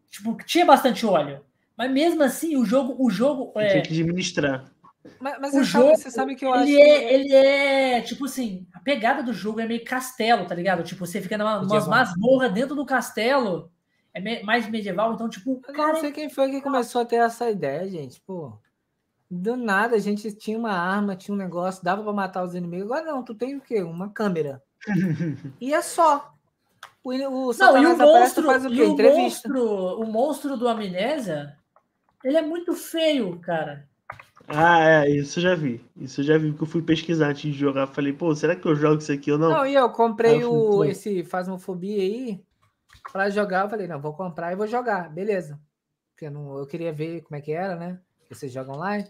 tipo, 0.10 0.38
tinha 0.46 0.66
bastante 0.66 1.06
óleo. 1.06 1.44
Mas 1.78 1.92
mesmo 1.92 2.24
assim, 2.24 2.58
o 2.58 2.66
jogo. 2.66 2.96
O 2.98 3.10
jogo 3.10 3.52
é... 3.56 3.70
Tinha 3.70 3.84
que 3.84 3.94
administrar. 3.94 4.72
Mas, 5.20 5.40
mas 5.40 5.54
o 5.54 5.58
você, 5.60 5.64
jogo, 5.64 5.90
sabe, 5.90 6.02
você 6.02 6.12
sabe 6.12 6.36
que 6.36 6.46
eu 6.46 6.54
ele 6.56 6.82
acho. 6.82 6.92
É, 6.92 7.00
que... 7.00 7.14
Ele 7.14 7.34
é, 7.34 8.02
tipo 8.02 8.26
assim, 8.26 8.68
a 8.74 8.80
pegada 8.80 9.24
do 9.24 9.34
jogo 9.34 9.60
é 9.62 9.66
meio 9.66 9.84
castelo, 9.86 10.46
tá 10.46 10.56
ligado? 10.56 10.84
Tipo, 10.84 11.06
você 11.06 11.22
fica 11.22 11.38
numa 11.38 11.62
umas 11.62 11.88
masmorra 11.88 12.50
dentro 12.50 12.76
do 12.76 12.86
castelo. 12.86 13.72
É 14.14 14.20
me, 14.20 14.42
mais 14.44 14.68
medieval, 14.70 15.14
então, 15.14 15.30
tipo. 15.30 15.62
Eu 15.68 15.74
cara, 15.74 15.94
não 15.94 16.00
sei 16.02 16.12
quem 16.12 16.30
foi 16.30 16.50
que 16.50 16.62
começou 16.62 17.02
a 17.02 17.06
ter 17.06 17.18
essa 17.18 17.50
ideia, 17.50 17.88
gente. 17.88 18.20
Pô. 18.22 18.54
Do 19.30 19.56
nada, 19.58 19.96
a 19.96 20.00
gente 20.00 20.32
tinha 20.32 20.58
uma 20.58 20.72
arma, 20.72 21.16
tinha 21.16 21.36
um 21.36 21.38
negócio, 21.38 21.84
dava 21.84 22.02
para 22.02 22.14
matar 22.14 22.44
os 22.44 22.56
inimigos. 22.56 22.90
Agora 22.92 23.06
não, 23.06 23.24
tu 23.24 23.36
tem 23.36 23.56
o 23.56 23.62
quê? 23.62 23.84
Uma 23.84 24.10
câmera. 24.10 24.64
e 25.62 25.74
é 25.74 25.82
só. 25.82 26.34
O, 27.08 27.52
o 27.52 27.54
não, 27.58 27.82
e 27.82 27.86
o 27.86 27.98
monstro, 27.98 28.44
faz 28.44 28.66
o 28.66 28.70
quê? 28.70 28.84
O 28.84 28.98
monstro, 28.98 29.66
o 30.02 30.06
monstro 30.06 30.58
do 30.58 30.68
Amnésia, 30.68 31.58
ele 32.22 32.36
é 32.36 32.42
muito 32.42 32.74
feio, 32.74 33.40
cara. 33.40 33.88
Ah, 34.46 35.06
é, 35.06 35.10
isso 35.10 35.40
eu 35.40 35.44
já 35.44 35.56
vi. 35.56 35.82
Isso 35.96 36.20
eu 36.20 36.26
já 36.26 36.38
vi, 36.38 36.50
porque 36.50 36.64
eu 36.64 36.68
fui 36.68 36.82
pesquisar 36.82 37.30
antes 37.30 37.44
de 37.44 37.58
jogar. 37.58 37.88
Falei, 37.88 38.12
pô, 38.12 38.36
será 38.36 38.58
que 38.58 38.68
eu 38.68 38.76
jogo 38.76 39.02
isso 39.02 39.12
aqui 39.14 39.32
ou 39.32 39.38
não? 39.38 39.50
Não, 39.50 39.66
e 39.66 39.74
eu 39.74 39.90
comprei 39.90 40.44
o, 40.44 40.84
esse 40.84 41.24
Fasmofobia 41.24 42.02
aí 42.02 42.44
pra 43.14 43.30
jogar. 43.30 43.64
Eu 43.64 43.70
falei, 43.70 43.88
não, 43.88 44.02
vou 44.02 44.14
comprar 44.14 44.52
e 44.52 44.58
vou 44.58 44.68
jogar. 44.68 45.10
Beleza. 45.10 45.58
Porque 46.12 46.26
eu, 46.26 46.32
não, 46.32 46.58
eu 46.58 46.68
queria 46.68 46.92
ver 46.92 47.22
como 47.22 47.38
é 47.38 47.42
que 47.42 47.54
era, 47.54 47.78
né? 47.78 48.00
Vocês 48.30 48.52
jogam 48.52 48.76
online. 48.76 49.10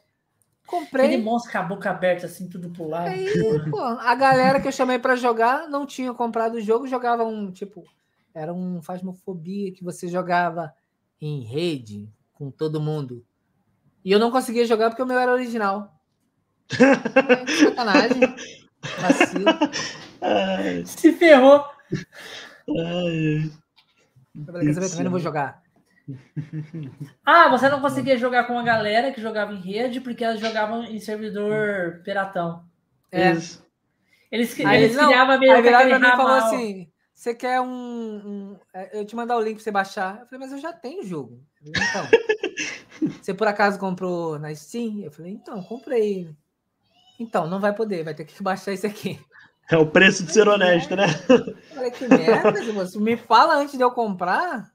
Comprei. 0.68 1.06
Aquele 1.06 1.23
monstro 1.23 1.53
com 1.53 1.57
a 1.57 1.64
boca 1.64 1.89
aberta, 1.89 2.26
assim, 2.26 2.49
tudo 2.49 2.69
pro 2.69 2.89
lado. 2.89 3.07
Aí, 3.07 3.26
pô, 3.72 3.80
a 3.80 4.14
galera 4.15 4.60
que 4.60 4.68
eu 4.68 4.72
chamei 4.72 4.99
para 4.99 5.15
jogar 5.15 5.69
não 5.69 5.85
tinha 5.85 6.14
comprado 6.14 6.56
o 6.56 6.61
jogo, 6.61 6.85
jogava 6.85 7.23
um, 7.23 7.49
tipo, 7.49 7.85
era 8.34 8.53
um 8.53 8.81
Fasmofobia 8.81 9.72
que 9.72 9.81
você 9.81 10.10
jogava 10.10 10.73
em 11.22 11.41
rede 11.41 12.10
com 12.34 12.52
todo 12.52 12.81
mundo. 12.81 13.26
E 14.03 14.11
eu 14.11 14.19
não 14.19 14.30
conseguia 14.30 14.65
jogar 14.65 14.89
porque 14.89 15.02
o 15.02 15.06
meu 15.06 15.18
era 15.18 15.31
original. 15.31 15.95
É, 16.73 17.48
sacanagem. 17.64 18.19
Vacilo. 18.99 19.45
Se 20.85 21.14
ferrou. 21.14 21.64
Ai, 22.69 23.52
eu 24.35 24.45
falei, 24.45 24.68
quer 24.68 24.73
saber? 24.73 24.89
Também 24.89 25.03
não 25.06 25.11
vou 25.11 25.19
jogar. 25.19 25.64
Ah, 27.26 27.50
você 27.50 27.68
não 27.70 27.82
conseguia 27.82 28.18
jogar 28.18 28.46
com 28.46 28.58
a 28.58 28.64
galera 28.64 29.12
que 29.12 29.22
jogava 29.22 29.54
em 29.54 29.60
rede 29.60 30.00
porque 30.00 30.24
elas 30.24 30.40
jogavam 30.40 30.84
em 30.84 31.00
servidor 31.00 32.02
piratão. 32.04 32.64
É. 33.12 33.30
Eles, 33.30 33.64
eles 34.32 34.96
não, 34.96 35.08
criavam 35.08 35.40
meio 35.40 35.62
que 35.62 35.70
aquele 35.70 36.00
falou 36.00 36.34
assim: 36.34 36.90
você 37.18 37.34
quer 37.34 37.60
um, 37.60 37.68
um, 37.68 38.60
é, 38.72 39.00
Eu 39.00 39.06
te 39.06 39.16
mandar 39.16 39.38
o 39.38 39.42
link 39.42 39.56
pra 39.56 39.64
você 39.64 39.72
baixar. 39.72 40.20
Eu 40.20 40.28
falei, 40.28 40.40
mas 40.40 40.52
eu 40.52 40.60
já 40.60 40.72
tenho 40.72 41.02
o 41.02 41.06
jogo. 41.06 41.42
Então. 41.66 42.08
você 43.20 43.34
por 43.34 43.48
acaso 43.48 43.80
comprou 43.80 44.38
na 44.38 44.54
Steam? 44.54 45.02
Eu 45.02 45.12
falei, 45.12 45.32
então, 45.32 45.62
comprei. 45.64 46.30
Então, 47.20 47.48
não 47.48 47.60
vai 47.60 47.74
poder, 47.74 48.04
vai 48.04 48.14
ter 48.14 48.24
que 48.24 48.44
baixar 48.44 48.72
isso 48.72 48.86
aqui. 48.86 49.20
É 49.70 49.76
o 49.76 49.88
preço 49.88 50.24
de 50.24 50.32
ser 50.32 50.48
honesto, 50.48 50.96
né? 50.96 51.08
Eu 51.28 51.56
falei, 51.76 51.92
que 51.92 52.08
merda, 52.08 52.72
você 52.72 53.00
me 53.00 53.18
fala 53.18 53.56
antes 53.56 53.76
de 53.76 53.84
eu 53.84 53.92
comprar. 53.92 54.72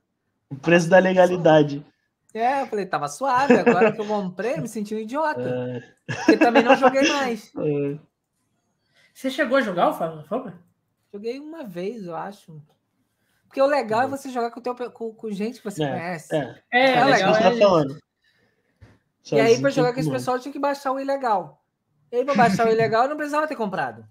O 0.52 0.56
preço 0.56 0.88
da 0.88 0.98
legalidade. 0.98 1.84
É, 2.34 2.62
eu 2.62 2.66
falei, 2.66 2.86
tava 2.86 3.08
suave. 3.08 3.54
Agora 3.54 3.92
que 3.92 4.00
eu 4.00 4.06
comprei, 4.06 4.58
me 4.58 4.68
senti 4.68 4.94
um 4.94 4.98
idiota. 4.98 5.40
É. 5.40 6.14
Porque 6.14 6.36
também 6.36 6.62
não 6.62 6.76
joguei 6.76 7.08
mais. 7.08 7.50
É. 7.58 7.98
Você 9.14 9.30
chegou 9.30 9.58
a 9.58 9.60
jogar 9.60 9.90
o 9.90 9.92
Fábio? 9.92 10.24
Joguei 11.12 11.38
uma 11.38 11.64
vez, 11.64 12.06
eu 12.06 12.16
acho. 12.16 12.62
Porque 13.46 13.60
o 13.60 13.66
legal 13.66 14.02
é 14.02 14.06
você 14.08 14.30
jogar 14.30 14.50
com, 14.50 14.60
teu, 14.62 14.74
com, 14.90 15.12
com 15.12 15.30
gente 15.30 15.58
que 15.58 15.64
você 15.64 15.84
é, 15.84 15.90
conhece. 15.90 16.34
É, 16.34 16.56
é, 16.72 16.90
é 16.96 17.04
legal. 17.04 17.32
Tá 17.34 17.52
falando. 17.52 17.98
E 19.30 19.38
aí, 19.38 19.60
para 19.60 19.70
jogar 19.70 19.92
com 19.92 20.00
esse 20.00 20.10
pessoal, 20.10 20.38
tinha 20.38 20.52
que 20.52 20.58
baixar 20.58 20.92
o 20.92 20.98
ilegal. 20.98 21.62
E 22.10 22.16
aí, 22.16 22.24
para 22.24 22.34
baixar 22.34 22.66
o 22.66 22.70
ilegal, 22.70 23.02
eu 23.02 23.10
não 23.10 23.16
precisava 23.16 23.46
ter 23.46 23.54
comprado. 23.54 24.06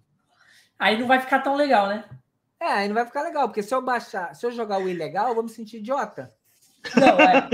Aí 0.78 1.00
não 1.00 1.08
vai 1.08 1.20
ficar 1.20 1.40
tão 1.40 1.56
legal, 1.56 1.88
né? 1.88 2.06
É, 2.62 2.74
aí 2.74 2.88
não 2.88 2.94
vai 2.94 3.08
ficar 3.08 3.24
legal, 3.24 3.48
porque 3.48 3.64
se 3.64 3.74
eu 3.74 3.82
baixar, 3.82 4.36
se 4.36 4.46
eu 4.46 4.52
jogar 4.52 4.80
o 4.80 4.88
ilegal, 4.88 5.30
eu 5.30 5.34
vou 5.34 5.44
me 5.44 5.50
sentir 5.50 5.78
idiota. 5.78 6.32
Não, 6.96 7.20
é. 7.20 7.50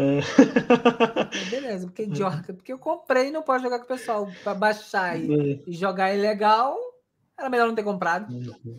é. 0.00 1.50
Beleza, 1.50 1.86
porque 1.86 2.04
idiota, 2.04 2.54
porque 2.54 2.72
eu 2.72 2.78
comprei 2.78 3.28
e 3.28 3.30
não 3.30 3.42
posso 3.42 3.62
jogar 3.62 3.80
com 3.80 3.84
o 3.84 3.88
pessoal. 3.88 4.26
Para 4.42 4.54
baixar 4.54 5.20
e, 5.20 5.30
é. 5.30 5.62
e, 5.66 5.72
jogar 5.74 6.14
ilegal, 6.14 6.74
era 7.38 7.50
melhor 7.50 7.68
não 7.68 7.74
ter 7.74 7.82
comprado. 7.82 8.32
Uhum. 8.32 8.78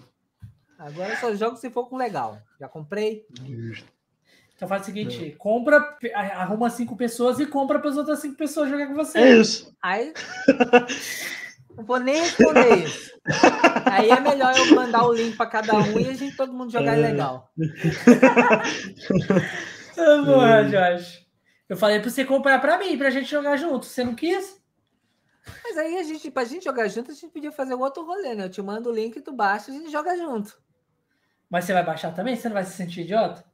Agora 0.80 1.12
eu 1.12 1.18
só 1.18 1.36
jogo 1.36 1.56
se 1.58 1.70
for 1.70 1.88
com 1.88 1.96
legal. 1.96 2.42
Já 2.60 2.68
comprei. 2.68 3.28
Então 4.56 4.68
faz 4.68 4.82
o 4.82 4.86
seguinte: 4.86 5.28
é. 5.28 5.32
compra, 5.38 5.96
arruma 6.16 6.72
cinco 6.72 6.98
pessoas 6.98 7.40
e 7.40 7.46
compra 7.46 7.78
para 7.78 7.92
as 7.92 7.98
outras 7.98 8.18
cinco 8.18 8.36
pessoas 8.36 8.68
jogar 8.68 8.88
com 8.88 8.96
você. 8.96 9.20
É 9.20 9.38
isso. 9.38 9.72
Aí. 9.80 10.12
Não 11.80 11.86
vou 11.86 11.98
nem 11.98 12.20
responder 12.20 12.84
isso. 12.84 13.18
Aí 13.86 14.10
é 14.10 14.20
melhor 14.20 14.54
eu 14.58 14.76
mandar 14.76 15.08
o 15.08 15.14
link 15.14 15.38
para 15.38 15.46
cada 15.50 15.76
um 15.78 15.98
e 15.98 16.10
a 16.10 16.14
gente 16.14 16.36
todo 16.36 16.52
mundo 16.52 16.70
jogar 16.70 16.98
é. 16.98 17.00
legal. 17.00 17.50
Porra, 19.96 20.66
Josh. 20.66 21.26
Eu 21.70 21.78
falei 21.78 22.02
para 22.02 22.10
você 22.10 22.26
comprar 22.26 22.60
para 22.60 22.78
mim, 22.78 22.98
para 22.98 23.08
a 23.08 23.12
gente 23.12 23.32
jogar 23.32 23.56
junto. 23.56 23.86
Você 23.86 24.04
não 24.04 24.14
quis? 24.14 24.62
Mas 25.64 25.78
aí 25.78 25.98
a 25.98 26.04
gente, 26.04 26.30
pra 26.30 26.44
gente 26.44 26.66
jogar 26.66 26.90
junto, 26.90 27.12
a 27.12 27.14
gente 27.14 27.32
podia 27.32 27.52
fazer 27.52 27.76
um 27.76 27.80
outro 27.80 28.06
rolê, 28.06 28.36
né? 28.36 28.44
Eu 28.44 28.50
te 28.50 28.62
mando 28.62 28.90
o 28.90 28.94
link, 28.94 29.22
tu 29.22 29.32
baixa 29.32 29.72
e 29.72 29.76
a 29.76 29.78
gente 29.80 29.90
joga 29.90 30.18
junto. 30.18 30.62
Mas 31.50 31.64
você 31.64 31.72
vai 31.72 31.86
baixar 31.86 32.14
também? 32.14 32.36
Você 32.36 32.50
não 32.50 32.56
vai 32.56 32.66
se 32.66 32.76
sentir 32.76 33.02
idiota? 33.02 33.46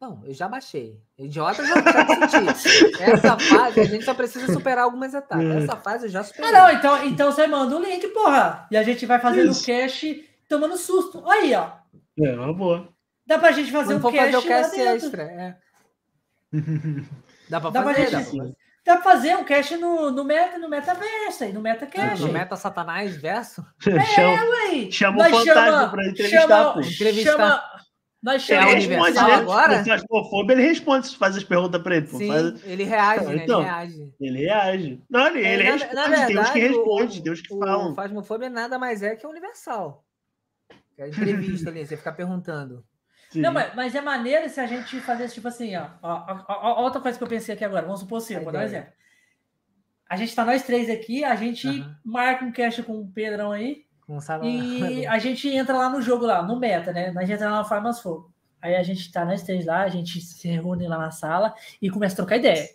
Não, 0.00 0.22
eu 0.24 0.32
já 0.32 0.46
baixei. 0.46 1.00
Idiota 1.18 1.64
já, 1.64 1.74
já 1.74 2.54
senti. 2.54 3.02
Essa 3.02 3.36
fase, 3.38 3.80
a 3.80 3.84
gente 3.84 4.04
só 4.04 4.14
precisa 4.14 4.52
superar 4.52 4.84
algumas 4.84 5.12
etapas. 5.12 5.64
Essa 5.64 5.76
fase 5.76 6.06
eu 6.06 6.10
já 6.10 6.22
superei. 6.22 6.50
Ah, 6.50 6.52
não, 6.52 6.70
então, 6.70 7.04
então 7.04 7.32
você 7.32 7.46
manda 7.48 7.76
o 7.76 7.82
link, 7.82 8.06
porra. 8.08 8.68
E 8.70 8.76
a 8.76 8.82
gente 8.84 9.04
vai 9.06 9.18
fazendo 9.18 9.50
o 9.50 9.64
cache 9.64 10.28
tomando 10.48 10.76
susto. 10.76 11.28
Aí, 11.28 11.52
ó. 11.54 11.72
É, 12.20 12.32
uma 12.32 12.54
boa. 12.54 12.88
Dá 13.26 13.38
pra 13.38 13.50
gente 13.50 13.72
fazer 13.72 13.98
Quando 14.00 14.08
um 14.08 14.12
cache, 14.12 14.32
fazer 14.32 14.36
o 14.36 14.48
cache 14.48 14.80
extra, 14.80 15.22
é. 15.22 15.56
Dá 17.50 17.60
pra 17.60 17.70
dá 17.70 17.82
fazer, 17.82 18.10
pra 18.10 18.20
gente, 18.20 18.56
dá 18.84 18.96
pra 18.96 19.02
fazer 19.02 19.36
um 19.36 19.44
cache 19.44 19.76
no, 19.76 20.10
no, 20.10 20.22
meta, 20.22 20.58
no 20.58 20.68
metaverso 20.68 21.44
aí, 21.44 21.52
no 21.52 21.60
metacache. 21.62 22.22
No 22.22 22.32
meta 22.32 22.56
satanás 22.56 23.16
verso? 23.16 23.64
É, 23.86 24.00
chama, 24.04 24.44
ué. 24.44 24.90
Chama 24.90 25.18
o 25.18 25.30
fantasma 25.30 25.54
chama, 25.54 25.90
pra 25.90 26.08
entrevistar, 26.08 26.40
chama, 26.40 26.72
pô. 26.74 26.80
Entrevistar. 26.80 27.32
Chama, 27.32 27.62
nós 28.20 28.48
ele 28.50 28.60
responde, 28.60 29.14
né? 29.14 29.34
agora? 29.34 29.84
Se 29.84 29.90
ele 29.90 30.62
responde 30.62 31.06
se 31.06 31.16
faz 31.16 31.36
as 31.36 31.44
perguntas 31.44 31.80
para 31.80 31.96
ele. 31.96 32.06
Sim, 32.08 32.26
faz... 32.26 32.64
ele 32.64 32.84
reage, 32.84 33.24
né? 33.26 33.44
Então, 33.44 33.60
ele 33.60 33.68
reage. 33.68 34.12
Ele 34.20 34.38
reage. 34.38 35.02
Não, 35.08 35.26
ele, 35.28 35.44
é, 35.44 35.54
ele 35.54 35.64
na, 35.64 35.70
responde. 35.72 35.94
Na 35.94 36.08
verdade, 36.08 36.26
tem 36.26 36.40
uns 36.40 36.50
que 36.50 36.58
respondem, 36.58 37.22
tem 37.22 37.32
uns 37.32 37.40
que 37.40 37.54
o, 37.54 37.58
falam. 37.58 37.92
O 37.92 37.94
Fasmofobia 37.94 38.50
nada 38.50 38.78
mais 38.78 39.02
é 39.02 39.14
que 39.14 39.24
é 39.24 39.28
universal. 39.28 40.04
É 40.96 41.04
a 41.04 41.08
entrevista 41.08 41.70
ali, 41.70 41.86
você 41.86 41.96
ficar 41.96 42.12
perguntando. 42.12 42.84
Sim. 43.30 43.40
Não, 43.40 43.52
mas, 43.52 43.74
mas 43.74 43.94
é 43.94 44.00
maneiro 44.00 44.48
se 44.48 44.58
a 44.58 44.66
gente 44.66 45.00
fazer 45.00 45.28
tipo 45.28 45.46
assim, 45.46 45.76
ó, 45.76 45.86
ó, 46.02 46.44
ó, 46.48 46.80
ó, 46.80 46.82
Outra 46.82 47.00
coisa 47.00 47.16
que 47.16 47.22
eu 47.22 47.28
pensei 47.28 47.54
aqui 47.54 47.64
agora, 47.64 47.84
vamos 47.84 48.00
supor 48.00 48.18
assim, 48.18 48.38
vou 48.40 48.50
dar 48.50 48.60
um 48.60 48.62
exemplo. 48.62 48.90
A 50.08 50.16
gente 50.16 50.34
tá 50.34 50.44
nós 50.44 50.62
três 50.62 50.88
aqui, 50.88 51.22
a 51.22 51.36
gente 51.36 51.68
uhum. 51.68 51.94
marca 52.04 52.44
um 52.44 52.50
cast 52.50 52.82
com 52.82 52.98
o 52.98 53.12
Pedrão 53.12 53.52
aí. 53.52 53.84
E 54.46 55.06
a 55.06 55.18
gente 55.18 55.48
entra 55.48 55.76
lá 55.76 55.90
no 55.90 56.00
jogo, 56.00 56.24
lá, 56.24 56.42
no 56.42 56.58
meta, 56.58 56.92
né? 56.92 57.12
A 57.14 57.20
gente 57.20 57.32
entra 57.32 57.50
lá 57.50 57.58
no 57.58 57.68
Farmas 57.68 58.00
Fogo. 58.00 58.32
Aí 58.60 58.74
a 58.74 58.82
gente 58.82 59.12
tá 59.12 59.24
nós 59.24 59.42
três 59.42 59.66
lá, 59.66 59.82
a 59.82 59.88
gente 59.88 60.20
se 60.20 60.48
reúne 60.48 60.88
lá 60.88 60.98
na 60.98 61.10
sala 61.10 61.54
e 61.80 61.90
começa 61.90 62.14
a 62.14 62.16
trocar 62.16 62.36
ideia. 62.38 62.68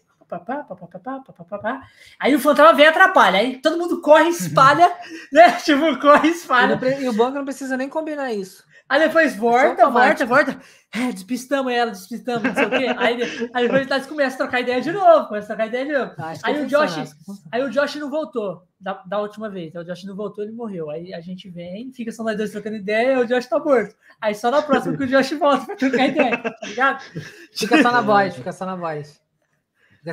Aí 2.20 2.34
o 2.34 2.40
fantasma 2.40 2.74
vem 2.74 2.86
e 2.86 2.88
atrapalha. 2.88 3.40
Aí 3.40 3.58
todo 3.62 3.78
mundo 3.78 4.02
corre, 4.02 4.30
espalha, 4.30 4.92
né? 5.32 5.52
Tipo, 5.64 6.00
corre, 6.00 6.30
espalha. 6.30 6.80
E 7.00 7.10
o 7.10 7.14
banco 7.14 7.38
não 7.38 7.46
precisa 7.46 7.76
nem 7.76 7.90
combinar 7.90 8.32
isso. 8.32 8.64
Aí 8.94 9.00
depois 9.00 9.36
volta, 9.36 9.90
volta, 9.90 10.24
volta. 10.24 10.62
É, 10.94 11.12
despistamos 11.12 11.74
ela, 11.74 11.90
despistamos, 11.90 12.44
não 12.44 12.54
sei 12.54 12.66
o 12.66 12.70
quê. 12.70 12.86
Aí, 12.96 13.50
aí 13.52 13.64
depois 13.66 13.88
nós 13.88 14.06
começa 14.06 14.36
a 14.36 14.38
trocar 14.38 14.62
ideia 14.62 14.80
de 14.80 14.92
novo, 14.92 15.28
começa 15.30 15.52
a 15.52 15.56
trocar 15.56 15.66
ideia 15.66 15.84
de 15.84 15.94
novo. 15.94 16.12
Ah, 16.20 16.34
aí, 16.44 16.62
o 16.62 16.68
Josh, 16.68 17.16
aí 17.52 17.64
o 17.64 17.72
Josh 17.72 17.96
não 17.96 18.12
voltou 18.12 18.68
da, 18.80 19.02
da 19.04 19.20
última 19.20 19.50
vez. 19.50 19.76
Aí 19.76 19.82
o 19.82 19.84
Josh 19.84 20.04
não 20.04 20.16
voltou, 20.16 20.44
ele 20.44 20.54
morreu. 20.54 20.92
Aí 20.92 21.12
a 21.12 21.20
gente 21.22 21.50
vem, 21.50 21.92
fica 21.92 22.12
só 22.12 22.24
nós 22.24 22.38
dois 22.38 22.52
trocando 22.52 22.76
ideia, 22.76 23.20
o 23.20 23.26
Josh 23.26 23.48
tá 23.48 23.58
morto. 23.58 23.96
Aí 24.22 24.36
só 24.36 24.52
na 24.52 24.62
próxima 24.62 24.96
que 24.96 25.06
o 25.06 25.08
Josh 25.08 25.32
volta 25.40 25.66
pra 25.66 25.76
trocar 25.76 26.08
ideia, 26.10 26.38
tá 26.38 26.56
ligado? 26.62 27.04
Fica 27.52 27.82
só 27.82 27.92
na 27.92 28.02
voz, 28.02 28.36
fica 28.36 28.52
só 28.52 28.64
na 28.64 28.76
voz. 28.76 29.20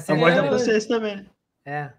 A 0.08 0.14
voz 0.14 0.34
é 0.38 0.48
vocês 0.48 0.86
também. 0.86 1.28
É. 1.66 1.92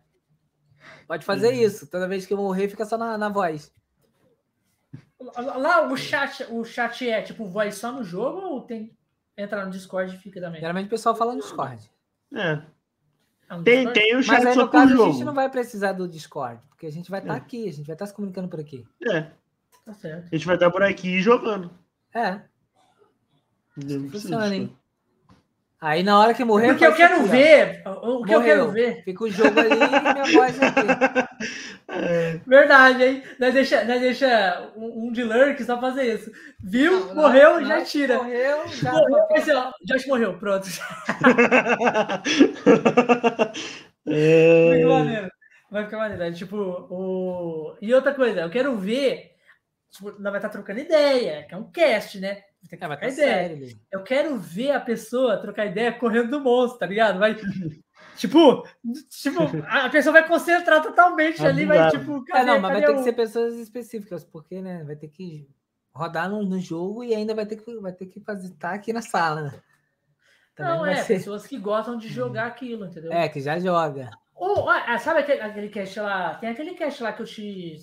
Pode 1.08 1.24
fazer 1.26 1.52
isso. 1.52 1.86
Toda 1.86 2.08
vez 2.08 2.26
que 2.26 2.34
eu 2.34 2.38
morrer, 2.38 2.70
fica 2.70 2.86
só 2.86 2.98
na, 2.98 3.20
na 3.20 3.30
voz. 3.30 3.72
Lá 5.38 5.88
o 5.88 5.95
chat, 5.95 6.45
o 6.49 6.64
chat 6.64 7.07
é 7.07 7.22
tipo 7.22 7.45
voz 7.45 7.76
só 7.76 7.91
no 7.91 8.03
jogo 8.03 8.39
ou 8.39 8.61
tem 8.61 8.95
entra 9.38 9.65
no 9.65 9.72
Discord 9.72 10.15
e 10.15 10.18
fica 10.18 10.39
também? 10.41 10.60
Geralmente 10.60 10.88
o 10.88 10.89
pessoal 10.89 11.15
fala 11.15 11.34
no 11.34 11.41
Discord. 11.41 11.89
É. 12.34 12.61
Ah, 13.49 13.61
tem, 13.64 13.91
tem 13.91 14.15
o 14.15 14.23
chat 14.23 14.43
Mas 14.43 14.45
aí, 14.48 14.56
no 14.56 14.69
caso, 14.69 14.93
jogo. 14.93 15.10
a 15.10 15.11
gente 15.14 15.23
não 15.26 15.34
vai 15.34 15.49
precisar 15.49 15.93
do 15.93 16.07
Discord, 16.07 16.61
porque 16.69 16.85
a 16.85 16.91
gente 16.91 17.11
vai 17.11 17.19
estar 17.19 17.34
tá 17.34 17.39
é. 17.39 17.41
aqui, 17.41 17.68
a 17.68 17.73
gente 17.73 17.88
vai 17.88 17.95
estar 17.95 18.06
tá 18.06 18.07
se 18.07 18.14
comunicando 18.14 18.48
por 18.48 18.60
aqui. 18.60 18.85
É. 19.06 19.31
Tá 19.85 19.93
certo. 19.93 20.30
A 20.31 20.35
gente 20.35 20.45
vai 20.45 20.56
estar 20.56 20.68
tá 20.68 20.72
por 20.72 20.84
aqui 20.84 21.22
jogando. 21.22 21.72
É. 22.14 22.41
Funciona, 24.10 24.56
hein? 24.56 24.77
Aí 25.82 26.03
na 26.03 26.20
hora 26.20 26.36
que 26.36 26.44
morrer. 26.45 26.68
Porque 26.68 26.86
eu 26.86 26.94
quero 26.94 27.24
ver. 27.24 27.82
O 27.88 28.24
que 28.24 28.34
Morreu. 28.34 28.40
eu 28.40 28.44
quero 28.44 28.72
ver. 28.72 29.03
Fica 29.03 29.24
o 29.24 29.32
jogo 29.32 29.60
ali 29.60 29.72
e 29.74 29.78
minha 30.14 30.24
voz 30.32 30.62
aqui. 30.62 30.88
É. 31.88 32.40
Verdade, 32.45 33.03
hein? 33.03 33.24
Nós 33.40 33.52
deixa, 33.52 33.84
nós 33.84 33.99
deixa 33.99 34.72
um, 34.76 35.08
um 35.08 35.12
de 35.12 35.24
lurk 35.24 35.64
só 35.64 35.82
fazer 35.82 36.03
isso. 36.14 36.32
Viu? 36.64 37.08
Não, 37.08 37.16
morreu, 37.16 37.60
não, 37.60 37.66
já 37.66 37.84
tira. 37.84 38.18
Morreu, 38.18 38.68
já. 38.68 38.91
Morreu, 38.91 39.28
esse, 39.32 39.52
ó, 39.52 39.72
Josh 39.84 40.06
morreu, 40.06 40.38
pronto. 40.38 40.68
é... 44.06 44.70
Vai 44.70 44.78
ficar 44.78 44.88
maneiro. 44.88 45.32
Vai 45.72 45.86
ficar 45.86 45.98
maneiro. 45.98 46.24
É, 46.24 46.32
tipo, 46.32 46.58
o... 46.58 47.76
E 47.82 47.91
outra 47.91 48.14
coisa, 48.14 48.41
eu 48.41 48.52
quero 48.52 48.78
ver. 48.78 49.32
Tipo, 49.90 50.12
nós 50.12 50.32
vai 50.32 50.36
estar 50.36 50.49
trocando 50.49 50.80
ideia, 50.80 51.44
que 51.48 51.56
é 51.56 51.58
um 51.58 51.72
cast, 51.72 52.20
né? 52.20 52.44
Tem 52.70 52.78
que 52.78 52.86
é, 52.86 52.88
ideia. 52.88 53.12
Sério, 53.12 53.80
eu 53.92 54.04
quero 54.04 54.38
ver 54.38 54.72
a 54.72 54.80
pessoa 54.80 55.38
trocar 55.38 55.66
ideia 55.66 55.92
correndo 55.92 56.30
do 56.32 56.40
monstro, 56.40 56.80
tá 56.80 56.86
ligado? 56.86 57.20
Vai. 57.20 57.36
Tipo, 58.18 58.68
tipo, 59.10 59.40
a 59.68 59.90
pessoa 59.90 60.14
vai 60.14 60.28
concentrar 60.28 60.84
totalmente 60.84 61.44
ali, 61.44 61.66
vai 61.66 61.90
tipo. 61.90 62.24
Cadê, 62.26 62.42
é, 62.42 62.54
não, 62.54 62.62
mas 62.62 62.74
vai 62.74 62.86
ter 62.86 62.96
que 62.96 63.04
ser 63.04 63.14
pessoas 63.14 63.56
específicas, 63.56 64.24
porque, 64.24 64.62
né? 64.62 64.84
Vai 64.84 64.96
ter 64.96 65.08
que 65.08 65.48
rodar 65.92 66.30
no, 66.30 66.44
no, 66.44 66.60
jogo 66.60 67.04
e 67.04 67.16
ainda 67.16 67.34
vai 67.34 67.48
ter 67.48 67.56
que, 67.56 67.80
vai 67.80 67.92
ter 67.92 68.06
que 68.06 68.20
fazer, 68.20 68.52
tá 68.56 68.74
aqui 68.74 68.94
na 68.94 69.02
sala, 69.02 69.44
né? 69.44 69.62
Também 70.56 70.74
não, 70.76 70.86
é, 70.86 70.96
ser... 70.98 71.16
pessoas 71.16 71.48
que 71.48 71.58
gostam 71.58 71.98
de 71.98 72.10
jogar 72.10 72.46
aquilo, 72.48 72.86
entendeu? 72.86 73.12
É, 73.12 73.28
que 73.28 73.40
já 73.40 73.58
joga. 73.58 74.12
Ou, 74.36 74.70
ah, 74.70 75.00
sabe 75.00 75.22
aquele, 75.22 75.42
aquele 75.42 75.70
cast 75.70 76.00
lá? 76.00 76.36
Tem 76.36 76.50
aquele 76.50 76.74
cast 76.76 77.02
lá 77.02 77.14
que 77.14 77.22
eu 77.22 77.26
te. 77.26 77.78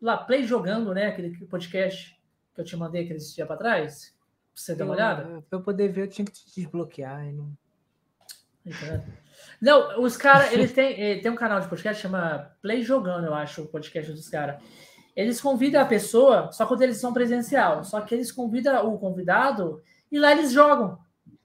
Lá, 0.00 0.16
Play 0.16 0.42
Jogando, 0.44 0.92
né? 0.92 1.08
Aquele 1.08 1.36
podcast 1.46 2.20
que 2.54 2.60
eu 2.60 2.64
te 2.64 2.76
mandei 2.76 3.04
aquele 3.04 3.18
dia 3.18 3.46
pra 3.46 3.56
trás. 3.56 4.14
Pra 4.52 4.62
você 4.62 4.74
dar 4.74 4.84
uma 4.84 4.94
olhada? 4.94 5.42
Pra 5.48 5.58
eu 5.58 5.62
poder 5.62 5.88
ver, 5.88 6.02
eu 6.02 6.08
tinha 6.08 6.24
que 6.24 6.32
te 6.32 6.54
desbloquear. 6.54 7.26
E 7.26 7.32
não... 7.32 7.56
Não, 9.60 10.02
os 10.02 10.16
caras, 10.16 10.52
eles 10.52 10.72
têm, 10.72 10.94
eh, 11.00 11.20
tem 11.20 11.30
um 11.30 11.36
canal 11.36 11.60
de 11.60 11.68
podcast 11.68 12.00
chama 12.00 12.52
Play 12.60 12.82
Jogando, 12.82 13.26
eu 13.26 13.34
acho, 13.34 13.62
o 13.62 13.66
podcast 13.66 14.12
dos 14.12 14.28
caras. 14.28 14.62
Eles 15.14 15.40
convidam 15.40 15.82
a 15.82 15.84
pessoa, 15.84 16.50
só 16.52 16.64
quando 16.66 16.82
eles 16.82 16.96
são 16.96 17.12
presencial, 17.12 17.84
só 17.84 18.00
que 18.00 18.14
eles 18.14 18.32
convidam 18.32 18.92
o 18.92 18.98
convidado 18.98 19.82
e 20.10 20.18
lá 20.18 20.32
eles 20.32 20.52
jogam 20.52 20.98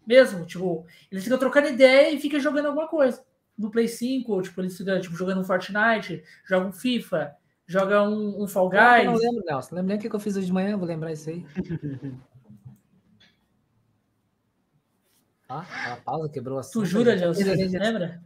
mesmo. 0.06 0.46
Tipo, 0.46 0.86
eles 1.12 1.24
ficam 1.24 1.38
trocando 1.38 1.68
ideia 1.68 2.12
e 2.14 2.20
ficam 2.20 2.40
jogando 2.40 2.68
alguma 2.68 2.88
coisa. 2.88 3.26
No 3.58 3.72
Play 3.72 3.88
5, 3.88 4.42
tipo, 4.44 4.62
eles 4.62 4.78
ficam 4.78 5.00
tipo, 5.02 5.16
jogando 5.16 5.42
um 5.42 5.44
Fortnite, 5.44 6.24
jogam 6.46 6.72
FIFA, 6.72 7.36
jogam 7.68 8.12
um, 8.12 8.44
um 8.44 8.48
Fall 8.48 8.70
Guys. 8.70 9.06
Eu 9.06 9.12
não 9.12 9.20
lembro, 9.20 9.44
Nelson. 9.46 9.76
Lembra 9.76 9.90
nem 9.90 9.98
o 9.98 10.10
que 10.10 10.16
eu 10.16 10.20
fiz 10.20 10.36
hoje 10.36 10.48
de 10.48 10.54
manhã? 10.54 10.78
Vou 10.78 10.88
lembrar 10.88 11.12
isso 11.12 11.30
aí. 11.30 11.46
Ah, 15.50 15.66
a 15.94 15.96
pausa 15.96 16.28
quebrou 16.28 16.60
a 16.60 16.62
Tu 16.62 16.84
jura, 16.84 17.18
Gelson? 17.18 17.42
Lembra? 17.80 18.22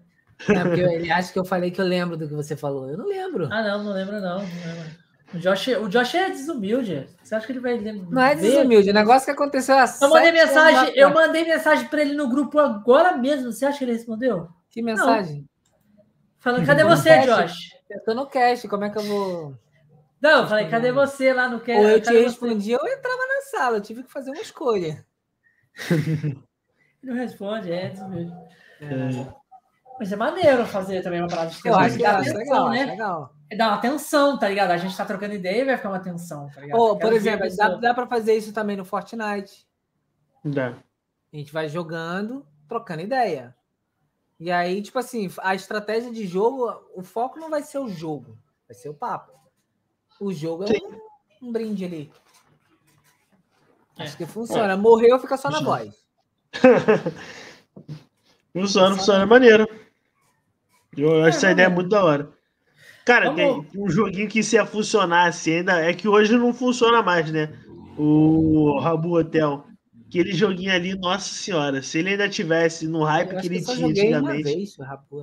É 0.49 0.63
porque 0.63 0.81
ele 0.81 1.11
acha 1.11 1.31
que 1.31 1.37
eu 1.37 1.45
falei 1.45 1.69
que 1.69 1.79
eu 1.79 1.85
lembro 1.85 2.17
do 2.17 2.27
que 2.27 2.33
você 2.33 2.55
falou. 2.55 2.89
Eu 2.89 2.97
não 2.97 3.07
lembro. 3.07 3.47
Ah, 3.51 3.61
não, 3.61 3.83
não 3.83 3.93
lembro, 3.93 4.19
não. 4.19 4.39
não 4.39 4.39
lembro. 4.39 5.01
O 5.33 5.37
Josh, 5.37 5.67
o 5.67 5.87
Josh 5.87 6.15
é 6.15 6.29
desumilde. 6.29 7.07
Você 7.23 7.35
acha 7.35 7.45
que 7.45 7.51
ele 7.53 7.59
vai 7.59 7.77
lembrar? 7.77 8.09
Não 8.09 8.21
é 8.21 8.35
desumilde, 8.35 8.89
o 8.89 8.93
negócio 8.93 9.25
que 9.25 9.31
aconteceu 9.31 9.77
assim. 9.77 10.03
Eu 10.03 10.09
mandei 10.09 10.31
mensagem, 10.31 10.93
eu 10.97 11.13
mandei 11.13 11.45
mensagem 11.45 11.87
para 11.87 12.01
ele 12.01 12.15
no 12.15 12.27
grupo 12.27 12.59
agora 12.59 13.15
mesmo. 13.15 13.51
Você 13.51 13.65
acha 13.65 13.77
que 13.77 13.85
ele 13.85 13.93
respondeu? 13.93 14.49
Que 14.69 14.81
mensagem? 14.81 15.41
Não. 15.41 15.45
Falando, 16.39 16.65
cadê 16.65 16.83
você, 16.83 17.19
Josh? 17.19 17.80
Eu 17.91 18.03
tô 18.03 18.13
no 18.13 18.25
cast, 18.25 18.67
como 18.67 18.85
é 18.85 18.89
que 18.89 18.97
eu 18.97 19.03
vou. 19.03 19.57
Não, 20.21 20.41
eu 20.41 20.47
falei, 20.47 20.69
cadê 20.69 20.91
você 20.91 21.33
lá 21.33 21.49
no 21.49 21.59
cast? 21.59 21.83
Ou 21.83 21.89
eu 21.89 22.01
te 22.01 22.11
respondi, 22.11 22.71
eu 22.71 22.79
entrava 22.79 23.27
na 23.27 23.41
sala, 23.49 23.77
eu 23.77 23.81
tive 23.81 24.03
que 24.03 24.11
fazer 24.11 24.31
uma 24.31 24.41
escolha. 24.41 25.05
não 27.03 27.15
responde, 27.15 27.71
é 27.71 27.89
desumilde. 27.89 28.33
É. 28.79 29.41
Mas 29.99 30.11
é 30.11 30.15
maneiro 30.15 30.65
fazer 30.65 31.03
também 31.03 31.19
uma 31.19 31.27
parada 31.27 31.49
de 31.49 31.59
Eu 31.63 31.75
acho 31.75 31.97
que 31.97 32.05
é 32.05 32.17
legal, 32.17 32.69
né? 32.69 32.85
legal. 32.85 33.35
É 33.49 33.55
dar 33.55 33.67
uma 33.67 33.77
atenção, 33.77 34.39
tá 34.39 34.47
ligado? 34.47 34.71
A 34.71 34.77
gente 34.77 34.95
tá 34.95 35.05
trocando 35.05 35.33
ideia 35.33 35.61
e 35.61 35.65
vai 35.65 35.75
ficar 35.77 35.89
uma 35.89 35.97
atenção, 35.97 36.49
tá 36.49 36.61
ligado? 36.61 36.79
Oh, 36.79 36.97
por 36.97 37.11
exemplo, 37.13 37.45
dá, 37.55 37.69
dá 37.75 37.93
pra 37.93 38.07
fazer 38.07 38.33
isso 38.35 38.53
também 38.53 38.77
no 38.77 38.85
Fortnite. 38.85 39.67
Dá. 40.43 40.75
A 41.33 41.37
gente 41.37 41.51
vai 41.51 41.67
jogando, 41.67 42.47
trocando 42.67 43.01
ideia. 43.01 43.55
E 44.41 44.51
aí, 44.51 44.81
tipo 44.81 44.97
assim, 44.97 45.29
a 45.43 45.53
estratégia 45.53 46.11
de 46.11 46.25
jogo, 46.25 46.67
o 46.95 47.03
foco 47.03 47.39
não 47.39 47.47
vai 47.47 47.61
ser 47.61 47.77
o 47.77 47.87
jogo, 47.87 48.35
vai 48.67 48.75
ser 48.75 48.89
o 48.89 48.93
papo. 48.93 49.31
O 50.19 50.33
jogo 50.33 50.63
é 50.63 50.67
um, 50.69 51.47
um, 51.47 51.51
brinde 51.51 51.85
ali. 51.85 52.11
É. 53.99 54.03
Acho 54.03 54.17
que 54.17 54.25
funciona. 54.25 54.75
Morreu, 54.75 55.19
fica 55.19 55.37
só 55.37 55.47
na 55.51 55.61
voz. 55.61 55.93
funciona, 58.51 58.95
funciona, 58.95 59.21
é 59.21 59.25
maneiro. 59.27 59.67
Eu 60.97 61.17
acho 61.17 61.25
é, 61.25 61.29
essa 61.29 61.51
ideia 61.51 61.69
muito 61.69 61.89
da 61.89 62.03
hora. 62.03 62.31
Cara, 63.05 63.35
tem 63.35 63.67
um 63.75 63.91
joguinho 63.91 64.27
que 64.27 64.41
se 64.41 64.55
ia 64.55 64.65
funcionar 64.65 65.27
assim 65.27 65.57
ainda, 65.57 65.79
é 65.79 65.93
que 65.93 66.07
hoje 66.07 66.35
não 66.35 66.51
funciona 66.51 67.03
mais, 67.03 67.31
né? 67.31 67.59
O 67.95 68.79
Rabu 68.79 69.19
Hotel. 69.19 69.67
Aquele 70.11 70.33
joguinho 70.33 70.73
ali, 70.73 70.93
nossa 70.93 71.33
senhora, 71.33 71.81
se 71.81 71.99
ele 71.99 72.09
ainda 72.09 72.27
tivesse 72.27 72.85
no 72.85 73.01
hype 73.01 73.39
que 73.39 73.47
ele 73.47 73.63
tinha 73.63 73.87
antigamente. 73.87 74.43
Vez, 74.43 74.75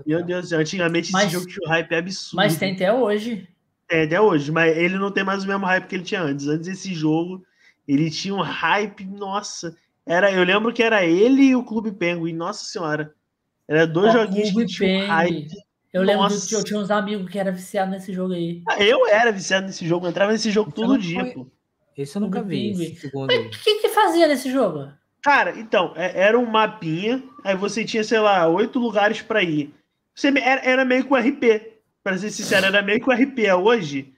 meu 0.06 0.24
Deus 0.24 0.46
do 0.46 0.48
céu, 0.48 0.60
antigamente 0.60 1.12
mas, 1.12 1.24
esse 1.24 1.32
jogo 1.34 1.46
tinha 1.46 1.68
um 1.68 1.70
hype 1.70 1.94
absurdo. 1.94 2.36
Mas 2.36 2.56
tem 2.56 2.72
até 2.72 2.90
hoje. 2.90 3.46
É, 3.90 4.04
até 4.04 4.18
hoje, 4.18 4.50
mas 4.50 4.74
ele 4.74 4.96
não 4.96 5.10
tem 5.10 5.22
mais 5.22 5.44
o 5.44 5.46
mesmo 5.46 5.66
hype 5.66 5.86
que 5.86 5.94
ele 5.94 6.04
tinha 6.04 6.22
antes. 6.22 6.46
Antes 6.46 6.68
desse 6.68 6.94
jogo, 6.94 7.44
ele 7.86 8.10
tinha 8.10 8.34
um 8.34 8.40
hype, 8.40 9.04
nossa. 9.04 9.76
Era, 10.06 10.32
eu 10.32 10.42
lembro 10.42 10.72
que 10.72 10.82
era 10.82 11.04
ele 11.04 11.42
e 11.42 11.54
o 11.54 11.62
Clube 11.62 11.92
Penguin, 11.92 12.32
nossa 12.32 12.64
senhora. 12.64 13.12
Era 13.68 13.86
dois 13.86 14.14
oh, 14.14 14.20
joguinhos 14.20 14.52
que 14.52 14.64
tinham 14.64 15.06
hype. 15.06 15.50
Eu 15.92 16.02
lembro 16.02 16.28
que 16.28 16.54
eu 16.54 16.64
tinha 16.64 16.80
uns 16.80 16.90
amigos 16.90 17.30
que 17.30 17.38
eram 17.38 17.52
viciados 17.52 17.92
nesse 17.92 18.10
jogo 18.14 18.32
aí. 18.32 18.62
Ah, 18.66 18.82
eu 18.82 19.06
era 19.06 19.30
viciado 19.30 19.66
nesse 19.66 19.86
jogo, 19.86 20.06
eu 20.06 20.10
entrava 20.10 20.32
nesse 20.32 20.50
jogo 20.50 20.72
todo 20.72 20.96
dia, 20.96 21.20
foi... 21.20 21.32
pô. 21.32 21.57
Esse 21.98 22.16
eu 22.16 22.20
nunca 22.20 22.40
vi. 22.40 22.72
o 23.12 23.50
que, 23.50 23.74
que 23.80 23.88
fazia 23.88 24.26
nesse 24.26 24.50
jogo? 24.50 24.90
Cara, 25.20 25.58
então, 25.58 25.92
é, 25.96 26.20
era 26.22 26.38
um 26.38 26.46
mapinha, 26.46 27.22
aí 27.44 27.56
você 27.56 27.84
tinha, 27.84 28.04
sei 28.04 28.20
lá, 28.20 28.46
oito 28.48 28.78
lugares 28.78 29.20
para 29.20 29.42
ir. 29.42 29.74
Você, 30.14 30.28
era, 30.28 30.62
era 30.62 30.84
meio 30.84 31.04
que 31.04 31.12
um 31.12 31.16
RP, 31.16 31.72
pra 32.02 32.16
ser 32.16 32.30
sincero, 32.30 32.66
era 32.66 32.80
meio 32.82 33.00
que 33.00 33.10
um 33.10 33.12
RP. 33.12 33.40
É 33.44 33.54
hoje, 33.54 34.14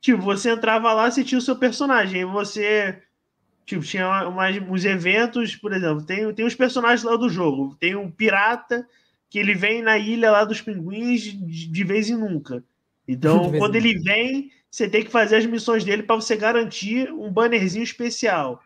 tipo, 0.00 0.20
você 0.20 0.50
entrava 0.50 0.92
lá, 0.92 1.10
você 1.10 1.24
tinha 1.24 1.38
o 1.38 1.42
seu 1.42 1.56
personagem, 1.56 2.24
você 2.24 3.00
Tipo, 3.70 3.84
tinha 3.84 4.28
umas, 4.28 4.56
uns 4.68 4.84
eventos, 4.84 5.54
por 5.54 5.72
exemplo, 5.72 6.04
tem, 6.04 6.34
tem 6.34 6.44
os 6.44 6.56
personagens 6.56 7.04
lá 7.04 7.14
do 7.14 7.28
jogo. 7.28 7.76
Tem 7.78 7.94
um 7.94 8.10
pirata 8.10 8.84
que 9.28 9.38
ele 9.38 9.54
vem 9.54 9.80
na 9.80 9.96
ilha 9.96 10.28
lá 10.32 10.44
dos 10.44 10.60
pinguins 10.60 11.22
de, 11.22 11.70
de 11.70 11.84
vez 11.84 12.10
em 12.10 12.16
nunca. 12.16 12.64
Então, 13.10 13.50
quando 13.58 13.74
ele 13.74 13.98
vem, 13.98 14.52
você 14.70 14.88
tem 14.88 15.04
que 15.04 15.10
fazer 15.10 15.36
as 15.36 15.46
missões 15.46 15.84
dele 15.84 16.04
para 16.04 16.16
você 16.16 16.36
garantir 16.36 17.12
um 17.12 17.30
bannerzinho 17.30 17.82
especial. 17.82 18.62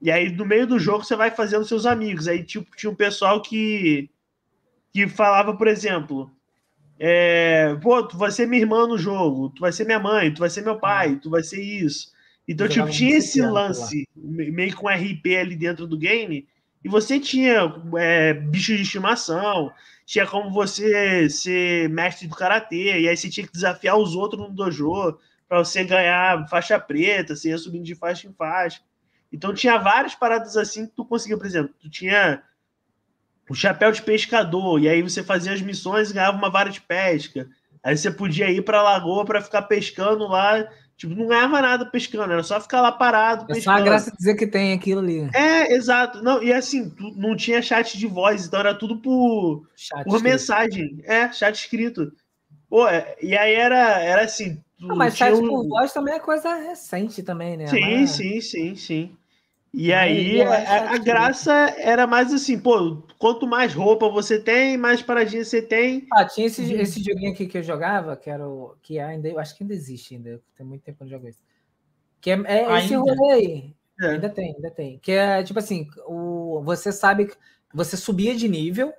E 0.00 0.10
aí, 0.10 0.30
no 0.30 0.46
meio 0.46 0.66
do 0.66 0.78
jogo, 0.78 1.04
você 1.04 1.16
vai 1.16 1.30
fazendo 1.30 1.64
seus 1.64 1.84
amigos. 1.84 2.28
Aí, 2.28 2.42
tipo, 2.44 2.74
tinha 2.76 2.90
um 2.90 2.94
pessoal 2.94 3.42
que, 3.42 4.08
que 4.92 5.08
falava, 5.08 5.54
por 5.56 5.66
exemplo, 5.66 6.30
é, 6.98 7.74
pô, 7.82 8.02
tu 8.04 8.16
vai 8.16 8.30
ser 8.30 8.46
minha 8.46 8.62
irmã 8.62 8.86
no 8.86 8.96
jogo, 8.96 9.50
tu 9.50 9.60
vai 9.60 9.72
ser 9.72 9.84
minha 9.84 9.98
mãe, 9.98 10.32
tu 10.32 10.38
vai 10.38 10.48
ser 10.48 10.62
meu 10.62 10.78
pai, 10.78 11.16
tu 11.16 11.28
vai 11.28 11.42
ser 11.42 11.60
isso. 11.60 12.12
Então, 12.48 12.66
tipo, 12.66 12.88
tinha 12.88 13.18
esse 13.18 13.40
lance, 13.42 14.08
meio 14.16 14.74
com 14.74 14.86
um 14.86 14.90
RP 14.90 15.36
ali 15.38 15.56
dentro 15.56 15.86
do 15.86 15.98
game, 15.98 16.48
e 16.82 16.88
você 16.88 17.20
tinha 17.20 17.72
é, 17.98 18.32
bichos 18.32 18.76
de 18.76 18.82
estimação, 18.82 19.70
tinha 20.10 20.26
como 20.26 20.50
você 20.50 21.30
ser 21.30 21.88
mestre 21.88 22.26
do 22.26 22.34
karatê, 22.34 22.98
e 23.00 23.08
aí 23.08 23.16
você 23.16 23.30
tinha 23.30 23.46
que 23.46 23.52
desafiar 23.52 23.96
os 23.96 24.16
outros 24.16 24.42
no 24.42 24.50
dojo 24.50 25.16
para 25.48 25.58
você 25.58 25.84
ganhar 25.84 26.48
faixa 26.48 26.80
preta, 26.80 27.36
você 27.36 27.50
ia 27.50 27.58
subindo 27.58 27.84
de 27.84 27.94
faixa 27.94 28.26
em 28.26 28.32
faixa. 28.32 28.80
Então 29.32 29.54
tinha 29.54 29.78
várias 29.78 30.16
paradas 30.16 30.56
assim 30.56 30.88
que 30.88 30.96
tu 30.96 31.04
conseguia, 31.04 31.38
por 31.38 31.46
exemplo, 31.46 31.72
tu 31.78 31.88
tinha 31.88 32.42
o 33.48 33.54
chapéu 33.54 33.92
de 33.92 34.02
pescador, 34.02 34.80
e 34.80 34.88
aí 34.88 35.00
você 35.00 35.22
fazia 35.22 35.52
as 35.52 35.62
missões 35.62 36.10
e 36.10 36.14
ganhava 36.14 36.36
uma 36.36 36.50
vara 36.50 36.70
de 36.70 36.80
pesca. 36.80 37.48
Aí 37.80 37.96
você 37.96 38.10
podia 38.10 38.50
ir 38.50 38.62
para 38.62 38.80
a 38.80 38.82
lagoa 38.82 39.24
para 39.24 39.40
ficar 39.40 39.62
pescando 39.62 40.26
lá 40.26 40.68
Tipo, 41.00 41.14
não 41.14 41.28
ganhava 41.28 41.62
nada 41.62 41.86
pescando, 41.86 42.30
era 42.30 42.42
só 42.42 42.60
ficar 42.60 42.82
lá 42.82 42.92
parado. 42.92 43.50
É 43.50 43.58
só 43.58 43.70
a 43.70 43.80
graça 43.80 44.12
dizer 44.14 44.34
que 44.34 44.46
tem 44.46 44.74
aquilo 44.74 45.00
ali. 45.00 45.30
É, 45.32 45.72
exato. 45.72 46.22
Não, 46.22 46.42
e 46.42 46.52
assim, 46.52 46.94
não 47.16 47.34
tinha 47.34 47.62
chat 47.62 47.96
de 47.96 48.06
voz, 48.06 48.44
então 48.44 48.60
era 48.60 48.74
tudo 48.74 48.98
por, 48.98 49.66
chat 49.74 50.04
por 50.04 50.22
mensagem. 50.22 51.00
É, 51.04 51.32
chat 51.32 51.54
escrito. 51.54 52.12
Pô, 52.68 52.86
é, 52.86 53.16
e 53.22 53.34
aí 53.34 53.54
era, 53.54 53.98
era 53.98 54.24
assim. 54.24 54.62
Não, 54.78 54.94
mas 54.94 55.16
chat 55.16 55.32
um... 55.32 55.48
por 55.48 55.68
voz 55.68 55.90
também 55.90 56.12
é 56.12 56.20
coisa 56.20 56.54
recente 56.54 57.22
também, 57.22 57.56
né? 57.56 57.66
Sim, 57.68 58.00
mas... 58.00 58.10
sim, 58.10 58.40
sim, 58.42 58.76
sim. 58.76 59.16
E 59.72 59.92
aí 59.92 60.42
a, 60.42 60.94
a, 60.94 60.98
graça 60.98 61.52
era 61.78 62.04
mais 62.04 62.32
assim, 62.32 62.58
pô, 62.58 63.04
quanto 63.18 63.46
mais 63.46 63.72
roupa 63.72 64.08
você 64.08 64.40
tem, 64.40 64.76
mais 64.76 65.00
paradinha 65.00 65.44
você 65.44 65.62
tem. 65.62 66.08
Ah, 66.12 66.24
tinha 66.24 66.48
esse, 66.48 66.72
esse 66.74 67.00
joguinho 67.00 67.32
aqui 67.32 67.46
que 67.46 67.58
eu 67.58 67.62
jogava, 67.62 68.16
que 68.16 68.28
era 68.28 68.46
o. 68.48 68.74
Que 68.82 68.98
ainda, 68.98 69.28
eu 69.28 69.38
acho 69.38 69.56
que 69.56 69.62
ainda 69.62 69.72
existe 69.72 70.16
ainda. 70.16 70.42
Tem 70.56 70.66
muito 70.66 70.82
tempo 70.82 70.98
que 70.98 71.04
eu 71.04 71.06
não 71.06 71.10
jogo 71.10 71.28
isso. 71.28 71.42
Que 72.20 72.32
é, 72.32 72.42
é 72.46 72.78
esse 72.78 72.94
rolê 72.96 73.32
aí. 73.32 73.74
É. 74.00 74.06
Ainda 74.08 74.28
tem, 74.28 74.54
ainda 74.56 74.70
tem. 74.72 74.98
Que 74.98 75.12
é 75.12 75.42
tipo 75.44 75.58
assim, 75.60 75.88
o, 76.06 76.60
você 76.64 76.90
sabe 76.90 77.26
que 77.26 77.36
você 77.72 77.96
subia 77.96 78.34
de 78.34 78.48
nível 78.48 78.92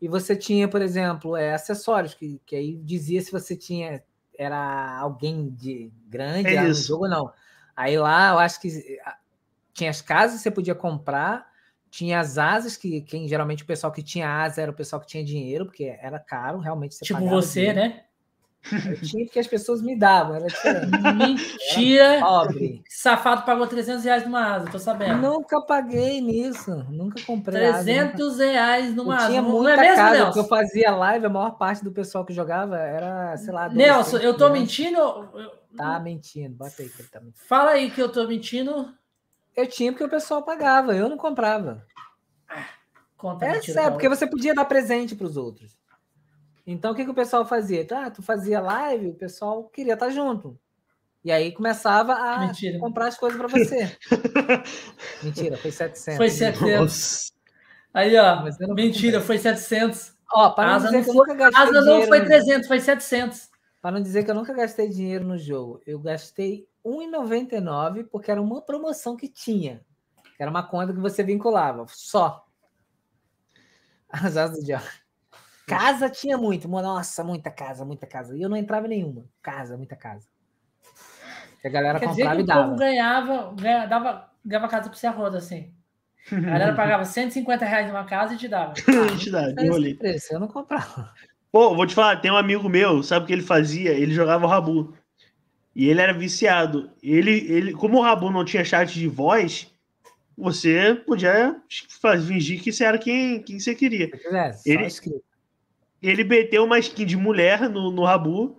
e 0.00 0.08
você 0.08 0.34
tinha, 0.34 0.66
por 0.66 0.80
exemplo, 0.80 1.36
é, 1.36 1.52
acessórios, 1.52 2.14
que, 2.14 2.40
que 2.46 2.56
aí 2.56 2.76
dizia 2.78 3.20
se 3.20 3.30
você 3.30 3.54
tinha. 3.54 4.02
Era 4.38 4.98
alguém 4.98 5.48
de 5.48 5.90
grande 6.06 6.54
é 6.54 6.62
no 6.62 6.72
jogo 6.72 7.04
ou 7.04 7.10
não. 7.10 7.32
Aí 7.74 7.98
lá 7.98 8.30
eu 8.30 8.38
acho 8.38 8.60
que 8.60 8.68
tinha 9.76 9.90
as 9.90 10.00
casas 10.00 10.38
que 10.38 10.42
você 10.42 10.50
podia 10.50 10.74
comprar, 10.74 11.46
tinha 11.90 12.18
as 12.18 12.38
asas, 12.38 12.76
que 12.76 13.02
quem 13.02 13.28
geralmente 13.28 13.62
o 13.62 13.66
pessoal 13.66 13.92
que 13.92 14.02
tinha 14.02 14.28
asa 14.28 14.62
era 14.62 14.70
o 14.70 14.74
pessoal 14.74 15.00
que 15.00 15.06
tinha 15.06 15.22
dinheiro, 15.22 15.66
porque 15.66 15.94
era 16.00 16.18
caro, 16.18 16.58
realmente. 16.58 16.98
tipo 16.98 17.28
você, 17.28 17.72
dinheiro. 17.72 17.80
né? 17.80 18.02
Eu 18.72 19.00
tinha 19.00 19.24
porque 19.24 19.38
as 19.38 19.46
pessoas 19.46 19.80
me 19.80 19.94
davam, 19.94 20.34
era 20.34 20.46
Mentira! 21.14 22.04
Era 22.04 22.20
pobre. 22.20 22.82
Safado 22.88 23.44
pagou 23.44 23.66
300 23.66 24.02
reais 24.02 24.24
numa 24.24 24.56
asa, 24.56 24.70
tô 24.70 24.78
sabendo. 24.78 25.20
Nunca 25.20 25.60
paguei 25.60 26.20
nisso, 26.20 26.74
nunca 26.88 27.22
comprei 27.22 27.60
300 27.60 28.32
asa, 28.32 28.46
reais 28.46 28.94
numa 28.94 29.14
eu 29.14 29.18
asa. 29.18 29.28
Tinha 29.28 29.42
muita 29.42 29.72
é 29.72 29.76
mesmo, 29.76 29.96
casa, 29.96 30.24
Nelson? 30.24 30.40
eu 30.40 30.44
fazia 30.48 30.90
live, 30.96 31.26
a 31.26 31.30
maior 31.30 31.50
parte 31.52 31.84
do 31.84 31.92
pessoal 31.92 32.24
que 32.24 32.32
jogava 32.32 32.78
era, 32.78 33.36
sei 33.36 33.52
lá... 33.52 33.68
Nelson, 33.68 34.16
eu 34.16 34.36
tô 34.36 34.48
mentindo? 34.48 34.98
Tá 35.76 36.00
mentindo, 36.00 36.56
bota 36.56 36.82
aí 36.82 36.88
que 36.88 37.02
ele 37.02 37.08
tá 37.08 37.20
mentindo. 37.20 37.46
Fala 37.46 37.72
aí 37.72 37.90
que 37.90 38.00
eu 38.00 38.08
tô 38.10 38.26
mentindo. 38.26 38.92
Eu 39.56 39.66
tinha 39.66 39.90
porque 39.90 40.04
o 40.04 40.08
pessoal 40.08 40.42
pagava, 40.42 40.94
eu 40.94 41.08
não 41.08 41.16
comprava. 41.16 41.84
Conta 43.16 43.46
é 43.46 43.62
sério, 43.62 43.92
porque 43.92 44.08
você 44.08 44.26
podia 44.26 44.54
dar 44.54 44.66
presente 44.66 45.16
para 45.16 45.26
os 45.26 45.36
outros. 45.36 45.76
Então, 46.66 46.92
o 46.92 46.94
que, 46.94 47.04
que 47.04 47.10
o 47.10 47.14
pessoal 47.14 47.46
fazia? 47.46 47.86
Ah, 47.92 48.10
tu 48.10 48.22
fazia 48.22 48.60
live, 48.60 49.08
o 49.08 49.14
pessoal 49.14 49.64
queria 49.64 49.94
estar 49.94 50.10
junto. 50.10 50.58
E 51.24 51.32
aí 51.32 51.50
começava 51.52 52.12
a 52.12 52.46
Mentira. 52.46 52.78
comprar 52.78 53.08
as 53.08 53.16
coisas 53.16 53.38
para 53.38 53.48
você. 53.48 53.96
Mentira, 55.22 55.56
foi 55.56 55.70
700. 55.70 56.16
Foi 56.16 56.30
700. 56.30 56.80
Nossa. 56.80 57.32
Aí, 57.94 58.16
ó. 58.16 58.74
Mentira, 58.74 59.20
foi 59.20 59.38
700. 59.38 60.14
Ó, 60.32 60.50
para 60.50 60.78
não 60.78 60.84
dizer 60.84 61.04
que 61.04 61.10
eu 61.10 61.14
nunca 61.14 61.34
gastei 61.34 61.62
Asa 61.62 61.80
não 61.80 62.02
foi 62.02 62.24
300, 62.24 62.68
foi 62.68 62.80
700. 62.80 63.48
Para 63.80 63.92
não 63.92 64.02
dizer 64.02 64.24
que 64.24 64.30
eu 64.30 64.34
nunca 64.34 64.52
gastei 64.52 64.88
dinheiro 64.88 65.24
no 65.24 65.38
jogo. 65.38 65.80
Eu 65.86 65.98
gastei 65.98 66.68
R$1,99 66.84 68.08
porque 68.10 68.30
era 68.30 68.40
uma 68.40 68.62
promoção 68.62 69.16
que 69.16 69.28
tinha. 69.28 69.80
Que 70.36 70.42
era 70.42 70.50
uma 70.50 70.66
conta 70.66 70.92
que 70.92 71.00
você 71.00 71.22
vinculava. 71.22 71.86
Só. 71.88 72.44
As 74.08 74.36
asas 74.36 74.58
do 74.58 74.64
diabo. 74.64 74.86
Casa 75.66 76.08
tinha 76.08 76.38
muito. 76.38 76.68
Nossa, 76.68 77.24
muita 77.24 77.50
casa, 77.50 77.84
muita 77.84 78.06
casa. 78.06 78.36
E 78.36 78.42
eu 78.42 78.48
não 78.48 78.56
entrava 78.56 78.86
em 78.86 78.90
nenhuma. 78.90 79.24
Casa, 79.42 79.76
muita 79.76 79.96
casa. 79.96 80.28
a 81.64 81.68
galera 81.68 81.98
Quer 81.98 82.06
comprava 82.06 82.36
dizer 82.36 82.36
que 82.36 82.42
e 82.42 82.46
dava. 82.46 82.60
O 82.60 82.64
povo 82.66 82.78
ganhava, 82.78 83.54
ganhava, 83.54 83.86
dava, 83.86 84.32
ganhava 84.44 84.68
casa 84.68 85.08
a 85.08 85.10
roda, 85.10 85.38
assim. 85.38 85.74
A 86.30 86.40
galera 86.40 86.74
pagava 86.74 87.04
150 87.04 87.64
reais 87.64 87.86
numa 87.86 88.04
casa 88.04 88.34
e 88.34 88.36
te 88.36 88.48
dava. 88.48 88.72
Ah, 88.72 88.74
te 89.18 89.30
dá, 89.30 89.50
eu 89.58 89.96
Preço, 89.96 90.34
eu 90.34 90.40
não 90.40 90.48
comprava. 90.48 91.12
Pô, 91.56 91.74
vou 91.74 91.86
te 91.86 91.94
falar, 91.94 92.16
tem 92.16 92.30
um 92.30 92.36
amigo 92.36 92.68
meu, 92.68 93.02
sabe 93.02 93.24
o 93.24 93.26
que 93.26 93.32
ele 93.32 93.40
fazia? 93.40 93.92
Ele 93.92 94.12
jogava 94.12 94.44
o 94.44 94.48
Rabu. 94.48 94.92
E 95.74 95.88
ele 95.88 96.02
era 96.02 96.12
viciado. 96.12 96.90
Ele, 97.02 97.30
ele, 97.50 97.72
como 97.72 97.96
o 97.96 98.02
Rabu 98.02 98.30
não 98.30 98.44
tinha 98.44 98.62
chat 98.62 98.92
de 98.92 99.08
voz, 99.08 99.66
você 100.36 100.94
podia 101.06 101.56
fingir 102.28 102.60
que 102.60 102.70
você 102.70 102.84
era 102.84 102.98
quem, 102.98 103.42
quem 103.42 103.58
você 103.58 103.74
queria. 103.74 104.10
É, 104.66 104.70
ele, 104.70 104.90
ele 106.02 106.24
meteu 106.24 106.62
uma 106.62 106.78
skin 106.78 107.06
de 107.06 107.16
mulher 107.16 107.70
no, 107.70 107.90
no 107.90 108.04
Rabu 108.04 108.58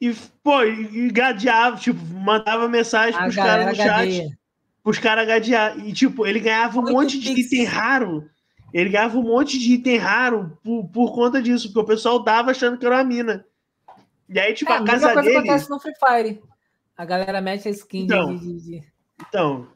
e, 0.00 0.14
pô, 0.42 0.64
e 0.64 1.10
gadeava, 1.10 1.76
tipo, 1.76 2.02
mandava 2.14 2.66
mensagem 2.66 3.20
pros 3.20 3.36
caras 3.36 3.66
no 3.66 3.74
chat. 3.74 4.38
Pros 4.82 4.98
caras 4.98 5.26
gadear. 5.26 5.78
E, 5.86 5.92
tipo, 5.92 6.26
ele 6.26 6.40
ganhava 6.40 6.78
um 6.78 6.82
Muito 6.82 6.94
monte 6.94 7.20
de 7.20 7.38
item 7.38 7.64
raro. 7.64 8.26
Ele 8.72 8.90
ganhava 8.90 9.18
um 9.18 9.22
monte 9.22 9.58
de 9.58 9.74
item 9.74 9.96
raro 9.96 10.58
por, 10.62 10.88
por 10.88 11.14
conta 11.14 11.42
disso, 11.42 11.68
porque 11.68 11.80
o 11.80 11.84
pessoal 11.84 12.22
dava 12.22 12.50
achando 12.50 12.78
que 12.78 12.86
era 12.86 12.96
uma 12.96 13.04
mina. 13.04 13.44
E 14.28 14.38
aí, 14.38 14.54
tipo, 14.54 14.70
é, 14.70 14.76
a 14.76 14.84
casa 14.84 15.12
coisa 15.12 15.22
dele. 15.22 15.38
acontece 15.38 15.70
no 15.70 15.80
Free 15.80 15.94
Fire. 15.98 16.42
A 16.96 17.04
galera 17.04 17.40
mete 17.40 17.66
a 17.66 17.70
skin 17.70 18.04
então, 18.04 18.36
de, 18.36 18.60
de... 18.60 18.82
Então. 19.20 19.66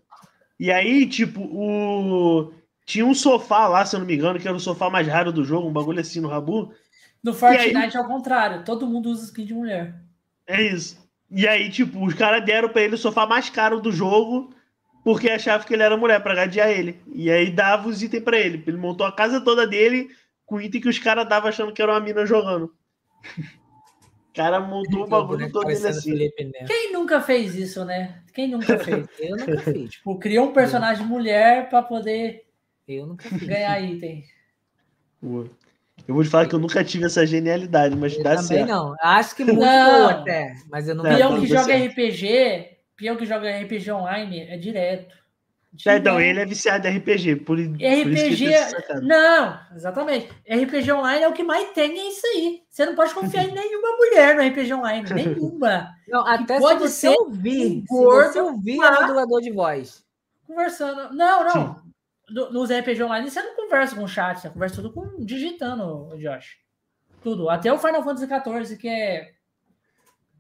E 0.59 0.71
aí, 0.71 1.07
tipo, 1.07 1.41
o. 1.41 2.53
Tinha 2.87 3.05
um 3.05 3.15
sofá 3.15 3.67
lá, 3.67 3.85
se 3.85 3.97
eu 3.97 4.01
não 4.01 4.07
me 4.07 4.15
engano, 4.15 4.39
que 4.39 4.47
era 4.47 4.57
o 4.57 4.61
sofá 4.61 4.91
mais 4.91 5.09
raro 5.09 5.33
do 5.33 5.43
jogo, 5.43 5.67
um 5.67 5.73
bagulho 5.73 6.01
assim 6.01 6.21
no 6.21 6.29
Rabu. 6.29 6.71
No 7.23 7.33
Fortnite 7.33 7.77
aí... 7.77 7.91
é 7.95 8.01
o 8.01 8.07
contrário, 8.07 8.63
todo 8.63 8.87
mundo 8.87 9.09
usa 9.09 9.25
skin 9.25 9.47
de 9.47 9.55
mulher. 9.55 9.95
É 10.47 10.61
isso. 10.63 11.03
E 11.31 11.49
aí, 11.49 11.71
tipo, 11.71 12.05
os 12.05 12.13
caras 12.13 12.45
deram 12.45 12.69
pra 12.69 12.83
ele 12.83 12.95
o 12.95 12.99
sofá 12.99 13.27
mais 13.27 13.49
caro 13.49 13.81
do 13.81 13.91
jogo, 13.91 14.54
porque 15.05 15.29
achavam 15.29 15.67
que 15.67 15.75
ele 15.75 15.83
era 15.83 15.97
mulher, 15.97 16.23
pra 16.23 16.35
gadear 16.35 16.71
ele. 16.71 16.99
E 17.13 17.31
aí 17.31 17.51
dava 17.51 17.89
os 17.89 18.03
itens 18.03 18.25
pra 18.25 18.39
ele. 18.39 18.65
Ele 18.67 18.79
montou 18.79 19.07
a 19.07 19.13
casa 19.13 19.41
toda 19.41 19.67
dele 19.67 20.09
com 20.47 20.61
item 20.61 20.81
que 20.81 20.89
os 20.89 20.99
caras 20.99 21.29
davam 21.29 21.51
achando 21.51 21.73
que 21.73 21.83
era 21.83 21.93
uma 21.93 22.01
mina 22.01 22.25
jogando. 22.25 22.75
O 23.37 24.35
cara 24.35 24.59
montou 24.61 25.05
o 25.05 25.07
bagulho 25.07 25.53
todo 25.53 25.67
dele 25.67 25.87
assim. 25.87 26.33
Quem 26.67 26.93
nunca 26.93 27.21
fez 27.21 27.55
isso, 27.55 27.85
né? 27.85 28.23
Quem 28.33 28.49
nunca 28.49 28.79
fez? 28.81 29.07
Eu 29.21 29.37
nunca 29.37 29.59
fiz. 29.59 29.91
Tipo, 29.95 30.19
criou 30.19 30.49
um 30.49 30.53
personagem 30.53 31.07
mulher 31.07 31.69
pra 31.69 31.83
poder 31.83 32.45
eu 32.89 33.07
nunca 33.07 33.29
fiz. 33.29 33.47
Ganhar 33.47 33.81
item. 33.81 34.25
Eu 35.23 36.15
vou 36.15 36.23
te 36.23 36.29
falar 36.29 36.47
que 36.47 36.55
eu 36.55 36.59
nunca 36.59 36.85
tive 36.85 37.07
essa 37.07 37.27
genialidade, 37.27 37.97
mas 37.97 38.15
eu 38.15 38.23
dá 38.23 38.37
também 38.37 38.47
certo. 38.47 38.69
não. 38.69 38.95
Acho 39.01 39.35
que 39.35 39.45
muito 39.45 39.61
não. 39.61 40.09
até, 40.09 40.55
mas 40.69 40.89
eu 40.89 40.95
não. 40.95 41.05
Peão 41.05 41.41
que 41.41 41.47
joga 41.47 41.77
RPG, 41.77 42.74
peão 42.97 43.17
que 43.17 43.27
joga 43.27 43.51
RPG 43.61 43.91
online 43.91 44.41
é 44.43 44.57
direto. 44.57 45.15
É, 45.87 45.97
então, 45.97 46.21
ele 46.21 46.41
é 46.41 46.47
viciado 46.47 46.87
em 46.87 46.99
RPG. 46.99 47.37
Por, 47.37 47.59
RPG. 47.59 48.47
Por 48.87 49.03
não, 49.03 49.59
exatamente. 49.75 50.29
RPG 50.49 50.93
online 50.93 51.25
é 51.25 51.29
o 51.29 51.33
que 51.33 51.43
mais 51.43 51.71
tem, 51.73 51.99
é 51.99 52.09
isso 52.09 52.25
aí. 52.29 52.63
Você 52.71 52.87
não 52.87 52.95
pode 52.95 53.13
confiar 53.13 53.45
em 53.45 53.51
nenhuma 53.55 53.97
mulher 53.97 54.37
no 54.37 54.47
RPG 54.47 54.73
online. 54.73 55.11
Nenhuma. 55.13 55.93
Não, 56.07 56.25
até 56.27 56.59
pode 56.59 56.87
se 56.91 57.09
você 57.09 57.09
ouvir. 57.09 57.79
Um 57.79 57.85
gordo, 57.87 58.27
se 58.27 58.33
você 58.35 58.41
ouvir 58.41 58.81
a 58.83 59.01
modulador 59.01 59.41
de 59.41 59.51
voz. 59.51 60.05
Conversando. 60.47 61.15
Não, 61.15 61.45
não. 61.45 61.75
Sim 61.75 61.85
nos 62.31 62.71
RPG 62.71 63.03
online 63.03 63.31
você 63.31 63.43
não 63.43 63.55
conversa 63.55 63.97
com 63.97 64.07
chat, 64.07 64.41
você 64.41 64.51
conversa 64.51 64.77
tudo 64.77 64.93
com 64.93 65.25
digitando, 65.25 66.17
Josh. 66.19 66.59
Tudo. 67.23 67.49
Até 67.51 67.73
o 67.73 67.79
Final 67.79 68.03
Fantasy 68.03 68.27
XIV, 68.27 68.77
que 68.79 68.89
é, 68.89 69.35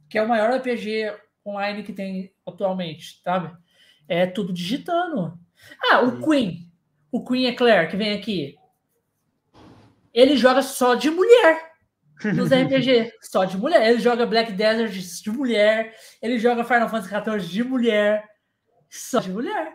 que 0.08 0.18
é 0.18 0.22
o 0.22 0.28
maior 0.28 0.54
RPG 0.56 1.14
online 1.46 1.82
que 1.82 1.92
tem 1.92 2.32
atualmente, 2.46 3.20
sabe? 3.22 3.56
É 4.08 4.26
tudo 4.26 4.52
digitando. 4.52 5.38
Ah, 5.90 6.00
o 6.00 6.20
Queen. 6.20 6.70
O 7.10 7.24
Queen 7.24 7.46
Eclair, 7.46 7.90
que 7.90 7.96
vem 7.96 8.12
aqui. 8.12 8.56
Ele 10.12 10.36
joga 10.36 10.62
só 10.62 10.94
de 10.94 11.10
mulher 11.10 11.72
nos 12.34 12.50
RPG. 12.52 13.12
só 13.22 13.44
de 13.44 13.56
mulher. 13.56 13.88
Ele 13.88 13.98
joga 13.98 14.26
Black 14.26 14.52
Desert 14.52 14.92
de 14.92 15.30
mulher. 15.30 15.94
Ele 16.22 16.38
joga 16.38 16.64
Final 16.64 16.88
Fantasy 16.88 17.08
XIV 17.08 17.52
de 17.52 17.64
mulher. 17.64 18.24
Só 18.90 19.20
de 19.20 19.30
mulher. 19.30 19.74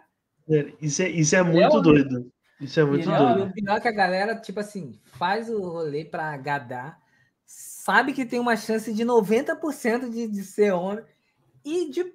Isso 0.81 1.01
é, 1.01 1.09
isso 1.09 1.35
é 1.35 1.43
muito 1.43 1.81
doido. 1.81 2.31
Isso 2.59 2.79
é 2.79 2.83
muito 2.83 3.05
doido. 3.05 3.43
o 3.43 3.53
pior 3.53 3.77
é 3.77 3.79
que 3.79 3.87
a 3.87 3.91
galera, 3.91 4.35
tipo 4.35 4.59
assim, 4.59 4.99
faz 5.05 5.49
o 5.49 5.61
rolê 5.61 6.03
pra 6.03 6.35
gadar, 6.37 6.99
sabe 7.45 8.11
que 8.11 8.25
tem 8.25 8.39
uma 8.39 8.57
chance 8.57 8.93
de 8.93 9.05
90% 9.05 10.09
de, 10.09 10.27
de 10.27 10.43
ser 10.43 10.73
homem 10.73 11.03
e 11.63 11.89
de 11.89 12.13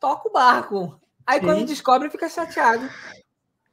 toca 0.00 0.28
o 0.28 0.32
barco. 0.32 1.00
Aí 1.26 1.40
Sim. 1.40 1.46
quando 1.46 1.66
descobre, 1.66 2.10
fica 2.10 2.28
chateado. 2.28 2.88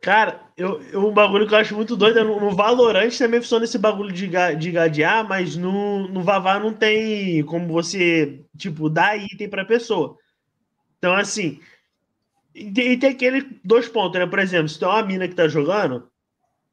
Cara, 0.02 0.42
eu, 0.58 0.82
eu, 0.92 1.08
um 1.08 1.14
bagulho 1.14 1.48
que 1.48 1.54
eu 1.54 1.60
acho 1.60 1.76
muito 1.76 1.96
doido 1.96 2.20
é 2.20 2.24
no, 2.24 2.40
no 2.40 2.56
Valorant 2.56 3.16
também 3.16 3.40
funciona 3.40 3.66
esse 3.66 3.78
bagulho 3.78 4.12
de, 4.12 4.28
de 4.58 4.72
gadear, 4.72 5.28
mas 5.28 5.56
no, 5.56 6.08
no 6.08 6.24
Vavá 6.24 6.60
não 6.60 6.74
tem 6.74 7.44
como 7.46 7.68
você, 7.68 8.44
tipo, 8.58 8.90
dar 8.90 9.16
item 9.16 9.48
pra 9.48 9.64
pessoa. 9.64 10.18
Então, 10.98 11.14
assim, 11.14 11.60
e 12.56 12.72
tem, 12.72 12.98
tem 12.98 13.10
aquele 13.12 13.60
dois 13.64 13.88
pontos, 13.88 14.20
né? 14.20 14.26
Por 14.26 14.40
exemplo, 14.40 14.70
se 14.70 14.80
tem 14.80 14.88
uma 14.88 15.04
mina 15.04 15.28
que 15.28 15.36
tá 15.36 15.48
jogando, 15.48 16.10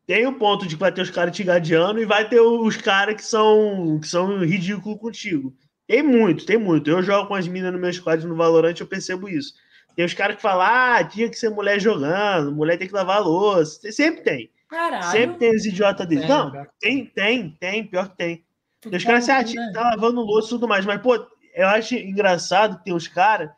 tem 0.06 0.26
o 0.26 0.30
um 0.30 0.38
ponto 0.38 0.66
de 0.66 0.74
que 0.74 0.80
vai 0.80 0.90
ter 0.90 1.02
os 1.02 1.10
caras 1.10 1.36
te 1.36 1.44
gadeando 1.44 2.00
e 2.00 2.06
vai 2.06 2.26
ter 2.26 2.40
os 2.40 2.78
caras 2.78 3.14
que 3.14 3.24
são, 3.24 3.98
que 4.00 4.08
são 4.08 4.38
ridículos 4.42 4.98
contigo. 4.98 5.54
Tem 5.88 6.02
muito, 6.02 6.44
tem 6.44 6.58
muito. 6.58 6.90
Eu 6.90 7.02
jogo 7.02 7.28
com 7.28 7.34
as 7.34 7.48
minas 7.48 7.72
no 7.72 7.78
meu 7.78 7.90
squad 7.90 8.24
no 8.26 8.36
Valorant, 8.36 8.78
eu 8.78 8.86
percebo 8.86 9.26
isso. 9.26 9.54
Tem 9.96 10.04
os 10.04 10.12
caras 10.12 10.36
que 10.36 10.42
falam, 10.42 10.66
ah, 10.66 11.02
tinha 11.02 11.30
que 11.30 11.36
ser 11.36 11.48
mulher 11.48 11.80
jogando, 11.80 12.52
mulher 12.52 12.76
tem 12.76 12.86
que 12.86 12.94
lavar 12.94 13.22
louça. 13.22 13.90
Sempre 13.90 14.20
tem. 14.20 14.50
Caralho. 14.68 15.10
Sempre 15.10 15.38
tem 15.38 15.56
os 15.56 15.64
idiotas 15.64 16.06
dele. 16.06 16.20
Tem, 16.20 16.28
Não, 16.28 16.52
tem, 16.78 17.06
tem, 17.06 17.56
tem, 17.58 17.84
pior 17.86 18.10
que 18.10 18.16
tem. 18.18 18.44
tem 18.82 18.96
os 18.96 19.02
caras 19.02 19.26
assim, 19.26 19.58
ah, 19.58 19.72
tá 19.72 19.80
lavando 19.90 20.20
louça 20.20 20.48
e 20.48 20.50
tudo 20.50 20.68
mais. 20.68 20.84
Mas, 20.84 21.00
pô, 21.00 21.14
eu 21.54 21.66
acho 21.68 21.94
engraçado 21.94 22.76
que 22.78 22.84
tem 22.84 22.94
os 22.94 23.08
caras 23.08 23.50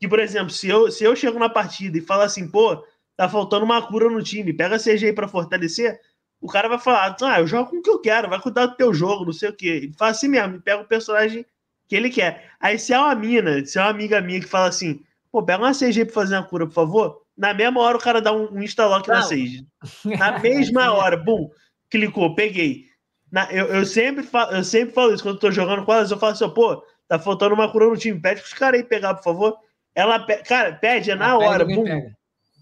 que, 0.00 0.08
por 0.08 0.18
exemplo, 0.18 0.50
se 0.50 0.66
eu, 0.66 0.90
se 0.90 1.04
eu 1.04 1.14
chego 1.14 1.38
na 1.38 1.50
partida 1.50 1.98
e 1.98 2.00
falo 2.00 2.22
assim, 2.22 2.48
pô, 2.48 2.82
tá 3.14 3.28
faltando 3.28 3.66
uma 3.66 3.86
cura 3.86 4.08
no 4.08 4.22
time, 4.22 4.54
pega 4.54 4.76
a 4.76 4.78
CG 4.78 5.06
aí 5.06 5.12
pra 5.12 5.28
fortalecer, 5.28 6.00
o 6.40 6.48
cara 6.48 6.66
vai 6.66 6.78
falar, 6.78 7.14
ah, 7.20 7.40
eu 7.40 7.46
jogo 7.46 7.70
com 7.70 7.76
o 7.76 7.82
que 7.82 7.90
eu 7.90 8.00
quero, 8.00 8.30
vai 8.30 8.40
cuidar 8.40 8.66
do 8.66 8.76
teu 8.76 8.92
jogo, 8.94 9.26
não 9.26 9.32
sei 9.34 9.50
o 9.50 9.56
quê. 9.56 9.66
Ele 9.66 9.92
fala 9.98 10.12
assim 10.12 10.28
mesmo, 10.28 10.62
pega 10.62 10.82
o 10.82 10.88
personagem 10.88 11.44
que 11.88 11.96
ele 11.96 12.10
quer. 12.10 12.50
Aí 12.60 12.78
se 12.78 12.92
é 12.92 12.98
uma 12.98 13.14
mina, 13.14 13.64
se 13.64 13.78
é 13.78 13.82
uma 13.82 13.90
amiga 13.90 14.20
minha 14.20 14.40
que 14.40 14.48
fala 14.48 14.68
assim, 14.68 15.00
pô, 15.30 15.42
pega 15.42 15.62
uma 15.62 15.72
CG 15.72 16.04
pra 16.04 16.14
fazer 16.14 16.36
uma 16.36 16.44
cura, 16.44 16.66
por 16.66 16.72
favor, 16.72 17.22
na 17.36 17.52
mesma 17.52 17.80
hora 17.80 17.96
o 17.96 18.00
cara 18.00 18.20
dá 18.20 18.32
um, 18.32 18.52
um 18.52 18.62
instalock 18.62 19.08
na 19.08 19.26
CG. 19.26 19.64
Na 20.18 20.38
mesma 20.38 20.92
hora, 20.92 21.16
bum, 21.16 21.50
clicou, 21.90 22.34
peguei. 22.34 22.84
Na, 23.30 23.50
eu, 23.52 23.66
eu, 23.66 23.84
sempre 23.84 24.22
falo, 24.22 24.52
eu 24.52 24.64
sempre 24.64 24.94
falo 24.94 25.12
isso 25.12 25.22
quando 25.22 25.34
eu 25.34 25.40
tô 25.40 25.50
jogando 25.50 25.84
com 25.84 25.92
elas, 25.92 26.10
eu 26.10 26.18
falo 26.18 26.32
assim, 26.32 26.48
pô, 26.50 26.82
tá 27.08 27.18
faltando 27.18 27.54
uma 27.54 27.70
cura 27.70 27.86
no 27.86 27.96
time, 27.96 28.20
pede 28.20 28.40
pros 28.40 28.54
caras 28.54 28.80
aí 28.80 28.86
pegar, 28.86 29.14
por 29.14 29.24
favor. 29.24 29.58
Ela, 29.94 30.24
cara, 30.44 30.72
pede 30.72 31.10
é 31.10 31.14
na 31.14 31.36
hora, 31.36 31.64
bum. 31.64 31.84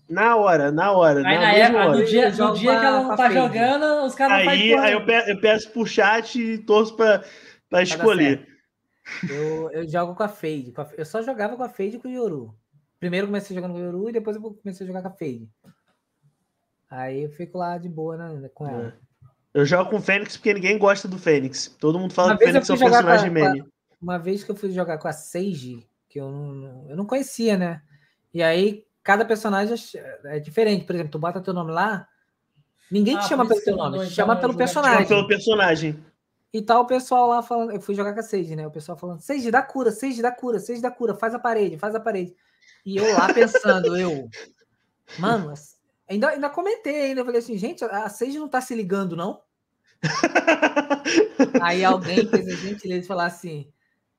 Na 0.09 0.37
hora, 0.37 0.71
na 0.71 0.93
hora. 0.93 1.27
Aí, 1.27 1.39
na, 1.39 1.53
época, 1.53 1.79
hora. 1.79 1.99
No 1.99 2.05
dia, 2.05 2.31
no 2.31 2.55
dia 2.55 2.79
que 2.79 2.87
ela 2.87 3.03
não 3.03 3.17
tá 3.17 3.31
jogando, 3.31 4.05
os 4.05 4.15
caras 4.15 4.47
Aí, 4.49 4.75
aí 4.75 4.93
eu, 4.93 5.05
peço, 5.07 5.31
eu 5.31 5.41
peço 5.41 5.71
pro 5.71 5.87
chat 5.87 6.39
e 6.39 6.59
torço 6.59 6.95
pra, 6.97 7.23
pra 7.71 7.83
escolher. 7.83 8.52
Eu, 9.29 9.71
eu 9.71 9.89
jogo 9.89 10.15
com 10.15 10.23
a 10.23 10.29
Fade. 10.29 10.73
Eu 10.97 11.05
só 11.05 11.23
jogava 11.23 11.57
com 11.57 11.63
a 11.63 11.69
Fade 11.69 11.97
e 11.97 11.99
com 11.99 12.09
o 12.09 12.11
Yoru. 12.11 12.55
Primeiro 13.01 13.27
comecei 13.27 13.55
jogando 13.55 13.73
com 13.73 13.81
o 13.81 13.85
Yoru 13.85 14.09
e 14.09 14.13
depois 14.13 14.37
eu 14.37 14.43
comecei 14.43 14.85
a 14.85 14.87
jogar 14.87 15.03
com 15.03 15.09
a 15.09 15.13
Fade. 15.13 15.49
Aí 16.91 17.23
eu 17.25 17.31
fico 17.31 17.59
lá 17.59 17.79
de 17.79 17.89
boa 17.89 18.17
né, 18.17 18.51
com 18.55 18.69
ela. 18.69 18.89
É. 18.89 19.13
Eu 19.55 19.67
jogo 19.67 19.91
com 19.91 19.97
o 19.97 20.03
Fênix 20.03 20.37
porque 20.37 20.55
ninguém 20.55 20.79
gosta 20.79 21.07
do 21.07 21.19
Fênix. 21.19 21.75
Todo 21.81 21.99
mundo 21.99 22.15
fala 22.15 22.37
que 22.37 22.45
o 22.45 22.47
Fênix 22.47 22.69
é 22.69 22.73
um 22.73 22.79
personagem 22.79 23.31
meme. 23.31 23.65
Uma 24.01 24.19
vez 24.19 24.43
que 24.43 24.51
eu 24.51 24.57
fui 24.57 24.71
jogar 24.71 24.99
com 24.99 25.09
a 25.09 25.13
Sage, 25.13 25.87
que 26.09 26.21
eu 26.21 26.31
não, 26.31 26.87
eu 26.89 26.97
não 26.97 27.07
conhecia, 27.07 27.57
né? 27.57 27.83
E 28.33 28.43
aí, 28.43 28.85
cada 29.03 29.25
personagem 29.25 29.75
é 30.25 30.39
diferente. 30.39 30.85
Por 30.85 30.95
exemplo, 30.95 31.13
tu 31.13 31.19
bota 31.19 31.41
teu 31.41 31.55
nome 31.55 31.71
lá, 31.71 32.07
ninguém 32.91 33.17
ah, 33.17 33.21
te 33.21 33.29
chama 33.29 33.47
pelo 33.47 33.61
teu 33.61 33.77
nome, 33.77 33.99
te 34.07 34.11
chama 34.13 34.37
pelo 34.37 34.57
personagem. 34.57 35.07
Chama 35.07 35.09
pelo 35.09 35.27
personagem. 35.29 36.05
E 36.53 36.61
tá 36.61 36.79
o 36.79 36.87
pessoal 36.87 37.29
lá 37.29 37.43
falando, 37.43 37.73
eu 37.73 37.81
fui 37.81 37.95
jogar 37.95 38.13
com 38.13 38.21
a 38.21 38.23
Sage, 38.23 38.55
né? 38.55 38.67
O 38.67 38.71
pessoal 38.71 38.99
falando, 38.99 39.21
Sage, 39.21 39.51
dá 39.51 39.63
cura, 39.63 39.91
Sage, 39.91 40.21
dá 40.21 40.31
cura, 40.31 40.61
Sage, 40.61 40.83
dá 40.83 40.91
cura, 40.91 41.15
faz 41.15 41.35
a 41.35 41.39
parede, 41.39 41.79
faz 41.79 41.95
a 41.95 42.01
parede. 42.01 42.37
E 42.85 42.97
eu 42.97 43.13
lá 43.15 43.33
pensando, 43.33 43.97
eu, 43.97 44.29
mano, 45.19 45.55
ainda, 46.09 46.29
ainda 46.29 46.51
comentei 46.51 47.07
ainda, 47.07 47.23
eu 47.23 47.25
falei 47.25 47.41
assim, 47.41 47.57
gente, 47.57 47.83
a 47.85 48.09
Sage 48.11 48.39
não 48.39 48.49
tá 48.49 48.61
se 48.61 48.75
ligando, 48.75 49.17
não? 49.17 49.41
Aí 51.63 51.83
alguém 51.85 52.27
fez 52.29 52.47
a 52.49 52.57
gentileza 52.57 53.01
de 53.01 53.07
falar 53.07 53.27
assim, 53.27 53.73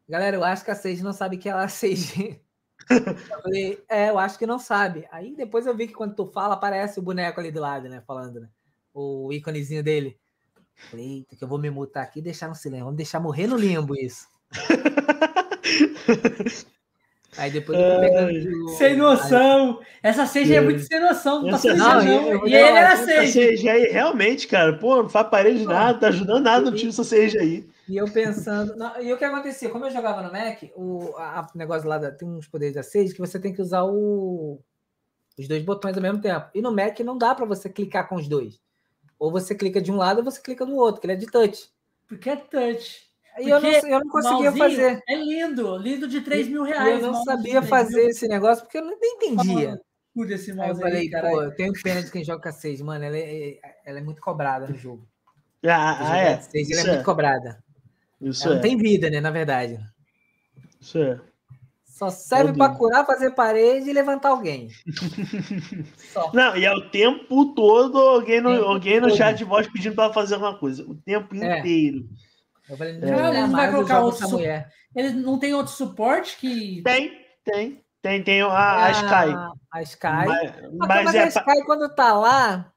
galera, 0.09 0.35
eu 0.35 0.43
acho 0.43 0.65
que 0.65 0.71
a 0.71 0.75
Sage 0.75 1.03
não 1.03 1.13
sabe 1.13 1.37
que 1.37 1.47
ela 1.47 1.61
é 1.61 1.65
a 1.65 1.69
Sage. 1.69 2.41
Eu 2.89 3.41
falei, 3.41 3.83
é, 3.87 4.09
eu 4.09 4.17
acho 4.17 4.39
que 4.39 4.47
não 4.47 4.57
sabe. 4.57 5.07
Aí 5.11 5.35
depois 5.35 5.67
eu 5.67 5.75
vi 5.75 5.87
que 5.87 5.93
quando 5.93 6.15
tu 6.15 6.25
fala, 6.25 6.55
aparece 6.55 6.99
o 6.99 7.03
boneco 7.03 7.39
ali 7.39 7.51
do 7.51 7.61
lado, 7.61 7.87
né? 7.87 8.01
Falando, 8.07 8.39
né? 8.39 8.49
O 8.93 9.31
íconezinho 9.31 9.83
dele. 9.83 10.19
Eita, 10.93 11.35
que 11.35 11.43
eu 11.43 11.47
vou 11.47 11.59
me 11.59 11.69
mutar 11.69 12.03
aqui 12.03 12.19
e 12.19 12.23
deixar 12.23 12.47
no 12.47 12.55
silêncio. 12.55 12.85
Vamos 12.85 12.97
deixar 12.97 13.19
morrer 13.19 13.47
no 13.47 13.57
limbo 13.57 13.95
isso. 13.95 14.27
Aí 17.37 17.51
depois 17.51 17.79
eu 17.79 17.99
pegando. 17.99 18.69
Sem 18.69 18.95
noção! 18.95 19.79
Essa 20.01 20.25
seja 20.25 20.55
é 20.55 20.61
muito 20.61 20.81
sem 20.81 20.99
noção, 20.99 21.41
não 21.41 21.51
tá 21.51 21.57
sem 21.57 21.75
não, 21.75 22.03
não. 22.03 22.47
E 22.47 22.53
ele 22.53 22.77
era 22.77 22.95
seja. 22.97 23.71
aí, 23.71 23.91
realmente, 23.91 24.47
cara, 24.47 24.77
pô, 24.77 25.03
não 25.03 25.09
faz 25.09 25.27
parede 25.29 25.65
nada, 25.65 25.99
tá 25.99 26.07
ajudando 26.07 26.43
nada 26.43 26.69
no 26.69 26.77
time 26.77 26.89
essa 26.89 27.03
seja 27.03 27.39
aí. 27.39 27.67
E 27.87 27.97
eu 27.97 28.05
pensando. 28.05 28.75
Não, 28.75 29.01
e 29.01 29.11
o 29.11 29.17
que 29.17 29.25
acontecia? 29.25 29.69
Como 29.69 29.85
eu 29.85 29.91
jogava 29.91 30.21
no 30.21 30.31
Mac, 30.31 30.63
o 30.75 31.13
a, 31.17 31.47
negócio 31.55 31.87
lá 31.87 31.97
da, 31.97 32.11
tem 32.11 32.27
uns 32.27 32.47
poderes 32.47 32.75
da 32.75 32.83
Sage 32.83 33.13
que 33.13 33.19
você 33.19 33.39
tem 33.39 33.53
que 33.53 33.61
usar 33.61 33.83
o, 33.83 34.59
os 35.37 35.47
dois 35.47 35.63
botões 35.63 35.95
ao 35.95 36.03
mesmo 36.03 36.21
tempo. 36.21 36.47
E 36.53 36.61
no 36.61 36.73
Mac 36.73 36.99
não 36.99 37.17
dá 37.17 37.33
para 37.33 37.45
você 37.45 37.67
clicar 37.67 38.07
com 38.07 38.15
os 38.15 38.27
dois. 38.27 38.61
Ou 39.23 39.31
você 39.31 39.55
clica 39.55 39.79
de 39.81 39.89
um 39.89 39.95
lado 39.95 40.17
ou 40.17 40.23
você 40.25 40.41
clica 40.41 40.65
do 40.65 40.75
outro, 40.75 40.99
que 40.99 41.07
ele 41.07 41.13
é 41.13 41.15
de 41.15 41.27
touch. 41.27 41.69
Porque 42.09 42.29
é 42.29 42.35
touch. 42.35 43.03
E 43.39 43.47
eu 43.47 43.61
não, 43.61 43.69
eu 43.69 43.99
não 44.01 44.09
conseguia 44.09 44.51
fazer. 44.51 45.01
É 45.07 45.15
lindo, 45.15 45.77
lindo 45.77 46.09
de 46.09 46.19
3 46.19 46.49
mil 46.49 46.61
reais. 46.61 47.01
Eu 47.01 47.13
não 47.13 47.23
sabia 47.23 47.61
fazer 47.61 48.07
esse 48.07 48.27
negócio 48.27 48.65
porque 48.65 48.77
eu 48.77 48.85
nem 48.85 48.97
entendia. 49.15 49.79
Por 50.13 50.29
esse 50.29 50.51
mouse 50.51 50.71
aí 50.71 50.75
eu 50.75 50.75
falei, 50.75 51.15
aí, 51.15 51.21
pô, 51.21 51.41
eu 51.41 51.55
tenho 51.55 51.71
pena 51.81 52.03
de 52.03 52.11
quem 52.11 52.21
joga 52.21 52.43
com 52.43 52.49
a 52.49 52.51
6, 52.51 52.81
mano. 52.81 53.05
Ela 53.05 53.17
é, 53.17 53.59
ela 53.85 53.99
é 53.99 54.01
muito 54.01 54.21
cobrada 54.21 54.67
no 54.67 54.75
jogo. 54.75 55.07
Ah, 55.65 56.11
ah 56.11 56.17
é. 56.17 56.41
6, 56.41 56.71
ela 56.71 56.81
é, 56.81 56.83
é 56.83 56.93
muito 56.95 57.05
cobrada. 57.05 57.63
Isso 58.19 58.43
ela 58.43 58.55
é. 58.55 58.55
não 58.55 58.61
tem 58.61 58.75
vida, 58.75 59.09
né, 59.09 59.21
na 59.21 59.31
verdade. 59.31 59.79
Isso 60.81 60.97
é. 60.97 61.17
Só 61.93 62.09
serve 62.09 62.53
para 62.53 62.73
curar, 62.73 63.05
fazer 63.05 63.35
parede 63.35 63.87
e 63.87 63.93
levantar 63.93 64.29
alguém. 64.29 64.67
Só. 66.11 66.31
Não, 66.33 66.57
e 66.57 66.65
é 66.65 66.73
o 66.73 66.89
tempo 66.89 67.53
todo 67.53 67.99
alguém 67.99 68.41
no, 68.41 68.49
tempo 68.49 68.65
alguém 68.65 68.99
no 68.99 69.15
chat 69.15 69.37
de 69.37 69.43
voz 69.43 69.67
pedindo 69.67 69.95
para 69.95 70.11
fazer 70.11 70.33
alguma 70.33 70.57
coisa. 70.57 70.83
O 70.89 70.95
tempo 70.95 71.35
é. 71.35 71.59
inteiro. 71.59 72.09
Eu 72.67 72.77
falei, 72.77 72.97
não, 72.97 73.07
é. 73.07 73.29
ele 73.29 73.41
não 73.41 73.51
vai 73.51 73.71
colocar 73.71 73.99
outro 73.99 74.27
mulher. 74.27 74.71
Ele 74.95 75.11
não 75.11 75.37
tem 75.37 75.53
outro 75.53 75.71
suporte 75.71 76.35
que. 76.37 76.81
Tem, 76.81 77.11
tem. 77.45 77.83
Tem, 78.01 78.23
tem 78.23 78.41
a, 78.41 78.47
a, 78.47 78.85
a 78.85 78.91
Sky. 78.91 79.57
A 79.71 79.81
Sky. 79.83 80.07
Mas, 80.25 80.51
mas, 80.73 81.03
mas 81.05 81.15
é, 81.15 81.23
a 81.25 81.27
Sky, 81.27 81.63
quando 81.63 81.93
tá 81.93 82.11
lá. 82.13 82.73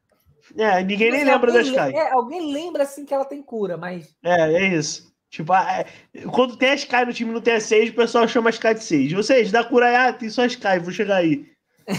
É, 0.58 0.82
ninguém 0.84 1.10
nem 1.10 1.24
lembra 1.24 1.50
da 1.50 1.62
Sky. 1.62 1.96
É, 1.96 2.12
alguém 2.12 2.52
lembra 2.52 2.82
assim 2.82 3.06
que 3.06 3.14
ela 3.14 3.24
tem 3.24 3.42
cura, 3.42 3.78
mas. 3.78 4.14
É, 4.22 4.52
é 4.52 4.68
isso. 4.76 5.10
Tipo, 5.36 5.52
é, 5.52 5.84
quando 6.32 6.56
tem 6.56 6.70
a 6.70 6.74
Sky 6.74 7.04
no 7.04 7.12
time 7.12 7.30
não 7.30 7.42
tem 7.42 7.56
a 7.56 7.60
Sage, 7.60 7.90
o 7.90 7.94
pessoal 7.94 8.26
chama 8.26 8.48
a 8.48 8.50
Sky 8.50 8.72
de 8.72 8.82
Sage. 8.82 9.16
Ou 9.16 9.22
seja, 9.22 9.52
dá 9.52 9.62
cura 9.62 9.86
aí, 9.86 9.94
ah, 9.94 10.10
tem 10.10 10.30
só 10.30 10.44
a 10.44 10.46
Sky, 10.46 10.78
vou 10.80 10.92
chegar 10.92 11.16
aí. 11.16 11.46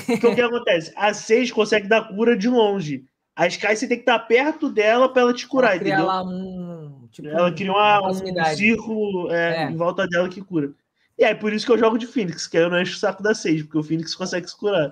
Então 0.09 0.31
o 0.31 0.35
que 0.35 0.41
acontece? 0.41 0.91
A 0.95 1.13
Sage 1.13 1.53
consegue 1.53 1.87
dar 1.87 2.07
cura 2.07 2.35
de 2.35 2.49
longe. 2.49 3.05
A 3.35 3.45
Sky 3.45 3.75
você 3.75 3.87
tem 3.87 3.97
que 3.97 4.01
estar 4.01 4.17
perto 4.17 4.71
dela 4.71 5.07
para 5.07 5.21
ela 5.21 5.33
te 5.35 5.45
curar, 5.45 5.75
ela 5.75 5.75
entendeu? 5.75 6.05
Lá 6.07 6.23
um, 6.23 7.07
tipo, 7.11 7.27
ela 7.27 7.51
cria 7.51 7.71
uma, 7.71 7.99
uma 7.99 8.09
um 8.09 8.55
círculo 8.55 9.31
é, 9.31 9.65
é. 9.65 9.69
em 9.69 9.75
volta 9.75 10.07
dela 10.07 10.27
que 10.27 10.41
cura. 10.41 10.71
E 11.15 11.23
aí, 11.23 11.35
por 11.35 11.53
isso 11.53 11.63
que 11.63 11.71
eu 11.71 11.77
jogo 11.77 11.99
de 11.99 12.07
Phoenix, 12.07 12.47
que 12.47 12.57
aí 12.57 12.63
eu 12.63 12.71
não 12.71 12.81
encho 12.81 12.95
o 12.95 12.99
saco 12.99 13.21
da 13.21 13.35
Sage, 13.35 13.65
porque 13.65 13.77
o 13.77 13.83
Phoenix 13.83 14.15
consegue 14.15 14.49
se 14.49 14.57
curar. 14.57 14.91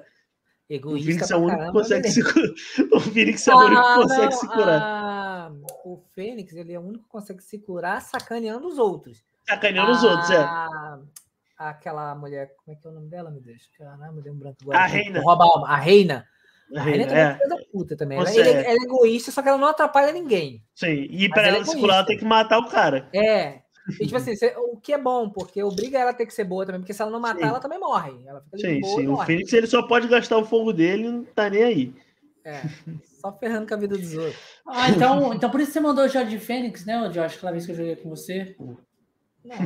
Egoísta 0.67 1.25
o 1.25 1.27
Phoenix 1.27 1.31
é 1.31 1.35
o 1.35 1.39
único 1.39 1.65
que 1.65 1.71
consegue 1.71 2.09
se 2.09 2.23
curar. 2.23 2.49
O 2.91 2.99
Phoenix 2.99 3.47
é 3.47 3.53
o 3.53 3.57
único 3.57 3.81
que 3.81 3.87
ah, 3.87 3.95
consegue 3.95 4.31
se 4.33 4.47
curar. 4.47 4.81
Ah, 4.81 5.51
o 5.85 5.97
Fênix, 6.13 6.53
ele 6.53 6.73
é 6.73 6.79
o 6.79 6.81
único 6.81 7.03
que 7.03 7.09
consegue 7.09 7.43
se 7.43 7.59
curar 7.59 8.01
sacaneando 8.01 8.67
os 8.67 8.79
outros. 8.79 9.23
Sacaneando 9.47 9.91
os 9.91 10.03
outros, 10.03 10.29
é. 10.31 10.45
Aquela 11.57 12.15
mulher, 12.15 12.53
como 12.57 12.75
é 12.75 12.81
que 12.81 12.87
é 12.87 12.89
o 12.89 12.93
nome 12.93 13.09
dela, 13.09 13.29
meu 13.29 13.41
Deus? 13.41 13.69
Caramba, 13.77 14.21
deu 14.21 14.33
um 14.33 14.37
branco 14.37 14.57
agora. 14.63 14.79
A 14.79 14.85
Reina. 14.87 15.21
Rouba 15.21 15.45
a, 15.45 15.73
a 15.73 15.77
Reina. 15.77 16.27
A 16.75 16.81
Reina 16.81 17.05
também 17.05 17.23
é 17.23 17.35
coisa 17.35 17.65
puta 17.71 17.95
também. 17.95 18.17
Ela, 18.17 18.29
ela, 18.31 18.49
é 18.49 18.73
egoísta, 18.73 19.31
só 19.31 19.41
que 19.43 19.49
ela 19.49 19.57
não 19.57 19.67
atrapalha 19.67 20.11
ninguém. 20.11 20.63
Sim, 20.73 21.07
e 21.11 21.29
para 21.29 21.47
ela, 21.47 21.57
é 21.59 21.63
se 21.63 21.79
curar, 21.79 21.97
ela 21.97 22.05
tem 22.05 22.17
que 22.17 22.25
matar 22.25 22.57
o 22.57 22.67
cara. 22.67 23.07
É. 23.13 23.61
E, 23.99 24.05
tipo 24.05 24.17
assim, 24.17 24.33
o 24.57 24.77
que 24.77 24.93
é 24.93 24.97
bom, 24.97 25.29
porque 25.29 25.61
obriga 25.61 25.99
ela 25.99 26.11
a 26.11 26.13
ter 26.13 26.25
que 26.25 26.33
ser 26.33 26.43
boa 26.43 26.65
também, 26.65 26.81
porque 26.81 26.93
se 26.93 27.01
ela 27.01 27.11
não 27.11 27.19
matar, 27.19 27.41
sim. 27.41 27.47
ela 27.47 27.59
também 27.59 27.79
morre. 27.79 28.13
Ela 28.25 28.43
sim, 28.55 28.81
boa, 28.81 28.99
sim. 28.99 29.07
O 29.07 29.17
Phoenix 29.17 29.53
ele 29.53 29.67
só 29.67 29.83
pode 29.83 30.07
gastar 30.07 30.37
o 30.37 30.45
fogo 30.45 30.73
dele 30.73 31.03
e 31.03 31.11
não 31.11 31.23
tá 31.23 31.49
nem 31.49 31.63
aí. 31.63 31.93
É, 32.43 32.61
só 33.19 33.31
ferrando 33.37 33.67
com 33.67 33.73
a 33.73 33.77
vida 33.77 33.97
dos 33.97 34.13
outros. 34.13 34.37
Ah, 34.67 34.89
então, 34.89 35.33
então 35.33 35.49
por 35.49 35.59
isso 35.59 35.71
você 35.71 35.79
mandou 35.79 36.05
o 36.05 36.09
Jorge 36.09 36.39
Fênix, 36.39 36.85
né, 36.85 37.09
Josh? 37.09 37.35
Aquela 37.35 37.51
vez 37.51 37.65
que 37.65 37.71
eu 37.71 37.75
joguei 37.75 37.95
com 37.95 38.09
você. 38.09 38.55
Não. 39.43 39.57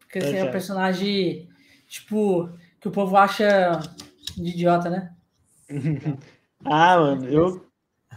Porque 0.00 0.20
você 0.20 0.36
é 0.38 0.44
um 0.44 0.50
personagem, 0.50 1.48
tipo, 1.86 2.50
que 2.80 2.88
o 2.88 2.90
povo 2.90 3.16
acha 3.16 3.80
de 4.36 4.50
idiota, 4.50 4.88
né? 4.88 5.12
ah, 6.64 6.98
mano, 6.98 7.28
eu, 7.28 7.66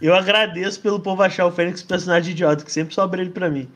eu 0.00 0.14
agradeço 0.14 0.80
pelo 0.80 1.00
povo 1.00 1.22
achar 1.22 1.44
o 1.44 1.52
Fênix 1.52 1.82
personagem 1.82 2.32
idiota, 2.32 2.64
que 2.64 2.72
sempre 2.72 2.94
sobra 2.94 3.20
ele 3.20 3.30
pra 3.30 3.50
mim. 3.50 3.70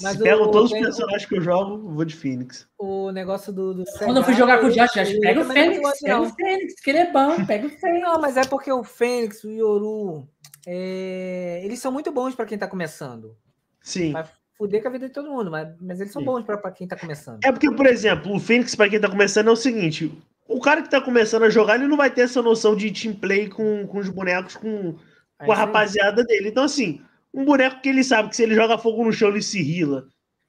Mas 0.00 0.16
Se 0.16 0.22
pegam 0.22 0.50
todos 0.50 0.72
os 0.72 0.78
personagens 0.78 1.24
que 1.26 1.36
eu 1.36 1.40
jogo, 1.40 1.92
vou 1.92 2.04
de 2.04 2.14
Fênix. 2.14 2.68
O 2.78 3.10
negócio 3.10 3.52
do. 3.52 3.74
do 3.74 3.84
Quando 3.98 4.18
eu 4.18 4.24
fui 4.24 4.34
jogar 4.34 4.60
com 4.60 4.66
o 4.66 4.70
Josh, 4.70 4.92
Josh 4.92 5.18
pega 5.20 5.40
o 5.40 5.44
Fênix. 5.44 6.00
Pega 6.00 6.20
o 6.20 6.30
Fênix, 6.30 6.80
que 6.80 6.90
ele 6.90 6.98
é 6.98 7.12
bom, 7.12 7.46
pega 7.46 7.66
o 7.66 7.70
Fênix. 7.70 8.02
Não, 8.02 8.20
mas 8.20 8.36
é 8.36 8.44
porque 8.44 8.70
o 8.70 8.84
Fênix, 8.84 9.44
o 9.44 9.50
Yoru, 9.50 10.28
é... 10.66 11.60
eles 11.64 11.78
são 11.78 11.92
muito 11.92 12.10
bons 12.12 12.34
para 12.34 12.46
quem 12.46 12.58
tá 12.58 12.66
começando. 12.66 13.36
Sim. 13.80 14.12
Vai 14.12 14.24
fuder 14.58 14.82
com 14.82 14.88
a 14.88 14.90
vida 14.90 15.06
de 15.06 15.14
todo 15.14 15.30
mundo, 15.30 15.50
mas, 15.50 15.68
mas 15.80 16.00
eles 16.00 16.12
são 16.12 16.20
Sim. 16.20 16.26
bons 16.26 16.44
para 16.44 16.72
quem 16.72 16.88
tá 16.88 16.96
começando. 16.96 17.38
É 17.44 17.52
porque, 17.52 17.70
por 17.70 17.86
exemplo, 17.86 18.34
o 18.34 18.40
Fênix, 18.40 18.74
para 18.74 18.90
quem 18.90 19.00
tá 19.00 19.08
começando, 19.08 19.48
é 19.48 19.52
o 19.52 19.56
seguinte: 19.56 20.12
o 20.48 20.60
cara 20.60 20.82
que 20.82 20.90
tá 20.90 21.00
começando 21.00 21.44
a 21.44 21.50
jogar, 21.50 21.76
ele 21.76 21.88
não 21.88 21.96
vai 21.96 22.10
ter 22.10 22.22
essa 22.22 22.42
noção 22.42 22.74
de 22.74 22.90
team 22.90 23.14
play 23.14 23.48
com, 23.48 23.86
com 23.86 23.98
os 23.98 24.08
bonecos, 24.08 24.56
com, 24.56 24.96
com 25.38 25.52
a 25.52 25.54
rapaziada 25.54 26.24
dele. 26.24 26.48
Então, 26.48 26.64
assim, 26.64 27.00
um 27.36 27.44
boneco 27.44 27.82
que 27.82 27.90
ele 27.90 28.02
sabe 28.02 28.30
que 28.30 28.36
se 28.36 28.42
ele 28.42 28.54
joga 28.54 28.78
fogo 28.78 29.04
no 29.04 29.12
chão, 29.12 29.28
ele 29.28 29.42
se 29.42 29.62
rila. 29.62 30.08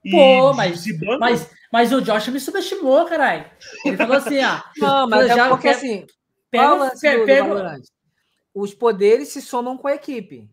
Pô, 0.09 0.53
mas, 0.53 0.85
mas, 1.19 1.51
mas 1.71 1.91
o 1.91 2.01
Josh 2.01 2.29
me 2.29 2.39
subestimou, 2.39 3.05
caralho. 3.05 3.45
Ele 3.83 3.97
falou 3.97 4.15
assim, 4.15 4.39
ah. 4.39 4.63
Não, 4.77 5.09
mas 5.09 5.29
é 5.29 5.49
porque 5.49 5.67
assim. 5.67 6.07
Pega, 6.49 6.93
pega, 7.01 7.25
pega, 7.25 7.81
os 8.53 8.73
poderes 8.73 9.27
se 9.27 9.41
somam 9.41 9.77
com 9.77 9.89
a 9.89 9.95
equipe. 9.95 10.49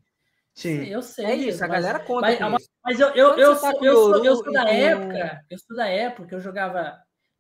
Sim. 0.53 0.85
Eu 0.85 1.03
sei. 1.03 1.25
É 1.25 1.35
isso, 1.37 1.65
a 1.65 1.69
galera 1.69 2.01
conta. 2.01 2.23
Mas, 2.23 2.41
mas, 2.41 2.69
mas 2.85 3.01
eu, 3.01 3.09
eu, 3.11 3.37
eu, 3.37 3.53
tá 3.55 3.71
sou, 3.71 3.85
eu, 3.85 3.95
sou, 3.95 4.25
eu 4.25 4.37
sou 4.37 4.53
da 4.53 4.69
época. 4.69 5.41
Eu 5.49 5.59
sou 5.59 5.77
da 5.77 5.87
época 5.87 6.29
que 6.29 6.35
eu 6.35 6.41
jogava. 6.41 6.99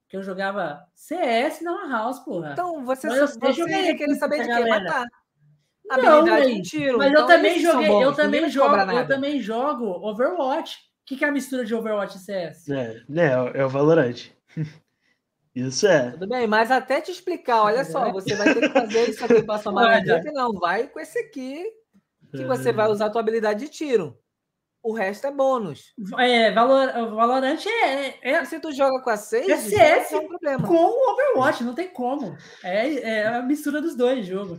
Que 0.08 0.16
eu 0.16 0.22
jogava 0.22 0.84
CS 0.94 1.60
na 1.62 1.88
House, 1.88 2.20
porra. 2.20 2.52
Então, 2.52 2.84
você, 2.84 3.08
mas 3.08 3.32
você, 3.32 3.38
você 3.38 3.94
querer 3.94 4.14
saber 4.14 4.42
de 4.42 4.54
quem 4.54 4.68
matar. 4.68 5.04
Não, 5.86 6.26
mas, 6.26 6.68
tiro. 6.68 6.98
mas 6.98 7.10
então, 7.10 7.22
eu 7.22 7.26
também 7.26 7.60
joguei, 7.60 8.04
eu 8.04 8.12
também 8.14 8.48
jogo, 8.48 8.76
eu 8.76 9.06
também 9.06 9.40
jogo 9.40 9.84
Overwatch. 9.84 10.76
O 10.76 11.06
que, 11.06 11.16
que 11.16 11.24
é 11.24 11.28
a 11.28 11.32
mistura 11.32 11.64
de 11.64 11.74
Overwatch 11.74 12.16
e 12.16 12.20
CS? 12.20 12.68
É, 12.70 13.02
né, 13.06 13.30
é 13.54 13.64
o 13.64 13.68
Valorant. 13.68 14.30
Isso 15.54 15.86
é. 15.86 16.10
Tudo 16.10 16.26
bem, 16.26 16.46
mas 16.48 16.70
até 16.70 17.00
te 17.00 17.12
explicar, 17.12 17.62
olha 17.62 17.84
só, 17.84 18.10
você 18.10 18.34
vai 18.34 18.52
ter 18.52 18.60
que 18.60 18.68
fazer 18.70 19.08
isso 19.08 19.24
aqui 19.24 19.40
para 19.40 19.60
somar 19.60 19.98
adiante. 19.98 20.32
Não, 20.32 20.52
vai 20.54 20.88
com 20.88 20.98
esse 20.98 21.16
aqui, 21.16 21.64
que 22.32 22.42
é. 22.42 22.44
você 22.46 22.72
vai 22.72 22.88
usar 22.88 23.06
a 23.06 23.10
tua 23.10 23.20
habilidade 23.20 23.60
de 23.60 23.70
tiro. 23.70 24.18
O 24.82 24.92
resto 24.92 25.28
é 25.28 25.30
bônus. 25.30 25.94
É, 26.18 26.50
Valor, 26.50 26.92
Valorant 27.14 27.64
é, 27.66 28.18
é. 28.20 28.42
E 28.42 28.46
se 28.46 28.58
tu 28.58 28.72
joga 28.72 29.00
com 29.00 29.10
a 29.10 29.16
6, 29.16 29.48
é 29.48 29.56
CS 29.56 30.12
é 30.12 30.16
um 30.18 30.26
problema. 30.26 30.66
com 30.66 30.74
o 30.74 31.12
Overwatch, 31.12 31.62
não 31.62 31.74
tem 31.74 31.88
como. 31.88 32.36
É, 32.62 32.94
é 32.94 33.26
a 33.28 33.40
mistura 33.40 33.80
dos 33.80 33.94
dois 33.94 34.26
jogo. 34.26 34.58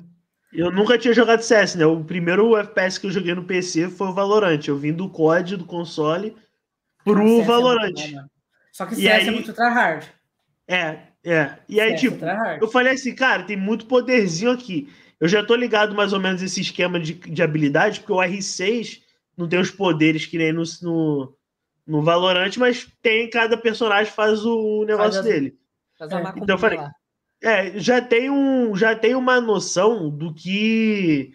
Eu 0.56 0.72
nunca 0.72 0.98
tinha 0.98 1.14
jogado 1.14 1.42
CS, 1.42 1.76
né? 1.76 1.86
O 1.86 2.04
primeiro 2.04 2.56
FPS 2.58 3.00
que 3.00 3.08
eu 3.08 3.12
joguei 3.12 3.36
no 3.36 3.44
PC 3.44 3.90
foi 3.90 4.08
o 4.08 4.14
Valorant. 4.14 4.60
Eu 4.68 4.78
vim 4.78 4.94
do 4.94 5.10
COD 5.10 5.58
do 5.58 5.66
console 5.66 6.36
pro 7.04 7.42
ah, 7.42 7.44
Valorant. 7.44 7.94
Só 8.72 8.86
que 8.86 8.96
CS 8.96 9.06
é 9.06 9.12
aí, 9.14 9.28
é 9.28 9.32
muito 9.32 9.54
tryhard. 9.54 10.12
É, 10.68 11.00
é. 11.24 11.56
E 11.68 11.80
aí, 11.82 11.92
CS 11.92 11.94
é 11.94 11.96
tipo, 11.96 12.26
é 12.26 12.60
eu 12.62 12.68
falei 12.68 12.94
assim, 12.94 13.14
cara, 13.14 13.44
tem 13.44 13.58
muito 13.58 13.86
poderzinho 13.86 14.52
aqui. 14.52 14.90
Eu 15.20 15.28
já 15.28 15.44
tô 15.44 15.56
ligado 15.56 15.94
mais 15.94 16.14
ou 16.14 16.20
menos 16.20 16.42
esse 16.42 16.62
esquema 16.62 17.00
de, 17.00 17.14
de 17.14 17.42
habilidade, 17.42 18.00
porque 18.00 18.14
o 18.14 18.18
R6 18.18 19.02
não 19.38 19.48
tem 19.48 19.60
os 19.60 19.72
poderes 19.72 20.26
que 20.26 20.38
nem 20.38 20.54
no, 20.54 20.64
no, 20.82 21.38
no 21.86 22.04
Valorant, 22.04 22.56
mas 22.58 22.88
tem, 23.02 23.30
cada 23.30 23.58
personagem 23.58 24.12
faz 24.12 24.46
o 24.46 24.86
negócio 24.86 25.22
faz 25.22 25.26
dele. 25.26 25.58
Faz 25.98 26.12
é. 26.12 26.22
Então 26.38 26.56
eu 26.56 26.60
falei, 26.60 26.80
é, 27.44 27.78
já 27.80 28.02
tem, 28.02 28.30
um, 28.30 28.76
já 28.76 28.96
tem 28.96 29.16
uma 29.16 29.40
noção 29.40 30.10
do 30.10 30.34
que 30.34 31.32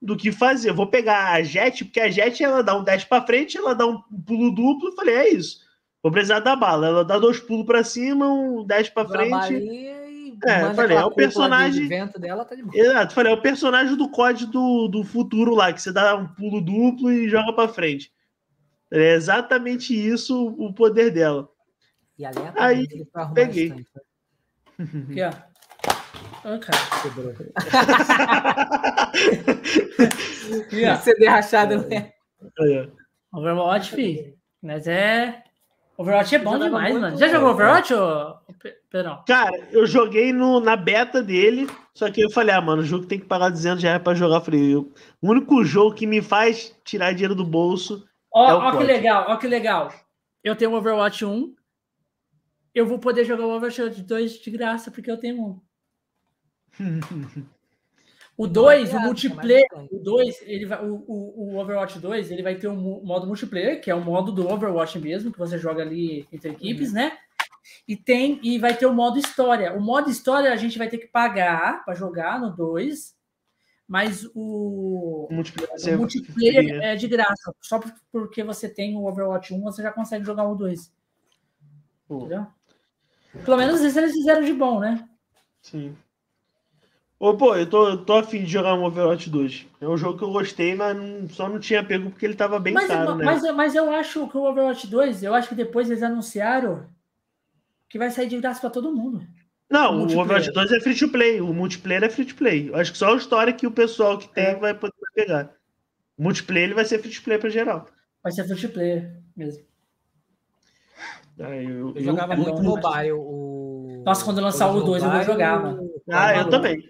do 0.00 0.16
que 0.16 0.32
fazer. 0.32 0.70
Eu 0.70 0.74
vou 0.74 0.88
pegar 0.88 1.32
a 1.32 1.42
Jet, 1.42 1.84
porque 1.84 2.00
a 2.00 2.10
Jet 2.10 2.42
ela 2.42 2.62
dá 2.62 2.76
um 2.76 2.82
dash 2.82 3.04
para 3.04 3.24
frente, 3.24 3.56
ela 3.56 3.72
dá 3.72 3.86
um 3.86 4.02
pulo 4.26 4.50
duplo. 4.50 4.88
Eu 4.88 4.96
falei, 4.96 5.14
é 5.14 5.32
isso. 5.32 5.60
Vou 6.02 6.10
precisar 6.10 6.40
da 6.40 6.56
bala. 6.56 6.88
Ela 6.88 7.04
dá 7.04 7.18
dois 7.18 7.38
pulos 7.38 7.64
para 7.64 7.84
cima, 7.84 8.28
um 8.28 8.66
dash 8.66 8.88
para 8.88 9.08
frente. 9.08 9.54
É, 10.44 10.74
falei, 10.74 10.96
é 10.96 11.04
o 11.04 11.10
personagem. 11.12 11.84
De 11.84 12.18
dela, 12.18 12.44
tá 12.44 12.56
de 12.56 12.64
Exato, 12.76 13.14
falei, 13.14 13.32
é 13.32 13.36
o 13.36 13.40
personagem 13.40 13.96
do 13.96 14.08
COD 14.08 14.46
do, 14.46 14.88
do 14.88 15.04
futuro 15.04 15.54
lá, 15.54 15.72
que 15.72 15.80
você 15.80 15.92
dá 15.92 16.16
um 16.16 16.26
pulo 16.26 16.60
duplo 16.60 17.12
e 17.12 17.28
joga 17.28 17.52
para 17.52 17.68
frente. 17.68 18.12
É 18.90 19.14
exatamente 19.14 19.94
isso 19.94 20.48
o 20.58 20.72
poder 20.74 21.12
dela. 21.12 21.48
E 22.18 22.24
Aí, 22.56 22.86
peguei. 23.34 23.70
Aqui, 23.70 23.86
ó. 25.24 25.52
Oh, 26.44 26.58
cara. 26.58 26.78
Quebrou. 27.02 27.32
CD 31.02 31.28
rachado, 31.28 31.86
né? 31.88 32.12
Overwatch, 33.32 33.92
filho. 33.92 34.34
Mas 34.60 34.86
é. 34.88 35.42
Overwatch 35.96 36.34
é 36.34 36.38
bom 36.38 36.58
demais, 36.58 36.98
mano. 36.98 37.16
Já 37.16 37.28
jogou 37.28 37.50
Overwatch, 37.50 37.94
ou... 37.94 38.36
Pedrão? 38.90 39.22
Cara, 39.26 39.56
eu 39.70 39.86
joguei 39.86 40.32
no, 40.32 40.60
na 40.60 40.76
beta 40.76 41.22
dele, 41.22 41.68
só 41.94 42.10
que 42.10 42.20
eu 42.20 42.30
falei, 42.30 42.54
ah, 42.54 42.60
mano, 42.60 42.82
o 42.82 42.84
jogo 42.84 43.06
tem 43.06 43.18
que 43.18 43.26
pagar 43.26 43.48
200 43.48 43.82
reais 43.82 44.02
pra 44.02 44.14
jogar. 44.14 44.36
Eu 44.36 44.40
falei, 44.40 44.74
eu, 44.74 44.92
o 45.20 45.30
único 45.30 45.64
jogo 45.64 45.94
que 45.94 46.06
me 46.06 46.20
faz 46.20 46.76
tirar 46.84 47.12
dinheiro 47.12 47.34
do 47.34 47.44
bolso. 47.44 48.04
Ó, 48.32 48.50
é 48.50 48.54
ó 48.54 48.76
que 48.76 48.84
legal, 48.84 49.26
ó 49.28 49.36
que 49.36 49.46
legal. 49.46 49.92
Eu 50.42 50.56
tenho 50.56 50.72
o 50.72 50.74
Overwatch 50.74 51.24
1, 51.24 51.54
eu 52.74 52.86
vou 52.86 52.98
poder 52.98 53.24
jogar 53.24 53.46
o 53.46 53.54
Overwatch 53.54 54.02
2 54.02 54.32
de 54.34 54.50
graça, 54.50 54.90
porque 54.90 55.10
eu 55.10 55.18
tenho 55.18 55.42
um. 55.42 55.60
O 58.36 58.46
2, 58.46 58.94
o 58.94 59.00
multiplayer, 59.00 59.66
o 59.90 59.98
2, 59.98 60.42
ele 60.46 60.64
vai, 60.64 60.82
o, 60.82 61.04
o, 61.06 61.58
Overwatch 61.58 61.98
2, 61.98 62.30
ele 62.30 62.42
vai 62.42 62.54
ter 62.54 62.66
um 62.66 63.04
modo 63.04 63.26
multiplayer, 63.26 63.80
que 63.80 63.90
é 63.90 63.94
o 63.94 64.00
modo 64.00 64.32
do 64.32 64.48
Overwatch 64.48 64.98
mesmo, 64.98 65.30
que 65.30 65.38
você 65.38 65.58
joga 65.58 65.82
ali 65.82 66.26
entre 66.32 66.50
equipes, 66.50 66.88
uhum. 66.88 66.94
né? 66.94 67.18
E 67.86 67.94
tem 67.94 68.40
e 68.42 68.58
vai 68.58 68.74
ter 68.74 68.86
o 68.86 68.94
modo 68.94 69.18
história. 69.18 69.74
O 69.74 69.80
modo 69.80 70.10
história 70.10 70.50
a 70.50 70.56
gente 70.56 70.78
vai 70.78 70.88
ter 70.88 70.98
que 70.98 71.06
pagar 71.06 71.84
para 71.84 71.94
jogar 71.94 72.40
no 72.40 72.50
2, 72.50 73.14
mas 73.86 74.24
o, 74.34 75.28
o 75.30 75.34
multiplayer, 75.34 75.94
o 75.94 75.98
multiplayer 75.98 76.82
é 76.82 76.96
de 76.96 77.06
graça. 77.06 77.54
Só 77.60 77.80
porque 78.10 78.42
você 78.42 78.66
tem 78.66 78.96
o 78.96 79.04
Overwatch 79.04 79.52
1, 79.52 79.60
você 79.60 79.82
já 79.82 79.92
consegue 79.92 80.24
jogar 80.24 80.48
o 80.48 80.54
2. 80.54 80.90
Entendeu? 82.10 82.46
Pelo 83.44 83.56
menos 83.56 83.80
isso 83.80 83.98
eles 83.98 84.12
fizeram 84.12 84.44
de 84.44 84.52
bom, 84.52 84.80
né? 84.80 85.08
Sim. 85.60 85.96
Ô, 87.18 87.36
pô, 87.36 87.54
eu 87.54 87.70
tô, 87.70 87.98
tô 87.98 88.14
afim 88.14 88.42
de 88.42 88.50
jogar 88.50 88.74
um 88.74 88.82
Overwatch 88.82 89.30
2. 89.30 89.66
É 89.80 89.88
um 89.88 89.96
jogo 89.96 90.18
que 90.18 90.24
eu 90.24 90.32
gostei, 90.32 90.74
mas 90.74 90.96
não, 90.96 91.28
só 91.28 91.48
não 91.48 91.60
tinha 91.60 91.84
pego 91.84 92.10
porque 92.10 92.26
ele 92.26 92.34
tava 92.34 92.58
bem 92.58 92.74
mas, 92.74 92.88
caro, 92.88 93.14
né? 93.14 93.24
Mas, 93.24 93.42
mas 93.54 93.74
eu 93.76 93.90
acho 93.92 94.26
que 94.26 94.36
o 94.36 94.42
Overwatch 94.42 94.88
2, 94.88 95.22
eu 95.22 95.32
acho 95.32 95.48
que 95.48 95.54
depois 95.54 95.88
eles 95.88 96.02
anunciaram 96.02 96.84
que 97.88 97.96
vai 97.96 98.10
sair 98.10 98.26
de 98.26 98.40
graça 98.40 98.60
pra 98.60 98.70
todo 98.70 98.94
mundo. 98.94 99.24
Não, 99.70 99.98
o, 99.98 100.06
o 100.08 100.18
Overwatch 100.18 100.50
2 100.52 100.72
é 100.72 100.80
free 100.80 100.98
to 100.98 101.08
play. 101.10 101.40
O 101.40 101.54
multiplayer 101.54 102.02
é 102.02 102.10
free 102.10 102.26
to 102.26 102.34
play. 102.34 102.68
Eu 102.70 102.76
acho 102.76 102.90
que 102.90 102.98
só 102.98 103.14
a 103.14 103.16
história 103.16 103.52
que 103.52 103.68
o 103.68 103.70
pessoal 103.70 104.18
que 104.18 104.28
tem 104.28 104.46
é. 104.46 104.54
vai 104.56 104.74
poder 104.74 104.92
pegar. 105.14 105.54
O 106.18 106.24
multiplayer 106.24 106.66
ele 106.66 106.74
vai 106.74 106.84
ser 106.84 106.98
free 106.98 107.14
to 107.14 107.22
play 107.22 107.38
pra 107.38 107.48
geral. 107.48 107.86
Vai 108.20 108.32
ser 108.32 108.48
free 108.48 108.60
to 108.60 108.68
play 108.68 109.08
mesmo. 109.36 109.62
Ah, 111.42 111.56
eu, 111.56 111.92
eu, 111.94 112.02
jogava 112.02 112.36
muito 112.36 112.62
mobile. 112.62 113.12
O... 113.12 114.02
Nossa, 114.04 114.24
quando 114.24 114.40
lançar 114.40 114.70
o 114.70 114.82
2 114.82 115.02
eu 115.02 115.10
vou 115.10 115.22
jogar, 115.22 115.62
mano. 115.62 115.90
Ah, 116.10 116.36
eu 116.36 116.48
também. 116.48 116.88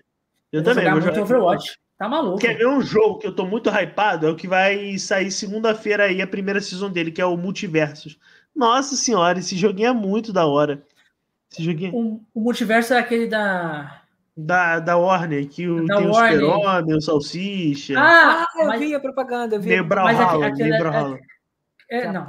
Eu, 0.53 0.63
também. 0.63 0.91
Vou 0.91 1.01
jogar 1.01 1.15
muito 1.15 1.21
Overwatch. 1.23 1.79
Tá 1.99 2.09
maluco. 2.09 2.39
Quer 2.39 2.57
ver 2.57 2.67
um 2.67 2.81
jogo 2.81 3.19
que 3.19 3.27
eu 3.27 3.35
tô 3.35 3.47
muito 3.47 3.71
hypado? 3.71 4.27
É 4.27 4.31
o 4.31 4.37
que 4.37 4.49
vai 4.49 4.99
sair 4.99 5.31
segunda-feira 5.31 6.05
aí, 6.05 6.21
a 6.21 6.27
primeira 6.27 6.61
season 6.61 6.91
dele, 6.91 7.13
que 7.13 7.21
é 7.21 7.25
o 7.25 7.37
Multiversos. 7.37 8.19
Nossa 8.55 8.97
senhora, 8.97 9.39
esse 9.39 9.57
joguinho 9.57 9.89
é 9.89 9.93
muito 9.93 10.33
da 10.33 10.45
hora. 10.45 10.83
Esse 11.51 11.63
joguinho... 11.63 11.95
o, 11.95 12.21
o 12.35 12.41
Multiverso 12.41 12.93
é 12.93 12.99
aquele 12.99 13.29
da. 13.29 14.03
Da, 14.37 14.81
da 14.81 14.97
Warner, 14.97 15.47
que 15.49 15.69
o, 15.69 15.87
da 15.87 15.97
tem 15.97 16.09
Warner. 16.09 16.43
o 16.43 16.51
Super-Homem, 16.51 16.97
o 16.97 17.01
Salsicha. 17.01 17.95
Ah, 17.99 18.47
ah 18.49 18.63
eu 18.63 18.67
mas... 18.67 18.81
vi 18.81 18.95
a 18.95 19.01
propaganda. 19.01 19.57
Eu 19.57 19.61
vi. 19.61 19.69
Meio 19.69 19.85
Brawlhalla, 19.85 20.51
meio 20.51 20.79
Brawlhalla. 20.79 21.19
É, 21.91 21.99
é, 21.99 22.13
não, 22.13 22.27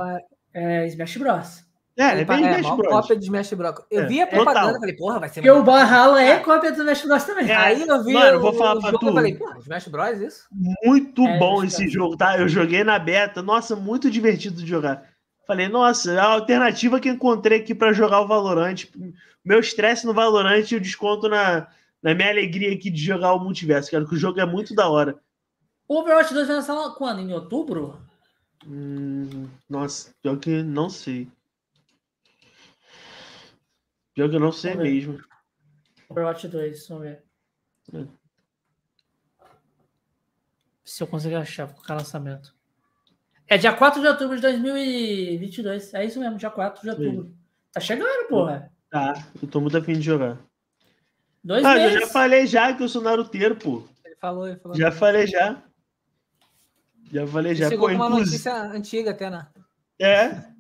é 0.54 0.88
Smash 0.88 1.18
Bros. 1.18 1.66
É, 1.98 2.12
ele 2.12 2.22
é 2.22 2.26
bem 2.26 2.48
é, 2.48 2.60
Smash 2.60 2.76
Bros. 2.76 2.92
cópia 2.92 3.16
de 3.16 3.26
Smash 3.26 3.54
Bros. 3.54 3.76
Eu 3.92 4.02
é, 4.02 4.06
vi 4.08 4.22
a 4.22 4.28
propaganda 4.28 4.78
e 4.78 4.80
falei, 4.80 4.96
porra, 4.96 5.20
vai 5.20 5.30
ser. 5.30 5.42
Porque 5.42 5.52
o 5.52 5.64
Valhalla 5.64 6.22
é 6.22 6.40
cópia 6.40 6.72
do 6.72 6.82
Smash 6.82 7.06
Bros 7.06 7.24
também. 7.24 7.50
É, 7.50 7.56
Aí 7.56 7.88
eu 7.88 8.04
vi. 8.04 8.14
Mano, 8.14 8.38
o, 8.38 8.42
vou 8.42 8.54
falar 8.54 8.82
pra 8.82 8.98
tu. 8.98 9.08
Eu 9.08 9.14
falei, 9.14 9.36
porra, 9.36 9.60
Smash 9.60 9.88
Bros, 9.88 10.22
isso? 10.22 10.48
Muito 10.84 11.22
é, 11.28 11.38
bom 11.38 11.64
esse 11.64 11.88
jogo, 11.88 12.18
tá? 12.18 12.38
Eu 12.38 12.48
joguei 12.48 12.84
na 12.84 12.98
beta. 12.98 13.44
Nossa, 13.44 13.76
muito 13.76 14.10
divertido 14.10 14.62
de 14.62 14.68
jogar. 14.68 15.04
Falei, 15.46 15.68
nossa, 15.68 16.20
a 16.20 16.26
alternativa 16.26 17.00
que 17.00 17.10
encontrei 17.10 17.60
aqui 17.60 17.76
para 17.76 17.94
jogar 17.94 18.22
o 18.22 18.28
Valorant. 18.28 18.86
Meu 19.46 19.60
estresse 19.60 20.06
no 20.06 20.14
Valorant 20.14 20.72
eu 20.72 20.80
desconto 20.80 21.28
na, 21.28 21.68
na 22.02 22.16
minha 22.16 22.30
alegria 22.30 22.74
aqui 22.74 22.90
de 22.90 23.04
jogar 23.04 23.34
o 23.34 23.40
multiverso, 23.40 23.92
cara, 23.92 24.06
que 24.06 24.16
o 24.16 24.18
jogo 24.18 24.40
é 24.40 24.46
muito 24.46 24.74
da 24.74 24.90
hora. 24.90 25.20
O 25.88 26.00
Overwatch 26.00 26.34
2 26.34 26.48
vai 26.48 26.56
lançar 26.56 26.96
quando? 26.96 27.20
Em 27.20 27.34
outubro? 27.34 28.00
Hum, 28.66 29.48
nossa, 29.70 30.14
pior 30.22 30.38
que 30.38 30.64
não 30.64 30.90
sei. 30.90 31.28
Pior 34.14 34.30
que 34.30 34.36
eu 34.36 34.40
não 34.40 34.52
sei 34.52 34.76
mesmo. 34.76 35.20
Overwatch 36.10 36.48
2, 36.48 36.88
vamos 36.88 37.04
ver. 37.04 37.24
É. 37.94 38.06
Se 40.86 41.02
eu 41.02 41.08
conseguir 41.08 41.36
achar, 41.36 41.66
vou 41.66 41.76
colocar 41.76 41.96
lançamento. 41.96 42.54
É 43.48 43.58
dia 43.58 43.74
4 43.74 44.02
de 44.02 44.08
outubro 44.08 44.36
de 44.36 44.42
2022. 44.42 45.94
É 45.94 46.06
isso 46.06 46.20
mesmo, 46.20 46.38
dia 46.38 46.50
4 46.50 46.82
de 46.82 46.90
outubro. 46.90 47.26
Sim. 47.26 47.38
Tá 47.72 47.80
chegando, 47.80 48.28
porra. 48.28 48.72
Tá, 48.90 49.14
eu 49.42 49.48
tô 49.48 49.60
muito 49.60 49.78
afim 49.78 49.94
de 49.94 50.02
jogar. 50.02 50.38
Dois 51.44 51.66
ah, 51.66 51.76
meses. 51.76 51.96
eu 51.96 52.02
já 52.02 52.08
falei 52.08 52.46
já 52.46 52.74
que 52.74 52.84
eu 52.84 52.88
sou 52.88 53.02
naruteiro, 53.02 53.56
pô. 53.56 53.84
Ele 54.06 54.16
falou, 54.16 54.48
ele 54.48 54.60
falou. 54.60 54.78
Já 54.78 54.92
falei 54.92 55.28
já. 55.28 55.64
Já 57.12 57.28
falei 57.28 57.56
já. 57.56 57.70
Chegou 57.70 57.90
pô, 57.90 57.96
uma 57.96 58.06
inclusive... 58.06 58.30
notícia 58.32 58.54
antiga 58.54 59.12
até, 59.12 59.30
né? 59.30 59.48
É. 60.00 60.53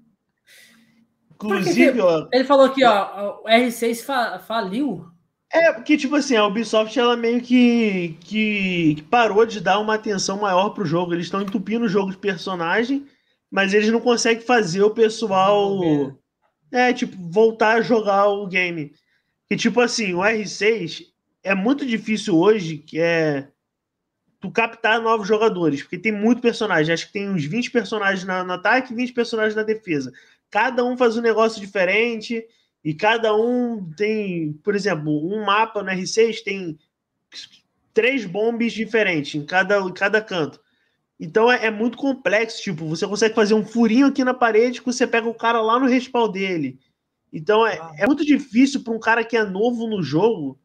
Inclusive, 1.35 1.99
ó. 2.01 2.27
Ele 2.31 2.43
falou 2.43 2.65
aqui, 2.65 2.83
ó, 2.83 3.41
o 3.43 3.47
R6 3.47 4.03
fa 4.03 4.39
faliu. 4.39 5.05
É, 5.51 5.71
porque, 5.71 5.95
tipo 5.95 6.15
assim, 6.15 6.35
a 6.35 6.47
Ubisoft, 6.47 6.97
ela 6.97 7.15
meio 7.15 7.39
que, 7.39 8.17
que, 8.21 8.95
que 8.95 9.01
parou 9.03 9.45
de 9.45 9.59
dar 9.59 9.79
uma 9.79 9.95
atenção 9.95 10.39
maior 10.39 10.71
pro 10.71 10.85
jogo. 10.85 11.13
Eles 11.13 11.27
estão 11.27 11.43
entupindo 11.43 11.85
o 11.85 11.89
jogo 11.89 12.09
de 12.09 12.17
personagem, 12.17 13.05
mas 13.51 13.71
eles 13.71 13.89
não 13.89 14.01
conseguem 14.01 14.43
fazer 14.43 14.81
o 14.81 14.89
pessoal. 14.89 15.79
É, 16.71 16.91
tipo, 16.91 17.15
voltar 17.29 17.75
a 17.75 17.81
jogar 17.81 18.29
o 18.29 18.47
game. 18.47 18.93
Que, 19.47 19.55
tipo 19.55 19.79
assim, 19.79 20.15
o 20.15 20.21
R6 20.21 21.03
é 21.43 21.53
muito 21.53 21.85
difícil 21.85 22.35
hoje, 22.35 22.77
que 22.77 22.99
é 22.99 23.47
tu 24.39 24.49
captar 24.49 24.99
novos 24.99 25.27
jogadores, 25.27 25.83
porque 25.83 25.99
tem 25.99 26.11
muito 26.11 26.41
personagem. 26.41 26.91
Acho 26.91 27.05
que 27.05 27.13
tem 27.13 27.29
uns 27.29 27.45
20 27.45 27.69
personagens 27.69 28.25
no 28.25 28.53
ataque 28.53 28.91
e 28.91 28.95
20 28.95 29.13
personagens 29.13 29.55
na 29.55 29.61
defesa 29.61 30.11
cada 30.53 30.85
um 30.85 30.95
faz 30.95 31.17
um 31.17 31.21
negócio 31.21 31.59
diferente 31.59 32.45
e 32.85 32.93
cada 32.93 33.35
um 33.35 33.91
tem, 33.97 34.53
por 34.63 34.75
exemplo, 34.75 35.11
um 35.11 35.43
mapa 35.43 35.81
no 35.81 35.89
R6 35.89 36.43
tem 36.43 36.77
três 37.91 38.23
bombes 38.23 38.71
diferentes 38.71 39.33
em 39.33 39.43
cada, 39.43 39.79
em 39.79 39.91
cada 39.91 40.21
canto. 40.21 40.61
Então 41.19 41.51
é, 41.51 41.65
é, 41.65 41.71
muito 41.71 41.97
complexo, 41.97 42.61
tipo, 42.61 42.85
você 42.85 43.07
consegue 43.07 43.33
fazer 43.33 43.55
um 43.55 43.65
furinho 43.65 44.05
aqui 44.05 44.23
na 44.23 44.33
parede 44.33 44.79
que 44.79 44.85
você 44.85 45.07
pega 45.07 45.27
o 45.27 45.33
cara 45.33 45.59
lá 45.59 45.79
no 45.79 45.87
respawn 45.87 46.31
dele. 46.31 46.79
Então 47.31 47.65
é, 47.65 47.79
é 47.97 48.05
muito 48.05 48.23
difícil 48.23 48.83
para 48.83 48.93
um 48.93 48.99
cara 48.99 49.23
que 49.23 49.35
é 49.35 49.43
novo 49.43 49.87
no 49.87 50.03
jogo 50.03 50.59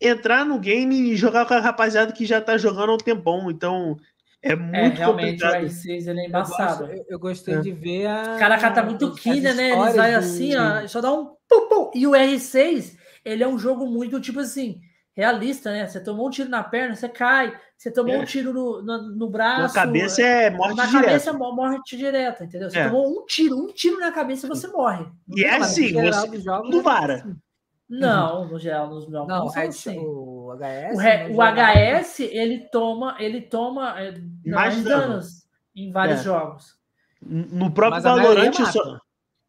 entrar 0.00 0.46
no 0.46 0.58
game 0.58 1.12
e 1.12 1.16
jogar 1.16 1.44
com 1.44 1.52
a 1.52 1.60
rapaziada 1.60 2.14
que 2.14 2.24
já 2.24 2.40
tá 2.40 2.56
jogando 2.56 2.92
há 2.92 2.94
um 2.94 2.98
tempão. 2.98 3.50
Então 3.50 3.98
é, 4.44 4.52
é 4.52 4.56
muito 4.56 4.76
é, 4.76 4.88
realmente 4.88 5.42
complicado. 5.42 5.62
o 5.62 5.66
R6 5.66 6.06
ele 6.06 6.20
é 6.20 6.26
embaçado. 6.26 6.84
Eu, 6.84 6.88
gosto, 6.88 7.06
eu 7.08 7.18
gostei 7.18 7.54
é. 7.54 7.60
de 7.60 7.72
ver 7.72 8.06
a. 8.06 8.36
Caraca, 8.38 8.70
tá 8.70 8.82
muito 8.82 9.14
quina, 9.14 9.54
né? 9.54 9.70
Ele 9.70 9.92
vai 9.92 10.14
assim, 10.14 10.54
ó, 10.54 10.86
só 10.86 11.00
dá 11.00 11.10
um 11.10 11.34
pum, 11.48 11.68
pum. 11.68 11.90
E 11.94 12.06
o 12.06 12.10
R6, 12.10 12.96
ele 13.24 13.42
é 13.42 13.48
um 13.48 13.58
jogo 13.58 13.86
muito 13.86 14.20
tipo 14.20 14.40
assim. 14.40 14.80
realista, 15.16 15.72
né? 15.72 15.86
Você 15.86 15.98
tomou 15.98 16.26
um 16.28 16.30
tiro 16.30 16.50
na 16.50 16.62
perna, 16.62 16.94
você 16.94 17.08
cai. 17.08 17.58
Você 17.76 17.90
tomou 17.90 18.14
é. 18.14 18.18
um 18.18 18.24
tiro 18.24 18.52
no, 18.52 18.82
no, 18.82 19.16
no, 19.16 19.30
braço. 19.30 19.74
Na 19.74 19.82
cabeça 19.82 20.22
é 20.22 20.50
morte 20.50 20.76
na 20.76 20.84
direta. 20.84 21.00
Na 21.00 21.06
cabeça 21.06 21.30
é 21.30 21.32
morte 21.32 21.96
direta, 21.96 22.44
entendeu? 22.44 22.70
Você 22.70 22.78
é. 22.78 22.84
tomou 22.84 23.10
um 23.10 23.24
tiro, 23.24 23.56
um 23.56 23.72
tiro 23.72 23.98
na 23.98 24.12
cabeça 24.12 24.46
e 24.46 24.48
você 24.48 24.66
morre. 24.68 25.06
E 25.34 25.42
é 25.42 25.56
assim, 25.56 25.92
você 25.92 26.26
não 26.70 26.82
vara. 26.82 27.14
Assim. 27.14 27.36
Não, 27.88 28.48
no 28.48 28.58
geral, 28.58 28.88
nos 28.88 29.04
jogos 29.04 29.28
não, 29.28 29.44
não 29.44 29.48
assim. 29.48 29.98
o 29.98 30.33
HS. 30.56 30.94
O, 30.94 30.98
re, 30.98 31.32
o 31.32 31.36
HS 31.42 32.20
ele 32.20 32.58
toma, 32.70 33.16
ele 33.18 33.40
toma 33.40 34.00
é, 34.00 34.14
mais 34.46 34.82
danos 34.82 35.44
em 35.74 35.90
vários 35.90 36.20
é. 36.20 36.24
jogos. 36.24 36.76
No 37.20 37.70
próprio 37.70 38.02
Valorant 38.02 38.52
só. 38.52 38.98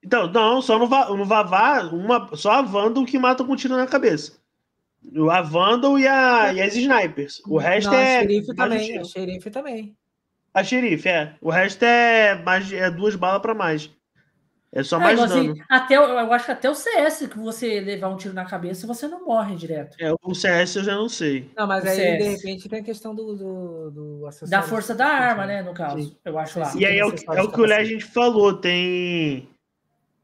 Então, 0.04 0.32
não, 0.32 0.62
só 0.62 0.78
no, 0.78 1.18
no 1.18 1.26
Vavá, 1.26 1.82
uma, 1.92 2.30
só 2.36 2.52
a 2.52 2.62
Vandal 2.62 3.06
que 3.06 3.18
mata 3.18 3.44
com 3.44 3.56
tiro 3.56 3.76
na 3.76 3.88
cabeça. 3.88 4.40
A 5.32 5.42
Vandal 5.42 5.98
e, 5.98 6.08
a, 6.08 6.54
e 6.54 6.62
as 6.62 6.76
snipers. 6.76 7.42
O 7.48 7.58
resto 7.58 7.92
não, 7.92 7.98
é. 7.98 8.18
A 8.18 8.22
xerife 8.22 8.56
também. 8.56 8.98
A 8.98 9.04
xerife 9.04 9.50
também. 9.50 9.98
A 10.54 10.64
xerife, 10.64 11.10
é. 11.10 11.36
O 11.42 11.50
resto 11.50 11.84
é, 11.84 12.36
mais, 12.44 12.72
é 12.72 12.90
duas 12.90 13.16
balas 13.16 13.42
para 13.42 13.54
mais. 13.54 13.90
É 14.76 14.84
só 14.84 14.98
é, 14.98 15.00
mais 15.00 15.18
é, 15.18 15.28
dano. 15.28 15.52
Assim, 15.54 15.62
até, 15.70 15.96
eu 15.96 16.34
acho 16.34 16.46
que 16.46 16.52
até 16.52 16.70
o 16.70 16.76
CS, 16.76 17.28
que 17.28 17.40
você 17.40 17.80
levar 17.80 18.10
um 18.10 18.18
tiro 18.18 18.34
na 18.34 18.44
cabeça, 18.44 18.86
você 18.86 19.08
não 19.08 19.24
morre 19.24 19.56
direto. 19.56 19.96
É, 19.98 20.14
o 20.22 20.36
CS 20.36 20.76
eu 20.76 20.84
já 20.84 20.96
não 20.96 21.08
sei. 21.08 21.50
Não, 21.56 21.66
mas 21.66 21.86
o 21.86 21.88
aí, 21.88 21.96
CS. 21.96 22.18
de 22.18 22.30
repente, 22.36 22.70
tem 22.70 22.80
a 22.80 22.84
questão 22.84 23.16
do, 23.16 23.36
do, 23.38 23.92
do 23.92 24.30
Da 24.50 24.62
força 24.62 24.94
da 24.94 25.08
arma, 25.08 25.46
né, 25.46 25.64
no 25.64 25.74
caso. 25.74 26.02
Sim. 26.02 26.18
Eu 26.26 26.38
acho 26.38 26.60
lá. 26.60 26.74
E 26.76 26.86
aí 26.86 26.98
é 26.98 27.06
o, 27.06 27.16
é 27.34 27.42
o 27.42 27.50
que 27.50 27.62
o 27.62 27.66
Legend 27.66 28.04
falou, 28.04 28.54
tem... 28.54 29.48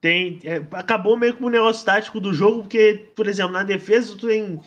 Tem, 0.02 0.40
é, 0.44 0.62
acabou 0.74 1.16
meio 1.16 1.38
com 1.38 1.46
o 1.46 1.50
negócio 1.50 1.86
tático 1.86 2.20
do 2.20 2.34
jogo, 2.34 2.64
porque, 2.64 3.12
por 3.16 3.28
exemplo, 3.28 3.54
na 3.54 3.64
defesa 3.64 4.18
tu 4.18 4.28
tem 4.28 4.60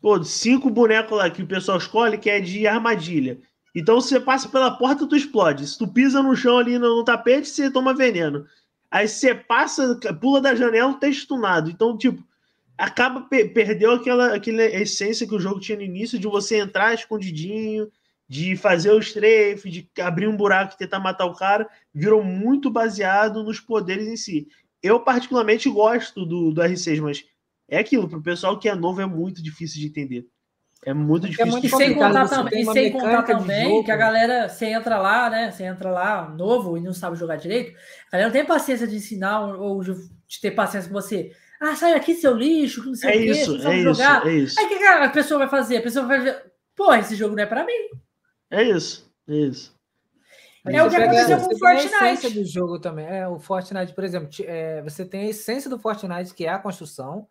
pô, 0.00 0.22
cinco 0.22 0.70
bonecos 0.70 1.18
lá 1.18 1.28
que 1.28 1.42
o 1.42 1.46
pessoal 1.46 1.76
escolhe 1.76 2.16
que 2.16 2.30
é 2.30 2.40
de 2.40 2.66
armadilha. 2.66 3.36
Então, 3.74 4.00
se 4.00 4.10
você 4.10 4.20
passa 4.20 4.48
pela 4.48 4.70
porta, 4.70 5.06
tu 5.06 5.16
explode. 5.16 5.66
Se 5.66 5.76
tu 5.76 5.86
pisa 5.86 6.22
no 6.22 6.34
chão 6.34 6.56
ali 6.56 6.78
no, 6.78 6.96
no 6.96 7.04
tapete, 7.04 7.48
você 7.48 7.70
toma 7.70 7.92
veneno. 7.92 8.46
Aí 8.90 9.08
você 9.08 9.34
passa, 9.34 9.98
pula 10.20 10.40
da 10.40 10.54
janela, 10.54 10.94
tá 10.94 11.08
estunado. 11.08 11.70
Então, 11.70 11.96
tipo, 11.96 12.22
acaba 12.76 13.22
perdeu 13.22 13.92
aquela, 13.92 14.34
aquela 14.34 14.64
essência 14.64 15.26
que 15.26 15.34
o 15.34 15.40
jogo 15.40 15.60
tinha 15.60 15.76
no 15.76 15.84
início 15.84 16.18
de 16.18 16.26
você 16.26 16.58
entrar 16.58 16.94
escondidinho, 16.94 17.90
de 18.28 18.56
fazer 18.56 18.90
o 18.90 18.98
strafe, 18.98 19.70
de 19.70 19.90
abrir 20.00 20.28
um 20.28 20.36
buraco 20.36 20.74
e 20.74 20.78
tentar 20.78 20.98
matar 20.98 21.26
o 21.26 21.34
cara, 21.34 21.68
virou 21.94 22.22
muito 22.22 22.70
baseado 22.70 23.42
nos 23.42 23.60
poderes 23.60 24.08
em 24.08 24.16
si. 24.16 24.48
Eu 24.82 25.00
particularmente 25.00 25.70
gosto 25.70 26.26
do, 26.26 26.50
do 26.52 26.60
R6, 26.60 27.00
mas 27.00 27.24
é 27.68 27.78
aquilo, 27.78 28.08
pro 28.08 28.22
pessoal 28.22 28.58
que 28.58 28.68
é 28.68 28.74
novo 28.74 29.00
é 29.00 29.06
muito 29.06 29.42
difícil 29.42 29.80
de 29.80 29.86
entender. 29.86 30.26
É 30.84 30.94
muito 30.94 31.26
difícil. 31.26 31.46
É 31.46 31.50
muito 31.50 31.66
e 31.66 31.70
sem 31.70 31.94
contar, 31.94 32.28
também, 32.28 32.60
e 32.60 32.64
sem 32.66 32.92
contar 32.92 33.22
também 33.22 33.82
que 33.82 33.90
a 33.90 33.96
galera, 33.96 34.48
você 34.48 34.66
entra 34.66 34.98
lá, 34.98 35.28
né? 35.28 35.50
Você 35.50 35.64
entra 35.64 35.90
lá, 35.90 36.28
novo, 36.28 36.76
e 36.76 36.80
não 36.80 36.92
sabe 36.92 37.16
jogar 37.16 37.36
direito. 37.36 37.76
A 38.08 38.12
galera 38.12 38.28
não 38.28 38.32
tem 38.32 38.44
paciência 38.44 38.86
de 38.86 38.96
ensinar 38.96 39.46
ou 39.46 39.82
de, 39.82 39.94
ter 40.40 40.52
paciência 40.52 40.88
com 40.88 40.94
você. 40.94 41.32
Ah, 41.60 41.74
sai 41.74 41.94
aqui, 41.94 42.14
seu 42.14 42.34
lixo, 42.34 42.84
não 42.84 42.94
sei 42.94 43.10
é 43.10 43.16
o 43.16 43.18
quê, 43.18 43.40
isso, 43.40 43.68
é 43.68 43.80
jogar. 43.80 44.18
Isso, 44.18 44.28
é 44.28 44.34
isso. 44.34 44.60
Aí 44.60 44.66
o 44.66 44.68
que 44.68 44.84
a 44.84 45.08
pessoa 45.08 45.38
vai 45.38 45.48
fazer? 45.48 45.78
A 45.78 45.82
pessoa 45.82 46.06
vai 46.06 46.20
ver, 46.20 46.52
pô, 46.76 46.94
esse 46.94 47.16
jogo 47.16 47.34
não 47.34 47.42
é 47.42 47.46
pra 47.46 47.64
mim. 47.64 47.88
É 48.50 48.62
isso, 48.62 49.10
é 49.28 49.34
isso. 49.34 49.76
É 50.68 50.82
o 50.82 50.90
que 50.90 50.96
aconteceu 50.96 51.38
com 51.38 51.54
o 51.54 51.58
Fortnite. 51.58 51.94
A 51.94 52.12
essência 52.12 52.30
do 52.30 52.44
jogo 52.44 52.78
também. 52.78 53.06
É, 53.06 53.26
o 53.28 53.38
Fortnite, 53.38 53.94
por 53.94 54.04
exemplo, 54.04 54.28
é, 54.44 54.82
você 54.82 55.04
tem 55.04 55.22
a 55.22 55.30
essência 55.30 55.70
do 55.70 55.78
Fortnite, 55.78 56.34
que 56.34 56.44
é 56.44 56.50
a 56.50 56.58
construção. 56.58 57.26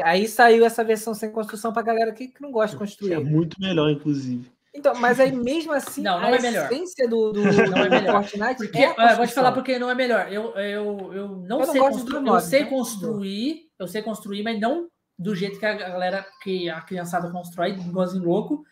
Aí 0.00 0.26
saiu 0.28 0.64
essa 0.64 0.82
versão 0.82 1.14
sem 1.14 1.30
construção 1.30 1.72
pra 1.72 1.82
galera 1.82 2.12
que, 2.12 2.28
que 2.28 2.42
não 2.42 2.50
gosta 2.50 2.76
de 2.76 2.78
construir. 2.78 3.14
É 3.14 3.18
muito 3.20 3.60
melhor, 3.60 3.90
inclusive. 3.90 4.50
Então, 4.74 4.94
mas 4.94 5.20
aí 5.20 5.32
mesmo 5.32 5.72
assim, 5.72 6.02
não, 6.02 6.18
não 6.18 6.28
a 6.28 6.30
é 6.30 6.40
melhor. 6.40 6.72
essência 6.72 7.06
do, 7.06 7.32
do, 7.32 7.42
não 7.70 7.78
é 7.78 7.90
melhor. 7.90 8.24
Fortnite 8.24 8.56
porque, 8.56 8.78
é 8.78 9.14
vou 9.16 9.26
te 9.26 9.34
falar 9.34 9.52
porque 9.52 9.78
não 9.78 9.90
é 9.90 9.94
melhor. 9.94 10.32
Eu, 10.32 10.54
eu, 10.56 11.12
eu 11.12 11.28
não 11.28 11.60
eu 11.60 11.66
sei 11.66 11.80
não 11.80 11.90
construir. 11.90 12.26
eu 12.26 12.40
sei 12.40 12.60
então, 12.60 12.78
construir, 12.78 13.70
eu 13.78 13.86
sei 13.86 14.02
construir, 14.02 14.42
mas 14.42 14.58
não 14.58 14.88
do 15.18 15.34
jeito 15.34 15.58
que 15.58 15.66
a 15.66 15.74
galera, 15.74 16.26
que 16.42 16.70
a 16.70 16.80
criançada 16.80 17.30
constrói, 17.30 17.72
igualzinho 17.72 18.24
louco. 18.24 18.64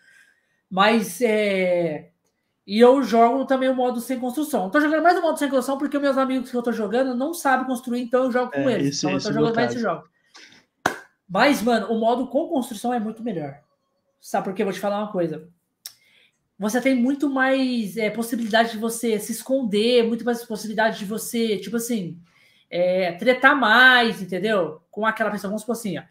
Mas 0.70 1.20
é. 1.20 2.10
E 2.66 2.78
eu 2.78 3.02
jogo 3.02 3.44
também 3.44 3.68
o 3.68 3.74
modo 3.74 4.00
sem 4.00 4.18
construção. 4.18 4.66
Estou 4.66 4.80
jogando 4.80 5.02
mais 5.02 5.18
o 5.18 5.22
modo 5.22 5.38
sem 5.38 5.48
construção 5.48 5.76
porque 5.76 5.98
meus 5.98 6.16
amigos 6.16 6.50
que 6.50 6.56
eu 6.56 6.60
estou 6.60 6.72
jogando 6.72 7.14
não 7.14 7.34
sabem 7.34 7.66
construir, 7.66 8.00
então 8.00 8.24
eu 8.24 8.32
jogo 8.32 8.52
com 8.52 8.60
é, 8.60 8.74
eles. 8.74 8.96
Esse, 8.96 9.06
então 9.06 9.18
eu 9.18 9.22
tô 9.22 9.32
jogando 9.32 9.56
mais 9.56 9.72
esse 9.72 9.80
jogo. 9.80 10.04
Mas, 11.30 11.62
mano, 11.62 11.92
o 11.92 12.00
modo 12.00 12.26
com 12.26 12.48
construção 12.48 12.92
é 12.92 12.98
muito 12.98 13.22
melhor. 13.22 13.60
Sabe 14.20 14.44
por 14.44 14.54
quê? 14.54 14.64
Vou 14.64 14.72
te 14.72 14.80
falar 14.80 14.98
uma 14.98 15.12
coisa. 15.12 15.48
Você 16.58 16.80
tem 16.80 16.94
muito 16.94 17.30
mais 17.30 17.96
é, 17.96 18.10
possibilidade 18.10 18.72
de 18.72 18.78
você 18.78 19.16
se 19.20 19.30
esconder, 19.30 20.04
muito 20.06 20.24
mais 20.24 20.44
possibilidade 20.44 20.98
de 20.98 21.04
você, 21.04 21.56
tipo 21.58 21.76
assim, 21.76 22.20
é, 22.68 23.12
tretar 23.12 23.56
mais, 23.56 24.20
entendeu? 24.20 24.82
Com 24.90 25.06
aquela 25.06 25.30
pessoa. 25.30 25.48
Vamos 25.48 25.62
supor 25.62 25.76
assim, 25.76 25.98
ó. 25.98 26.02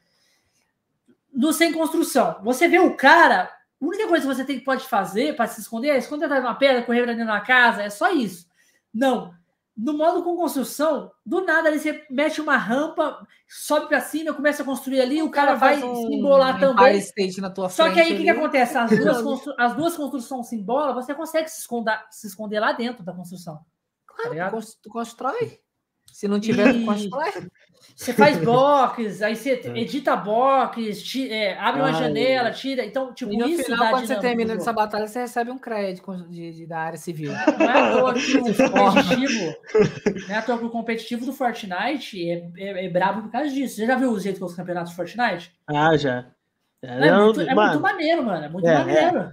No 1.33 1.51
sem 1.51 1.73
construção, 1.73 2.39
você 2.41 2.67
vê 2.67 2.79
o 2.79 2.95
cara, 2.95 3.43
a 3.43 3.85
única 3.85 4.07
coisa 4.07 4.25
que 4.25 4.33
você 4.33 4.45
tem, 4.45 4.59
pode 4.59 4.87
fazer 4.87 5.35
para 5.35 5.47
se 5.47 5.59
esconder 5.61 5.89
é 5.89 5.97
esconder 5.97 6.25
atrás 6.25 6.41
de 6.41 6.49
uma 6.49 6.55
pedra, 6.55 6.81
correr 6.81 7.05
dentro 7.05 7.25
da 7.25 7.41
casa, 7.41 7.83
é 7.83 7.89
só 7.89 8.11
isso. 8.11 8.47
Não. 8.93 9.33
No 9.81 9.93
modo 9.93 10.21
com 10.23 10.35
construção, 10.35 11.09
do 11.25 11.45
nada 11.45 11.69
ali 11.69 11.79
você 11.79 12.05
mete 12.09 12.41
uma 12.41 12.57
rampa, 12.57 13.25
sobe 13.47 13.87
para 13.87 14.01
cima, 14.01 14.33
começa 14.33 14.61
a 14.61 14.65
construir 14.65 14.99
ali, 14.99 15.21
o, 15.21 15.27
o 15.27 15.31
cara, 15.31 15.57
cara 15.57 15.77
vai 15.77 15.83
um, 15.83 15.95
se 15.95 16.15
embolar 16.15 16.59
também. 16.59 16.75
Na 17.39 17.49
tua 17.49 17.69
Só 17.69 17.89
que 17.89 17.97
aí 17.97 18.13
o 18.13 18.17
que, 18.17 18.23
que, 18.23 18.29
acontece? 18.29 18.77
As 18.77 18.89
duas, 18.89 19.21
constru... 19.23 19.53
as 19.57 19.75
duas 19.75 19.95
construções 19.95 20.47
se 20.47 20.57
embolam, 20.57 20.93
você 20.93 21.15
consegue 21.15 21.49
se 21.49 21.61
esconder, 21.61 21.97
se 22.11 22.27
esconder 22.27 22.59
lá 22.59 22.73
dentro 22.73 23.03
da 23.03 23.13
construção. 23.13 23.61
Claro, 24.05 24.35
tá 24.35 24.67
tu 24.83 24.89
constrói. 24.89 25.59
Se 26.11 26.27
não 26.27 26.41
tiver, 26.41 26.75
e... 26.75 26.85
constrói. 26.85 27.31
Você 27.95 28.13
faz 28.13 28.37
box, 28.43 29.21
aí 29.21 29.35
você 29.35 29.61
é. 29.63 29.79
edita 29.79 30.15
box, 30.15 31.03
tira, 31.03 31.33
é, 31.33 31.57
abre 31.57 31.81
uma 31.81 31.93
janela, 31.93 32.51
tira. 32.51 32.85
Então, 32.85 33.13
tipo, 33.13 33.31
e 33.31 33.37
no 33.37 33.47
isso 33.47 33.63
final, 33.63 33.89
quando 33.89 34.05
você 34.05 34.15
termina 34.19 34.53
essa 34.53 34.73
batalha, 34.73 35.07
você 35.07 35.19
recebe 35.19 35.51
um 35.51 35.57
crédito 35.57 36.15
de, 36.29 36.51
de, 36.51 36.65
da 36.65 36.79
área 36.79 36.97
civil. 36.97 37.31
Não 37.31 37.69
é 37.69 37.79
à 37.79 37.91
toa 37.91 38.13
que 38.13 38.37
o 38.37 38.71
competitivo. 38.71 39.55
não 40.27 40.35
é 40.35 40.37
à 40.37 40.41
toa 40.41 40.57
que 40.57 40.65
o 40.65 40.69
competitivo 40.69 41.25
do 41.25 41.33
Fortnite 41.33 42.29
é, 42.29 42.49
é, 42.57 42.85
é 42.85 42.89
brabo 42.89 43.23
por 43.23 43.31
causa 43.31 43.49
disso. 43.49 43.75
Você 43.75 43.85
já 43.85 43.95
viu 43.95 44.11
o 44.11 44.19
jeito 44.19 44.37
que 44.37 44.45
os 44.45 44.55
campeonatos 44.55 44.91
do 44.91 44.95
Fortnite? 44.95 45.51
Ah, 45.67 45.95
já. 45.97 46.25
É, 46.81 47.07
é, 47.07 47.17
muito, 47.17 47.41
é 47.41 47.55
muito, 47.55 47.79
maneiro, 47.79 48.23
mano. 48.23 48.45
É 48.45 48.49
muito 48.49 48.67
é, 48.67 48.77
maneiro. 48.77 49.31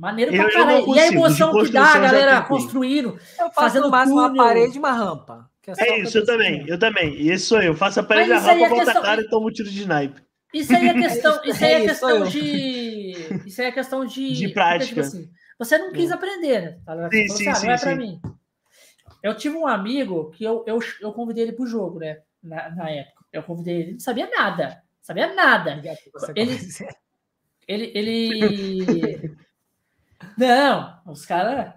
Maneiro 0.00 0.32
pra 0.32 0.50
caralho. 0.50 0.94
E 0.94 0.98
a 0.98 1.06
emoção 1.08 1.52
que 1.62 1.70
dá 1.70 1.92
a 1.92 1.98
galera 1.98 2.40
construindo. 2.42 3.18
Eu 3.38 3.50
fazendo 3.50 3.90
mais 3.90 4.10
uma 4.10 4.34
parede 4.34 4.76
e 4.76 4.78
uma 4.78 4.92
rampa. 4.92 5.50
É, 5.78 5.90
é 5.90 6.00
isso, 6.00 6.18
eu 6.18 6.24
também, 6.24 6.64
eu 6.66 6.78
também. 6.78 7.14
E 7.14 7.30
esse 7.30 7.44
sou 7.44 7.60
eu. 7.60 7.74
Faço 7.74 8.00
a 8.00 8.02
parede 8.02 8.30
da 8.30 8.38
rampa, 8.38 8.68
boto 8.68 8.84
questão... 8.84 9.02
a 9.02 9.04
cara 9.04 9.20
e 9.20 9.28
tomo 9.28 9.48
um 9.48 9.52
tiro 9.52 9.68
de 9.68 9.82
snipe. 9.82 10.22
Isso 10.54 10.74
aí 10.74 10.88
é 10.88 10.94
questão, 10.98 11.40
isso 11.44 11.64
aí 11.64 11.72
é, 11.72 11.74
é 11.74 11.86
questão 11.86 12.24
de. 12.24 13.10
Isso 13.46 13.60
aí 13.60 13.66
é 13.68 13.72
questão 13.72 14.04
de. 14.06 14.32
De 14.32 14.48
prática. 14.48 14.86
Tipo 14.86 15.00
assim, 15.00 15.30
você 15.58 15.76
não 15.76 15.92
quis 15.92 16.10
aprender, 16.10 16.62
né? 16.62 16.78
Tá 16.84 17.10
sim, 17.10 17.28
sim, 17.28 17.48
assim, 17.48 17.48
ah, 17.48 17.54
sim, 17.54 17.66
não 17.66 17.74
é 17.74 17.78
pra 17.78 17.94
mim. 17.94 18.20
Eu 19.22 19.36
tive 19.36 19.56
um 19.56 19.66
amigo 19.66 20.30
que 20.30 20.42
eu, 20.42 20.64
eu, 20.66 20.78
eu 21.02 21.12
convidei 21.12 21.44
ele 21.44 21.52
pro 21.52 21.66
jogo, 21.66 21.98
né? 21.98 22.20
Na, 22.42 22.70
na 22.70 22.90
época. 22.90 23.22
Eu 23.30 23.42
convidei 23.42 23.76
ele, 23.82 23.92
não 23.92 24.00
sabia 24.00 24.28
nada. 24.30 24.82
Sabia 25.02 25.34
nada. 25.34 25.80
Ele, 26.34 26.58
ele, 27.68 27.92
ele. 27.94 29.36
não, 30.40 31.00
os 31.06 31.26
caras 31.26 31.74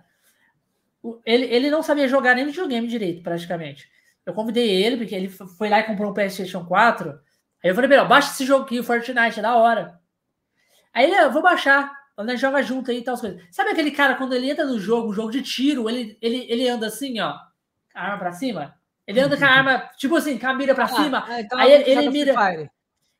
ele, 1.25 1.45
ele 1.45 1.69
não 1.69 1.83
sabia 1.83 2.07
jogar 2.07 2.35
nem 2.35 2.45
videogame 2.45 2.87
direito, 2.87 3.21
praticamente. 3.21 3.89
Eu 4.25 4.33
convidei 4.33 4.69
ele, 4.69 4.97
porque 4.97 5.13
ele 5.13 5.27
foi 5.27 5.67
lá 5.67 5.79
e 5.79 5.83
comprou 5.83 6.11
um 6.11 6.13
PlayStation 6.13 6.63
4. 6.63 7.09
Aí 7.11 7.69
eu 7.69 7.75
falei, 7.75 7.89
melhor, 7.89 8.07
baixa 8.07 8.31
esse 8.31 8.45
jogo 8.45 8.63
aqui, 8.63 8.79
o 8.79 8.83
Fortnite, 8.83 9.39
é 9.39 9.41
da 9.41 9.55
hora. 9.55 9.99
Aí 10.93 11.05
ele, 11.05 11.15
eu 11.15 11.31
vou 11.31 11.41
baixar, 11.41 11.91
nós 12.17 12.39
joga 12.39 12.61
junto 12.63 12.89
aí 12.89 12.99
e 12.99 13.03
tal 13.03 13.17
coisas. 13.17 13.41
Sabe 13.51 13.71
aquele 13.71 13.91
cara, 13.91 14.15
quando 14.15 14.33
ele 14.33 14.49
entra 14.49 14.65
no 14.65 14.79
jogo, 14.79 15.09
um 15.09 15.13
jogo 15.13 15.31
de 15.31 15.41
tiro, 15.41 15.89
ele, 15.89 16.17
ele, 16.21 16.45
ele 16.49 16.69
anda 16.69 16.87
assim, 16.87 17.19
ó, 17.19 17.35
a 17.93 18.01
arma 18.01 18.17
pra 18.17 18.31
cima? 18.31 18.75
Ele 19.05 19.19
anda 19.19 19.35
com 19.35 19.43
a 19.43 19.49
arma, 19.49 19.89
tipo 19.97 20.15
assim, 20.15 20.37
com 20.37 20.47
a 20.47 20.53
mira 20.53 20.73
pra 20.73 20.85
ah, 20.85 20.87
cima. 20.87 21.25
Ah, 21.27 21.41
então 21.41 21.59
aí 21.59 21.71
ele, 21.71 21.89
ele 21.89 22.09
mira. 22.09 22.33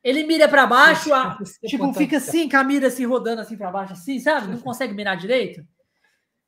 Ele 0.04 0.22
mira 0.24 0.46
para 0.46 0.66
baixo, 0.66 1.14
a, 1.14 1.38
tipo, 1.66 1.90
fica 1.94 2.18
assim, 2.18 2.46
com 2.46 2.58
a 2.58 2.62
mira 2.62 2.88
assim, 2.88 3.06
rodando 3.06 3.40
assim 3.40 3.56
para 3.56 3.70
baixo, 3.70 3.94
assim, 3.94 4.20
sabe? 4.20 4.48
Não 4.48 4.60
consegue 4.60 4.92
mirar 4.92 5.16
direito. 5.16 5.66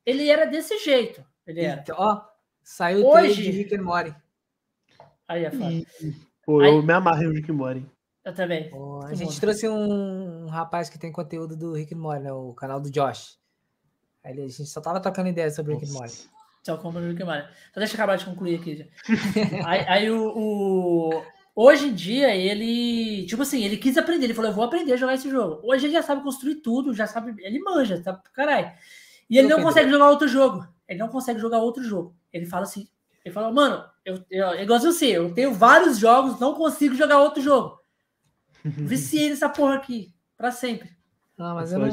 Ele 0.05 0.28
era 0.28 0.44
desse 0.44 0.78
jeito. 0.78 1.25
Ele 1.47 1.62
era. 1.62 1.81
Então, 1.81 1.97
ó, 1.99 2.23
saiu 2.62 3.07
o 3.07 3.09
Hoje... 3.09 3.43
de 3.43 3.51
Rick 3.51 3.75
and 3.75 3.83
Morty. 3.83 4.15
Aí 5.26 5.47
é 5.47 5.51
foda. 5.51 5.86
Pô, 6.44 6.62
eu 6.62 6.83
me 6.83 6.93
amarrei 6.93 7.26
no 7.26 7.33
Rick 7.33 7.51
and 7.51 7.55
Morty. 7.55 7.86
Eu 8.23 8.35
também. 8.35 8.68
Pô, 8.68 9.02
a 9.02 9.15
gente 9.15 9.33
bom. 9.33 9.41
trouxe 9.41 9.67
um, 9.68 10.44
um, 10.44 10.47
rapaz 10.49 10.91
que 10.91 10.99
tem 10.99 11.10
conteúdo 11.10 11.57
do 11.57 11.73
Rick 11.73 11.94
and 11.94 11.99
Morty, 11.99 12.25
né? 12.25 12.33
O 12.33 12.52
canal 12.52 12.78
do 12.78 12.91
Josh. 12.91 13.39
Aí 14.23 14.33
a 14.33 14.49
gente 14.49 14.67
só 14.67 14.83
tava 14.83 15.01
trocando 15.01 15.28
ideias 15.28 15.57
sobre 15.57 15.73
Nossa. 15.73 15.86
Rick 15.86 15.97
and 15.97 15.99
Morty. 15.99 16.31
Só 16.62 16.76
como 16.76 16.99
Rick 16.99 17.23
and 17.23 17.26
Morty. 17.26 17.49
Então 17.70 17.81
deixa 17.81 17.94
eu 17.94 17.97
acabar 17.97 18.17
de 18.17 18.25
concluir 18.26 18.60
aqui. 18.60 18.91
aí, 19.65 19.85
aí 19.89 20.10
o, 20.10 20.33
o, 20.36 21.23
Hoje 21.59 21.86
em 21.86 21.94
dia, 21.94 22.36
ele, 22.36 23.25
tipo 23.25 23.41
assim, 23.41 23.65
ele 23.65 23.78
quis 23.78 23.97
aprender, 23.97 24.26
ele 24.26 24.35
falou, 24.35 24.51
eu 24.51 24.55
vou 24.55 24.65
aprender 24.65 24.93
a 24.93 24.97
jogar 24.97 25.15
esse 25.15 25.31
jogo. 25.31 25.59
Hoje 25.67 25.86
ele 25.86 25.94
já 25.94 26.02
sabe 26.02 26.23
construir 26.23 26.57
tudo, 26.57 26.93
já 26.93 27.07
sabe, 27.07 27.35
ele 27.43 27.59
manja, 27.60 27.99
tá? 28.02 28.12
Caralho. 28.35 28.70
E 29.31 29.39
ele 29.39 29.49
não 29.49 29.62
consegue 29.62 29.89
jogar 29.89 30.10
outro 30.10 30.28
jogo. 30.28 30.68
Ele 30.86 30.99
não 30.99 31.09
consegue 31.09 31.41
jogar 31.41 31.60
outro 31.60 31.83
jogo. 31.83 32.15
Ele 32.31 32.44
fala 32.44 32.65
assim, 32.65 32.86
ele 33.25 33.33
fala, 33.33 33.51
mano, 33.51 33.83
eu, 34.05 34.23
eu, 34.31 34.49
eu 34.49 34.67
gosto 34.67 34.86
de 34.86 34.93
você, 34.93 35.07
eu 35.07 35.33
tenho 35.33 35.55
vários 35.55 35.97
jogos, 35.97 36.39
não 36.39 36.52
consigo 36.52 36.94
jogar 36.94 37.23
outro 37.23 37.43
jogo. 37.43 37.81
Viciei 38.62 39.31
nessa 39.31 39.49
porra 39.49 39.76
aqui, 39.76 40.15
pra 40.36 40.51
sempre. 40.51 40.94
Não, 41.39 41.55
mas 41.55 41.73
eu 41.73 41.78
não... 41.78 41.89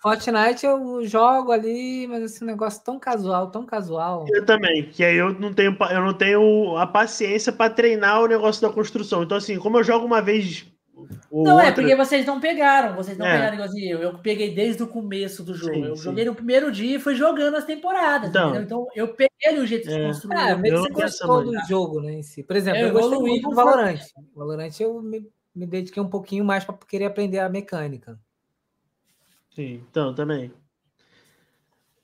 Fortnite 0.00 0.64
eu 0.64 1.04
jogo 1.04 1.52
ali, 1.52 2.06
mas 2.06 2.22
esse 2.22 2.42
negócio 2.42 2.82
tão 2.82 2.98
casual, 2.98 3.50
tão 3.50 3.66
casual. 3.66 4.24
Eu 4.28 4.46
também, 4.46 4.88
que 4.88 5.04
aí 5.04 5.16
eu 5.16 5.38
não 5.38 5.52
tenho, 5.52 5.76
eu 5.90 6.00
não 6.00 6.14
tenho 6.14 6.76
a 6.78 6.86
paciência 6.86 7.52
para 7.52 7.70
treinar 7.70 8.22
o 8.22 8.26
negócio 8.26 8.62
da 8.62 8.72
construção. 8.72 9.22
Então, 9.22 9.36
assim, 9.36 9.58
como 9.58 9.78
eu 9.78 9.84
jogo 9.84 10.06
uma 10.06 10.22
vez. 10.22 10.66
Não, 11.30 11.54
outra... 11.54 11.66
é 11.66 11.72
porque 11.72 11.94
vocês 11.94 12.24
não 12.24 12.40
pegaram, 12.40 12.96
vocês 12.96 13.16
não 13.16 13.26
é. 13.26 13.32
pegaram 13.32 13.54
igualzinho 13.54 13.98
eu. 13.98 14.00
Eu 14.00 14.18
peguei 14.18 14.54
desde 14.54 14.82
o 14.82 14.86
começo 14.86 15.42
do 15.44 15.54
jogo. 15.54 15.74
Sim, 15.74 15.84
eu 15.84 15.96
sim. 15.96 16.02
joguei 16.04 16.24
no 16.24 16.34
primeiro 16.34 16.72
dia 16.72 16.96
e 16.96 17.00
fui 17.00 17.14
jogando 17.14 17.56
as 17.56 17.64
temporadas. 17.64 18.30
Então, 18.30 18.56
então 18.56 18.86
eu 18.94 19.08
peguei 19.08 19.60
o 19.60 19.66
jeito 19.66 19.86
de 19.86 19.94
é. 19.94 20.06
construir. 20.06 20.34
É, 20.34 20.56
meio 20.56 20.82
que 20.82 20.92
você 20.94 21.02
gostou 21.02 21.44
do 21.44 21.58
jogo, 21.68 22.00
né? 22.00 22.12
Em 22.14 22.22
si. 22.22 22.42
Por 22.42 22.56
exemplo, 22.56 22.80
eu, 22.80 22.88
eu 22.88 22.94
gostei 22.94 23.18
muito 23.18 23.50
do 23.50 23.54
Valorant. 23.54 24.00
Valorant 24.34 24.80
eu 24.80 25.02
me, 25.02 25.28
me 25.54 25.66
dediquei 25.66 26.02
um 26.02 26.08
pouquinho 26.08 26.44
mais 26.44 26.64
para 26.64 26.74
querer 26.88 27.04
aprender 27.04 27.38
a 27.38 27.50
mecânica. 27.50 28.18
Sim, 29.54 29.84
então 29.90 30.14
também. 30.14 30.52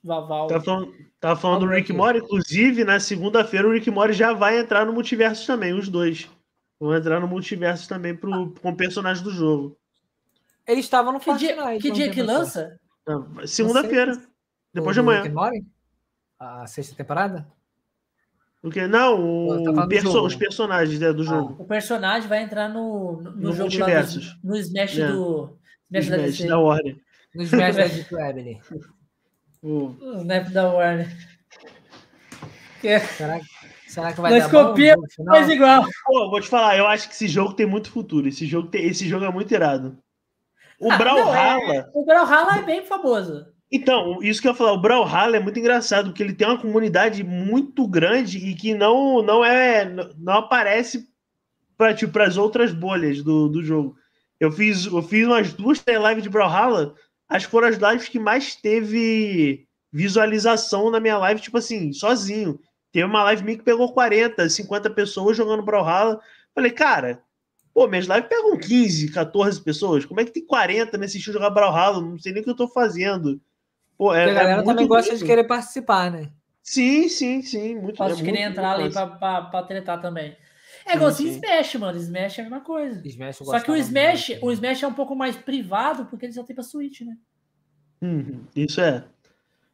Vaval. 0.02 0.46
Tá 0.46 0.60
falando, 0.60 0.94
tá 1.18 1.36
falando 1.36 1.66
do 1.66 1.72
Rick 1.72 1.92
Mori, 1.92 2.18
inclusive, 2.18 2.84
na 2.84 3.00
segunda-feira 3.00 3.66
o 3.66 3.72
Rick 3.72 3.90
Mori 3.90 4.12
já 4.12 4.32
vai 4.32 4.58
entrar 4.58 4.86
no 4.86 4.92
multiverso 4.92 5.46
também, 5.46 5.72
os 5.72 5.88
dois. 5.88 6.30
Vão 6.78 6.94
entrar 6.94 7.18
no 7.20 7.26
multiverso 7.26 7.88
também 7.88 8.14
pro, 8.14 8.52
com 8.60 8.70
o 8.70 8.76
personagem 8.76 9.24
do 9.24 9.30
jogo. 9.30 9.76
Eles 10.66 10.84
estavam 10.84 11.12
no 11.12 11.20
que 11.20 11.34
Dia, 11.36 11.78
que 11.78 11.90
dia 11.90 12.10
que 12.10 12.22
lança? 12.22 12.78
Segunda-feira. 13.46 14.20
Depois 14.72 14.94
de 14.94 15.00
amanhã. 15.00 15.24
A 16.38 16.66
sexta 16.66 16.94
temporada? 16.94 17.46
O 18.62 18.70
que? 18.70 18.86
Não, 18.86 19.58
o 19.58 19.74
tá 19.74 19.86
perso 19.86 20.24
os 20.24 20.34
personagens 20.34 20.98
né, 20.98 21.12
do 21.12 21.22
ah, 21.22 21.24
jogo. 21.24 21.62
o 21.62 21.66
personagem 21.66 22.28
vai 22.28 22.42
entrar 22.42 22.68
no, 22.68 23.22
no, 23.22 23.30
no 23.30 23.52
jogo 23.52 23.78
lá 23.78 23.86
no, 23.86 24.50
no 24.50 24.56
Smash 24.56 24.98
é. 24.98 25.08
do 25.08 25.58
Smash, 25.92 26.04
Smash 26.06 26.38
da, 26.40 26.46
da 26.48 26.58
Warner. 26.58 27.05
No 27.36 27.42
Smash 27.42 27.76
da 27.76 27.86
Deep 27.86 28.14
Web. 28.14 28.60
O 29.62 29.94
Snap 30.20 30.48
da 30.48 30.72
Warner. 30.72 31.14
Que... 32.80 32.98
Será, 32.98 33.40
será 33.86 34.12
que 34.12 34.20
vai 34.20 34.32
Nós 34.32 34.44
dar 34.44 34.50
copia, 34.50 34.96
bom? 34.96 35.02
Mas 35.26 35.48
igual. 35.50 35.84
Pô, 36.04 36.30
vou 36.30 36.40
te 36.40 36.48
falar, 36.48 36.78
eu 36.78 36.86
acho 36.86 37.08
que 37.08 37.14
esse 37.14 37.28
jogo 37.28 37.52
tem 37.52 37.66
muito 37.66 37.90
futuro. 37.90 38.26
Esse 38.26 38.46
jogo, 38.46 38.68
tem, 38.68 38.86
esse 38.86 39.06
jogo 39.06 39.26
é 39.26 39.30
muito 39.30 39.52
irado. 39.52 39.98
O 40.80 40.90
ah, 40.90 40.96
Brawlhalla... 40.96 41.74
É, 41.74 41.90
o 41.92 42.04
Brawlhalla 42.04 42.58
é 42.58 42.62
bem 42.62 42.84
famoso. 42.84 43.46
Então, 43.70 44.22
isso 44.22 44.40
que 44.40 44.48
eu 44.48 44.52
ia 44.52 44.56
falar, 44.56 44.72
o 44.72 44.80
Brawlhalla 44.80 45.36
é 45.36 45.40
muito 45.40 45.58
engraçado, 45.58 46.08
porque 46.08 46.22
ele 46.22 46.34
tem 46.34 46.46
uma 46.46 46.60
comunidade 46.60 47.22
muito 47.22 47.86
grande 47.86 48.38
e 48.38 48.54
que 48.54 48.74
não, 48.74 49.22
não 49.22 49.44
é 49.44 49.84
não 50.16 50.34
aparece 50.34 51.06
para 51.76 51.92
tipo, 51.92 52.18
as 52.18 52.38
outras 52.38 52.72
bolhas 52.72 53.22
do, 53.22 53.48
do 53.48 53.62
jogo. 53.62 53.96
Eu 54.38 54.52
fiz, 54.52 54.86
eu 54.86 55.02
fiz 55.02 55.26
umas 55.26 55.52
duas 55.52 55.82
lives 55.86 56.22
de 56.22 56.28
Brawlhalla 56.28 56.94
acho 57.28 57.46
que 57.46 57.50
foram 57.50 57.68
as 57.68 57.76
lives 57.76 58.08
que 58.08 58.18
mais 58.18 58.54
teve 58.54 59.66
visualização 59.92 60.90
na 60.90 61.00
minha 61.00 61.18
live, 61.18 61.40
tipo 61.40 61.58
assim, 61.58 61.92
sozinho. 61.92 62.58
Teve 62.92 63.06
uma 63.06 63.22
live 63.24 63.44
minha 63.44 63.58
que 63.58 63.64
pegou 63.64 63.92
40, 63.92 64.48
50 64.48 64.90
pessoas 64.90 65.36
jogando 65.36 65.62
Brawlhalla. 65.62 66.20
Falei, 66.54 66.70
cara, 66.70 67.22
pô, 67.72 67.86
minhas 67.86 68.06
lives 68.06 68.28
pegam 68.28 68.58
15, 68.58 69.12
14 69.12 69.62
pessoas. 69.62 70.04
Como 70.04 70.20
é 70.20 70.24
que 70.24 70.32
tem 70.32 70.46
40 70.46 70.96
nesse 70.98 71.18
estilo 71.18 71.34
jogar 71.34 71.50
Brawlhalla? 71.50 72.00
Não 72.00 72.18
sei 72.18 72.32
nem 72.32 72.40
o 72.40 72.44
que 72.44 72.50
eu 72.50 72.56
tô 72.56 72.68
fazendo. 72.68 73.40
Pô, 73.98 74.14
é, 74.14 74.24
a 74.24 74.34
galera 74.34 74.62
é 74.62 74.64
também 74.64 74.86
gosta 74.86 75.16
de 75.16 75.24
querer 75.24 75.44
participar, 75.44 76.10
né? 76.10 76.30
Sim, 76.62 77.08
sim, 77.08 77.42
sim. 77.42 77.76
Muito, 77.76 77.96
Posso 77.96 78.20
é 78.20 78.24
querer 78.24 78.40
entrar 78.40 78.72
ali 78.72 78.92
pra, 78.92 79.06
pra, 79.06 79.42
pra 79.42 79.62
tretar 79.62 80.00
também. 80.00 80.36
É 80.86 80.94
igual 80.94 81.10
assim 81.10 81.28
Smash, 81.28 81.74
mano. 81.74 81.98
Smash 81.98 82.38
é 82.38 82.40
a 82.42 82.44
mesma 82.44 82.60
coisa. 82.60 83.02
Smash 83.04 83.36
Só 83.38 83.60
que 83.60 83.70
o 83.70 83.76
Smash, 83.76 84.38
o 84.40 84.52
Smash 84.52 84.82
é 84.84 84.86
um 84.86 84.94
pouco 84.94 85.16
mais 85.16 85.36
privado 85.36 86.06
porque 86.06 86.26
ele 86.26 86.32
só 86.32 86.44
tem 86.44 86.54
pra 86.54 86.62
Switch, 86.62 87.00
né? 87.00 87.16
Uhum, 88.00 88.44
isso 88.54 88.80
é. 88.80 89.04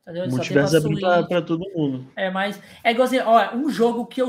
Entendeu? 0.03 0.29
Multiverso 0.31 0.77
é 0.77 0.81
pra, 0.81 1.23
pra, 1.25 1.43
todo 1.43 1.71
mundo. 1.75 2.07
É, 2.17 2.31
mas 2.31 2.61
é 2.83 2.91
igual 2.91 3.07
assim, 3.07 3.19
ó, 3.19 3.55
um 3.55 3.69
jogo 3.69 4.07
que 4.07 4.23
eu, 4.23 4.29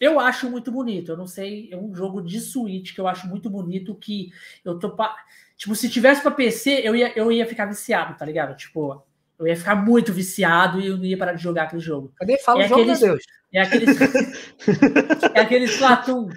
eu 0.00 0.18
acho 0.18 0.50
muito 0.50 0.72
bonito. 0.72 1.12
Eu 1.12 1.16
não 1.16 1.26
sei, 1.26 1.70
é 1.72 1.76
um 1.76 1.94
jogo 1.94 2.20
de 2.20 2.40
Switch 2.40 2.92
que 2.92 3.00
eu 3.00 3.06
acho 3.06 3.28
muito 3.28 3.48
bonito 3.48 3.94
que 3.94 4.32
eu 4.64 4.78
tô. 4.78 4.90
Pa... 4.90 5.16
Tipo, 5.56 5.76
se 5.76 5.88
tivesse 5.88 6.22
pra 6.22 6.30
PC, 6.30 6.80
eu 6.82 6.96
ia, 6.96 7.16
eu 7.16 7.30
ia 7.30 7.46
ficar 7.46 7.66
viciado, 7.66 8.16
tá 8.16 8.24
ligado? 8.24 8.56
Tipo, 8.56 9.02
eu 9.38 9.46
ia 9.46 9.56
ficar 9.56 9.76
muito 9.76 10.12
viciado 10.12 10.80
e 10.80 10.86
eu 10.86 10.96
não 10.96 11.04
ia 11.04 11.16
parar 11.16 11.34
de 11.34 11.42
jogar 11.42 11.64
aquele 11.64 11.80
jogo. 11.80 12.12
Cadê? 12.16 12.36
Fala 12.38 12.62
é 12.62 12.66
o 12.66 12.68
jogo, 12.68 12.80
aqueles, 12.82 13.00
meu 13.00 13.10
Deus. 13.12 13.24
É 13.52 13.62
aqueles. 13.62 13.96
é 15.34 15.40
aqueles 15.40 15.76
Platum. 15.76 16.28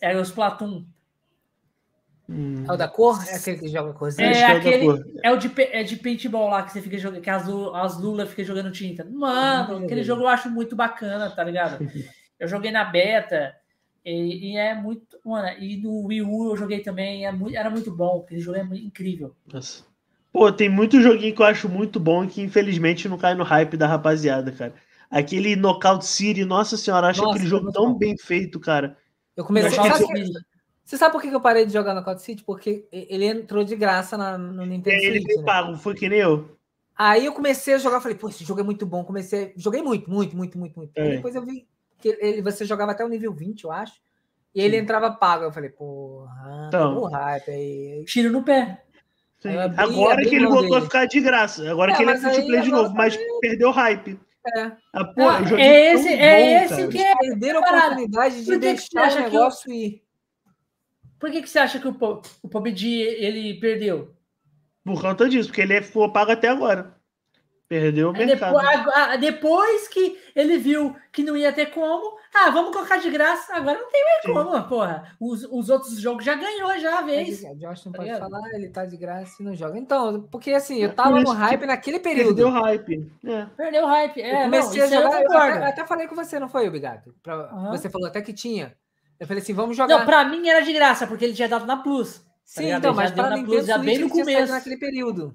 É 0.00 0.16
os 0.16 0.30
Platum. 0.30 0.84
Hum. 2.28 2.64
É 2.66 2.72
o 2.72 2.76
da 2.76 2.88
cor? 2.88 3.22
É 3.28 3.36
aquele 3.36 3.58
que 3.58 3.68
joga 3.68 3.92
corzinha? 3.92 4.28
É, 4.28 4.40
é 4.40 4.44
aquele. 4.46 4.86
É 5.22 5.30
o 5.30 5.36
de, 5.36 5.50
é 5.56 5.82
de 5.84 5.96
paintball 5.96 6.50
lá 6.50 6.64
que 6.64 6.72
você 6.72 6.82
fica 6.82 6.98
jogando, 6.98 7.22
que 7.22 7.30
as, 7.30 7.48
as 7.74 8.00
Lula 8.00 8.26
fica 8.26 8.42
jogando 8.42 8.72
tinta. 8.72 9.04
Mano, 9.04 9.84
aquele 9.84 10.02
jogo 10.02 10.22
eu 10.22 10.28
acho 10.28 10.50
muito 10.50 10.74
bacana, 10.74 11.30
tá 11.30 11.44
ligado? 11.44 11.78
Eu 12.38 12.46
joguei 12.46 12.70
na 12.70 12.84
beta 12.84 13.56
e, 14.04 14.52
e 14.52 14.56
é 14.58 14.74
muito. 14.74 15.18
Mano, 15.24 15.48
e 15.58 15.78
no 15.78 16.04
Wii 16.04 16.20
U 16.20 16.50
eu 16.50 16.56
joguei 16.58 16.80
também, 16.80 17.24
é 17.24 17.32
muito, 17.32 17.56
era 17.56 17.70
muito 17.70 17.90
bom. 17.90 18.20
Aquele 18.20 18.40
jogo 18.40 18.58
é 18.58 18.62
muito 18.62 18.84
incrível. 18.84 19.34
Nossa. 19.50 19.84
Pô, 20.30 20.52
tem 20.52 20.68
muito 20.68 21.00
joguinho 21.00 21.34
que 21.34 21.40
eu 21.40 21.46
acho 21.46 21.66
muito 21.66 21.98
bom 21.98 22.22
e 22.22 22.28
que 22.28 22.42
infelizmente 22.42 23.08
não 23.08 23.16
cai 23.16 23.34
no 23.34 23.42
hype 23.42 23.74
da 23.74 23.86
rapaziada, 23.86 24.52
cara. 24.52 24.74
Aquele 25.10 25.56
Knockout 25.56 26.04
City, 26.04 26.44
nossa 26.44 26.76
senhora, 26.76 27.08
acho 27.08 27.22
nossa, 27.22 27.34
aquele 27.34 27.48
jogo 27.48 27.72
tão 27.72 27.92
bom. 27.92 27.98
bem 27.98 28.16
feito, 28.16 28.58
cara. 28.58 28.96
Eu 29.36 29.44
comecei. 29.44 29.78
Eu 29.78 29.84
sabe 29.84 30.06
que... 30.06 30.32
Você 30.84 30.96
sabe 30.96 31.12
por 31.12 31.20
que 31.20 31.28
eu 31.28 31.40
parei 31.40 31.66
de 31.66 31.72
jogar 31.72 31.94
Knockout 31.94 32.22
City? 32.22 32.44
Porque 32.44 32.86
ele 32.92 33.24
entrou 33.24 33.64
de 33.64 33.74
graça 33.74 34.16
na, 34.16 34.38
no 34.38 34.64
Nintendo 34.64 34.96
é, 34.96 35.04
Ele 35.04 35.20
Switch, 35.20 35.38
né? 35.38 35.42
pago, 35.44 35.76
foi 35.76 35.94
que 35.94 36.08
nem 36.08 36.20
eu. 36.20 36.56
Aí 36.96 37.26
eu 37.26 37.32
comecei 37.32 37.74
a 37.74 37.78
jogar, 37.78 38.00
falei, 38.00 38.16
pô, 38.16 38.28
esse 38.28 38.44
jogo 38.44 38.60
é 38.60 38.64
muito 38.64 38.86
bom. 38.86 39.04
Comecei, 39.04 39.52
joguei 39.56 39.82
muito, 39.82 40.08
muito, 40.08 40.36
muito, 40.36 40.56
muito, 40.56 40.78
muito. 40.78 40.92
É. 40.94 41.16
depois 41.16 41.34
eu 41.34 41.44
vi 41.44 41.66
que 41.98 42.16
ele, 42.20 42.40
você 42.40 42.64
jogava 42.64 42.92
até 42.92 43.04
o 43.04 43.08
nível 43.08 43.32
20, 43.32 43.64
eu 43.64 43.72
acho. 43.72 43.94
E 44.54 44.60
ele 44.60 44.76
Sim. 44.76 44.82
entrava 44.84 45.10
pago. 45.10 45.44
Eu 45.44 45.52
falei, 45.52 45.70
porra, 45.70 46.66
então, 46.68 47.04
hype 47.04 47.50
aí. 47.50 48.04
Tiro 48.06 48.30
no 48.30 48.42
pé. 48.44 48.82
Abri, 49.44 49.76
agora 49.76 50.14
abri 50.14 50.28
que 50.28 50.36
ele 50.36 50.46
voltou 50.46 50.70
dele. 50.70 50.76
a 50.76 50.80
ficar 50.82 51.06
de 51.06 51.20
graça. 51.20 51.70
Agora 51.70 51.92
é, 51.92 51.96
que 51.96 52.02
ele 52.02 52.10
é 52.12 52.16
free 52.16 52.46
play 52.46 52.62
de 52.62 52.70
novo, 52.70 52.94
mas 52.94 53.18
perdeu 53.40 53.70
hype. 53.70 54.18
É. 54.54 54.72
Ah, 54.92 55.04
pô, 55.04 55.28
ah, 55.28 55.40
é 55.58 55.94
esse, 55.94 56.08
é 56.08 56.64
esse 56.64 56.76
cara. 56.76 56.88
que 56.88 56.98
é. 56.98 57.16
Perderam 57.16 57.64
a 57.64 57.68
oportunidade 57.68 58.44
de 58.44 58.58
deixar 58.58 59.12
o 59.12 59.20
negócio 59.20 59.72
ir. 59.72 60.02
Por 61.18 61.30
que, 61.30 61.42
que 61.42 61.48
você 61.48 61.58
acha 61.58 61.78
que 61.78 61.88
o, 61.88 62.22
o 62.42 62.48
PUBG 62.48 62.86
ele 63.00 63.54
perdeu? 63.54 64.14
Por 64.84 65.00
conta 65.00 65.28
disso, 65.28 65.48
porque 65.48 65.62
ele 65.62 65.74
é, 65.74 65.82
foi 65.82 66.08
pago 66.12 66.30
até 66.30 66.48
agora. 66.48 66.95
Perdeu 67.68 68.10
o 68.10 68.12
mercado. 68.12 68.52
Depois, 68.52 69.20
depois, 69.20 69.88
que 69.88 70.16
ele 70.36 70.56
viu 70.56 70.94
que 71.10 71.24
não 71.24 71.36
ia 71.36 71.52
ter 71.52 71.66
como, 71.66 72.16
ah, 72.32 72.48
vamos 72.50 72.72
colocar 72.72 72.98
de 72.98 73.10
graça. 73.10 73.56
Agora 73.56 73.76
não 73.76 73.90
tem 73.90 74.04
mais 74.04 74.22
Sim. 74.22 74.32
como, 74.32 74.68
porra. 74.68 75.16
Os, 75.18 75.42
os 75.50 75.68
outros 75.68 75.98
jogos 76.00 76.24
já 76.24 76.34
ganhou 76.36 76.78
já 76.78 77.00
a 77.00 77.02
vez. 77.02 77.42
O 77.42 77.56
Josh 77.56 77.86
não 77.86 77.92
tá 77.92 77.98
pode 77.98 78.18
falar, 78.18 78.54
ele 78.54 78.68
tá 78.68 78.86
de 78.86 78.96
graça 78.96 79.42
e 79.42 79.44
não 79.44 79.52
joga. 79.52 79.76
Então, 79.78 80.28
porque 80.30 80.52
assim, 80.52 80.78
eu 80.78 80.94
tava 80.94 81.20
no 81.20 81.32
hype 81.32 81.66
naquele 81.66 81.98
período. 81.98 82.36
Perdeu 82.36 82.48
o 82.48 82.50
hype. 82.50 83.12
É. 83.24 83.46
Perdeu 83.56 83.82
o 83.82 83.86
hype. 83.86 84.22
É, 84.22 84.40
eu 84.40 84.44
comecei 84.44 84.78
não, 84.78 84.86
a 84.86 84.90
jogar. 84.90 85.22
Eu, 85.22 85.30
eu 85.30 85.38
até, 85.38 85.66
até, 85.66 85.86
falei 85.86 86.06
com 86.06 86.14
você, 86.14 86.38
não 86.38 86.48
foi, 86.48 86.68
Obrigado? 86.68 87.12
Pra, 87.20 87.52
uhum. 87.52 87.70
Você 87.72 87.90
falou 87.90 88.06
até 88.06 88.22
que 88.22 88.32
tinha. 88.32 88.76
Eu 89.18 89.26
falei 89.26 89.42
assim, 89.42 89.54
vamos 89.54 89.76
jogar. 89.76 89.98
Não, 89.98 90.06
pra 90.06 90.24
mim 90.24 90.48
era 90.48 90.60
de 90.60 90.72
graça, 90.72 91.04
porque 91.04 91.24
ele 91.24 91.34
tinha 91.34 91.48
dado 91.48 91.66
na 91.66 91.78
Plus. 91.78 92.18
Tá 92.18 92.22
Sim, 92.44 92.70
tá 92.70 92.78
então, 92.78 92.94
mas 92.94 93.10
para 93.10 93.30
na 93.30 93.42
Plus 93.42 93.66
já 93.66 93.76
bem 93.76 93.98
no 93.98 94.08
começo. 94.08 94.52
naquele 94.52 94.76
período. 94.76 95.34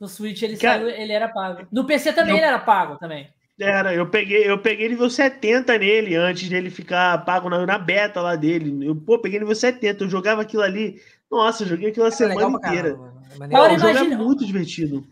No 0.00 0.08
Switch 0.08 0.42
ele 0.42 0.56
Cara, 0.56 0.80
saiu, 0.80 0.88
ele 0.90 1.12
era 1.12 1.28
pago. 1.28 1.66
No 1.72 1.86
PC 1.86 2.12
também 2.12 2.32
eu, 2.32 2.36
ele 2.38 2.46
era 2.46 2.58
pago 2.58 2.96
também. 2.98 3.28
Era, 3.58 3.94
eu 3.94 4.08
peguei, 4.10 4.48
eu 4.48 4.58
peguei 4.58 4.88
nível 4.88 5.08
70 5.08 5.78
nele 5.78 6.14
antes 6.14 6.46
dele 6.48 6.68
ficar 6.68 7.24
pago 7.24 7.48
na, 7.48 7.64
na 7.64 7.78
beta 7.78 8.20
lá 8.20 8.36
dele. 8.36 8.86
Eu, 8.86 8.94
pô, 8.94 9.18
peguei 9.18 9.38
nível 9.38 9.54
70, 9.54 10.04
eu 10.04 10.10
jogava 10.10 10.42
aquilo 10.42 10.62
ali. 10.62 11.00
Nossa, 11.30 11.62
eu 11.62 11.68
joguei 11.68 11.88
aquilo 11.88 12.04
a 12.04 12.08
é 12.08 12.12
semana 12.12 12.58
inteira. 12.58 12.98
Agora, 13.40 13.74
o 13.74 13.78
jogo 13.78 13.98
é 13.98 14.16
muito 14.16 14.44
divertido. 14.44 15.06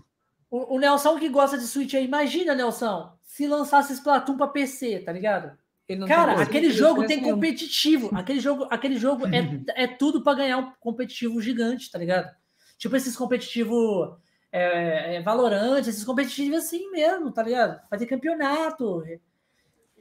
O, 0.50 0.76
o, 0.76 0.78
Nelson 0.78 1.18
que 1.18 1.28
gosta 1.28 1.56
de 1.56 1.66
Switch 1.66 1.94
aí, 1.94 2.04
imagina, 2.04 2.54
Nelson, 2.54 3.12
se 3.22 3.46
lançasse 3.46 3.94
Splatoon 3.94 4.36
pra 4.36 4.46
PC, 4.46 5.00
tá 5.00 5.10
ligado? 5.10 5.52
Cara, 6.06 6.40
aquele 6.40 6.70
jogo 6.70 7.06
tem 7.06 7.20
competitivo. 7.20 8.10
Aquele 8.14 8.40
jogo, 8.40 8.66
aquele 8.70 8.96
jogo 8.96 9.26
é, 9.26 9.42
é 9.84 9.86
tudo 9.86 10.22
para 10.22 10.38
ganhar 10.38 10.58
um 10.58 10.72
competitivo 10.80 11.40
gigante, 11.40 11.90
tá 11.90 11.98
ligado? 11.98 12.30
Tipo 12.78 12.96
esses 12.96 13.16
competitivos 13.16 14.16
é, 14.54 15.16
é, 15.16 15.20
Valorante, 15.20 15.90
esses 15.90 16.04
competitivos 16.04 16.58
assim 16.58 16.88
mesmo, 16.92 17.32
tá 17.32 17.42
ligado? 17.42 17.80
Fazer 17.90 18.06
campeonato. 18.06 19.02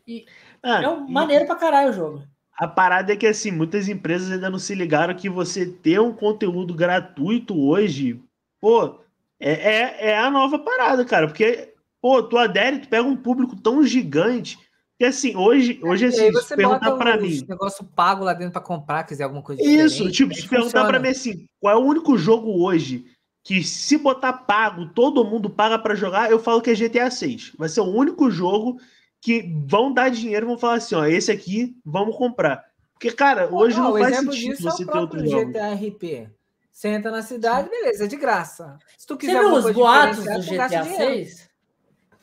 E, 0.07 0.25
ah, 0.61 0.83
é 0.83 0.87
um, 0.87 1.07
e, 1.07 1.11
maneiro 1.11 1.47
pra 1.47 1.55
caralho 1.55 1.89
o 1.89 1.93
jogo. 1.93 2.23
A 2.55 2.67
parada 2.67 3.11
é 3.11 3.15
que, 3.15 3.25
assim, 3.25 3.49
muitas 3.49 3.89
empresas 3.89 4.31
ainda 4.31 4.51
não 4.51 4.59
se 4.59 4.75
ligaram 4.75 5.15
que 5.15 5.27
você 5.27 5.65
ter 5.65 5.99
um 5.99 6.13
conteúdo 6.13 6.71
gratuito 6.75 7.59
hoje, 7.59 8.21
pô, 8.61 8.99
é, 9.39 9.53
é, 9.53 10.09
é 10.09 10.19
a 10.19 10.29
nova 10.29 10.59
parada, 10.59 11.03
cara. 11.03 11.25
Porque, 11.25 11.73
pô, 11.99 12.21
tu 12.21 12.37
adere, 12.37 12.77
tu 12.77 12.87
pega 12.87 13.07
um 13.07 13.17
público 13.17 13.55
tão 13.55 13.83
gigante 13.83 14.59
que, 14.99 15.05
assim, 15.05 15.35
hoje, 15.35 15.79
hoje 15.83 16.05
assim, 16.05 16.31
se 16.31 16.55
perguntar 16.55 16.91
pra 16.91 17.17
mim... 17.17 17.43
negócio 17.49 17.83
pago 17.83 18.23
lá 18.23 18.35
dentro 18.35 18.53
pra 18.53 18.61
comprar, 18.61 19.03
quiser 19.03 19.23
alguma 19.23 19.41
coisa 19.41 19.63
Isso, 19.63 20.11
tipo, 20.11 20.31
se 20.35 20.47
perguntar 20.47 20.85
pra 20.85 20.99
mim 20.99 21.09
assim, 21.09 21.47
qual 21.59 21.73
é 21.73 21.81
o 21.81 21.83
único 21.83 22.15
jogo 22.19 22.63
hoje 22.63 23.03
que 23.43 23.61
se 23.61 23.97
botar 23.97 24.33
pago, 24.33 24.87
todo 24.93 25.25
mundo 25.25 25.49
paga 25.49 25.77
para 25.77 25.95
jogar, 25.95 26.31
eu 26.31 26.39
falo 26.39 26.61
que 26.61 26.69
é 26.69 26.75
GTA 26.75 27.11
6. 27.11 27.53
Vai 27.57 27.67
ser 27.67 27.81
o 27.81 27.93
único 27.93 28.31
jogo 28.31 28.79
que 29.19 29.53
vão 29.67 29.93
dar 29.93 30.09
dinheiro, 30.09 30.47
vão 30.47 30.57
falar 30.57 30.75
assim, 30.75 30.95
ó, 30.95 31.05
esse 31.05 31.31
aqui, 31.31 31.75
vamos 31.85 32.15
comprar. 32.15 32.63
Porque, 32.93 33.11
cara, 33.11 33.53
hoje 33.53 33.77
não, 33.77 33.91
não 33.91 33.99
faz 33.99 34.17
sentido 34.17 34.61
você 34.61 34.83
é 34.83 34.85
ter 34.85 34.97
outro 34.97 35.27
jogo. 35.27 35.51
GTA 35.51 35.73
RP. 35.73 36.29
Você 36.71 36.87
entra 36.87 37.11
na 37.11 37.21
cidade, 37.21 37.69
beleza, 37.69 38.05
é 38.05 38.07
de 38.07 38.15
graça. 38.15 38.77
Se 38.97 39.05
tu 39.05 39.17
quiser 39.17 39.43
você 39.43 39.49
viu 39.49 39.53
os 39.55 39.71
boatos 39.71 40.23
do 40.23 40.41
GTA 40.41 40.83
6? 40.85 41.49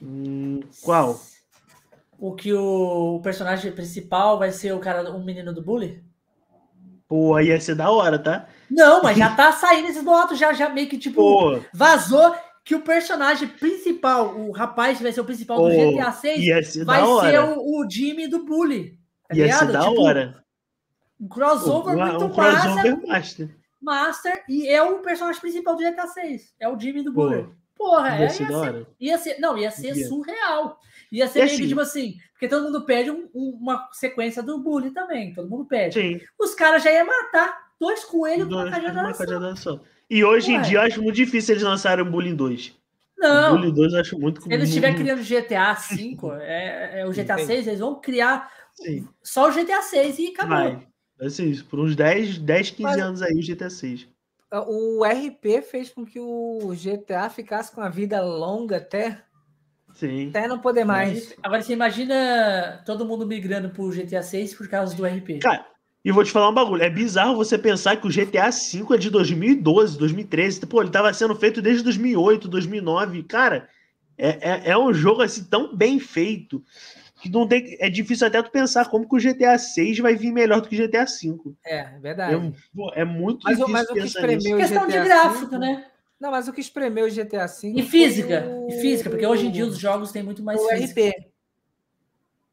Hum, 0.02 0.60
qual? 0.82 1.20
O 2.18 2.34
que 2.34 2.52
o, 2.52 3.16
o 3.16 3.20
personagem 3.20 3.70
principal 3.72 4.38
vai 4.38 4.50
ser 4.50 4.72
o 4.72 4.80
cara, 4.80 5.10
o 5.10 5.22
menino 5.22 5.52
do 5.52 5.62
bully? 5.62 6.02
Pô, 7.06 7.34
aí 7.34 7.48
ia 7.48 7.60
ser 7.60 7.74
da 7.74 7.90
hora, 7.90 8.18
tá? 8.18 8.48
Não, 8.70 9.02
mas 9.02 9.18
já 9.18 9.34
tá 9.34 9.52
saindo 9.52 9.88
esses 9.88 10.02
boatos, 10.02 10.38
já, 10.38 10.52
já 10.52 10.68
meio 10.68 10.88
que, 10.88 10.96
tipo, 10.96 11.20
Pô. 11.20 11.60
vazou 11.72 12.34
que 12.64 12.74
o 12.74 12.82
personagem 12.82 13.48
principal, 13.48 14.38
o 14.38 14.52
rapaz 14.52 14.98
que 14.98 15.02
vai 15.02 15.12
ser 15.12 15.20
o 15.20 15.24
principal 15.24 15.58
Pô, 15.58 15.68
do 15.68 15.74
GTA 15.74 16.12
6, 16.12 16.66
ser 16.66 16.84
vai 16.84 17.00
ser 17.00 17.40
o, 17.40 17.80
o, 17.80 17.90
Jimmy 17.90 18.28
do 18.28 18.44
Bully. 18.44 18.98
Tá 19.28 19.34
ia 19.34 19.44
ligado? 19.44 19.66
ser 19.66 19.72
da 19.72 19.88
tipo, 19.88 20.02
hora. 20.02 20.44
Um 21.20 21.28
crossover 21.28 21.96
Pô, 21.96 22.06
muito 22.06 22.24
um 22.24 22.30
crossover 22.30 22.96
massa, 22.96 23.06
master. 23.06 23.56
Master, 23.82 24.44
e 24.48 24.68
é 24.68 24.82
o 24.82 24.98
personagem 24.98 25.40
principal 25.40 25.74
do 25.74 25.82
GTA 25.82 26.06
6. 26.06 26.54
É 26.60 26.68
o 26.68 26.78
Jimmy 26.78 27.02
do 27.02 27.12
Bully. 27.12 27.48
Porra, 27.76 28.10
ia, 28.18 28.24
é, 28.24 28.28
ser, 28.28 28.42
ia, 28.42 28.60
ser, 28.60 28.86
ia 29.00 29.18
ser. 29.18 29.38
Não, 29.40 29.56
ia 29.56 29.70
ser 29.70 29.96
ia. 29.96 30.06
surreal. 30.06 30.78
Ia 31.10 31.26
ser 31.26 31.38
e 31.38 31.42
meio 31.42 31.54
assim, 31.54 31.62
que 31.62 31.68
tipo 31.68 31.80
assim, 31.80 32.16
porque 32.32 32.46
todo 32.46 32.64
mundo 32.64 32.84
pede 32.84 33.10
um, 33.10 33.28
um, 33.34 33.58
uma 33.58 33.88
sequência 33.92 34.42
do 34.42 34.62
bullying 34.62 34.92
também. 34.92 35.32
Todo 35.32 35.48
mundo 35.48 35.64
pede. 35.64 35.94
Sim. 35.94 36.20
Os 36.38 36.54
caras 36.54 36.82
já 36.82 36.92
iam 36.92 37.06
matar 37.06 37.69
dois 37.80 38.04
coelhos 38.04 38.46
com 38.46 38.54
uma 38.54 38.70
cajadada 38.70 39.56
só. 39.56 39.80
E 40.08 40.22
hoje 40.22 40.52
Ué. 40.52 40.58
em 40.58 40.62
dia 40.62 40.78
eu 40.78 40.82
acho 40.82 41.02
muito 41.02 41.16
difícil 41.16 41.54
eles 41.54 41.64
lançarem 41.64 42.04
o 42.04 42.10
Bullying 42.10 42.34
2. 42.34 42.78
Não. 43.18 43.54
O 43.54 43.56
Bullying 43.56 43.74
2 43.74 43.92
eu 43.94 44.00
acho 44.00 44.18
muito 44.18 44.42
Se 44.42 44.52
eles 44.52 44.68
estiverem 44.68 44.96
criando 44.96 45.22
GTA 45.22 45.74
5, 45.74 46.32
é, 46.34 47.00
é, 47.00 47.06
o 47.06 47.10
GTA 47.10 47.38
6, 47.38 47.66
eles 47.66 47.80
vão 47.80 48.00
criar 48.00 48.50
Sim. 48.74 49.08
só 49.22 49.48
o 49.48 49.52
GTA 49.52 49.82
6 49.82 50.18
e 50.18 50.26
acabou. 50.28 50.56
Vai. 50.56 50.86
Assim, 51.20 51.54
por 51.64 51.78
uns 51.80 51.96
10, 51.96 52.38
10 52.38 52.70
15 52.70 52.82
Mas... 52.82 52.98
anos 52.98 53.22
aí 53.22 53.34
o 53.34 53.46
GTA 53.46 53.70
6. 53.70 54.08
O 54.52 55.04
RP 55.04 55.62
fez 55.62 55.90
com 55.90 56.04
que 56.04 56.18
o 56.18 56.74
GTA 56.74 57.30
ficasse 57.30 57.72
com 57.72 57.80
a 57.80 57.88
vida 57.88 58.20
longa 58.20 58.78
até 58.78 59.22
Sim. 59.94 60.28
Até 60.28 60.48
não 60.48 60.58
poder 60.58 60.84
mais. 60.84 61.34
Agora 61.42 61.62
você 61.62 61.72
imagina 61.72 62.82
todo 62.86 63.04
mundo 63.04 63.26
migrando 63.26 63.70
pro 63.70 63.90
GTA 63.90 64.22
6 64.22 64.54
por 64.54 64.68
causa 64.68 64.94
do 64.94 65.04
RP. 65.04 65.40
Cara, 65.40 65.66
e 66.04 66.10
vou 66.10 66.24
te 66.24 66.30
falar 66.30 66.48
um 66.48 66.54
bagulho. 66.54 66.82
É 66.82 66.88
bizarro 66.88 67.36
você 67.36 67.58
pensar 67.58 67.96
que 67.96 68.06
o 68.06 68.10
GTA 68.10 68.50
V 68.50 68.94
é 68.94 68.98
de 68.98 69.10
2012, 69.10 69.98
2013. 69.98 70.66
Pô, 70.66 70.80
ele 70.80 70.90
tava 70.90 71.12
sendo 71.12 71.34
feito 71.34 71.60
desde 71.60 71.84
2008, 71.84 72.48
2009. 72.48 73.22
Cara, 73.24 73.68
é, 74.16 74.50
é, 74.50 74.70
é 74.70 74.78
um 74.78 74.92
jogo 74.92 75.22
assim 75.22 75.44
tão 75.44 75.76
bem 75.76 75.98
feito 75.98 76.62
que 77.20 77.28
não 77.28 77.46
tem, 77.46 77.76
é 77.80 77.90
difícil 77.90 78.26
até 78.26 78.42
tu 78.42 78.50
pensar 78.50 78.88
como 78.88 79.06
que 79.06 79.14
o 79.14 79.20
GTA 79.20 79.58
6 79.58 79.98
vai 79.98 80.16
vir 80.16 80.32
melhor 80.32 80.62
do 80.62 80.68
que 80.68 80.80
o 80.80 80.86
GTA 80.86 81.04
V. 81.04 81.54
É, 81.64 81.98
verdade. 81.98 82.54
É, 82.94 83.02
é 83.02 83.04
muito 83.04 83.44
mas, 83.44 83.58
difícil 83.58 83.72
mas 83.72 83.90
o 83.90 83.92
que 83.92 84.00
espremeu 84.00 84.56
nisso. 84.56 84.56
Questão 84.56 84.86
de 84.86 85.00
gráfico, 85.00 85.58
né? 85.58 85.86
Não, 86.18 86.30
mas 86.30 86.48
o 86.48 86.52
que 86.52 86.60
espremeu 86.60 87.06
o 87.06 87.10
GTA 87.10 87.46
V. 87.46 87.72
E 87.76 87.82
física. 87.82 88.46
O... 88.46 88.68
E 88.70 88.80
física, 88.80 89.10
porque 89.10 89.26
hoje 89.26 89.46
em 89.46 89.50
dia 89.50 89.66
os 89.66 89.78
jogos 89.78 90.12
têm 90.12 90.22
muito 90.22 90.42
mais 90.42 90.58
o 90.58 90.68
física. 90.68 91.08
RP. 91.08 91.30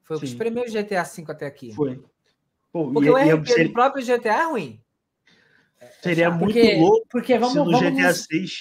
Foi 0.03 0.15
Sim. 0.15 0.17
o 0.17 0.19
que 0.19 0.25
espremeu 0.25 0.63
o 0.63 0.71
GTA 0.71 1.03
V 1.03 1.25
até 1.29 1.45
aqui. 1.45 1.73
Foi. 1.73 2.01
Pô, 2.77 2.91
porque 2.91 3.09
e, 3.09 3.11
o 3.11 3.15
RP 3.15 3.47
seria... 3.47 3.65
do 3.65 3.73
próprio 3.73 4.05
GTA 4.05 4.29
é 4.29 4.45
ruim. 4.45 4.79
Seria 6.01 6.29
muito 6.29 6.53
porque, 6.53 6.75
louco 6.75 7.07
porque 7.09 7.37
vamos, 7.37 7.53
se 7.53 7.57
no 7.57 7.71
vamos, 7.71 7.91
GTA 7.91 8.13
6. 8.13 8.59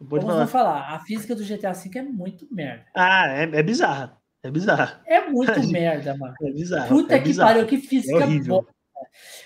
Vamos 0.00 0.26
falar. 0.26 0.46
falar. 0.48 0.94
A 0.94 1.00
física 1.00 1.36
do 1.36 1.44
GTA 1.44 1.72
V 1.72 1.98
é 1.98 2.02
muito 2.02 2.48
merda. 2.50 2.84
Ah, 2.94 3.28
é, 3.28 3.42
é 3.42 3.62
bizarro. 3.62 4.10
É 4.42 4.50
bizarro. 4.50 4.96
É 5.06 5.28
muito 5.28 5.52
merda, 5.70 6.16
mano. 6.16 6.34
É 6.42 6.50
bizarro. 6.50 6.88
Puta 6.88 7.14
é 7.14 7.18
que 7.18 7.28
bizarro. 7.28 7.48
pariu, 7.48 7.66
que 7.66 7.78
física 7.78 8.24
é 8.24 8.38
boa. 8.40 8.66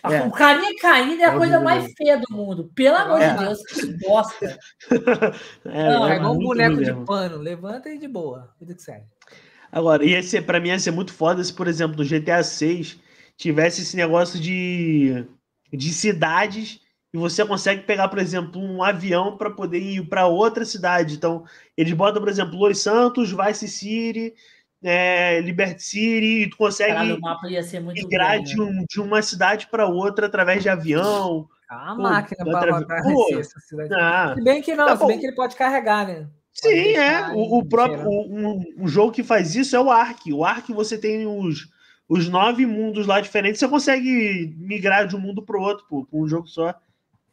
É. 0.05 0.23
O 0.23 0.31
carinha 0.31 0.75
caindo 0.81 1.21
é 1.21 1.27
a 1.27 1.35
é 1.35 1.37
coisa 1.37 1.61
mais 1.61 1.93
feia 1.93 2.17
do 2.17 2.35
mundo. 2.35 2.71
Pelo 2.75 2.97
amor 2.97 3.21
é. 3.21 3.35
de 3.35 3.45
Deus, 3.45 3.63
que 3.67 3.87
bosta. 4.07 4.59
É, 5.67 5.93
Não, 5.93 6.09
é, 6.09 6.17
igual 6.17 6.33
um 6.33 6.39
boneco 6.39 6.83
de 6.83 6.95
pano. 7.05 7.37
Levanta 7.37 7.91
e 7.91 7.99
de 7.99 8.09
boa. 8.09 8.55
Vida 8.59 8.75
que 8.75 8.83
segue. 8.83 9.05
Agora, 9.71 10.03
ia 10.03 10.23
ser, 10.23 10.47
pra 10.47 10.59
mim 10.59 10.69
ia 10.69 10.79
ser 10.79 10.93
muito 10.93 11.13
foda 11.13 11.45
se, 11.45 11.53
por 11.53 11.69
exemplo, 11.69 12.03
no 12.03 12.09
GTA 12.09 12.43
6 12.43 13.07
tivesse 13.39 13.83
esse 13.83 13.97
negócio 13.97 14.39
de, 14.39 15.25
de 15.73 15.93
cidades 15.93 16.81
e 17.15 17.17
você 17.17 17.47
consegue 17.47 17.85
pegar, 17.85 18.09
por 18.09 18.19
exemplo, 18.19 18.61
um 18.61 18.83
avião 18.83 19.37
para 19.37 19.51
poder 19.51 19.79
ir 19.79 20.07
para 20.09 20.27
outra 20.27 20.65
cidade. 20.65 21.15
Então, 21.15 21.45
eles 21.77 21.93
botam, 21.95 22.21
por 22.21 22.29
exemplo, 22.29 22.59
Los 22.59 22.83
Santos, 22.83 23.33
Vice 23.33 23.69
City, 23.69 24.35
é, 24.83 25.41
Liberty 25.41 25.83
City, 25.83 26.43
e 26.43 26.51
tu 26.51 26.57
consegue 26.59 26.93
Caralho, 26.93 27.19
migrar 27.95 28.43
de, 28.43 28.61
um, 28.61 28.85
de 28.87 29.01
uma 29.01 29.23
cidade 29.23 29.69
para 29.69 29.87
outra 29.87 30.27
através 30.27 30.63
de 30.63 30.69
avião. 30.69 31.49
A 31.71 31.95
máquina 31.95 32.45
para 32.45 32.99
essa 33.39 33.61
cidade. 33.61 33.95
Ah, 33.95 34.35
se 34.37 34.43
bem 34.43 34.61
que 34.61 34.75
não, 34.75 34.87
tá 34.87 34.97
se 34.97 35.07
bem 35.07 35.19
que 35.19 35.27
ele 35.27 35.37
pode 35.37 35.55
carregar, 35.55 36.07
né? 36.07 36.27
Sim, 36.53 36.97
é. 36.97 37.29
O, 37.35 37.59
o 37.59 37.69
próprio 37.69 38.09
um, 38.11 38.65
um, 38.79 38.89
jogo 38.89 39.13
que 39.13 39.23
faz 39.23 39.55
isso 39.55 39.77
é 39.77 39.81
o 39.81 39.91
Ark. 39.91 40.33
O 40.33 40.45
Ark 40.45 40.73
você 40.73 40.99
tem 40.99 41.27
os, 41.27 41.69
os 42.09 42.29
nove 42.29 42.65
mundos 42.65 43.07
lá 43.07 43.21
diferentes. 43.21 43.59
Você 43.59 43.69
consegue 43.69 44.55
migrar 44.57 45.07
de 45.07 45.15
um 45.15 45.21
mundo 45.21 45.43
para 45.43 45.59
o 45.59 45.63
outro, 45.63 45.85
pô, 45.89 46.07
com 46.07 46.23
um 46.23 46.29
jogo 46.29 46.47
só. 46.47 46.75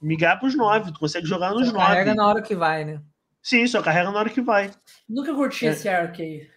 Migrar 0.01 0.37
para 0.37 0.47
os 0.47 0.55
nove. 0.55 0.91
Tu 0.91 0.99
consegue 0.99 1.25
jogar 1.25 1.51
nos 1.51 1.67
só 1.67 1.73
nove. 1.73 1.85
Carrega 1.85 2.13
na 2.13 2.27
hora 2.27 2.41
que 2.41 2.55
vai, 2.55 2.83
né? 2.83 3.01
Sim, 3.41 3.65
só 3.67 3.81
carrega 3.81 4.11
na 4.11 4.19
hora 4.19 4.29
que 4.29 4.41
vai. 4.41 4.71
Nunca 5.07 5.33
curti 5.33 5.67
é. 5.67 5.71
esse 5.71 5.87
Ark 5.87 6.21
aí. 6.21 6.47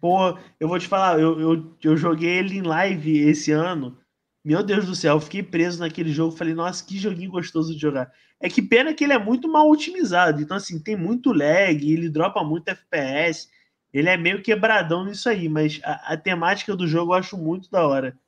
Pô, 0.00 0.36
eu 0.58 0.68
vou 0.68 0.78
te 0.78 0.88
falar, 0.88 1.18
eu, 1.20 1.40
eu, 1.40 1.76
eu 1.82 1.96
joguei 1.96 2.38
ele 2.38 2.58
em 2.58 2.62
live 2.62 3.20
esse 3.20 3.52
ano. 3.52 3.96
Meu 4.44 4.60
Deus 4.60 4.86
do 4.86 4.96
céu, 4.96 5.14
eu 5.14 5.20
fiquei 5.20 5.40
preso 5.42 5.78
naquele 5.78 6.12
jogo. 6.12 6.36
Falei, 6.36 6.52
nossa, 6.52 6.84
que 6.84 6.98
joguinho 6.98 7.30
gostoso 7.30 7.72
de 7.72 7.80
jogar. 7.80 8.10
É 8.40 8.48
que 8.48 8.60
pena 8.60 8.92
que 8.92 9.04
ele 9.04 9.12
é 9.12 9.18
muito 9.18 9.48
mal 9.48 9.70
otimizado. 9.70 10.42
Então, 10.42 10.56
assim, 10.56 10.82
tem 10.82 10.96
muito 10.96 11.32
lag, 11.32 11.92
ele 11.92 12.08
dropa 12.08 12.42
muito 12.42 12.68
FPS. 12.68 13.48
Ele 13.92 14.08
é 14.08 14.16
meio 14.16 14.42
quebradão 14.42 15.04
nisso 15.04 15.28
aí, 15.28 15.48
mas 15.48 15.80
a, 15.84 16.14
a 16.14 16.16
temática 16.16 16.74
do 16.74 16.86
jogo 16.86 17.12
eu 17.12 17.18
acho 17.18 17.36
muito 17.36 17.70
da 17.70 17.86
hora. 17.86 18.18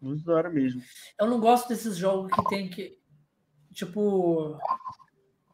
Muito 0.00 0.24
da 0.24 0.34
hora 0.34 0.50
mesmo. 0.50 0.82
Eu 1.18 1.26
não 1.26 1.40
gosto 1.40 1.68
desses 1.68 1.96
jogos 1.96 2.30
que 2.32 2.44
tem 2.48 2.68
que. 2.68 2.96
Tipo. 3.72 4.58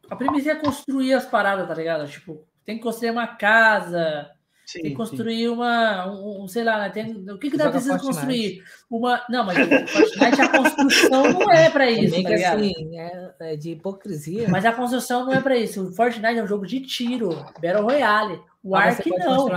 A 0.09 0.15
premissa 0.15 0.51
é 0.51 0.55
construir 0.55 1.13
as 1.13 1.25
paradas, 1.25 1.67
tá 1.67 1.73
ligado? 1.73 2.07
Tipo, 2.07 2.45
tem 2.63 2.77
que 2.77 2.83
construir 2.83 3.11
uma 3.11 3.27
casa 3.27 4.34
Sim, 4.65 4.81
tem 4.81 4.91
que 4.91 4.97
construir 4.97 5.37
sim. 5.37 5.47
uma, 5.47 6.07
um, 6.07 6.43
um, 6.43 6.47
sei 6.47 6.63
lá, 6.63 6.79
né? 6.79 6.89
tem, 6.89 7.11
o 7.29 7.37
que 7.37 7.51
que 7.51 7.57
dá 7.57 7.69
precisa 7.69 7.99
construir? 7.99 8.63
Uma, 8.89 9.23
não, 9.29 9.45
mas 9.45 9.57
Fortnite 9.89 10.41
a 10.41 10.47
construção 10.49 11.33
não 11.33 11.51
é 11.51 11.69
para 11.69 11.89
isso, 11.89 12.23
tá 12.23 12.29
assim, 12.33 12.73
é, 12.97 13.31
é, 13.41 13.55
de 13.55 13.71
hipocrisia. 13.71 14.47
Mas 14.49 14.65
a 14.65 14.71
construção 14.73 15.25
não 15.25 15.33
é 15.33 15.41
para 15.41 15.55
isso. 15.55 15.87
O 15.87 15.93
Fortnite 15.93 16.39
é 16.39 16.43
um 16.43 16.47
jogo 16.47 16.65
de 16.65 16.81
tiro, 16.81 17.29
Battle 17.61 17.83
Royale. 17.83 18.41
O 18.65 18.75
ah, 18.75 18.85
Ark 18.85 19.07
não. 19.07 19.45
o 19.45 19.53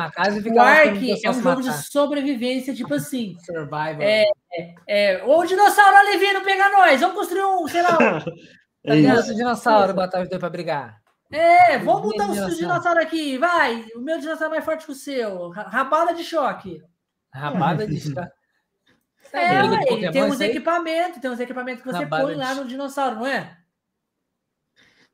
Ark 0.61 1.25
é 1.25 1.31
um 1.31 1.43
jogo 1.43 1.63
de 1.63 1.73
sobrevivência, 1.73 2.75
tipo 2.75 2.93
assim. 2.93 3.39
Survival. 3.41 4.03
É, 4.03 4.25
é, 4.53 4.75
é, 4.87 5.25
o 5.25 5.43
dinossauro 5.47 5.97
ali 5.97 6.19
vindo 6.19 6.45
pegar 6.45 6.71
nós. 6.71 7.01
Vamos 7.01 7.17
construir 7.17 7.45
um, 7.45 7.67
sei 7.67 7.81
lá. 7.81 7.95
Um, 7.95 8.21
tá 8.87 8.95
ligado? 8.95 9.35
dinossauro 9.35 9.95
botar 9.95 10.21
os 10.21 10.29
dois 10.29 10.39
para 10.39 10.51
brigar. 10.51 11.08
É, 11.31 11.79
vamos 11.79 12.03
botar 12.03 12.31
os 12.31 12.57
dinossauros 12.57 13.03
aqui, 13.03 13.37
vai. 13.37 13.87
O 13.95 14.01
meu 14.01 14.19
dinossauro 14.19 14.55
é 14.55 14.57
mais 14.57 14.65
forte 14.65 14.87
que 14.87 14.93
o 14.93 14.95
seu. 14.95 15.51
Rabada 15.51 16.15
de 16.15 16.25
choque. 16.25 16.83
Rabada 17.33 17.87
de 17.87 18.01
choque. 18.01 18.33
É, 19.31 19.63
ué, 19.63 20.11
tem 20.11 20.25
uns 20.25 20.41
equipamentos, 20.41 21.21
tem 21.21 21.31
uns 21.31 21.41
equipamentos 21.41 21.83
que 21.83 21.89
você 21.89 22.05
Rabada 22.05 22.25
põe 22.25 22.35
lá 22.35 22.55
no 22.55 22.65
dinossauro, 22.65 23.17
não 23.17 23.27
é? 23.27 23.59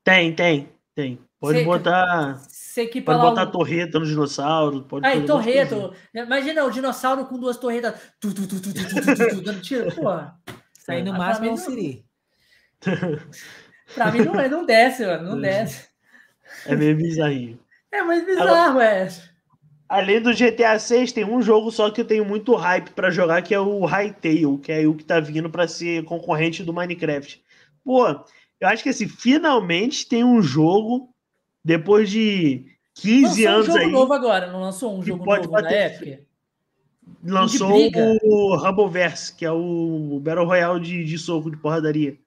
Tem, 0.05 0.35
tem, 0.35 0.69
tem. 0.95 1.19
Pode 1.41 1.59
você, 1.59 1.65
botar. 1.65 2.35
Você 2.49 2.87
pode 2.87 3.21
botar 3.21 3.43
um... 3.43 3.51
torreta 3.51 3.99
no 3.99 4.07
dinossauro. 4.07 4.83
Pode 4.85 5.05
Aí, 5.05 5.27
torreta. 5.27 5.91
Imagina 6.15 6.65
o 6.65 6.71
dinossauro 6.71 7.27
com 7.27 7.39
duas 7.39 7.57
torretas. 7.57 8.01
Tu, 8.21 8.33
tu, 8.33 8.47
tu, 8.47 8.63
tu, 8.63 8.73
tu, 8.73 8.85
tu, 8.85 9.17
tu, 9.17 9.29
tu, 9.29 9.43
dando 9.43 9.61
tiro. 9.61 9.95
Porra. 9.95 10.39
Isso 10.79 10.93
aí 10.93 11.03
no 11.03 11.13
máximo 11.13 11.49
é 11.49 11.51
um 11.51 11.57
siri. 11.57 12.07
Pra 13.95 14.11
mim 14.13 14.21
não, 14.21 14.39
é, 14.39 14.49
não 14.49 14.65
desce, 14.65 15.05
mano. 15.05 15.31
Não 15.31 15.41
desce. 15.41 15.89
É 16.67 16.75
meio 16.75 16.97
bizarrinho. 16.97 17.59
É 17.93 18.03
mais 18.03 18.25
bizarro, 18.27 18.81
é. 18.81 19.09
além 19.89 20.21
do 20.21 20.35
GTA 20.35 20.79
6, 20.79 21.13
tem 21.13 21.25
um 21.25 21.41
jogo 21.41 21.71
só 21.71 21.91
que 21.91 22.01
eu 22.01 22.05
tenho 22.05 22.25
muito 22.25 22.55
hype 22.55 22.91
para 22.91 23.11
jogar, 23.11 23.43
que 23.43 23.55
é 23.55 23.61
o 23.61 23.85
Hytale, 23.85 24.59
que 24.59 24.73
é 24.73 24.87
o 24.87 24.95
que 24.95 25.05
tá 25.05 25.21
vindo 25.21 25.49
para 25.49 25.69
ser 25.69 26.05
concorrente 26.05 26.65
do 26.65 26.73
Minecraft. 26.73 27.41
Pô, 27.85 28.09
eu 28.61 28.69
acho 28.69 28.83
que 28.83 28.89
assim, 28.89 29.07
finalmente 29.07 30.09
tem 30.09 30.25
um 30.25 30.43
jogo 30.43 31.09
depois 31.65 32.11
de 32.11 32.67
15 32.95 33.47
lançou 33.47 33.49
anos 33.49 33.69
um 33.69 33.73
jogo 33.73 33.85
aí. 33.85 33.93
novo 33.93 34.13
agora, 34.13 34.51
não 34.51 34.61
lançou 34.61 34.99
um 34.99 35.03
jogo 35.03 35.25
pode 35.25 35.47
novo 35.47 35.53
bater, 35.53 35.71
na 35.71 35.97
Epic? 35.97 36.25
Lançou 37.23 37.91
o 38.25 38.57
Rumbleverse, 38.57 39.35
que 39.35 39.45
é 39.45 39.51
o 39.53 40.21
Battle 40.23 40.47
Royale 40.47 40.81
de, 40.81 41.05
de 41.05 41.19
soco, 41.19 41.51
de 41.51 41.57
porradaria. 41.57 42.19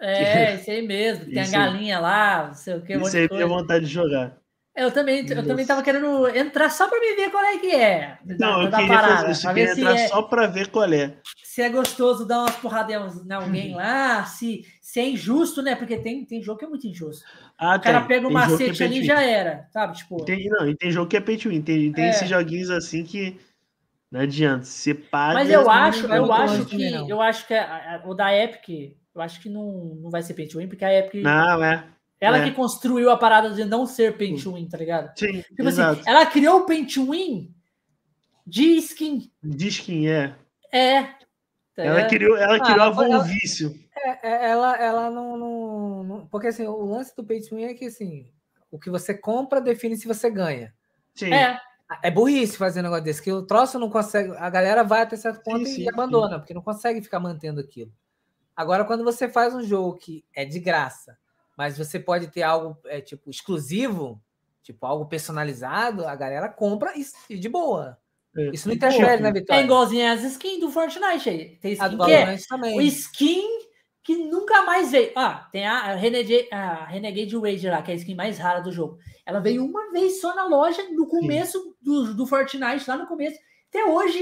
É, 0.00 0.54
esse 0.54 0.70
aí 0.70 0.86
mesmo. 0.86 1.26
Tem 1.26 1.40
a 1.40 1.48
galinha 1.48 1.98
lá, 1.98 2.46
não 2.48 2.54
sei 2.54 2.74
o 2.74 2.82
que. 2.82 2.94
Isso 2.94 3.16
aí 3.16 3.28
tem 3.28 3.46
vontade 3.46 3.84
de 3.84 3.92
jogar. 3.92 4.36
Eu 4.78 4.92
também, 4.92 5.28
eu 5.28 5.44
também 5.44 5.66
tava 5.66 5.82
querendo 5.82 6.28
entrar 6.28 6.70
só 6.70 6.88
para 6.88 7.00
me 7.00 7.16
ver 7.16 7.32
qual 7.32 7.42
é 7.42 7.58
que 7.58 7.74
é. 7.74 8.16
Não, 8.38 8.62
eu 8.62 8.70
queria 8.70 8.86
parada, 8.86 9.16
fazer 9.16 9.32
isso, 9.32 9.48
eu 9.48 9.54
queria 9.54 9.72
entrar 9.72 9.96
é, 9.96 10.06
só 10.06 10.22
para 10.22 10.46
ver 10.46 10.68
qual 10.68 10.92
é. 10.92 11.16
Se 11.42 11.62
é 11.62 11.68
gostoso 11.68 12.24
dar 12.24 12.42
umas 12.42 12.54
porradas 12.54 13.16
em 13.26 13.32
alguém 13.34 13.74
lá, 13.74 14.24
se, 14.24 14.64
se 14.80 15.00
é 15.00 15.08
injusto, 15.08 15.62
né? 15.62 15.74
Porque 15.74 15.96
tem, 15.96 16.24
tem 16.24 16.40
jogo 16.40 16.60
que 16.60 16.64
é 16.64 16.68
muito 16.68 16.86
injusto. 16.86 17.24
Ah, 17.58 17.74
o 17.74 17.80
cara 17.80 17.98
tem. 17.98 18.08
pega 18.08 18.28
o 18.28 18.28
um 18.28 18.30
é 18.30 18.34
macete 18.34 18.80
é 18.80 18.86
ali 18.86 19.00
e 19.00 19.04
já 19.04 19.20
era, 19.20 19.66
sabe? 19.72 19.96
Tipo... 19.96 20.24
Tem, 20.24 20.48
não, 20.48 20.68
e 20.68 20.76
tem 20.76 20.92
jogo 20.92 21.10
que 21.10 21.16
é 21.16 21.20
pay 21.20 21.36
to 21.36 21.48
win. 21.48 21.60
Tem, 21.60 21.90
tem 21.90 22.04
é. 22.04 22.10
esses 22.10 22.28
joguinhos 22.28 22.70
assim 22.70 23.02
que 23.02 23.36
não 24.12 24.20
adianta. 24.20 24.64
Você 24.64 24.94
paga. 24.94 25.34
Mas 25.34 25.50
eu 25.50 25.68
acho, 25.68 26.06
eu 26.06 26.32
acho 26.32 26.66
que 26.66 26.92
eu 27.08 27.20
acho 27.20 27.48
que 27.48 27.54
o 28.04 28.14
da 28.14 28.32
Epic, 28.32 28.96
eu 29.18 29.24
acho 29.24 29.40
que 29.40 29.48
não, 29.48 29.96
não 30.00 30.10
vai 30.10 30.22
ser 30.22 30.34
pay 30.34 30.46
to 30.46 30.58
win, 30.58 30.68
porque 30.68 30.84
a 30.84 30.92
Epic. 30.92 31.22
Não, 31.22 31.62
é. 31.62 31.88
Ela 32.20 32.38
é. 32.38 32.44
que 32.44 32.50
construiu 32.50 33.10
a 33.10 33.16
parada 33.16 33.50
de 33.50 33.64
não 33.64 33.86
ser 33.86 34.16
paint 34.16 34.42
to 34.42 34.54
win, 34.54 34.68
tá 34.68 34.76
ligado? 34.76 35.16
Sim, 35.16 35.40
tipo 35.42 35.62
assim, 35.62 35.80
exato. 35.80 36.00
Assim, 36.00 36.10
ela 36.10 36.26
criou 36.26 36.60
o 36.60 36.66
paint 36.66 36.92
to 36.94 37.10
win 37.10 37.54
de 38.46 38.76
skin. 38.78 39.30
De 39.42 39.68
skin, 39.68 40.08
é. 40.08 40.34
É. 40.72 41.02
Tá 41.76 41.84
ela 41.84 42.04
criou, 42.06 42.36
ela 42.36 42.56
ah, 42.56 42.60
criou 42.60 43.00
a 43.00 43.04
ela, 43.04 43.22
vício. 43.22 43.72
É, 43.96 44.28
é, 44.28 44.50
ela, 44.50 44.76
ela 44.76 45.10
não, 45.10 45.36
não, 45.36 46.04
não, 46.04 46.26
Porque 46.26 46.48
assim, 46.48 46.66
o 46.66 46.86
lance 46.86 47.14
do 47.14 47.24
paint 47.24 47.46
to 47.48 47.54
win 47.54 47.64
é 47.64 47.74
que 47.74 47.84
assim, 47.84 48.32
o 48.70 48.78
que 48.80 48.90
você 48.90 49.14
compra 49.14 49.60
define 49.60 49.96
se 49.96 50.08
você 50.08 50.28
ganha. 50.28 50.74
Sim. 51.14 51.32
É. 51.32 51.58
É 52.02 52.10
burrice 52.10 52.58
fazer 52.58 52.80
um 52.80 52.82
negócio 52.82 53.04
desse, 53.04 53.22
que 53.22 53.32
o 53.32 53.46
troço 53.46 53.78
não 53.78 53.88
consegue. 53.88 54.32
A 54.36 54.50
galera 54.50 54.84
vai 54.84 55.02
até 55.02 55.16
certo 55.16 55.42
ponto 55.42 55.64
sim, 55.64 55.72
e 55.72 55.74
sim, 55.84 55.88
abandona, 55.88 56.34
sim. 56.34 56.38
porque 56.40 56.52
não 56.52 56.60
consegue 56.60 57.00
ficar 57.00 57.18
mantendo 57.18 57.60
aquilo. 57.60 57.90
Agora, 58.58 58.84
quando 58.84 59.04
você 59.04 59.28
faz 59.28 59.54
um 59.54 59.62
jogo 59.62 59.96
que 59.96 60.24
é 60.34 60.44
de 60.44 60.58
graça, 60.58 61.16
mas 61.56 61.78
você 61.78 61.96
pode 61.96 62.26
ter 62.26 62.42
algo 62.42 62.76
é, 62.86 63.00
tipo 63.00 63.30
exclusivo, 63.30 64.20
tipo 64.64 64.84
algo 64.84 65.06
personalizado, 65.06 66.04
a 66.04 66.16
galera 66.16 66.48
compra 66.48 66.92
e, 67.30 67.38
de 67.38 67.48
boa. 67.48 67.96
É. 68.36 68.50
Isso 68.52 68.66
não 68.66 68.74
interfere 68.74 69.22
na 69.22 69.30
vitória. 69.30 69.60
É 69.60 69.64
igualzinho 69.64 70.12
as 70.12 70.24
skins 70.24 70.58
do 70.58 70.72
Fortnite 70.72 71.30
aí. 71.30 71.56
Tem 71.58 71.72
skin 71.74 71.98
que 71.98 72.12
é 72.12 72.36
também. 72.48 72.76
o 72.76 72.80
skin 72.80 73.46
que 74.02 74.16
nunca 74.16 74.62
mais 74.62 74.90
veio. 74.90 75.12
Ah, 75.14 75.48
tem 75.52 75.64
a 75.64 75.94
Renegade, 75.94 76.48
a 76.50 76.84
Renegade 76.86 77.38
Rage 77.38 77.70
lá, 77.70 77.80
que 77.80 77.92
é 77.92 77.94
a 77.94 77.96
skin 77.96 78.16
mais 78.16 78.38
rara 78.38 78.58
do 78.58 78.72
jogo. 78.72 78.98
Ela 79.24 79.38
veio 79.38 79.64
uma 79.64 79.92
vez 79.92 80.20
só 80.20 80.34
na 80.34 80.46
loja, 80.46 80.82
no 80.90 81.06
começo 81.06 81.76
do, 81.80 82.12
do 82.12 82.26
Fortnite, 82.26 82.88
lá 82.88 82.96
no 82.96 83.06
começo. 83.06 83.38
Até 83.68 83.84
hoje, 83.84 84.20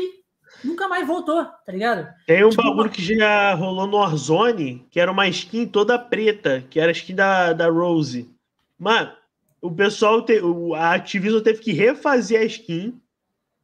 nunca 0.64 0.88
mais 0.88 1.06
voltou, 1.06 1.44
tá 1.44 1.72
ligado? 1.72 2.08
Tem 2.26 2.44
um 2.44 2.50
tipo, 2.50 2.62
bagulho 2.62 2.90
que 2.90 3.02
já 3.02 3.54
rolou 3.54 3.86
no 3.86 3.96
Warzone, 3.98 4.86
que 4.90 5.00
era 5.00 5.10
uma 5.10 5.28
skin 5.28 5.66
toda 5.66 5.98
preta, 5.98 6.64
que 6.68 6.80
era 6.80 6.90
a 6.90 6.92
skin 6.92 7.14
da, 7.14 7.52
da 7.52 7.68
Rose. 7.68 8.30
Mano, 8.78 9.12
o 9.60 9.70
pessoal, 9.70 10.22
te, 10.22 10.40
a 10.76 10.94
Activision 10.94 11.40
teve 11.42 11.60
que 11.60 11.72
refazer 11.72 12.40
a 12.40 12.44
skin, 12.44 13.00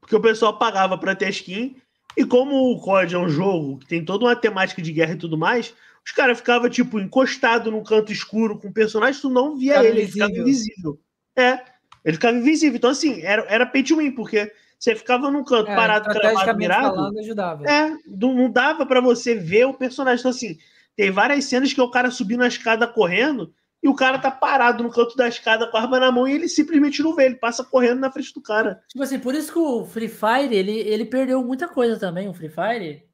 porque 0.00 0.16
o 0.16 0.20
pessoal 0.20 0.58
pagava 0.58 0.98
para 0.98 1.14
ter 1.14 1.26
a 1.26 1.30
skin, 1.30 1.76
e 2.16 2.24
como 2.24 2.72
o 2.72 2.80
COD 2.80 3.14
é 3.14 3.18
um 3.18 3.28
jogo 3.28 3.78
que 3.78 3.86
tem 3.86 4.04
toda 4.04 4.24
uma 4.24 4.36
temática 4.36 4.82
de 4.82 4.92
guerra 4.92 5.12
e 5.12 5.18
tudo 5.18 5.38
mais, 5.38 5.74
os 6.04 6.12
caras 6.12 6.38
ficavam, 6.38 6.68
tipo, 6.68 6.98
encostado 6.98 7.70
num 7.70 7.82
canto 7.82 8.12
escuro 8.12 8.58
com 8.58 8.68
o 8.68 8.72
personagem, 8.72 9.20
tu 9.20 9.30
não 9.30 9.56
via 9.56 9.74
ficava 9.74 9.88
ele, 9.88 10.00
ele 10.00 10.12
ficava 10.12 10.32
invisível. 10.32 11.00
É, 11.36 11.60
ele 12.04 12.14
ficava 12.14 12.36
invisível. 12.36 12.76
Então, 12.76 12.90
assim, 12.90 13.22
era, 13.22 13.42
era 13.48 13.66
pay 13.66 13.82
to 13.82 13.96
win, 13.96 14.10
porque 14.10 14.52
você 14.82 14.96
ficava 14.96 15.30
num 15.30 15.44
canto 15.44 15.70
é, 15.70 15.76
parado, 15.76 16.08
cravado, 16.08 16.58
mirado. 16.58 16.96
Falando, 16.96 17.18
ajudava. 17.20 17.64
É, 17.64 17.96
não, 18.04 18.50
dava 18.50 18.84
para 18.84 19.00
você 19.00 19.32
ver 19.32 19.64
o 19.64 19.74
personagem. 19.74 20.18
Então, 20.18 20.32
assim, 20.32 20.58
tem 20.96 21.08
várias 21.08 21.44
cenas 21.44 21.72
que 21.72 21.80
o 21.80 21.88
cara 21.88 22.10
subindo 22.10 22.42
a 22.42 22.48
escada 22.48 22.88
correndo 22.88 23.54
e 23.80 23.88
o 23.88 23.94
cara 23.94 24.18
tá 24.18 24.28
parado 24.28 24.82
no 24.82 24.90
canto 24.90 25.16
da 25.16 25.28
escada 25.28 25.68
com 25.68 25.76
a 25.76 25.82
arma 25.82 26.00
na 26.00 26.10
mão 26.10 26.26
e 26.26 26.32
ele 26.32 26.48
simplesmente 26.48 27.00
não 27.00 27.14
vê, 27.14 27.26
ele 27.26 27.36
passa 27.36 27.62
correndo 27.62 28.00
na 28.00 28.10
frente 28.10 28.34
do 28.34 28.42
cara. 28.42 28.82
Tipo 28.88 29.04
assim, 29.04 29.20
por 29.20 29.36
isso 29.36 29.52
que 29.52 29.58
o 29.60 29.84
Free 29.84 30.08
Fire, 30.08 30.52
ele, 30.52 30.76
ele 30.80 31.04
perdeu 31.04 31.44
muita 31.44 31.68
coisa 31.68 31.96
também, 31.96 32.28
o 32.28 32.34
Free 32.34 32.50
Fire, 32.50 33.04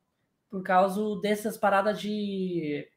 por 0.51 0.63
causa 0.63 1.21
dessas 1.21 1.59
paradas 1.59 2.01
de. 2.01 2.89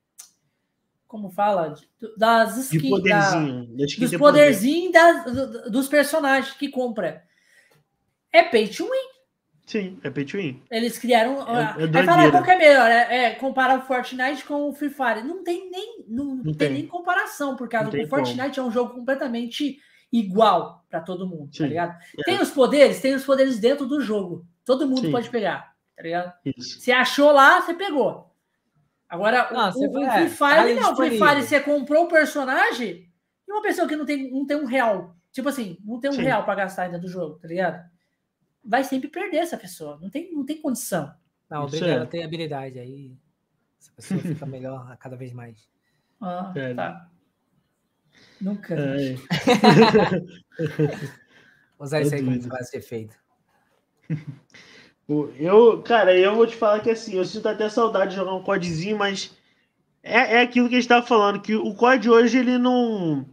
Como 1.10 1.30
fala? 1.30 1.76
Das 2.18 2.56
skins. 2.56 2.84
De 2.84 2.90
poderzinho. 2.90 3.68
Da, 3.68 3.86
dos 4.00 4.16
poderzinhos 4.16 4.94
poder. 5.26 5.70
dos 5.70 5.90
personagens 5.90 6.54
que 6.54 6.70
compra. 6.70 7.30
É 8.32 8.44
pay 8.44 8.68
to 8.68 8.86
win. 8.86 9.12
Sim, 9.66 10.00
é 10.04 10.10
pay 10.10 10.26
to 10.26 10.38
win. 10.38 10.62
Eles 10.70 10.98
criaram. 10.98 11.42
É, 11.56 11.84
é, 11.84 12.00
é 12.00 12.04
falar 12.04 12.32
qual 12.32 12.44
que 12.44 12.52
é 12.52 12.58
melhor. 12.58 12.90
É, 12.90 13.26
é, 13.26 13.36
comparar 13.36 13.80
o 13.80 13.82
Fortnite 13.82 14.44
com 14.46 14.70
o 14.70 14.74
Free 14.74 14.90
Fire. 14.90 15.24
Não 15.24 15.44
tem 15.44 15.70
nem, 15.70 16.06
não, 16.08 16.36
não 16.36 16.44
tem, 16.44 16.54
tem, 16.56 16.70
nem 16.72 16.88
comparação, 16.88 17.56
por 17.56 17.70
causa 17.70 17.90
que 17.90 18.04
o 18.04 18.08
Fortnite 18.08 18.56
como. 18.56 18.68
é 18.68 18.70
um 18.70 18.72
jogo 18.72 18.94
completamente 18.94 19.80
igual 20.12 20.84
para 20.90 21.00
todo 21.00 21.28
mundo, 21.28 21.48
tá 21.48 21.54
Sim. 21.54 21.64
tá 21.64 21.68
ligado? 21.68 22.00
É. 22.20 22.24
Tem 22.24 22.42
os 22.42 22.52
poderes, 22.52 23.00
tem 23.00 23.16
os 23.16 23.24
poderes 23.24 23.60
dentro 23.60 23.86
do 23.86 24.02
jogo. 24.02 24.46
Todo 24.66 24.88
mundo 24.88 25.02
Sim. 25.02 25.12
pode 25.12 25.30
pegar, 25.30 25.74
tá 25.96 26.04
ligado? 26.04 26.34
Isso. 26.46 26.82
Você 26.82 26.92
achou 26.92 27.32
lá, 27.32 27.62
você 27.62 27.74
pegou. 27.74 28.30
Agora, 29.08 29.50
não, 29.52 29.70
o, 29.72 30.06
o, 30.06 30.12
Free 30.12 30.30
Fire 30.30 30.76
tá 30.76 30.82
não. 30.82 30.94
O 30.94 30.96
Free 30.96 31.18
Fire, 31.18 31.44
você 31.44 31.60
comprou 31.60 32.06
o 32.06 32.10
personagem 32.10 33.10
e 33.48 33.52
uma 33.52 33.62
pessoa 33.62 33.88
que 33.88 33.96
não 33.96 34.06
tem, 34.06 34.32
não 34.32 34.46
tem 34.46 34.58
um 34.58 34.66
real. 34.66 35.16
Tipo 35.32 35.50
assim, 35.50 35.78
não 35.84 36.00
tem 36.00 36.10
um 36.10 36.16
Sim. 36.16 36.24
real 36.24 36.44
para 36.44 36.56
gastar 36.56 36.84
ainda 36.84 37.00
do 37.00 37.08
jogo, 37.08 37.40
tá 37.40 37.48
ligado? 37.48 37.91
Vai 38.64 38.84
sempre 38.84 39.10
perder 39.10 39.38
essa 39.38 39.58
pessoa. 39.58 39.98
Não 40.02 40.10
tem, 40.10 40.34
não 40.34 40.46
tem 40.46 40.62
condição. 40.62 41.14
Não, 41.50 41.64
obrigado, 41.64 41.90
ela 41.90 42.06
tem 42.06 42.24
habilidade 42.24 42.80
aí. 42.80 43.16
Essa 43.80 43.92
pessoa 43.94 44.20
fica 44.22 44.46
melhor 44.46 44.92
a 44.92 44.96
cada 44.98 45.16
vez 45.16 45.34
mais. 45.34 45.68
Ah, 46.22 46.54
é. 46.56 46.74
tá. 46.74 47.10
Nunca. 48.40 48.76
É. 48.76 49.16
Usar 51.80 52.02
isso 52.02 52.14
aí 52.14 52.24
como 52.24 52.42
frase 52.44 52.72
de 52.72 52.78
efeito. 52.78 53.16
Eu, 55.38 55.82
cara, 55.82 56.16
eu 56.16 56.36
vou 56.36 56.46
te 56.46 56.56
falar 56.56 56.80
que 56.80 56.90
assim, 56.90 57.16
eu 57.16 57.26
sinto 57.26 57.50
até 57.50 57.68
saudade 57.68 58.12
de 58.12 58.18
jogar 58.18 58.36
um 58.36 58.44
CODzinho, 58.44 58.98
mas 58.98 59.36
é, 60.04 60.36
é 60.38 60.42
aquilo 60.42 60.70
que 60.70 60.76
a 60.76 60.78
gente 60.78 60.86
estava 60.86 61.06
falando, 61.06 61.42
que 61.42 61.56
o 61.56 61.74
COD 61.74 62.10
hoje 62.10 62.38
ele 62.38 62.58
não 62.58 63.26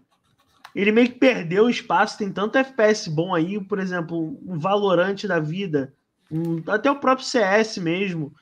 ele 0.81 0.93
meio 0.93 1.09
que 1.09 1.19
perdeu 1.19 1.69
espaço. 1.69 2.19
Tem 2.19 2.31
tanto 2.31 2.57
FPS 2.57 3.11
bom 3.11 3.35
aí, 3.35 3.61
por 3.61 3.81
exemplo, 3.81 4.39
um 4.47 4.57
Valorante 4.57 5.27
da 5.27 5.41
vida, 5.41 5.93
um, 6.31 6.63
até 6.69 6.89
o 6.89 7.01
próprio 7.01 7.27
CS 7.27 7.79
mesmo. 7.79 8.33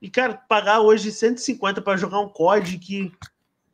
E, 0.00 0.08
cara, 0.08 0.32
pagar 0.34 0.80
hoje 0.80 1.12
150 1.12 1.82
para 1.82 1.98
jogar 1.98 2.20
um 2.20 2.30
COD 2.30 2.78
que 2.78 3.12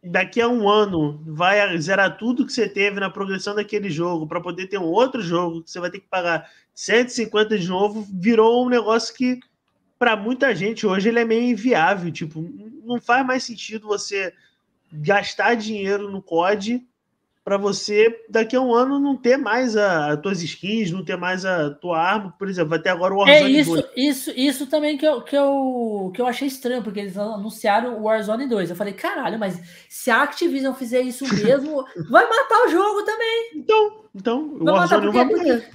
daqui 0.02 0.40
a 0.40 0.48
um 0.48 0.68
ano 0.68 1.22
vai 1.26 1.78
zerar 1.78 2.18
tudo 2.18 2.44
que 2.44 2.52
você 2.52 2.68
teve 2.68 2.98
na 2.98 3.08
progressão 3.08 3.54
daquele 3.54 3.88
jogo 3.88 4.26
para 4.26 4.40
poder 4.40 4.66
ter 4.66 4.78
um 4.78 4.84
outro 4.84 5.22
jogo 5.22 5.62
que 5.62 5.70
você 5.70 5.78
vai 5.78 5.90
ter 5.90 6.00
que 6.00 6.08
pagar 6.08 6.50
150 6.74 7.56
de 7.56 7.68
novo, 7.68 8.04
virou 8.12 8.66
um 8.66 8.68
negócio 8.68 9.14
que 9.14 9.38
para 9.96 10.16
muita 10.16 10.54
gente 10.56 10.86
hoje 10.86 11.08
ele 11.08 11.20
é 11.20 11.24
meio 11.24 11.52
inviável, 11.52 12.10
tipo, 12.10 12.44
não 12.84 13.00
faz 13.00 13.24
mais 13.24 13.44
sentido 13.44 13.86
você 13.86 14.32
gastar 14.92 15.54
dinheiro 15.54 16.10
no 16.10 16.22
COD 16.22 16.86
para 17.48 17.56
você 17.56 18.14
daqui 18.28 18.54
a 18.54 18.60
um 18.60 18.74
ano 18.74 19.00
não 19.00 19.16
ter 19.16 19.38
mais 19.38 19.74
as 19.74 20.20
tuas 20.20 20.42
skins, 20.42 20.90
não 20.90 21.02
ter 21.02 21.16
mais 21.16 21.46
a 21.46 21.70
tua 21.70 21.98
arma, 21.98 22.34
por 22.38 22.46
exemplo, 22.46 22.68
vai 22.68 22.78
ter 22.78 22.90
agora 22.90 23.14
o 23.14 23.20
Warzone 23.20 23.56
é 23.56 23.60
isso, 23.60 23.70
2. 23.70 23.86
Isso, 23.96 24.30
isso 24.36 24.66
também 24.66 24.98
que 24.98 25.06
eu, 25.06 25.22
que, 25.22 25.34
eu, 25.34 26.12
que 26.14 26.20
eu 26.20 26.26
achei 26.26 26.46
estranho, 26.46 26.82
porque 26.82 27.00
eles 27.00 27.16
anunciaram 27.16 27.96
o 27.96 28.02
Warzone 28.02 28.46
2. 28.46 28.68
Eu 28.68 28.76
falei, 28.76 28.92
caralho, 28.92 29.38
mas 29.38 29.58
se 29.88 30.10
a 30.10 30.24
Activision 30.24 30.74
fizer 30.74 31.00
isso 31.00 31.24
mesmo, 31.42 31.86
vai 32.10 32.28
matar 32.28 32.66
o 32.66 32.68
jogo 32.68 33.02
também. 33.02 33.52
Então, 33.54 34.04
então 34.14 34.42
o 34.60 34.64
Warzone 34.64 35.10
vai 35.10 35.24
morrer. 35.24 35.70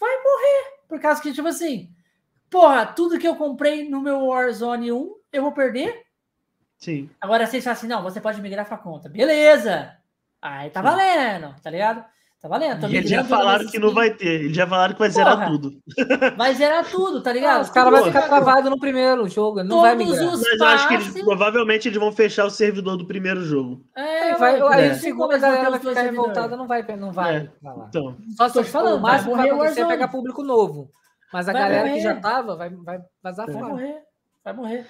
Vai 0.00 0.16
morrer. 0.16 0.64
Por 0.88 0.98
causa 0.98 1.20
que, 1.20 1.34
tipo 1.34 1.48
assim, 1.48 1.90
porra, 2.48 2.86
tudo 2.86 3.18
que 3.18 3.28
eu 3.28 3.36
comprei 3.36 3.86
no 3.86 4.00
meu 4.00 4.28
Warzone 4.28 4.90
1, 4.90 5.14
eu 5.30 5.42
vou 5.42 5.52
perder? 5.52 6.06
Sim. 6.78 7.10
Agora 7.20 7.46
vocês 7.46 7.62
falam 7.62 7.76
assim, 7.76 7.86
não, 7.86 8.02
você 8.02 8.18
pode 8.18 8.40
migrar 8.40 8.66
pra 8.66 8.78
conta. 8.78 9.10
Beleza! 9.10 10.00
Aí 10.42 10.70
tá 10.70 10.82
valendo, 10.82 11.54
tá 11.62 11.70
ligado? 11.70 12.04
Tá 12.42 12.48
valendo. 12.48 12.86
Eles 12.86 13.08
já 13.08 13.22
falaram 13.22 13.64
que 13.68 13.78
não 13.78 13.94
vai 13.94 14.10
ter. 14.10 14.40
Eles 14.40 14.56
já 14.56 14.66
falaram 14.66 14.94
que 14.94 14.98
vai 14.98 15.12
Porra, 15.12 15.24
zerar 15.24 15.48
tudo. 15.48 15.80
Vai 16.36 16.54
zerar 16.54 16.84
tudo, 16.90 17.22
tá 17.22 17.32
ligado? 17.32 17.62
os 17.62 17.70
caras 17.70 17.92
vão 17.92 18.04
ficar 18.06 18.22
travado 18.22 18.68
no 18.68 18.80
primeiro 18.80 19.28
jogo. 19.28 19.62
Não 19.62 19.76
Todos 19.76 19.82
vai 19.82 19.94
migrar. 19.94 20.24
Mas 20.26 20.60
eu 20.60 20.66
acho 20.66 20.88
que 20.88 20.94
eles, 20.94 21.22
provavelmente 21.22 21.86
eles 21.86 22.00
vão 22.00 22.10
fechar 22.10 22.44
o 22.44 22.50
servidor 22.50 22.96
do 22.96 23.06
primeiro 23.06 23.44
jogo. 23.44 23.84
É, 23.94 24.34
vai. 24.34 24.60
Aí 24.60 24.90
o 24.90 24.94
segundo 24.96 25.32
a 25.32 25.38
galera 25.38 25.70
vai 25.70 25.78
ficar 25.78 26.02
revoltada, 26.02 26.56
não 26.56 26.66
vai, 26.66 26.82
não 26.96 27.12
vai. 27.12 27.36
É. 27.36 27.50
Então. 27.88 28.16
Só 28.36 28.48
se 28.48 28.64
falando, 28.64 28.96
o 28.96 29.00
máximo 29.00 29.36
vai 29.36 29.48
acontecer 29.48 29.82
é 29.82 29.86
pegar 29.86 30.08
público 30.08 30.42
novo. 30.42 30.90
Mas 31.32 31.48
a 31.48 31.52
galera 31.52 31.90
que 31.90 32.00
já 32.00 32.16
tava 32.16 32.56
vai, 32.56 32.70
vai 32.70 32.98
vazar 33.22 33.46
fora. 33.46 33.60
Vai 33.60 33.70
morrer. 33.70 34.02
Vai 34.44 34.52
morrer. 34.52 34.86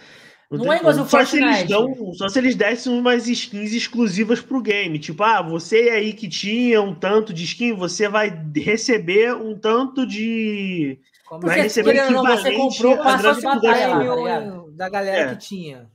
Não, 0.58 0.66
não 0.66 0.72
é 0.72 0.78
igual 0.78 0.94
o 0.94 1.08
só 1.08 1.24
se 1.24 1.38
eles 1.38 1.68
dão, 1.68 2.14
Só 2.14 2.28
se 2.28 2.38
eles 2.38 2.54
dessem 2.54 2.92
umas 2.92 3.26
skins 3.26 3.72
exclusivas 3.72 4.40
pro 4.40 4.60
game. 4.60 4.98
Tipo, 4.98 5.22
ah, 5.22 5.40
você 5.40 5.90
aí 5.90 6.12
que 6.12 6.28
tinha 6.28 6.82
um 6.82 6.94
tanto 6.94 7.32
de 7.32 7.44
skin, 7.44 7.72
você 7.72 8.08
vai 8.08 8.30
receber 8.54 9.34
um 9.34 9.58
tanto 9.58 10.06
de. 10.06 10.98
Como 11.26 11.46
vai 11.46 11.62
receber 11.62 11.94
não, 12.10 12.22
você 12.22 12.52
comprou 12.52 12.94
o 12.94 13.02
passo 13.02 13.34
de 13.36 13.42
batalha 13.42 13.86
lá, 13.96 14.64
da 14.72 14.88
galera 14.88 15.30
é. 15.30 15.34
que 15.34 15.40
tinha. 15.40 15.90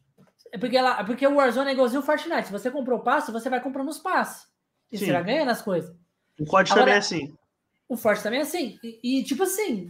É 0.52 0.58
porque, 0.58 0.77
ela, 0.77 1.03
porque 1.03 1.27
o 1.27 1.36
Warzone 1.36 1.69
é 1.69 1.74
igualzinho 1.74 2.02
o 2.02 2.06
Fortnite. 2.06 2.48
Se 2.48 2.52
você 2.52 2.72
comprou 2.72 3.00
o 3.00 3.03
passo, 3.03 3.32
você 3.32 3.50
vai 3.50 3.61
comprando 3.61 3.90
os 3.90 4.00
passos. 4.00 4.48
E 4.92 4.98
Sim. 4.98 5.06
você 5.06 5.11
vai 5.11 5.24
ganhando 5.24 5.52
as 5.52 5.61
coisas. 5.61 5.94
O 6.40 6.45
COD 6.45 6.74
também 6.74 6.94
é 6.94 6.98
assim. 6.98 7.34
O 7.90 7.95
Forte 7.95 8.24
também 8.24 8.40
é 8.40 8.44
assim. 8.44 8.77
E, 8.84 9.19
e 9.19 9.24
tipo 9.24 9.44
assim, 9.44 9.90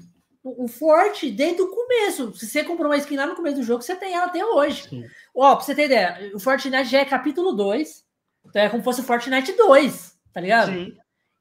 o 0.64 0.67
Forte, 0.67 1.32
desde 1.32 1.61
o 1.61 1.69
começo. 1.69 2.34
Se 2.35 2.48
você 2.48 2.64
comprou 2.64 2.90
uma 2.90 2.98
skin 2.98 3.16
lá 3.16 3.26
no 3.26 3.35
começo 3.35 3.58
do 3.58 3.64
jogo, 3.64 3.82
você 3.82 3.95
tem 3.95 4.14
ela 4.14 4.26
até 4.26 4.43
hoje. 4.43 4.88
Sim. 4.88 5.06
Ó, 5.35 5.56
pra 5.56 5.64
você 5.64 5.76
ter 5.76 5.85
ideia, 5.85 6.32
o 6.34 6.40
Fortnite 6.40 6.90
já 6.90 7.00
é 7.00 7.06
capítulo 7.06 7.53
2. 7.53 8.06
Então 8.45 8.61
é 8.61 8.69
como 8.69 8.82
se 8.82 8.85
fosse 8.85 9.01
o 9.01 9.03
Fortnite 9.03 9.53
2, 9.53 10.19
tá 10.34 10.42
ligado? 10.42 10.72
Sim. 10.72 10.98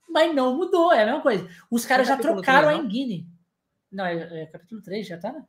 Mas 0.09 0.35
não 0.35 0.57
mudou, 0.57 0.93
é 0.93 1.03
a 1.03 1.07
mesma 1.07 1.21
coisa. 1.21 1.49
Os 1.71 1.85
caras 1.85 2.07
é 2.09 2.11
já 2.11 2.17
trocaram 2.17 2.69
3, 2.69 2.81
a 2.81 2.83
engine. 2.83 3.29
Não, 3.93 4.05
é, 4.05 4.43
é, 4.43 4.47
capítulo 4.47 4.83
3, 4.83 5.07
já 5.07 5.19
tá, 5.19 5.33
né? 5.33 5.45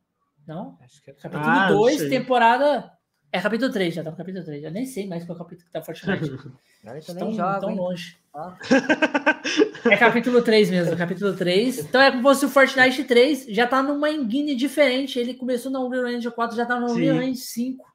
Não? 0.46 0.78
Acho 0.82 1.02
que 1.02 1.12
é 1.12 1.14
capítulo 1.14 1.80
2, 1.80 2.02
ah, 2.02 2.10
temporada. 2.10 2.97
É 3.32 3.42
capítulo 3.42 3.72
3, 3.72 3.94
já 3.94 4.04
tá 4.04 4.12
no 4.12 4.18
capítulo 4.18 4.46
3. 4.46 4.64
Eu 4.64 4.72
nem 4.72 4.86
sei 4.86 5.06
mais 5.06 5.26
qual 5.26 5.38
é 5.38 5.42
o 5.42 5.44
capítulo 5.44 5.66
que 5.66 5.72
tá 5.72 5.82
Fortnite. 5.82 6.32
Estão 6.98 7.60
tão 7.60 7.76
longe. 7.76 8.18
Ah. 8.34 8.58
é 9.86 9.98
capítulo 9.98 10.42
3 10.42 10.70
mesmo, 10.70 10.96
capítulo 10.96 11.36
3. 11.36 11.80
Então 11.80 12.02
é 12.02 12.12
como 12.12 12.22
se 12.34 12.42
fosse 12.42 12.46
o 12.46 12.50
Fortnite 12.50 13.04
3, 13.04 13.48
já 13.50 13.68
tá 13.68 13.84
numa 13.84 14.10
engine 14.10 14.56
diferente. 14.56 15.20
Ele 15.20 15.34
começou 15.34 15.72
no 15.72 15.86
Unreal 15.86 16.08
Engine 16.08 16.34
4, 16.34 16.56
já 16.56 16.66
tá 16.66 16.80
no 16.80 16.92
Unreal 16.92 17.18
Engine 17.18 17.36
5, 17.36 17.86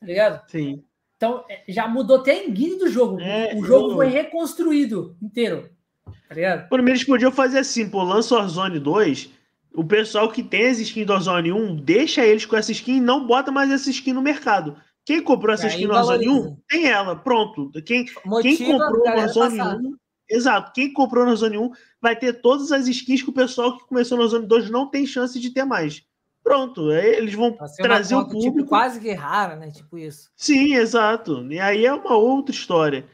tá 0.00 0.06
ligado? 0.06 0.50
Sim. 0.50 0.84
Então 1.16 1.44
é, 1.48 1.62
já 1.68 1.88
mudou 1.88 2.18
até 2.18 2.32
a 2.32 2.44
engine 2.44 2.76
do 2.76 2.88
jogo. 2.88 3.18
É, 3.20 3.54
o 3.54 3.64
jogo 3.64 3.92
eu... 3.92 3.96
foi 3.96 4.08
reconstruído 4.08 5.16
inteiro, 5.22 5.70
tá 6.28 6.34
ligado? 6.34 6.68
Por 6.68 6.80
eles 6.80 7.04
podiam 7.04 7.32
fazer 7.32 7.60
assim, 7.60 7.88
pô, 7.88 8.02
lança 8.02 8.34
Warzone 8.34 8.78
2, 8.78 9.30
o 9.74 9.84
pessoal 9.84 10.30
que 10.30 10.42
tem 10.42 10.66
as 10.66 10.78
skins 10.78 11.06
do 11.06 11.12
Warzone 11.12 11.52
1, 11.52 11.76
deixa 11.76 12.24
eles 12.24 12.44
com 12.44 12.56
essa 12.56 12.72
skin 12.72 12.96
e 12.96 13.00
não 13.00 13.26
bota 13.26 13.50
mais 13.50 13.70
essa 13.70 13.90
skin 13.90 14.12
no 14.12 14.22
mercado. 14.22 14.76
Quem 15.04 15.22
comprou 15.22 15.54
essa 15.54 15.66
skin 15.66 15.86
no 15.86 15.94
Warzone 15.94 16.28
1 16.28 16.56
tem 16.68 16.86
ela, 16.86 17.16
pronto. 17.16 17.70
Quem, 17.84 18.04
quem 18.42 18.56
comprou 18.56 18.98
no 18.98 19.04
Warzone 19.04 19.60
1, 19.60 19.96
exato, 20.30 20.72
quem 20.72 20.92
comprou 20.92 21.24
no 21.24 21.30
Warzone 21.30 21.58
1 21.58 21.70
vai 22.00 22.16
ter 22.16 22.34
todas 22.34 22.70
as 22.70 22.86
skins 22.86 23.22
que 23.22 23.30
o 23.30 23.34
pessoal 23.34 23.76
que 23.76 23.86
começou 23.86 24.16
no 24.16 24.22
Warzone 24.22 24.46
2 24.46 24.70
não 24.70 24.88
tem 24.88 25.06
chance 25.06 25.38
de 25.40 25.50
ter 25.50 25.64
mais. 25.64 26.02
Pronto, 26.42 26.90
aí 26.90 27.16
eles 27.16 27.34
vão 27.34 27.56
trazer 27.76 28.16
o 28.16 28.24
tipo, 28.24 28.32
público. 28.32 28.56
Tipo, 28.58 28.68
quase 28.68 29.00
que 29.00 29.12
rara, 29.12 29.54
né? 29.54 29.70
Tipo 29.70 29.96
isso. 29.96 30.28
Sim, 30.36 30.74
exato. 30.74 31.46
E 31.50 31.60
aí 31.60 31.86
é 31.86 31.92
uma 31.92 32.16
outra 32.16 32.52
história. 32.52 33.06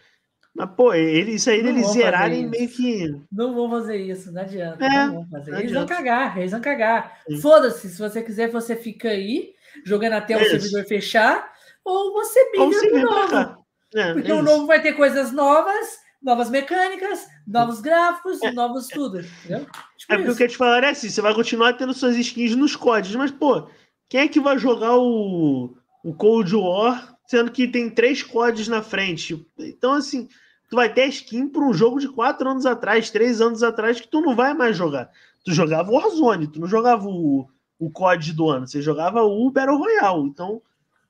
Mas, 0.59 0.71
pô, 0.71 0.93
ele, 0.93 1.37
isso 1.37 1.49
aí 1.49 1.63
deles 1.63 1.93
zerarem 1.93 2.49
meio 2.49 2.69
que. 2.69 3.15
Não 3.31 3.55
vão 3.55 3.71
fazer 3.71 3.97
isso, 3.97 4.33
não 4.33 4.43
adianta. 4.43 4.85
É, 4.85 5.07
não 5.07 5.15
vão 5.15 5.29
fazer. 5.31 5.51
Eles 5.53 5.65
adianta. 5.71 5.79
vão 5.79 5.87
cagar, 5.87 6.39
eles 6.39 6.51
vão 6.51 6.61
cagar. 6.61 7.21
Foda-se, 7.41 7.89
se 7.89 7.99
você 7.99 8.21
quiser, 8.23 8.51
você 8.51 8.75
fica 8.75 9.09
aí, 9.09 9.53
jogando 9.85 10.15
até 10.15 10.37
o 10.37 10.45
servidor 10.45 10.85
fechar 10.85 11.49
ou 11.85 12.13
você 12.13 12.51
migra 12.51 12.91
para 12.91 12.99
o 12.99 13.03
novo. 13.03 13.65
É, 13.95 14.13
porque 14.13 14.31
é 14.31 14.35
o 14.35 14.43
novo 14.43 14.67
vai 14.67 14.83
ter 14.83 14.95
coisas 14.95 15.33
novas, 15.33 16.01
novas 16.21 16.51
mecânicas, 16.51 17.27
novos 17.47 17.81
gráficos, 17.81 18.43
é, 18.43 18.51
novos 18.51 18.89
tudo. 18.89 19.21
Entendeu? 19.21 19.65
Tipo 19.97 20.13
é 20.13 20.17
porque 20.17 20.31
o 20.31 20.37
que 20.37 20.43
eu 20.43 20.49
te 20.49 20.57
falar 20.57 20.83
é 20.83 20.91
assim: 20.91 21.09
você 21.09 21.23
vai 21.23 21.35
continuar 21.35 21.75
tendo 21.75 21.95
suas 21.95 22.17
skins 22.17 22.57
nos 22.57 22.75
códigos, 22.75 23.17
mas, 23.17 23.31
pô, 23.31 23.71
quem 24.09 24.23
é 24.23 24.29
que 24.29 24.41
vai 24.41 24.59
jogar 24.59 24.97
o, 24.97 25.77
o 26.05 26.15
Cold 26.15 26.55
War 26.57 27.17
sendo 27.29 27.53
que 27.53 27.69
tem 27.69 27.89
três 27.89 28.23
códigos 28.23 28.69
na 28.69 28.83
frente? 28.83 29.47
Então, 29.57 29.93
assim, 29.93 30.29
tu 30.69 30.77
vai 30.77 30.93
ter 30.93 31.07
skin 31.07 31.49
para 31.49 31.65
um 31.65 31.73
jogo 31.73 31.99
de 31.99 32.09
quatro 32.09 32.49
anos 32.49 32.67
atrás, 32.67 33.11
três 33.11 33.41
anos 33.41 33.63
atrás, 33.63 34.01
que 34.01 34.09
tu 34.09 34.21
não 34.21 34.37
vai 34.37 34.55
mais 34.55 34.77
jogar. 34.77 35.11
Tu 35.45 35.53
jogava 35.53 35.91
o 35.91 35.95
Warzone, 35.95 36.47
tu 36.47 36.61
não 36.61 36.69
jogava 36.69 37.07
o, 37.07 37.49
o 37.79 37.91
COD 37.91 38.33
do 38.33 38.49
ano, 38.51 38.67
você 38.67 38.83
jogava 38.83 39.23
o 39.23 39.51
Battle 39.51 39.79
Royale. 39.79 40.29
Então, 40.29 40.61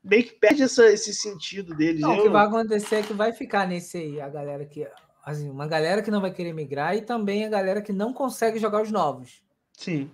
meio 0.03 0.25
que 0.25 0.33
perde 0.33 0.63
essa, 0.63 0.87
esse 0.87 1.13
sentido 1.13 1.75
deles. 1.75 2.01
Não, 2.01 2.15
eu... 2.15 2.21
O 2.21 2.23
que 2.23 2.29
vai 2.29 2.47
acontecer 2.47 2.97
é 2.97 3.03
que 3.03 3.13
vai 3.13 3.33
ficar 3.33 3.67
nesse 3.67 3.99
aí, 3.99 4.21
a 4.21 4.29
galera 4.29 4.65
que. 4.65 4.87
Assim, 5.25 5.51
uma 5.51 5.67
galera 5.67 6.01
que 6.01 6.11
não 6.11 6.23
vai 6.23 6.33
querer 6.33 6.55
migrar 6.55 6.97
e 6.97 7.03
também 7.03 7.45
a 7.45 7.51
galera 7.51 7.83
que 7.83 7.93
não 7.93 8.15
consegue 8.15 8.59
jogar 8.59 8.81
os 8.81 8.91
novos. 8.91 9.43
Sim. 9.73 10.11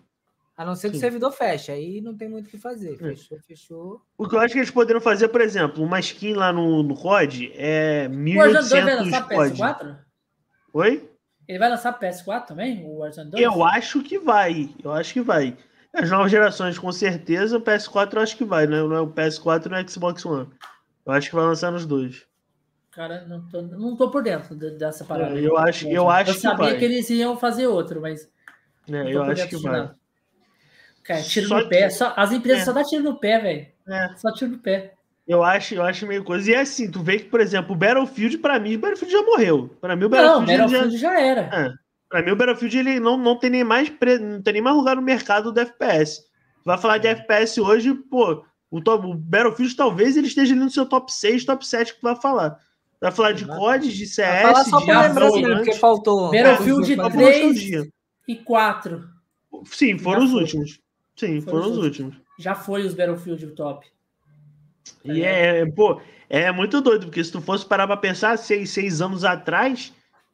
A 0.57 0.65
não 0.65 0.77
ser 0.77 0.89
que 0.89 0.95
Sim. 0.95 0.99
o 0.99 1.01
servidor 1.01 1.33
feche, 1.33 1.73
aí 1.73 2.01
não 2.01 2.17
tem 2.17 2.29
muito 2.29 2.47
o 2.47 2.51
que 2.51 2.59
fazer. 2.59 2.95
É. 2.95 2.97
Fechou, 2.97 3.39
fechou. 3.41 4.03
O 4.17 4.29
que 4.29 4.37
eu 4.37 4.41
acho 4.41 4.53
que 4.53 4.61
eles 4.61 4.71
poderiam 4.71 5.01
fazer, 5.01 5.29
por 5.29 5.41
exemplo, 5.41 5.83
uma 5.83 5.99
skin 5.99 6.35
lá 6.35 6.53
no, 6.53 6.83
no 6.83 6.95
COD 6.95 7.53
é 7.57 8.07
1800 8.09 8.71
vai 8.71 8.95
lançar 8.95 9.29
PS4? 9.29 9.99
Oi? 10.73 11.11
Ele 11.49 11.59
vai 11.59 11.69
lançar 11.69 11.99
PS4 11.99 12.47
também, 12.47 12.85
o 12.85 12.99
Warzone 12.99 13.31
2? 13.31 13.43
Eu 13.43 13.65
acho 13.65 14.03
que 14.03 14.19
vai, 14.19 14.71
eu 14.83 14.93
acho 14.93 15.13
que 15.13 15.21
vai. 15.21 15.57
As 15.93 16.11
novas 16.11 16.31
gerações, 16.31 16.79
com 16.79 16.91
certeza, 16.91 17.59
o 17.59 17.61
PS4 17.61 18.15
eu 18.15 18.23
acho 18.23 18.37
que 18.37 18.45
vai, 18.45 18.67
né? 18.67 18.81
Não 18.83 18.95
é 18.95 19.01
o 19.01 19.09
PS4 19.09 19.67
e 19.67 19.85
o 19.85 19.89
Xbox 19.89 20.25
One. 20.25 20.49
Eu 21.05 21.13
acho 21.13 21.29
que 21.29 21.37
vai 21.37 21.45
lançar 21.45 21.71
nos 21.71 21.85
dois. 21.85 22.27
Cara, 22.93 23.27
não 23.27 23.47
tô, 23.49 23.61
não 23.61 23.97
tô 23.97 24.11
por 24.11 24.23
dentro 24.23 24.55
dessa 24.55 25.05
parada. 25.05 25.39
É, 25.39 25.45
eu 25.45 25.59
acho, 25.59 25.89
eu 25.89 26.09
acho 26.09 26.31
eu 26.31 26.35
que 26.35 26.41
sabia 26.41 26.71
vai. 26.71 26.79
que 26.79 26.85
eles 26.85 27.11
iam 27.11 27.37
fazer 27.37 27.67
outro, 27.67 28.01
mas. 28.01 28.31
É, 28.89 29.13
eu 29.13 29.23
acho 29.25 29.49
que 29.49 29.57
vai. 29.57 29.91
Cara, 31.05 31.23
tiro 31.23 31.49
só 31.49 31.61
no 31.61 31.69
pé. 31.69 31.91
Só, 31.91 32.13
as 32.17 32.33
empresas 32.33 32.63
é. 32.63 32.65
só 32.65 32.73
dão 32.73 32.83
tiro 32.83 33.05
no 33.05 33.17
pé, 33.17 33.39
velho. 33.39 33.67
É. 33.87 34.17
Só 34.17 34.33
tiro 34.33 34.53
no 34.53 34.59
pé. 34.59 34.95
Eu 35.27 35.43
acho, 35.43 35.75
eu 35.75 35.83
acho 35.83 36.07
meio 36.07 36.25
coisa. 36.25 36.51
E 36.51 36.55
é 36.55 36.61
assim, 36.61 36.91
tu 36.91 37.03
vê 37.03 37.19
que, 37.19 37.25
por 37.25 37.41
exemplo, 37.41 37.75
o 37.75 37.79
Battlefield, 37.79 38.39
pra 38.39 38.59
mim, 38.59 38.77
o 38.77 38.79
Battlefield 38.79 39.13
já 39.13 39.23
morreu. 39.23 39.75
Pra 39.81 39.95
mim, 39.97 40.05
o 40.05 40.09
Battlefield, 40.09 40.47
não, 40.47 40.59
Battlefield 40.59 40.99
já... 40.99 41.11
já 41.11 41.21
era. 41.21 41.41
É. 41.53 41.73
Pra 42.09 42.23
mim, 42.23 42.31
o 42.31 42.37
Battlefield 42.37 42.79
ele 42.79 43.01
não, 43.01 43.17
não, 43.17 43.39
tem 43.39 43.51
nem 43.51 43.65
mais 43.65 43.89
pre... 43.89 44.19
não 44.19 44.43
tem 44.43 44.55
nem 44.55 44.63
mais 44.63 44.77
lugar 44.77 44.97
no 44.97 45.03
mercado 45.03 45.53
do 45.53 45.61
FPS. 45.61 46.23
Vai 46.65 46.79
falar 46.79 46.99
de 46.99 47.09
FPS 47.09 47.61
hoje, 47.61 47.93
pô, 47.95 48.45
o, 48.71 48.81
top, 48.81 49.07
o 49.07 49.15
Battlefield 49.15 49.77
talvez 49.77 50.17
ele 50.17 50.27
esteja 50.27 50.55
ali 50.55 50.63
no 50.63 50.71
seu 50.71 50.87
top 50.87 51.13
6, 51.13 51.45
top 51.45 51.67
7 51.67 51.95
que 51.95 52.03
vai 52.03 52.17
falar. 52.17 52.59
Vai 53.01 53.13
falar 53.13 53.33
de 53.33 53.47
COD, 53.47 53.93
de 53.93 54.07
CS, 54.07 54.17
vai 54.17 54.43
falar 54.43 54.65
só 54.65 54.79
de 54.81 54.87
lembrar 54.87 55.27
assim, 55.27 55.43
porque 55.43 55.75
faltou. 55.75 56.31
Battlefield 56.31 56.93
é, 56.93 57.11
3 57.11 57.89
e 58.29 58.37
4. 58.37 59.05
Sim, 59.67 59.99
foram 59.99 60.25
os 60.25 60.33
últimos. 60.33 60.81
Sim, 61.17 61.41
foram, 61.41 61.63
foram 61.63 61.73
os 61.73 61.79
últimos. 61.79 62.17
Já 62.39 62.55
foi 62.55 62.85
os 62.85 62.95
Battlefield 62.95 63.47
top. 63.49 63.87
E 65.05 65.23
é, 65.23 65.61
é, 65.61 65.67
pô, 65.67 66.01
é 66.29 66.51
muito 66.51 66.81
doido, 66.81 67.07
porque 67.07 67.23
se 67.23 67.33
tu 67.33 67.41
fosse 67.41 67.65
parar 67.65 67.87
pra 67.87 67.97
pensar, 67.97 68.37
seis, 68.37 68.71
seis 68.71 69.01
anos 69.01 69.25
atrás, 69.25 69.93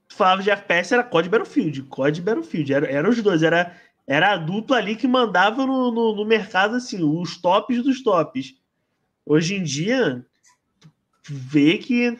tu 0.09 0.15
falava 0.15 0.43
de 0.43 0.51
FPS, 0.51 0.95
era 0.95 1.05
COD 1.05 1.29
Battlefield. 1.29 1.83
COD 1.85 2.23
Battlefield, 2.23 2.73
era, 2.73 2.87
era 2.87 3.09
os 3.09 3.21
dois, 3.23 3.43
era 3.43 3.77
era 4.11 4.33
a 4.33 4.37
dupla 4.37 4.77
ali 4.77 4.97
que 4.97 5.07
mandava 5.07 5.65
no, 5.65 5.93
no, 5.93 6.17
no, 6.17 6.25
mercado, 6.25 6.75
assim, 6.75 7.01
os 7.01 7.37
tops 7.37 7.81
dos 7.81 8.03
tops. 8.03 8.57
Hoje 9.25 9.55
em 9.55 9.63
dia, 9.63 10.27
vê 11.29 11.79
que 11.79 12.19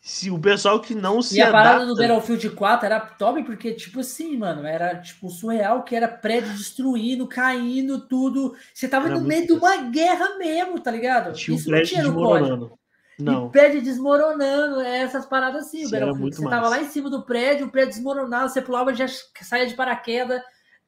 se 0.00 0.30
o 0.30 0.38
pessoal 0.38 0.80
que 0.80 0.94
não 0.94 1.20
se. 1.20 1.36
E 1.36 1.42
a 1.42 1.50
parada 1.50 1.84
do 1.84 1.94
Battlefield 1.94 2.50
4 2.50 2.86
era 2.86 3.00
top, 3.00 3.42
porque, 3.44 3.72
tipo 3.72 4.00
assim, 4.00 4.36
mano, 4.36 4.66
era 4.66 4.96
tipo 4.96 5.28
surreal 5.28 5.82
que 5.82 5.94
era 5.94 6.08
prédio 6.08 6.52
destruindo, 6.52 7.26
caindo, 7.26 8.06
tudo. 8.08 8.54
Você 8.72 8.88
tava 8.88 9.06
era 9.06 9.18
no 9.18 9.24
meio 9.26 9.46
de 9.46 9.52
uma 9.52 9.76
guerra 9.76 10.38
mesmo, 10.38 10.80
tá 10.80 10.90
ligado? 10.90 11.32
Tinha 11.32 11.56
Isso 11.56 11.68
um 11.68 11.76
não 11.76 11.82
tinha 11.82 12.02
no 12.02 12.14
código. 12.14 12.78
Não. 13.18 13.48
E 13.48 13.50
prédio 13.50 13.82
desmoronando, 13.82 14.80
é 14.80 15.00
essas 15.00 15.26
paradas 15.26 15.66
assim. 15.66 15.84
o 15.86 15.90
Battlefield. 15.90 16.36
Você 16.36 16.48
tava 16.48 16.68
lá 16.68 16.80
em 16.80 16.88
cima 16.88 17.10
do 17.10 17.22
prédio, 17.22 17.66
o 17.66 17.70
prédio 17.70 17.94
desmoronava, 17.94 18.48
você 18.48 18.62
pulava 18.62 18.94
já 18.94 19.06
saía 19.42 19.66
de 19.66 19.74
paraquedas 19.74 20.40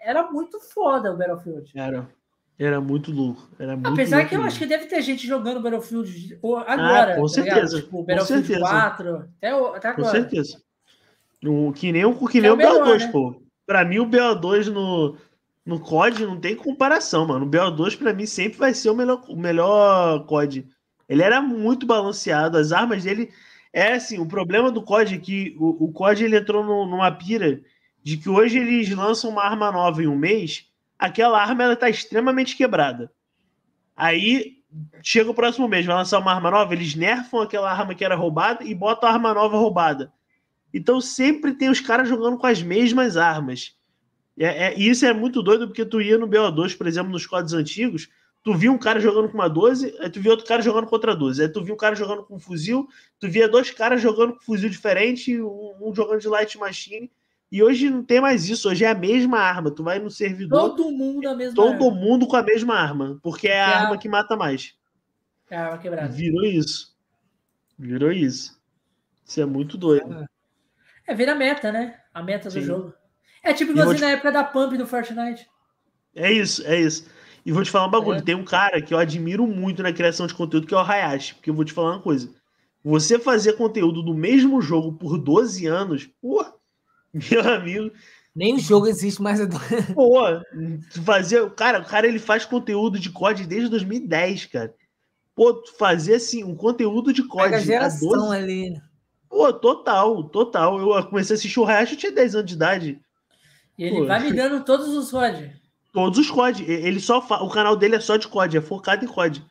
era 0.03 0.31
muito 0.31 0.61
foda 0.61 1.13
o 1.13 1.17
Battlefield. 1.17 1.71
Era. 1.75 2.09
Era 2.59 2.81
muito 2.81 3.11
louco. 3.11 3.49
Era 3.59 3.75
muito 3.75 3.89
Apesar 3.89 4.19
louco 4.19 4.29
que 4.31 4.37
eu 4.37 4.43
acho 4.43 4.59
que 4.59 4.67
deve 4.67 4.87
ter 4.87 5.03
gente 5.03 5.27
jogando 5.27 5.61
Battlefield 5.61 6.39
agora. 6.67 7.15
Ah, 7.15 7.17
com 7.17 7.23
tá 7.23 7.29
certeza. 7.29 7.81
Tipo, 7.81 8.03
Battlefield 8.03 8.47
certeza. 8.47 8.71
4, 8.71 9.17
até, 9.17 9.51
até 9.51 9.89
agora. 9.89 9.95
Com 9.95 10.05
certeza. 10.05 10.63
O, 11.45 11.73
que 11.73 11.91
nem, 11.91 12.05
o, 12.05 12.29
que 12.29 12.41
nem 12.41 12.51
é 12.51 12.53
o, 12.53 12.57
BO2, 12.57 12.99
né? 13.01 13.09
pô. 13.09 13.43
Pra 13.67 13.85
mim, 13.85 13.99
o 13.99 14.07
BO2 14.07 14.67
no, 14.67 15.17
no 15.65 15.81
COD 15.81 16.25
não 16.25 16.39
tem 16.39 16.55
comparação, 16.55 17.27
mano. 17.27 17.47
O 17.47 17.51
BO2, 17.51 17.97
pra 17.99 18.13
mim, 18.13 18.27
sempre 18.27 18.59
vai 18.59 18.75
ser 18.75 18.91
o 18.91 18.97
melhor, 18.97 19.25
o 19.29 19.37
melhor 19.37 20.25
COD. 20.27 20.67
Ele 21.09 21.23
era 21.23 21.41
muito 21.41 21.87
balanceado, 21.87 22.59
as 22.59 22.71
armas 22.71 23.03
dele. 23.03 23.31
É 23.73 23.95
assim, 23.95 24.19
o 24.19 24.27
problema 24.27 24.71
do 24.71 24.83
COD 24.83 25.15
é 25.15 25.19
que 25.19 25.57
o, 25.59 25.87
o 25.87 25.93
COD 25.93 26.25
ele 26.25 26.37
entrou 26.37 26.63
no, 26.63 26.87
numa 26.87 27.11
pira 27.11 27.61
de 28.03 28.17
que 28.17 28.29
hoje 28.29 28.59
eles 28.59 28.91
lançam 28.91 29.31
uma 29.31 29.45
arma 29.45 29.73
nova 29.73 30.03
em 30.03 30.07
um 30.07 30.17
mês, 30.17 30.67
aquela 31.03 31.43
arma 31.43 31.65
ela 31.65 31.77
tá 31.77 31.91
extremamente 31.91 32.57
quebrada. 32.57 33.11
Aí 33.97 34.59
chega 35.03 35.31
o 35.31 35.35
próximo 35.35 35.69
mês, 35.69 35.85
vai 35.85 35.97
lançar 35.97 36.19
uma 36.21 36.33
arma 36.33 36.51
nova, 36.51 36.73
eles 36.73 36.95
nerfam 36.95 37.41
aquela 37.41 37.71
arma 37.71 37.95
que 37.95 38.05
era 38.05 38.15
roubada 38.15 38.65
e 38.65 38.75
botam 38.75 39.09
a 39.09 39.13
arma 39.13 39.35
nova 39.35 39.57
roubada. 39.57 40.13
Então 40.73 41.01
sempre 41.01 41.55
tem 41.55 41.69
os 41.69 41.81
caras 41.81 42.09
jogando 42.09 42.39
com 42.39 42.47
as 42.47 42.63
mesmas 42.63 43.17
armas. 43.17 43.77
É, 44.39 44.69
é, 44.69 44.79
e 44.79 44.89
isso 44.89 45.05
é 45.05 45.13
muito 45.13 45.43
doido, 45.43 45.67
porque 45.67 45.85
tu 45.85 46.01
ia 46.01 46.17
no 46.17 46.29
BO2, 46.29 46.77
por 46.79 46.87
exemplo, 46.87 47.11
nos 47.11 47.27
códigos 47.27 47.53
antigos, 47.53 48.09
tu 48.43 48.55
via 48.55 48.73
um 48.73 48.79
cara 48.79 49.01
jogando 49.01 49.29
com 49.29 49.35
uma 49.35 49.49
12, 49.49 49.95
aí 49.99 50.09
tu 50.09 50.21
via 50.21 50.31
outro 50.31 50.47
cara 50.47 50.63
jogando 50.63 50.87
com 50.87 50.95
outra 50.95 51.15
12. 51.15 51.43
Aí 51.43 51.49
tu 51.49 51.63
via 51.65 51.75
um 51.75 51.77
cara 51.77 51.95
jogando 51.97 52.23
com 52.23 52.37
um 52.37 52.41
fuzil, 52.41 52.89
tu 53.19 53.29
via 53.29 53.49
dois 53.49 53.71
caras 53.71 54.01
jogando 54.01 54.35
com 54.35 54.39
um 54.39 54.43
fuzil 54.43 54.71
diferente, 54.71 55.43
um, 55.43 55.75
um 55.83 55.95
jogando 55.95 56.21
de 56.21 56.29
light 56.29 56.57
machine. 56.57 57.11
E 57.53 57.63
hoje 57.63 57.91
não 57.91 58.03
tem 58.03 58.19
mais 58.19 58.49
isso, 58.49 58.71
hoje 58.71 58.83
é 58.83 58.89
a 58.89 58.95
mesma 58.95 59.39
arma. 59.39 59.71
Tu 59.71 59.85
vai 59.85 59.99
no 59.99 60.11
servidor. 60.11 60.71
Todo 60.71 60.91
mundo 60.91 61.29
a 61.29 61.35
mesma 61.35 61.55
Todo 61.55 61.85
arma. 61.85 61.91
mundo 61.91 62.27
com 62.27 62.35
a 62.35 62.43
mesma 62.43 62.75
arma, 62.75 63.21
porque 63.23 63.47
é 63.47 63.63
a 63.63 63.69
é 63.71 63.75
arma 63.75 63.95
a... 63.95 63.99
que 63.99 64.09
mata 64.09 64.35
mais. 64.35 64.75
É 65.51 65.57
a 65.59 65.67
arma 65.67 65.79
quebrada. 65.79 66.09
Virou 66.09 66.47
isso. 66.47 66.97
Virou 67.79 68.11
isso. 68.11 68.59
Isso 69.23 69.39
é 69.39 69.45
muito 69.45 69.77
doido. 69.77 70.27
É, 71.07 71.15
vira 71.15 71.35
meta, 71.35 71.71
né? 71.71 72.01
A 72.15 72.23
meta 72.23 72.51
Sim. 72.51 72.61
do 72.61 72.65
jogo. 72.65 72.95
É 73.43 73.53
tipo 73.53 73.73
igualzinho 73.73 73.99
te... 73.99 74.01
na 74.01 74.11
época 74.13 74.33
da 74.33 74.45
Pump 74.45 74.79
do 74.79 74.87
Fortnite. 74.87 75.47
É 76.15 76.33
isso, 76.33 76.67
é 76.67 76.81
isso. 76.81 77.07
E 77.45 77.53
vou 77.53 77.63
te 77.63 77.71
falar 77.71 77.87
um 77.87 77.91
bagulho. 77.91 78.21
É. 78.21 78.23
Tem 78.23 78.35
um 78.35 78.47
cara 78.47 78.81
que 78.81 78.95
eu 78.95 78.99
admiro 78.99 79.47
muito 79.47 79.83
na 79.83 79.93
criação 79.93 80.27
de 80.27 80.33
conteúdo, 80.33 80.67
que 80.67 80.73
é 80.73 80.77
o 80.79 80.81
Hayashi. 80.81 81.35
Porque 81.35 81.51
eu 81.51 81.55
vou 81.55 81.67
te 81.67 81.73
falar 81.75 81.91
uma 81.91 82.03
coisa. 82.03 82.33
Você 82.83 83.19
fazer 83.19 83.59
conteúdo 83.59 84.03
do 84.03 84.15
mesmo 84.15 84.63
jogo 84.63 84.95
por 84.95 85.19
12 85.19 85.67
anos, 85.67 86.07
porra, 86.07 86.55
meu 87.13 87.49
amigo. 87.49 87.91
Nem 88.35 88.55
o 88.55 88.59
jogo 88.59 88.87
existe 88.87 89.21
mais. 89.21 89.41
Pô, 89.95 90.23
fazer. 91.05 91.51
Cara, 91.51 91.81
o 91.81 91.85
cara 91.85 92.07
ele 92.07 92.19
faz 92.19 92.45
conteúdo 92.45 92.99
de 92.99 93.11
COD 93.11 93.47
desde 93.47 93.69
2010, 93.69 94.47
cara. 94.47 94.75
Pô, 95.35 95.63
fazer 95.79 96.15
assim, 96.15 96.43
um 96.43 96.55
conteúdo 96.55 97.13
de 97.13 97.27
COD. 97.27 97.45
Pega 97.45 97.57
a 97.57 97.61
geração 97.61 98.09
12... 98.09 98.37
ali. 98.37 98.71
Né? 98.71 98.83
Pô, 99.29 99.53
total, 99.53 100.25
total. 100.25 100.79
Eu 100.79 101.07
comecei 101.07 101.35
a 101.35 101.39
assistir 101.39 101.61
o 101.61 101.67
Hayashi, 101.67 101.93
eu 101.93 101.99
tinha 101.99 102.13
10 102.13 102.35
anos 102.35 102.47
de 102.47 102.55
idade. 102.55 103.01
E 103.79 103.85
ele 103.85 104.01
Pô, 104.01 104.07
vai 104.07 104.21
me 104.21 104.33
dando 104.33 104.65
todos 104.65 104.89
os 104.89 105.11
COD. 105.11 105.53
Todos 105.93 106.19
os 106.19 106.31
COD. 106.31 106.65
Ele 106.65 107.01
só 107.01 107.21
fa... 107.21 107.43
O 107.43 107.51
canal 107.51 107.77
dele 107.77 107.97
é 107.97 108.01
só 108.01 108.17
de 108.17 108.29
COD, 108.29 108.59
é 108.59 108.61
focado 108.61 109.05
em 109.05 109.09
COD. 109.09 109.45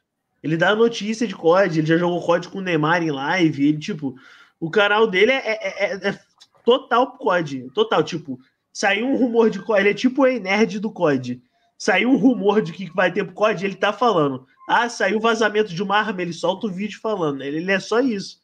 Ele 0.44 0.58
dá 0.58 0.76
notícia 0.76 1.28
de 1.28 1.36
COD, 1.36 1.80
ele 1.80 1.88
já 1.88 1.98
jogou 1.98 2.22
COD 2.22 2.50
com 2.50 2.60
o 2.60 2.62
Neymar 2.62 3.04
em 3.04 3.12
live. 3.12 3.68
Ele, 3.68 3.78
tipo, 3.78 4.16
o 4.60 4.70
canal 4.70 5.08
dele 5.08 5.32
é, 5.32 5.38
é, 5.38 5.86
é, 5.86 6.10
é 6.10 6.20
total 6.64 7.18
COD. 7.18 7.70
Total, 7.74 8.04
tipo, 8.04 8.40
saiu 8.72 9.08
um 9.08 9.16
rumor 9.16 9.50
de 9.50 9.60
COD. 9.62 9.80
Ele 9.80 9.90
é 9.90 9.94
tipo 9.94 10.24
o 10.24 10.40
nerd 10.40 10.80
do 10.80 10.92
COD. 10.92 11.42
Saiu 11.78 12.12
um 12.12 12.18
rumor 12.18 12.62
de 12.62 12.74
que 12.74 12.94
vai 12.94 13.12
ter 13.12 13.32
COD, 13.34 13.66
ele 13.66 13.76
tá 13.76 13.92
falando. 13.92 14.46
Ah, 14.70 14.88
saiu 14.88 15.20
vazamento 15.20 15.74
de 15.74 15.82
uma 15.82 15.98
arma, 15.98 16.22
ele 16.22 16.34
solta 16.34 16.68
o 16.68 16.72
vídeo 16.72 17.00
falando. 17.00 17.42
Ele, 17.42 17.58
ele 17.58 17.72
é 17.72 17.80
só 17.80 18.00
isso. 18.00 18.42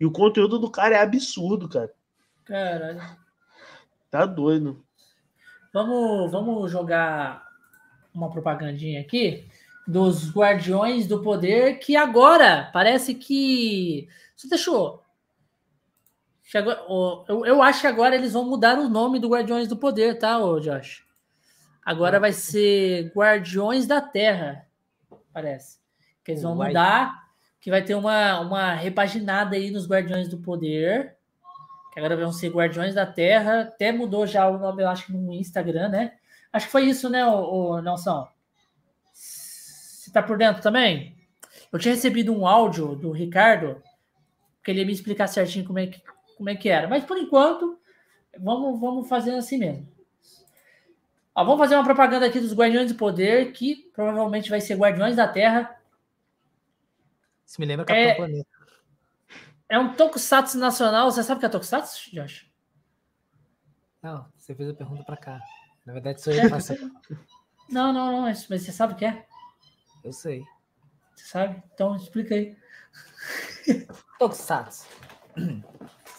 E 0.00 0.06
o 0.06 0.10
conteúdo 0.10 0.58
do 0.58 0.70
cara 0.70 0.96
é 0.96 1.02
absurdo, 1.02 1.68
cara. 1.68 1.92
Caralho. 2.44 3.02
Tá 4.10 4.24
doido. 4.24 4.82
Vamos, 5.72 6.32
vamos 6.32 6.72
jogar 6.72 7.46
uma 8.12 8.30
propagandinha 8.30 9.00
aqui 9.00 9.46
dos 9.86 10.30
Guardiões 10.30 11.06
do 11.06 11.22
Poder, 11.22 11.78
que 11.78 11.96
agora 11.96 12.70
parece 12.72 13.14
que. 13.14 14.08
Você 14.36 14.48
deixou. 14.48 14.99
Eu, 16.54 17.46
eu 17.46 17.62
acho 17.62 17.82
que 17.82 17.86
agora 17.86 18.14
eles 18.14 18.32
vão 18.32 18.44
mudar 18.44 18.78
o 18.78 18.88
nome 18.88 19.18
do 19.18 19.28
Guardiões 19.28 19.68
do 19.68 19.76
Poder, 19.76 20.18
tá, 20.18 20.38
ô 20.38 20.58
Josh? 20.58 21.04
Agora 21.84 22.18
vai 22.18 22.32
ser 22.32 23.12
Guardiões 23.14 23.86
da 23.86 24.00
Terra, 24.00 24.66
parece. 25.32 25.78
Que 26.24 26.32
eles 26.32 26.42
vão 26.42 26.54
mudar, 26.54 27.28
que 27.60 27.70
vai 27.70 27.82
ter 27.82 27.94
uma, 27.94 28.40
uma 28.40 28.74
repaginada 28.74 29.56
aí 29.56 29.70
nos 29.70 29.86
Guardiões 29.86 30.28
do 30.28 30.38
Poder 30.38 31.16
que 31.92 31.98
agora 31.98 32.16
vão 32.16 32.32
ser 32.32 32.50
Guardiões 32.50 32.94
da 32.94 33.04
Terra. 33.04 33.62
Até 33.62 33.92
mudou 33.92 34.26
já 34.26 34.48
o 34.48 34.58
nome, 34.58 34.82
eu 34.82 34.88
acho 34.88 35.12
no 35.12 35.34
Instagram, 35.34 35.88
né? 35.88 36.12
Acho 36.52 36.66
que 36.66 36.72
foi 36.72 36.84
isso, 36.84 37.08
né, 37.08 37.24
o, 37.26 37.72
o 37.74 37.82
Nelson? 37.82 38.28
Você 39.12 40.10
tá 40.12 40.22
por 40.22 40.38
dentro 40.38 40.62
também? 40.62 41.16
Eu 41.72 41.78
tinha 41.78 41.94
recebido 41.94 42.32
um 42.32 42.46
áudio 42.46 42.96
do 42.96 43.12
Ricardo, 43.12 43.80
que 44.64 44.70
ele 44.70 44.80
ia 44.80 44.86
me 44.86 44.92
explicar 44.92 45.28
certinho 45.28 45.64
como 45.64 45.78
é 45.78 45.86
que, 45.86 46.02
como 46.40 46.48
é 46.48 46.56
que 46.56 46.70
era. 46.70 46.88
Mas 46.88 47.04
por 47.04 47.18
enquanto, 47.18 47.78
vamos, 48.38 48.80
vamos 48.80 49.06
fazer 49.06 49.34
assim 49.34 49.58
mesmo. 49.58 49.86
Ó, 51.34 51.44
vamos 51.44 51.58
fazer 51.58 51.74
uma 51.74 51.84
propaganda 51.84 52.24
aqui 52.24 52.40
dos 52.40 52.54
Guardiões 52.54 52.90
do 52.90 52.96
Poder, 52.96 53.52
que 53.52 53.90
provavelmente 53.94 54.48
vai 54.48 54.58
ser 54.58 54.78
Guardiões 54.78 55.16
da 55.16 55.28
Terra. 55.28 55.78
Isso 57.46 57.60
me 57.60 57.66
lembra 57.66 57.84
Capitão 57.84 58.10
é, 58.10 58.14
Planeta. 58.14 58.48
É 59.68 59.78
um 59.78 59.92
Tokusatsu 59.92 60.56
nacional. 60.56 61.10
Você 61.10 61.22
sabe 61.22 61.36
o 61.36 61.40
que 61.40 61.46
é 61.46 61.50
Tokusatsu, 61.50 62.10
Josh? 62.10 62.50
Não, 64.02 64.26
você 64.34 64.54
fez 64.54 64.70
a 64.70 64.74
pergunta 64.74 65.04
para 65.04 65.18
cá. 65.18 65.40
Na 65.84 65.92
verdade, 65.92 66.22
sou 66.22 66.32
eu 66.32 66.40
que 66.40 66.48
faço. 66.48 66.72
Não, 67.68 67.92
não, 67.92 68.12
não. 68.12 68.22
Mas 68.22 68.46
você 68.46 68.72
sabe 68.72 68.94
o 68.94 68.96
que 68.96 69.04
é? 69.04 69.26
Eu 70.02 70.12
sei. 70.14 70.42
Você 71.14 71.26
sabe? 71.26 71.62
Então 71.74 71.94
explica 71.96 72.34
aí. 72.34 72.56
Tokusatsu. 74.18 74.86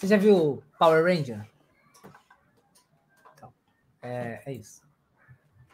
Você 0.01 0.07
já 0.07 0.17
viu 0.17 0.63
Power 0.79 1.03
Ranger? 1.03 1.47
Então, 3.35 3.53
é, 4.01 4.41
é 4.47 4.53
isso. 4.53 4.81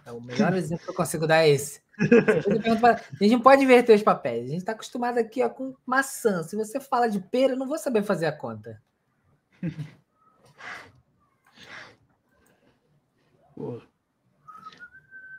É 0.06 0.12
o 0.12 0.20
melhor 0.20 0.52
exemplo 0.58 0.84
que 0.84 0.90
eu 0.92 0.96
consigo 0.96 1.26
dar 1.26 1.46
é 1.46 1.50
esse. 1.50 1.82
A 1.98 3.24
gente 3.24 3.32
não 3.32 3.40
pode 3.40 3.64
inverter 3.64 3.96
os 3.96 4.04
papéis. 4.04 4.48
A 4.48 4.50
gente 4.50 4.58
está 4.58 4.74
acostumado 4.74 5.18
aqui 5.18 5.42
ó, 5.42 5.48
com 5.48 5.74
maçã. 5.86 6.44
Se 6.44 6.58
você 6.58 6.78
fala 6.78 7.08
de 7.08 7.22
pera, 7.22 7.54
eu 7.54 7.58
não 7.58 7.70
vou 7.70 7.78
saber 7.78 8.04
fazer 8.04 8.26
a 8.26 8.34
conta. 8.34 8.82
Pô. 13.56 13.82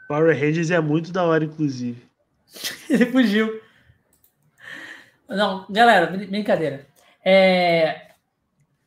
Power 0.08 0.34
Rangers 0.34 0.70
é 0.70 0.80
muito 0.80 1.12
da 1.12 1.24
hora, 1.24 1.44
inclusive. 1.44 2.08
Ele 2.88 3.04
fugiu. 3.12 3.60
Não, 5.28 5.66
galera, 5.68 6.06
brincadeira. 6.06 6.86
É... 7.22 8.07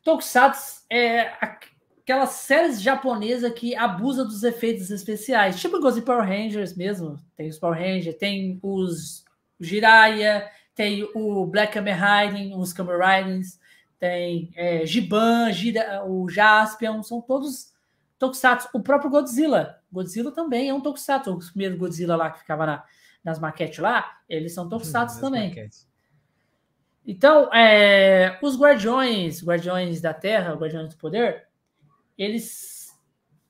Tokusatsu 0.02 0.82
é 0.90 1.32
aquelas 1.40 2.30
séries 2.30 2.82
japonesas 2.82 3.52
que 3.52 3.74
abusa 3.76 4.24
dos 4.24 4.42
efeitos 4.42 4.90
especiais, 4.90 5.60
tipo 5.60 5.76
os 5.76 6.00
Power 6.00 6.26
Rangers 6.26 6.76
mesmo. 6.76 7.18
Tem 7.36 7.48
os 7.48 7.58
Power 7.58 7.78
Rangers, 7.78 8.16
tem 8.16 8.58
os 8.62 9.24
Jiraiya, 9.60 10.50
tem 10.74 11.08
o 11.14 11.46
Black 11.46 11.74
Kamen 11.74 11.94
Rider, 11.94 12.58
os 12.58 12.72
Kamen 12.72 12.96
Riders, 12.96 13.58
tem 13.98 14.50
é, 14.56 14.84
Giban, 14.84 15.52
Gira, 15.52 16.04
o 16.04 16.28
Jaspion, 16.28 17.02
são 17.02 17.20
todos 17.20 17.72
tokusatsu. 18.18 18.68
O 18.72 18.80
próprio 18.80 19.10
Godzilla, 19.10 19.80
Godzilla 19.92 20.32
também 20.32 20.68
é 20.68 20.74
um 20.74 20.80
tokusatsu. 20.80 21.36
Os 21.36 21.50
primeiros 21.50 21.78
Godzilla 21.78 22.16
lá 22.16 22.30
que 22.30 22.40
ficava 22.40 22.66
na, 22.66 22.84
nas 23.22 23.38
maquetes 23.38 23.78
lá, 23.78 24.18
eles 24.28 24.52
são 24.52 24.68
tokusatsu 24.68 25.18
hum, 25.18 25.20
também. 25.20 25.48
Maquetes. 25.48 25.91
Então, 27.06 27.52
é, 27.52 28.38
os 28.42 28.58
Guardiões, 28.58 29.44
Guardiões 29.44 30.00
da 30.00 30.14
Terra, 30.14 30.54
Guardiões 30.54 30.88
do 30.88 30.96
Poder, 30.96 31.48
eles 32.16 32.82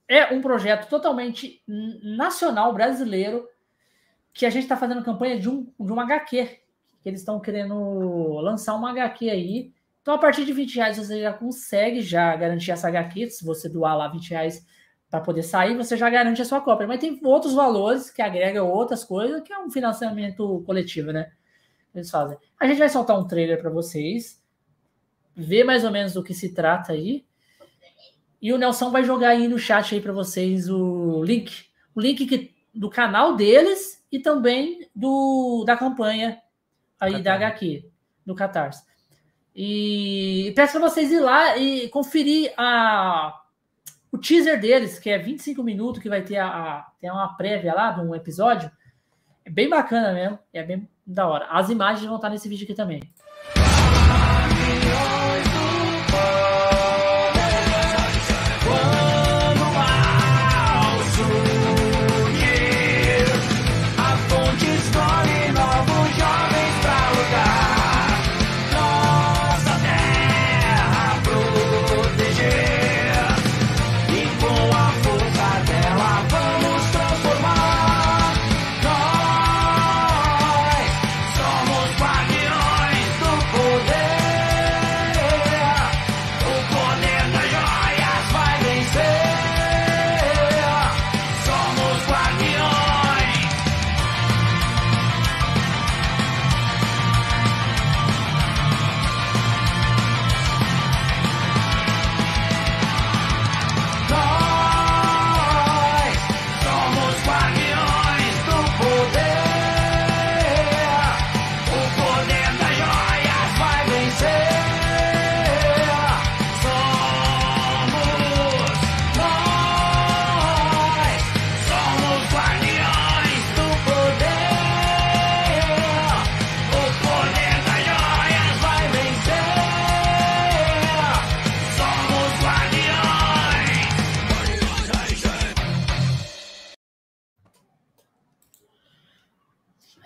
é 0.08 0.32
um 0.32 0.40
projeto 0.40 0.88
totalmente 0.88 1.62
nacional 1.66 2.72
brasileiro 2.74 3.48
que 4.32 4.44
a 4.46 4.50
gente 4.50 4.64
está 4.64 4.76
fazendo 4.76 5.02
campanha 5.02 5.38
de 5.38 5.48
um, 5.48 5.66
de 5.78 5.92
uma 5.92 6.02
HQ, 6.02 6.46
que 7.02 7.08
eles 7.08 7.20
estão 7.20 7.40
querendo 7.40 8.38
lançar 8.40 8.74
uma 8.74 8.90
HQ 8.90 9.30
aí. 9.30 9.72
Então, 10.00 10.14
a 10.14 10.18
partir 10.18 10.44
de 10.44 10.52
20 10.52 10.76
reais 10.76 10.96
você 10.96 11.20
já 11.20 11.32
consegue 11.32 12.00
já 12.00 12.34
garantir 12.36 12.72
essa 12.72 12.88
HQ. 12.88 13.30
Se 13.30 13.44
você 13.44 13.68
doar 13.68 13.96
lá 13.96 14.08
20 14.08 14.30
reais 14.30 14.66
para 15.08 15.20
poder 15.20 15.42
sair, 15.42 15.76
você 15.76 15.96
já 15.96 16.08
garante 16.08 16.42
a 16.42 16.44
sua 16.44 16.60
cópia. 16.60 16.86
Mas 16.86 17.00
tem 17.00 17.20
outros 17.24 17.54
valores 17.54 18.10
que 18.10 18.22
agregam 18.22 18.68
outras 18.68 19.04
coisas, 19.04 19.42
que 19.42 19.52
é 19.52 19.58
um 19.58 19.70
financiamento 19.70 20.62
coletivo, 20.66 21.12
né? 21.12 21.30
Eles 21.94 22.10
fazem. 22.10 22.38
A 22.58 22.66
gente 22.66 22.78
vai 22.78 22.88
soltar 22.88 23.18
um 23.18 23.26
trailer 23.26 23.60
para 23.60 23.70
vocês, 23.70 24.42
ver 25.34 25.64
mais 25.64 25.84
ou 25.84 25.90
menos 25.90 26.12
do 26.12 26.22
que 26.22 26.34
se 26.34 26.54
trata 26.54 26.92
aí. 26.92 27.24
E 28.40 28.52
o 28.52 28.58
Nelson 28.58 28.90
vai 28.90 29.04
jogar 29.04 29.30
aí 29.30 29.46
no 29.46 29.58
chat 29.58 29.94
aí 29.94 30.00
para 30.00 30.12
vocês 30.12 30.68
o 30.68 31.22
link, 31.22 31.66
o 31.94 32.00
link 32.00 32.26
que, 32.26 32.54
do 32.74 32.90
canal 32.90 33.36
deles 33.36 34.04
e 34.10 34.18
também 34.18 34.88
do 34.94 35.64
da 35.64 35.76
campanha 35.76 36.40
aí 36.98 37.22
da 37.22 37.34
HQ, 37.34 37.88
do 38.26 38.34
Catarse. 38.34 38.84
E 39.54 40.52
peço 40.56 40.78
para 40.78 40.88
vocês 40.88 41.10
ir 41.10 41.20
lá 41.20 41.56
e 41.56 41.88
conferir 41.88 42.52
a 42.56 43.38
o 44.10 44.18
teaser 44.18 44.60
deles, 44.60 44.98
que 44.98 45.08
é 45.08 45.18
25 45.18 45.62
minutos, 45.62 46.02
que 46.02 46.08
vai 46.08 46.22
ter 46.22 46.36
a, 46.36 46.46
a 46.46 46.92
tem 47.00 47.10
uma 47.10 47.34
prévia 47.34 47.74
lá 47.74 47.92
de 47.92 48.00
um 48.00 48.14
episódio. 48.14 48.70
É 49.44 49.50
bem 49.50 49.68
bacana 49.68 50.12
mesmo, 50.12 50.38
é 50.52 50.62
bem 50.62 50.88
da 51.06 51.26
hora. 51.26 51.46
As 51.46 51.68
imagens 51.68 52.06
vão 52.06 52.16
estar 52.16 52.30
nesse 52.30 52.48
vídeo 52.48 52.64
aqui 52.64 52.74
também. 52.74 53.00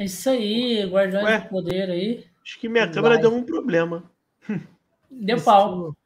Isso 0.06 0.30
aí, 0.30 0.84
Guardiões 0.86 1.42
do 1.42 1.48
Poder 1.48 1.90
aí. 1.90 2.24
Acho 2.42 2.58
que 2.58 2.68
minha 2.68 2.90
câmera 2.90 3.18
deu 3.18 3.34
um 3.34 3.42
problema. 3.42 4.04
Deu 5.10 5.40
pau 5.42 5.96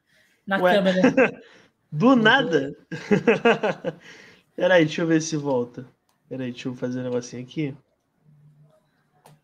na 0.47 0.59
Ué. 0.59 0.75
câmera. 0.75 1.43
Do 1.93 2.15
nada? 2.15 2.73
Peraí, 4.55 4.85
deixa 4.85 5.03
eu 5.03 5.07
ver 5.07 5.21
se 5.21 5.37
volta. 5.37 5.85
Peraí, 6.29 6.53
deixa 6.53 6.69
eu 6.69 6.75
fazer 6.75 7.01
um 7.01 7.05
negocinho 7.05 7.43
aqui. 7.43 7.75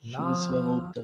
Deixa 0.02 0.18
eu 0.18 0.28
ver 0.28 0.36
se 0.36 0.48
vai 0.48 0.62
voltar. 0.62 1.02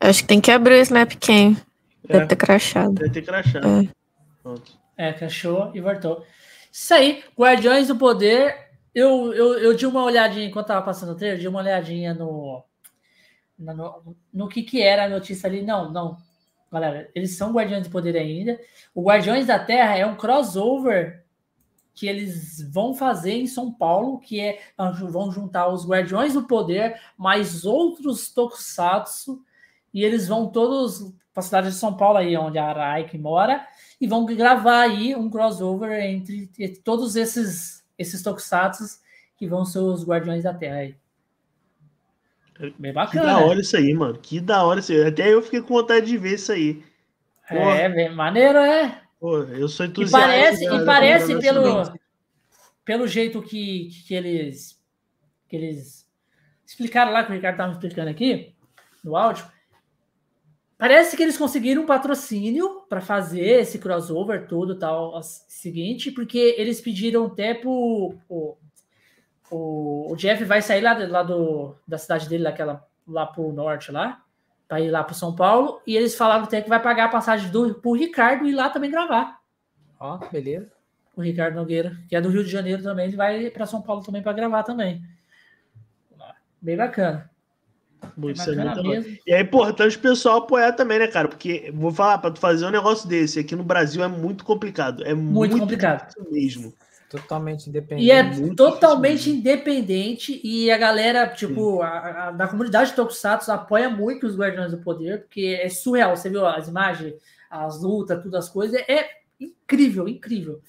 Acho 0.00 0.22
que 0.22 0.28
tem 0.28 0.40
que 0.40 0.50
abrir 0.50 0.74
o 0.74 0.82
Snapcam. 0.82 1.56
Deve 2.04 2.24
é, 2.24 2.26
ter 2.26 2.36
crachado. 2.36 2.94
Deve 2.94 3.10
ter 3.10 3.22
crachado. 3.22 3.66
É. 3.66 3.88
Pronto. 4.42 4.78
É, 4.96 5.12
crachou 5.12 5.70
e 5.74 5.80
voltou. 5.80 6.24
Isso 6.72 6.92
aí, 6.92 7.24
Guardiões 7.38 7.88
do 7.88 7.96
Poder. 7.96 8.65
Eu, 8.96 9.34
eu, 9.34 9.58
eu 9.58 9.76
dei 9.76 9.86
uma 9.86 10.02
olhadinha 10.02 10.46
enquanto 10.46 10.68
tava 10.68 10.80
passando 10.82 11.12
o 11.12 11.14
trailer, 11.14 11.38
dei 11.38 11.46
uma 11.46 11.60
olhadinha 11.60 12.14
no, 12.14 12.64
no, 13.58 14.16
no 14.32 14.48
que 14.48 14.62
que 14.62 14.80
era 14.80 15.04
a 15.04 15.08
notícia 15.10 15.46
ali. 15.46 15.60
Não, 15.60 15.92
não. 15.92 16.16
Galera, 16.72 17.10
eles 17.14 17.36
são 17.36 17.52
Guardiões 17.52 17.84
do 17.84 17.90
Poder 17.90 18.16
ainda. 18.16 18.58
O 18.94 19.02
Guardiões 19.02 19.48
da 19.48 19.58
Terra 19.58 19.98
é 19.98 20.06
um 20.06 20.16
crossover 20.16 21.22
que 21.92 22.06
eles 22.06 22.66
vão 22.72 22.94
fazer 22.94 23.34
em 23.34 23.46
São 23.46 23.70
Paulo, 23.70 24.18
que 24.18 24.40
é 24.40 24.60
vão 25.10 25.30
juntar 25.30 25.68
os 25.68 25.86
Guardiões 25.86 26.32
do 26.32 26.44
Poder 26.44 26.98
mais 27.18 27.66
outros 27.66 28.32
Tokusatsu 28.32 29.44
e 29.92 30.02
eles 30.04 30.26
vão 30.26 30.48
todos 30.48 31.12
para 31.34 31.42
a 31.42 31.42
cidade 31.42 31.68
de 31.68 31.74
São 31.74 31.94
Paulo 31.94 32.16
aí 32.16 32.34
onde 32.34 32.56
a 32.56 32.64
Araik 32.64 33.18
mora 33.18 33.66
e 34.00 34.06
vão 34.06 34.24
gravar 34.24 34.80
aí 34.80 35.14
um 35.14 35.28
crossover 35.28 36.00
entre, 36.02 36.50
entre 36.58 36.80
todos 36.80 37.14
esses 37.14 37.75
esses 37.98 38.22
Tokusatsu 38.22 38.84
que 39.36 39.46
vão 39.46 39.64
ser 39.64 39.80
os 39.80 40.04
Guardiões 40.04 40.44
da 40.44 40.54
Terra 40.54 40.76
aí. 40.76 40.96
Bem 42.78 42.92
bacana. 42.92 43.20
Que 43.20 43.26
da 43.26 43.38
hora 43.38 43.60
isso 43.60 43.76
aí, 43.76 43.92
mano. 43.92 44.18
Que 44.18 44.40
da 44.40 44.64
hora 44.64 44.80
isso 44.80 44.92
aí. 44.92 45.06
Até 45.06 45.32
eu 45.32 45.42
fiquei 45.42 45.60
com 45.60 45.74
vontade 45.74 46.06
de 46.06 46.16
ver 46.16 46.34
isso 46.34 46.52
aí. 46.52 46.82
É, 47.48 47.88
bem 47.88 48.14
maneiro, 48.14 48.58
é. 48.58 49.02
Pô, 49.20 49.38
eu 49.38 49.68
sou 49.68 49.86
entusiasta. 49.86 50.26
E 50.26 50.28
parece, 50.28 50.64
e 50.64 50.84
parece 50.84 51.38
pelo, 51.38 51.92
pelo 52.84 53.06
jeito 53.06 53.42
que, 53.42 53.90
que 54.06 54.14
eles 54.14 54.76
que 55.48 55.56
eles 55.56 56.06
explicaram 56.66 57.12
lá, 57.12 57.24
que 57.24 57.30
o 57.30 57.34
Ricardo 57.34 57.54
estava 57.54 57.72
explicando 57.72 58.10
aqui, 58.10 58.54
no 59.04 59.16
áudio, 59.16 59.46
parece 60.78 61.16
que 61.16 61.22
eles 61.22 61.38
conseguiram 61.38 61.82
um 61.82 61.86
patrocínio 61.86 62.82
para 62.88 63.00
fazer 63.00 63.60
esse 63.60 63.78
crossover 63.78 64.46
todo 64.46 64.78
tal, 64.78 65.20
seguinte, 65.22 66.10
porque 66.10 66.54
eles 66.58 66.80
pediram 66.80 67.26
até 67.26 67.54
pro, 67.54 68.14
pro 68.26 68.56
o, 69.50 70.12
o 70.12 70.16
Jeff 70.16 70.44
vai 70.44 70.60
sair 70.60 70.80
lá, 70.80 70.92
lá 71.06 71.22
do, 71.22 71.76
da 71.86 71.98
cidade 71.98 72.28
dele, 72.28 72.44
daquela, 72.44 72.86
lá 73.06 73.26
pro 73.26 73.52
norte 73.52 73.92
lá, 73.92 74.22
para 74.66 74.80
ir 74.80 74.90
lá 74.90 75.04
para 75.04 75.14
São 75.14 75.34
Paulo, 75.34 75.80
e 75.86 75.96
eles 75.96 76.16
falaram 76.16 76.44
até 76.44 76.60
que 76.60 76.68
vai 76.68 76.82
pagar 76.82 77.04
a 77.04 77.10
passagem 77.10 77.50
do, 77.50 77.74
pro 77.74 77.92
Ricardo 77.92 78.46
ir 78.46 78.54
lá 78.54 78.68
também 78.68 78.90
gravar. 78.90 79.40
Ó, 79.98 80.18
beleza. 80.30 80.72
O 81.14 81.22
Ricardo 81.22 81.54
Nogueira, 81.54 81.96
que 82.08 82.16
é 82.16 82.20
do 82.20 82.28
Rio 82.28 82.44
de 82.44 82.50
Janeiro 82.50 82.82
também, 82.82 83.06
ele 83.06 83.16
vai 83.16 83.50
para 83.50 83.64
São 83.64 83.80
Paulo 83.80 84.02
também 84.02 84.22
para 84.22 84.32
gravar 84.32 84.62
também. 84.64 85.02
Bem 86.60 86.76
bacana. 86.76 87.30
Muito 88.16 88.38
bacana 88.38 89.04
e 89.26 89.32
é 89.32 89.40
importante 89.40 89.96
o 89.96 90.00
pessoal 90.00 90.38
apoiar 90.38 90.72
também, 90.72 90.98
né, 90.98 91.06
cara? 91.06 91.28
Porque 91.28 91.72
vou 91.74 91.90
falar, 91.90 92.18
para 92.18 92.30
tu 92.30 92.40
fazer 92.40 92.66
um 92.66 92.70
negócio 92.70 93.08
desse 93.08 93.38
aqui 93.38 93.56
no 93.56 93.64
Brasil 93.64 94.02
é 94.02 94.08
muito 94.08 94.44
complicado. 94.44 95.04
É 95.04 95.14
muito, 95.14 95.32
muito 95.32 95.58
complicado 95.58 96.14
mesmo. 96.30 96.72
Totalmente 97.08 97.68
independente. 97.68 98.04
E 98.04 98.10
é 98.10 98.54
totalmente 98.54 99.30
independente. 99.30 100.40
E 100.42 100.70
a 100.70 100.76
galera, 100.76 101.28
tipo, 101.28 101.80
a, 101.80 102.28
a, 102.28 102.30
da 102.32 102.48
comunidade 102.48 102.90
de 102.90 102.96
Tokusatsu 102.96 103.52
apoia 103.52 103.88
muito 103.88 104.26
os 104.26 104.36
Guardiões 104.36 104.72
do 104.72 104.78
Poder, 104.78 105.22
porque 105.22 105.58
é 105.62 105.68
surreal. 105.68 106.16
Você 106.16 106.28
viu 106.28 106.44
as 106.44 106.66
imagens, 106.66 107.14
as 107.48 107.80
lutas, 107.80 108.20
tudo 108.22 108.36
as 108.36 108.48
coisas. 108.48 108.80
É 108.88 109.08
incrível, 109.38 110.08
incrível. 110.08 110.60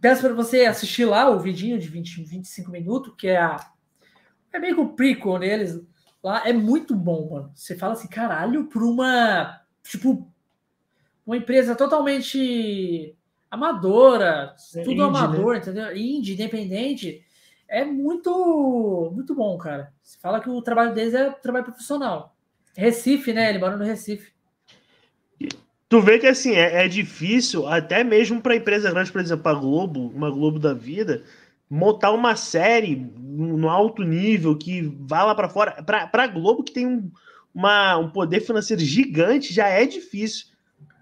Peço 0.00 0.22
para 0.22 0.34
você 0.34 0.66
assistir 0.66 1.04
lá 1.04 1.28
o 1.28 1.40
vidinho 1.40 1.78
de 1.78 1.88
20, 1.88 2.22
25 2.22 2.70
minutos, 2.70 3.14
que 3.16 3.26
é 3.26 3.38
a. 3.38 3.56
É 4.52 4.58
meio 4.60 4.76
que 4.76 4.80
o 4.80 4.88
prequel 4.90 5.38
neles. 5.38 5.80
Lá 6.24 6.48
é 6.48 6.54
muito 6.54 6.96
bom, 6.96 7.28
mano. 7.30 7.52
Você 7.54 7.76
fala 7.76 7.92
assim, 7.92 8.08
caralho, 8.08 8.64
por 8.64 8.82
uma. 8.82 9.60
Tipo, 9.82 10.26
uma 11.26 11.36
empresa 11.36 11.76
totalmente 11.76 13.14
amadora, 13.50 14.56
é 14.74 14.82
tudo 14.82 14.92
indie, 14.92 14.96
né? 14.96 15.04
amador, 15.04 15.52
né? 15.52 15.58
entendeu? 15.58 15.94
Indie, 15.96 16.32
independente. 16.32 17.22
É 17.68 17.84
muito, 17.84 19.10
muito 19.14 19.34
bom, 19.34 19.58
cara. 19.58 19.92
Você 20.02 20.18
fala 20.18 20.40
que 20.40 20.48
o 20.48 20.62
trabalho 20.62 20.94
deles 20.94 21.12
é 21.12 21.28
trabalho 21.30 21.66
profissional. 21.66 22.34
Recife, 22.74 23.34
né? 23.34 23.50
Ele 23.50 23.58
mora 23.58 23.76
no 23.76 23.84
Recife. 23.84 24.32
Tu 25.90 26.00
vê 26.00 26.18
que 26.18 26.26
assim, 26.26 26.54
é, 26.54 26.86
é 26.86 26.88
difícil, 26.88 27.68
até 27.68 28.02
mesmo 28.02 28.40
para 28.40 28.56
empresa 28.56 28.90
grande, 28.90 29.12
por 29.12 29.20
exemplo, 29.20 29.46
a 29.48 29.54
Globo, 29.54 30.08
uma 30.08 30.30
Globo 30.30 30.58
da 30.58 30.72
vida, 30.72 31.22
montar 31.74 32.12
uma 32.12 32.36
série 32.36 32.94
no 33.18 33.68
alto 33.68 34.04
nível 34.04 34.56
que 34.56 34.80
vá 35.00 35.24
lá 35.24 35.34
para 35.34 35.48
fora. 35.48 35.82
Para 35.82 36.22
a 36.22 36.26
Globo, 36.28 36.62
que 36.62 36.72
tem 36.72 36.86
um, 36.86 37.10
uma, 37.52 37.96
um 37.96 38.08
poder 38.10 38.40
financeiro 38.40 38.80
gigante, 38.80 39.52
já 39.52 39.66
é 39.66 39.84
difícil 39.84 40.46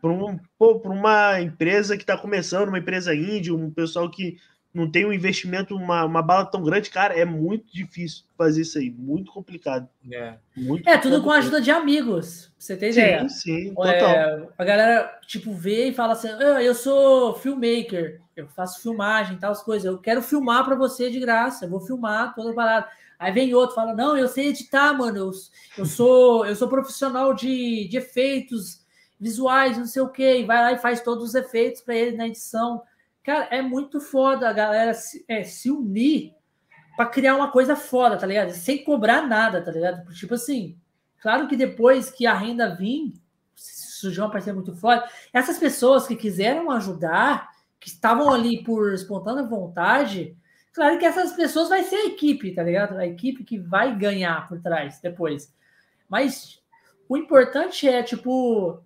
para 0.01 0.11
um, 0.11 0.39
uma 0.59 1.41
empresa 1.43 1.95
que 1.95 2.03
está 2.03 2.17
começando, 2.17 2.69
uma 2.69 2.79
empresa 2.79 3.15
índia, 3.15 3.55
um 3.55 3.71
pessoal 3.71 4.11
que 4.11 4.39
não 4.75 4.91
tem 4.91 5.05
um 5.05 5.13
investimento, 5.13 5.77
uma, 5.77 6.05
uma 6.05 6.23
bala 6.23 6.47
tão 6.47 6.63
grande, 6.63 6.91
cara, 6.91 7.15
é 7.15 7.25
muito 7.25 7.73
difícil 7.73 8.25
fazer 8.37 8.63
isso 8.63 8.79
aí, 8.79 8.91
muito 8.91 9.31
complicado. 9.31 9.89
É, 10.11 10.35
muito 10.57 10.89
é 10.89 10.97
tudo 10.97 11.23
com 11.23 11.31
a 11.31 11.37
ajuda 11.37 11.61
de 11.61 11.71
amigos, 11.71 12.51
você 12.59 12.77
tem 12.77 12.91
ideia? 12.91 13.29
Sim, 13.29 13.73
sim, 13.73 13.75
é, 13.85 14.47
a 14.57 14.65
galera, 14.65 15.21
tipo, 15.27 15.53
vê 15.53 15.89
e 15.89 15.95
fala 15.95 16.15
assim, 16.15 16.29
ah, 16.29 16.63
eu 16.63 16.75
sou 16.75 17.35
filmmaker, 17.35 18.21
eu 18.35 18.49
faço 18.49 18.81
filmagem, 18.81 19.39
tal, 19.39 19.53
as 19.53 19.63
coisas, 19.63 19.85
eu 19.85 19.99
quero 19.99 20.23
filmar 20.23 20.65
para 20.65 20.75
você 20.75 21.11
de 21.11 21.21
graça, 21.21 21.67
eu 21.67 21.71
vou 21.71 21.81
filmar 21.81 22.35
toda 22.35 22.55
parada. 22.55 22.89
Aí 23.19 23.31
vem 23.31 23.55
outro, 23.55 23.77
fala, 23.77 23.95
não, 23.95 24.17
eu 24.17 24.27
sei 24.27 24.49
editar, 24.49 24.93
mano, 24.95 25.19
eu, 25.19 25.31
eu 25.79 25.87
sou 25.87 26.45
eu 26.47 26.57
sou 26.57 26.67
profissional 26.67 27.35
de, 27.35 27.87
de 27.89 27.97
efeitos, 27.99 28.83
visuais, 29.23 29.79
não 29.79 29.87
sei 29.87 30.03
o 30.03 30.09
que, 30.09 30.39
e 30.39 30.45
vai 30.45 30.61
lá 30.61 30.73
e 30.73 30.79
faz 30.79 31.01
todos 31.01 31.29
os 31.29 31.35
efeitos 31.37 31.81
para 31.81 31.95
ele 31.95 32.17
na 32.17 32.27
edição. 32.27 32.83
Cara, 33.23 33.45
é 33.51 33.63
muito 33.63 34.01
foda 34.01 34.49
a 34.49 34.53
galera 34.53 34.95
se, 34.95 35.25
é, 35.29 35.45
se 35.45 35.71
unir 35.71 36.35
para 36.97 37.07
criar 37.07 37.37
uma 37.37 37.51
coisa 37.51 37.77
foda, 37.77 38.17
tá 38.17 38.27
ligado? 38.27 38.51
Sem 38.51 38.85
cobrar 38.85 39.27
nada, 39.27 39.63
tá 39.63 39.71
ligado? 39.71 40.13
Tipo 40.13 40.35
assim, 40.35 40.77
claro 41.21 41.47
que 41.47 41.57
depois 41.57 42.11
que 42.11 42.27
a 42.27 42.35
renda 42.35 42.75
vir, 42.75 43.15
surgiu 43.55 44.25
uma 44.25 44.31
parceria 44.31 44.55
muito 44.55 44.75
foda, 44.75 45.09
essas 45.33 45.59
pessoas 45.59 46.07
que 46.07 46.17
quiseram 46.17 46.71
ajudar, 46.71 47.49
que 47.79 47.89
estavam 47.89 48.33
ali 48.33 48.63
por 48.65 48.93
espontânea 48.93 49.45
vontade, 49.45 50.37
claro 50.73 50.99
que 50.99 51.05
essas 51.05 51.33
pessoas 51.33 51.69
vai 51.69 51.85
ser 51.85 51.97
a 51.97 52.07
equipe, 52.07 52.55
tá 52.55 52.63
ligado? 52.63 52.99
A 52.99 53.07
equipe 53.07 53.45
que 53.45 53.59
vai 53.59 53.97
ganhar 53.97 54.49
por 54.49 54.61
trás 54.61 55.01
depois. 55.01 55.55
Mas 56.09 56.61
o 57.09 57.17
importante 57.17 57.89
é, 57.89 58.03
tipo, 58.03 58.83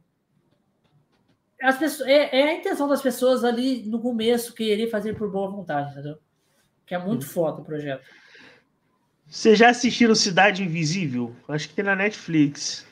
as 1.60 1.78
pessoas, 1.78 2.08
é, 2.08 2.40
é, 2.40 2.48
a 2.50 2.54
intenção 2.54 2.88
das 2.88 3.02
pessoas 3.02 3.44
ali 3.44 3.82
no 3.86 4.00
começo 4.00 4.54
querer 4.54 4.90
fazer 4.90 5.14
por 5.14 5.30
boa 5.30 5.50
vontade, 5.50 5.92
entendeu? 5.92 6.18
Que 6.84 6.94
é 6.94 6.98
muito 6.98 7.26
foda 7.26 7.60
o 7.60 7.64
projeto. 7.64 8.04
Você 9.28 9.56
já 9.56 9.70
assistiram 9.70 10.14
Cidade 10.14 10.62
Invisível? 10.62 11.34
Acho 11.48 11.68
que 11.68 11.74
tem 11.74 11.84
na 11.84 11.96
Netflix. 11.96 12.86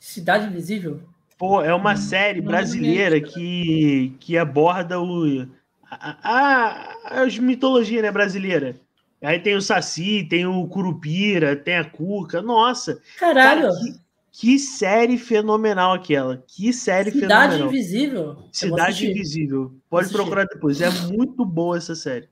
Cidade 0.00 0.46
Invisível? 0.46 1.02
Pô, 1.38 1.62
é 1.62 1.74
uma 1.74 1.92
hum, 1.92 1.96
série 1.96 2.40
brasileira 2.40 3.20
que, 3.20 4.16
que 4.18 4.38
aborda 4.38 5.00
o, 5.00 5.46
a, 5.90 6.16
a, 6.22 7.22
a 7.22 7.26
mitologia 7.40 8.02
né, 8.02 8.10
brasileira. 8.10 8.74
Aí 9.22 9.38
tem 9.38 9.54
o 9.54 9.62
Saci, 9.62 10.26
tem 10.28 10.46
o 10.46 10.66
Curupira, 10.66 11.54
tem 11.54 11.76
a 11.76 11.84
Cuca. 11.84 12.42
Nossa! 12.42 13.00
Caralho! 13.18 13.68
Cara, 13.68 13.74
que, 13.80 14.05
que 14.38 14.58
série 14.58 15.16
fenomenal 15.16 15.94
aquela. 15.94 16.44
Que 16.46 16.70
série 16.70 17.10
Cidade 17.10 17.54
fenomenal. 17.54 17.68
Invisível. 17.68 18.36
Cidade 18.52 19.10
Invisível. 19.10 19.74
Pode 19.88 20.10
procurar 20.10 20.44
depois. 20.44 20.78
É 20.82 20.90
muito 20.90 21.42
boa 21.42 21.78
essa 21.78 21.94
série. 21.94 22.28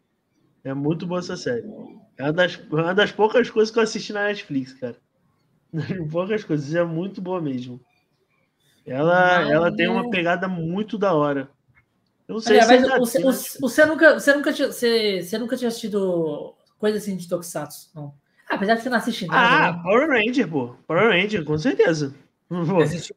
É 0.62 0.74
muito 0.74 1.06
boa 1.06 1.20
essa 1.20 1.34
série. 1.34 1.64
É 2.18 2.24
uma 2.24 2.32
das, 2.34 2.60
uma 2.70 2.94
das 2.94 3.10
poucas 3.10 3.48
coisas 3.48 3.72
que 3.72 3.78
eu 3.78 3.82
assisti 3.82 4.12
na 4.12 4.24
Netflix, 4.24 4.74
cara. 4.74 4.96
poucas 6.12 6.44
coisas. 6.44 6.74
É 6.74 6.84
muito 6.84 7.22
boa 7.22 7.40
mesmo. 7.40 7.80
Ela, 8.84 9.50
ela 9.50 9.74
tem 9.74 9.88
uma 9.88 10.10
pegada 10.10 10.46
muito 10.46 10.98
da 10.98 11.14
hora. 11.14 11.48
Eu 12.28 12.34
não 12.34 12.40
sei 12.40 12.58
Olha, 12.58 12.66
se 12.66 12.86
mas 12.86 12.98
você, 12.98 13.22
você, 13.22 13.58
você, 13.58 13.86
nunca, 13.86 14.20
você, 14.20 14.34
nunca 14.34 14.52
tinha, 14.52 14.70
você, 14.70 15.22
você 15.22 15.38
nunca 15.38 15.56
tinha 15.56 15.68
assistido 15.68 16.54
coisa 16.78 16.98
assim 16.98 17.16
de 17.16 17.26
Tokusatsu, 17.26 17.90
não? 17.94 18.14
Apesar 18.54 18.74
de 18.74 18.82
você 18.82 18.88
não 18.88 18.98
assistir 18.98 19.26
nada. 19.26 19.68
Ah, 19.68 19.72
né? 19.72 19.82
Power 19.82 20.08
Ranger, 20.08 20.48
pô. 20.48 20.76
Power 20.86 21.08
Ranger, 21.10 21.44
com 21.44 21.58
certeza. 21.58 22.14
Pô, 22.48 22.56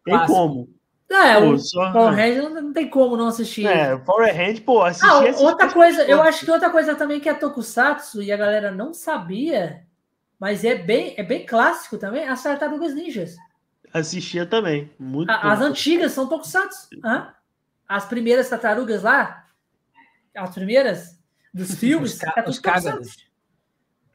tem 0.05 0.25
como. 0.25 0.69
É, 1.09 1.37
o 1.37 1.57
só... 1.57 1.91
Power 1.93 2.13
Rangers 2.13 2.43
não, 2.43 2.61
não, 2.61 2.73
tem 2.73 2.89
como 2.89 3.15
não 3.15 3.27
assistir. 3.27 3.65
É, 3.65 3.95
Power 3.97 4.35
Rangers, 4.35 4.59
pô, 4.59 4.83
assistir, 4.83 5.07
ah, 5.07 5.19
assistir 5.19 5.45
outra 5.45 5.71
coisa, 5.71 6.03
eu 6.03 6.21
acho 6.21 6.45
que 6.45 6.51
outra 6.51 6.69
coisa 6.69 6.95
também 6.95 7.19
que 7.19 7.29
é 7.29 7.33
Tokusatsu 7.33 8.21
e 8.21 8.31
a 8.31 8.35
galera 8.35 8.71
não 8.71 8.93
sabia, 8.93 9.85
mas 10.37 10.65
é 10.65 10.75
bem, 10.75 11.13
é 11.15 11.23
bem 11.23 11.45
clássico 11.45 11.97
também, 11.97 12.27
as 12.27 12.43
Tartarugas 12.43 12.93
Ninjas. 12.93 13.37
Assistia 13.93 14.45
também, 14.45 14.91
muito 14.99 15.29
a, 15.29 15.53
As 15.53 15.61
antigas 15.61 16.11
são 16.11 16.27
Tokusatsu. 16.27 16.89
Hã? 17.03 17.33
As 17.87 18.03
primeiras 18.03 18.49
tartarugas 18.49 19.03
lá, 19.03 19.45
as 20.35 20.53
primeiras 20.53 21.17
dos 21.53 21.73
filmes, 21.79 22.15
os, 22.15 22.23
é 22.23 22.99
os. 22.99 23.26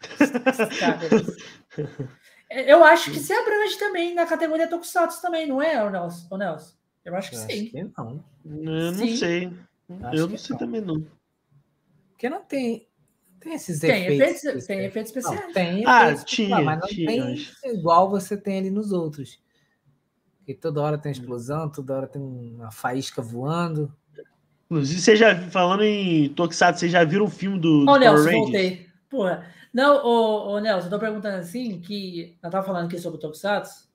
Eu 2.52 2.84
acho 2.84 3.10
que 3.10 3.18
se 3.18 3.32
abrange 3.32 3.78
também 3.78 4.14
na 4.14 4.26
categoria 4.26 4.68
Tokusatsu 4.68 5.22
também, 5.22 5.46
não 5.46 5.62
é, 5.62 5.90
Nelson? 5.90 6.36
Nelson? 6.36 6.74
Eu 7.02 7.16
acho 7.16 7.30
que 7.30 7.36
eu 7.36 7.40
sim. 7.40 7.46
Acho 7.46 7.70
que 7.70 7.84
não. 7.96 8.24
Eu 8.44 8.92
não 8.92 9.16
sei. 9.16 9.52
Acho 10.02 10.16
eu 10.16 10.28
não 10.28 10.36
sei 10.36 10.52
não. 10.52 10.58
também 10.58 10.80
não. 10.82 11.06
Porque 12.10 12.28
não 12.28 12.44
tem. 12.44 12.86
Tem 13.40 13.54
esses 13.54 13.80
tem 13.80 14.04
efeitos. 14.04 14.44
efeitos 14.44 14.66
tem 14.66 14.84
efeitos 14.84 15.10
especiais. 15.10 15.40
Não, 15.40 15.52
tem 15.52 15.84
ah, 15.86 16.04
efeitos, 16.04 16.24
tinha, 16.24 16.60
mas 16.60 16.80
não 16.80 16.88
tinha, 16.88 17.36
tem 17.60 17.74
igual 17.74 18.08
você 18.08 18.36
tem 18.36 18.58
ali 18.58 18.70
nos 18.70 18.92
outros. 18.92 19.40
Porque 20.38 20.54
toda 20.54 20.82
hora 20.82 20.98
tem 20.98 21.10
explosão, 21.10 21.70
toda 21.70 21.96
hora 21.96 22.06
tem 22.06 22.22
uma 22.22 22.70
faísca 22.70 23.22
voando. 23.22 23.92
Inclusive, 24.66 25.00
você 25.00 25.16
já 25.16 25.50
falando 25.50 25.82
em 25.82 26.28
Tokusatsu, 26.34 26.80
você 26.80 26.88
já 26.88 27.02
viram 27.02 27.24
o 27.24 27.30
filme 27.30 27.58
do, 27.58 27.84
Ô, 27.88 27.96
Nelson, 27.96 28.30
voltei. 28.30 28.86
Porra. 29.10 29.44
Não, 29.72 30.04
ô, 30.04 30.52
ô 30.52 30.58
Nelson, 30.58 30.86
eu 30.86 30.90
tô 30.90 30.98
perguntando 30.98 31.38
assim 31.38 31.80
que. 31.80 32.36
Eu 32.42 32.50
tava 32.50 32.66
falando 32.66 32.86
aqui 32.86 32.98
sobre 32.98 33.18
o 33.18 33.20
Tokusatsu. 33.20 33.90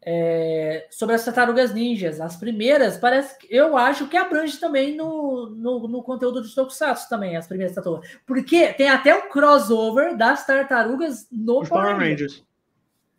É, 0.00 0.88
sobre 0.90 1.14
as 1.14 1.24
tartarugas 1.24 1.72
ninjas. 1.72 2.20
As 2.20 2.36
primeiras, 2.36 2.96
parece 2.96 3.38
que 3.38 3.54
eu 3.54 3.76
acho 3.76 4.08
que 4.08 4.16
abrange 4.16 4.58
também 4.58 4.96
no, 4.96 5.50
no, 5.50 5.86
no 5.86 6.02
conteúdo 6.02 6.42
de 6.42 6.54
Tokusatsu 6.54 7.08
também, 7.08 7.36
as 7.36 7.46
primeiras 7.46 7.74
tartarugas. 7.74 8.08
Porque 8.26 8.72
tem 8.72 8.88
até 8.88 9.14
um 9.14 9.28
crossover 9.28 10.16
das 10.16 10.46
tartarugas 10.46 11.28
no 11.30 11.60
Os 11.60 11.68
Power 11.68 11.96
Rangers. 11.96 12.44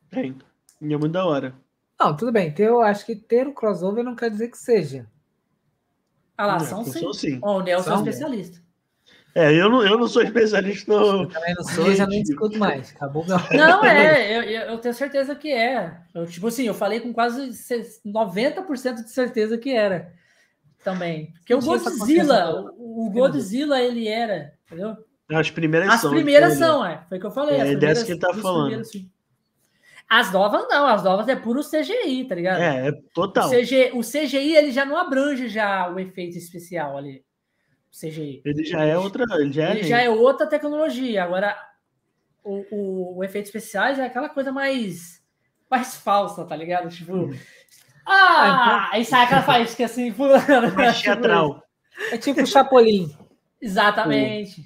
Tem. 0.10 0.36
E 0.82 0.94
é 0.94 0.98
muito 0.98 1.14
da 1.14 1.26
hora. 1.26 1.54
Não, 2.00 2.16
tudo 2.16 2.32
bem. 2.32 2.54
Eu 2.58 2.82
acho 2.82 3.06
que 3.06 3.16
ter 3.16 3.48
o 3.48 3.54
crossover 3.54 4.04
não 4.04 4.16
quer 4.16 4.32
dizer 4.32 4.50
que 4.50 4.58
seja. 4.58 5.06
Ah 6.38 6.46
lá, 6.46 6.60
são 6.60 6.86
sim. 6.86 7.14
sim. 7.14 7.40
Oh, 7.44 7.58
o 7.58 7.62
Nelson 7.62 7.92
é 7.92 7.96
especialista. 7.98 8.62
É, 9.36 9.54
eu 9.54 9.70
não, 9.70 9.86
eu 9.86 9.98
não 9.98 10.08
sou 10.08 10.24
especialista 10.24 10.92
no. 10.92 11.24
Eu 11.24 11.30
também 11.30 11.54
não 11.56 11.64
sou, 11.64 11.94
já 11.94 12.08
nem 12.08 12.24
discuto 12.24 12.58
mais. 12.58 12.92
Acabou 12.96 13.26
meu... 13.26 13.38
Não, 13.52 13.84
é, 13.86 14.38
eu, 14.38 14.44
eu 14.72 14.78
tenho 14.80 14.94
certeza 14.94 15.36
que 15.36 15.52
é. 15.52 15.98
Eu, 16.14 16.26
tipo 16.26 16.48
assim, 16.48 16.64
eu 16.64 16.74
falei 16.74 17.00
com 17.00 17.14
quase 17.14 17.50
90% 18.06 19.04
de 19.04 19.12
certeza 19.12 19.58
que 19.58 19.72
era. 19.72 20.14
Também. 20.84 21.34
Porque 21.34 21.54
o 21.54 21.62
Godzilla, 21.62 22.74
o, 22.78 23.08
o 23.08 23.10
Godzilla, 23.12 23.82
ele 23.82 24.08
era, 24.08 24.54
entendeu? 24.66 24.98
As 25.30 25.52
primeiras 25.52 25.90
as 25.90 26.02
são. 26.02 26.10
As 26.10 26.16
primeiras 26.16 26.54
são, 26.56 26.86
é. 26.86 27.04
Foi 27.08 27.18
o 27.18 27.22
que 27.22 27.28
eu 27.28 27.32
falei. 27.32 27.60
É, 27.60 27.76
dessa 27.76 28.06
que 28.06 28.14
ele 28.14 28.20
tá 28.20 28.34
falando. 28.34 28.82
As 30.10 30.32
novas 30.32 30.66
não, 30.68 30.88
as 30.88 31.04
novas 31.04 31.28
é 31.28 31.36
puro 31.36 31.62
CGI, 31.62 32.26
tá 32.26 32.34
ligado? 32.34 32.60
É, 32.60 32.88
é 32.88 32.92
total. 33.14 33.48
O 33.48 33.52
CGI, 33.52 33.92
o 33.94 34.00
CGI 34.00 34.56
ele 34.56 34.72
já 34.72 34.84
não 34.84 34.98
abrange 34.98 35.48
já 35.48 35.88
o 35.88 36.00
efeito 36.00 36.36
especial 36.36 36.98
ali. 36.98 37.24
CGI. 37.92 38.42
Ele 38.46 38.64
já 38.64 38.84
é 38.84 38.98
outra. 38.98 39.24
Ele 39.40 39.52
já, 39.52 39.72
ele 39.72 39.82
é, 39.82 39.84
já 39.84 40.02
é 40.02 40.10
outra 40.10 40.48
tecnologia. 40.48 41.24
Agora, 41.24 41.58
o, 42.44 42.66
o, 42.72 43.18
o, 43.18 43.24
efeito 43.24 43.46
especiais 43.46 44.00
é 44.00 44.06
aquela 44.06 44.30
coisa 44.30 44.52
mais, 44.52 45.22
mais 45.70 45.96
falsa, 45.96 46.46
tá 46.46 46.56
ligado? 46.56 46.90
Tipo. 46.90 47.14
Hum. 47.14 47.40
Ah! 48.06 48.90
Aí 48.92 49.06
sai 49.06 49.26
aquela 49.26 49.44
faísca 49.44 49.86
assim, 49.86 50.12
fulano. 50.12 50.74
Mais 50.76 51.00
teatral. 51.02 51.64
É 52.14 52.18
tipo 52.18 52.42
o 52.42 52.48
Chapolin. 52.48 53.14
Exatamente. 53.62 54.64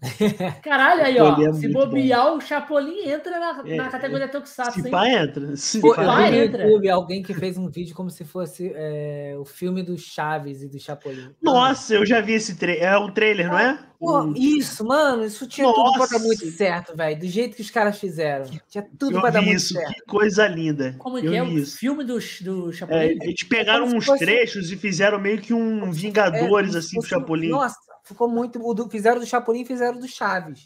Caralho, 0.62 1.02
aí, 1.02 1.20
ó. 1.20 1.36
É 1.40 1.52
se 1.52 1.68
bobear, 1.68 2.30
bom. 2.30 2.36
o 2.38 2.40
Chapolin 2.40 3.08
entra 3.08 3.38
na, 3.38 3.62
é, 3.66 3.76
na 3.76 3.88
categoria 3.88 4.28
Tokusatsu. 4.28 4.82
Se 4.82 4.90
pá, 4.90 5.08
entra. 5.08 5.56
Se 5.56 5.80
pá, 5.80 5.94
pá 5.94 6.30
entra. 6.30 6.64
YouTube, 6.64 6.88
alguém 6.88 7.22
que 7.22 7.34
fez 7.34 7.58
um 7.58 7.68
vídeo 7.68 7.94
como 7.94 8.10
se 8.10 8.24
fosse 8.24 8.72
é, 8.74 9.34
o 9.38 9.44
filme 9.44 9.82
do 9.82 9.96
Chaves 9.98 10.62
e 10.62 10.68
do 10.68 10.78
Chapolin. 10.78 11.34
Nossa, 11.42 11.94
eu 11.94 12.06
já 12.06 12.20
vi 12.20 12.32
esse 12.32 12.56
trailer. 12.56 12.82
É 12.82 12.98
um 12.98 13.12
trailer, 13.12 13.48
não 13.48 13.58
é? 13.58 13.78
Pô, 14.00 14.32
isso, 14.34 14.82
mano, 14.82 15.26
isso 15.26 15.46
tinha 15.46 15.66
Nossa. 15.66 15.82
tudo 15.82 15.98
pra 15.98 16.18
dar 16.18 16.24
muito 16.24 16.50
certo, 16.50 16.96
velho. 16.96 17.20
Do 17.20 17.26
jeito 17.26 17.54
que 17.54 17.60
os 17.60 17.70
caras 17.70 17.98
fizeram. 17.98 18.46
Tinha 18.66 18.82
tudo 18.98 19.18
eu 19.18 19.20
pra 19.20 19.28
dar 19.28 19.42
muito 19.42 19.58
isso, 19.58 19.74
certo. 19.74 19.92
Que 19.92 20.00
coisa 20.06 20.48
linda. 20.48 20.94
Como 20.98 21.18
é 21.18 21.20
que 21.20 21.36
é 21.36 21.42
o 21.42 21.58
isso. 21.58 21.76
filme 21.76 22.02
do, 22.02 22.14
do 22.14 22.72
Chapolin? 22.72 22.98
É, 22.98 23.12
eles 23.12 23.42
pegaram 23.42 23.84
uns 23.84 24.06
fosse... 24.06 24.24
trechos 24.24 24.72
e 24.72 24.76
fizeram 24.78 25.20
meio 25.20 25.38
que 25.38 25.52
um 25.52 25.92
Vingadores, 25.92 26.74
é, 26.74 26.78
assim, 26.78 26.98
do 26.98 27.04
Chapolin. 27.04 27.50
Nossa, 27.50 27.76
ficou 28.02 28.26
muito. 28.26 28.58
O 28.66 28.72
do, 28.72 28.88
fizeram 28.88 29.20
do 29.20 29.26
Chapolin 29.26 29.66
fizeram 29.66 30.00
do 30.00 30.08
Chaves. 30.08 30.64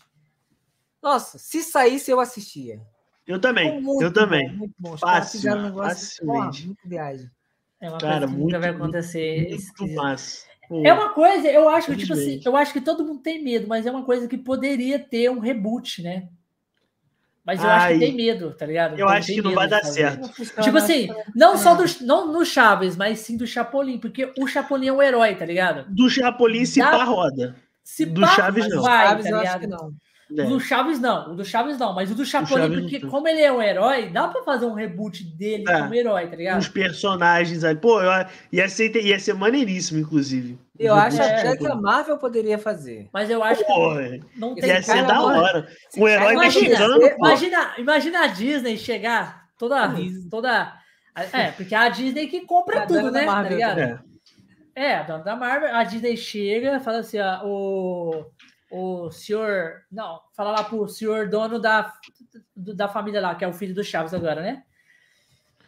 Nossa, 1.03 1.37
se 1.37 1.61
saísse, 1.61 2.13
eu 2.13 2.21
assistia. 2.21 2.81
Eu 3.27 3.41
também, 3.41 3.83
eu 4.01 4.13
também. 4.13 4.49
Muito 4.55 4.75
bom. 4.79 4.95
Os 4.95 5.01
Fácil, 5.01 5.41
fizeram 5.41 5.61
um 5.61 5.65
negócio 5.65 6.25
muito 6.25 6.77
viagem. 6.87 7.29
É 7.81 7.91
uma 7.91 7.99
Cara, 7.99 8.13
coisa 8.21 8.27
que 8.27 8.33
muito, 8.33 8.45
nunca 8.45 8.61
vai 8.61 8.71
acontecer. 8.71 9.59
Muito 9.81 9.95
massa. 9.95 10.47
É 10.71 10.93
uma 10.93 11.11
coisa, 11.11 11.49
eu 11.49 11.69
acho 11.69 11.91
que, 11.91 11.97
tipo 11.99 12.13
assim, 12.13 12.41
eu 12.45 12.57
acho 12.57 12.73
que 12.73 12.81
todo 12.81 13.05
mundo 13.05 13.21
tem 13.21 13.43
medo, 13.43 13.67
mas 13.69 13.87
é 13.87 13.91
uma 13.91 14.05
coisa 14.05 14.27
que 14.27 14.39
poderia 14.39 14.99
ter 14.99 15.31
um 15.31 15.39
reboot, 15.39 16.03
né? 16.03 16.29
Mas 17.45 17.63
eu 17.63 17.69
Ai, 17.69 17.77
acho 17.77 18.01
que 18.01 18.07
tem 18.07 18.17
medo, 18.17 18.55
tá 18.55 18.65
ligado? 18.65 18.99
Eu 18.99 19.07
acho 19.07 19.33
que 19.33 19.43
não 19.43 19.53
vai 19.53 19.69
dar 19.69 19.85
certo. 19.85 20.31
Tipo 20.63 20.79
assim, 20.79 21.09
não 21.35 21.59
só 21.59 21.75
do, 21.75 21.85
não 22.01 22.33
no 22.33 22.45
Chaves, 22.45 22.97
mas 22.97 23.19
sim 23.19 23.37
do 23.37 23.47
Chapolin, 23.47 23.99
porque 23.99 24.33
o 24.39 24.47
Chapolin 24.47 24.89
é 24.89 24.93
o 24.93 25.03
herói, 25.03 25.35
tá 25.35 25.45
ligado? 25.45 25.85
Do 25.91 26.09
Chapolin 26.09 26.65
se 26.65 26.81
pá 26.81 27.05
roda. 27.05 27.55
Se 27.83 28.07
do 28.07 28.27
Chaves 28.29 28.67
não. 28.71 28.83
Vai, 28.83 29.09
Chaves, 29.09 29.25
tá 29.25 29.31
eu 29.31 29.39
acho 29.39 29.59
que 29.61 29.67
não. 29.67 29.93
É. 30.37 30.43
O 30.43 30.49
do 30.49 30.61
Chaves 30.61 30.99
não, 30.99 31.33
o 31.33 31.37
do 31.37 31.45
Chaves 31.45 31.79
não, 31.79 31.95
mas 31.95 32.11
o 32.11 32.15
do 32.15 32.25
Chapolin, 32.25 32.81
porque 32.81 33.01
como 33.01 33.29
ele 33.29 33.41
é 33.41 33.53
um 33.53 33.63
herói, 33.63 34.11
dá 34.11 34.27
pra 34.27 34.43
fazer 34.43 34.67
um 34.67 34.75
reboot 34.75 35.23
dele 35.37 35.65
é. 35.69 35.81
como 35.81 35.95
herói, 35.95 36.27
tá 36.27 36.35
ligado? 36.35 36.61
Os 36.61 36.69
personagens 36.69 37.63
aí, 37.63 37.77
pô, 37.77 38.03
eu, 38.03 38.11
ia, 38.53 38.69
ser, 38.69 38.97
ia 38.97 39.19
ser 39.19 39.35
maneiríssimo, 39.35 40.01
inclusive. 40.01 40.59
Eu 40.77 40.95
acho 40.95 41.23
é, 41.23 41.41
até 41.41 41.57
que 41.57 41.67
a 41.67 41.77
Marvel 41.77 42.19
poderia 42.19 42.59
fazer. 42.59 43.09
Mas 43.13 43.31
eu 43.31 43.45
acho 43.45 43.65
pô, 43.65 43.97
que 43.97 44.21
não 44.37 44.57
tem 44.57 44.69
Ia 44.69 44.83
ser 44.83 45.07
da 45.07 45.23
hora. 45.23 45.69
Um 45.97 46.09
herói 46.09 46.33
imagina, 46.33 46.69
mexicano. 46.69 47.07
Imagina, 47.17 47.75
imagina 47.79 48.25
a 48.25 48.27
Disney 48.27 48.77
chegar 48.77 49.45
toda. 49.57 49.95
toda 50.29 50.73
é, 51.33 51.53
porque 51.53 51.77
a 51.77 51.89
Disney 51.89 52.27
que 52.27 52.41
compra 52.41 52.81
é 52.81 52.87
tudo, 52.87 53.13
né? 53.13 53.25
Marvel, 53.25 53.45
tá 53.45 53.55
ligado? 53.55 54.03
É. 54.75 54.85
é, 54.87 54.95
a 54.97 55.03
dona 55.05 55.23
da 55.23 55.37
Marvel, 55.37 55.73
a 55.73 55.85
Disney 55.85 56.17
chega 56.17 56.81
fala 56.81 56.99
assim: 56.99 57.21
ó, 57.21 57.41
o 57.45 58.25
o 58.75 59.09
senhor. 59.11 59.83
Não, 59.91 60.21
fala 60.37 60.51
lá 60.51 60.65
pro 60.65 60.89
senhor 60.89 61.29
dono 61.29 61.61
da, 61.61 61.93
da 62.57 62.89
família 62.89 63.21
lá, 63.21 63.35
que 63.37 63.45
é 63.45 63.49
o 63.49 63.53
filho 63.53 63.75
do 63.75 63.85
Chaves 63.85 64.13
agora, 64.13 64.43
né? 64.43 64.65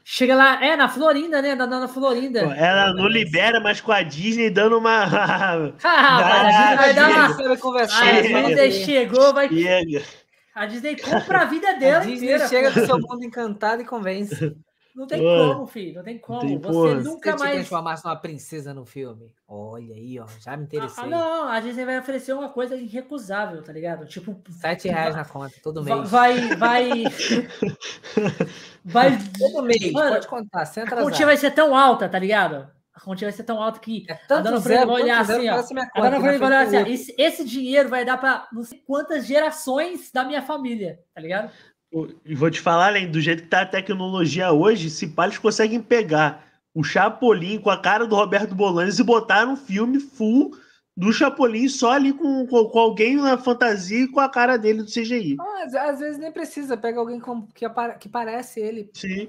Chega 0.03 0.35
lá, 0.35 0.65
é, 0.65 0.77
na 0.77 0.89
Florinda, 0.89 1.41
né? 1.41 1.55
Na 1.55 1.67
dona 1.67 1.89
Florinda. 1.89 2.41
Ela 2.41 2.93
não 2.95 3.07
libera, 3.07 3.61
mas 3.61 3.81
com 3.81 3.93
a 3.93 4.03
Disney 4.03 4.51
dando 4.51 4.79
uma. 4.79 5.05
ah, 5.83 6.33
a 6.33 6.51
Disney 6.51 6.77
vai 6.77 6.95
dar 6.95 7.11
uma. 7.11 7.57
Conversar. 7.57 8.09
A 8.09 8.21
Disney 8.21 8.73
chegou, 8.73 9.33
vai. 9.33 9.49
Chega. 9.49 10.03
A 10.55 10.67
Disney 10.67 10.97
compra 10.97 11.43
a 11.43 11.45
vida 11.45 11.75
dela. 11.75 12.03
A 12.03 12.07
Disney 12.07 12.27
inteira, 12.27 12.49
chega 12.49 12.71
do 12.71 12.87
seu 12.87 12.99
mundo 12.99 13.25
encantado 13.25 13.83
e 13.83 13.85
convence. 13.85 14.57
Não 14.97 15.07
tem 15.07 15.21
como, 15.21 15.67
filho. 15.67 15.97
Não 15.97 16.03
tem 16.03 16.19
como. 16.19 16.41
Tem, 16.41 16.59
você 16.59 16.73
porra. 16.73 16.95
nunca 16.95 17.33
Se 17.33 17.39
mais. 17.39 17.51
Se 17.51 17.57
transformasse 17.59 18.05
numa 18.07 18.17
princesa 18.17 18.73
no 18.73 18.87
filme. 18.87 19.31
Olha 19.47 19.95
aí, 19.95 20.19
ó. 20.19 20.27
Já 20.41 20.57
me 20.57 20.65
interessei. 20.65 21.05
Ah, 21.05 21.07
não, 21.07 21.49
a 21.49 21.61
Disney 21.61 21.85
vai 21.85 21.99
oferecer 21.99 22.33
uma 22.33 22.49
coisa 22.49 22.75
irrecusável, 22.75 23.63
tá 23.63 23.75
ligado? 23.75 24.07
Tipo. 24.07 24.41
Sete 24.49 24.89
reais 24.89 25.15
vai, 25.15 25.23
na 25.23 25.29
conta, 25.29 25.55
todo 25.63 25.85
mês. 25.85 26.09
Vai. 26.09 26.55
Vai. 26.57 27.05
vai 28.83 29.19
todo 29.39 29.63
mês. 29.65 29.93
Mano, 29.93 30.13
pode 30.13 30.29
contar. 30.29 30.65
Sem 30.65 30.85
a 30.85 30.87
continha 30.87 31.27
vai 31.27 31.37
ser 31.37 31.51
tão 31.51 31.77
alta, 31.77 32.09
tá 32.09 32.19
ligado? 32.19 32.67
A 32.95 33.01
continha 33.01 33.29
vai 33.29 33.37
ser 33.37 33.45
tão 33.45 33.63
alta 33.63 33.79
que 33.79 34.07
é 34.09 34.15
a 34.33 34.41
dona 34.41 34.59
vai 34.59 34.87
olhar 34.87 35.21
assim, 35.21 35.47
ó. 35.51 35.57
A 35.95 36.01
dona 36.01 36.19
vai 36.19 36.41
olhar 36.41 36.67
assim, 36.67 36.77
ó. 36.79 36.87
Esse, 36.87 37.15
esse 37.19 37.45
dinheiro 37.45 37.91
vai 37.91 38.03
dar 38.03 38.17
para 38.17 38.49
não 38.51 38.65
sei 38.65 38.79
quantas 38.79 39.27
gerações 39.27 40.11
da 40.11 40.25
minha 40.25 40.41
família, 40.41 41.01
tá 41.15 41.21
ligado? 41.21 41.51
E 42.25 42.35
vou 42.35 42.51
te 42.51 42.61
falar, 42.61 42.89
além 42.89 43.11
do 43.11 43.21
jeito 43.21 43.45
que 43.45 43.49
tá 43.49 43.63
a 43.63 43.67
tecnologia 43.67 44.53
hoje, 44.53 44.91
se 44.91 45.07
pá, 45.07 45.25
eles 45.25 45.39
conseguem 45.39 45.81
pegar 45.81 46.45
o 46.75 46.83
Chapolin 46.83 47.59
com 47.59 47.71
a 47.71 47.81
cara 47.81 48.07
do 48.07 48.17
Roberto 48.17 48.55
Bolanes 48.55 48.99
e 48.99 49.05
botar 49.05 49.47
um 49.47 49.57
filme 49.57 49.99
full 49.99 50.55
do 50.97 51.13
Chapolin 51.13 51.69
só 51.69 51.93
ali 51.93 52.13
com, 52.13 52.47
com, 52.47 52.65
com, 52.65 52.79
alguém 52.79 53.17
na 53.17 53.39
fantasia 53.39 54.05
e 54.05 54.09
com 54.09 54.21
a 54.21 54.29
cara 54.29 54.57
dele 54.57 54.83
do 54.83 54.91
CGI. 54.91 55.37
Ah, 55.41 55.89
às 55.91 56.01
vezes 56.01 56.19
nem 56.19 56.33
precisa, 56.33 56.77
pega 56.77 56.99
alguém 56.99 57.21
com, 57.21 57.47
que, 57.49 57.67
que 58.01 58.09
parece 58.09 58.61
ele. 58.61 58.91
Sim. 58.93 59.29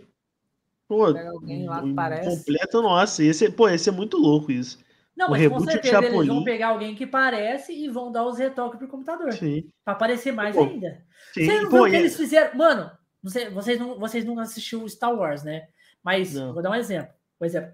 Pô, 0.88 1.14
pega 1.14 1.30
alguém 1.30 1.66
lá 1.68 1.82
que 1.82 1.94
parece. 1.94 2.30
Completo, 2.30 2.82
nossa. 2.82 3.24
Esse, 3.24 3.50
pô, 3.50 3.70
esse 3.70 3.90
é 3.90 3.92
muito 3.92 4.18
louco 4.18 4.52
isso. 4.52 4.80
Não, 5.18 5.28
o 5.28 5.32
mas 5.32 5.48
com 5.48 5.60
certeza 5.62 6.06
eles 6.06 6.28
vão 6.28 6.44
pegar 6.44 6.68
alguém 6.68 6.94
que 6.94 7.08
parece 7.08 7.74
e 7.74 7.90
vão 7.90 8.12
dar 8.12 8.24
os 8.24 8.38
retoques 8.38 8.78
pro 8.78 8.88
computador. 8.88 9.34
Sim. 9.34 9.68
Pra 9.84 9.94
aparecer 9.94 10.32
mais 10.32 10.56
Pô, 10.56 10.64
ainda. 10.64 11.04
Sim. 11.34 11.46
Você 11.46 11.62
não 11.62 11.70
Pô, 11.72 11.86
o 11.86 11.90
que 11.90 11.96
eles 11.96 12.16
fizeram? 12.16 12.56
Mano, 12.56 12.92
você, 13.24 13.50
vocês, 13.50 13.80
não, 13.80 14.00
vocês 14.00 14.24
não 14.24 14.38
assistiram 14.38 14.88
Star 14.88 15.14
Wars, 15.14 15.44
né? 15.44 15.68
Mas 16.04 16.36
não. 16.36 16.54
vou 16.54 16.62
dar 16.62 16.70
um 16.70 16.76
exemplo. 16.76 17.12
Por 17.40 17.46
exemplo, 17.46 17.72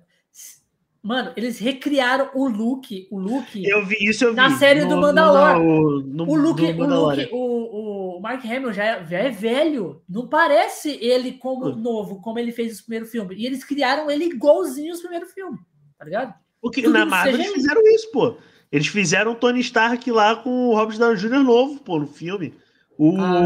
Mano, 1.04 1.34
eles 1.36 1.60
recriaram 1.60 2.32
o 2.34 2.48
look, 2.48 3.10
o 3.12 3.20
look. 3.20 3.62
Eu 3.62 3.86
vi 3.86 3.98
isso, 4.00 4.24
eu 4.24 4.30
vi. 4.30 4.38
Na 4.38 4.52
série 4.52 4.84
no, 4.84 4.90
do 4.92 4.98
Mandalor. 5.02 5.60
No, 5.62 6.00
no, 6.02 6.30
o 6.30 6.36
look, 6.36 6.62
o 6.62 6.86
look, 6.86 7.30
o, 7.30 8.16
o 8.16 8.22
Mark 8.22 8.46
Hamill 8.46 8.72
já 8.72 8.86
é, 8.86 9.06
já 9.06 9.18
é 9.20 9.30
velho. 9.30 10.02
Não 10.08 10.30
parece 10.30 10.98
ele 11.02 11.34
como 11.34 11.76
novo, 11.76 12.22
como 12.22 12.40
ele 12.40 12.54
fez 12.54 12.80
o 12.80 12.84
primeiro 12.84 13.06
filme. 13.06 13.36
E 13.36 13.46
eles 13.46 13.66
criaram 13.66 14.10
ele 14.10 14.24
igualzinho 14.24 14.94
os 14.94 15.02
primeiros 15.02 15.34
filmes, 15.34 15.60
tá 16.00 16.06
ligado? 16.06 16.34
Porque 16.64 16.88
na 16.88 17.06
Marvel 17.06 17.35
eles 17.35 17.51
fizeram 17.51 17.82
isso, 17.88 18.09
pô. 18.09 18.38
Eles 18.72 18.88
fizeram 18.88 19.33
o 19.33 19.35
Tony 19.35 19.59
Stark 19.59 20.09
lá 20.09 20.38
com 20.38 20.69
o 20.69 20.75
Robert 20.75 20.98
Downey 20.98 21.17
Jr. 21.17 21.43
novo, 21.43 21.82
pô, 21.82 22.00
no 22.00 22.08
filme. 22.08 22.53
O. 22.98 23.17
Ah, 23.19 23.45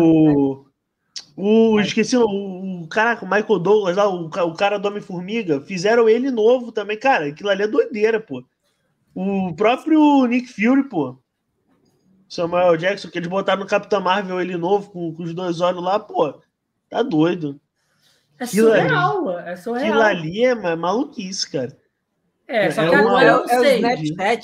o, 1.36 1.80
esqueci, 1.80 2.16
o, 2.16 2.24
o 2.24 2.88
caraca, 2.88 3.26
o 3.26 3.30
Michael 3.30 3.60
Douglas 3.60 3.96
lá, 3.98 4.08
o, 4.08 4.28
o 4.28 4.54
cara 4.54 4.78
do 4.78 4.88
Homem-Formiga, 4.88 5.60
fizeram 5.62 6.08
ele 6.08 6.30
novo 6.30 6.72
também, 6.72 6.98
cara. 6.98 7.26
Aquilo 7.26 7.50
ali 7.50 7.64
é 7.64 7.68
doideira, 7.68 8.20
pô. 8.20 8.44
O 9.16 9.52
próprio 9.56 10.26
Nick 10.28 10.48
Fury, 10.48 10.88
pô. 10.88 11.18
Samuel 12.30 12.78
Jackson, 12.78 13.10
que 13.10 13.18
eles 13.18 13.30
botaram 13.30 13.62
no 13.62 13.68
Capitão 13.68 14.00
Marvel 14.00 14.40
ele 14.40 14.58
novo, 14.58 14.92
com, 14.92 15.14
com 15.14 15.24
os 15.24 15.34
dois 15.34 15.60
olhos 15.60 15.84
lá, 15.84 16.00
pô. 16.00 16.40
Tá 16.88 17.02
doido. 17.02 17.60
É 18.38 18.46
surreal, 18.46 19.30
ali, 19.30 19.50
é 19.50 19.56
surreal. 19.56 20.02
Aquilo 20.02 20.02
ali 20.02 20.44
é 20.44 20.76
maluquice, 20.76 21.50
cara. 21.52 21.76
É, 22.48 22.72
só 22.72 22.84
é 22.84 22.90
que 22.90 22.96
é 22.96 22.98
agora 22.98 23.28
eu 23.28 23.40
não 23.40 23.48
sei. 23.48 23.84
É 23.84 24.40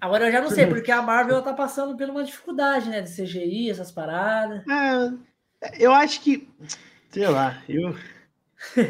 agora 0.00 0.26
eu 0.26 0.32
já 0.32 0.40
não 0.40 0.50
sei, 0.50 0.66
porque 0.68 0.90
a 0.90 1.02
Marvel 1.02 1.42
tá 1.42 1.52
passando 1.52 1.96
por 1.96 2.08
uma 2.08 2.24
dificuldade, 2.24 2.88
né? 2.88 3.02
De 3.02 3.10
CGI, 3.10 3.70
essas 3.70 3.92
paradas. 3.92 4.62
É. 4.66 5.76
Eu 5.78 5.92
acho 5.92 6.20
que. 6.20 6.48
Sei 7.10 7.28
lá, 7.28 7.62
eu. 7.68 7.94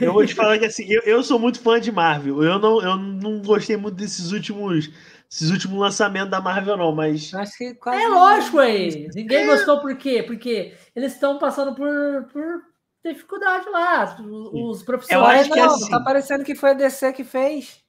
Eu 0.01 0.13
vou 0.13 0.25
te 0.25 0.35
falar 0.35 0.59
que 0.59 0.65
assim, 0.65 0.85
eu, 0.89 1.03
eu 1.03 1.23
sou 1.23 1.39
muito 1.39 1.61
fã 1.61 1.81
de 1.81 1.91
Marvel. 1.91 2.43
Eu 2.43 2.59
não, 2.59 2.81
eu 2.81 2.97
não 2.97 3.43
gostei 3.43 3.77
muito 3.77 3.97
desses 3.97 4.33
últimos. 4.33 4.91
Esses 5.29 5.51
últimos 5.51 5.77
lançamentos 5.77 6.31
da 6.31 6.41
Marvel, 6.41 6.77
não, 6.77 6.95
mas. 6.95 7.35
Acho 7.35 7.59
que 7.59 7.75
quase 7.75 8.01
é 8.01 8.09
lógico 8.09 8.61
aí. 8.61 9.09
Ninguém 9.13 9.39
é. 9.39 9.47
gostou 9.47 9.81
por 9.81 9.97
quê? 9.97 10.23
Porque 10.23 10.73
eles 10.95 11.15
estão 11.15 11.37
passando 11.39 11.75
por, 11.75 12.29
por 12.33 12.63
dificuldade 13.05 13.69
lá. 13.69 14.17
Os 14.53 14.85
profissionais. 14.85 15.35
Eu 15.35 15.41
acho 15.41 15.51
que 15.53 15.61
não, 15.61 15.75
assim... 15.75 15.91
tá 15.91 16.01
parecendo 16.01 16.45
que 16.45 16.55
foi 16.55 16.71
a 16.71 16.75
DC 16.75 17.13
que 17.13 17.25
fez. 17.25 17.85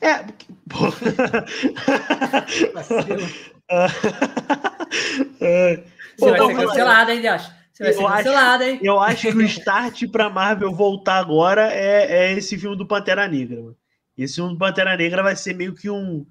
É. 0.00 0.24
Pô. 0.68 0.90
Você 6.18 6.30
vai 6.30 6.46
ser 6.46 6.56
cancelado, 6.56 7.10
hein, 7.10 7.20
Deus? 7.20 7.42
Você 7.72 7.84
vai 7.84 7.92
ser 7.92 8.00
eu 8.00 8.08
acho, 8.08 8.62
hein? 8.62 8.80
Eu 8.82 9.00
acho 9.00 9.30
que 9.30 9.36
o 9.36 9.42
start 9.42 10.10
pra 10.10 10.28
Marvel 10.28 10.72
voltar 10.72 11.18
agora 11.18 11.72
é, 11.72 12.30
é 12.30 12.32
esse 12.32 12.58
filme 12.58 12.76
do 12.76 12.86
Pantera 12.86 13.28
Negra. 13.28 13.60
Mano. 13.60 13.76
Esse 14.16 14.36
filme 14.36 14.52
do 14.52 14.58
Pantera 14.58 14.96
Negra 14.96 15.22
vai 15.22 15.36
ser 15.36 15.54
meio 15.54 15.74
que 15.74 15.88
um, 15.88 16.26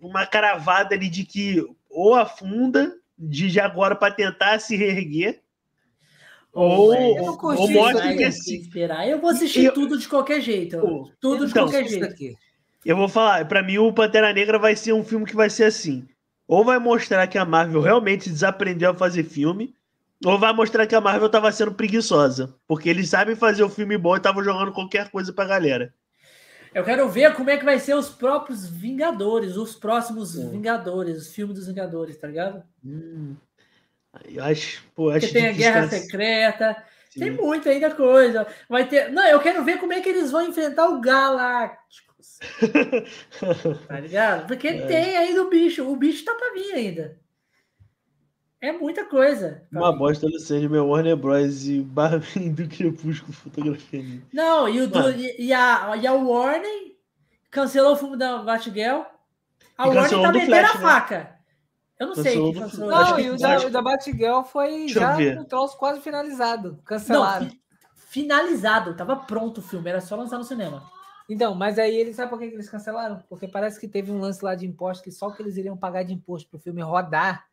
uma 0.00 0.26
caravada 0.26 0.94
ali 0.94 1.08
de 1.08 1.24
que 1.24 1.64
ou 1.88 2.14
afunda 2.14 2.92
de, 3.16 3.48
de 3.48 3.60
agora 3.60 3.94
para 3.94 4.12
tentar 4.12 4.58
se 4.58 4.76
reerguer. 4.76 5.40
Ou, 6.52 6.94
ou 6.94 7.70
mostra 7.70 8.16
que 8.16 8.24
assim. 8.24 8.56
Esperar. 8.56 9.08
Eu 9.08 9.20
vou 9.20 9.30
assistir 9.30 9.66
eu, 9.66 9.74
tudo 9.74 9.98
de 9.98 10.08
qualquer 10.08 10.40
jeito. 10.40 10.78
Pô, 10.78 11.10
tudo 11.20 11.44
então, 11.44 11.46
de 11.46 11.52
qualquer 11.52 11.86
jeito. 11.86 12.06
Aqui. 12.06 12.34
Eu 12.86 12.96
vou 12.96 13.08
falar, 13.08 13.44
para 13.48 13.64
mim 13.64 13.78
o 13.78 13.92
Pantera 13.92 14.32
Negra 14.32 14.60
vai 14.60 14.76
ser 14.76 14.92
um 14.92 15.02
filme 15.02 15.26
que 15.26 15.34
vai 15.34 15.50
ser 15.50 15.64
assim. 15.64 16.06
Ou 16.46 16.64
vai 16.64 16.78
mostrar 16.78 17.26
que 17.26 17.36
a 17.36 17.44
Marvel 17.44 17.80
realmente 17.80 18.30
desaprendeu 18.30 18.92
a 18.92 18.94
fazer 18.94 19.24
filme, 19.24 19.74
ou 20.24 20.38
vai 20.38 20.52
mostrar 20.52 20.86
que 20.86 20.94
a 20.94 21.00
Marvel 21.00 21.28
tava 21.28 21.50
sendo 21.50 21.74
preguiçosa. 21.74 22.54
Porque 22.64 22.88
eles 22.88 23.10
sabem 23.10 23.34
fazer 23.34 23.64
o 23.64 23.68
filme 23.68 23.98
bom 23.98 24.14
e 24.14 24.18
estavam 24.18 24.44
jogando 24.44 24.70
qualquer 24.70 25.10
coisa 25.10 25.32
pra 25.32 25.46
galera. 25.46 25.92
Eu 26.72 26.84
quero 26.84 27.08
ver 27.08 27.34
como 27.34 27.50
é 27.50 27.56
que 27.56 27.64
vai 27.64 27.80
ser 27.80 27.96
os 27.96 28.08
próprios 28.08 28.68
Vingadores, 28.68 29.56
os 29.56 29.74
próximos 29.74 30.36
hum. 30.36 30.50
Vingadores, 30.50 31.16
os 31.16 31.34
filmes 31.34 31.56
dos 31.56 31.66
Vingadores, 31.66 32.16
tá 32.16 32.28
ligado? 32.28 32.62
Hum. 32.84 33.34
Eu 34.26 34.44
acho, 34.44 34.84
pô, 34.94 35.10
acho 35.10 35.26
Porque 35.26 35.40
tem 35.40 35.48
a 35.48 35.52
Guerra 35.52 35.88
Secreta, 35.88 36.84
Sim. 37.10 37.18
tem 37.18 37.30
muita 37.32 37.68
ainda 37.68 37.90
coisa. 37.90 38.46
Vai 38.68 38.86
ter. 38.88 39.10
Não, 39.10 39.26
eu 39.26 39.40
quero 39.40 39.64
ver 39.64 39.78
como 39.78 39.92
é 39.92 40.00
que 40.00 40.08
eles 40.08 40.30
vão 40.30 40.46
enfrentar 40.46 40.86
o 40.88 41.00
Galácticos. 41.00 42.05
tá 43.88 44.00
ligado? 44.00 44.46
Porque 44.46 44.68
é. 44.68 44.86
tem 44.86 45.16
ainda 45.16 45.42
o 45.42 45.50
bicho, 45.50 45.88
o 45.88 45.96
bicho 45.96 46.24
tá 46.24 46.34
pra 46.34 46.52
vir 46.52 46.72
ainda. 46.72 47.18
É 48.60 48.72
muita 48.72 49.04
coisa. 49.04 49.62
Uma 49.70 49.96
bosta 49.96 50.26
do 50.26 50.40
Sandman, 50.40 50.80
Warner 50.80 51.16
Bros. 51.16 51.68
e 51.68 51.82
Barbie 51.82 52.50
do 52.50 52.66
Crepúsculo 52.68 53.32
fotografia. 53.32 54.22
Não, 54.32 54.68
e, 54.68 54.80
o 54.80 54.88
do, 54.88 55.10
e, 55.10 55.46
e, 55.46 55.52
a, 55.52 55.96
e 55.96 56.06
a 56.06 56.12
Warner 56.12 56.96
cancelou 57.50 57.92
o 57.92 57.96
filme 57.96 58.16
da 58.16 58.38
Batgirl. 58.38 59.02
A 59.76 59.88
Warner 59.88 60.10
tá 60.10 60.32
metendo 60.32 60.46
Flash, 60.46 60.74
a 60.74 60.78
né? 60.78 60.80
faca. 60.80 61.36
Eu 62.00 62.06
não 62.08 62.14
cancelou 62.14 62.52
sei. 62.52 62.62
Cancelou. 62.62 62.90
Não, 62.90 63.20
e 63.20 63.30
o 63.30 63.36
da, 63.36 63.58
o 63.58 63.70
da 63.70 63.82
Batgirl 63.82 64.42
foi 64.42 64.70
Deixa 64.70 65.00
já 65.00 65.16
um 65.40 65.44
troço 65.44 65.76
quase 65.78 66.00
finalizado. 66.00 66.80
Cancelaram. 66.84 67.46
Não, 67.46 67.52
finalizado, 67.94 68.94
tava 68.94 69.16
pronto 69.16 69.58
o 69.58 69.62
filme, 69.62 69.90
era 69.90 70.00
só 70.00 70.16
lançar 70.16 70.38
no 70.38 70.44
cinema. 70.44 70.82
Então, 71.28 71.54
mas 71.54 71.78
aí 71.78 71.96
eles 71.96 72.16
sabe 72.16 72.30
por 72.30 72.38
que 72.38 72.44
eles 72.44 72.68
cancelaram? 72.68 73.22
Porque 73.28 73.48
parece 73.48 73.80
que 73.80 73.88
teve 73.88 74.12
um 74.12 74.20
lance 74.20 74.44
lá 74.44 74.54
de 74.54 74.66
imposto 74.66 75.02
que 75.02 75.10
só 75.10 75.30
que 75.30 75.42
eles 75.42 75.56
iriam 75.56 75.76
pagar 75.76 76.04
de 76.04 76.14
imposto 76.14 76.48
para 76.48 76.58
o 76.58 76.60
filme 76.60 76.82
rodar 76.82 77.44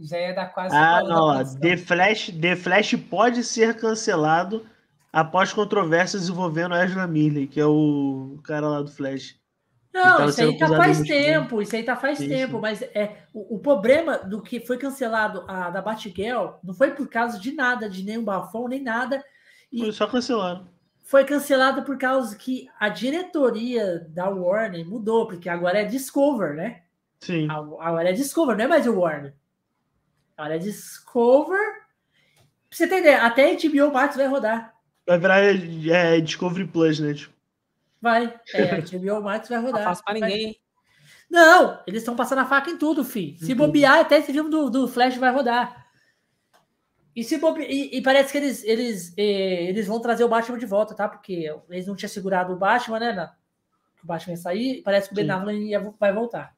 já 0.00 0.18
ia 0.18 0.34
dar 0.34 0.46
quase. 0.46 0.74
Ah, 0.74 1.02
não. 1.02 1.44
The 1.58 1.76
Flash, 1.76 2.30
The 2.40 2.56
Flash 2.56 2.94
pode 2.94 3.44
ser 3.44 3.76
cancelado 3.76 4.66
após 5.12 5.52
controvérsias 5.52 6.28
envolvendo 6.28 6.74
Ezra 6.74 7.06
Miller, 7.06 7.48
que 7.48 7.60
é 7.60 7.66
o 7.66 8.38
cara 8.42 8.68
lá 8.68 8.82
do 8.82 8.90
Flash. 8.90 9.38
Não, 9.92 10.28
isso 10.28 10.40
aí 10.40 10.56
tá 10.56 10.68
faz 10.68 11.00
tempo, 11.00 11.60
isso 11.60 11.74
aí 11.74 11.82
tá 11.82 11.96
faz 11.96 12.18
sim, 12.18 12.28
tempo, 12.28 12.54
sim. 12.54 12.60
mas 12.60 12.80
é 12.80 13.24
o, 13.34 13.56
o, 13.56 13.58
problema 13.58 14.18
do 14.18 14.40
que 14.40 14.60
foi 14.60 14.78
cancelado 14.78 15.44
a 15.48 15.68
da 15.68 15.82
Batgirl 15.82 16.60
não 16.62 16.72
foi 16.72 16.92
por 16.92 17.08
causa 17.08 17.40
de 17.40 17.50
nada, 17.50 17.90
de 17.90 18.04
nenhum 18.04 18.22
bafão, 18.22 18.68
nem 18.68 18.80
nada. 18.80 19.22
E 19.72 19.80
foi 19.80 19.92
só 19.92 20.06
cancelaram. 20.06 20.68
Foi 21.10 21.24
cancelado 21.24 21.82
por 21.82 21.98
causa 21.98 22.36
que 22.36 22.68
a 22.78 22.88
diretoria 22.88 24.06
da 24.10 24.28
Warner 24.28 24.86
mudou, 24.86 25.26
porque 25.26 25.48
agora 25.48 25.80
é 25.80 25.84
Discover, 25.84 26.54
né? 26.54 26.82
Sim. 27.18 27.48
Agora 27.50 28.10
é 28.10 28.12
Discover, 28.12 28.56
não 28.56 28.66
é 28.66 28.68
mais 28.68 28.86
o 28.86 28.96
Warner. 28.96 29.34
Olha, 30.38 30.56
Discover. 30.56 31.58
Pra 31.58 32.44
você 32.70 32.84
ideia, 32.84 33.24
até 33.24 33.56
HBO 33.56 33.92
Max 33.92 34.14
vai 34.14 34.28
rodar. 34.28 34.72
Vai 35.04 35.18
virar 35.18 35.40
é, 35.40 36.20
Discovery 36.20 36.68
Plus, 36.68 37.00
né? 37.00 37.12
Tipo. 37.12 37.34
Vai. 38.00 38.32
É, 38.54 38.80
HBO 38.80 39.20
Max 39.20 39.48
vai 39.48 39.58
rodar. 39.58 39.80
Não 39.80 39.88
faço 39.88 40.04
pra 40.04 40.14
ninguém. 40.14 40.60
Não, 41.28 41.82
eles 41.88 42.02
estão 42.02 42.14
passando 42.14 42.38
a 42.38 42.46
faca 42.46 42.70
em 42.70 42.78
tudo, 42.78 43.02
fi. 43.02 43.36
Se 43.36 43.50
uhum. 43.50 43.58
bobear, 43.58 43.98
até 43.98 44.18
esse 44.18 44.32
filme 44.32 44.48
do, 44.48 44.70
do 44.70 44.86
Flash 44.86 45.16
vai 45.16 45.32
rodar. 45.32 45.79
E, 47.14 47.24
se 47.24 47.40
e, 47.68 47.98
e, 47.98 48.02
parece 48.02 48.30
que 48.32 48.38
eles, 48.38 48.64
eles, 48.64 49.14
eh, 49.16 49.68
eles 49.68 49.86
vão 49.86 50.00
trazer 50.00 50.24
o 50.24 50.28
Batman 50.28 50.58
de 50.58 50.66
volta, 50.66 50.94
tá? 50.94 51.08
Porque 51.08 51.52
eles 51.68 51.86
não 51.86 51.96
tinham 51.96 52.08
segurado 52.08 52.52
o 52.52 52.56
Batman, 52.56 53.00
né? 53.00 53.12
Na... 53.12 53.32
O 54.02 54.06
Batman 54.06 54.32
ia 54.32 54.36
sair, 54.36 54.82
parece 54.82 55.08
que 55.08 55.14
o 55.14 55.16
Ben 55.16 55.30
Affleck 55.30 55.94
vai 55.98 56.12
voltar. 56.12 56.54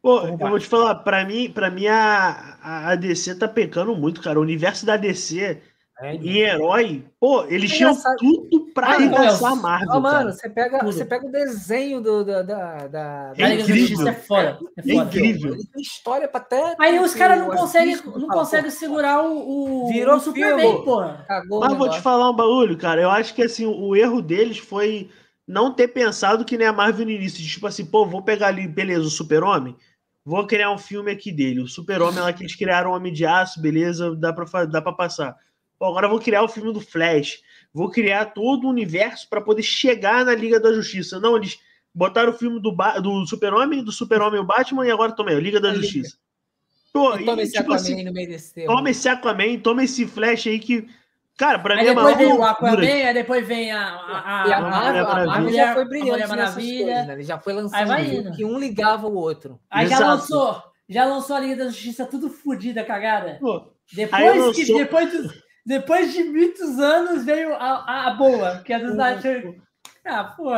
Pô, 0.00 0.20
eu 0.20 0.36
vou 0.36 0.58
te 0.58 0.66
falar, 0.66 0.96
pra 0.96 1.24
mim, 1.24 1.50
pra 1.50 1.70
mim 1.70 1.86
a, 1.86 2.90
a 2.90 2.94
DC 2.94 3.36
tá 3.36 3.48
pecando 3.48 3.96
muito, 3.96 4.20
cara. 4.20 4.38
O 4.38 4.42
universo 4.42 4.84
da 4.84 4.98
DC 4.98 5.62
é, 6.00 6.14
em 6.14 6.38
herói, 6.38 7.04
pô, 7.20 7.44
eles 7.44 7.70
é 7.72 7.76
tinham 7.76 7.96
tudo 8.18 8.72
pra 8.74 8.88
ah, 8.88 8.94
arregaçar 8.94 9.52
a 9.52 9.54
Marvel. 9.54 9.88
Oh, 9.92 10.00
mano, 10.00 10.32
você 10.32 10.50
pega, 10.50 10.84
você 10.84 11.04
pega 11.04 11.26
o 11.26 11.30
desenho 11.30 12.00
do, 12.00 12.24
da, 12.24 12.42
da, 12.42 12.86
da, 12.88 13.32
é 13.38 13.54
incrível. 13.54 14.08
É 14.08 14.12
foda. 14.12 14.58
É, 14.76 14.90
é 14.90 14.94
incrível. 14.94 15.56
Tem 15.72 15.82
história 15.82 16.26
pra 16.26 16.40
até. 16.40 16.74
Aí 16.80 16.98
os 16.98 17.14
caras 17.14 17.38
não 17.38 17.48
conseguem 17.48 17.96
não 18.04 18.28
consegue 18.28 18.70
segurar 18.70 19.22
o, 19.22 19.84
o, 19.84 19.88
Virou 19.92 20.16
o 20.16 20.20
Superman, 20.20 20.82
pô. 20.84 21.00
Mas 21.60 21.78
vou 21.78 21.88
te 21.88 22.00
falar 22.00 22.30
um 22.30 22.36
bagulho, 22.36 22.76
cara. 22.76 23.00
Eu 23.00 23.10
acho 23.10 23.32
que 23.32 23.42
assim, 23.42 23.64
o 23.64 23.94
erro 23.94 24.20
deles 24.20 24.58
foi 24.58 25.08
não 25.46 25.72
ter 25.72 25.88
pensado 25.88 26.44
que 26.44 26.58
nem 26.58 26.66
a 26.66 26.72
Marvel 26.72 27.06
no 27.06 27.12
início. 27.12 27.44
Tipo 27.44 27.68
assim, 27.68 27.84
pô, 27.84 28.04
vou 28.04 28.22
pegar 28.22 28.48
ali, 28.48 28.66
beleza, 28.66 29.06
o 29.06 29.10
Super-Homem 29.10 29.76
Vou 30.24 30.46
criar 30.46 30.72
um 30.72 30.78
filme 30.78 31.10
aqui 31.10 31.30
dele. 31.30 31.60
O 31.60 31.68
Super-Homem 31.68 32.20
lá 32.20 32.32
que 32.32 32.42
eles 32.42 32.56
criaram 32.56 32.90
o 32.90 32.94
Homem 32.94 33.12
de 33.12 33.26
Aço, 33.26 33.60
beleza, 33.60 34.16
dá 34.16 34.32
pra, 34.32 34.64
dá 34.64 34.80
pra 34.80 34.92
passar. 34.92 35.36
Pô, 35.84 35.90
agora 35.90 36.08
vou 36.08 36.18
criar 36.18 36.42
o 36.42 36.48
filme 36.48 36.72
do 36.72 36.80
Flash. 36.80 37.42
Vou 37.70 37.90
criar 37.90 38.26
todo 38.26 38.64
o 38.64 38.70
universo 38.70 39.28
para 39.28 39.42
poder 39.42 39.62
chegar 39.62 40.24
na 40.24 40.34
Liga 40.34 40.58
da 40.58 40.72
Justiça. 40.72 41.20
Não, 41.20 41.36
eles 41.36 41.58
botaram 41.94 42.32
o 42.32 42.34
filme 42.34 42.58
do, 42.58 42.74
do 43.02 43.26
Super-Homem, 43.26 43.84
do 43.84 43.92
Super-Homem 43.92 44.40
o 44.40 44.44
Batman 44.44 44.86
e 44.86 44.90
agora 44.90 45.12
também, 45.12 45.36
a 45.36 45.40
Liga 45.40 45.60
da 45.60 45.74
Justiça. 45.74 46.16
Pô, 46.90 47.14
e, 47.18 47.26
toma 47.26 47.42
esse 47.42 47.52
tipo 47.52 47.64
Aquaman 47.64 47.76
assim, 47.76 48.02
no 48.02 48.12
meio 48.14 48.28
desse 48.28 48.64
Toma 48.64 48.88
esse 48.88 49.08
Aquaman, 49.10 49.58
toma 49.58 49.84
esse 49.84 50.06
Flash 50.06 50.46
aí 50.46 50.58
que 50.58 50.88
Cara, 51.36 51.58
pra 51.58 51.74
aí 51.74 51.82
mim 51.82 51.90
é 51.90 51.94
depois 51.94 52.16
vem 52.16 52.32
o 52.32 52.42
Aquaman, 52.42 52.80
aí 52.80 53.14
depois 53.14 53.46
vem 53.46 53.72
a, 53.72 53.82
a, 53.82 54.42
a, 54.42 54.56
a 54.56 54.60
Marvel, 54.62 55.06
a 55.06 55.26
Marvel 55.26 55.52
já 55.52 55.74
foi 55.74 55.84
brilhante 55.84 56.22
a 56.22 56.28
Maravilha. 56.28 56.84
Coisas, 56.84 57.06
né? 57.08 57.12
Ele 57.12 57.22
já 57.24 57.38
foi 57.38 57.52
lançando 57.52 58.32
que 58.34 58.44
um 58.44 58.58
ligava 58.58 59.06
o 59.06 59.14
outro. 59.14 59.60
Aí 59.68 59.84
Exato. 59.84 60.02
já 60.02 60.08
lançou, 60.08 60.62
já 60.88 61.04
lançou 61.04 61.36
a 61.36 61.40
Liga 61.40 61.56
da 61.56 61.66
Justiça 61.66 62.06
tudo 62.06 62.30
fodida, 62.30 62.82
cagada. 62.84 63.36
Pô, 63.38 63.74
depois, 63.92 64.36
lançou... 64.36 64.54
que, 64.54 64.72
depois, 64.72 65.10
de, 65.10 65.44
depois 65.64 66.12
de 66.12 66.24
muitos 66.24 66.78
anos 66.78 67.24
veio 67.24 67.54
a, 67.54 68.08
a, 68.08 68.10
boa, 68.14 68.58
que 68.58 68.72
é 68.72 68.78
do 68.78 68.90
Snyder. 68.90 69.60
Ah, 70.04 70.24
pô. 70.24 70.52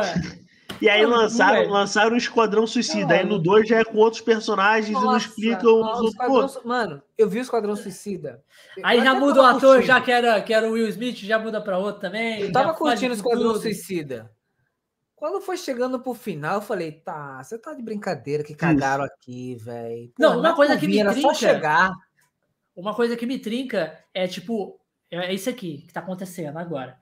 E 0.81 0.89
aí 0.89 1.05
lançaram, 1.05 1.61
é. 1.61 1.67
lançaram 1.67 2.13
o 2.13 2.17
Esquadrão 2.17 2.67
Suicida. 2.67 3.15
Aí 3.15 3.25
no 3.25 3.39
2 3.39 3.67
já 3.67 3.79
é 3.79 3.83
com 3.83 3.97
outros 3.97 4.21
personagens 4.21 4.91
Nossa, 4.91 5.05
e 5.05 5.09
não 5.09 5.17
explicam 5.17 5.81
os 5.81 6.19
outros. 6.19 6.63
Mano, 6.63 7.01
eu 7.17 7.29
vi 7.29 7.39
o 7.39 7.41
Esquadrão 7.41 7.75
Suicida. 7.75 8.43
Aí 8.83 9.01
já 9.01 9.15
muda 9.15 9.41
o 9.41 9.45
ator, 9.45 9.61
curtindo. 9.61 9.87
já 9.87 10.01
que 10.01 10.11
era, 10.11 10.41
que 10.41 10.53
era 10.53 10.67
o 10.67 10.73
Will 10.73 10.87
Smith, 10.89 11.17
já 11.17 11.39
muda 11.39 11.61
pra 11.61 11.77
outro 11.77 12.01
também. 12.01 12.41
Eu 12.41 12.51
tava 12.51 12.73
curtindo 12.73 13.13
o 13.13 13.15
Esquadrão 13.15 13.53
tudo. 13.53 13.61
Suicida. 13.61 14.31
Quando 15.15 15.41
foi 15.41 15.57
chegando 15.57 15.99
pro 15.99 16.13
final, 16.13 16.55
eu 16.55 16.61
falei, 16.61 16.91
tá, 16.91 17.41
você 17.41 17.57
tá 17.57 17.73
de 17.73 17.81
brincadeira 17.81 18.43
que 18.43 18.53
cagaram 18.53 19.03
aqui, 19.03 19.55
velho. 19.55 20.11
Não, 20.19 20.39
uma 20.39 20.55
coisa 20.55 20.77
que 20.77 20.87
me 20.87 21.03
trinca. 21.03 21.21
Só 21.21 21.33
chegar. 21.33 21.91
Uma 22.75 22.93
coisa 22.93 23.17
que 23.17 23.25
me 23.25 23.39
trinca 23.39 23.97
é 24.13 24.27
tipo, 24.27 24.79
é 25.11 25.33
isso 25.33 25.49
aqui 25.49 25.83
que 25.87 25.93
tá 25.93 25.99
acontecendo 25.99 26.57
agora. 26.57 26.97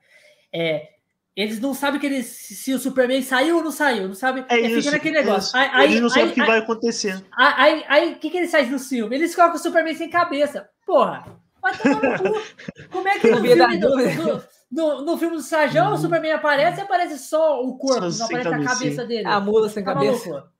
É, 0.52 0.88
eles 1.36 1.60
não 1.60 1.74
sabem 1.74 2.00
que 2.00 2.06
eles, 2.06 2.26
se 2.26 2.72
o 2.72 2.78
Superman 2.78 3.20
saiu 3.20 3.56
ou 3.56 3.64
não 3.64 3.70
saiu, 3.70 4.08
não 4.08 4.14
sabe? 4.14 4.44
É, 4.48 4.56
é 4.56 4.60
isso, 4.60 4.82
fica 4.82 4.90
naquele 4.92 5.18
negócio. 5.18 5.56
Aí, 5.58 5.68
aí, 5.72 5.84
eles 5.84 6.00
não 6.00 6.08
sabem 6.08 6.30
o 6.30 6.32
que 6.32 6.40
aí, 6.40 6.46
vai 6.46 6.58
acontecer. 6.58 7.22
Aí, 7.36 8.12
o 8.12 8.18
que, 8.18 8.30
que 8.30 8.36
eles 8.38 8.50
fazem 8.50 8.70
no 8.70 8.78
filme? 8.78 9.14
Eles 9.14 9.34
colocam 9.34 9.56
o 9.56 9.62
Superman 9.62 9.94
sem 9.94 10.08
cabeça. 10.08 10.68
Porra, 10.86 11.24
cu. 11.60 12.88
Como 12.90 13.08
é 13.08 13.18
que 13.18 13.30
no 13.30 13.40
filme, 13.42 13.78
do, 13.78 13.88
do, 13.88 14.42
no, 14.70 15.04
no 15.04 15.18
filme 15.18 15.36
do 15.36 15.42
Sajão, 15.42 15.88
o 15.88 15.90
uhum. 15.90 15.96
Superman 15.98 16.32
aparece 16.32 16.80
e 16.80 16.82
aparece 16.82 17.18
só 17.18 17.62
o 17.62 17.76
corpo, 17.76 18.10
só 18.10 18.28
não 18.28 18.40
aparece 18.40 18.54
a 18.54 18.74
cabeça 18.74 19.04
dele. 19.04 19.26
A 19.26 19.40
mula 19.40 19.68
sem 19.68 19.84
tá 19.84 19.92
cabeça. 19.92 20.28
Maluco? 20.28 20.55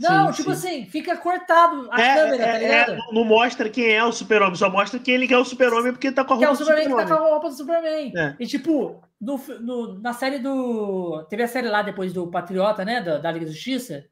Não, 0.00 0.32
sim, 0.32 0.42
tipo 0.42 0.54
sim. 0.54 0.68
assim, 0.68 0.86
fica 0.86 1.14
cortado 1.16 1.88
a 1.92 2.00
é, 2.00 2.14
câmera, 2.14 2.38
tá 2.38 2.48
é, 2.48 2.52
tá 2.52 2.58
ligado? 2.58 2.92
É, 2.92 3.12
não 3.12 3.22
mostra 3.22 3.68
quem 3.68 3.92
é 3.92 4.02
o 4.02 4.10
super-homem, 4.10 4.54
só 4.54 4.70
mostra 4.70 4.98
quem 4.98 5.14
ele 5.14 5.28
quer 5.28 5.36
o 5.36 5.44
super-homem 5.44 5.92
porque 5.92 6.10
tá 6.10 6.24
com 6.24 6.32
a 6.32 6.36
roupa 6.36 6.46
que 6.46 6.50
é 6.50 6.50
o 6.50 6.56
Superman 6.56 6.84
super 6.84 7.02
que 7.02 7.08
tá 7.08 7.16
com 7.18 7.24
a 7.24 7.28
roupa 7.28 7.48
do 7.50 7.54
Superman. 7.54 8.12
É. 8.16 8.36
E 8.40 8.46
tipo, 8.46 9.02
no, 9.20 9.38
no, 9.60 9.98
na 10.00 10.14
série 10.14 10.38
do... 10.38 11.22
Teve 11.28 11.42
a 11.42 11.48
série 11.48 11.68
lá 11.68 11.82
depois 11.82 12.14
do 12.14 12.26
Patriota, 12.28 12.82
né, 12.82 13.02
da, 13.02 13.18
da 13.18 13.30
Liga 13.30 13.44
da 13.44 13.52
Justiça. 13.52 14.06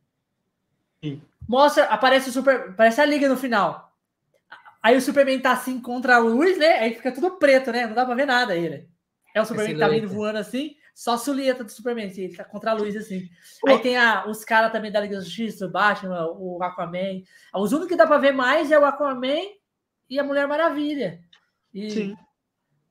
Sim. 1.02 1.22
Mostra, 1.48 1.84
aparece 1.84 2.28
o 2.28 2.32
super... 2.32 2.68
Aparece 2.68 3.00
a 3.00 3.06
Liga 3.06 3.26
no 3.26 3.36
final. 3.36 3.90
Aí 4.82 4.94
o 4.94 5.00
Superman 5.00 5.40
tá 5.40 5.52
assim 5.52 5.80
contra 5.80 6.16
a 6.16 6.18
luz, 6.18 6.58
né? 6.58 6.80
Aí 6.80 6.94
fica 6.94 7.10
tudo 7.10 7.32
preto, 7.32 7.72
né? 7.72 7.86
Não 7.86 7.94
dá 7.94 8.04
pra 8.04 8.14
ver 8.14 8.26
nada 8.26 8.54
ele. 8.54 8.86
É 9.34 9.40
o 9.40 9.44
Superman 9.46 9.74
que 9.74 9.80
tá 9.80 9.88
vindo 9.88 10.08
voando 10.08 10.38
assim. 10.38 10.76
Só 10.98 11.12
a 11.12 11.16
Sulieta 11.16 11.62
do 11.62 11.70
Superman, 11.70 12.08
assim, 12.08 12.22
ele 12.22 12.36
tá 12.36 12.42
contra 12.42 12.72
a 12.72 12.74
luz, 12.74 12.96
assim. 12.96 13.22
Pô. 13.60 13.70
Aí 13.70 13.78
tem 13.78 13.96
a, 13.96 14.26
os 14.26 14.44
caras 14.44 14.72
também 14.72 14.90
da 14.90 14.98
Liga 14.98 15.14
da 15.14 15.22
Justiça, 15.22 15.66
o 15.66 15.70
Batman, 15.70 16.26
o 16.32 16.60
Aquaman. 16.60 17.22
Os 17.54 17.70
únicos 17.70 17.90
que 17.90 17.96
dá 17.96 18.04
pra 18.04 18.18
ver 18.18 18.32
mais 18.32 18.72
é 18.72 18.76
o 18.76 18.84
Aquaman 18.84 19.44
e 20.10 20.18
a 20.18 20.24
Mulher 20.24 20.48
Maravilha. 20.48 21.20
E... 21.72 21.88
Sim. 21.88 22.16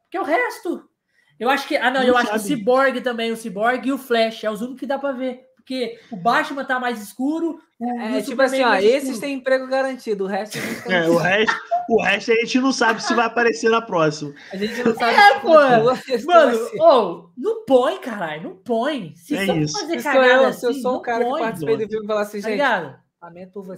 Porque 0.03 0.18
o 0.18 0.24
resto. 0.24 0.90
Eu 1.38 1.50
acho 1.50 1.68
que. 1.68 1.76
Ah, 1.76 1.92
não, 1.92 2.00
não 2.00 2.08
eu 2.08 2.14
sabe. 2.14 2.30
acho 2.30 2.32
que 2.32 2.53
o 2.53 2.58
Cyborg 2.58 3.02
também, 3.02 3.30
o 3.30 3.36
Cyborg 3.36 3.86
e 3.86 3.92
o 3.92 3.98
Flash. 3.98 4.45
É 4.45 4.50
os 4.50 4.61
únicos 4.61 4.80
que 4.80 4.88
dá 4.88 4.98
pra 4.98 5.11
ver. 5.11 5.42
Porque 5.58 6.00
o 6.10 6.16
Batman 6.16 6.64
tá 6.64 6.80
mais 6.80 7.02
escuro. 7.02 7.60
O, 7.77 8.00
é, 8.00 8.19
o 8.19 8.24
tipo 8.24 8.42
assim, 8.42 8.64
ó, 8.64 8.76
esses 8.76 9.19
têm 9.19 9.34
emprego 9.34 9.68
garantido, 9.68 10.24
o 10.24 10.27
resto. 10.27 10.58
É, 10.90 11.10
o 11.10 11.18
resto. 11.18 11.53
O 11.90 12.01
resto 12.01 12.32
a 12.32 12.35
gente 12.35 12.59
não 12.59 12.72
sabe 12.72 13.01
se 13.01 13.14
vai 13.14 13.25
aparecer 13.25 13.69
na 13.69 13.82
próxima. 13.82 14.33
A 14.51 14.57
gente 14.57 14.83
não 14.83 14.93
sabe 14.95 15.14
é, 15.14 15.33
se 15.33 15.40
pô. 15.40 16.32
Mano, 16.33 16.69
oh, 16.80 17.30
não 17.38 17.66
põe, 17.66 17.98
caralho. 17.99 18.43
Não 18.43 18.56
põe. 18.56 19.14
Se 19.16 19.38
é 19.38 19.45
isso. 19.57 19.80
fazer 19.80 20.03
cagada 20.03 20.27
eu, 20.27 20.45
assim, 20.45 20.59
se 20.59 20.66
eu 20.66 20.74
sou 20.74 20.98
o 20.98 21.01
cara 21.01 21.24
põe, 21.24 21.33
que 21.33 21.40
participei 21.40 21.77
do 21.77 21.88
filme 21.88 22.06
e 22.06 22.07
falar 22.07 22.22
assim, 22.22 22.41
tá 22.41 22.49
gente. 22.49 22.57
Ligado? 22.57 23.07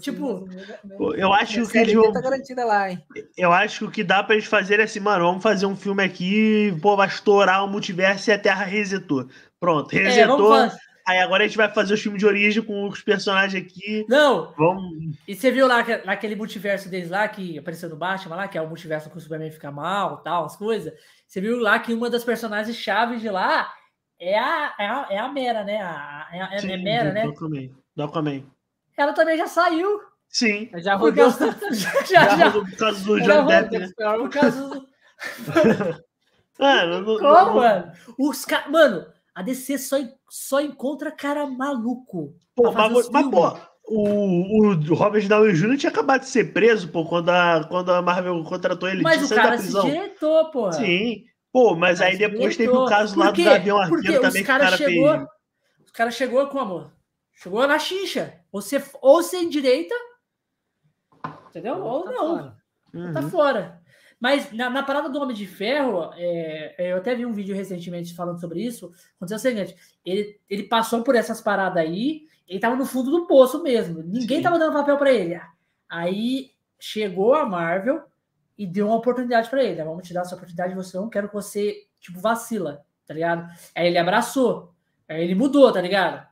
Tipo, 0.02 0.48
eu 1.16 1.34
acho 1.34 1.66
que 1.66 1.96
vão... 1.96 2.12
tá 2.12 2.20
garantida 2.20 2.66
lá, 2.66 2.92
hein? 2.92 3.02
Eu 3.38 3.54
acho 3.54 3.80
que 3.80 3.86
o 3.86 3.92
que 3.92 4.04
dá 4.04 4.22
pra 4.22 4.36
eles 4.36 4.46
fazerem 4.46 4.82
é 4.82 4.86
assim, 4.86 5.00
mano, 5.00 5.26
vamos 5.26 5.42
fazer 5.42 5.66
um 5.66 5.78
filme 5.78 6.04
aqui, 6.04 6.78
pô, 6.82 6.98
vai 6.98 7.08
estourar 7.08 7.64
o 7.64 7.68
multiverso 7.68 8.30
e 8.30 8.34
a 8.34 8.38
Terra 8.38 8.66
resetou. 8.66 9.30
Pronto, 9.58 9.96
é, 9.96 10.00
resetou. 10.00 10.56
É, 10.56 10.72
Aí 11.10 11.18
agora 11.18 11.44
a 11.44 11.48
gente 11.48 11.58
vai 11.58 11.68
fazer 11.74 11.96
o 11.96 11.98
filme 11.98 12.20
de 12.20 12.26
origem 12.28 12.62
com 12.62 12.88
os 12.88 13.02
personagens 13.02 13.66
aqui. 13.66 14.06
Não! 14.08 14.54
Vamos... 14.56 15.18
E 15.28 15.34
você 15.34 15.50
viu 15.50 15.66
lá 15.66 15.84
naquele 16.06 16.36
multiverso 16.36 16.88
deles 16.88 17.10
lá, 17.10 17.28
que 17.28 17.58
apareceu 17.58 17.90
no 17.90 17.96
Batman 17.96 18.36
lá, 18.36 18.48
que 18.48 18.60
é 18.60 18.62
o 18.62 18.68
multiverso 18.68 19.10
que 19.10 19.18
o 19.18 19.20
Superman 19.20 19.50
fica 19.50 19.72
mal 19.72 20.18
tal, 20.18 20.46
as 20.46 20.56
coisas. 20.56 20.94
Você 21.26 21.42
viu 21.42 21.58
lá 21.58 21.80
que 21.80 21.96
uma 21.96 22.12
das 22.12 22.24
personagens 22.24 22.78
chaves 22.78 23.22
de 23.22 23.30
lá 23.32 23.74
é 24.20 24.38
a, 24.38 24.76
é 24.78 24.86
a, 24.86 25.08
é 25.10 25.18
a 25.18 25.28
Mera, 25.30 25.64
né? 25.64 25.82
A, 25.82 26.30
é, 26.32 26.42
a, 26.44 26.54
é 26.54 26.58
Sim, 26.60 26.74
é 26.74 26.78
Mera, 26.78 27.12
né? 27.12 27.26
Do 27.96 28.04
Aquaman. 28.04 28.44
Ela 28.96 29.14
também 29.14 29.36
já 29.36 29.48
saiu. 29.48 30.02
Sim. 30.28 30.70
Já 30.76 30.94
rodou. 30.94 31.32
já, 31.72 32.04
já, 32.04 32.38
já, 32.38 32.52
por 32.52 32.72
causa 32.78 33.04
do 33.04 33.20
Johnny 33.20 33.48
Depp, 33.48 33.80
né? 33.80 33.90
Por 33.98 34.30
causa 34.30 34.70
do... 34.70 34.88
mano, 36.60 37.04
Como, 37.04 37.56
mano? 37.56 37.92
Os 38.16 38.46
caras... 38.46 38.70
Mano 38.70 39.08
a 39.40 39.42
DC 39.42 39.78
só, 39.78 39.98
só 40.30 40.62
encontra 40.62 41.12
cara 41.12 41.46
maluco. 41.46 42.36
Pô, 42.56 42.72
mas, 42.72 43.10
mas 43.10 43.28
pô, 43.30 43.58
o, 43.86 44.70
o 44.72 44.94
Robert 44.94 45.28
Downey 45.28 45.54
Jr. 45.54 45.78
tinha 45.78 45.90
acabado 45.92 46.22
de 46.22 46.30
ser 46.30 46.54
preso, 46.54 46.90
pô, 46.90 47.06
quando 47.06 47.30
a, 47.30 47.66
quando 47.68 47.92
a 47.92 48.02
Marvel 48.02 48.44
contratou 48.44 48.88
ele. 48.88 49.02
Mas 49.02 49.30
o 49.30 49.36
cara 49.36 49.58
se 49.58 49.82
direitou, 49.82 50.52
pô. 50.52 50.72
Sim. 50.72 51.24
Pô, 51.52 51.76
mas 51.76 52.00
aí 52.00 52.18
depois 52.18 52.56
teve 52.56 52.72
o 52.72 52.86
caso 52.86 53.18
lá 53.18 53.32
do 53.32 53.50
avião 53.50 53.80
arqueiro 53.80 54.22
também 54.22 54.44
que 54.44 54.52
o 54.52 54.58
cara 54.58 54.78
chegou, 54.78 55.10
fez. 55.10 55.24
O 55.24 55.94
cara 55.94 56.12
chegou 56.12 56.48
como? 56.48 56.92
Chegou 57.34 57.68
na. 57.68 57.78
Ou, 58.52 58.62
você, 58.62 58.84
ou 59.02 59.24
sem 59.24 59.50
direita, 59.50 59.96
entendeu? 61.50 61.84
Ou, 61.84 62.04
tá 62.04 62.12
não. 62.12 62.28
Fora. 62.28 62.44
Tá 62.92 62.98
uhum. 62.98 63.14
Tá 63.14 63.22
fora. 63.24 63.79
Mas 64.20 64.52
na, 64.52 64.70
na, 64.70 64.84
parada 64.84 65.08
do 65.08 65.20
Homem 65.20 65.36
de 65.36 65.48
Ferro, 65.48 66.12
é, 66.16 66.76
é, 66.78 66.92
eu 66.92 66.98
até 66.98 67.16
vi 67.16 67.26
um 67.26 67.32
vídeo 67.32 67.56
recentemente 67.56 68.14
falando 68.14 68.40
sobre 68.40 68.62
isso. 68.62 68.92
Aconteceu 69.16 69.38
o 69.38 69.40
seguinte: 69.40 69.76
ele, 70.06 70.40
ele 70.50 70.64
passou 70.64 71.04
por 71.04 71.16
essas 71.16 71.40
paradas 71.40 71.82
aí, 71.82 72.24
ele 72.48 72.60
tava 72.60 72.76
no 72.76 72.86
fundo 72.86 73.10
do 73.12 73.28
poço 73.28 73.64
mesmo. 73.64 74.04
Ninguém 74.04 74.38
Sim. 74.38 74.44
tava 74.44 74.60
dando 74.60 74.74
papel 74.74 74.98
para 74.98 75.12
ele. 75.12 75.40
Aí 75.88 76.52
chegou 76.78 77.34
a 77.34 77.46
Marvel 77.46 78.04
e 78.58 78.68
deu 78.68 78.88
uma 78.88 78.98
oportunidade 78.98 79.50
para 79.50 79.64
ele. 79.64 79.82
Vamos 79.82 80.06
te 80.06 80.14
dar 80.14 80.22
essa 80.22 80.36
oportunidade, 80.36 80.76
você 80.76 80.98
não 80.98 81.10
quero 81.10 81.30
que 81.30 81.34
você, 81.34 81.88
tipo, 82.02 82.20
vacila, 82.20 82.86
tá 83.08 83.14
ligado? 83.14 83.50
Aí 83.74 83.88
ele 83.88 83.98
abraçou. 83.98 84.76
Aí 85.08 85.24
ele 85.24 85.34
mudou, 85.34 85.72
tá 85.72 85.80
ligado? 85.80 86.28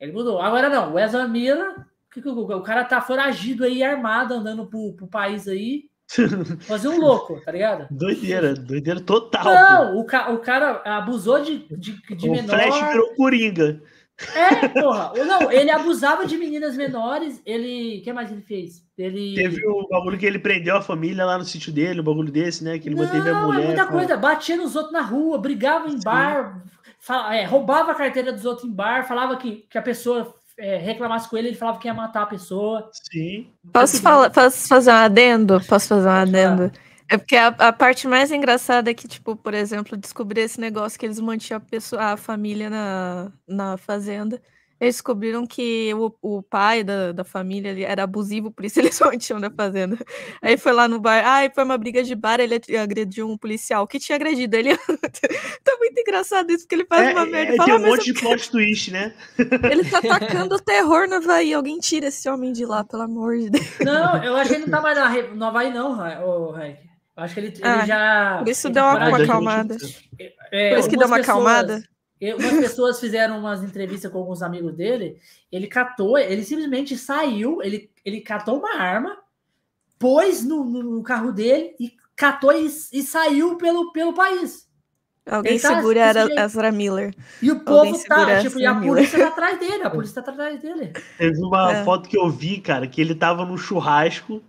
Ele 0.00 0.12
mudou. 0.12 0.40
Agora 0.40 0.70
não, 0.70 0.94
o 0.94 0.98
Ezra 0.98 1.28
Miller, 1.28 1.86
o 2.16 2.62
cara 2.62 2.84
tá 2.84 3.02
foragido 3.02 3.64
aí, 3.64 3.82
armado, 3.82 4.32
andando 4.34 4.66
pro, 4.66 4.94
pro 4.94 5.06
país 5.06 5.46
aí 5.46 5.91
Fazer 6.66 6.88
um 6.88 7.00
louco, 7.00 7.40
tá 7.40 7.52
ligado? 7.52 7.86
Doideira, 7.90 8.54
doideira 8.54 9.00
total. 9.00 9.44
Não, 9.44 9.98
o, 9.98 10.04
ca 10.04 10.30
o 10.30 10.38
cara 10.38 10.82
abusou 10.84 11.42
de, 11.42 11.66
de, 11.76 12.16
de 12.16 12.28
o 12.28 12.32
menor. 12.32 12.48
Flash 12.48 12.88
virou 12.90 13.14
Coringa. 13.14 13.82
É, 14.34 14.68
porra. 14.68 15.12
Não, 15.24 15.50
ele 15.50 15.70
abusava 15.70 16.26
de 16.26 16.36
meninas 16.36 16.76
menores. 16.76 17.40
Ele. 17.44 17.98
O 17.98 18.02
que 18.02 18.12
mais 18.12 18.30
ele 18.30 18.42
fez? 18.42 18.84
Ele. 18.96 19.34
Teve 19.34 19.66
o 19.66 19.88
bagulho 19.88 20.18
que 20.18 20.26
ele 20.26 20.38
prendeu 20.38 20.76
a 20.76 20.82
família 20.82 21.24
lá 21.24 21.38
no 21.38 21.44
sítio 21.44 21.72
dele, 21.72 22.00
o 22.00 22.04
bagulho 22.04 22.30
desse, 22.30 22.62
né? 22.62 22.78
Que 22.78 22.88
ele 22.88 22.96
manteve 22.96 23.28
a 23.28 23.46
mulher. 23.46 23.62
É 23.62 23.66
muita 23.66 23.86
coisa. 23.86 24.16
Batia 24.16 24.56
nos 24.56 24.76
outros 24.76 24.92
na 24.92 25.02
rua, 25.02 25.38
brigava 25.38 25.88
em 25.88 25.98
Sim. 25.98 26.04
bar, 26.04 26.62
fala, 27.00 27.34
é, 27.34 27.44
roubava 27.44 27.92
a 27.92 27.94
carteira 27.94 28.32
dos 28.32 28.44
outros 28.44 28.68
em 28.68 28.72
bar, 28.72 29.06
falava 29.06 29.36
que, 29.36 29.66
que 29.68 29.78
a 29.78 29.82
pessoa 29.82 30.34
é, 30.58 30.76
reclamasse 30.78 31.28
com 31.28 31.36
ele, 31.36 31.48
ele 31.48 31.56
falava 31.56 31.78
que 31.78 31.88
ia 31.88 31.94
matar 31.94 32.22
a 32.22 32.26
pessoa. 32.26 32.90
Sim. 32.92 33.48
Posso, 33.72 34.00
falar, 34.00 34.30
posso 34.30 34.68
fazer 34.68 34.90
um 34.90 34.94
adendo? 34.94 35.60
Posso 35.68 35.88
fazer 35.88 36.08
um 36.08 36.10
adendo? 36.10 36.72
É 37.08 37.18
porque 37.18 37.36
a, 37.36 37.48
a, 37.48 37.72
parte 37.72 38.08
mais 38.08 38.32
engraçada 38.32 38.90
é 38.90 38.94
que, 38.94 39.06
tipo, 39.06 39.36
por 39.36 39.52
exemplo, 39.52 39.98
descobrir 39.98 40.40
esse 40.40 40.58
negócio 40.60 40.98
que 40.98 41.04
eles 41.04 41.20
mantinham 41.20 41.58
a, 41.58 41.60
pessoa, 41.60 42.02
a 42.02 42.16
família 42.16 42.70
na, 42.70 43.32
na 43.46 43.76
fazenda. 43.76 44.40
Eles 44.82 44.96
descobriram 44.96 45.46
que 45.46 45.94
o, 45.94 46.12
o 46.20 46.42
pai 46.42 46.82
da, 46.82 47.12
da 47.12 47.22
família 47.22 47.86
era 47.86 48.02
abusivo, 48.02 48.50
por 48.50 48.64
isso 48.64 48.80
eles 48.82 48.98
mantinham 48.98 49.38
na 49.38 49.48
fazenda. 49.48 49.96
Aí 50.42 50.56
foi 50.56 50.72
lá 50.72 50.88
no 50.88 50.98
bar, 50.98 51.22
ai, 51.24 51.52
foi 51.54 51.62
uma 51.62 51.78
briga 51.78 52.02
de 52.02 52.16
bar, 52.16 52.40
ele 52.40 52.60
agrediu 52.82 53.30
um 53.30 53.38
policial 53.38 53.86
que 53.86 54.00
tinha 54.00 54.16
agredido 54.16 54.56
ele. 54.56 54.76
tá 55.62 55.76
muito 55.78 56.00
engraçado 56.00 56.50
isso, 56.50 56.64
porque 56.64 56.74
ele 56.74 56.84
faz 56.86 57.06
é, 57.06 57.12
uma 57.12 57.24
merda. 57.24 57.52
É, 57.52 57.56
fala, 57.56 57.70
tem 57.70 57.78
um 57.78 57.90
monte 57.90 58.12
de 58.12 58.20
plot 58.20 58.50
twist, 58.50 58.90
né? 58.90 59.14
Ele 59.70 59.88
tá 59.88 59.98
atacando 59.98 60.56
o 60.56 60.60
terror 60.60 61.06
no 61.08 61.16
Havaí. 61.16 61.54
Alguém 61.54 61.78
tira 61.78 62.08
esse 62.08 62.28
homem 62.28 62.52
de 62.52 62.66
lá, 62.66 62.82
pelo 62.82 63.02
amor 63.02 63.38
de 63.38 63.50
Deus. 63.50 63.78
Não, 63.84 64.22
eu 64.24 64.34
acho 64.36 64.50
que 64.50 64.56
ele 64.56 64.64
não 64.64 64.70
tá 64.70 64.80
mais 64.80 64.96
na, 64.96 65.34
no 65.34 65.44
Havaí, 65.44 65.72
não, 65.72 65.92
o 66.26 66.50
Raik. 66.50 66.78
Acho 67.16 67.34
que 67.34 67.40
ele, 67.40 67.48
ele 67.48 67.60
ah, 67.62 67.86
já. 67.86 68.36
Por 68.38 68.48
isso 68.48 68.68
deu 68.68 68.82
uma, 68.82 69.08
uma 69.08 69.22
acalmada. 69.22 69.76
É, 70.50 70.70
por 70.70 70.78
isso 70.78 70.88
que 70.88 70.96
deu 70.96 71.06
uma 71.06 71.18
pessoas, 71.18 71.36
acalmada. 71.36 71.82
Umas 72.34 72.52
pessoas 72.52 73.00
fizeram 73.00 73.38
umas 73.38 73.64
entrevistas 73.64 74.10
com 74.10 74.18
alguns 74.18 74.42
amigos 74.42 74.74
dele. 74.74 75.18
Ele 75.50 75.66
catou, 75.66 76.16
ele 76.16 76.44
simplesmente 76.44 76.96
saiu, 76.96 77.60
ele, 77.62 77.90
ele 78.04 78.20
catou 78.20 78.58
uma 78.58 78.76
arma, 78.76 79.18
pôs 79.98 80.44
no, 80.44 80.64
no 80.64 81.02
carro 81.02 81.32
dele 81.32 81.74
e 81.80 81.92
catou 82.14 82.52
e, 82.52 82.66
e, 82.66 83.02
saiu 83.02 83.56
pelo, 83.56 83.90
pelo 83.92 84.14
país. 84.14 84.70
Alguém 85.26 85.58
tá, 85.58 85.76
segura 85.76 86.12
a 86.12 86.44
Ezra 86.44 86.70
Miller. 86.70 87.14
E 87.40 87.50
o 87.50 87.60
povo 87.60 87.96
tá, 88.04 88.40
tipo, 88.40 88.58
e 88.58 88.66
a 88.66 88.74
polícia 88.74 89.18
tá 89.18 89.28
atrás 89.28 89.58
dele, 89.58 89.82
a 89.82 89.90
polícia 89.90 90.22
tá 90.22 90.30
atrás 90.30 90.60
dele. 90.60 90.92
Teve 91.18 91.40
uma 91.44 91.72
é. 91.72 91.84
foto 91.84 92.08
que 92.08 92.18
eu 92.18 92.28
vi, 92.28 92.60
cara, 92.60 92.86
que 92.86 93.00
ele 93.00 93.14
tava 93.14 93.44
no 93.44 93.56
churrasco 93.56 94.42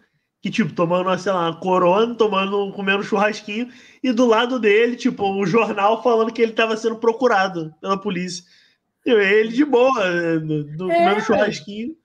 que, 0.43 0.51
tipo, 0.51 0.73
tomando, 0.73 1.17
sei 1.17 1.31
lá, 1.31 1.49
uma 1.49 1.55
corona, 1.57 2.13
tomando, 2.15 2.69
comendo 2.73 2.99
um 2.99 3.03
churrasquinho, 3.03 3.69
e 4.03 4.11
do 4.11 4.25
lado 4.25 4.59
dele, 4.59 4.97
tipo, 4.97 5.23
o 5.23 5.41
um 5.41 5.45
jornal 5.45 6.03
falando 6.03 6.33
que 6.33 6.41
ele 6.41 6.51
estava 6.51 6.75
sendo 6.75 6.97
procurado 6.97 7.73
pela 7.79 7.97
polícia. 7.97 8.43
Eu 9.05 9.21
ele 9.21 9.53
de 9.53 9.63
boa, 9.63 10.03
do, 10.41 10.91
é, 10.91 10.95
comendo 10.95 11.21
churrasquinho. 11.21 11.95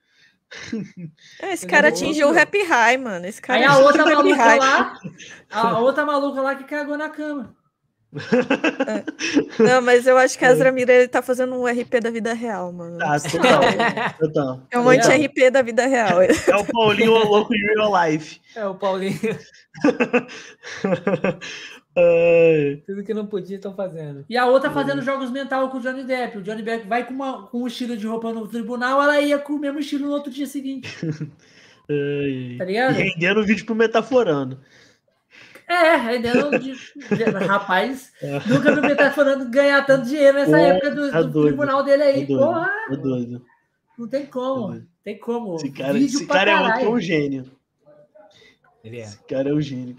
É, 1.43 1.53
esse 1.53 1.67
cara 1.67 1.89
atingiu 1.89 2.31
o 2.31 2.39
happy 2.39 2.63
high, 2.63 2.97
mano. 2.97 3.27
Esse 3.27 3.43
cara 3.43 3.59
Aí 3.59 3.67
a 3.67 3.77
outra 3.77 4.03
maluca 4.07 4.55
lá, 4.55 4.99
a 5.51 5.79
outra 5.79 6.07
maluca 6.07 6.41
lá 6.41 6.55
que 6.55 6.65
cagou 6.65 6.97
na 6.97 7.11
cama. 7.11 7.55
É. 8.15 9.63
Não, 9.63 9.83
mas 9.83 10.07
eu 10.07 10.17
acho 10.17 10.39
que 10.39 10.45
a 10.45 10.49
Azramira 10.49 10.93
ele 10.93 11.09
tá 11.09 11.21
fazendo 11.21 11.55
um 11.55 11.67
RP 11.67 12.01
da 12.03 12.11
vida 12.11 12.33
real, 12.33 12.73
mano. 12.73 12.97
Tá, 12.99 13.21
total, 13.21 13.61
total. 14.19 14.63
É 14.73 14.79
um 14.79 14.89
anti-RP 14.89 15.51
da 15.51 15.61
vida 15.61 15.87
real. 15.87 16.23
É 16.23 16.57
o 16.57 16.65
Paulinho 16.65 17.13
louco 17.13 17.55
em 17.55 17.59
real 17.75 17.93
life. 18.07 18.41
É 18.57 18.67
o 18.67 18.75
Paulinho. 18.75 19.19
Tudo 22.87 23.03
que 23.03 23.13
não 23.13 23.27
podia 23.27 23.57
estão 23.57 23.75
fazendo. 23.75 24.25
E 24.29 24.37
a 24.37 24.47
outra 24.47 24.71
fazendo 24.71 25.03
jogos 25.03 25.31
mental 25.31 25.69
com 25.69 25.79
o 25.79 25.81
Johnny 25.81 26.05
Depp. 26.05 26.39
O 26.39 26.43
Johnny 26.43 26.63
Depp 26.63 26.87
vai 26.87 27.05
com, 27.05 27.13
uma, 27.13 27.47
com 27.49 27.63
um 27.63 27.67
estilo 27.67 27.97
de 27.97 28.07
roupa 28.07 28.33
no 28.33 28.47
tribunal, 28.47 29.03
ela 29.03 29.21
ia 29.21 29.39
com 29.39 29.55
o 29.55 29.59
mesmo 29.59 29.81
estilo 29.81 30.07
no 30.07 30.13
outro 30.13 30.31
dia 30.31 30.47
seguinte. 30.47 30.97
tá 32.59 32.65
ligado? 32.65 32.99
E 32.99 33.03
rendendo 33.03 33.41
o 33.41 33.45
vídeo 33.45 33.67
pro 33.67 33.75
Metaforando. 33.75 34.61
É, 35.69 35.97
rendendo. 35.97 36.51
Rapaz, 37.47 38.11
é. 38.23 38.41
nunca 38.49 38.73
vi 38.75 38.81
o 38.81 38.83
Metaforando 38.83 39.51
ganhar 39.51 39.85
tanto 39.85 40.07
dinheiro 40.07 40.39
nessa 40.39 40.53
Pô, 40.53 40.57
época 40.57 40.91
do, 40.91 41.11
tá 41.11 41.23
do 41.23 41.43
tribunal 41.43 41.85
dele 41.85 42.03
aí. 42.03 42.27
Tá 42.27 42.27
Porra! 42.27 42.71
Tá 42.89 42.97
doido. 42.97 43.45
Não 43.99 44.09
tem 44.09 44.27
como. 44.27 44.81
Tá 44.81 44.87
tem 45.05 45.19
como. 45.19 45.57
Esse 45.57 45.71
cara, 45.71 45.99
esse 45.99 46.27
cara 46.27 46.51
é 46.51 46.75
outro 46.75 46.93
um 46.93 47.01
gênio. 47.01 47.51
Ele 48.83 48.99
é. 48.99 49.03
Esse 49.03 49.19
cara 49.25 49.51
é 49.51 49.53
um 49.53 49.61
gênio. 49.61 49.97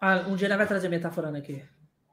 Ah, 0.00 0.24
um 0.28 0.36
dia 0.36 0.48
ele 0.48 0.56
vai 0.56 0.66
trazer 0.66 0.88
Metaforando 0.88 1.38
aqui. 1.38 1.62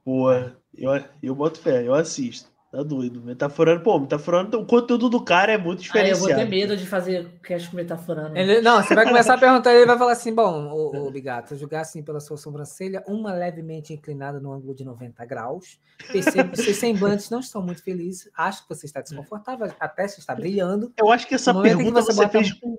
Pô, 0.04 0.32
eu, 0.32 1.04
eu 1.22 1.34
boto 1.34 1.60
fé, 1.60 1.86
eu 1.86 1.94
assisto. 1.94 2.51
Tá 2.72 2.82
doido. 2.82 3.20
Metaforando, 3.20 3.82
pô, 3.82 3.98
metaforando, 3.98 4.58
o 4.58 4.64
conteúdo 4.64 5.10
do 5.10 5.22
cara 5.22 5.52
é 5.52 5.58
muito 5.58 5.82
diferenciado. 5.82 6.24
Ah, 6.24 6.30
eu 6.30 6.36
vou 6.36 6.44
ter 6.44 6.50
medo 6.50 6.74
de 6.74 6.86
fazer 6.86 7.28
cast 7.42 7.68
com 7.68 7.76
metaforando. 7.76 8.34
Ele, 8.34 8.62
não, 8.62 8.82
você 8.82 8.94
vai 8.94 9.06
começar 9.06 9.34
a 9.34 9.38
perguntar, 9.38 9.74
ele 9.74 9.84
vai 9.84 9.98
falar 9.98 10.12
assim: 10.12 10.34
bom, 10.34 10.72
o, 10.72 11.06
o 11.06 11.10
Bigato, 11.10 11.54
julgar 11.54 11.82
assim 11.82 12.02
pela 12.02 12.18
sua 12.18 12.38
sobrancelha, 12.38 13.04
uma 13.06 13.30
levemente 13.34 13.92
inclinada 13.92 14.40
no 14.40 14.50
ângulo 14.50 14.74
de 14.74 14.86
90 14.86 15.22
graus. 15.26 15.78
Percebo 16.10 16.52
que 16.52 16.62
seus 16.62 16.78
semblantes 16.78 17.28
não 17.28 17.40
estão 17.40 17.60
muito 17.60 17.82
felizes. 17.82 18.30
Acho 18.34 18.62
que 18.62 18.74
você 18.74 18.86
está 18.86 19.02
desconfortável, 19.02 19.70
até 19.78 20.08
se 20.08 20.20
está 20.20 20.34
brilhando. 20.34 20.90
Eu 20.96 21.12
acho 21.12 21.28
que 21.28 21.34
essa 21.34 21.52
pergunta 21.60 22.00
que 22.00 22.06
você, 22.06 22.12
você 22.14 22.28
fez 22.30 22.52
com 22.54 22.78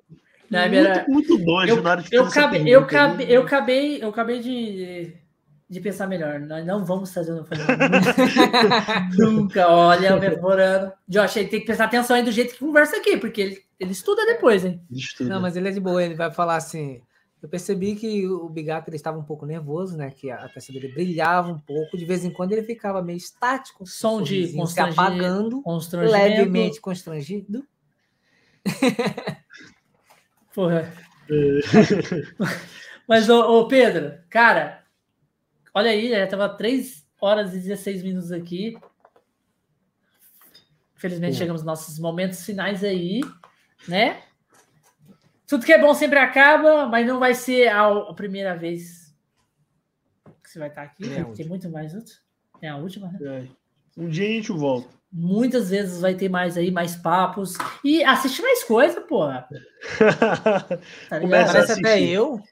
não, 0.50 0.60
muito, 0.60 0.74
era... 0.74 1.06
muito 1.08 1.38
nojo 1.38 1.68
eu, 1.68 1.82
na 1.82 1.90
hora 1.90 2.02
de 2.02 2.14
eu, 2.14 2.24
acabei, 2.24 2.62
eu, 2.68 2.80
acabei, 2.80 3.26
eu 3.28 3.42
acabei, 3.42 4.02
eu 4.02 4.08
acabei 4.08 4.40
de, 4.40 5.14
de 5.68 5.80
pensar 5.80 6.06
melhor. 6.06 6.40
Nós 6.40 6.64
não 6.66 6.84
vamos 6.84 7.12
fazer 7.12 7.32
no 7.32 7.46
Nunca, 9.18 9.68
olha, 9.68 10.16
o 10.16 10.20
memorando. 10.20 10.92
Josh, 11.08 11.36
ele 11.36 11.48
tem 11.48 11.60
que 11.60 11.66
prestar 11.66 11.84
atenção 11.84 12.16
aí 12.16 12.22
do 12.22 12.32
jeito 12.32 12.54
que 12.54 12.60
conversa 12.60 12.96
aqui, 12.96 13.16
porque 13.16 13.40
ele, 13.40 13.62
ele 13.78 13.92
estuda 13.92 14.26
depois, 14.26 14.64
hein? 14.64 14.80
Estuda. 14.90 15.30
Não, 15.30 15.40
mas 15.40 15.56
ele 15.56 15.68
é 15.68 15.72
de 15.72 15.80
boa, 15.80 16.02
ele 16.02 16.14
vai 16.14 16.32
falar 16.32 16.56
assim. 16.56 17.00
Eu 17.42 17.48
percebi 17.48 17.94
que 17.94 18.26
o 18.26 18.48
Bigato 18.48 18.88
ele 18.88 18.96
estava 18.96 19.18
um 19.18 19.24
pouco 19.24 19.44
nervoso, 19.44 19.98
né? 19.98 20.10
Que 20.10 20.30
a 20.30 20.48
testa 20.48 20.72
dele 20.72 20.88
brilhava 20.88 21.52
um 21.52 21.58
pouco, 21.58 21.96
de 21.96 22.04
vez 22.06 22.24
em 22.24 22.30
quando 22.30 22.52
ele 22.52 22.62
ficava 22.62 23.02
meio 23.02 23.18
estático, 23.18 23.86
som 23.86 24.22
de 24.22 24.48
se 24.66 24.80
apagando, 24.80 25.62
levemente 25.92 26.80
constrangido. 26.80 27.66
Porra. 30.54 30.90
É. 31.28 31.60
Mas, 33.06 33.28
ô, 33.28 33.60
ô, 33.60 33.68
Pedro, 33.68 34.14
cara, 34.30 34.83
olha 35.74 35.90
aí, 35.90 36.10
já 36.10 36.26
tava 36.26 36.48
3 36.48 37.04
horas 37.20 37.52
e 37.54 37.58
16 37.58 38.02
minutos 38.02 38.32
aqui. 38.32 38.78
Infelizmente, 40.96 41.36
chegamos 41.36 41.62
nos 41.62 41.66
nossos 41.66 41.98
momentos 41.98 42.44
finais 42.44 42.82
aí, 42.82 43.20
né? 43.86 44.22
Tudo 45.46 45.66
que 45.66 45.72
é 45.72 45.78
bom 45.78 45.92
sempre 45.92 46.18
acaba, 46.18 46.86
mas 46.86 47.06
não 47.06 47.18
vai 47.18 47.34
ser 47.34 47.68
a, 47.68 47.86
a 47.88 48.14
primeira 48.14 48.56
vez 48.56 49.14
que 50.42 50.50
você 50.50 50.58
vai 50.58 50.68
estar 50.68 50.82
aqui. 50.82 51.04
É 51.12 51.24
Tem 51.24 51.46
muito 51.46 51.68
mais 51.68 51.94
outro. 51.94 52.14
É 52.62 52.68
a 52.68 52.76
última, 52.76 53.08
né? 53.08 53.18
É. 53.20 54.00
Um 54.00 54.08
dia 54.08 54.26
a 54.26 54.32
gente 54.32 54.52
volta. 54.52 54.88
Muitas 55.12 55.70
vezes 55.70 56.00
vai 56.00 56.14
ter 56.14 56.28
mais 56.28 56.56
aí, 56.56 56.70
mais 56.70 56.96
papos. 56.96 57.54
E 57.84 58.02
assiste 58.02 58.42
mais 58.42 58.64
coisa, 58.64 59.00
porra. 59.02 59.46
tá 61.08 61.20
Parece 61.20 61.72
até 61.72 62.02
eu. 62.02 62.42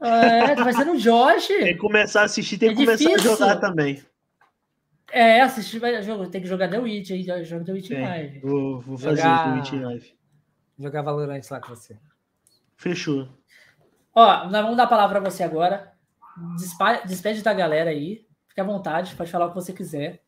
É, 0.00 0.54
tá 0.54 0.64
vai 0.64 0.72
ser 0.72 0.84
no 0.84 0.98
Josh. 0.98 1.46
Tem 1.46 1.74
que 1.74 1.76
começar 1.76 2.22
a 2.22 2.24
assistir, 2.24 2.58
tem 2.58 2.70
é 2.70 2.72
que 2.72 2.78
começar 2.78 3.08
difícil. 3.08 3.32
a 3.32 3.34
jogar 3.36 3.56
também. 3.56 4.02
É, 5.12 5.40
assistir, 5.40 5.78
vai, 5.78 6.00
tem 6.30 6.42
que 6.42 6.48
jogar 6.48 6.68
The 6.68 6.78
Witch 6.78 7.10
aí, 7.10 7.22
joga 7.44 7.64
The 7.64 7.72
Witch 7.72 7.90
em 7.90 8.02
live. 8.02 8.40
Vou, 8.40 8.80
vou 8.80 8.98
fazer 8.98 9.22
jogar... 9.22 9.44
The 9.44 9.58
Witch 9.58 9.72
em 9.72 9.84
live. 9.84 10.14
Jogar 10.78 11.02
Valorant 11.02 11.40
lá 11.50 11.60
com 11.60 11.68
você. 11.68 11.96
Fechou. 12.76 13.28
Ó, 14.14 14.48
nós 14.48 14.62
vamos 14.62 14.76
dar 14.76 14.84
a 14.84 14.88
palavra 14.88 15.20
para 15.20 15.30
você 15.30 15.42
agora. 15.42 15.92
Despede 17.06 17.42
da 17.42 17.54
galera 17.54 17.90
aí. 17.90 18.26
Fique 18.48 18.60
à 18.60 18.64
vontade, 18.64 19.14
pode 19.14 19.30
falar 19.30 19.46
o 19.46 19.48
que 19.50 19.54
você 19.54 19.72
quiser. 19.72 20.22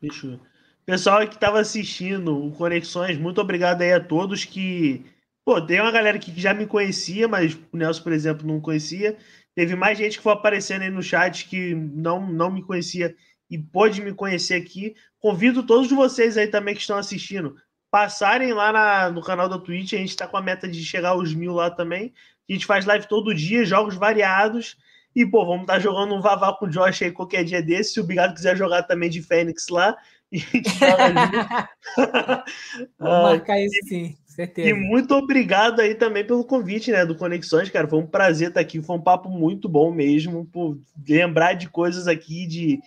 Fechou. 0.00 0.40
Pessoal 0.84 1.26
que 1.28 1.34
estava 1.34 1.60
assistindo 1.60 2.46
o 2.46 2.50
Conexões, 2.52 3.16
muito 3.16 3.40
obrigado 3.40 3.82
aí 3.82 3.92
a 3.92 4.00
todos 4.02 4.44
que. 4.44 5.06
Pô, 5.44 5.60
tem 5.60 5.80
uma 5.80 5.90
galera 5.90 6.18
que 6.18 6.32
já 6.40 6.54
me 6.54 6.66
conhecia, 6.66 7.26
mas 7.26 7.58
o 7.72 7.76
Nelson, 7.76 8.02
por 8.02 8.12
exemplo, 8.12 8.46
não 8.46 8.60
conhecia. 8.60 9.16
Teve 9.54 9.74
mais 9.74 9.98
gente 9.98 10.16
que 10.16 10.22
foi 10.22 10.32
aparecendo 10.32 10.82
aí 10.82 10.90
no 10.90 11.02
chat 11.02 11.48
que 11.48 11.74
não, 11.74 12.24
não 12.26 12.50
me 12.50 12.62
conhecia 12.62 13.14
e 13.50 13.58
pôde 13.58 14.00
me 14.00 14.14
conhecer 14.14 14.54
aqui. 14.54 14.94
Convido 15.18 15.64
todos 15.64 15.90
vocês 15.90 16.36
aí 16.36 16.46
também 16.46 16.74
que 16.74 16.80
estão 16.80 16.96
assistindo 16.96 17.56
passarem 17.90 18.54
lá 18.54 18.72
na, 18.72 19.10
no 19.10 19.20
canal 19.20 19.48
da 19.48 19.58
Twitch. 19.58 19.92
A 19.92 19.98
gente 19.98 20.08
está 20.08 20.26
com 20.26 20.38
a 20.38 20.42
meta 20.42 20.66
de 20.66 20.82
chegar 20.82 21.10
aos 21.10 21.34
mil 21.34 21.52
lá 21.52 21.70
também. 21.70 22.14
A 22.48 22.52
gente 22.52 22.64
faz 22.64 22.86
live 22.86 23.06
todo 23.06 23.34
dia, 23.34 23.66
jogos 23.66 23.96
variados. 23.96 24.78
E, 25.14 25.26
pô, 25.26 25.44
vamos 25.44 25.62
estar 25.62 25.74
tá 25.74 25.78
jogando 25.78 26.14
um 26.14 26.22
Vavá 26.22 26.54
com 26.54 26.64
o 26.64 26.70
Josh 26.70 27.02
aí 27.02 27.12
qualquer 27.12 27.44
dia 27.44 27.62
desse. 27.62 27.92
Se 27.92 28.00
o 28.00 28.04
Bigado 28.04 28.32
quiser 28.32 28.56
jogar 28.56 28.84
também 28.84 29.10
de 29.10 29.20
Fênix 29.20 29.68
lá, 29.68 29.94
e 30.32 30.40
Vamos 32.98 32.98
marcar 33.22 33.60
isso 33.60 33.78
sim, 33.86 34.16
certeza. 34.32 34.68
E 34.68 34.74
muito 34.74 35.14
obrigado 35.14 35.80
aí 35.80 35.94
também 35.94 36.24
pelo 36.24 36.44
convite, 36.44 36.90
né, 36.90 37.06
do 37.06 37.14
Conexões, 37.14 37.70
cara. 37.70 37.86
Foi 37.86 37.98
um 37.98 38.06
prazer 38.06 38.48
estar 38.48 38.60
aqui, 38.60 38.82
foi 38.82 38.96
um 38.96 39.00
papo 39.00 39.28
muito 39.28 39.68
bom 39.68 39.92
mesmo, 39.92 40.44
por 40.46 40.78
lembrar 41.08 41.54
de 41.54 41.68
coisas 41.68 42.08
aqui, 42.08 42.46
de, 42.46 42.80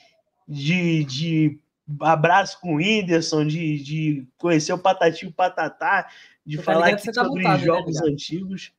de, 0.47 1.03
de 1.05 1.59
abraço 2.01 2.59
com 2.59 2.73
o 2.73 2.77
Whindersson, 2.77 3.45
de, 3.45 3.79
de 3.81 4.27
conhecer 4.37 4.73
o 4.73 4.77
Patati 4.77 5.25
e 5.25 5.29
o 5.29 5.31
Patatá, 5.31 6.07
de 6.45 6.57
falar 6.57 6.89
aqui 6.89 7.05
tá 7.05 7.23
sobre 7.23 7.43
montado, 7.43 7.59
né, 7.59 7.65
jogos 7.65 8.01
né, 8.01 8.07
antigos. 8.07 8.71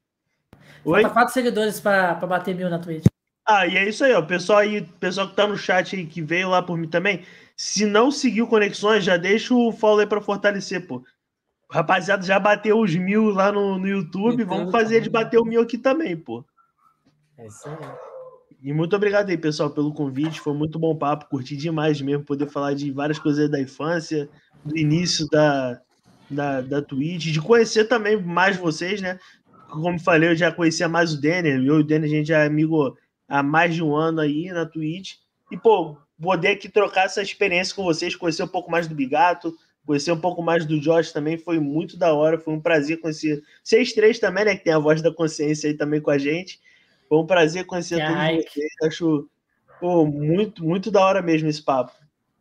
Oi? 0.85 1.03
Falta 1.03 1.15
quatro 1.15 1.35
seguidores 1.35 1.81
para 1.81 2.15
bater 2.15 2.55
mil 2.55 2.71
na 2.71 2.79
Twitch. 2.79 3.07
Ah, 3.45 3.67
e 3.67 3.77
é 3.77 3.89
isso 3.89 4.05
aí, 4.05 4.13
ó. 4.13 4.21
O 4.21 4.27
pessoal 4.27 4.59
aí, 4.59 4.83
pessoal 4.99 5.29
que 5.29 5.37
tá 5.37 5.47
no 5.47 5.57
chat 5.57 5.95
aí, 5.95 6.05
que 6.05 6.21
veio 6.21 6.49
lá 6.49 6.61
por 6.63 6.77
mim 6.77 6.89
também, 6.89 7.23
se 7.57 7.87
não 7.87 8.11
seguiu 8.11 8.47
Conexões, 8.49 9.05
já 9.05 9.17
deixa 9.17 9.55
o 9.55 9.73
follow 9.73 10.01
aí 10.01 10.07
pra 10.07 10.21
fortalecer, 10.21 10.87
pô. 10.87 11.05
Rapaziada, 11.71 12.25
já 12.25 12.39
bateu 12.39 12.79
os 12.79 12.95
mil 12.95 13.31
lá 13.31 13.51
no, 13.51 13.79
no 13.79 13.89
YouTube, 13.89 14.45
vamos 14.45 14.71
fazer 14.71 15.01
de 15.01 15.11
bater 15.11 15.39
o 15.39 15.45
mil 15.45 15.61
aqui 15.61 15.77
também, 15.77 16.17
pô. 16.17 16.45
É 17.37 17.47
isso 17.47 17.69
aí. 17.69 17.77
E 18.63 18.73
muito 18.73 18.97
obrigado 18.97 19.29
aí, 19.29 19.37
pessoal, 19.37 19.71
pelo 19.71 19.93
convite. 19.93 20.41
Foi 20.41 20.55
muito 20.55 20.79
bom 20.79 20.97
papo, 20.97 21.29
curti 21.29 21.57
demais 21.57 22.01
mesmo 22.01 22.25
poder 22.25 22.49
falar 22.49 22.75
de 22.75 22.91
várias 22.91 23.19
coisas 23.19 23.51
da 23.51 23.61
infância, 23.61 24.29
do 24.65 24.77
início 24.77 25.27
da, 25.29 25.81
da, 26.31 26.61
da 26.61 26.83
Twitch, 26.83 27.27
de 27.27 27.41
conhecer 27.41 27.85
também 27.85 28.21
mais 28.21 28.57
vocês, 28.57 29.01
né? 29.01 29.19
Como 29.69 29.99
falei, 29.99 30.31
eu 30.31 30.37
já 30.37 30.51
conhecia 30.51 30.89
mais 30.89 31.13
o 31.13 31.21
Denner, 31.21 31.57
eu 31.57 31.79
e 31.79 31.81
o 31.81 31.85
Denner, 31.85 32.09
a 32.09 32.13
gente 32.13 32.29
já 32.29 32.39
é 32.39 32.47
amigo 32.47 32.97
há 33.29 33.43
mais 33.43 33.75
de 33.75 33.83
um 33.83 33.95
ano 33.95 34.21
aí 34.21 34.51
na 34.51 34.65
Twitch. 34.65 35.15
E, 35.51 35.57
pô, 35.57 35.97
poder 36.21 36.49
aqui 36.49 36.69
trocar 36.69 37.07
essa 37.07 37.23
experiência 37.23 37.75
com 37.75 37.85
vocês, 37.85 38.17
conhecer 38.17 38.43
um 38.43 38.49
pouco 38.49 38.71
mais 38.71 38.89
do 38.89 38.95
Bigato, 38.95 39.55
conhecer 39.87 40.11
um 40.11 40.21
pouco 40.21 40.43
mais 40.43 40.67
do 40.67 40.81
Josh 40.81 41.13
também, 41.13 41.39
foi 41.39 41.61
muito 41.61 41.97
da 41.97 42.13
hora, 42.13 42.39
foi 42.39 42.53
um 42.53 42.61
prazer 42.61 43.01
conhecer 43.01 43.43
vocês 43.63 43.93
três 43.93 44.19
também, 44.19 44.45
né, 44.45 44.57
que 44.57 44.65
tem 44.65 44.73
a 44.73 44.79
voz 44.79 45.01
da 45.01 45.13
consciência 45.13 45.71
aí 45.71 45.77
também 45.77 46.01
com 46.01 46.11
a 46.11 46.19
gente. 46.19 46.61
Foi 47.09 47.19
um 47.19 47.27
prazer 47.27 47.65
conhecer 47.65 48.01
Ai. 48.03 48.39
todos 48.39 48.53
vocês, 48.53 48.73
acho 48.83 49.31
pô, 49.81 50.05
muito, 50.05 50.65
muito 50.65 50.91
da 50.91 51.01
hora 51.01 51.23
mesmo 51.23 51.49
esse 51.49 51.63
papo. 51.63 51.93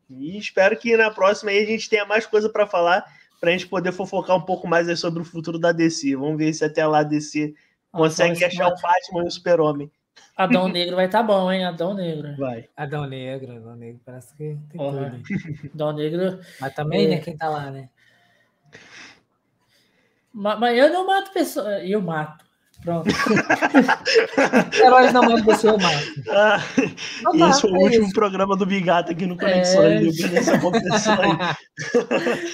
E 0.09 0.37
espero 0.37 0.77
que 0.77 0.97
na 0.97 1.11
próxima 1.11 1.51
aí 1.51 1.59
a 1.59 1.65
gente 1.65 1.89
tenha 1.89 2.05
mais 2.05 2.25
coisa 2.25 2.49
para 2.49 2.65
falar, 2.65 3.05
para 3.39 3.49
a 3.49 3.53
gente 3.53 3.67
poder 3.67 3.91
fofocar 3.91 4.35
um 4.35 4.41
pouco 4.41 4.67
mais 4.67 4.99
sobre 4.99 5.21
o 5.21 5.25
futuro 5.25 5.59
da 5.59 5.71
DC. 5.71 6.15
Vamos 6.15 6.37
ver 6.37 6.53
se 6.53 6.65
até 6.65 6.85
lá 6.85 6.99
a 6.99 7.03
DC 7.03 7.53
consegue 7.91 8.43
achar 8.43 8.67
o 8.67 8.81
Batman 8.81 9.23
e 9.23 9.27
o 9.27 9.31
Super-Homem. 9.31 9.91
Adão 10.35 10.67
Negro 10.69 10.95
vai 10.95 11.05
estar 11.05 11.19
tá 11.19 11.23
bom, 11.23 11.51
hein? 11.51 11.65
Adão 11.65 11.93
Negro. 11.93 12.35
Vai. 12.37 12.67
Adão 12.75 13.05
Negro, 13.05 13.55
Adão 13.55 13.75
Negro, 13.75 14.01
parece 14.05 14.35
que 14.35 14.57
tem 14.69 14.77
Porra. 14.77 15.19
tudo. 15.27 15.71
Adão 15.73 15.93
Negro. 15.93 16.39
Mas 16.59 16.73
também, 16.73 17.05
é... 17.05 17.09
né? 17.09 17.17
Quem 17.17 17.37
tá 17.37 17.49
lá, 17.49 17.71
né? 17.71 17.89
Mas, 20.33 20.59
mas, 20.59 20.77
eu 20.77 20.91
não 20.91 21.07
mato 21.07 21.31
pessoas. 21.31 21.81
Eu 21.83 22.01
mato. 22.01 22.43
Pronto. 22.83 23.09
Heróis 24.77 25.13
na 25.13 25.21
mão 25.21 25.41
do 25.41 25.55
seu 25.55 25.77
mais. 25.77 26.13
Ah, 26.29 26.59
então 27.33 27.49
esse 27.49 27.61
foi 27.61 27.71
o 27.71 27.75
é 27.77 27.79
último 27.79 28.05
isso. 28.05 28.13
programa 28.13 28.55
do 28.55 28.65
Bigata 28.65 29.13
aqui 29.13 29.25
no 29.25 29.37
Conexões. 29.37 30.19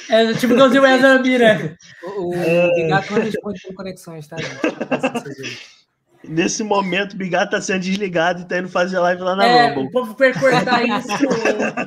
É, 0.10 0.24
é 0.24 0.34
tipo 0.36 0.54
igualzinho 0.54 0.84
o 0.84 0.86
Ezra 0.86 1.20
Mira. 1.20 1.76
O, 2.04 2.30
o 2.30 2.34
é... 2.36 2.74
Bigata 2.76 3.14
não 3.14 3.22
responde 3.24 3.62
por 3.62 3.74
Conexões, 3.74 4.28
tá, 4.28 4.38
gente? 4.38 5.81
Nesse 6.24 6.64
momento, 6.64 7.14
o 7.14 7.18
Bigato 7.18 7.52
tá 7.52 7.62
sendo 7.62 7.82
desligado 7.82 8.42
e 8.42 8.46
tá 8.46 8.60
indo 8.60 8.70
fazer 8.70 9.00
live 9.00 9.22
lá 9.22 9.36
na 9.36 9.46
é, 9.46 9.70
Rumble. 9.70 9.88
O 9.88 9.92
povo 9.92 10.16
vai 10.16 10.32
cortar 10.34 10.84
isso, 10.84 11.08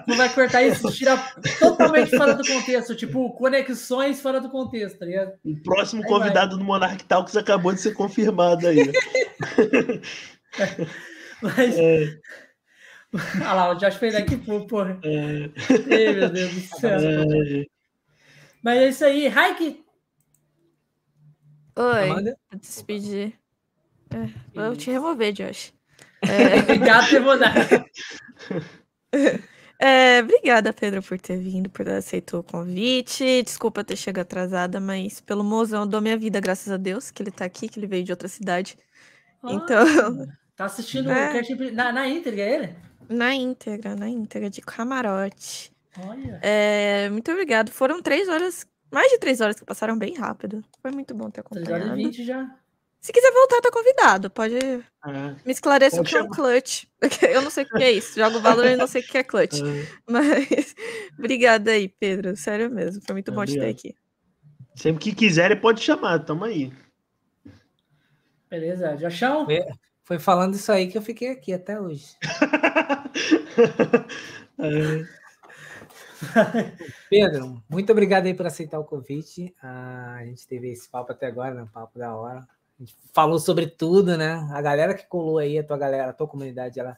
não 0.08 0.16
vai 0.16 0.28
cortar 0.28 0.62
isso, 0.62 0.92
tira 0.92 1.16
totalmente 1.60 2.16
fora 2.16 2.34
do 2.34 2.44
contexto, 2.44 2.96
tipo, 2.96 3.30
conexões 3.34 4.20
fora 4.20 4.40
do 4.40 4.50
contexto, 4.50 4.98
tá 4.98 5.06
ligado? 5.06 5.34
O 5.44 5.56
próximo 5.62 6.02
aí 6.02 6.08
convidado 6.08 6.50
vai. 6.50 6.58
do 6.58 6.64
Monarch 6.64 7.04
Talks 7.04 7.36
acabou 7.36 7.72
de 7.72 7.80
ser 7.80 7.94
confirmado 7.94 8.66
aí. 8.66 8.90
Mas. 11.40 11.78
É. 11.78 12.18
Olha 13.36 13.52
lá, 13.52 13.70
o 13.70 13.74
Josh 13.76 13.94
fez 13.94 14.14
aqui, 14.16 14.36
pô, 14.36 14.66
porra. 14.66 14.98
É. 15.04 15.50
Ei, 15.94 16.14
meu 16.14 16.28
Deus 16.30 16.52
do 16.52 16.60
céu. 16.80 16.98
É. 16.98 17.64
Mas 18.62 18.78
é 18.78 18.88
isso 18.88 19.04
aí, 19.04 19.28
Raik. 19.28 19.84
Oi, 21.76 22.10
Amanda? 22.10 22.36
despedir. 22.60 23.38
É, 24.14 24.28
vou 24.54 24.76
te 24.76 24.90
remover, 24.90 25.32
Josh. 25.32 25.72
É... 26.22 26.60
Obrigado 26.62 27.20
mudar. 27.20 27.54
É, 29.78 30.20
obrigada, 30.22 30.72
Pedro, 30.72 31.02
por 31.02 31.20
ter 31.20 31.36
vindo, 31.36 31.68
por 31.68 31.84
ter 31.84 31.96
aceito 31.96 32.38
o 32.38 32.42
convite. 32.42 33.42
Desculpa 33.42 33.84
ter 33.84 33.96
chegado 33.96 34.22
atrasada, 34.22 34.80
mas 34.80 35.20
pelo 35.20 35.42
mozão 35.42 35.82
eu 35.82 35.86
dou 35.86 36.00
minha 36.00 36.16
vida, 36.16 36.40
graças 36.40 36.72
a 36.72 36.76
Deus, 36.76 37.10
que 37.10 37.22
ele 37.22 37.30
tá 37.30 37.44
aqui, 37.44 37.68
que 37.68 37.78
ele 37.78 37.86
veio 37.86 38.04
de 38.04 38.12
outra 38.12 38.28
cidade. 38.28 38.78
Ah, 39.42 39.52
então. 39.52 39.84
Tá 40.56 40.66
assistindo 40.66 41.10
é. 41.10 41.42
na, 41.72 41.90
na 41.90 42.06
íntegra 42.06 42.40
ele? 42.40 42.76
Na 43.08 43.34
íntegra, 43.34 43.96
na 43.96 44.08
íntegra, 44.08 44.48
de 44.48 44.60
camarote. 44.60 45.72
Olha. 45.98 46.38
É, 46.42 47.08
muito 47.10 47.28
obrigado. 47.32 47.72
Foram 47.72 48.00
três 48.00 48.28
horas, 48.28 48.64
mais 48.88 49.10
de 49.10 49.18
três 49.18 49.40
horas 49.40 49.58
que 49.58 49.64
passaram 49.64 49.98
bem 49.98 50.14
rápido. 50.14 50.64
Foi 50.80 50.92
muito 50.92 51.12
bom 51.12 51.28
ter 51.28 51.40
acompanhado. 51.40 51.72
3 51.72 51.86
horas 51.86 51.98
e 51.98 52.04
20 52.04 52.24
já. 52.24 52.56
Se 53.04 53.12
quiser 53.12 53.30
voltar, 53.32 53.60
tá 53.60 53.70
convidado. 53.70 54.30
Pode. 54.30 54.56
É. 54.56 54.80
Me 55.44 55.52
esclareça 55.52 56.00
o 56.00 56.04
que 56.04 56.16
é 56.16 56.22
um 56.22 56.30
clutch. 56.30 56.84
Eu 57.20 57.42
não 57.42 57.50
sei 57.50 57.64
o 57.64 57.68
que 57.68 57.84
é 57.84 57.92
isso. 57.92 58.18
Jogo 58.18 58.40
valor 58.40 58.64
e 58.64 58.76
não 58.76 58.86
sei 58.86 59.02
o 59.02 59.06
que 59.06 59.18
é 59.18 59.22
clutch. 59.22 59.60
É. 59.60 59.86
Mas 60.10 60.74
obrigada 61.18 61.72
aí, 61.72 61.86
Pedro. 61.86 62.34
Sério 62.34 62.70
mesmo. 62.70 63.02
Foi 63.04 63.12
muito 63.12 63.30
é, 63.30 63.34
bom 63.34 63.44
te 63.44 63.58
ter 63.58 63.68
aqui. 63.68 63.94
Sempre 64.74 65.04
que 65.04 65.14
quiserem, 65.14 65.60
pode 65.60 65.82
chamar. 65.82 66.20
Tamo 66.20 66.46
aí. 66.46 66.72
Beleza. 68.48 68.96
Já 68.96 69.10
chão? 69.10 69.46
Foi 70.02 70.18
falando 70.18 70.54
isso 70.54 70.72
aí 70.72 70.88
que 70.88 70.96
eu 70.96 71.02
fiquei 71.02 71.28
aqui 71.28 71.52
até 71.52 71.78
hoje. 71.78 72.16
Pedro, 77.10 77.62
muito 77.68 77.92
obrigado 77.92 78.24
aí 78.24 78.32
por 78.32 78.46
aceitar 78.46 78.78
o 78.78 78.84
convite. 78.84 79.54
Ah, 79.62 80.16
a 80.20 80.24
gente 80.24 80.48
teve 80.48 80.70
esse 80.70 80.88
papo 80.88 81.12
até 81.12 81.26
agora, 81.26 81.52
né? 81.52 81.64
Um 81.64 81.66
papo 81.66 81.98
da 81.98 82.16
hora. 82.16 82.48
Falou 83.12 83.38
sobre 83.38 83.66
tudo, 83.66 84.16
né? 84.16 84.32
A 84.50 84.60
galera 84.60 84.94
que 84.94 85.06
colou 85.06 85.38
aí, 85.38 85.58
a 85.58 85.64
tua 85.64 85.78
galera, 85.78 86.10
a 86.10 86.12
tua 86.12 86.26
comunidade, 86.26 86.80
ela, 86.80 86.96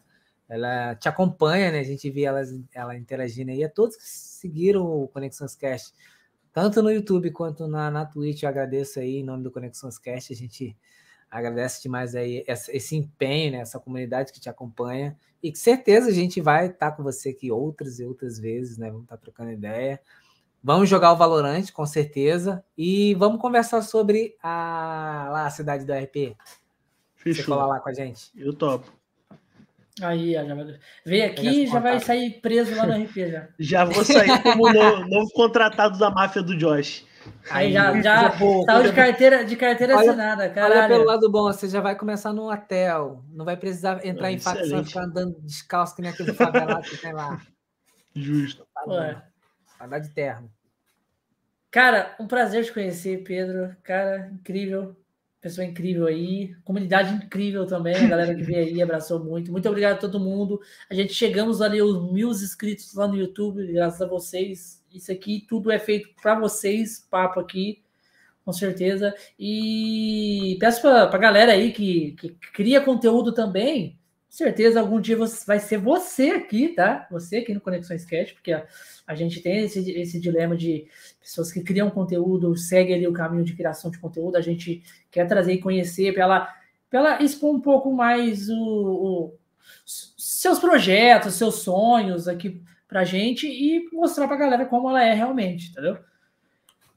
ela 0.48 0.94
te 0.94 1.08
acompanha, 1.08 1.70
né? 1.72 1.80
A 1.80 1.84
gente 1.84 2.10
vê 2.10 2.22
ela, 2.22 2.42
ela 2.74 2.96
interagindo 2.96 3.50
aí. 3.50 3.62
A 3.64 3.68
todos 3.68 3.96
que 3.96 4.02
seguiram 4.04 4.84
o 4.84 5.08
Conexões 5.08 5.54
Cast, 5.54 5.92
tanto 6.52 6.82
no 6.82 6.90
YouTube 6.90 7.30
quanto 7.32 7.68
na, 7.68 7.90
na 7.90 8.06
Twitch, 8.06 8.42
eu 8.42 8.48
agradeço 8.48 8.98
aí 8.98 9.16
em 9.16 9.24
nome 9.24 9.42
do 9.42 9.50
Conexões 9.50 9.98
Cast. 9.98 10.32
A 10.32 10.36
gente 10.36 10.76
agradece 11.30 11.82
demais 11.82 12.14
aí 12.14 12.44
esse 12.48 12.96
empenho, 12.96 13.52
né? 13.52 13.58
Essa 13.58 13.78
comunidade 13.78 14.32
que 14.32 14.40
te 14.40 14.48
acompanha. 14.48 15.16
E 15.42 15.50
com 15.50 15.58
certeza 15.58 16.08
a 16.08 16.12
gente 16.12 16.40
vai 16.40 16.68
estar 16.68 16.92
com 16.92 17.02
você 17.02 17.30
aqui 17.30 17.50
outras 17.50 17.98
e 17.98 18.04
outras 18.04 18.38
vezes, 18.38 18.78
né? 18.78 18.88
Vamos 18.88 19.04
estar 19.04 19.16
trocando 19.18 19.50
ideia. 19.52 20.00
Vamos 20.66 20.88
jogar 20.88 21.12
o 21.12 21.16
Valorante, 21.16 21.72
com 21.72 21.86
certeza. 21.86 22.60
E 22.76 23.14
vamos 23.14 23.40
conversar 23.40 23.82
sobre 23.82 24.34
a, 24.42 25.28
lá, 25.30 25.46
a 25.46 25.50
cidade 25.50 25.84
do 25.84 25.92
RP. 25.92 26.36
Fechou. 27.14 27.34
Você 27.36 27.42
colar 27.44 27.66
lá 27.66 27.78
com 27.78 27.88
a 27.88 27.94
gente. 27.94 28.32
Eu 28.36 28.52
topo. 28.52 28.92
Aí, 30.02 30.32
já 30.32 30.42
vai... 30.42 30.78
vem 31.04 31.22
aqui 31.22 31.48
e 31.62 31.66
já 31.68 31.78
vai 31.78 32.00
sair 32.00 32.40
preso 32.40 32.74
lá 32.74 32.84
no 32.84 33.00
RP 33.00 33.14
já. 33.30 33.48
Já 33.60 33.84
vou 33.84 34.04
sair 34.04 34.42
como 34.42 34.72
novo, 34.72 35.08
novo 35.08 35.30
contratado 35.34 36.00
da 36.00 36.10
máfia 36.10 36.42
do 36.42 36.58
Josh. 36.58 37.06
Aí, 37.48 37.72
já, 37.72 37.92
já 38.02 38.36
saiu 38.66 38.82
de 38.82 38.92
carteira, 38.92 39.44
de 39.44 39.54
carteira 39.54 39.96
olha, 39.96 40.10
assinada, 40.10 40.50
caralho. 40.50 40.74
Olha 40.74 40.88
pelo 40.88 41.04
lado 41.04 41.30
bom, 41.30 41.44
você 41.44 41.68
já 41.68 41.80
vai 41.80 41.94
começar 41.94 42.32
no 42.32 42.50
hotel. 42.50 43.22
Não 43.30 43.44
vai 43.44 43.56
precisar 43.56 44.04
entrar 44.04 44.32
é, 44.32 44.32
em 44.32 44.40
facção 44.40 44.80
e 44.80 44.84
ficar 44.84 45.04
andando 45.04 45.40
descalço 45.42 45.94
que 45.94 46.02
nem 46.02 46.10
aquele 46.10 46.32
favelado 46.32 46.82
que 46.82 46.96
tem 46.96 47.12
lá. 47.12 47.40
Justo. 48.12 48.66
Tá 48.74 49.22
Andar 49.80 50.00
de 50.00 50.08
terno. 50.08 50.55
Cara, 51.76 52.16
um 52.18 52.26
prazer 52.26 52.64
te 52.64 52.72
conhecer, 52.72 53.22
Pedro. 53.22 53.76
Cara, 53.82 54.30
incrível. 54.32 54.96
Pessoa 55.42 55.62
incrível 55.62 56.06
aí. 56.06 56.54
Comunidade 56.64 57.12
incrível 57.12 57.66
também. 57.66 57.94
A 57.94 58.08
galera 58.08 58.34
que 58.34 58.42
veio 58.42 58.64
aí 58.64 58.80
abraçou 58.80 59.22
muito. 59.22 59.52
Muito 59.52 59.68
obrigado 59.68 59.96
a 59.96 59.98
todo 59.98 60.18
mundo. 60.18 60.58
A 60.88 60.94
gente 60.94 61.12
chegamos 61.12 61.60
ali 61.60 61.78
aos 61.78 62.10
mil 62.10 62.30
inscritos 62.30 62.94
lá 62.94 63.06
no 63.06 63.14
YouTube, 63.14 63.70
graças 63.74 64.00
a 64.00 64.06
vocês. 64.06 64.82
Isso 64.90 65.12
aqui 65.12 65.44
tudo 65.46 65.70
é 65.70 65.78
feito 65.78 66.08
para 66.22 66.40
vocês, 66.40 67.06
papo 67.10 67.40
aqui, 67.40 67.82
com 68.42 68.54
certeza. 68.54 69.14
E 69.38 70.56
peço 70.58 70.80
para 70.80 71.14
a 71.14 71.18
galera 71.18 71.52
aí 71.52 71.72
que, 71.72 72.12
que 72.12 72.30
cria 72.54 72.80
conteúdo 72.80 73.34
também. 73.34 73.98
Certeza, 74.36 74.80
algum 74.80 75.00
dia 75.00 75.16
vai 75.46 75.58
ser 75.58 75.78
você 75.78 76.32
aqui, 76.32 76.68
tá? 76.68 77.08
Você 77.10 77.38
aqui 77.38 77.54
no 77.54 77.60
Conexões 77.60 78.04
Cast, 78.04 78.34
porque 78.34 78.52
a, 78.52 78.66
a 79.06 79.14
gente 79.14 79.40
tem 79.40 79.64
esse, 79.64 79.90
esse 79.92 80.20
dilema 80.20 80.54
de 80.54 80.86
pessoas 81.18 81.50
que 81.50 81.62
criam 81.62 81.88
conteúdo, 81.88 82.54
seguem 82.54 82.96
ali 82.96 83.08
o 83.08 83.14
caminho 83.14 83.42
de 83.42 83.54
criação 83.54 83.90
de 83.90 83.98
conteúdo, 83.98 84.36
a 84.36 84.42
gente 84.42 84.82
quer 85.10 85.26
trazer 85.26 85.54
e 85.54 85.58
conhecer 85.58 86.12
para 86.12 86.54
ela, 86.92 87.22
expor 87.22 87.54
um 87.54 87.62
pouco 87.62 87.90
mais 87.94 88.50
o, 88.50 88.58
o, 88.58 89.38
seus 89.86 90.58
projetos, 90.58 91.32
seus 91.32 91.62
sonhos 91.62 92.28
aqui 92.28 92.62
para 92.86 93.04
gente 93.04 93.46
e 93.46 93.88
mostrar 93.90 94.26
para 94.26 94.36
a 94.36 94.40
galera 94.40 94.66
como 94.66 94.90
ela 94.90 95.02
é 95.02 95.14
realmente, 95.14 95.70
entendeu? 95.70 95.96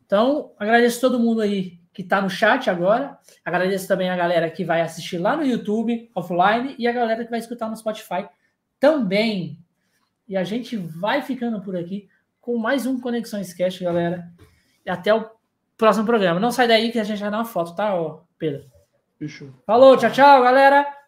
Então, 0.05 0.51
agradeço 0.59 0.99
todo 0.99 1.17
mundo 1.17 1.39
aí 1.39 1.78
que 1.99 2.03
está 2.03 2.21
no 2.21 2.29
chat 2.29 2.69
agora. 2.69 3.19
Agradeço 3.43 3.85
também 3.85 4.09
a 4.09 4.15
galera 4.15 4.49
que 4.49 4.63
vai 4.63 4.79
assistir 4.79 5.17
lá 5.17 5.35
no 5.35 5.45
YouTube, 5.45 6.09
offline, 6.15 6.73
e 6.79 6.87
a 6.87 6.93
galera 6.93 7.25
que 7.25 7.29
vai 7.29 7.39
escutar 7.39 7.69
no 7.69 7.75
Spotify 7.75 8.25
também. 8.79 9.59
E 10.25 10.37
a 10.37 10.45
gente 10.45 10.77
vai 10.77 11.21
ficando 11.21 11.59
por 11.59 11.75
aqui 11.75 12.07
com 12.39 12.57
mais 12.57 12.85
um 12.85 13.01
Conexões 13.01 13.53
Cast, 13.53 13.83
galera. 13.83 14.31
E 14.85 14.89
até 14.89 15.13
o 15.13 15.29
próximo 15.75 16.05
programa. 16.05 16.39
Não 16.39 16.51
sai 16.51 16.69
daí 16.69 16.89
que 16.89 16.99
a 16.99 17.03
gente 17.03 17.19
vai 17.19 17.29
dar 17.29 17.39
uma 17.39 17.43
foto, 17.43 17.75
tá, 17.75 17.93
Pedro? 18.37 18.63
Fechou. 19.17 19.49
Falou, 19.65 19.97
tchau, 19.97 20.09
tchau, 20.09 20.41
galera. 20.41 20.98